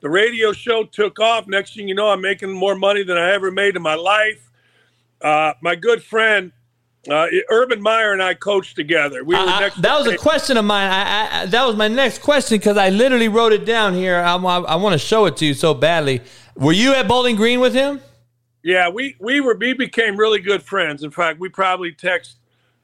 The 0.00 0.10
radio 0.10 0.52
show 0.52 0.84
took 0.84 1.18
off. 1.18 1.46
Next 1.46 1.74
thing 1.74 1.88
you 1.88 1.94
know, 1.94 2.10
I'm 2.10 2.20
making 2.20 2.52
more 2.52 2.74
money 2.74 3.02
than 3.02 3.16
I 3.16 3.32
ever 3.32 3.50
made 3.50 3.76
in 3.76 3.82
my 3.82 3.94
life. 3.94 4.50
Uh, 5.22 5.54
my 5.62 5.74
good 5.74 6.02
friend, 6.02 6.52
uh, 7.10 7.26
Urban 7.50 7.82
Meyer, 7.82 8.12
and 8.12 8.22
I 8.22 8.34
coached 8.34 8.76
together. 8.76 9.24
We 9.24 9.34
were 9.34 9.40
I- 9.40 9.70
I- 9.74 9.80
that 9.80 9.98
was 9.98 10.06
a 10.06 10.16
question 10.16 10.56
of 10.56 10.64
mine. 10.64 10.90
I, 10.90 11.02
I, 11.02 11.42
I- 11.42 11.46
that 11.46 11.66
was 11.66 11.74
my 11.76 11.88
next 11.88 12.20
question 12.20 12.58
because 12.58 12.76
I 12.76 12.90
literally 12.90 13.28
wrote 13.28 13.52
it 13.52 13.64
down 13.64 13.94
here. 13.94 14.16
I, 14.16 14.34
I, 14.34 14.76
want 14.76 14.92
to 14.92 14.98
show 14.98 15.26
it 15.26 15.36
to 15.38 15.46
you 15.46 15.54
so 15.54 15.74
badly. 15.74 16.20
Were 16.54 16.72
you 16.72 16.94
at 16.94 17.08
Bowling 17.08 17.36
Green 17.36 17.60
with 17.60 17.74
him? 17.74 18.00
Yeah, 18.62 18.88
we 18.88 19.16
we 19.18 19.40
were 19.40 19.56
we 19.56 19.72
became 19.72 20.16
really 20.16 20.38
good 20.38 20.62
friends. 20.62 21.02
In 21.02 21.10
fact, 21.10 21.40
we 21.40 21.48
probably 21.48 21.90
text, 21.92 22.36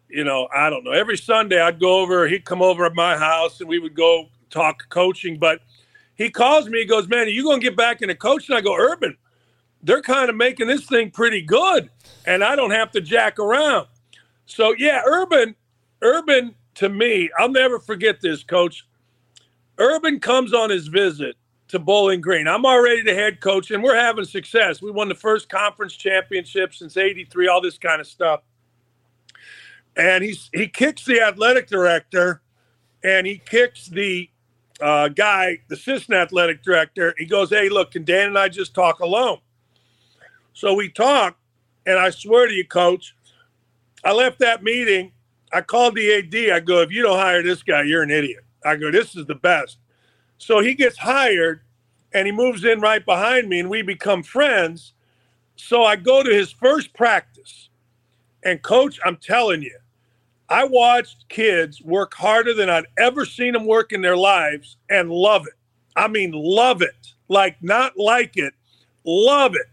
you 0.09 0.25
know, 0.25 0.49
I 0.53 0.69
don't 0.71 0.83
know. 0.83 0.91
Every 0.91 1.17
Sunday 1.17 1.61
I'd 1.61 1.79
go 1.79 2.01
over, 2.01 2.27
he'd 2.27 2.45
come 2.45 2.63
over 2.63 2.85
at 2.85 2.95
my 2.97 3.17
house 3.17 3.61
and 3.61 3.69
we 3.69 3.79
would 3.79 3.95
go 3.95 4.29
talk 4.51 4.89
coaching. 4.89 5.39
But 5.39 5.61
he 6.17 6.31
calls 6.31 6.69
me, 6.69 6.81
he 6.81 6.85
goes, 6.85 7.07
Man, 7.09 7.27
are 7.27 7.31
you 7.31 7.45
gonna 7.45 7.61
get 7.61 7.77
back 7.77 8.03
into 8.03 8.17
coaching? 8.17 8.57
I 8.57 8.61
go, 8.61 8.75
Urban, 8.77 9.17
they're 9.81 10.03
kind 10.03 10.29
of 10.29 10.35
making 10.35 10.67
this 10.67 10.85
thing 10.85 11.13
pretty 11.13 11.43
good, 11.43 11.91
and 12.27 12.43
I 12.43 12.57
don't 12.57 12.73
have 12.73 12.91
to 12.93 13.01
jack 13.01 13.39
around. 13.39 13.87
So 14.49 14.75
yeah, 14.77 15.03
Urban, 15.07 15.55
Urban 16.03 16.55
to 16.77 16.89
me, 16.89 17.31
I'll 17.39 17.51
never 17.51 17.79
forget 17.79 18.21
this, 18.21 18.43
coach. 18.43 18.85
Urban 19.79 20.19
comes 20.19 20.53
on 20.53 20.71
his 20.71 20.89
visit 20.89 21.37
to 21.69 21.79
Bowling 21.79 22.21
Green. 22.21 22.49
I'm 22.49 22.65
already 22.65 23.03
the 23.03 23.15
head 23.15 23.41
coach, 23.41 23.71
and 23.71 23.83
we're 23.83 23.95
having 23.95 24.25
success. 24.25 24.81
We 24.81 24.91
won 24.91 25.09
the 25.09 25.15
first 25.15 25.49
conference 25.51 25.95
championship 25.95 26.75
since 26.75 26.97
'83, 26.97 27.47
all 27.47 27.61
this 27.61 27.79
kind 27.79 28.01
of 28.01 28.07
stuff. 28.07 28.41
And 29.97 30.25
he's 30.25 30.49
he 30.55 30.67
kicks 30.67 31.05
the 31.05 31.21
athletic 31.21 31.69
director, 31.69 32.41
and 33.05 33.27
he 33.27 33.39
kicks 33.39 33.87
the 33.87 34.31
uh, 34.81 35.09
guy, 35.09 35.59
the 35.69 35.75
assistant 35.75 36.17
athletic 36.17 36.63
director. 36.63 37.15
He 37.19 37.27
goes, 37.27 37.51
"Hey, 37.51 37.69
look, 37.69 37.91
can 37.91 38.05
Dan 38.05 38.29
and 38.29 38.39
I 38.39 38.49
just 38.49 38.75
talk 38.75 39.01
alone?" 39.01 39.39
So 40.55 40.73
we 40.73 40.89
talk, 40.89 41.37
and 41.87 41.99
I 41.99 42.11
swear 42.11 42.49
to 42.49 42.55
you, 42.55 42.67
coach, 42.67 43.15
I 44.05 44.13
left 44.13 44.39
that 44.41 44.63
meeting. 44.63 45.13
I 45.53 45.61
called 45.61 45.95
the 45.95 46.13
AD. 46.15 46.51
I 46.51 46.61
go, 46.61 46.81
if 46.83 46.91
you 46.91 47.03
don't 47.03 47.19
hire 47.19 47.43
this 47.43 47.63
guy, 47.63 47.83
you're 47.83 48.03
an 48.03 48.11
idiot. 48.11 48.45
I 48.65 48.77
go, 48.77 48.91
this 48.91 49.17
is 49.17 49.27
the 49.27 49.35
best. 49.35 49.79
So 50.39 50.61
he 50.61 50.75
gets 50.75 50.99
hired 50.99 51.63
and 52.13 52.27
he 52.27 52.33
moves 52.33 52.65
in 52.65 52.81
right 52.81 53.05
behind 53.05 53.49
me 53.49 53.61
and 53.61 53.71
we 53.71 53.83
become 53.83 54.23
friends. 54.23 54.93
So 55.57 55.85
I 55.85 55.97
go 55.97 56.23
to 56.23 56.31
his 56.31 56.53
first 56.53 56.95
practice. 56.95 57.69
And 58.45 58.63
coach, 58.63 59.01
I'm 59.05 59.17
telling 59.17 59.63
you, 59.63 59.77
I 60.49 60.65
watched 60.65 61.29
kids 61.29 61.83
work 61.83 62.15
harder 62.15 62.55
than 62.55 62.71
I'd 62.71 62.87
ever 62.99 63.25
seen 63.25 63.53
them 63.53 63.67
work 63.67 63.93
in 63.93 64.01
their 64.01 64.17
lives 64.17 64.77
and 64.89 65.11
love 65.11 65.47
it. 65.47 65.55
I 65.97 66.09
mean, 66.09 66.33
love 66.33 66.81
it. 66.81 67.13
Like, 67.29 67.63
not 67.63 67.99
like 67.99 68.37
it, 68.37 68.55
love 69.05 69.55
it. 69.55 69.67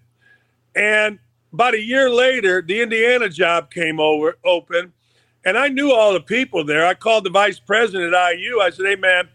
And 0.76 1.20
about 1.56 1.74
a 1.74 1.80
year 1.80 2.10
later, 2.10 2.62
the 2.62 2.82
Indiana 2.82 3.30
job 3.30 3.72
came 3.72 3.98
over 3.98 4.38
open, 4.44 4.92
and 5.46 5.58
I 5.58 5.70
knew 5.70 5.90
all 5.90 6.12
the 6.12 6.20
people 6.20 6.66
there. 6.66 6.86
I 6.86 6.94
called 6.94 7.24
the 7.24 7.30
vice 7.30 7.60
president 7.60 8.14
at 8.14 8.34
IU. 8.34 8.60
I 8.60 8.72
said, 8.72 8.86
"Hey, 8.86 8.98
man, 8.98 9.30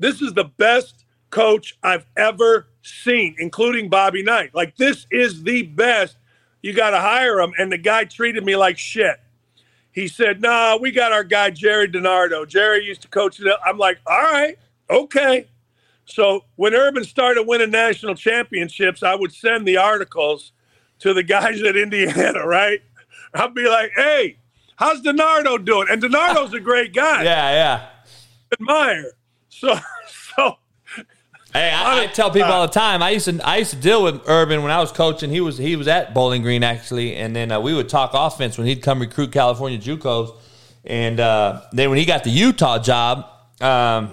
this 0.00 0.20
is 0.20 0.32
the 0.32 0.46
best 0.46 1.04
coach 1.30 1.78
I've 1.84 2.06
ever 2.16 2.66
seen, 2.82 3.36
including 3.38 3.88
Bobby 3.88 4.20
Knight. 4.20 4.52
Like, 4.52 4.76
this 4.78 5.06
is 5.12 5.44
the 5.44 5.62
best. 5.62 6.16
You 6.60 6.72
got 6.72 6.90
to 6.90 6.98
hire 6.98 7.38
him." 7.38 7.52
And 7.56 7.70
the 7.70 7.78
guy 7.78 8.02
treated 8.02 8.44
me 8.44 8.56
like 8.56 8.76
shit. 8.76 9.20
He 9.92 10.08
said, 10.08 10.40
"Nah, 10.40 10.76
we 10.76 10.90
got 10.90 11.12
our 11.12 11.22
guy 11.22 11.50
Gerry 11.50 11.86
DiNardo. 11.86 12.48
Gerry 12.48 12.84
used 12.84 13.02
to 13.02 13.08
coach 13.08 13.38
it." 13.38 13.46
I'm 13.64 13.78
like, 13.78 13.98
"All 14.08 14.22
right, 14.22 14.58
okay." 14.90 15.46
So 16.04 16.46
when 16.56 16.74
Urban 16.74 17.04
started 17.04 17.44
winning 17.44 17.70
national 17.70 18.16
championships, 18.16 19.04
I 19.04 19.14
would 19.14 19.32
send 19.32 19.68
the 19.68 19.76
articles 19.76 20.50
to 21.00 21.14
the 21.14 21.22
guys 21.22 21.62
at 21.62 21.76
Indiana, 21.76 22.46
right? 22.46 22.80
I'd 23.34 23.54
be 23.54 23.66
like, 23.66 23.92
hey, 23.94 24.38
how's 24.76 25.02
DiNardo 25.02 25.64
doing? 25.64 25.88
And 25.90 26.02
DiNardo's 26.02 26.54
a 26.54 26.60
great 26.60 26.94
guy. 26.94 27.24
Yeah, 27.24 27.50
yeah. 27.52 27.86
Admire. 28.52 29.12
So, 29.48 29.78
so. 30.34 30.56
Hey, 31.52 31.70
I, 31.72 32.04
I 32.04 32.06
tell 32.06 32.30
people 32.30 32.50
all 32.50 32.66
the 32.66 32.72
time. 32.72 33.02
I 33.02 33.10
used 33.10 33.24
to 33.24 33.40
I 33.44 33.56
used 33.56 33.72
to 33.72 33.76
deal 33.76 34.04
with 34.04 34.22
Urban 34.28 34.62
when 34.62 34.70
I 34.70 34.78
was 34.78 34.92
coaching. 34.92 35.30
He 35.30 35.40
was 35.40 35.58
he 35.58 35.74
was 35.74 35.88
at 35.88 36.14
Bowling 36.14 36.42
Green 36.42 36.62
actually, 36.62 37.16
and 37.16 37.34
then 37.34 37.50
uh, 37.50 37.60
we 37.60 37.74
would 37.74 37.88
talk 37.88 38.12
offense 38.14 38.56
when 38.56 38.68
he'd 38.68 38.82
come 38.82 39.00
recruit 39.00 39.32
California 39.32 39.76
JUCOs, 39.76 40.36
and 40.84 41.18
uh, 41.18 41.62
then 41.72 41.88
when 41.90 41.98
he 41.98 42.04
got 42.04 42.22
the 42.22 42.30
Utah 42.30 42.78
job, 42.78 43.26
um, 43.60 44.12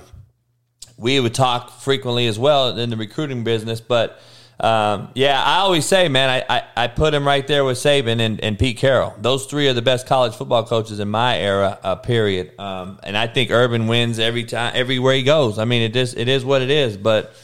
we 0.97 1.19
would 1.19 1.35
talk 1.35 1.79
frequently 1.79 2.25
as 2.25 2.39
well 2.39 2.75
in 2.75 2.89
the 2.89 2.97
recruiting 2.97 3.43
business. 3.43 3.81
But 3.81 4.19
um, 4.59 5.09
yeah, 5.13 5.41
I 5.41 5.57
always 5.57 5.85
say, 5.85 6.07
man, 6.07 6.29
I, 6.29 6.57
I, 6.57 6.63
I, 6.75 6.87
put 6.87 7.13
him 7.13 7.27
right 7.27 7.45
there 7.45 7.63
with 7.63 7.77
Saban 7.77 8.19
and, 8.19 8.43
and 8.43 8.57
Pete 8.57 8.77
Carroll. 8.77 9.13
Those 9.19 9.45
three 9.45 9.67
are 9.67 9.73
the 9.73 9.83
best 9.83 10.07
college 10.07 10.33
football 10.33 10.65
coaches 10.65 10.99
in 10.99 11.09
my 11.09 11.37
era, 11.37 11.77
uh, 11.83 11.95
period. 11.97 12.59
Um, 12.59 12.99
and 13.03 13.15
I 13.15 13.27
think 13.27 13.51
Urban 13.51 13.85
wins 13.85 14.17
every 14.17 14.45
time, 14.45 14.71
everywhere 14.73 15.13
he 15.13 15.21
goes. 15.21 15.59
I 15.59 15.65
mean, 15.65 15.83
it 15.83 15.95
is 15.95 16.15
it 16.15 16.27
is 16.27 16.43
what 16.43 16.63
it 16.63 16.71
is. 16.71 16.97
But 16.97 17.35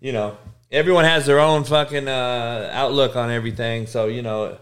you 0.00 0.12
know, 0.12 0.36
everyone 0.70 1.04
has 1.06 1.24
their 1.24 1.40
own 1.40 1.64
fucking 1.64 2.06
uh, 2.06 2.70
outlook 2.74 3.16
on 3.16 3.30
everything. 3.30 3.86
So 3.86 4.08
you 4.08 4.20
know, 4.20 4.58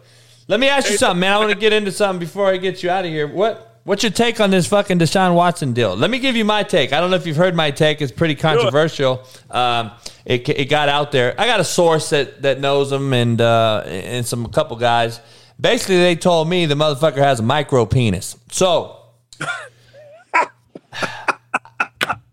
let 0.47 0.61
me 0.61 0.69
ask 0.69 0.89
you 0.91 0.97
something, 0.97 1.19
man. 1.19 1.33
I 1.33 1.39
want 1.39 1.51
to 1.51 1.59
get 1.59 1.73
into 1.73 1.91
something 1.91 2.21
before 2.21 2.47
I 2.47 2.59
get 2.59 2.85
you 2.85 2.91
out 2.91 3.07
of 3.07 3.11
here. 3.11 3.27
What 3.27 3.68
What's 3.89 4.03
your 4.03 4.13
take 4.13 4.39
on 4.39 4.51
this 4.51 4.67
fucking 4.67 4.99
Deshaun 4.99 5.35
Watson 5.35 5.73
deal? 5.73 5.97
Let 5.97 6.11
me 6.11 6.19
give 6.19 6.37
you 6.37 6.45
my 6.45 6.63
take. 6.63 6.93
I 6.93 7.01
don't 7.01 7.09
know 7.09 7.17
if 7.17 7.27
you've 7.27 7.39
heard 7.39 7.57
my 7.57 7.71
take. 7.71 8.03
It's 8.03 8.13
pretty 8.13 8.35
controversial. 8.35 9.25
Um, 9.51 9.93
it, 10.27 10.47
it 10.47 10.69
got 10.69 10.91
out 10.91 11.11
there. 11.11 11.35
I 11.41 11.47
got 11.47 11.59
a 11.59 11.65
source 11.65 12.11
that, 12.11 12.43
that 12.43 12.61
knows 12.61 12.93
him 12.93 13.15
and 13.15 13.41
uh, 13.41 13.85
and 13.87 14.27
some 14.27 14.45
a 14.45 14.51
couple 14.51 14.77
guys. 14.77 15.21
Basically, 15.59 15.97
they 15.97 16.17
told 16.17 16.51
me 16.51 16.67
the 16.67 16.75
motherfucker 16.75 17.17
has 17.17 17.41
a 17.41 17.43
micro 17.43 17.87
penis. 17.87 18.37
So 18.51 19.05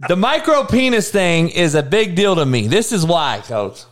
the 0.10 0.18
micro 0.18 0.66
penis 0.66 1.10
thing 1.10 1.48
is 1.48 1.74
a 1.74 1.84
big 1.84 2.16
deal 2.16 2.36
to 2.36 2.46
me. 2.46 2.68
This 2.68 2.92
is 2.92 3.06
why, 3.06 3.42
coach. 3.46 3.86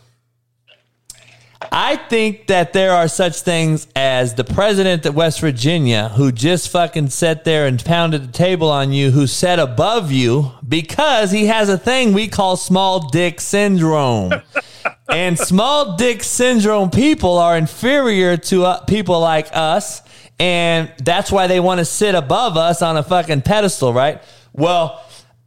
I 1.72 1.96
think 1.96 2.46
that 2.48 2.72
there 2.72 2.92
are 2.92 3.08
such 3.08 3.40
things 3.40 3.86
as 3.94 4.34
the 4.34 4.44
president 4.44 5.06
of 5.06 5.14
West 5.14 5.40
Virginia 5.40 6.08
who 6.10 6.32
just 6.32 6.68
fucking 6.68 7.10
sat 7.10 7.44
there 7.44 7.66
and 7.66 7.84
pounded 7.84 8.22
the 8.22 8.32
table 8.32 8.70
on 8.70 8.92
you, 8.92 9.10
who 9.10 9.26
sat 9.26 9.58
above 9.58 10.12
you 10.12 10.52
because 10.66 11.30
he 11.30 11.46
has 11.46 11.68
a 11.68 11.78
thing 11.78 12.12
we 12.12 12.28
call 12.28 12.56
small 12.56 13.08
dick 13.08 13.40
syndrome. 13.40 14.32
and 15.08 15.38
small 15.38 15.96
dick 15.96 16.22
syndrome 16.22 16.90
people 16.90 17.38
are 17.38 17.56
inferior 17.56 18.36
to 18.36 18.64
uh, 18.64 18.80
people 18.84 19.20
like 19.20 19.48
us. 19.52 20.02
And 20.38 20.92
that's 21.02 21.30
why 21.30 21.46
they 21.46 21.60
want 21.60 21.78
to 21.78 21.84
sit 21.84 22.14
above 22.14 22.56
us 22.56 22.82
on 22.82 22.96
a 22.96 23.02
fucking 23.02 23.42
pedestal, 23.42 23.92
right? 23.92 24.22
Well, 24.52 25.00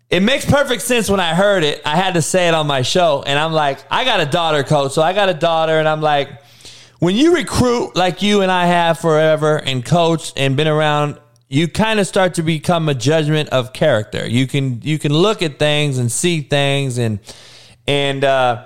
it 0.09 0.21
makes 0.21 0.45
perfect 0.45 0.81
sense 0.81 1.09
when 1.09 1.19
I 1.19 1.33
heard 1.35 1.63
it. 1.63 1.81
I 1.85 1.95
had 1.95 2.13
to 2.13 2.21
say 2.21 2.47
it 2.47 2.53
on 2.53 2.65
my 2.65 2.81
show. 2.81 3.23
And 3.25 3.37
I'm 3.37 3.51
like, 3.51 3.79
I 3.91 4.05
got 4.05 4.21
a 4.21 4.25
daughter, 4.25 4.63
coach. 4.63 4.93
So 4.93 5.01
I 5.01 5.13
got 5.13 5.29
a 5.29 5.33
daughter, 5.33 5.79
and 5.79 5.87
I'm 5.87 6.01
like, 6.01 6.29
when 6.99 7.15
you 7.15 7.35
recruit 7.35 7.95
like 7.95 8.21
you 8.21 8.41
and 8.41 8.51
I 8.51 8.65
have 8.65 8.99
forever 8.99 9.57
and 9.57 9.85
coach 9.85 10.33
and 10.35 10.55
been 10.55 10.67
around, 10.67 11.19
you 11.49 11.67
kind 11.67 11.99
of 11.99 12.07
start 12.07 12.35
to 12.35 12.43
become 12.43 12.89
a 12.89 12.93
judgment 12.93 13.49
of 13.49 13.73
character. 13.73 14.27
You 14.27 14.47
can 14.47 14.81
you 14.81 14.97
can 14.97 15.13
look 15.13 15.41
at 15.41 15.59
things 15.59 15.97
and 15.97 16.11
see 16.11 16.41
things 16.41 16.97
and 16.97 17.19
and 17.87 18.23
uh 18.23 18.65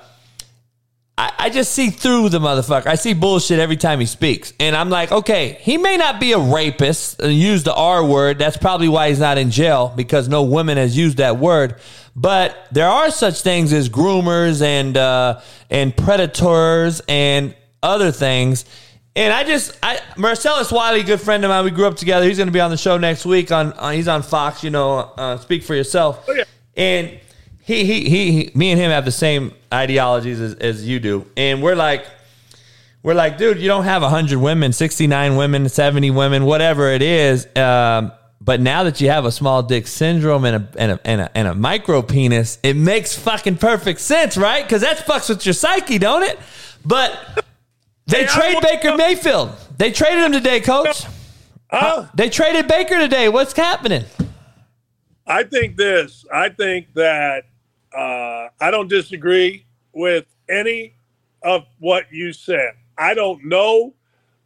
I, 1.21 1.33
I 1.37 1.49
just 1.51 1.73
see 1.73 1.91
through 1.91 2.29
the 2.29 2.39
motherfucker. 2.39 2.87
I 2.87 2.95
see 2.95 3.13
bullshit 3.13 3.59
every 3.59 3.77
time 3.77 3.99
he 3.99 4.07
speaks. 4.07 4.53
And 4.59 4.75
I'm 4.75 4.89
like, 4.89 5.11
okay, 5.11 5.59
he 5.61 5.77
may 5.77 5.95
not 5.95 6.19
be 6.19 6.31
a 6.31 6.39
rapist, 6.39 7.21
and 7.21 7.31
use 7.31 7.61
the 7.61 7.75
R 7.75 8.03
word. 8.03 8.39
That's 8.39 8.57
probably 8.57 8.89
why 8.89 9.09
he's 9.09 9.19
not 9.19 9.37
in 9.37 9.51
jail 9.51 9.93
because 9.95 10.27
no 10.27 10.41
woman 10.41 10.77
has 10.77 10.97
used 10.97 11.17
that 11.17 11.37
word. 11.37 11.75
But 12.15 12.57
there 12.71 12.87
are 12.87 13.11
such 13.11 13.41
things 13.41 13.71
as 13.71 13.87
groomers 13.87 14.63
and 14.63 14.97
uh, 14.97 15.41
and 15.69 15.95
predators 15.95 17.03
and 17.07 17.53
other 17.83 18.11
things. 18.11 18.65
And 19.15 19.31
I 19.31 19.43
just, 19.43 19.77
I 19.83 19.99
Marcellus 20.17 20.71
Wiley, 20.71 21.03
good 21.03 21.21
friend 21.21 21.45
of 21.45 21.49
mine, 21.49 21.63
we 21.65 21.69
grew 21.69 21.85
up 21.85 21.97
together. 21.97 22.25
He's 22.25 22.37
going 22.37 22.47
to 22.47 22.53
be 22.53 22.61
on 22.61 22.71
the 22.71 22.77
show 22.77 22.97
next 22.97 23.27
week. 23.27 23.51
On, 23.51 23.73
on 23.73 23.93
he's 23.93 24.07
on 24.07 24.23
Fox. 24.23 24.63
You 24.63 24.71
know, 24.71 24.97
uh, 25.17 25.37
speak 25.37 25.61
for 25.63 25.75
yourself. 25.75 26.25
Oh, 26.27 26.33
yeah. 26.33 26.45
And 26.75 27.19
he, 27.63 27.85
he, 27.85 28.09
he, 28.09 28.31
he, 28.31 28.51
me 28.55 28.71
and 28.71 28.79
him 28.79 28.91
have 28.91 29.05
the 29.05 29.11
same 29.11 29.53
ideologies 29.73 30.39
as, 30.39 30.55
as 30.55 30.87
you 30.87 30.99
do, 30.99 31.25
and 31.37 31.61
we're 31.61 31.75
like, 31.75 32.05
we're 33.03 33.13
like, 33.13 33.37
dude, 33.37 33.59
you 33.59 33.67
don't 33.67 33.83
have 33.85 34.01
hundred 34.03 34.39
women, 34.39 34.73
sixty 34.73 35.07
nine 35.07 35.35
women, 35.35 35.67
seventy 35.69 36.11
women, 36.11 36.45
whatever 36.45 36.89
it 36.89 37.01
is. 37.01 37.47
Um, 37.55 38.11
but 38.39 38.59
now 38.59 38.83
that 38.83 38.99
you 39.01 39.09
have 39.09 39.25
a 39.25 39.31
small 39.31 39.61
dick 39.63 39.85
syndrome 39.87 40.45
and 40.45 40.55
a 40.55 40.79
and 40.79 40.91
a 40.93 40.99
and 41.05 41.21
a, 41.21 41.37
and 41.37 41.47
a 41.47 41.55
micro 41.55 42.01
penis, 42.01 42.59
it 42.63 42.75
makes 42.75 43.17
fucking 43.17 43.57
perfect 43.57 43.99
sense, 44.01 44.35
right? 44.37 44.63
Because 44.63 44.81
that 44.81 44.97
fucks 44.97 45.29
with 45.29 45.45
your 45.45 45.53
psyche, 45.53 45.99
don't 45.99 46.23
it? 46.23 46.39
But 46.85 47.45
they 48.07 48.25
Hey, 48.25 48.27
trade 48.27 48.61
Baker 48.61 48.95
Mayfield. 48.97 49.51
They 49.77 49.91
traded 49.91 50.23
him 50.23 50.31
today, 50.31 50.59
coach. 50.59 51.03
Huh? 51.69 52.07
They 52.15 52.29
traded 52.29 52.67
Baker 52.67 52.99
today. 52.99 53.29
What's 53.29 53.53
happening? 53.53 54.03
I 55.27 55.43
think 55.43 55.77
this. 55.77 56.25
I 56.33 56.49
think 56.49 56.93
that 56.95 57.45
uh, 57.95 58.49
I 58.59 58.71
don't 58.71 58.87
disagree 58.87 59.65
with 59.93 60.25
any 60.49 60.95
of 61.43 61.65
what 61.79 62.05
you 62.11 62.33
said. 62.33 62.73
I 62.97 63.13
don't 63.13 63.45
know, 63.45 63.93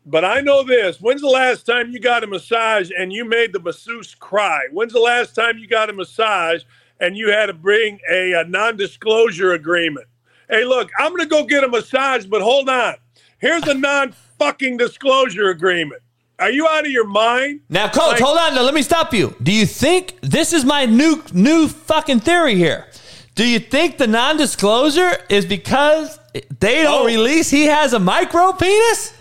but 0.06 0.24
I 0.24 0.42
know 0.42 0.64
this. 0.64 1.02
When's 1.02 1.22
the 1.22 1.28
last 1.28 1.66
time 1.66 1.92
you 1.92 2.00
got 2.00 2.24
a 2.24 2.28
massage 2.28 2.92
and 2.98 3.12
you 3.12 3.26
made 3.26 3.54
the 3.54 3.60
masseuse 3.60 4.16
cry? 4.16 4.62
When's 4.72 4.94
the 4.94 5.00
last 5.00 5.36
time 5.36 5.58
you 5.58 5.68
got 5.68 5.90
a 5.90 5.94
massage 5.94 6.64
and 7.00 7.18
you 7.18 7.30
had 7.32 7.48
to 7.48 7.54
bring 7.54 8.00
a, 8.10 8.34
a 8.34 8.44
non 8.46 8.78
disclosure 8.78 9.54
agreement? 9.54 10.08
Hey, 10.50 10.64
look, 10.64 10.92
I'm 11.00 11.10
going 11.10 11.24
to 11.24 11.28
go 11.28 11.44
get 11.44 11.64
a 11.64 11.68
massage, 11.68 12.26
but 12.26 12.42
hold 12.42 12.70
on. 12.70 12.96
Here's 13.40 13.68
a 13.68 13.74
non 13.74 14.14
fucking 14.40 14.78
disclosure 14.78 15.50
agreement. 15.50 16.02
Are 16.40 16.50
you 16.52 16.68
out 16.68 16.86
of 16.86 16.92
your 16.92 17.08
mind? 17.08 17.62
Now, 17.70 17.88
coach, 17.88 18.14
Like- 18.14 18.20
hold 18.22 18.38
on. 18.38 18.56
Now, 18.56 18.62
let 18.64 18.74
me 18.74 18.82
stop 18.82 19.14
you. 19.14 19.36
Do 19.42 19.52
you 19.54 19.66
think 19.66 20.16
this 20.22 20.52
is 20.54 20.66
my 20.66 20.86
new 20.86 21.24
new 21.34 21.68
fucking 21.68 22.20
theory 22.22 22.56
here? 22.56 22.88
Do 23.36 23.46
you 23.48 23.60
think 23.60 23.98
the 23.98 24.08
non-disclosure 24.08 25.18
is 25.30 25.46
because 25.46 26.20
they 26.60 26.84
don't 26.84 27.04
Oh. 27.04 27.06
release 27.06 27.50
he 27.50 27.66
has 27.66 27.94
a 27.94 28.00
micro 28.00 28.52
penis? 28.54 29.14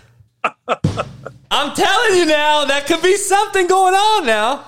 I'm 1.51 1.73
telling 1.73 2.17
you 2.17 2.25
now, 2.25 2.65
that 2.65 2.85
could 2.87 3.01
be 3.01 3.15
something 3.17 3.67
going 3.67 3.93
on 3.93 4.25
now. 4.25 4.65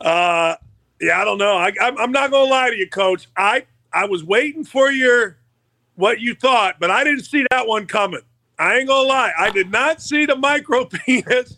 Uh, 0.00 0.54
yeah, 1.00 1.20
I 1.20 1.24
don't 1.24 1.38
know. 1.38 1.56
I, 1.56 1.72
I'm, 1.80 1.98
I'm 1.98 2.12
not 2.12 2.30
gonna 2.30 2.50
lie 2.50 2.70
to 2.70 2.76
you, 2.76 2.88
Coach. 2.88 3.28
I 3.36 3.64
I 3.92 4.04
was 4.06 4.22
waiting 4.24 4.64
for 4.64 4.90
your 4.90 5.36
what 5.96 6.20
you 6.20 6.34
thought, 6.34 6.76
but 6.78 6.90
I 6.90 7.02
didn't 7.04 7.24
see 7.24 7.44
that 7.50 7.66
one 7.66 7.86
coming. 7.86 8.20
I 8.58 8.78
ain't 8.78 8.88
gonna 8.88 9.08
lie. 9.08 9.32
I 9.38 9.50
did 9.50 9.70
not 9.70 10.02
see 10.02 10.26
the 10.26 10.36
micro 10.36 10.84
penis. 11.06 11.56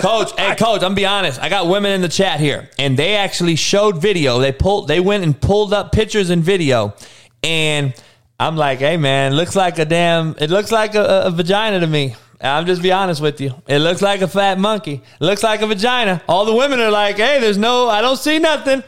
Coach, 0.00 0.32
hey, 0.38 0.54
coach, 0.56 0.76
I'm 0.76 0.80
gonna 0.80 0.94
be 0.94 1.06
honest. 1.06 1.40
I 1.40 1.48
got 1.48 1.66
women 1.66 1.92
in 1.92 2.00
the 2.00 2.08
chat 2.08 2.40
here, 2.40 2.70
and 2.78 2.98
they 2.98 3.16
actually 3.16 3.56
showed 3.56 3.98
video. 3.98 4.38
They 4.38 4.52
pulled, 4.52 4.88
they 4.88 5.00
went 5.00 5.24
and 5.24 5.38
pulled 5.38 5.74
up 5.74 5.92
pictures 5.92 6.30
and 6.30 6.42
video, 6.42 6.94
and 7.42 7.94
I'm 8.40 8.56
like, 8.56 8.78
hey, 8.78 8.96
man, 8.96 9.34
looks 9.34 9.54
like 9.54 9.78
a 9.78 9.84
damn. 9.84 10.34
It 10.38 10.50
looks 10.50 10.72
like 10.72 10.94
a, 10.94 11.24
a 11.26 11.30
vagina 11.30 11.80
to 11.80 11.86
me. 11.86 12.16
I'm 12.40 12.66
just 12.66 12.82
be 12.82 12.90
honest 12.90 13.20
with 13.20 13.40
you. 13.40 13.54
It 13.68 13.78
looks 13.78 14.02
like 14.02 14.20
a 14.20 14.26
fat 14.26 14.58
monkey. 14.58 14.94
It 15.20 15.24
looks 15.24 15.44
like 15.44 15.62
a 15.62 15.66
vagina. 15.66 16.22
All 16.28 16.44
the 16.44 16.54
women 16.54 16.80
are 16.80 16.90
like, 16.90 17.16
hey, 17.16 17.38
there's 17.38 17.58
no, 17.58 17.88
I 17.88 18.00
don't 18.00 18.16
see 18.16 18.40
nothing. 18.40 18.82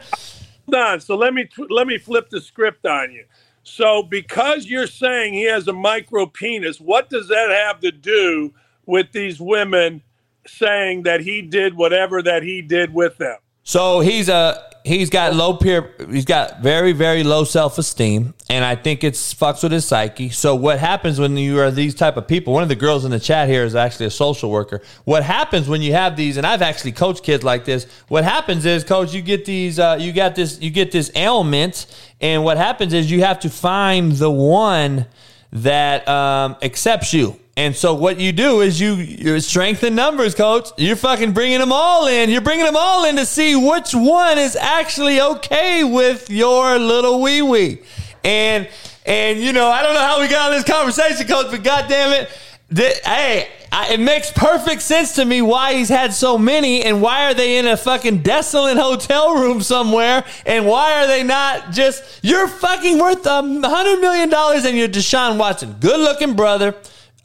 Hold 0.65 0.75
on. 0.75 0.99
So 0.99 1.15
let 1.15 1.33
me 1.33 1.47
let 1.69 1.87
me 1.87 1.97
flip 1.97 2.29
the 2.29 2.41
script 2.41 2.85
on 2.85 3.11
you. 3.11 3.23
So 3.65 4.03
because 4.03 4.67
you're 4.67 4.87
saying 4.87 5.33
he 5.33 5.43
has 5.45 5.67
a 5.67 5.73
micro 5.73 6.25
penis, 6.27 6.79
what 6.79 7.09
does 7.09 7.27
that 7.27 7.49
have 7.49 7.81
to 7.81 7.91
do 7.91 8.53
with 8.85 9.11
these 9.11 9.41
women 9.41 10.01
saying 10.47 11.03
that 11.03 11.21
he 11.21 11.41
did 11.41 11.75
whatever 11.75 12.21
that 12.21 12.43
he 12.43 12.61
did 12.61 12.93
with 12.93 13.17
them. 13.17 13.37
So 13.63 13.99
he's 13.99 14.29
a 14.29 14.63
he's 14.85 15.09
got 15.09 15.33
low 15.35 15.57
peer 15.57 15.93
he's 16.11 16.25
got 16.25 16.61
very 16.61 16.91
very 16.91 17.23
low 17.23 17.43
self 17.43 17.77
esteem, 17.77 18.33
and 18.49 18.63
I 18.63 18.75
think 18.75 19.03
it's 19.03 19.33
fucks 19.33 19.63
with 19.63 19.71
his 19.71 19.85
psyche. 19.85 20.29
So 20.29 20.55
what 20.55 20.79
happens 20.79 21.19
when 21.19 21.35
you 21.35 21.59
are 21.59 21.71
these 21.71 21.95
type 21.95 22.17
of 22.17 22.27
people? 22.27 22.53
One 22.53 22.63
of 22.63 22.69
the 22.69 22.75
girls 22.75 23.03
in 23.03 23.11
the 23.11 23.19
chat 23.19 23.49
here 23.49 23.63
is 23.63 23.75
actually 23.75 24.05
a 24.05 24.11
social 24.11 24.51
worker. 24.51 24.81
What 25.03 25.23
happens 25.23 25.67
when 25.67 25.81
you 25.81 25.93
have 25.93 26.15
these? 26.15 26.37
And 26.37 26.45
I've 26.45 26.61
actually 26.61 26.91
coached 26.91 27.23
kids 27.23 27.43
like 27.43 27.65
this. 27.65 27.87
What 28.07 28.23
happens 28.23 28.65
is, 28.65 28.83
coach, 28.83 29.13
you 29.13 29.21
get 29.21 29.45
these 29.45 29.79
uh, 29.79 29.97
you 29.99 30.13
got 30.13 30.35
this 30.35 30.61
you 30.61 30.69
get 30.69 30.91
this 30.91 31.11
ailment, 31.15 31.87
and 32.21 32.43
what 32.43 32.57
happens 32.57 32.93
is 32.93 33.09
you 33.09 33.23
have 33.23 33.39
to 33.41 33.49
find 33.49 34.11
the 34.13 34.31
one 34.31 35.07
that 35.51 36.07
um, 36.07 36.55
accepts 36.61 37.13
you. 37.13 37.39
And 37.57 37.73
so 37.73 37.93
what 37.93 38.19
you 38.19 38.33
do 38.33 38.59
is 38.59 38.81
you 38.81 38.95
you 38.95 39.39
strengthen 39.39 39.95
numbers, 39.95 40.35
coach. 40.35 40.69
You're 40.77 40.97
fucking 40.97 41.31
bringing 41.31 41.59
them 41.59 41.71
all 41.71 42.05
in. 42.07 42.29
You're 42.29 42.41
bringing 42.41 42.65
them 42.65 42.75
all 42.75 43.05
in 43.05 43.15
to 43.15 43.25
see 43.25 43.55
which 43.55 43.93
one 43.93 44.37
is 44.37 44.57
actually 44.57 45.21
okay 45.21 45.85
with 45.85 46.29
your 46.29 46.77
little 46.77 47.21
wee 47.21 47.41
wee. 47.41 47.79
And 48.25 48.67
and 49.05 49.39
you 49.39 49.53
know 49.53 49.69
I 49.69 49.83
don't 49.83 49.93
know 49.93 50.01
how 50.01 50.19
we 50.19 50.27
got 50.27 50.51
on 50.51 50.57
this 50.57 50.65
conversation, 50.65 51.25
coach, 51.27 51.47
but 51.49 51.63
goddamn 51.63 52.23
it, 52.23 52.29
the, 52.67 52.93
hey, 53.05 53.47
I, 53.71 53.93
it 53.93 53.99
makes 54.01 54.31
perfect 54.31 54.81
sense 54.81 55.15
to 55.15 55.23
me 55.23 55.41
why 55.41 55.75
he's 55.75 55.87
had 55.87 56.13
so 56.13 56.37
many, 56.37 56.83
and 56.83 57.01
why 57.01 57.25
are 57.25 57.33
they 57.33 57.57
in 57.57 57.67
a 57.67 57.77
fucking 57.77 58.21
desolate 58.21 58.75
hotel 58.75 59.33
room 59.35 59.61
somewhere, 59.61 60.25
and 60.45 60.65
why 60.65 61.01
are 61.01 61.07
they 61.07 61.23
not 61.23 61.71
just 61.71 62.03
you're 62.21 62.49
fucking 62.49 62.99
worth 62.99 63.25
a 63.25 63.41
hundred 63.41 64.01
million 64.01 64.27
dollars, 64.27 64.65
and 64.65 64.75
you're 64.77 64.89
Deshaun 64.89 65.37
Watson, 65.37 65.77
good 65.79 66.01
looking 66.01 66.33
brother 66.33 66.75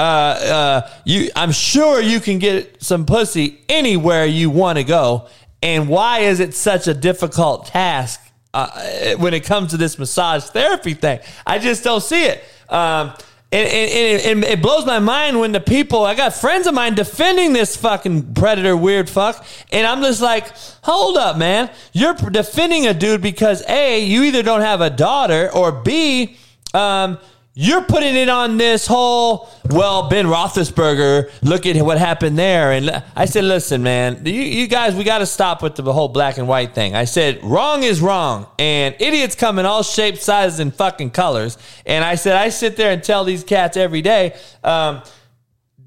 uh, 0.00 0.02
uh, 0.02 0.90
you, 1.04 1.30
I'm 1.36 1.52
sure 1.52 2.00
you 2.00 2.20
can 2.20 2.38
get 2.38 2.82
some 2.82 3.04
pussy 3.04 3.60
anywhere 3.68 4.24
you 4.24 4.48
want 4.48 4.78
to 4.78 4.84
go. 4.84 5.28
And 5.62 5.90
why 5.90 6.20
is 6.20 6.40
it 6.40 6.54
such 6.54 6.88
a 6.88 6.94
difficult 6.94 7.66
task 7.66 8.18
uh, 8.54 9.16
when 9.16 9.34
it 9.34 9.44
comes 9.44 9.72
to 9.72 9.76
this 9.76 9.98
massage 9.98 10.44
therapy 10.44 10.94
thing? 10.94 11.20
I 11.46 11.58
just 11.58 11.84
don't 11.84 12.02
see 12.02 12.24
it. 12.24 12.42
Um, 12.70 13.12
and, 13.52 13.68
and, 13.68 14.22
and, 14.22 14.44
it 14.44 14.62
blows 14.62 14.86
my 14.86 15.00
mind 15.00 15.38
when 15.38 15.52
the 15.52 15.60
people, 15.60 16.04
I 16.04 16.14
got 16.14 16.32
friends 16.32 16.66
of 16.66 16.72
mine 16.72 16.94
defending 16.94 17.52
this 17.52 17.76
fucking 17.76 18.32
predator 18.32 18.76
weird 18.76 19.10
fuck. 19.10 19.44
And 19.70 19.86
I'm 19.86 20.00
just 20.00 20.22
like, 20.22 20.46
hold 20.82 21.18
up, 21.18 21.36
man. 21.36 21.68
You're 21.92 22.14
defending 22.14 22.86
a 22.86 22.94
dude 22.94 23.20
because 23.20 23.62
A, 23.68 24.02
you 24.02 24.22
either 24.22 24.42
don't 24.42 24.62
have 24.62 24.80
a 24.80 24.88
daughter 24.88 25.50
or 25.52 25.72
B, 25.72 26.38
um, 26.72 27.18
you're 27.54 27.82
putting 27.82 28.14
it 28.14 28.28
on 28.28 28.58
this 28.58 28.86
whole, 28.86 29.48
well, 29.70 30.08
Ben 30.08 30.26
Roethlisberger, 30.26 31.30
look 31.42 31.66
at 31.66 31.76
what 31.84 31.98
happened 31.98 32.38
there. 32.38 32.72
And 32.72 33.02
I 33.16 33.24
said, 33.24 33.44
listen, 33.44 33.82
man, 33.82 34.24
you, 34.24 34.32
you 34.32 34.66
guys, 34.68 34.94
we 34.94 35.02
got 35.02 35.18
to 35.18 35.26
stop 35.26 35.60
with 35.60 35.74
the 35.74 35.92
whole 35.92 36.08
black 36.08 36.38
and 36.38 36.46
white 36.46 36.74
thing. 36.74 36.94
I 36.94 37.04
said, 37.04 37.42
wrong 37.42 37.82
is 37.82 38.00
wrong. 38.00 38.46
And 38.58 38.94
idiots 39.00 39.34
come 39.34 39.58
in 39.58 39.66
all 39.66 39.82
shapes, 39.82 40.22
sizes, 40.22 40.60
and 40.60 40.72
fucking 40.72 41.10
colors. 41.10 41.58
And 41.84 42.04
I 42.04 42.14
said, 42.14 42.36
I 42.36 42.50
sit 42.50 42.76
there 42.76 42.92
and 42.92 43.02
tell 43.02 43.24
these 43.24 43.42
cats 43.42 43.76
every 43.76 44.00
day, 44.00 44.36
um, 44.62 45.02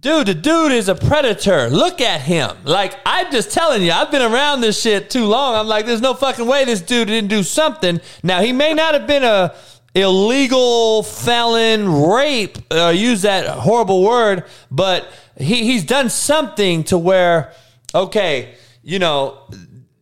dude, 0.01 0.27
the 0.27 0.33
dude 0.33 0.73
is 0.73 0.89
a 0.89 0.95
predator. 0.95 1.69
Look 1.69 2.01
at 2.01 2.19
him. 2.19 2.57
Like, 2.65 2.93
I'm 3.05 3.31
just 3.31 3.51
telling 3.51 3.81
you, 3.81 3.93
I've 3.93 4.11
been 4.11 4.21
around 4.21 4.59
this 4.59 4.81
shit 4.81 5.09
too 5.09 5.25
long. 5.25 5.55
I'm 5.55 5.67
like, 5.67 5.85
there's 5.85 6.01
no 6.01 6.13
fucking 6.13 6.45
way 6.45 6.65
this 6.65 6.81
dude 6.81 7.07
didn't 7.07 7.29
do 7.29 7.41
something. 7.41 8.01
Now, 8.21 8.41
he 8.41 8.51
may 8.51 8.73
not 8.73 8.95
have 8.95 9.07
been 9.07 9.23
a 9.23 9.55
illegal 9.95 11.03
felon 11.03 11.91
rape, 12.07 12.57
uh, 12.71 12.93
use 12.95 13.21
that 13.23 13.47
horrible 13.47 14.03
word, 14.03 14.45
but 14.71 15.07
he, 15.37 15.63
he's 15.63 15.83
done 15.83 16.09
something 16.09 16.83
to 16.85 16.97
where, 16.97 17.53
okay, 17.93 18.55
you 18.81 18.99
know, 18.99 19.37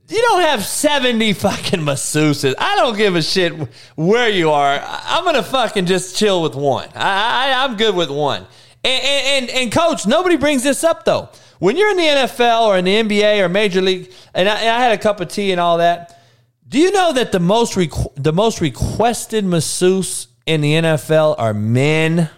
you 0.07 0.21
don't 0.21 0.41
have 0.41 0.65
70 0.65 1.33
fucking 1.33 1.79
masseuses. 1.79 2.53
I 2.57 2.75
don't 2.75 2.97
give 2.97 3.15
a 3.15 3.21
shit 3.21 3.53
where 3.95 4.29
you 4.29 4.51
are. 4.51 4.81
I'm 4.83 5.23
going 5.23 5.35
to 5.35 5.43
fucking 5.43 5.85
just 5.85 6.17
chill 6.17 6.41
with 6.41 6.55
one. 6.55 6.89
I, 6.95 7.47
I, 7.47 7.65
am 7.65 7.77
good 7.77 7.95
with 7.95 8.09
one. 8.09 8.45
And, 8.83 9.03
and, 9.03 9.49
and, 9.49 9.71
coach, 9.71 10.05
nobody 10.05 10.35
brings 10.37 10.63
this 10.63 10.83
up 10.83 11.05
though. 11.05 11.29
When 11.59 11.77
you're 11.77 11.91
in 11.91 11.97
the 11.97 12.03
NFL 12.03 12.61
or 12.63 12.77
in 12.77 12.85
the 12.85 12.95
NBA 12.95 13.39
or 13.39 13.47
Major 13.47 13.81
League, 13.81 14.11
and 14.33 14.49
I, 14.49 14.59
and 14.59 14.69
I 14.69 14.79
had 14.79 14.91
a 14.91 14.97
cup 14.97 15.21
of 15.21 15.29
tea 15.29 15.51
and 15.51 15.61
all 15.61 15.77
that, 15.77 16.20
do 16.71 16.79
you 16.79 16.91
know 16.91 17.11
that 17.11 17.33
the 17.33 17.39
most 17.39 17.73
requ- 17.73 18.13
the 18.15 18.31
most 18.31 18.61
requested 18.61 19.43
masseuse 19.43 20.27
in 20.45 20.61
the 20.61 20.73
NFL 20.75 21.35
are 21.37 21.53
men? 21.53 22.29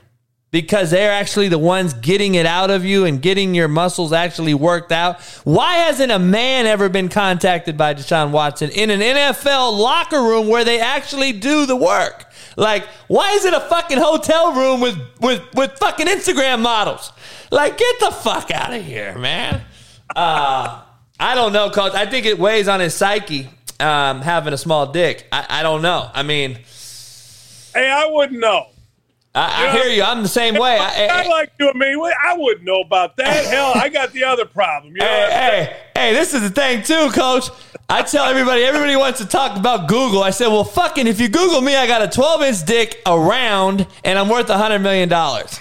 Because 0.49 0.89
they're 0.89 1.11
actually 1.11 1.49
the 1.49 1.59
ones 1.59 1.93
getting 1.93 2.33
it 2.33 2.45
out 2.47 2.71
of 2.71 2.83
you 2.83 3.05
and 3.05 3.21
getting 3.21 3.53
your 3.53 3.67
muscles 3.67 4.11
actually 4.11 4.55
worked 4.55 4.91
out. 4.91 5.21
Why 5.43 5.75
hasn't 5.75 6.11
a 6.11 6.17
man 6.17 6.65
ever 6.65 6.89
been 6.89 7.09
contacted 7.09 7.77
by 7.77 7.93
Deshaun 7.93 8.31
Watson 8.31 8.71
in 8.71 8.89
an 8.89 9.01
NFL 9.01 9.77
locker 9.77 10.21
room 10.21 10.47
where 10.47 10.63
they 10.63 10.79
actually 10.79 11.31
do 11.33 11.67
the 11.67 11.75
work? 11.75 12.25
Like, 12.55 12.85
why 13.07 13.33
is 13.33 13.45
it 13.45 13.53
a 13.53 13.59
fucking 13.59 13.99
hotel 13.99 14.53
room 14.53 14.81
with 14.81 14.97
with 15.21 15.43
with 15.53 15.77
fucking 15.77 16.07
Instagram 16.07 16.59
models? 16.61 17.11
Like, 17.51 17.77
get 17.77 17.99
the 17.99 18.09
fuck 18.09 18.49
out 18.49 18.73
of 18.73 18.83
here, 18.83 19.15
man. 19.19 19.61
Uh, 20.15 20.81
I 21.19 21.35
don't 21.35 21.53
know, 21.53 21.69
coach. 21.69 21.93
I 21.93 22.07
think 22.07 22.25
it 22.25 22.39
weighs 22.39 22.67
on 22.67 22.79
his 22.79 22.95
psyche 22.95 23.49
um, 23.83 24.21
having 24.21 24.53
a 24.53 24.57
small 24.57 24.87
dick. 24.87 25.27
I, 25.31 25.45
I 25.49 25.63
don't 25.63 25.81
know. 25.81 26.09
I 26.13 26.23
mean, 26.23 26.59
hey, 27.73 27.89
I 27.89 28.07
wouldn't 28.09 28.39
know. 28.39 28.67
I, 29.35 29.67
I 29.67 29.71
hear 29.71 29.85
you. 29.87 30.03
I'm 30.03 30.21
the 30.21 30.29
same 30.29 30.55
way. 30.55 30.77
I, 30.79 31.07
I, 31.07 31.27
like 31.27 31.51
you. 31.59 31.67
I 31.67 31.73
mean, 31.73 31.99
I 32.23 32.37
wouldn't 32.37 32.65
know 32.65 32.81
about 32.81 33.17
that. 33.17 33.45
Hell, 33.53 33.71
I 33.75 33.89
got 33.89 34.11
the 34.11 34.23
other 34.23 34.45
problem. 34.45 34.93
You 34.93 34.99
know 34.99 35.05
hey, 35.05 35.29
hey, 35.31 35.77
hey, 35.95 36.13
this 36.13 36.35
is 36.35 36.41
the 36.41 36.51
thing 36.51 36.83
too, 36.83 37.09
Coach. 37.11 37.49
I 37.89 38.03
tell 38.03 38.25
everybody, 38.25 38.63
everybody 38.63 38.95
wants 38.95 39.19
to 39.19 39.25
talk 39.25 39.57
about 39.57 39.87
Google. 39.87 40.23
I 40.23 40.29
said, 40.29 40.47
well, 40.47 40.63
fucking, 40.63 41.07
if 41.07 41.19
you 41.19 41.29
Google 41.29 41.61
me, 41.61 41.75
I 41.75 41.87
got 41.87 42.01
a 42.01 42.07
12 42.07 42.41
inch 42.43 42.65
dick 42.65 43.01
around, 43.05 43.87
and 44.03 44.17
I'm 44.19 44.29
worth 44.29 44.49
a 44.49 44.57
hundred 44.57 44.79
million 44.79 45.09
dollars. 45.09 45.59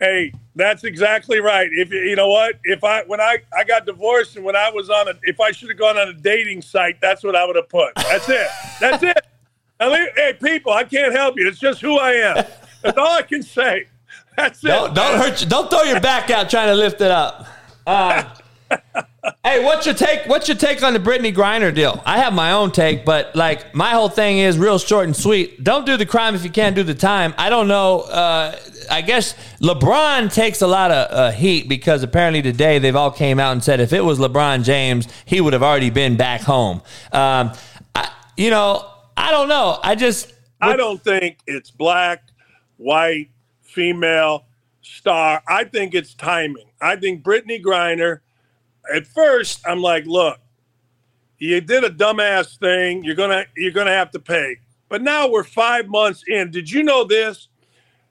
Hey, 0.00 0.32
that's 0.54 0.84
exactly 0.84 1.40
right. 1.40 1.68
If 1.72 1.90
you 1.90 2.14
know 2.14 2.28
what, 2.28 2.60
if 2.64 2.84
I 2.84 3.02
when 3.04 3.20
I 3.20 3.38
I 3.56 3.64
got 3.64 3.84
divorced 3.84 4.36
and 4.36 4.44
when 4.44 4.54
I 4.54 4.70
was 4.70 4.90
on 4.90 5.08
a, 5.08 5.14
if 5.24 5.40
I 5.40 5.50
should 5.50 5.68
have 5.70 5.78
gone 5.78 5.98
on 5.98 6.08
a 6.08 6.12
dating 6.12 6.62
site, 6.62 7.00
that's 7.00 7.24
what 7.24 7.34
I 7.34 7.44
would 7.44 7.56
have 7.56 7.68
put. 7.68 7.94
That's 7.96 8.28
it. 8.28 8.48
That's 8.80 9.02
it. 9.02 9.18
hey, 9.80 10.36
people, 10.40 10.72
I 10.72 10.84
can't 10.84 11.12
help 11.12 11.36
you. 11.36 11.48
It's 11.48 11.58
just 11.58 11.80
who 11.80 11.98
I 11.98 12.12
am. 12.12 12.44
That's 12.82 12.96
all 12.96 13.16
I 13.16 13.22
can 13.22 13.42
say. 13.42 13.86
That's 14.36 14.62
it. 14.62 14.68
Don't, 14.68 14.94
don't 14.94 15.18
hurt 15.18 15.40
you. 15.40 15.48
Don't 15.48 15.68
throw 15.68 15.82
your 15.82 16.00
back 16.00 16.30
out 16.30 16.48
trying 16.48 16.68
to 16.68 16.74
lift 16.74 17.00
it 17.00 17.10
up. 17.10 17.46
Uh, 17.84 18.22
hey, 19.44 19.64
what's 19.64 19.86
your 19.86 19.94
take? 19.94 20.26
What's 20.26 20.48
your 20.48 20.56
take 20.56 20.82
on 20.82 20.92
the 20.92 21.00
Brittney 21.00 21.34
Griner 21.34 21.74
deal? 21.74 22.02
I 22.04 22.18
have 22.18 22.32
my 22.32 22.52
own 22.52 22.70
take, 22.70 23.04
but 23.04 23.34
like 23.34 23.74
my 23.74 23.90
whole 23.90 24.08
thing 24.08 24.38
is 24.38 24.58
real 24.58 24.78
short 24.78 25.04
and 25.06 25.16
sweet. 25.16 25.62
Don't 25.62 25.86
do 25.86 25.96
the 25.96 26.06
crime 26.06 26.34
if 26.34 26.44
you 26.44 26.50
can't 26.50 26.76
do 26.76 26.82
the 26.82 26.94
time. 26.94 27.34
I 27.38 27.50
don't 27.50 27.68
know. 27.68 28.00
Uh, 28.00 28.58
I 28.90 29.02
guess 29.02 29.34
LeBron 29.60 30.32
takes 30.32 30.62
a 30.62 30.66
lot 30.66 30.90
of 30.90 31.10
uh, 31.10 31.30
heat 31.32 31.68
because 31.68 32.02
apparently 32.02 32.42
today 32.42 32.78
they've 32.78 32.96
all 32.96 33.10
came 33.10 33.38
out 33.38 33.52
and 33.52 33.62
said 33.62 33.80
if 33.80 33.92
it 33.92 34.04
was 34.04 34.18
LeBron 34.18 34.64
James, 34.64 35.08
he 35.24 35.40
would 35.40 35.52
have 35.52 35.62
already 35.62 35.90
been 35.90 36.16
back 36.16 36.42
home. 36.42 36.82
Um, 37.12 37.52
I, 37.94 38.10
you 38.36 38.50
know, 38.50 38.88
I 39.16 39.30
don't 39.30 39.48
know. 39.48 39.78
I 39.82 39.94
just 39.94 40.32
I 40.60 40.76
don't 40.76 41.02
think 41.02 41.38
it's 41.46 41.70
black, 41.70 42.22
white, 42.76 43.30
female, 43.62 44.46
star. 44.82 45.42
I 45.46 45.64
think 45.64 45.94
it's 45.94 46.14
timing. 46.14 46.70
I 46.80 46.96
think 46.96 47.22
Brittney 47.22 47.62
Griner. 47.62 48.20
At 48.94 49.06
first, 49.06 49.60
I'm 49.66 49.80
like, 49.80 50.06
look, 50.06 50.38
you 51.38 51.60
did 51.60 51.84
a 51.84 51.90
dumbass 51.90 52.58
thing. 52.58 53.04
You're 53.04 53.14
gonna 53.14 53.44
you're 53.56 53.72
gonna 53.72 53.90
have 53.90 54.10
to 54.12 54.18
pay. 54.18 54.56
But 54.88 55.02
now 55.02 55.28
we're 55.28 55.44
five 55.44 55.88
months 55.88 56.24
in. 56.26 56.50
Did 56.50 56.70
you 56.70 56.82
know 56.82 57.04
this? 57.04 57.48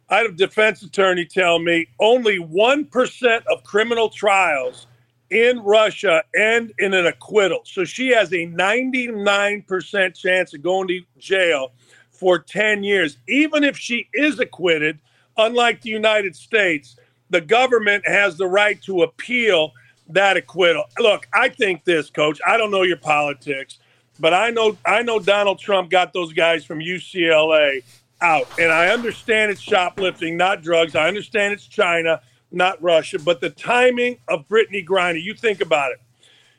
I 0.09 0.17
had 0.17 0.27
a 0.27 0.31
defense 0.31 0.83
attorney 0.83 1.25
tell 1.25 1.59
me 1.59 1.87
only 1.99 2.39
1% 2.39 3.43
of 3.51 3.63
criminal 3.63 4.09
trials 4.09 4.87
in 5.31 5.59
Russia 5.59 6.23
end 6.33 6.71
in 6.79 6.93
an 6.93 7.07
acquittal. 7.07 7.61
So 7.65 7.83
she 7.83 8.07
has 8.09 8.31
a 8.31 8.47
99% 8.47 10.15
chance 10.15 10.53
of 10.53 10.61
going 10.61 10.87
to 10.87 11.01
jail 11.17 11.73
for 12.11 12.39
10 12.39 12.83
years. 12.83 13.17
Even 13.27 13.65
if 13.65 13.77
she 13.77 14.07
is 14.13 14.39
acquitted, 14.39 14.97
unlike 15.37 15.81
the 15.81 15.89
United 15.89 16.35
States, 16.35 16.95
the 17.29 17.41
government 17.41 18.07
has 18.07 18.37
the 18.37 18.47
right 18.47 18.81
to 18.83 19.03
appeal 19.03 19.73
that 20.09 20.37
acquittal. 20.37 20.85
Look, 20.99 21.27
I 21.33 21.49
think 21.49 21.83
this, 21.83 22.09
coach, 22.09 22.39
I 22.45 22.57
don't 22.57 22.71
know 22.71 22.83
your 22.83 22.97
politics, 22.97 23.79
but 24.19 24.33
I 24.33 24.49
know 24.49 24.77
I 24.85 25.03
know 25.03 25.19
Donald 25.19 25.59
Trump 25.59 25.89
got 25.89 26.13
those 26.13 26.33
guys 26.33 26.65
from 26.65 26.79
UCLA 26.79 27.83
out. 28.21 28.47
And 28.59 28.71
I 28.71 28.87
understand 28.89 29.51
it's 29.51 29.61
shoplifting, 29.61 30.37
not 30.37 30.61
drugs. 30.61 30.95
I 30.95 31.07
understand 31.07 31.53
it's 31.53 31.67
China, 31.67 32.21
not 32.51 32.81
Russia. 32.81 33.19
But 33.19 33.41
the 33.41 33.49
timing 33.49 34.17
of 34.27 34.47
Brittney 34.47 34.85
Griner, 34.85 35.21
you 35.21 35.33
think 35.33 35.61
about 35.61 35.91
it. 35.91 35.99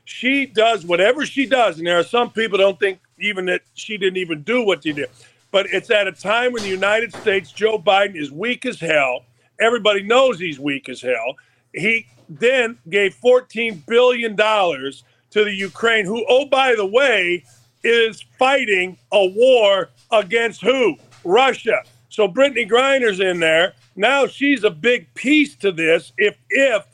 She 0.05 0.47
does 0.47 0.87
whatever 0.87 1.27
she 1.27 1.45
does, 1.45 1.79
and 1.79 1.87
there 1.87 1.99
are 1.99 2.05
some 2.05 2.31
people 2.31 2.57
don't 2.57 2.81
think 2.81 2.99
even 3.19 3.45
that 3.47 3.61
she 3.75 3.99
didn't 3.99 4.17
even 4.17 4.43
do 4.43 4.65
what 4.65 4.83
she 4.83 4.93
did. 4.93 5.11
But 5.51 5.67
it's 5.67 5.91
at 5.91 6.07
a 6.07 6.13
time 6.13 6.53
when 6.53 6.63
the 6.63 6.69
United 6.69 7.15
States, 7.15 7.53
Joe 7.53 7.79
Biden 7.79 8.17
is 8.17 8.31
weak 8.31 8.65
as 8.65 8.81
hell. 8.81 9.25
Everybody 9.61 10.03
knows 10.03 10.39
he's 10.39 10.59
weak 10.59 10.89
as 10.89 11.03
hell. 11.03 11.35
He 11.75 12.07
then 12.29 12.79
gave 12.89 13.17
$14 13.17 13.85
billion 13.87 14.37
to 14.37 15.45
the 15.45 15.55
Ukraine, 15.55 16.05
who, 16.05 16.25
oh, 16.29 16.47
by 16.47 16.75
the 16.75 16.87
way, 16.87 17.45
is 17.85 18.25
fighting 18.39 18.99
a 19.13 19.27
war 19.27 19.91
against 20.11 20.63
who? 20.63 20.97
Russia. 21.25 21.83
So 22.09 22.27
Brittney 22.27 22.69
Griner's 22.69 23.21
in 23.21 23.41
there. 23.41 23.75
Now 23.97 24.27
she's 24.27 24.65
a 24.65 24.71
big 24.71 25.13
piece 25.15 25.55
to 25.57 25.73
this. 25.73 26.13
If 26.17 26.37
if 26.51 26.85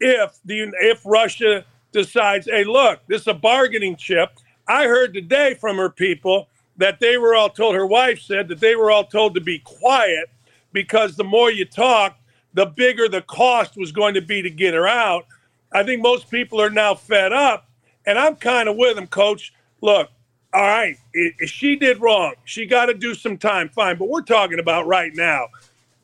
if 0.00 0.38
the 0.44 0.72
if 0.80 1.00
Russia 1.04 1.64
decides, 1.92 2.46
hey, 2.46 2.64
look, 2.64 3.00
this 3.06 3.22
is 3.22 3.28
a 3.28 3.34
bargaining 3.34 3.96
chip. 3.96 4.30
I 4.68 4.84
heard 4.84 5.14
today 5.14 5.54
from 5.54 5.76
her 5.76 5.90
people 5.90 6.48
that 6.76 7.00
they 7.00 7.16
were 7.16 7.34
all 7.34 7.48
told. 7.48 7.74
Her 7.74 7.86
wife 7.86 8.20
said 8.20 8.48
that 8.48 8.60
they 8.60 8.74
were 8.74 8.90
all 8.90 9.04
told 9.04 9.34
to 9.34 9.40
be 9.40 9.60
quiet 9.60 10.28
because 10.72 11.16
the 11.16 11.24
more 11.24 11.50
you 11.50 11.64
talk, 11.64 12.18
the 12.56 12.66
bigger 12.66 13.06
the 13.06 13.20
cost 13.20 13.76
was 13.76 13.92
going 13.92 14.14
to 14.14 14.22
be 14.22 14.40
to 14.40 14.50
get 14.50 14.72
her 14.72 14.88
out. 14.88 15.26
I 15.72 15.84
think 15.84 16.02
most 16.02 16.30
people 16.30 16.60
are 16.60 16.70
now 16.70 16.94
fed 16.94 17.32
up, 17.32 17.68
and 18.06 18.18
I'm 18.18 18.34
kind 18.34 18.66
of 18.66 18.76
with 18.76 18.96
them, 18.96 19.06
Coach. 19.06 19.52
Look, 19.82 20.08
all 20.54 20.62
right, 20.62 20.96
she 21.44 21.76
did 21.76 22.00
wrong. 22.00 22.32
She 22.44 22.64
got 22.64 22.86
to 22.86 22.94
do 22.94 23.14
some 23.14 23.36
time, 23.36 23.68
fine. 23.68 23.98
But 23.98 24.08
we're 24.08 24.22
talking 24.22 24.58
about 24.58 24.86
right 24.86 25.14
now. 25.14 25.48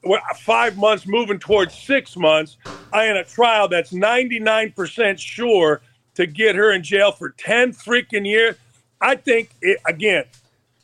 We're 0.04 0.18
uh, 0.18 0.34
five 0.40 0.76
months 0.76 1.06
moving 1.06 1.38
towards 1.38 1.74
six 1.74 2.18
months. 2.18 2.58
I 2.92 3.06
in 3.06 3.16
a 3.16 3.24
trial 3.24 3.68
that's 3.68 3.92
99% 3.92 5.18
sure 5.18 5.80
to 6.16 6.26
get 6.26 6.54
her 6.54 6.72
in 6.72 6.82
jail 6.82 7.12
for 7.12 7.30
10 7.30 7.72
freaking 7.72 8.26
years. 8.26 8.56
I 9.00 9.14
think, 9.14 9.50
it, 9.62 9.78
again, 9.88 10.24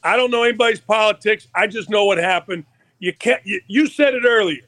I 0.02 0.16
don't 0.16 0.30
know 0.30 0.44
anybody's 0.44 0.80
politics. 0.80 1.47
I 1.55 1.66
just 1.66 1.90
know 1.90 2.06
what 2.06 2.16
happened. 2.16 2.64
You 3.00 3.12
can't, 3.12 3.44
you, 3.44 3.60
you 3.66 3.86
said 3.86 4.14
it 4.14 4.24
earlier. 4.24 4.67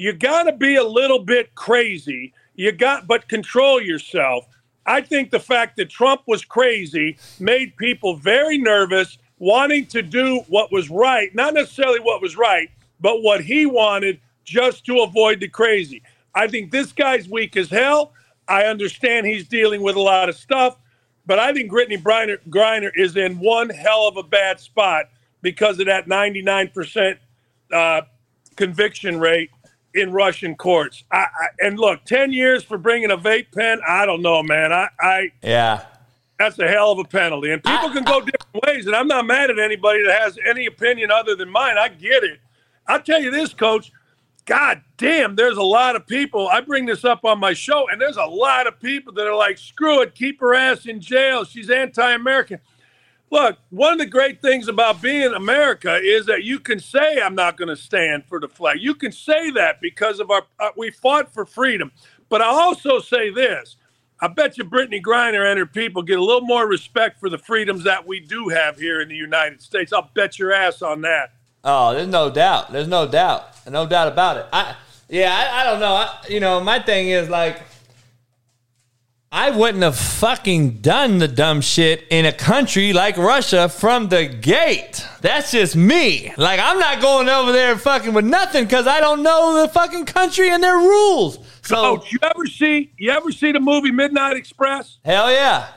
You 0.00 0.14
got 0.14 0.44
to 0.44 0.52
be 0.52 0.76
a 0.76 0.82
little 0.82 1.18
bit 1.18 1.54
crazy. 1.54 2.32
You 2.54 2.72
got, 2.72 3.06
but 3.06 3.28
control 3.28 3.82
yourself. 3.82 4.46
I 4.86 5.02
think 5.02 5.30
the 5.30 5.38
fact 5.38 5.76
that 5.76 5.90
Trump 5.90 6.22
was 6.26 6.42
crazy 6.42 7.18
made 7.38 7.76
people 7.76 8.16
very 8.16 8.56
nervous, 8.56 9.18
wanting 9.38 9.84
to 9.88 10.00
do 10.00 10.38
what 10.48 10.72
was 10.72 10.88
right, 10.88 11.34
not 11.34 11.52
necessarily 11.52 12.00
what 12.00 12.22
was 12.22 12.34
right, 12.34 12.70
but 12.98 13.22
what 13.22 13.42
he 13.42 13.66
wanted 13.66 14.18
just 14.42 14.86
to 14.86 15.00
avoid 15.00 15.38
the 15.38 15.48
crazy. 15.48 16.02
I 16.34 16.48
think 16.48 16.70
this 16.70 16.92
guy's 16.92 17.28
weak 17.28 17.58
as 17.58 17.68
hell. 17.68 18.14
I 18.48 18.64
understand 18.64 19.26
he's 19.26 19.46
dealing 19.46 19.82
with 19.82 19.96
a 19.96 20.00
lot 20.00 20.30
of 20.30 20.34
stuff, 20.34 20.78
but 21.26 21.38
I 21.38 21.52
think 21.52 21.70
Brittney 21.70 22.02
Griner, 22.02 22.38
Griner 22.48 22.90
is 22.96 23.18
in 23.18 23.38
one 23.38 23.68
hell 23.68 24.08
of 24.08 24.16
a 24.16 24.22
bad 24.22 24.60
spot 24.60 25.10
because 25.42 25.78
of 25.78 25.84
that 25.88 26.06
99% 26.06 27.18
uh, 27.70 28.00
conviction 28.56 29.20
rate 29.20 29.50
in 29.94 30.12
Russian 30.12 30.54
courts. 30.54 31.04
I, 31.10 31.18
I, 31.18 31.46
and 31.60 31.78
look, 31.78 32.04
10 32.04 32.32
years 32.32 32.62
for 32.62 32.78
bringing 32.78 33.10
a 33.10 33.18
vape 33.18 33.46
pen, 33.54 33.80
I 33.86 34.06
don't 34.06 34.22
know, 34.22 34.42
man. 34.42 34.72
I, 34.72 34.88
I 35.00 35.32
Yeah. 35.42 35.84
that's 36.38 36.58
a 36.58 36.68
hell 36.68 36.92
of 36.92 36.98
a 36.98 37.04
penalty. 37.04 37.50
And 37.50 37.62
people 37.62 37.90
can 37.90 38.04
go 38.04 38.20
different 38.20 38.64
ways, 38.66 38.86
and 38.86 38.94
I'm 38.94 39.08
not 39.08 39.26
mad 39.26 39.50
at 39.50 39.58
anybody 39.58 40.02
that 40.06 40.20
has 40.20 40.38
any 40.46 40.66
opinion 40.66 41.10
other 41.10 41.34
than 41.34 41.50
mine. 41.50 41.76
I 41.78 41.88
get 41.88 42.22
it. 42.24 42.38
I'll 42.86 43.02
tell 43.02 43.20
you 43.20 43.30
this, 43.30 43.52
coach. 43.52 43.92
God 44.46 44.82
damn, 44.96 45.36
there's 45.36 45.58
a 45.58 45.62
lot 45.62 45.94
of 45.96 46.06
people. 46.06 46.48
I 46.48 46.60
bring 46.60 46.86
this 46.86 47.04
up 47.04 47.24
on 47.24 47.38
my 47.38 47.52
show, 47.52 47.88
and 47.88 48.00
there's 48.00 48.16
a 48.16 48.24
lot 48.24 48.66
of 48.66 48.80
people 48.80 49.12
that 49.14 49.26
are 49.26 49.36
like, 49.36 49.58
screw 49.58 50.00
it, 50.02 50.14
keep 50.14 50.40
her 50.40 50.54
ass 50.54 50.86
in 50.86 51.00
jail. 51.00 51.44
She's 51.44 51.70
anti 51.70 52.12
American. 52.12 52.58
Look, 53.30 53.58
one 53.70 53.92
of 53.92 53.98
the 53.98 54.06
great 54.06 54.42
things 54.42 54.66
about 54.66 55.00
being 55.00 55.32
America 55.32 56.00
is 56.02 56.26
that 56.26 56.42
you 56.42 56.58
can 56.58 56.80
say, 56.80 57.20
I'm 57.20 57.36
not 57.36 57.56
going 57.56 57.68
to 57.68 57.76
stand 57.76 58.24
for 58.26 58.40
the 58.40 58.48
flag. 58.48 58.78
You 58.80 58.94
can 58.94 59.12
say 59.12 59.50
that 59.52 59.80
because 59.80 60.18
of 60.18 60.30
our, 60.30 60.42
uh, 60.58 60.70
we 60.76 60.90
fought 60.90 61.32
for 61.32 61.46
freedom. 61.46 61.92
But 62.28 62.42
I 62.42 62.46
also 62.46 62.98
say 62.98 63.30
this 63.30 63.76
I 64.20 64.28
bet 64.28 64.58
you 64.58 64.64
Brittney 64.64 65.00
Griner 65.00 65.48
and 65.48 65.58
her 65.58 65.66
people 65.66 66.02
get 66.02 66.18
a 66.18 66.24
little 66.24 66.46
more 66.46 66.66
respect 66.66 67.20
for 67.20 67.30
the 67.30 67.38
freedoms 67.38 67.84
that 67.84 68.06
we 68.06 68.20
do 68.20 68.48
have 68.48 68.78
here 68.78 69.00
in 69.00 69.08
the 69.08 69.16
United 69.16 69.62
States. 69.62 69.92
I'll 69.92 70.10
bet 70.12 70.38
your 70.38 70.52
ass 70.52 70.82
on 70.82 71.00
that. 71.02 71.32
Oh, 71.64 71.94
there's 71.94 72.08
no 72.08 72.30
doubt. 72.30 72.72
There's 72.72 72.88
no 72.88 73.06
doubt. 73.06 73.66
No 73.66 73.86
doubt 73.86 74.08
about 74.08 74.36
it. 74.38 74.46
I 74.52 74.74
yeah, 75.08 75.34
I, 75.34 75.60
I 75.60 75.64
don't 75.64 75.80
know. 75.80 75.94
I, 75.94 76.20
you 76.28 76.40
know, 76.40 76.60
my 76.60 76.80
thing 76.80 77.08
is 77.08 77.28
like 77.28 77.62
I 79.32 79.50
wouldn't 79.50 79.84
have 79.84 79.96
fucking 79.96 80.78
done 80.78 81.18
the 81.18 81.28
dumb 81.28 81.60
shit 81.60 82.04
in 82.10 82.26
a 82.26 82.32
country 82.32 82.92
like 82.92 83.16
Russia 83.16 83.68
from 83.68 84.08
the 84.08 84.26
gate. 84.26 85.06
That's 85.20 85.52
just 85.52 85.76
me. 85.76 86.32
Like 86.36 86.58
I'm 86.60 86.80
not 86.80 87.00
going 87.00 87.28
over 87.28 87.52
there 87.52 87.76
fucking 87.78 88.12
with 88.12 88.24
nothing 88.24 88.64
because 88.64 88.88
I 88.88 88.98
don't 88.98 89.22
know 89.22 89.62
the 89.62 89.68
fucking 89.68 90.06
country 90.06 90.50
and 90.50 90.60
their 90.60 90.78
rules. 90.78 91.38
So 91.62 91.76
Oh, 91.76 92.04
you 92.10 92.18
ever 92.22 92.44
see 92.46 92.92
you 92.98 93.12
ever 93.12 93.30
see 93.30 93.52
the 93.52 93.60
movie 93.60 93.92
Midnight 93.92 94.36
Express? 94.36 94.98
hell 95.04 95.30
yeah. 95.30 95.68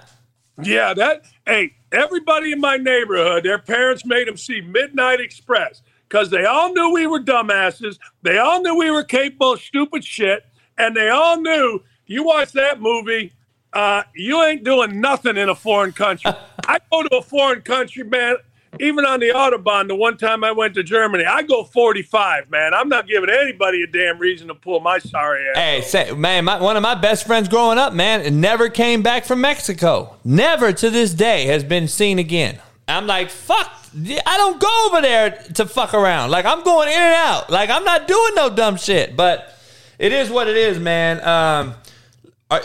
Yeah, 0.63 0.95
that 0.95 1.25
hey, 1.45 1.75
everybody 1.91 2.53
in 2.53 2.59
my 2.59 2.77
neighborhood, 2.77 3.43
their 3.43 3.59
parents 3.59 4.03
made 4.03 4.27
them 4.27 4.37
see 4.37 4.61
Midnight 4.61 5.19
Express 5.19 5.83
because 6.09 6.31
they 6.31 6.45
all 6.45 6.73
knew 6.73 6.91
we 6.91 7.05
were 7.05 7.19
dumbasses. 7.19 7.99
They 8.23 8.39
all 8.39 8.63
knew 8.63 8.75
we 8.75 8.89
were 8.89 9.03
capable 9.03 9.53
of 9.53 9.61
stupid 9.61 10.03
shit, 10.03 10.43
and 10.79 10.95
they 10.97 11.09
all 11.09 11.39
knew 11.39 11.83
you 12.07 12.23
watch 12.23 12.51
that 12.53 12.81
movie, 12.81 13.31
uh, 13.73 14.03
you 14.15 14.41
ain't 14.43 14.63
doing 14.63 15.01
nothing 15.01 15.37
in 15.37 15.49
a 15.49 15.55
foreign 15.55 15.91
country. 15.91 16.31
I 16.67 16.79
go 16.91 17.03
to 17.03 17.17
a 17.17 17.21
foreign 17.21 17.61
country, 17.61 18.03
man. 18.03 18.37
Even 18.79 19.05
on 19.05 19.19
the 19.19 19.27
autobahn, 19.27 19.87
the 19.87 19.95
one 19.95 20.17
time 20.17 20.43
I 20.43 20.51
went 20.51 20.73
to 20.75 20.83
Germany, 20.83 21.25
I 21.25 21.43
go 21.43 21.63
45, 21.63 22.49
man. 22.49 22.73
I'm 22.73 22.89
not 22.89 23.07
giving 23.07 23.29
anybody 23.29 23.83
a 23.83 23.87
damn 23.87 24.17
reason 24.17 24.47
to 24.47 24.55
pull 24.55 24.79
my 24.79 24.97
sorry 24.97 25.47
ass. 25.49 25.55
Hey, 25.55 25.81
say, 25.81 26.11
man, 26.13 26.45
my, 26.45 26.59
one 26.59 26.75
of 26.75 26.81
my 26.81 26.95
best 26.95 27.27
friends 27.27 27.47
growing 27.47 27.77
up, 27.77 27.93
man, 27.93 28.41
never 28.41 28.69
came 28.69 29.03
back 29.03 29.25
from 29.25 29.41
Mexico. 29.41 30.15
Never 30.23 30.73
to 30.73 30.89
this 30.89 31.13
day 31.13 31.45
has 31.45 31.63
been 31.63 31.87
seen 31.87 32.17
again. 32.17 32.57
I'm 32.87 33.05
like, 33.05 33.29
fuck. 33.29 33.71
I 33.95 34.37
don't 34.37 34.59
go 34.59 34.87
over 34.87 35.01
there 35.01 35.31
to 35.53 35.67
fuck 35.67 35.93
around. 35.93 36.31
Like 36.31 36.45
I'm 36.45 36.63
going 36.63 36.87
in 36.89 36.95
and 36.95 37.13
out. 37.13 37.51
Like 37.51 37.69
I'm 37.69 37.83
not 37.83 38.07
doing 38.07 38.33
no 38.35 38.49
dumb 38.49 38.75
shit. 38.75 39.15
But 39.15 39.55
it 39.99 40.11
is 40.11 40.31
what 40.31 40.47
it 40.47 40.57
is, 40.57 40.79
man. 40.79 41.23
Um, 41.23 41.75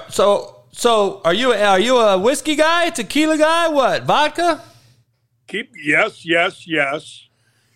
so 0.08 0.57
so 0.78 1.20
are 1.24 1.34
you 1.34 1.52
are 1.52 1.80
you 1.80 1.98
a 1.98 2.16
whiskey 2.16 2.54
guy, 2.54 2.90
tequila 2.90 3.36
guy, 3.36 3.66
what 3.68 4.04
vodka? 4.04 4.62
Keep 5.48 5.72
yes, 5.84 6.24
yes, 6.24 6.68
yes. 6.68 7.26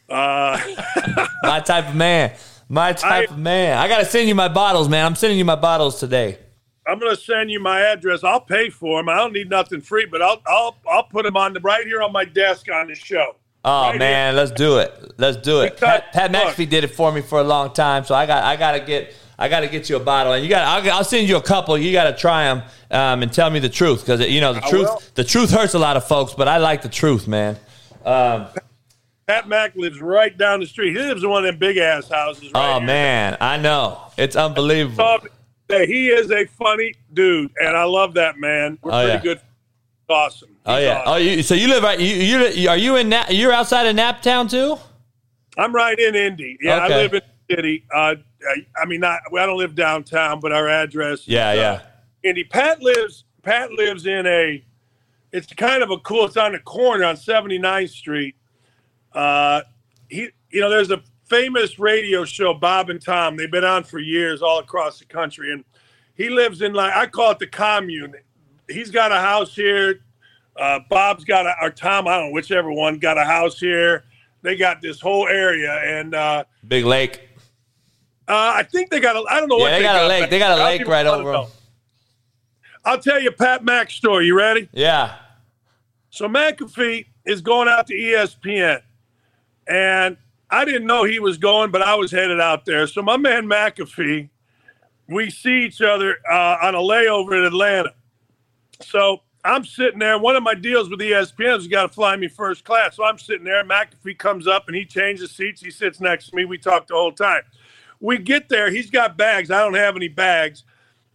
Uh, 0.08 0.60
My 1.42 1.58
type 1.58 1.88
of 1.88 1.96
man. 1.96 2.36
My 2.68 2.92
type 2.92 3.30
of 3.30 3.38
man. 3.38 3.76
I 3.76 3.88
gotta 3.88 4.04
send 4.04 4.28
you 4.28 4.36
my 4.36 4.46
bottles, 4.46 4.88
man. 4.88 5.04
I'm 5.04 5.16
sending 5.16 5.36
you 5.36 5.44
my 5.44 5.56
bottles 5.56 5.98
today. 5.98 6.38
I'm 6.86 6.98
going 6.98 7.14
to 7.14 7.20
send 7.20 7.50
you 7.50 7.60
my 7.60 7.80
address. 7.80 8.24
I'll 8.24 8.40
pay 8.40 8.68
for 8.68 8.98
them. 8.98 9.08
I 9.08 9.16
don't 9.16 9.32
need 9.32 9.48
nothing 9.48 9.80
free, 9.80 10.06
but 10.06 10.20
I'll 10.22 10.40
I'll 10.46 10.76
I'll 10.90 11.04
put 11.04 11.24
them 11.24 11.36
on 11.36 11.52
the 11.52 11.60
right 11.60 11.84
here 11.86 12.02
on 12.02 12.12
my 12.12 12.24
desk 12.24 12.68
on 12.72 12.88
the 12.88 12.94
show. 12.94 13.36
Oh 13.64 13.90
Right 13.90 13.98
man, 13.98 14.34
let's 14.36 14.50
do 14.50 14.78
it. 14.78 15.14
Let's 15.18 15.36
do 15.36 15.60
it. 15.60 15.74
Because- 15.74 16.00
Pat, 16.12 16.12
Pat 16.12 16.32
McAfee 16.32 16.68
did 16.68 16.84
it 16.84 16.88
for 16.88 17.12
me 17.12 17.20
for 17.20 17.40
a 17.40 17.44
long 17.44 17.72
time, 17.72 18.04
so 18.04 18.14
I 18.14 18.26
got 18.26 18.42
I 18.44 18.56
got 18.56 18.72
to 18.72 18.80
get 18.80 19.14
I 19.38 19.48
got 19.48 19.60
to 19.60 19.68
get 19.68 19.88
you 19.90 19.96
a 19.96 20.00
bottle, 20.00 20.32
and 20.34 20.42
you 20.44 20.50
got 20.50 20.84
I'll, 20.86 20.92
I'll 20.98 21.04
send 21.04 21.28
you 21.28 21.36
a 21.36 21.42
couple. 21.42 21.76
You 21.78 21.92
got 21.92 22.04
to 22.10 22.16
try 22.16 22.44
them 22.44 22.62
um, 22.90 23.22
and 23.22 23.32
tell 23.32 23.50
me 23.50 23.58
the 23.58 23.68
truth 23.68 24.00
because 24.00 24.20
you 24.28 24.40
know 24.40 24.52
the 24.52 24.64
I 24.64 24.68
truth 24.70 24.88
will. 24.88 25.02
the 25.14 25.24
truth 25.24 25.50
hurts 25.50 25.74
a 25.74 25.78
lot 25.78 25.96
of 25.96 26.04
folks, 26.06 26.34
but 26.34 26.48
I 26.48 26.58
like 26.58 26.82
the 26.82 26.88
truth, 26.88 27.26
man. 27.26 27.56
Um, 28.04 28.46
Pat 29.26 29.48
Mack 29.48 29.74
lives 29.76 30.00
right 30.00 30.36
down 30.36 30.60
the 30.60 30.66
street. 30.66 30.96
He 30.96 30.98
lives 31.02 31.22
in 31.24 31.30
one 31.30 31.44
of 31.44 31.50
them 31.52 31.58
big 31.58 31.76
ass 31.78 32.08
houses. 32.08 32.50
Right 32.54 32.76
oh 32.76 32.80
man, 32.80 33.36
I 33.40 33.56
know 33.56 34.00
it's 34.16 34.36
unbelievable. 34.36 34.96
Told 35.04 35.24
me 35.24 35.30
that 35.68 35.88
he 35.88 36.08
is 36.08 36.30
a 36.30 36.44
funny 36.46 36.94
dude, 37.14 37.52
and 37.60 37.76
I 37.76 37.84
love 37.84 38.14
that 38.14 38.38
man. 38.38 38.78
We're 38.82 38.90
Oh, 38.90 38.94
pretty 39.04 39.08
yeah. 39.12 39.22
good. 39.22 39.40
Awesome. 40.08 40.50
Oh 40.66 40.76
yeah. 40.76 41.02
Oh, 41.06 41.16
you, 41.16 41.42
so 41.42 41.54
you 41.54 41.68
live 41.68 41.82
right? 41.82 41.98
You, 41.98 42.06
you 42.48 42.68
are 42.68 42.76
you 42.76 42.96
in? 42.96 43.08
Na- 43.08 43.24
you're 43.30 43.52
outside 43.52 43.86
of 43.86 43.96
Naptown 43.96 44.50
too? 44.50 44.76
I'm 45.56 45.74
right 45.74 45.98
in 45.98 46.14
Indy. 46.14 46.58
Yeah, 46.60 46.78
I 46.78 46.88
live 46.88 47.14
in 47.14 47.22
the 47.48 47.54
city. 47.56 47.84
Uh, 47.94 48.16
I, 48.48 48.66
I 48.80 48.86
mean, 48.86 49.00
not 49.00 49.20
I 49.36 49.46
don't 49.46 49.58
live 49.58 49.74
downtown, 49.74 50.40
but 50.40 50.52
our 50.52 50.68
address. 50.68 51.20
is, 51.20 51.28
Yeah, 51.28 51.50
uh, 51.50 51.54
yeah. 51.54 51.80
Indy. 52.22 52.44
Pat 52.44 52.82
lives. 52.82 53.24
Pat 53.42 53.72
lives 53.72 54.06
in 54.06 54.26
a. 54.26 54.64
It's 55.32 55.52
kind 55.52 55.82
of 55.82 55.90
a 55.90 55.98
cool. 55.98 56.26
It's 56.26 56.36
on 56.36 56.52
the 56.52 56.58
corner 56.58 57.04
on 57.04 57.16
79th 57.16 57.90
Street. 57.90 58.36
Uh, 59.12 59.62
he, 60.08 60.28
you 60.50 60.60
know, 60.60 60.70
there's 60.70 60.90
a 60.90 61.02
famous 61.24 61.78
radio 61.78 62.24
show, 62.24 62.52
Bob 62.52 62.90
and 62.90 63.00
Tom. 63.00 63.36
They've 63.36 63.50
been 63.50 63.64
on 63.64 63.84
for 63.84 63.98
years, 63.98 64.42
all 64.42 64.58
across 64.58 64.98
the 64.98 65.06
country, 65.06 65.52
and 65.52 65.64
he 66.14 66.28
lives 66.28 66.62
in 66.62 66.74
like 66.74 66.94
I 66.94 67.06
call 67.06 67.32
it 67.32 67.38
the 67.38 67.46
commune. 67.46 68.14
He's 68.68 68.90
got 68.90 69.12
a 69.12 69.18
house 69.18 69.54
here. 69.54 70.00
Uh, 70.56 70.80
Bob's 70.90 71.24
got 71.24 71.46
a, 71.46 71.54
or 71.62 71.70
Tom, 71.70 72.06
I 72.06 72.18
don't 72.18 72.28
know, 72.28 72.32
whichever 72.32 72.70
one, 72.70 72.98
got 72.98 73.16
a 73.16 73.24
house 73.24 73.58
here. 73.58 74.04
They 74.42 74.56
got 74.56 74.82
this 74.82 75.00
whole 75.00 75.26
area, 75.28 75.72
and 75.72 76.14
uh, 76.14 76.44
Big 76.68 76.84
Lake. 76.84 77.28
Uh, 78.32 78.52
I 78.56 78.62
think 78.62 78.90
they 78.90 79.00
got 79.00 79.16
a. 79.16 79.24
I 79.30 79.40
don't 79.40 79.48
know 79.48 79.56
what 79.58 79.70
Yeah, 79.72 79.78
they 79.78 79.82
got 79.84 80.04
a 80.04 80.08
lake. 80.08 80.22
back 80.22 80.30
They 80.30 80.38
got 80.38 80.58
a. 80.58 80.64
Lake 80.64 80.86
right 80.86 81.06
over 81.06 81.24
one 81.24 81.34
'em. 81.34 81.40
of 81.42 81.46
those. 81.48 81.56
I'll 82.84 82.98
tell 82.98 83.20
you 83.20 83.30
Pat 83.30 83.64
Mack's 83.64 83.94
story. 83.94 84.26
You 84.26 84.36
ready? 84.36 84.68
Yeah. 84.72 85.16
So 86.10 86.28
McAfee 86.28 87.06
is 87.24 87.40
going 87.40 87.68
out 87.68 87.86
to 87.88 87.94
ESPN, 87.94 88.82
and 89.68 90.16
I 90.50 90.64
didn't 90.64 90.86
know 90.86 91.04
he 91.04 91.18
was 91.20 91.38
going, 91.38 91.70
but 91.70 91.82
I 91.82 91.94
was 91.94 92.10
headed 92.10 92.40
out 92.40 92.64
there. 92.66 92.86
So 92.86 93.00
my 93.02 93.16
man 93.16 93.46
McAfee 93.46 94.28
we 95.08 95.30
see 95.30 95.64
each 95.64 95.82
other 95.82 96.16
uh, 96.30 96.56
on 96.62 96.74
a 96.74 96.78
layover 96.78 97.36
in 97.36 97.44
Atlanta. 97.44 97.92
So 98.80 99.20
I'm 99.44 99.64
sitting 99.64 99.98
there. 99.98 100.18
One 100.18 100.36
of 100.36 100.42
my 100.42 100.54
deals 100.54 100.88
with 100.88 101.00
ESPN 101.00 101.58
is 101.58 101.66
got 101.66 101.82
to 101.82 101.88
fly 101.88 102.16
me 102.16 102.28
first 102.28 102.64
class. 102.64 102.96
So 102.96 103.04
I'm 103.04 103.18
sitting 103.18 103.44
there. 103.44 103.62
McAfee 103.64 104.16
comes 104.18 104.46
up 104.46 104.68
and 104.68 104.76
he 104.76 104.84
changes 104.84 105.30
seats. 105.32 105.60
He 105.60 105.70
sits 105.70 106.00
next 106.00 106.30
to 106.30 106.36
me. 106.36 106.44
We 106.44 106.56
talk 106.58 106.86
the 106.86 106.94
whole 106.94 107.12
time. 107.12 107.42
We 108.02 108.18
get 108.18 108.48
there. 108.48 108.70
He's 108.70 108.90
got 108.90 109.16
bags. 109.16 109.50
I 109.50 109.60
don't 109.60 109.74
have 109.74 109.96
any 109.96 110.08
bags. 110.08 110.64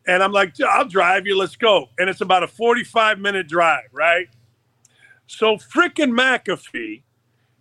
And 0.08 0.24
I'm 0.24 0.32
like, 0.32 0.60
I'll 0.62 0.88
drive 0.88 1.28
you. 1.28 1.38
Let's 1.38 1.58
go. 1.58 1.90
And 2.00 2.10
it's 2.10 2.22
about 2.22 2.42
a 2.42 2.48
45 2.48 3.20
minute 3.20 3.48
drive, 3.48 3.90
right? 3.92 4.30
So 5.28 5.58
frickin' 5.58 6.12
McAfee, 6.12 7.04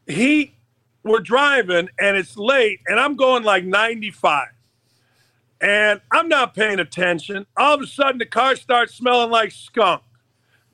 he, 0.07 0.55
we're 1.03 1.21
driving 1.21 1.89
and 1.99 2.17
it's 2.17 2.37
late 2.37 2.81
and 2.87 3.01
I'm 3.01 3.17
going 3.17 3.43
like 3.43 3.65
95 3.65 4.47
and 5.61 6.01
I'm 6.13 6.29
not 6.29 6.55
paying 6.55 6.79
attention. 6.79 7.47
All 7.57 7.75
of 7.75 7.81
a 7.81 7.87
sudden, 7.87 8.19
the 8.19 8.27
car 8.27 8.57
starts 8.57 8.95
smelling 8.95 9.31
like 9.31 9.51
skunk, 9.51 10.03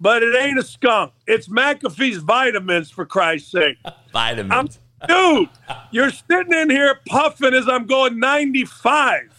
but 0.01 0.23
it 0.23 0.35
ain't 0.37 0.59
a 0.59 0.63
skunk. 0.63 1.13
It's 1.27 1.49
McAfee's 1.49 2.19
vitamins, 2.19 2.91
for 2.91 3.07
Christ's 3.07 3.53
sake. 3.53 3.79
Vitamins. 4.13 4.81
Dude, 5.09 5.49
you're 5.91 6.11
sitting 6.11 6.53
in 6.53 6.71
here 6.71 7.01
puffing 7.07 7.55
as 7.55 7.69
I'm 7.69 7.87
going 7.87 8.19
95. 8.19 9.33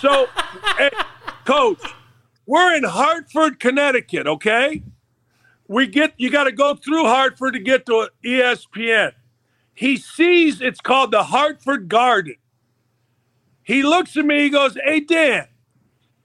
So, 0.00 0.26
hey, 0.78 0.90
coach, 1.44 1.80
we're 2.46 2.74
in 2.74 2.84
Hartford, 2.84 3.60
Connecticut, 3.60 4.26
okay? 4.26 4.82
We 5.68 5.86
get 5.86 6.14
you 6.16 6.30
got 6.30 6.44
to 6.44 6.52
go 6.52 6.74
through 6.74 7.04
Hartford 7.04 7.52
to 7.54 7.60
get 7.60 7.86
to 7.86 8.10
ESPN. 8.24 9.12
He 9.74 9.96
sees 9.96 10.60
it's 10.60 10.80
called 10.80 11.12
the 11.12 11.24
Hartford 11.24 11.88
Garden. 11.88 12.36
He 13.62 13.82
looks 13.82 14.16
at 14.16 14.24
me, 14.24 14.44
he 14.44 14.50
goes, 14.50 14.76
Hey 14.82 15.00
Dan, 15.00 15.46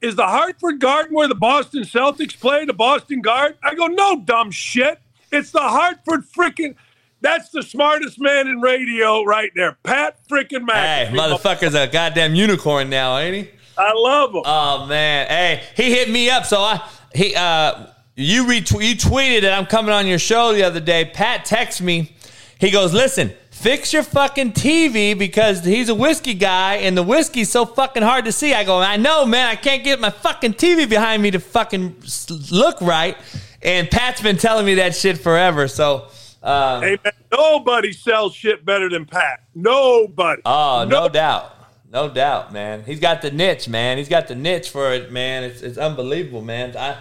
is 0.01 0.15
the 0.15 0.27
Hartford 0.27 0.79
Garden 0.79 1.13
where 1.13 1.27
the 1.27 1.35
Boston 1.35 1.83
Celtics 1.83 2.39
play, 2.39 2.65
the 2.65 2.73
Boston 2.73 3.21
Garden? 3.21 3.57
I 3.61 3.75
go, 3.75 3.87
No, 3.87 4.21
dumb 4.21 4.49
shit. 4.49 4.99
It's 5.29 5.51
the 5.51 5.59
Hartford 5.59 6.25
freaking 6.25 6.75
that's 7.23 7.49
the 7.49 7.63
smartest 7.63 8.19
man 8.19 8.47
in 8.47 8.61
radio 8.61 9.23
right 9.23 9.49
there. 9.55 9.77
Pat 9.83 10.19
freaking 10.27 10.69
Hey, 10.71 11.09
motherfucker's 11.11 11.73
a 11.73 11.87
goddamn 11.87 12.35
unicorn 12.35 12.89
now, 12.89 13.17
ain't 13.17 13.35
he? 13.35 13.51
I 13.77 13.93
love 13.95 14.35
him. 14.35 14.43
Oh 14.45 14.85
man, 14.85 15.27
hey, 15.27 15.63
he 15.75 15.91
hit 15.91 16.09
me 16.11 16.29
up. 16.29 16.45
So 16.45 16.59
I 16.59 16.87
he 17.15 17.33
uh 17.33 17.87
you 18.15 18.43
retweet 18.43 18.87
you 18.87 18.95
tweeted 18.95 19.41
that 19.41 19.57
I'm 19.57 19.65
coming 19.65 19.93
on 19.93 20.05
your 20.05 20.19
show 20.19 20.53
the 20.53 20.63
other 20.63 20.81
day. 20.81 21.05
Pat 21.05 21.45
texted 21.45 21.81
me. 21.81 22.15
He 22.59 22.69
goes, 22.69 22.93
listen, 22.93 23.33
fix 23.49 23.91
your 23.93 24.03
fucking 24.03 24.51
TV 24.51 25.17
because 25.17 25.65
he's 25.65 25.89
a 25.89 25.95
whiskey 25.95 26.33
guy 26.33 26.75
and 26.75 26.95
the 26.95 27.03
whiskey's 27.03 27.49
so 27.49 27.65
fucking 27.65 28.03
hard 28.03 28.25
to 28.25 28.31
see. 28.31 28.53
I 28.53 28.63
go, 28.63 28.79
I 28.79 28.97
know, 28.97 29.25
man. 29.25 29.47
I 29.47 29.55
can't 29.55 29.83
get 29.83 29.99
my 29.99 30.11
fucking 30.11 30.53
TV 30.53 30.87
behind 30.87 31.23
me 31.23 31.31
to 31.31 31.39
fucking 31.39 32.03
look 32.51 32.79
right. 32.81 33.17
And 33.61 33.89
Pat's 33.89 34.21
been 34.21 34.37
telling 34.37 34.65
me 34.65 34.75
that 34.75 34.93
shit 34.93 35.17
forever. 35.17 35.69
So. 35.69 36.09
Um, 36.43 36.81
Hey 36.83 36.97
man, 37.03 37.13
nobody 37.31 37.93
sells 37.93 38.35
shit 38.35 38.65
better 38.65 38.89
than 38.89 39.05
Pat. 39.05 39.43
Nobody. 39.55 40.41
Oh, 40.45 40.85
no 40.87 41.07
doubt. 41.07 41.51
No 41.91 42.09
doubt, 42.09 42.51
man. 42.51 42.83
He's 42.83 42.99
got 42.99 43.21
the 43.21 43.29
niche, 43.31 43.67
man. 43.69 43.97
He's 43.99 44.09
got 44.09 44.27
the 44.27 44.35
niche 44.35 44.69
for 44.69 44.91
it, 44.93 45.11
man. 45.11 45.43
It's 45.43 45.61
it's 45.61 45.77
unbelievable, 45.77 46.41
man. 46.41 46.75
I 46.75 46.97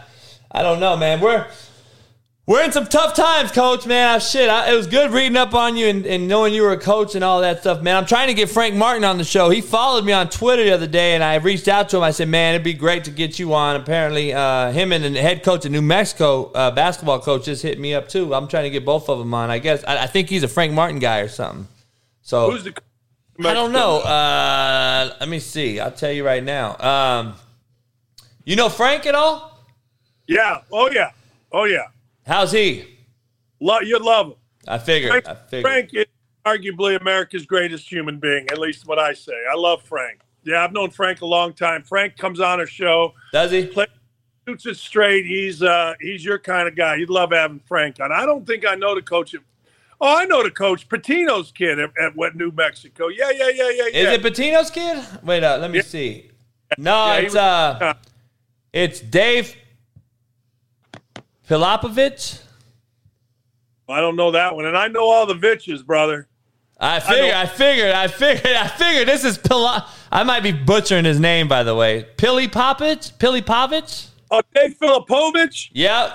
I 0.51 0.62
don't 0.62 0.81
know, 0.81 0.97
man. 0.97 1.21
We're 1.21 1.47
we're 2.45 2.65
in 2.65 2.73
some 2.73 2.87
tough 2.87 3.15
times, 3.15 3.53
coach, 3.53 3.87
man. 3.87 4.17
I, 4.17 4.19
shit, 4.19 4.51
I, 4.51 4.73
it 4.73 4.77
was 4.77 4.89
good 4.89 5.12
reading 5.12 5.37
up 5.37 5.55
on 5.55 5.77
you 5.77 5.87
and, 5.87 6.05
and 6.05 6.27
knowing 6.27 6.53
you 6.53 6.62
were 6.62 6.73
a 6.73 6.79
coach 6.79 7.15
and 7.15 7.23
all 7.23 7.41
that 7.41 7.61
stuff, 7.61 7.83
man. 7.83 7.97
I'm 7.97 8.05
trying 8.07 8.29
to 8.29 8.35
get 8.35 8.51
Frank 8.51 8.75
Martin 8.75 9.05
on 9.05 9.17
the 9.17 9.25
show. 9.25 9.49
He 9.49 9.61
followed 9.61 10.05
me 10.05 10.12
on 10.12 10.29
Twitter 10.29 10.65
the 10.65 10.73
other 10.73 10.89
day, 10.89 11.15
and 11.15 11.23
I 11.23 11.37
reached 11.37 11.69
out 11.69 11.89
to 11.91 11.99
him. 11.99 12.03
I 12.03 12.11
said, 12.11 12.29
man, 12.29 12.55
it'd 12.55 12.65
be 12.65 12.75
great 12.75 13.05
to 13.05 13.12
get 13.12 13.39
you 13.39 13.55
on. 13.55 13.77
Apparently, 13.77 14.33
uh, 14.33 14.73
him 14.73 14.93
and 14.93 15.15
the 15.15 15.23
head 15.23 15.45
coach 15.45 15.65
of 15.65 15.71
New 15.71 15.83
Mexico 15.83 16.51
uh, 16.53 16.73
basketball 16.73 17.21
coach 17.21 17.45
just 17.45 17.62
hit 17.62 17.79
me 17.79 17.95
up, 17.95 18.09
too. 18.09 18.35
I'm 18.35 18.49
trying 18.49 18.65
to 18.65 18.71
get 18.71 18.85
both 18.85 19.09
of 19.09 19.21
them 19.21 19.33
on. 19.35 19.49
I 19.49 19.61
guess 19.61 19.85
I, 19.87 20.03
I 20.03 20.07
think 20.09 20.29
he's 20.29 20.43
a 20.43 20.49
Frank 20.49 20.73
Martin 20.73 20.99
guy 20.99 21.21
or 21.21 21.29
something. 21.29 21.69
So 22.23 22.51
Who's 22.51 22.65
the 22.65 22.75
I 23.41 23.55
don't 23.55 23.73
know. 23.73 23.99
Uh, 24.01 25.15
let 25.21 25.29
me 25.29 25.39
see. 25.39 25.81
I'll 25.81 25.91
tell 25.91 26.12
you 26.12 26.25
right 26.25 26.43
now. 26.43 26.77
Um, 26.79 27.35
you 28.45 28.57
know 28.57 28.69
Frank 28.69 29.07
at 29.07 29.15
all? 29.15 29.59
Yeah. 30.27 30.61
Oh 30.71 30.91
yeah. 30.91 31.11
Oh 31.51 31.65
yeah. 31.65 31.87
How's 32.26 32.52
he? 32.52 32.99
Lo- 33.60 33.81
you'd 33.81 34.02
love 34.02 34.28
him. 34.28 34.34
I 34.68 34.78
figured. 34.78 35.10
Frank, 35.10 35.26
I 35.28 35.34
figured. 35.34 35.62
Frank 35.73 35.91
is 35.94 36.07
arguably 36.44 37.01
America's 37.01 37.47
greatest 37.47 37.91
human 37.91 38.18
being, 38.18 38.49
at 38.51 38.59
least 38.59 38.86
what 38.86 38.99
I 38.99 39.12
say. 39.12 39.36
I 39.51 39.57
love 39.57 39.83
Frank. 39.83 40.20
Yeah, 40.44 40.65
I've 40.65 40.73
known 40.73 40.91
Frank 40.91 41.20
a 41.20 41.26
long 41.26 41.52
time. 41.52 41.83
Frank 41.83 42.17
comes 42.17 42.41
on 42.41 42.59
our 42.60 42.67
show. 42.67 43.15
Does 43.33 43.51
he? 43.52 43.67
Play, 43.67 43.86
shoots 44.47 44.67
it 44.67 44.76
straight. 44.76 45.25
He's 45.25 45.62
uh, 45.62 45.94
he's 46.01 46.25
your 46.25 46.39
kind 46.39 46.67
of 46.68 46.75
guy. 46.76 46.97
You'd 46.97 47.10
love 47.10 47.31
having 47.33 47.60
Frank 47.60 48.01
on. 48.01 48.10
I 48.12 48.26
don't 48.26 48.47
think 48.47 48.67
I 48.67 48.75
know 48.75 48.94
the 48.94 49.02
coach. 49.02 49.34
Of, 49.34 49.42
oh, 50.01 50.18
I 50.18 50.25
know 50.25 50.42
the 50.42 50.51
coach, 50.51 50.89
Pitino's 50.89 51.52
kid 51.52 51.78
at, 51.78 51.91
at 52.01 52.17
what 52.17 52.34
New 52.34 52.51
Mexico. 52.51 53.07
Yeah, 53.09 53.31
yeah, 53.31 53.49
yeah, 53.55 53.70
yeah, 53.70 53.84
yeah. 53.92 54.10
Is 54.12 54.18
it 54.18 54.23
Pitino's 54.23 54.70
kid? 54.70 55.05
Wait, 55.23 55.44
uh, 55.44 55.59
let 55.59 55.70
me 55.70 55.81
see. 55.83 56.31
No, 56.78 57.07
Yeah, 57.07 57.15
it's 57.18 57.34
was- 57.34 57.36
uh, 57.36 57.94
it's 58.73 59.01
Dave 59.01 59.55
Pilapovich. 61.49 62.41
I 63.89 64.01
don't 64.01 64.17
know 64.17 64.31
that 64.31 64.55
one, 64.55 64.65
and 64.65 64.77
I 64.77 64.89
know 64.89 65.05
all 65.05 65.27
the 65.27 65.35
Vitches, 65.35 65.83
brother. 65.83 66.29
I 66.81 66.99
figured. 67.01 67.35
I, 67.35 67.47
figured. 67.47 67.93
I 67.93 68.09
figured. 68.09 68.55
I 68.57 68.67
figured. 68.67 69.07
This 69.09 69.25
is 69.25 69.39
Pila. 69.39 69.87
I 70.11 70.25
might 70.25 70.43
be 70.43 70.51
butchering 70.53 71.05
his 71.05 71.21
name, 71.21 71.47
by 71.47 71.62
the 71.62 71.75
way. 71.75 72.07
Pili 72.17 72.49
Popovich. 72.51 73.12
Pili 73.19 73.41
Povich. 73.43 74.09
Oh, 74.31 74.41
Dave 74.55 74.77
Pilipovich. 74.81 75.69
Yep. 75.73 76.12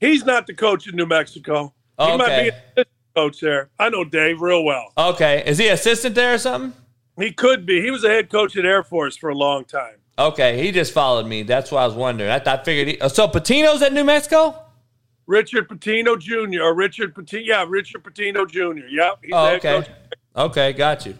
He's 0.00 0.24
not 0.24 0.46
the 0.46 0.54
coach 0.54 0.86
in 0.88 0.96
New 0.96 1.06
Mexico. 1.06 1.72
He 1.98 2.04
might 2.16 2.20
Okay. 2.20 2.42
be 2.42 2.48
an 2.48 2.54
assistant 2.76 2.88
coach 3.14 3.40
there. 3.40 3.70
I 3.78 3.88
know 3.88 4.04
Dave 4.04 4.42
real 4.42 4.64
well. 4.64 4.92
Okay. 4.98 5.42
Is 5.46 5.56
he 5.58 5.68
assistant 5.68 6.14
there 6.14 6.34
or 6.34 6.38
something? 6.38 6.74
He 7.18 7.32
could 7.32 7.64
be. 7.64 7.80
He 7.80 7.90
was 7.90 8.04
a 8.04 8.08
head 8.08 8.28
coach 8.28 8.54
at 8.56 8.66
Air 8.66 8.82
Force 8.82 9.16
for 9.16 9.30
a 9.30 9.34
long 9.34 9.64
time. 9.64 9.96
Okay, 10.18 10.62
he 10.62 10.72
just 10.72 10.92
followed 10.92 11.26
me. 11.26 11.42
That's 11.42 11.70
why 11.70 11.82
I 11.82 11.86
was 11.86 11.94
wondering. 11.94 12.30
I, 12.30 12.40
I 12.46 12.62
figured. 12.62 12.88
He, 12.88 13.08
so 13.08 13.28
Pitino's 13.28 13.82
at 13.82 13.92
New 13.92 14.04
Mexico. 14.04 14.62
Richard 15.26 15.68
Pitino 15.68 16.18
Jr. 16.18 16.62
or 16.62 16.74
Richard 16.74 17.14
Pitino. 17.14 17.44
Yeah, 17.44 17.64
Richard 17.68 18.02
Pitino 18.02 18.48
Jr. 18.48 18.86
Yep. 18.86 19.18
He's 19.22 19.32
Oh, 19.34 19.46
okay. 19.54 19.58
coach. 19.82 19.88
Okay, 20.36 20.72
got 20.72 21.04
you. 21.04 21.18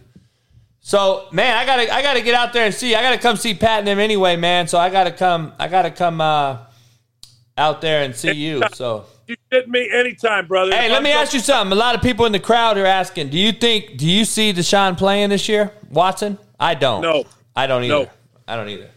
So, 0.80 1.26
man, 1.32 1.56
I 1.56 1.66
gotta, 1.66 1.92
I 1.92 2.00
gotta 2.00 2.20
get 2.22 2.34
out 2.34 2.52
there 2.52 2.64
and 2.64 2.74
see. 2.74 2.94
I 2.94 3.02
gotta 3.02 3.18
come 3.18 3.36
see 3.36 3.54
Pat 3.54 3.80
and 3.80 3.88
him 3.88 3.98
anyway, 3.98 4.36
man. 4.36 4.68
So 4.68 4.78
I 4.78 4.88
gotta 4.88 5.10
come, 5.10 5.52
I 5.58 5.66
gotta 5.68 5.90
come 5.90 6.20
uh, 6.20 6.58
out 7.58 7.80
there 7.80 8.02
and 8.04 8.14
see 8.14 8.32
you. 8.32 8.62
So, 8.72 9.06
You 9.26 9.34
hit 9.50 9.68
me 9.68 9.90
anytime, 9.92 10.46
brother. 10.46 10.70
hey, 10.76 10.86
If 10.86 10.92
let 10.92 10.98
I'm 10.98 11.02
me 11.02 11.10
so- 11.12 11.18
ask 11.18 11.34
you 11.34 11.40
something. 11.40 11.72
A 11.72 11.80
lot 11.80 11.96
of 11.96 12.02
people 12.02 12.24
in 12.26 12.32
the 12.32 12.38
crowd 12.38 12.78
are 12.78 12.86
asking, 12.86 13.30
do 13.30 13.38
you 13.38 13.50
think, 13.50 13.96
do 13.98 14.06
you 14.08 14.24
see 14.24 14.52
Deshaun 14.52 14.96
playing 14.96 15.30
this 15.30 15.48
year, 15.48 15.72
Watson? 15.90 16.38
I 16.60 16.74
don't. 16.74 17.02
No. 17.02 17.24
I 17.56 17.66
don't 17.66 17.82
either. 17.82 17.94
No. 18.04 18.10
I 18.48 18.56
don't 18.56 18.68
either. 18.68 18.90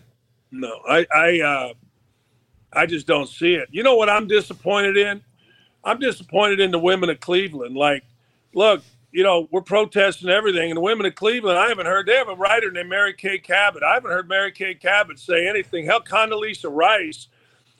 No, 0.51 0.79
I, 0.87 1.05
I, 1.13 1.41
uh, 1.41 1.73
I 2.73 2.85
just 2.85 3.07
don't 3.07 3.27
see 3.27 3.55
it. 3.55 3.69
You 3.71 3.83
know 3.83 3.95
what 3.95 4.09
I'm 4.09 4.27
disappointed 4.27 4.97
in? 4.97 5.21
I'm 5.83 5.99
disappointed 5.99 6.59
in 6.59 6.71
the 6.71 6.79
women 6.79 7.09
of 7.09 7.19
Cleveland. 7.19 7.75
Like, 7.75 8.03
look, 8.53 8.83
you 9.11 9.23
know, 9.23 9.47
we're 9.51 9.61
protesting 9.61 10.29
everything, 10.29 10.69
and 10.69 10.77
the 10.77 10.81
women 10.81 11.05
of 11.05 11.15
Cleveland, 11.15 11.57
I 11.57 11.69
haven't 11.69 11.85
heard. 11.87 12.05
They 12.05 12.15
have 12.15 12.29
a 12.29 12.35
writer 12.35 12.69
named 12.71 12.89
Mary 12.89 13.13
Kay 13.13 13.39
Cabot. 13.39 13.81
I 13.81 13.95
haven't 13.95 14.11
heard 14.11 14.27
Mary 14.27 14.51
Kay 14.51 14.75
Cabot 14.75 15.17
say 15.17 15.47
anything. 15.47 15.85
Hell, 15.85 16.01
Condoleezza 16.01 16.69
Rice, 16.71 17.27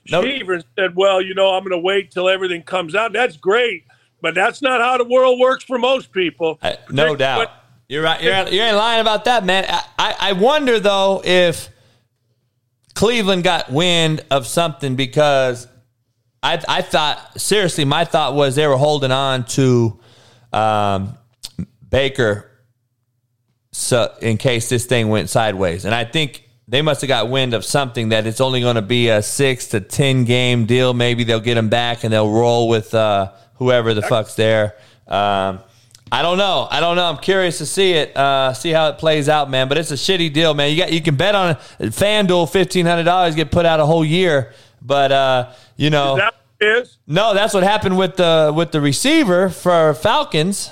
No. 0.10 0.24
she 0.24 0.36
even 0.38 0.64
said, 0.78 0.96
"Well, 0.96 1.22
you 1.22 1.36
know, 1.36 1.54
I'm 1.54 1.64
going 1.64 1.72
to 1.72 1.78
wait 1.78 2.10
till 2.12 2.30
everything 2.30 2.64
comes 2.64 2.96
out." 2.96 3.14
That's 3.14 3.38
great, 3.38 3.86
but 4.22 4.34
that's 4.34 4.62
not 4.62 4.82
how 4.82 4.98
the 4.98 5.04
world 5.04 5.40
works 5.40 5.64
for 5.64 5.78
most 5.78 6.12
people. 6.12 6.58
I, 6.64 6.78
no 6.90 7.16
doubt. 7.16 7.52
You're 7.90 8.04
right. 8.04 8.22
You're, 8.22 8.48
you 8.50 8.62
ain't 8.62 8.78
lying 8.78 9.02
about 9.02 9.26
that, 9.26 9.44
man. 9.44 9.66
I, 9.68 10.16
I, 10.20 10.34
wonder 10.34 10.80
though 10.80 11.24
if 11.26 11.70
Cleveland 12.94 13.44
got 13.44 13.72
wind 13.72 14.24
of 14.30 14.46
something 14.46 14.96
because 14.96 15.68
I 16.44 16.64
I 16.68 16.84
thought 16.84 17.42
seriously, 17.42 17.86
my 17.86 18.06
thought 18.06 18.36
was 18.36 18.56
they 18.56 18.68
were 18.68 18.78
holding 18.78 19.12
on 19.12 19.44
to 19.46 20.00
um, 20.54 21.18
Baker 21.90 22.52
so 23.72 24.14
in 24.22 24.38
case 24.38 24.70
this 24.70 24.86
thing 24.86 25.10
went 25.10 25.30
sideways, 25.30 25.84
and 25.84 25.94
I 25.94 26.06
think. 26.06 26.46
They 26.72 26.84
must 26.84 27.02
have 27.02 27.08
got 27.08 27.32
wind 27.32 27.56
of 27.56 27.66
something 27.66 28.10
that 28.10 28.28
it's 28.28 28.40
only 28.40 28.62
going 28.62 28.76
to 28.76 28.84
be 28.84 29.10
a 29.10 29.24
six 29.24 29.70
to 29.70 29.82
ten 29.82 30.24
game 30.24 30.68
deal. 30.68 30.94
Maybe 30.94 31.24
they'll 31.24 31.40
get 31.40 31.58
him 31.58 31.68
back 31.68 32.04
and 32.04 32.14
they'll 32.14 32.30
roll 32.30 32.70
with 32.70 32.94
uh, 32.94 33.32
whoever 33.56 33.96
the 33.96 34.04
fuck's 34.04 34.36
there. 34.36 34.76
Um, 35.08 35.62
I 36.12 36.22
don't 36.22 36.38
know. 36.38 36.68
I 36.70 36.80
don't 36.80 36.96
know. 36.96 37.06
I'm 37.06 37.18
curious 37.18 37.60
to 37.60 37.66
see 37.66 37.94
it, 37.94 38.16
uh, 38.18 38.54
see 38.54 38.72
how 38.72 38.88
it 38.90 38.98
plays 38.98 39.30
out, 39.30 39.50
man. 39.50 39.68
But 39.70 39.78
it's 39.78 39.92
a 39.92 39.96
shitty 39.96 40.34
deal, 40.34 40.54
man. 40.54 40.72
You 40.72 40.78
got 40.78 40.92
you 40.92 41.02
can 41.02 41.16
bet 41.16 41.36
on 41.36 41.56
FanDuel 41.80 42.52
fifteen 42.52 42.86
hundred 42.86 43.04
dollars 43.04 43.36
get 43.36 43.52
put 43.52 43.66
out 43.66 43.80
a 43.80 43.86
whole 43.86 44.04
year, 44.04 44.54
but 44.82 45.12
uh, 45.12 45.52
you 45.78 45.90
know, 45.90 46.16
That 46.18 46.36
is 46.60 46.98
no, 47.08 47.34
that's 47.34 47.54
what 47.54 47.64
happened 47.64 47.98
with 47.98 48.16
the 48.16 48.52
with 48.56 48.72
the 48.72 48.82
receiver 48.82 49.50
for 49.50 49.94
Falcons. 49.94 50.70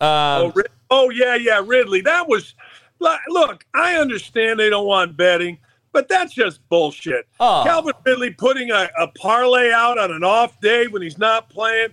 Um, 0.00 0.52
Oh, 0.52 0.52
oh 0.90 1.10
yeah, 1.10 1.34
yeah, 1.34 1.62
Ridley. 1.64 2.02
That 2.02 2.28
was 2.28 2.54
look. 3.00 3.64
I 3.74 3.96
understand 3.96 4.60
they 4.60 4.70
don't 4.70 4.86
want 4.86 5.16
betting, 5.16 5.58
but 5.92 5.98
But 5.98 6.08
that's 6.08 6.32
just 6.34 6.66
bullshit. 6.68 7.26
Oh. 7.40 7.62
Calvin 7.64 7.94
Ridley 8.04 8.30
putting 8.30 8.70
a, 8.70 8.88
a 8.98 9.08
parlay 9.08 9.72
out 9.72 9.98
on 9.98 10.12
an 10.12 10.22
off 10.22 10.60
day 10.60 10.86
when 10.86 11.02
he's 11.02 11.18
not 11.18 11.48
playing. 11.48 11.88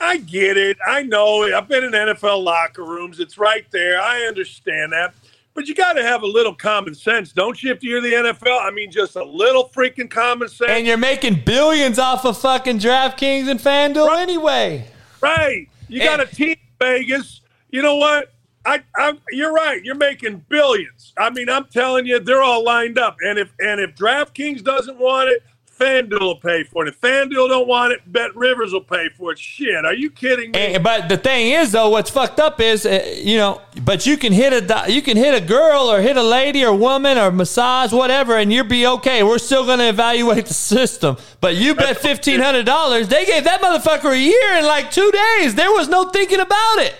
I 0.00 0.16
get 0.16 0.56
it. 0.56 0.78
I 0.86 1.02
know. 1.02 1.44
it. 1.44 1.52
I've 1.52 1.68
been 1.68 1.84
in 1.84 1.92
NFL 1.92 2.42
locker 2.42 2.84
rooms. 2.84 3.20
It's 3.20 3.36
right 3.36 3.66
there. 3.70 4.00
I 4.00 4.22
understand 4.22 4.92
that. 4.92 5.14
But 5.52 5.66
you 5.66 5.74
got 5.74 5.94
to 5.94 6.02
have 6.02 6.22
a 6.22 6.26
little 6.26 6.54
common 6.54 6.94
sense, 6.94 7.32
don't 7.32 7.60
you? 7.62 7.72
If 7.72 7.82
you're 7.82 8.00
the 8.00 8.12
NFL, 8.12 8.60
I 8.60 8.70
mean, 8.70 8.90
just 8.90 9.16
a 9.16 9.24
little 9.24 9.68
freaking 9.68 10.08
common 10.08 10.48
sense. 10.48 10.70
And 10.70 10.86
you're 10.86 10.96
making 10.96 11.42
billions 11.44 11.98
off 11.98 12.24
of 12.24 12.40
fucking 12.40 12.78
DraftKings 12.78 13.48
and 13.48 13.60
FanDuel 13.60 14.16
anyway. 14.16 14.86
Right. 15.20 15.68
You 15.88 16.02
got 16.02 16.20
a 16.20 16.26
team 16.26 16.50
in 16.50 16.58
Vegas. 16.78 17.40
You 17.70 17.82
know 17.82 17.96
what? 17.96 18.32
I, 18.64 18.82
I 18.96 19.14
you're 19.30 19.52
right. 19.52 19.82
You're 19.84 19.96
making 19.96 20.44
billions. 20.48 21.12
I 21.16 21.30
mean, 21.30 21.48
I'm 21.48 21.64
telling 21.64 22.06
you, 22.06 22.20
they're 22.20 22.42
all 22.42 22.64
lined 22.64 22.98
up. 22.98 23.16
And 23.20 23.38
if 23.38 23.52
and 23.58 23.80
if 23.80 23.94
DraftKings 23.96 24.62
doesn't 24.62 24.98
want 24.98 25.30
it, 25.30 25.42
FanDuel 25.80 26.20
will 26.20 26.36
pay 26.36 26.62
for 26.62 26.86
it. 26.86 26.90
If 26.90 27.00
FanDuel 27.00 27.48
don't 27.48 27.66
want 27.66 27.94
it, 27.94 28.00
Bet 28.12 28.36
Rivers 28.36 28.72
will 28.72 28.82
pay 28.82 29.08
for 29.08 29.32
it. 29.32 29.38
Shit, 29.38 29.84
are 29.86 29.94
you 29.94 30.10
kidding 30.10 30.50
me? 30.50 30.74
And, 30.74 30.84
but 30.84 31.08
the 31.08 31.16
thing 31.16 31.52
is, 31.52 31.72
though, 31.72 31.88
what's 31.88 32.10
fucked 32.10 32.38
up 32.38 32.60
is, 32.60 32.84
uh, 32.84 33.02
you 33.16 33.38
know, 33.38 33.62
but 33.82 34.04
you 34.04 34.18
can 34.18 34.32
hit 34.32 34.52
a 34.52 34.92
you 34.92 35.00
can 35.00 35.16
hit 35.16 35.34
a 35.34 35.44
girl 35.44 35.90
or 35.90 36.02
hit 36.02 36.18
a 36.18 36.22
lady 36.22 36.64
or 36.64 36.74
woman 36.74 37.16
or 37.16 37.30
massage 37.30 37.92
whatever, 37.92 38.36
and 38.36 38.52
you'll 38.52 38.66
be 38.66 38.86
okay. 38.86 39.22
We're 39.22 39.38
still 39.38 39.64
going 39.64 39.78
to 39.78 39.88
evaluate 39.88 40.46
the 40.46 40.54
system. 40.54 41.16
But 41.40 41.56
you 41.56 41.74
bet 41.74 41.96
fifteen 41.96 42.40
hundred 42.40 42.66
dollars. 42.66 43.08
They 43.08 43.24
gave 43.24 43.44
that 43.44 43.62
motherfucker 43.62 44.12
a 44.12 44.18
year 44.18 44.58
in 44.58 44.66
like 44.66 44.90
two 44.90 45.10
days. 45.10 45.54
There 45.54 45.70
was 45.70 45.88
no 45.88 46.10
thinking 46.10 46.40
about 46.40 46.78
it. 46.78 46.94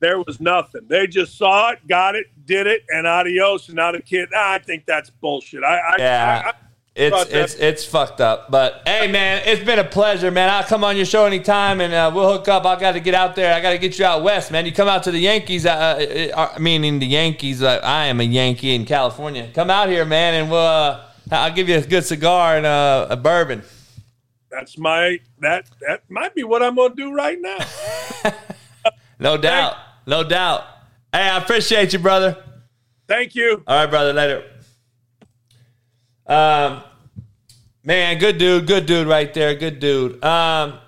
There 0.00 0.18
was 0.18 0.40
nothing. 0.40 0.82
They 0.88 1.06
just 1.06 1.36
saw 1.36 1.72
it, 1.72 1.86
got 1.86 2.16
it, 2.16 2.26
did 2.46 2.66
it, 2.66 2.84
and 2.88 3.06
adios. 3.06 3.68
And 3.68 3.76
now 3.76 3.92
the 3.92 4.00
kid. 4.00 4.30
I 4.34 4.58
think 4.58 4.86
that's 4.86 5.10
bullshit. 5.10 5.62
I, 5.62 5.76
I 5.76 5.94
Yeah. 5.98 6.42
I, 6.46 6.48
I 6.48 6.54
It's 6.94 7.30
it's 7.30 7.54
it's 7.54 7.84
fucked 7.86 8.20
up, 8.20 8.50
but 8.50 8.82
hey, 8.84 9.10
man, 9.10 9.42
it's 9.46 9.64
been 9.64 9.78
a 9.78 9.84
pleasure, 9.84 10.30
man. 10.30 10.50
I'll 10.50 10.62
come 10.62 10.84
on 10.84 10.94
your 10.94 11.06
show 11.06 11.24
anytime, 11.24 11.80
and 11.80 11.94
uh, 11.94 12.10
we'll 12.14 12.30
hook 12.30 12.48
up. 12.48 12.66
I 12.66 12.78
got 12.78 12.92
to 12.92 13.00
get 13.00 13.14
out 13.14 13.34
there. 13.34 13.54
I 13.54 13.62
got 13.62 13.70
to 13.70 13.78
get 13.78 13.98
you 13.98 14.04
out 14.04 14.22
west, 14.22 14.50
man. 14.50 14.66
You 14.66 14.72
come 14.72 14.88
out 14.88 15.02
to 15.04 15.10
the 15.10 15.18
Yankees. 15.18 15.64
Uh, 15.64 15.70
uh, 16.34 16.50
I 16.54 16.58
mean, 16.58 16.84
in 16.84 16.98
the 16.98 17.06
Yankees, 17.06 17.62
uh, 17.62 17.80
I 17.82 18.06
am 18.08 18.20
a 18.20 18.24
Yankee 18.24 18.74
in 18.74 18.84
California. 18.84 19.50
Come 19.54 19.70
out 19.70 19.88
here, 19.88 20.04
man, 20.04 20.34
and 20.34 20.50
we'll. 20.50 20.60
Uh, 20.60 21.00
I'll 21.30 21.52
give 21.52 21.66
you 21.66 21.78
a 21.78 21.80
good 21.80 22.04
cigar 22.04 22.58
and 22.58 22.66
uh, 22.66 23.06
a 23.08 23.16
bourbon. 23.16 23.62
that's 24.50 24.76
my 24.76 25.18
that 25.40 25.70
that 25.80 26.02
might 26.10 26.34
be 26.34 26.44
what 26.44 26.62
I'm 26.62 26.76
gonna 26.76 26.94
do 26.94 27.14
right 27.14 27.40
now. 27.40 27.58
No 29.18 29.36
doubt, 29.36 29.76
no 30.04 30.24
doubt. 30.24 30.64
Hey, 31.12 31.20
I 31.20 31.38
appreciate 31.38 31.92
you, 31.92 32.00
brother. 32.00 32.42
Thank 33.06 33.36
you. 33.36 33.62
All 33.68 33.76
right, 33.76 33.86
brother. 33.88 34.12
Later. 34.12 34.44
Um, 36.26 36.82
man, 37.84 38.18
good 38.18 38.38
dude, 38.38 38.66
good 38.66 38.86
dude 38.86 39.06
right 39.06 39.32
there, 39.34 39.54
good 39.54 39.80
dude. 39.80 40.22
Um, 40.24 40.78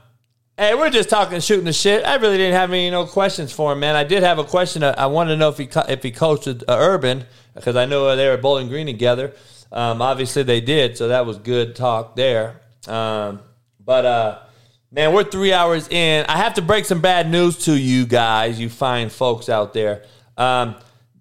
hey, 0.56 0.74
we're 0.74 0.90
just 0.90 1.08
talking, 1.08 1.40
shooting 1.40 1.64
the 1.64 1.72
shit. 1.72 2.04
I 2.04 2.16
really 2.16 2.36
didn't 2.36 2.54
have 2.54 2.70
any 2.70 2.90
no 2.90 3.06
questions 3.06 3.52
for 3.52 3.72
him, 3.72 3.80
man. 3.80 3.96
I 3.96 4.04
did 4.04 4.22
have 4.22 4.38
a 4.38 4.44
question. 4.44 4.82
uh, 4.82 4.94
I 4.96 5.06
wanted 5.06 5.30
to 5.32 5.36
know 5.36 5.48
if 5.48 5.58
he 5.58 5.68
if 5.88 6.02
he 6.02 6.10
coached 6.10 6.46
uh, 6.48 6.54
Urban 6.68 7.24
because 7.54 7.76
I 7.76 7.86
know 7.86 8.14
they 8.16 8.28
were 8.28 8.36
Bowling 8.36 8.68
Green 8.68 8.86
together. 8.86 9.32
Um, 9.72 10.00
obviously 10.00 10.44
they 10.44 10.60
did, 10.60 10.96
so 10.96 11.08
that 11.08 11.26
was 11.26 11.38
good 11.38 11.74
talk 11.74 12.14
there. 12.14 12.60
Um, 12.86 13.40
but 13.84 14.06
uh, 14.06 14.38
man, 14.92 15.12
we're 15.12 15.24
three 15.24 15.52
hours 15.52 15.88
in. 15.88 16.24
I 16.28 16.36
have 16.36 16.54
to 16.54 16.62
break 16.62 16.84
some 16.84 17.00
bad 17.00 17.28
news 17.28 17.64
to 17.64 17.76
you 17.76 18.06
guys, 18.06 18.60
you 18.60 18.68
fine 18.68 19.08
folks 19.08 19.48
out 19.48 19.74
there. 19.74 20.04
Um, 20.36 20.76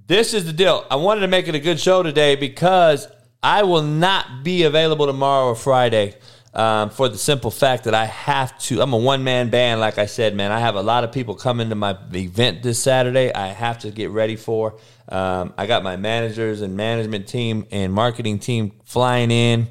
this 0.06 0.34
is 0.34 0.46
the 0.46 0.54
deal. 0.54 0.86
I 0.92 0.98
wanted 0.98 1.22
to 1.22 1.28
make 1.28 1.48
it 1.48 1.56
a 1.56 1.60
good 1.60 1.80
show 1.80 2.04
today 2.04 2.36
because 2.36 3.08
I 3.44 3.64
will 3.64 3.82
not 3.84 4.44
be 4.44 4.64
available 4.64 5.06
tomorrow 5.06 5.48
or 5.48 5.56
Friday 5.56 6.16
um, 6.54 6.90
for 6.90 7.10
the 7.10 7.18
simple 7.18 7.52
fact 7.52 7.84
that 7.86 7.94
I 7.94 8.06
have 8.06 8.58
to. 8.60 8.82
I'm 8.82 8.94
a 8.94 8.98
one 8.98 9.24
man 9.24 9.50
band, 9.50 9.82
like 9.82 9.98
I 9.98 10.06
said, 10.06 10.36
man. 10.36 10.52
I 10.52 10.60
have 10.60 10.76
a 10.76 10.82
lot 10.82 11.04
of 11.04 11.12
people 11.12 11.36
coming 11.36 11.70
to 11.70 11.76
my 11.76 11.98
event 12.14 12.64
this 12.64 12.82
Saturday. 12.82 13.34
I 13.34 13.48
have 13.48 13.80
to 13.80 13.92
get 13.92 14.12
ready 14.12 14.36
for. 14.38 14.78
Um, 15.10 15.54
I 15.58 15.68
got 15.68 15.84
my 15.84 15.98
managers 15.98 16.62
and 16.62 16.78
management 16.78 17.28
team 17.28 17.68
and 17.72 17.92
marketing 17.92 18.40
team 18.40 18.72
flying 18.86 19.32
in. 19.32 19.68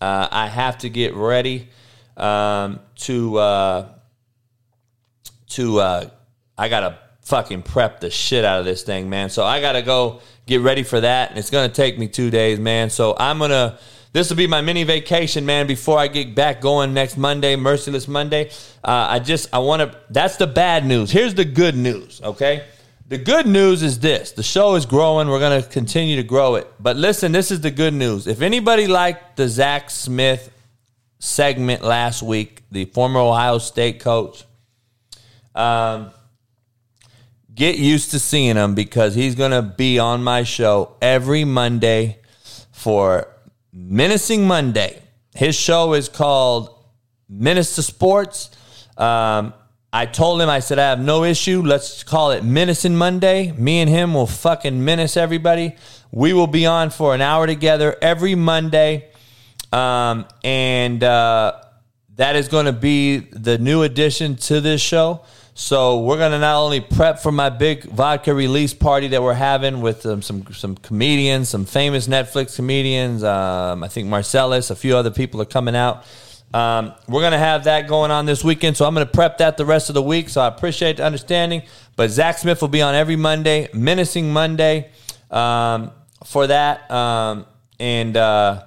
Uh, 0.00 0.28
I 0.30 0.46
have 0.46 0.78
to 0.78 0.88
get 0.88 1.14
ready 1.14 1.68
um, 2.16 2.78
to 2.96 3.38
uh, 3.38 3.88
to 5.48 5.80
uh, 5.80 6.10
I 6.56 6.68
gotta 6.68 6.98
fucking 7.22 7.62
prep 7.62 8.00
the 8.00 8.10
shit 8.10 8.44
out 8.44 8.60
of 8.60 8.64
this 8.64 8.82
thing, 8.84 9.10
man. 9.10 9.28
So 9.30 9.44
I 9.44 9.60
gotta 9.60 9.82
go 9.82 10.20
get 10.48 10.62
ready 10.62 10.82
for 10.82 11.00
that, 11.00 11.30
and 11.30 11.38
it's 11.38 11.50
gonna 11.50 11.68
take 11.68 11.98
me 11.98 12.08
two 12.08 12.30
days, 12.30 12.58
man. 12.58 12.90
So 12.90 13.14
I'm 13.18 13.38
gonna. 13.38 13.78
This 14.12 14.30
will 14.30 14.38
be 14.38 14.46
my 14.46 14.62
mini 14.62 14.84
vacation, 14.84 15.44
man. 15.44 15.66
Before 15.66 15.98
I 15.98 16.08
get 16.08 16.34
back 16.34 16.62
going 16.62 16.94
next 16.94 17.18
Monday, 17.18 17.54
Merciless 17.56 18.08
Monday. 18.08 18.50
Uh, 18.82 19.06
I 19.10 19.18
just 19.18 19.48
I 19.52 19.58
want 19.58 19.82
to. 19.82 19.98
That's 20.10 20.36
the 20.36 20.46
bad 20.46 20.86
news. 20.86 21.10
Here's 21.10 21.34
the 21.34 21.44
good 21.44 21.76
news. 21.76 22.20
Okay. 22.22 22.64
The 23.06 23.18
good 23.18 23.46
news 23.46 23.82
is 23.82 24.00
this: 24.00 24.32
the 24.32 24.42
show 24.42 24.74
is 24.74 24.86
growing. 24.86 25.28
We're 25.28 25.40
gonna 25.40 25.62
continue 25.62 26.16
to 26.16 26.22
grow 26.22 26.56
it. 26.56 26.66
But 26.80 26.96
listen, 26.96 27.32
this 27.32 27.50
is 27.50 27.60
the 27.60 27.70
good 27.70 27.94
news. 27.94 28.26
If 28.26 28.42
anybody 28.42 28.86
liked 28.86 29.36
the 29.36 29.48
Zach 29.48 29.90
Smith 29.90 30.50
segment 31.18 31.82
last 31.82 32.22
week, 32.22 32.62
the 32.70 32.86
former 32.86 33.20
Ohio 33.20 33.58
State 33.58 34.00
coach, 34.00 34.44
um, 35.54 36.10
get 37.58 37.76
used 37.76 38.12
to 38.12 38.20
seeing 38.20 38.54
him 38.54 38.76
because 38.76 39.16
he's 39.16 39.34
going 39.34 39.50
to 39.50 39.62
be 39.62 39.98
on 39.98 40.22
my 40.22 40.44
show 40.44 40.94
every 41.02 41.44
Monday 41.44 42.18
for 42.70 43.26
Menacing 43.72 44.46
Monday. 44.46 45.02
His 45.34 45.56
show 45.56 45.94
is 45.94 46.08
called 46.08 46.72
Menace 47.28 47.74
to 47.74 47.82
Sports. 47.82 48.50
Um, 48.96 49.52
I 49.92 50.06
told 50.06 50.40
him, 50.40 50.48
I 50.48 50.60
said, 50.60 50.78
I 50.78 50.88
have 50.90 51.00
no 51.00 51.24
issue. 51.24 51.62
Let's 51.62 52.04
call 52.04 52.30
it 52.30 52.44
Menacing 52.44 52.94
Monday. 52.94 53.50
Me 53.52 53.80
and 53.80 53.90
him 53.90 54.14
will 54.14 54.28
fucking 54.28 54.84
menace 54.84 55.16
everybody. 55.16 55.74
We 56.12 56.32
will 56.32 56.46
be 56.46 56.64
on 56.64 56.90
for 56.90 57.12
an 57.12 57.20
hour 57.20 57.48
together 57.48 57.96
every 58.00 58.36
Monday. 58.36 59.10
Um, 59.72 60.26
and 60.44 61.02
uh, 61.02 61.60
that 62.14 62.36
is 62.36 62.46
going 62.46 62.66
to 62.66 62.72
be 62.72 63.18
the 63.18 63.58
new 63.58 63.82
addition 63.82 64.36
to 64.36 64.60
this 64.60 64.80
show. 64.80 65.24
So 65.60 65.98
we're 65.98 66.18
to 66.18 66.38
not 66.38 66.54
only 66.62 66.80
prep 66.80 67.18
for 67.18 67.32
my 67.32 67.50
big 67.50 67.82
vodka 67.82 68.32
release 68.32 68.72
party 68.72 69.08
that 69.08 69.20
we're 69.20 69.34
having 69.34 69.80
with 69.80 70.06
um, 70.06 70.22
some 70.22 70.46
some 70.52 70.76
comedians, 70.76 71.48
some 71.48 71.64
famous 71.64 72.06
Netflix 72.06 72.54
comedians. 72.54 73.24
Um, 73.24 73.82
I 73.82 73.88
think 73.88 74.06
Marcellus, 74.06 74.70
a 74.70 74.76
few 74.76 74.96
other 74.96 75.10
people 75.10 75.42
are 75.42 75.44
coming 75.44 75.74
out. 75.74 76.06
Um, 76.54 76.94
we're 77.08 77.22
to 77.32 77.38
have 77.38 77.64
that 77.64 77.88
going 77.88 78.12
on 78.12 78.24
this 78.24 78.44
weekend, 78.44 78.76
so 78.76 78.86
I'm 78.86 78.94
to 79.04 79.12
prep 79.12 79.38
that 79.38 79.56
the 79.56 79.66
rest 79.66 79.90
of 79.90 79.94
the 79.94 80.02
week. 80.02 80.28
So 80.28 80.40
I 80.40 80.46
appreciate 80.46 80.98
the 80.98 81.04
understanding. 81.04 81.62
But 81.96 82.10
Zach 82.10 82.38
Smith 82.38 82.60
will 82.60 82.68
be 82.68 82.80
on 82.80 82.94
every 82.94 83.16
Monday, 83.16 83.68
Menacing 83.74 84.32
Monday, 84.32 84.92
um, 85.28 85.90
for 86.24 86.46
that, 86.46 86.88
um, 86.88 87.46
and 87.80 88.16
uh, 88.16 88.62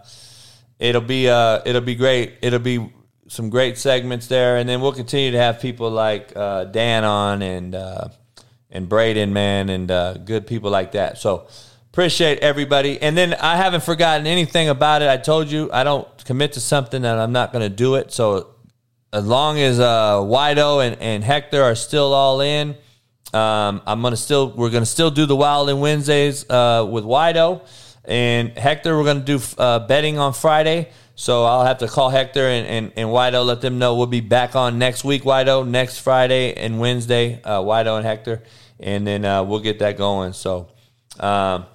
it'll 0.78 1.00
be 1.00 1.30
uh, 1.30 1.62
it'll 1.66 1.80
be 1.80 1.96
great. 1.96 2.34
It'll 2.42 2.60
be 2.60 2.92
some 3.32 3.50
great 3.50 3.78
segments 3.78 4.28
there, 4.28 4.58
and 4.58 4.68
then 4.68 4.82
we'll 4.82 4.92
continue 4.92 5.32
to 5.32 5.38
have 5.38 5.62
people 5.62 5.90
like 5.90 6.34
uh, 6.36 6.66
Dan 6.66 7.06
on 7.06 7.42
and 7.42 7.74
uh, 7.74 8.10
and 8.70 8.90
Breiden, 8.90 9.32
man, 9.32 9.70
and 9.70 9.90
uh, 9.90 10.16
good 10.16 10.46
people 10.46 10.70
like 10.70 10.92
that. 10.92 11.18
So 11.18 11.48
appreciate 11.92 12.40
everybody. 12.40 13.02
And 13.02 13.18
then 13.18 13.34
I 13.34 13.56
haven't 13.56 13.84
forgotten 13.84 14.28
anything 14.28 14.68
about 14.68 15.02
it. 15.02 15.08
I 15.08 15.16
told 15.16 15.48
you 15.48 15.70
I 15.72 15.86
don't 15.86 16.06
commit 16.26 16.54
to 16.54 16.60
something 16.60 17.04
that 17.04 17.18
I'm 17.18 17.32
not 17.32 17.54
going 17.54 17.64
to 17.64 17.74
do 17.74 17.96
it. 17.96 18.12
So 18.12 18.56
as 19.14 19.26
long 19.26 19.60
as 19.60 19.80
uh, 19.80 20.18
Wido 20.18 20.86
and, 20.86 21.02
and 21.02 21.24
Hector 21.24 21.64
are 21.64 21.76
still 21.76 22.14
all 22.14 22.42
in, 22.42 22.76
um, 23.34 23.82
I'm 23.88 24.02
gonna 24.02 24.18
still 24.18 24.52
we're 24.52 24.72
gonna 24.72 24.86
still 24.86 25.10
do 25.10 25.26
the 25.26 25.38
Wild 25.38 25.70
and 25.70 25.80
Wednesdays 25.80 26.50
uh, 26.50 26.86
with 26.90 27.06
Wido 27.06 27.66
and 28.04 28.58
Hector. 28.58 28.98
We're 28.98 29.06
gonna 29.06 29.22
do 29.22 29.40
uh, 29.58 29.80
betting 29.88 30.18
on 30.18 30.34
Friday. 30.34 30.90
So 31.22 31.44
I'll 31.44 31.66
have 31.66 31.78
to 31.78 31.88
call 31.88 32.10
Hector 32.10 32.48
and, 32.48 32.66
and, 32.66 32.92
and 32.96 33.10
Wido, 33.10 33.46
let 33.46 33.62
them 33.62 33.78
know 33.78 33.94
we'll 33.94 34.08
be 34.08 34.22
back 34.22 34.56
on 34.56 34.80
next 34.80 35.04
week, 35.04 35.22
Wido, 35.22 35.68
next 35.68 36.00
Friday 36.00 36.56
and 36.56 36.80
Wednesday, 36.80 37.40
uh, 37.44 37.60
Wido 37.60 37.96
and 37.98 38.04
Hector, 38.04 38.42
and 38.80 39.06
then 39.06 39.24
uh, 39.24 39.44
we'll 39.44 39.60
get 39.60 39.78
that 39.78 40.00
going. 40.00 40.34
So 40.34 40.70
um, 41.20 41.68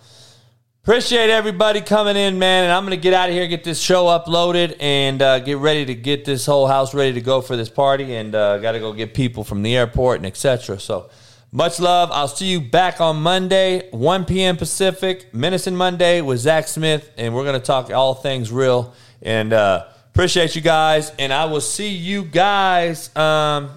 appreciate 0.83 1.31
everybody 1.31 1.81
coming 1.81 2.16
in, 2.16 2.41
man. 2.41 2.65
And 2.65 2.73
I'm 2.73 2.83
going 2.84 2.99
to 2.99 3.00
get 3.00 3.15
out 3.15 3.28
of 3.28 3.36
here, 3.36 3.47
get 3.47 3.62
this 3.62 3.81
show 3.81 4.07
uploaded, 4.07 4.78
and 4.81 5.23
uh, 5.23 5.39
get 5.39 5.58
ready 5.58 5.84
to 5.84 5.94
get 5.94 6.25
this 6.25 6.44
whole 6.44 6.66
house 6.66 6.92
ready 6.92 7.12
to 7.12 7.20
go 7.20 7.41
for 7.41 7.55
this 7.55 7.68
party. 7.68 8.16
And 8.16 8.34
uh, 8.34 8.58
got 8.58 8.73
to 8.73 8.81
go 8.81 8.92
get 8.92 9.15
people 9.15 9.44
from 9.44 9.62
the 9.62 9.76
airport 9.76 10.16
and 10.16 10.26
etc. 10.26 10.81
So 10.81 11.08
much 11.52 11.78
love. 11.78 12.10
I'll 12.10 12.26
see 12.26 12.47
you 12.47 12.60
back 12.60 13.00
on 13.00 13.23
Monday, 13.23 13.89
1 13.91 14.25
p.m. 14.25 14.57
Pacific, 14.57 15.33
Menacing 15.33 15.76
Monday 15.76 16.20
with 16.20 16.41
Zach 16.41 16.66
Smith, 16.66 17.12
and 17.16 17.33
we're 17.33 17.44
going 17.44 17.60
to 17.60 17.65
talk 17.65 17.92
all 17.92 18.15
things 18.15 18.50
real. 18.50 18.92
And 19.23 19.53
uh, 19.53 19.86
appreciate 20.12 20.55
you 20.55 20.62
guys, 20.62 21.12
and 21.19 21.33
I 21.33 21.47
will 21.47 21.61
see 21.61 21.91
you 21.91 22.25
guys 22.25 23.15
um, 23.17 23.70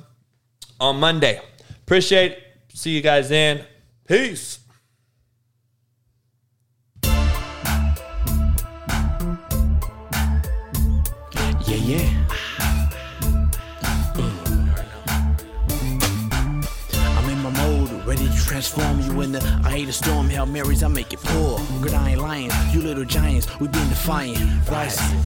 on 0.80 1.00
Monday. 1.00 1.42
Appreciate. 1.84 2.38
See 2.74 2.92
you 2.92 3.02
guys 3.02 3.30
then. 3.30 3.66
Peace. 4.08 4.60
Yeah. 11.66 11.76
Yeah. 11.76 12.26
I'm 17.18 17.30
in 17.30 17.40
my 17.40 17.50
mode, 17.50 18.06
ready 18.06 18.28
to 18.28 18.36
transform 18.46 19.02
you 19.02 19.22
into 19.22 19.40
I 19.64 19.72
hate 19.72 19.90
a 19.90 19.94
storm, 19.94 20.30
Hail 20.30 20.46
Marys, 20.46 20.84
I 20.84 20.88
make 20.88 21.12
it 21.12 21.20
pour. 21.22 21.60
Good, 21.82 21.94
I 21.94 22.12
ain't 22.12 22.22
lying. 22.22 22.52
You 22.72 22.82
little 22.82 23.06
giants, 23.06 23.48
we 23.60 23.68
been 23.68 23.90
defiant. 23.90 24.38
Rising. 24.70 25.18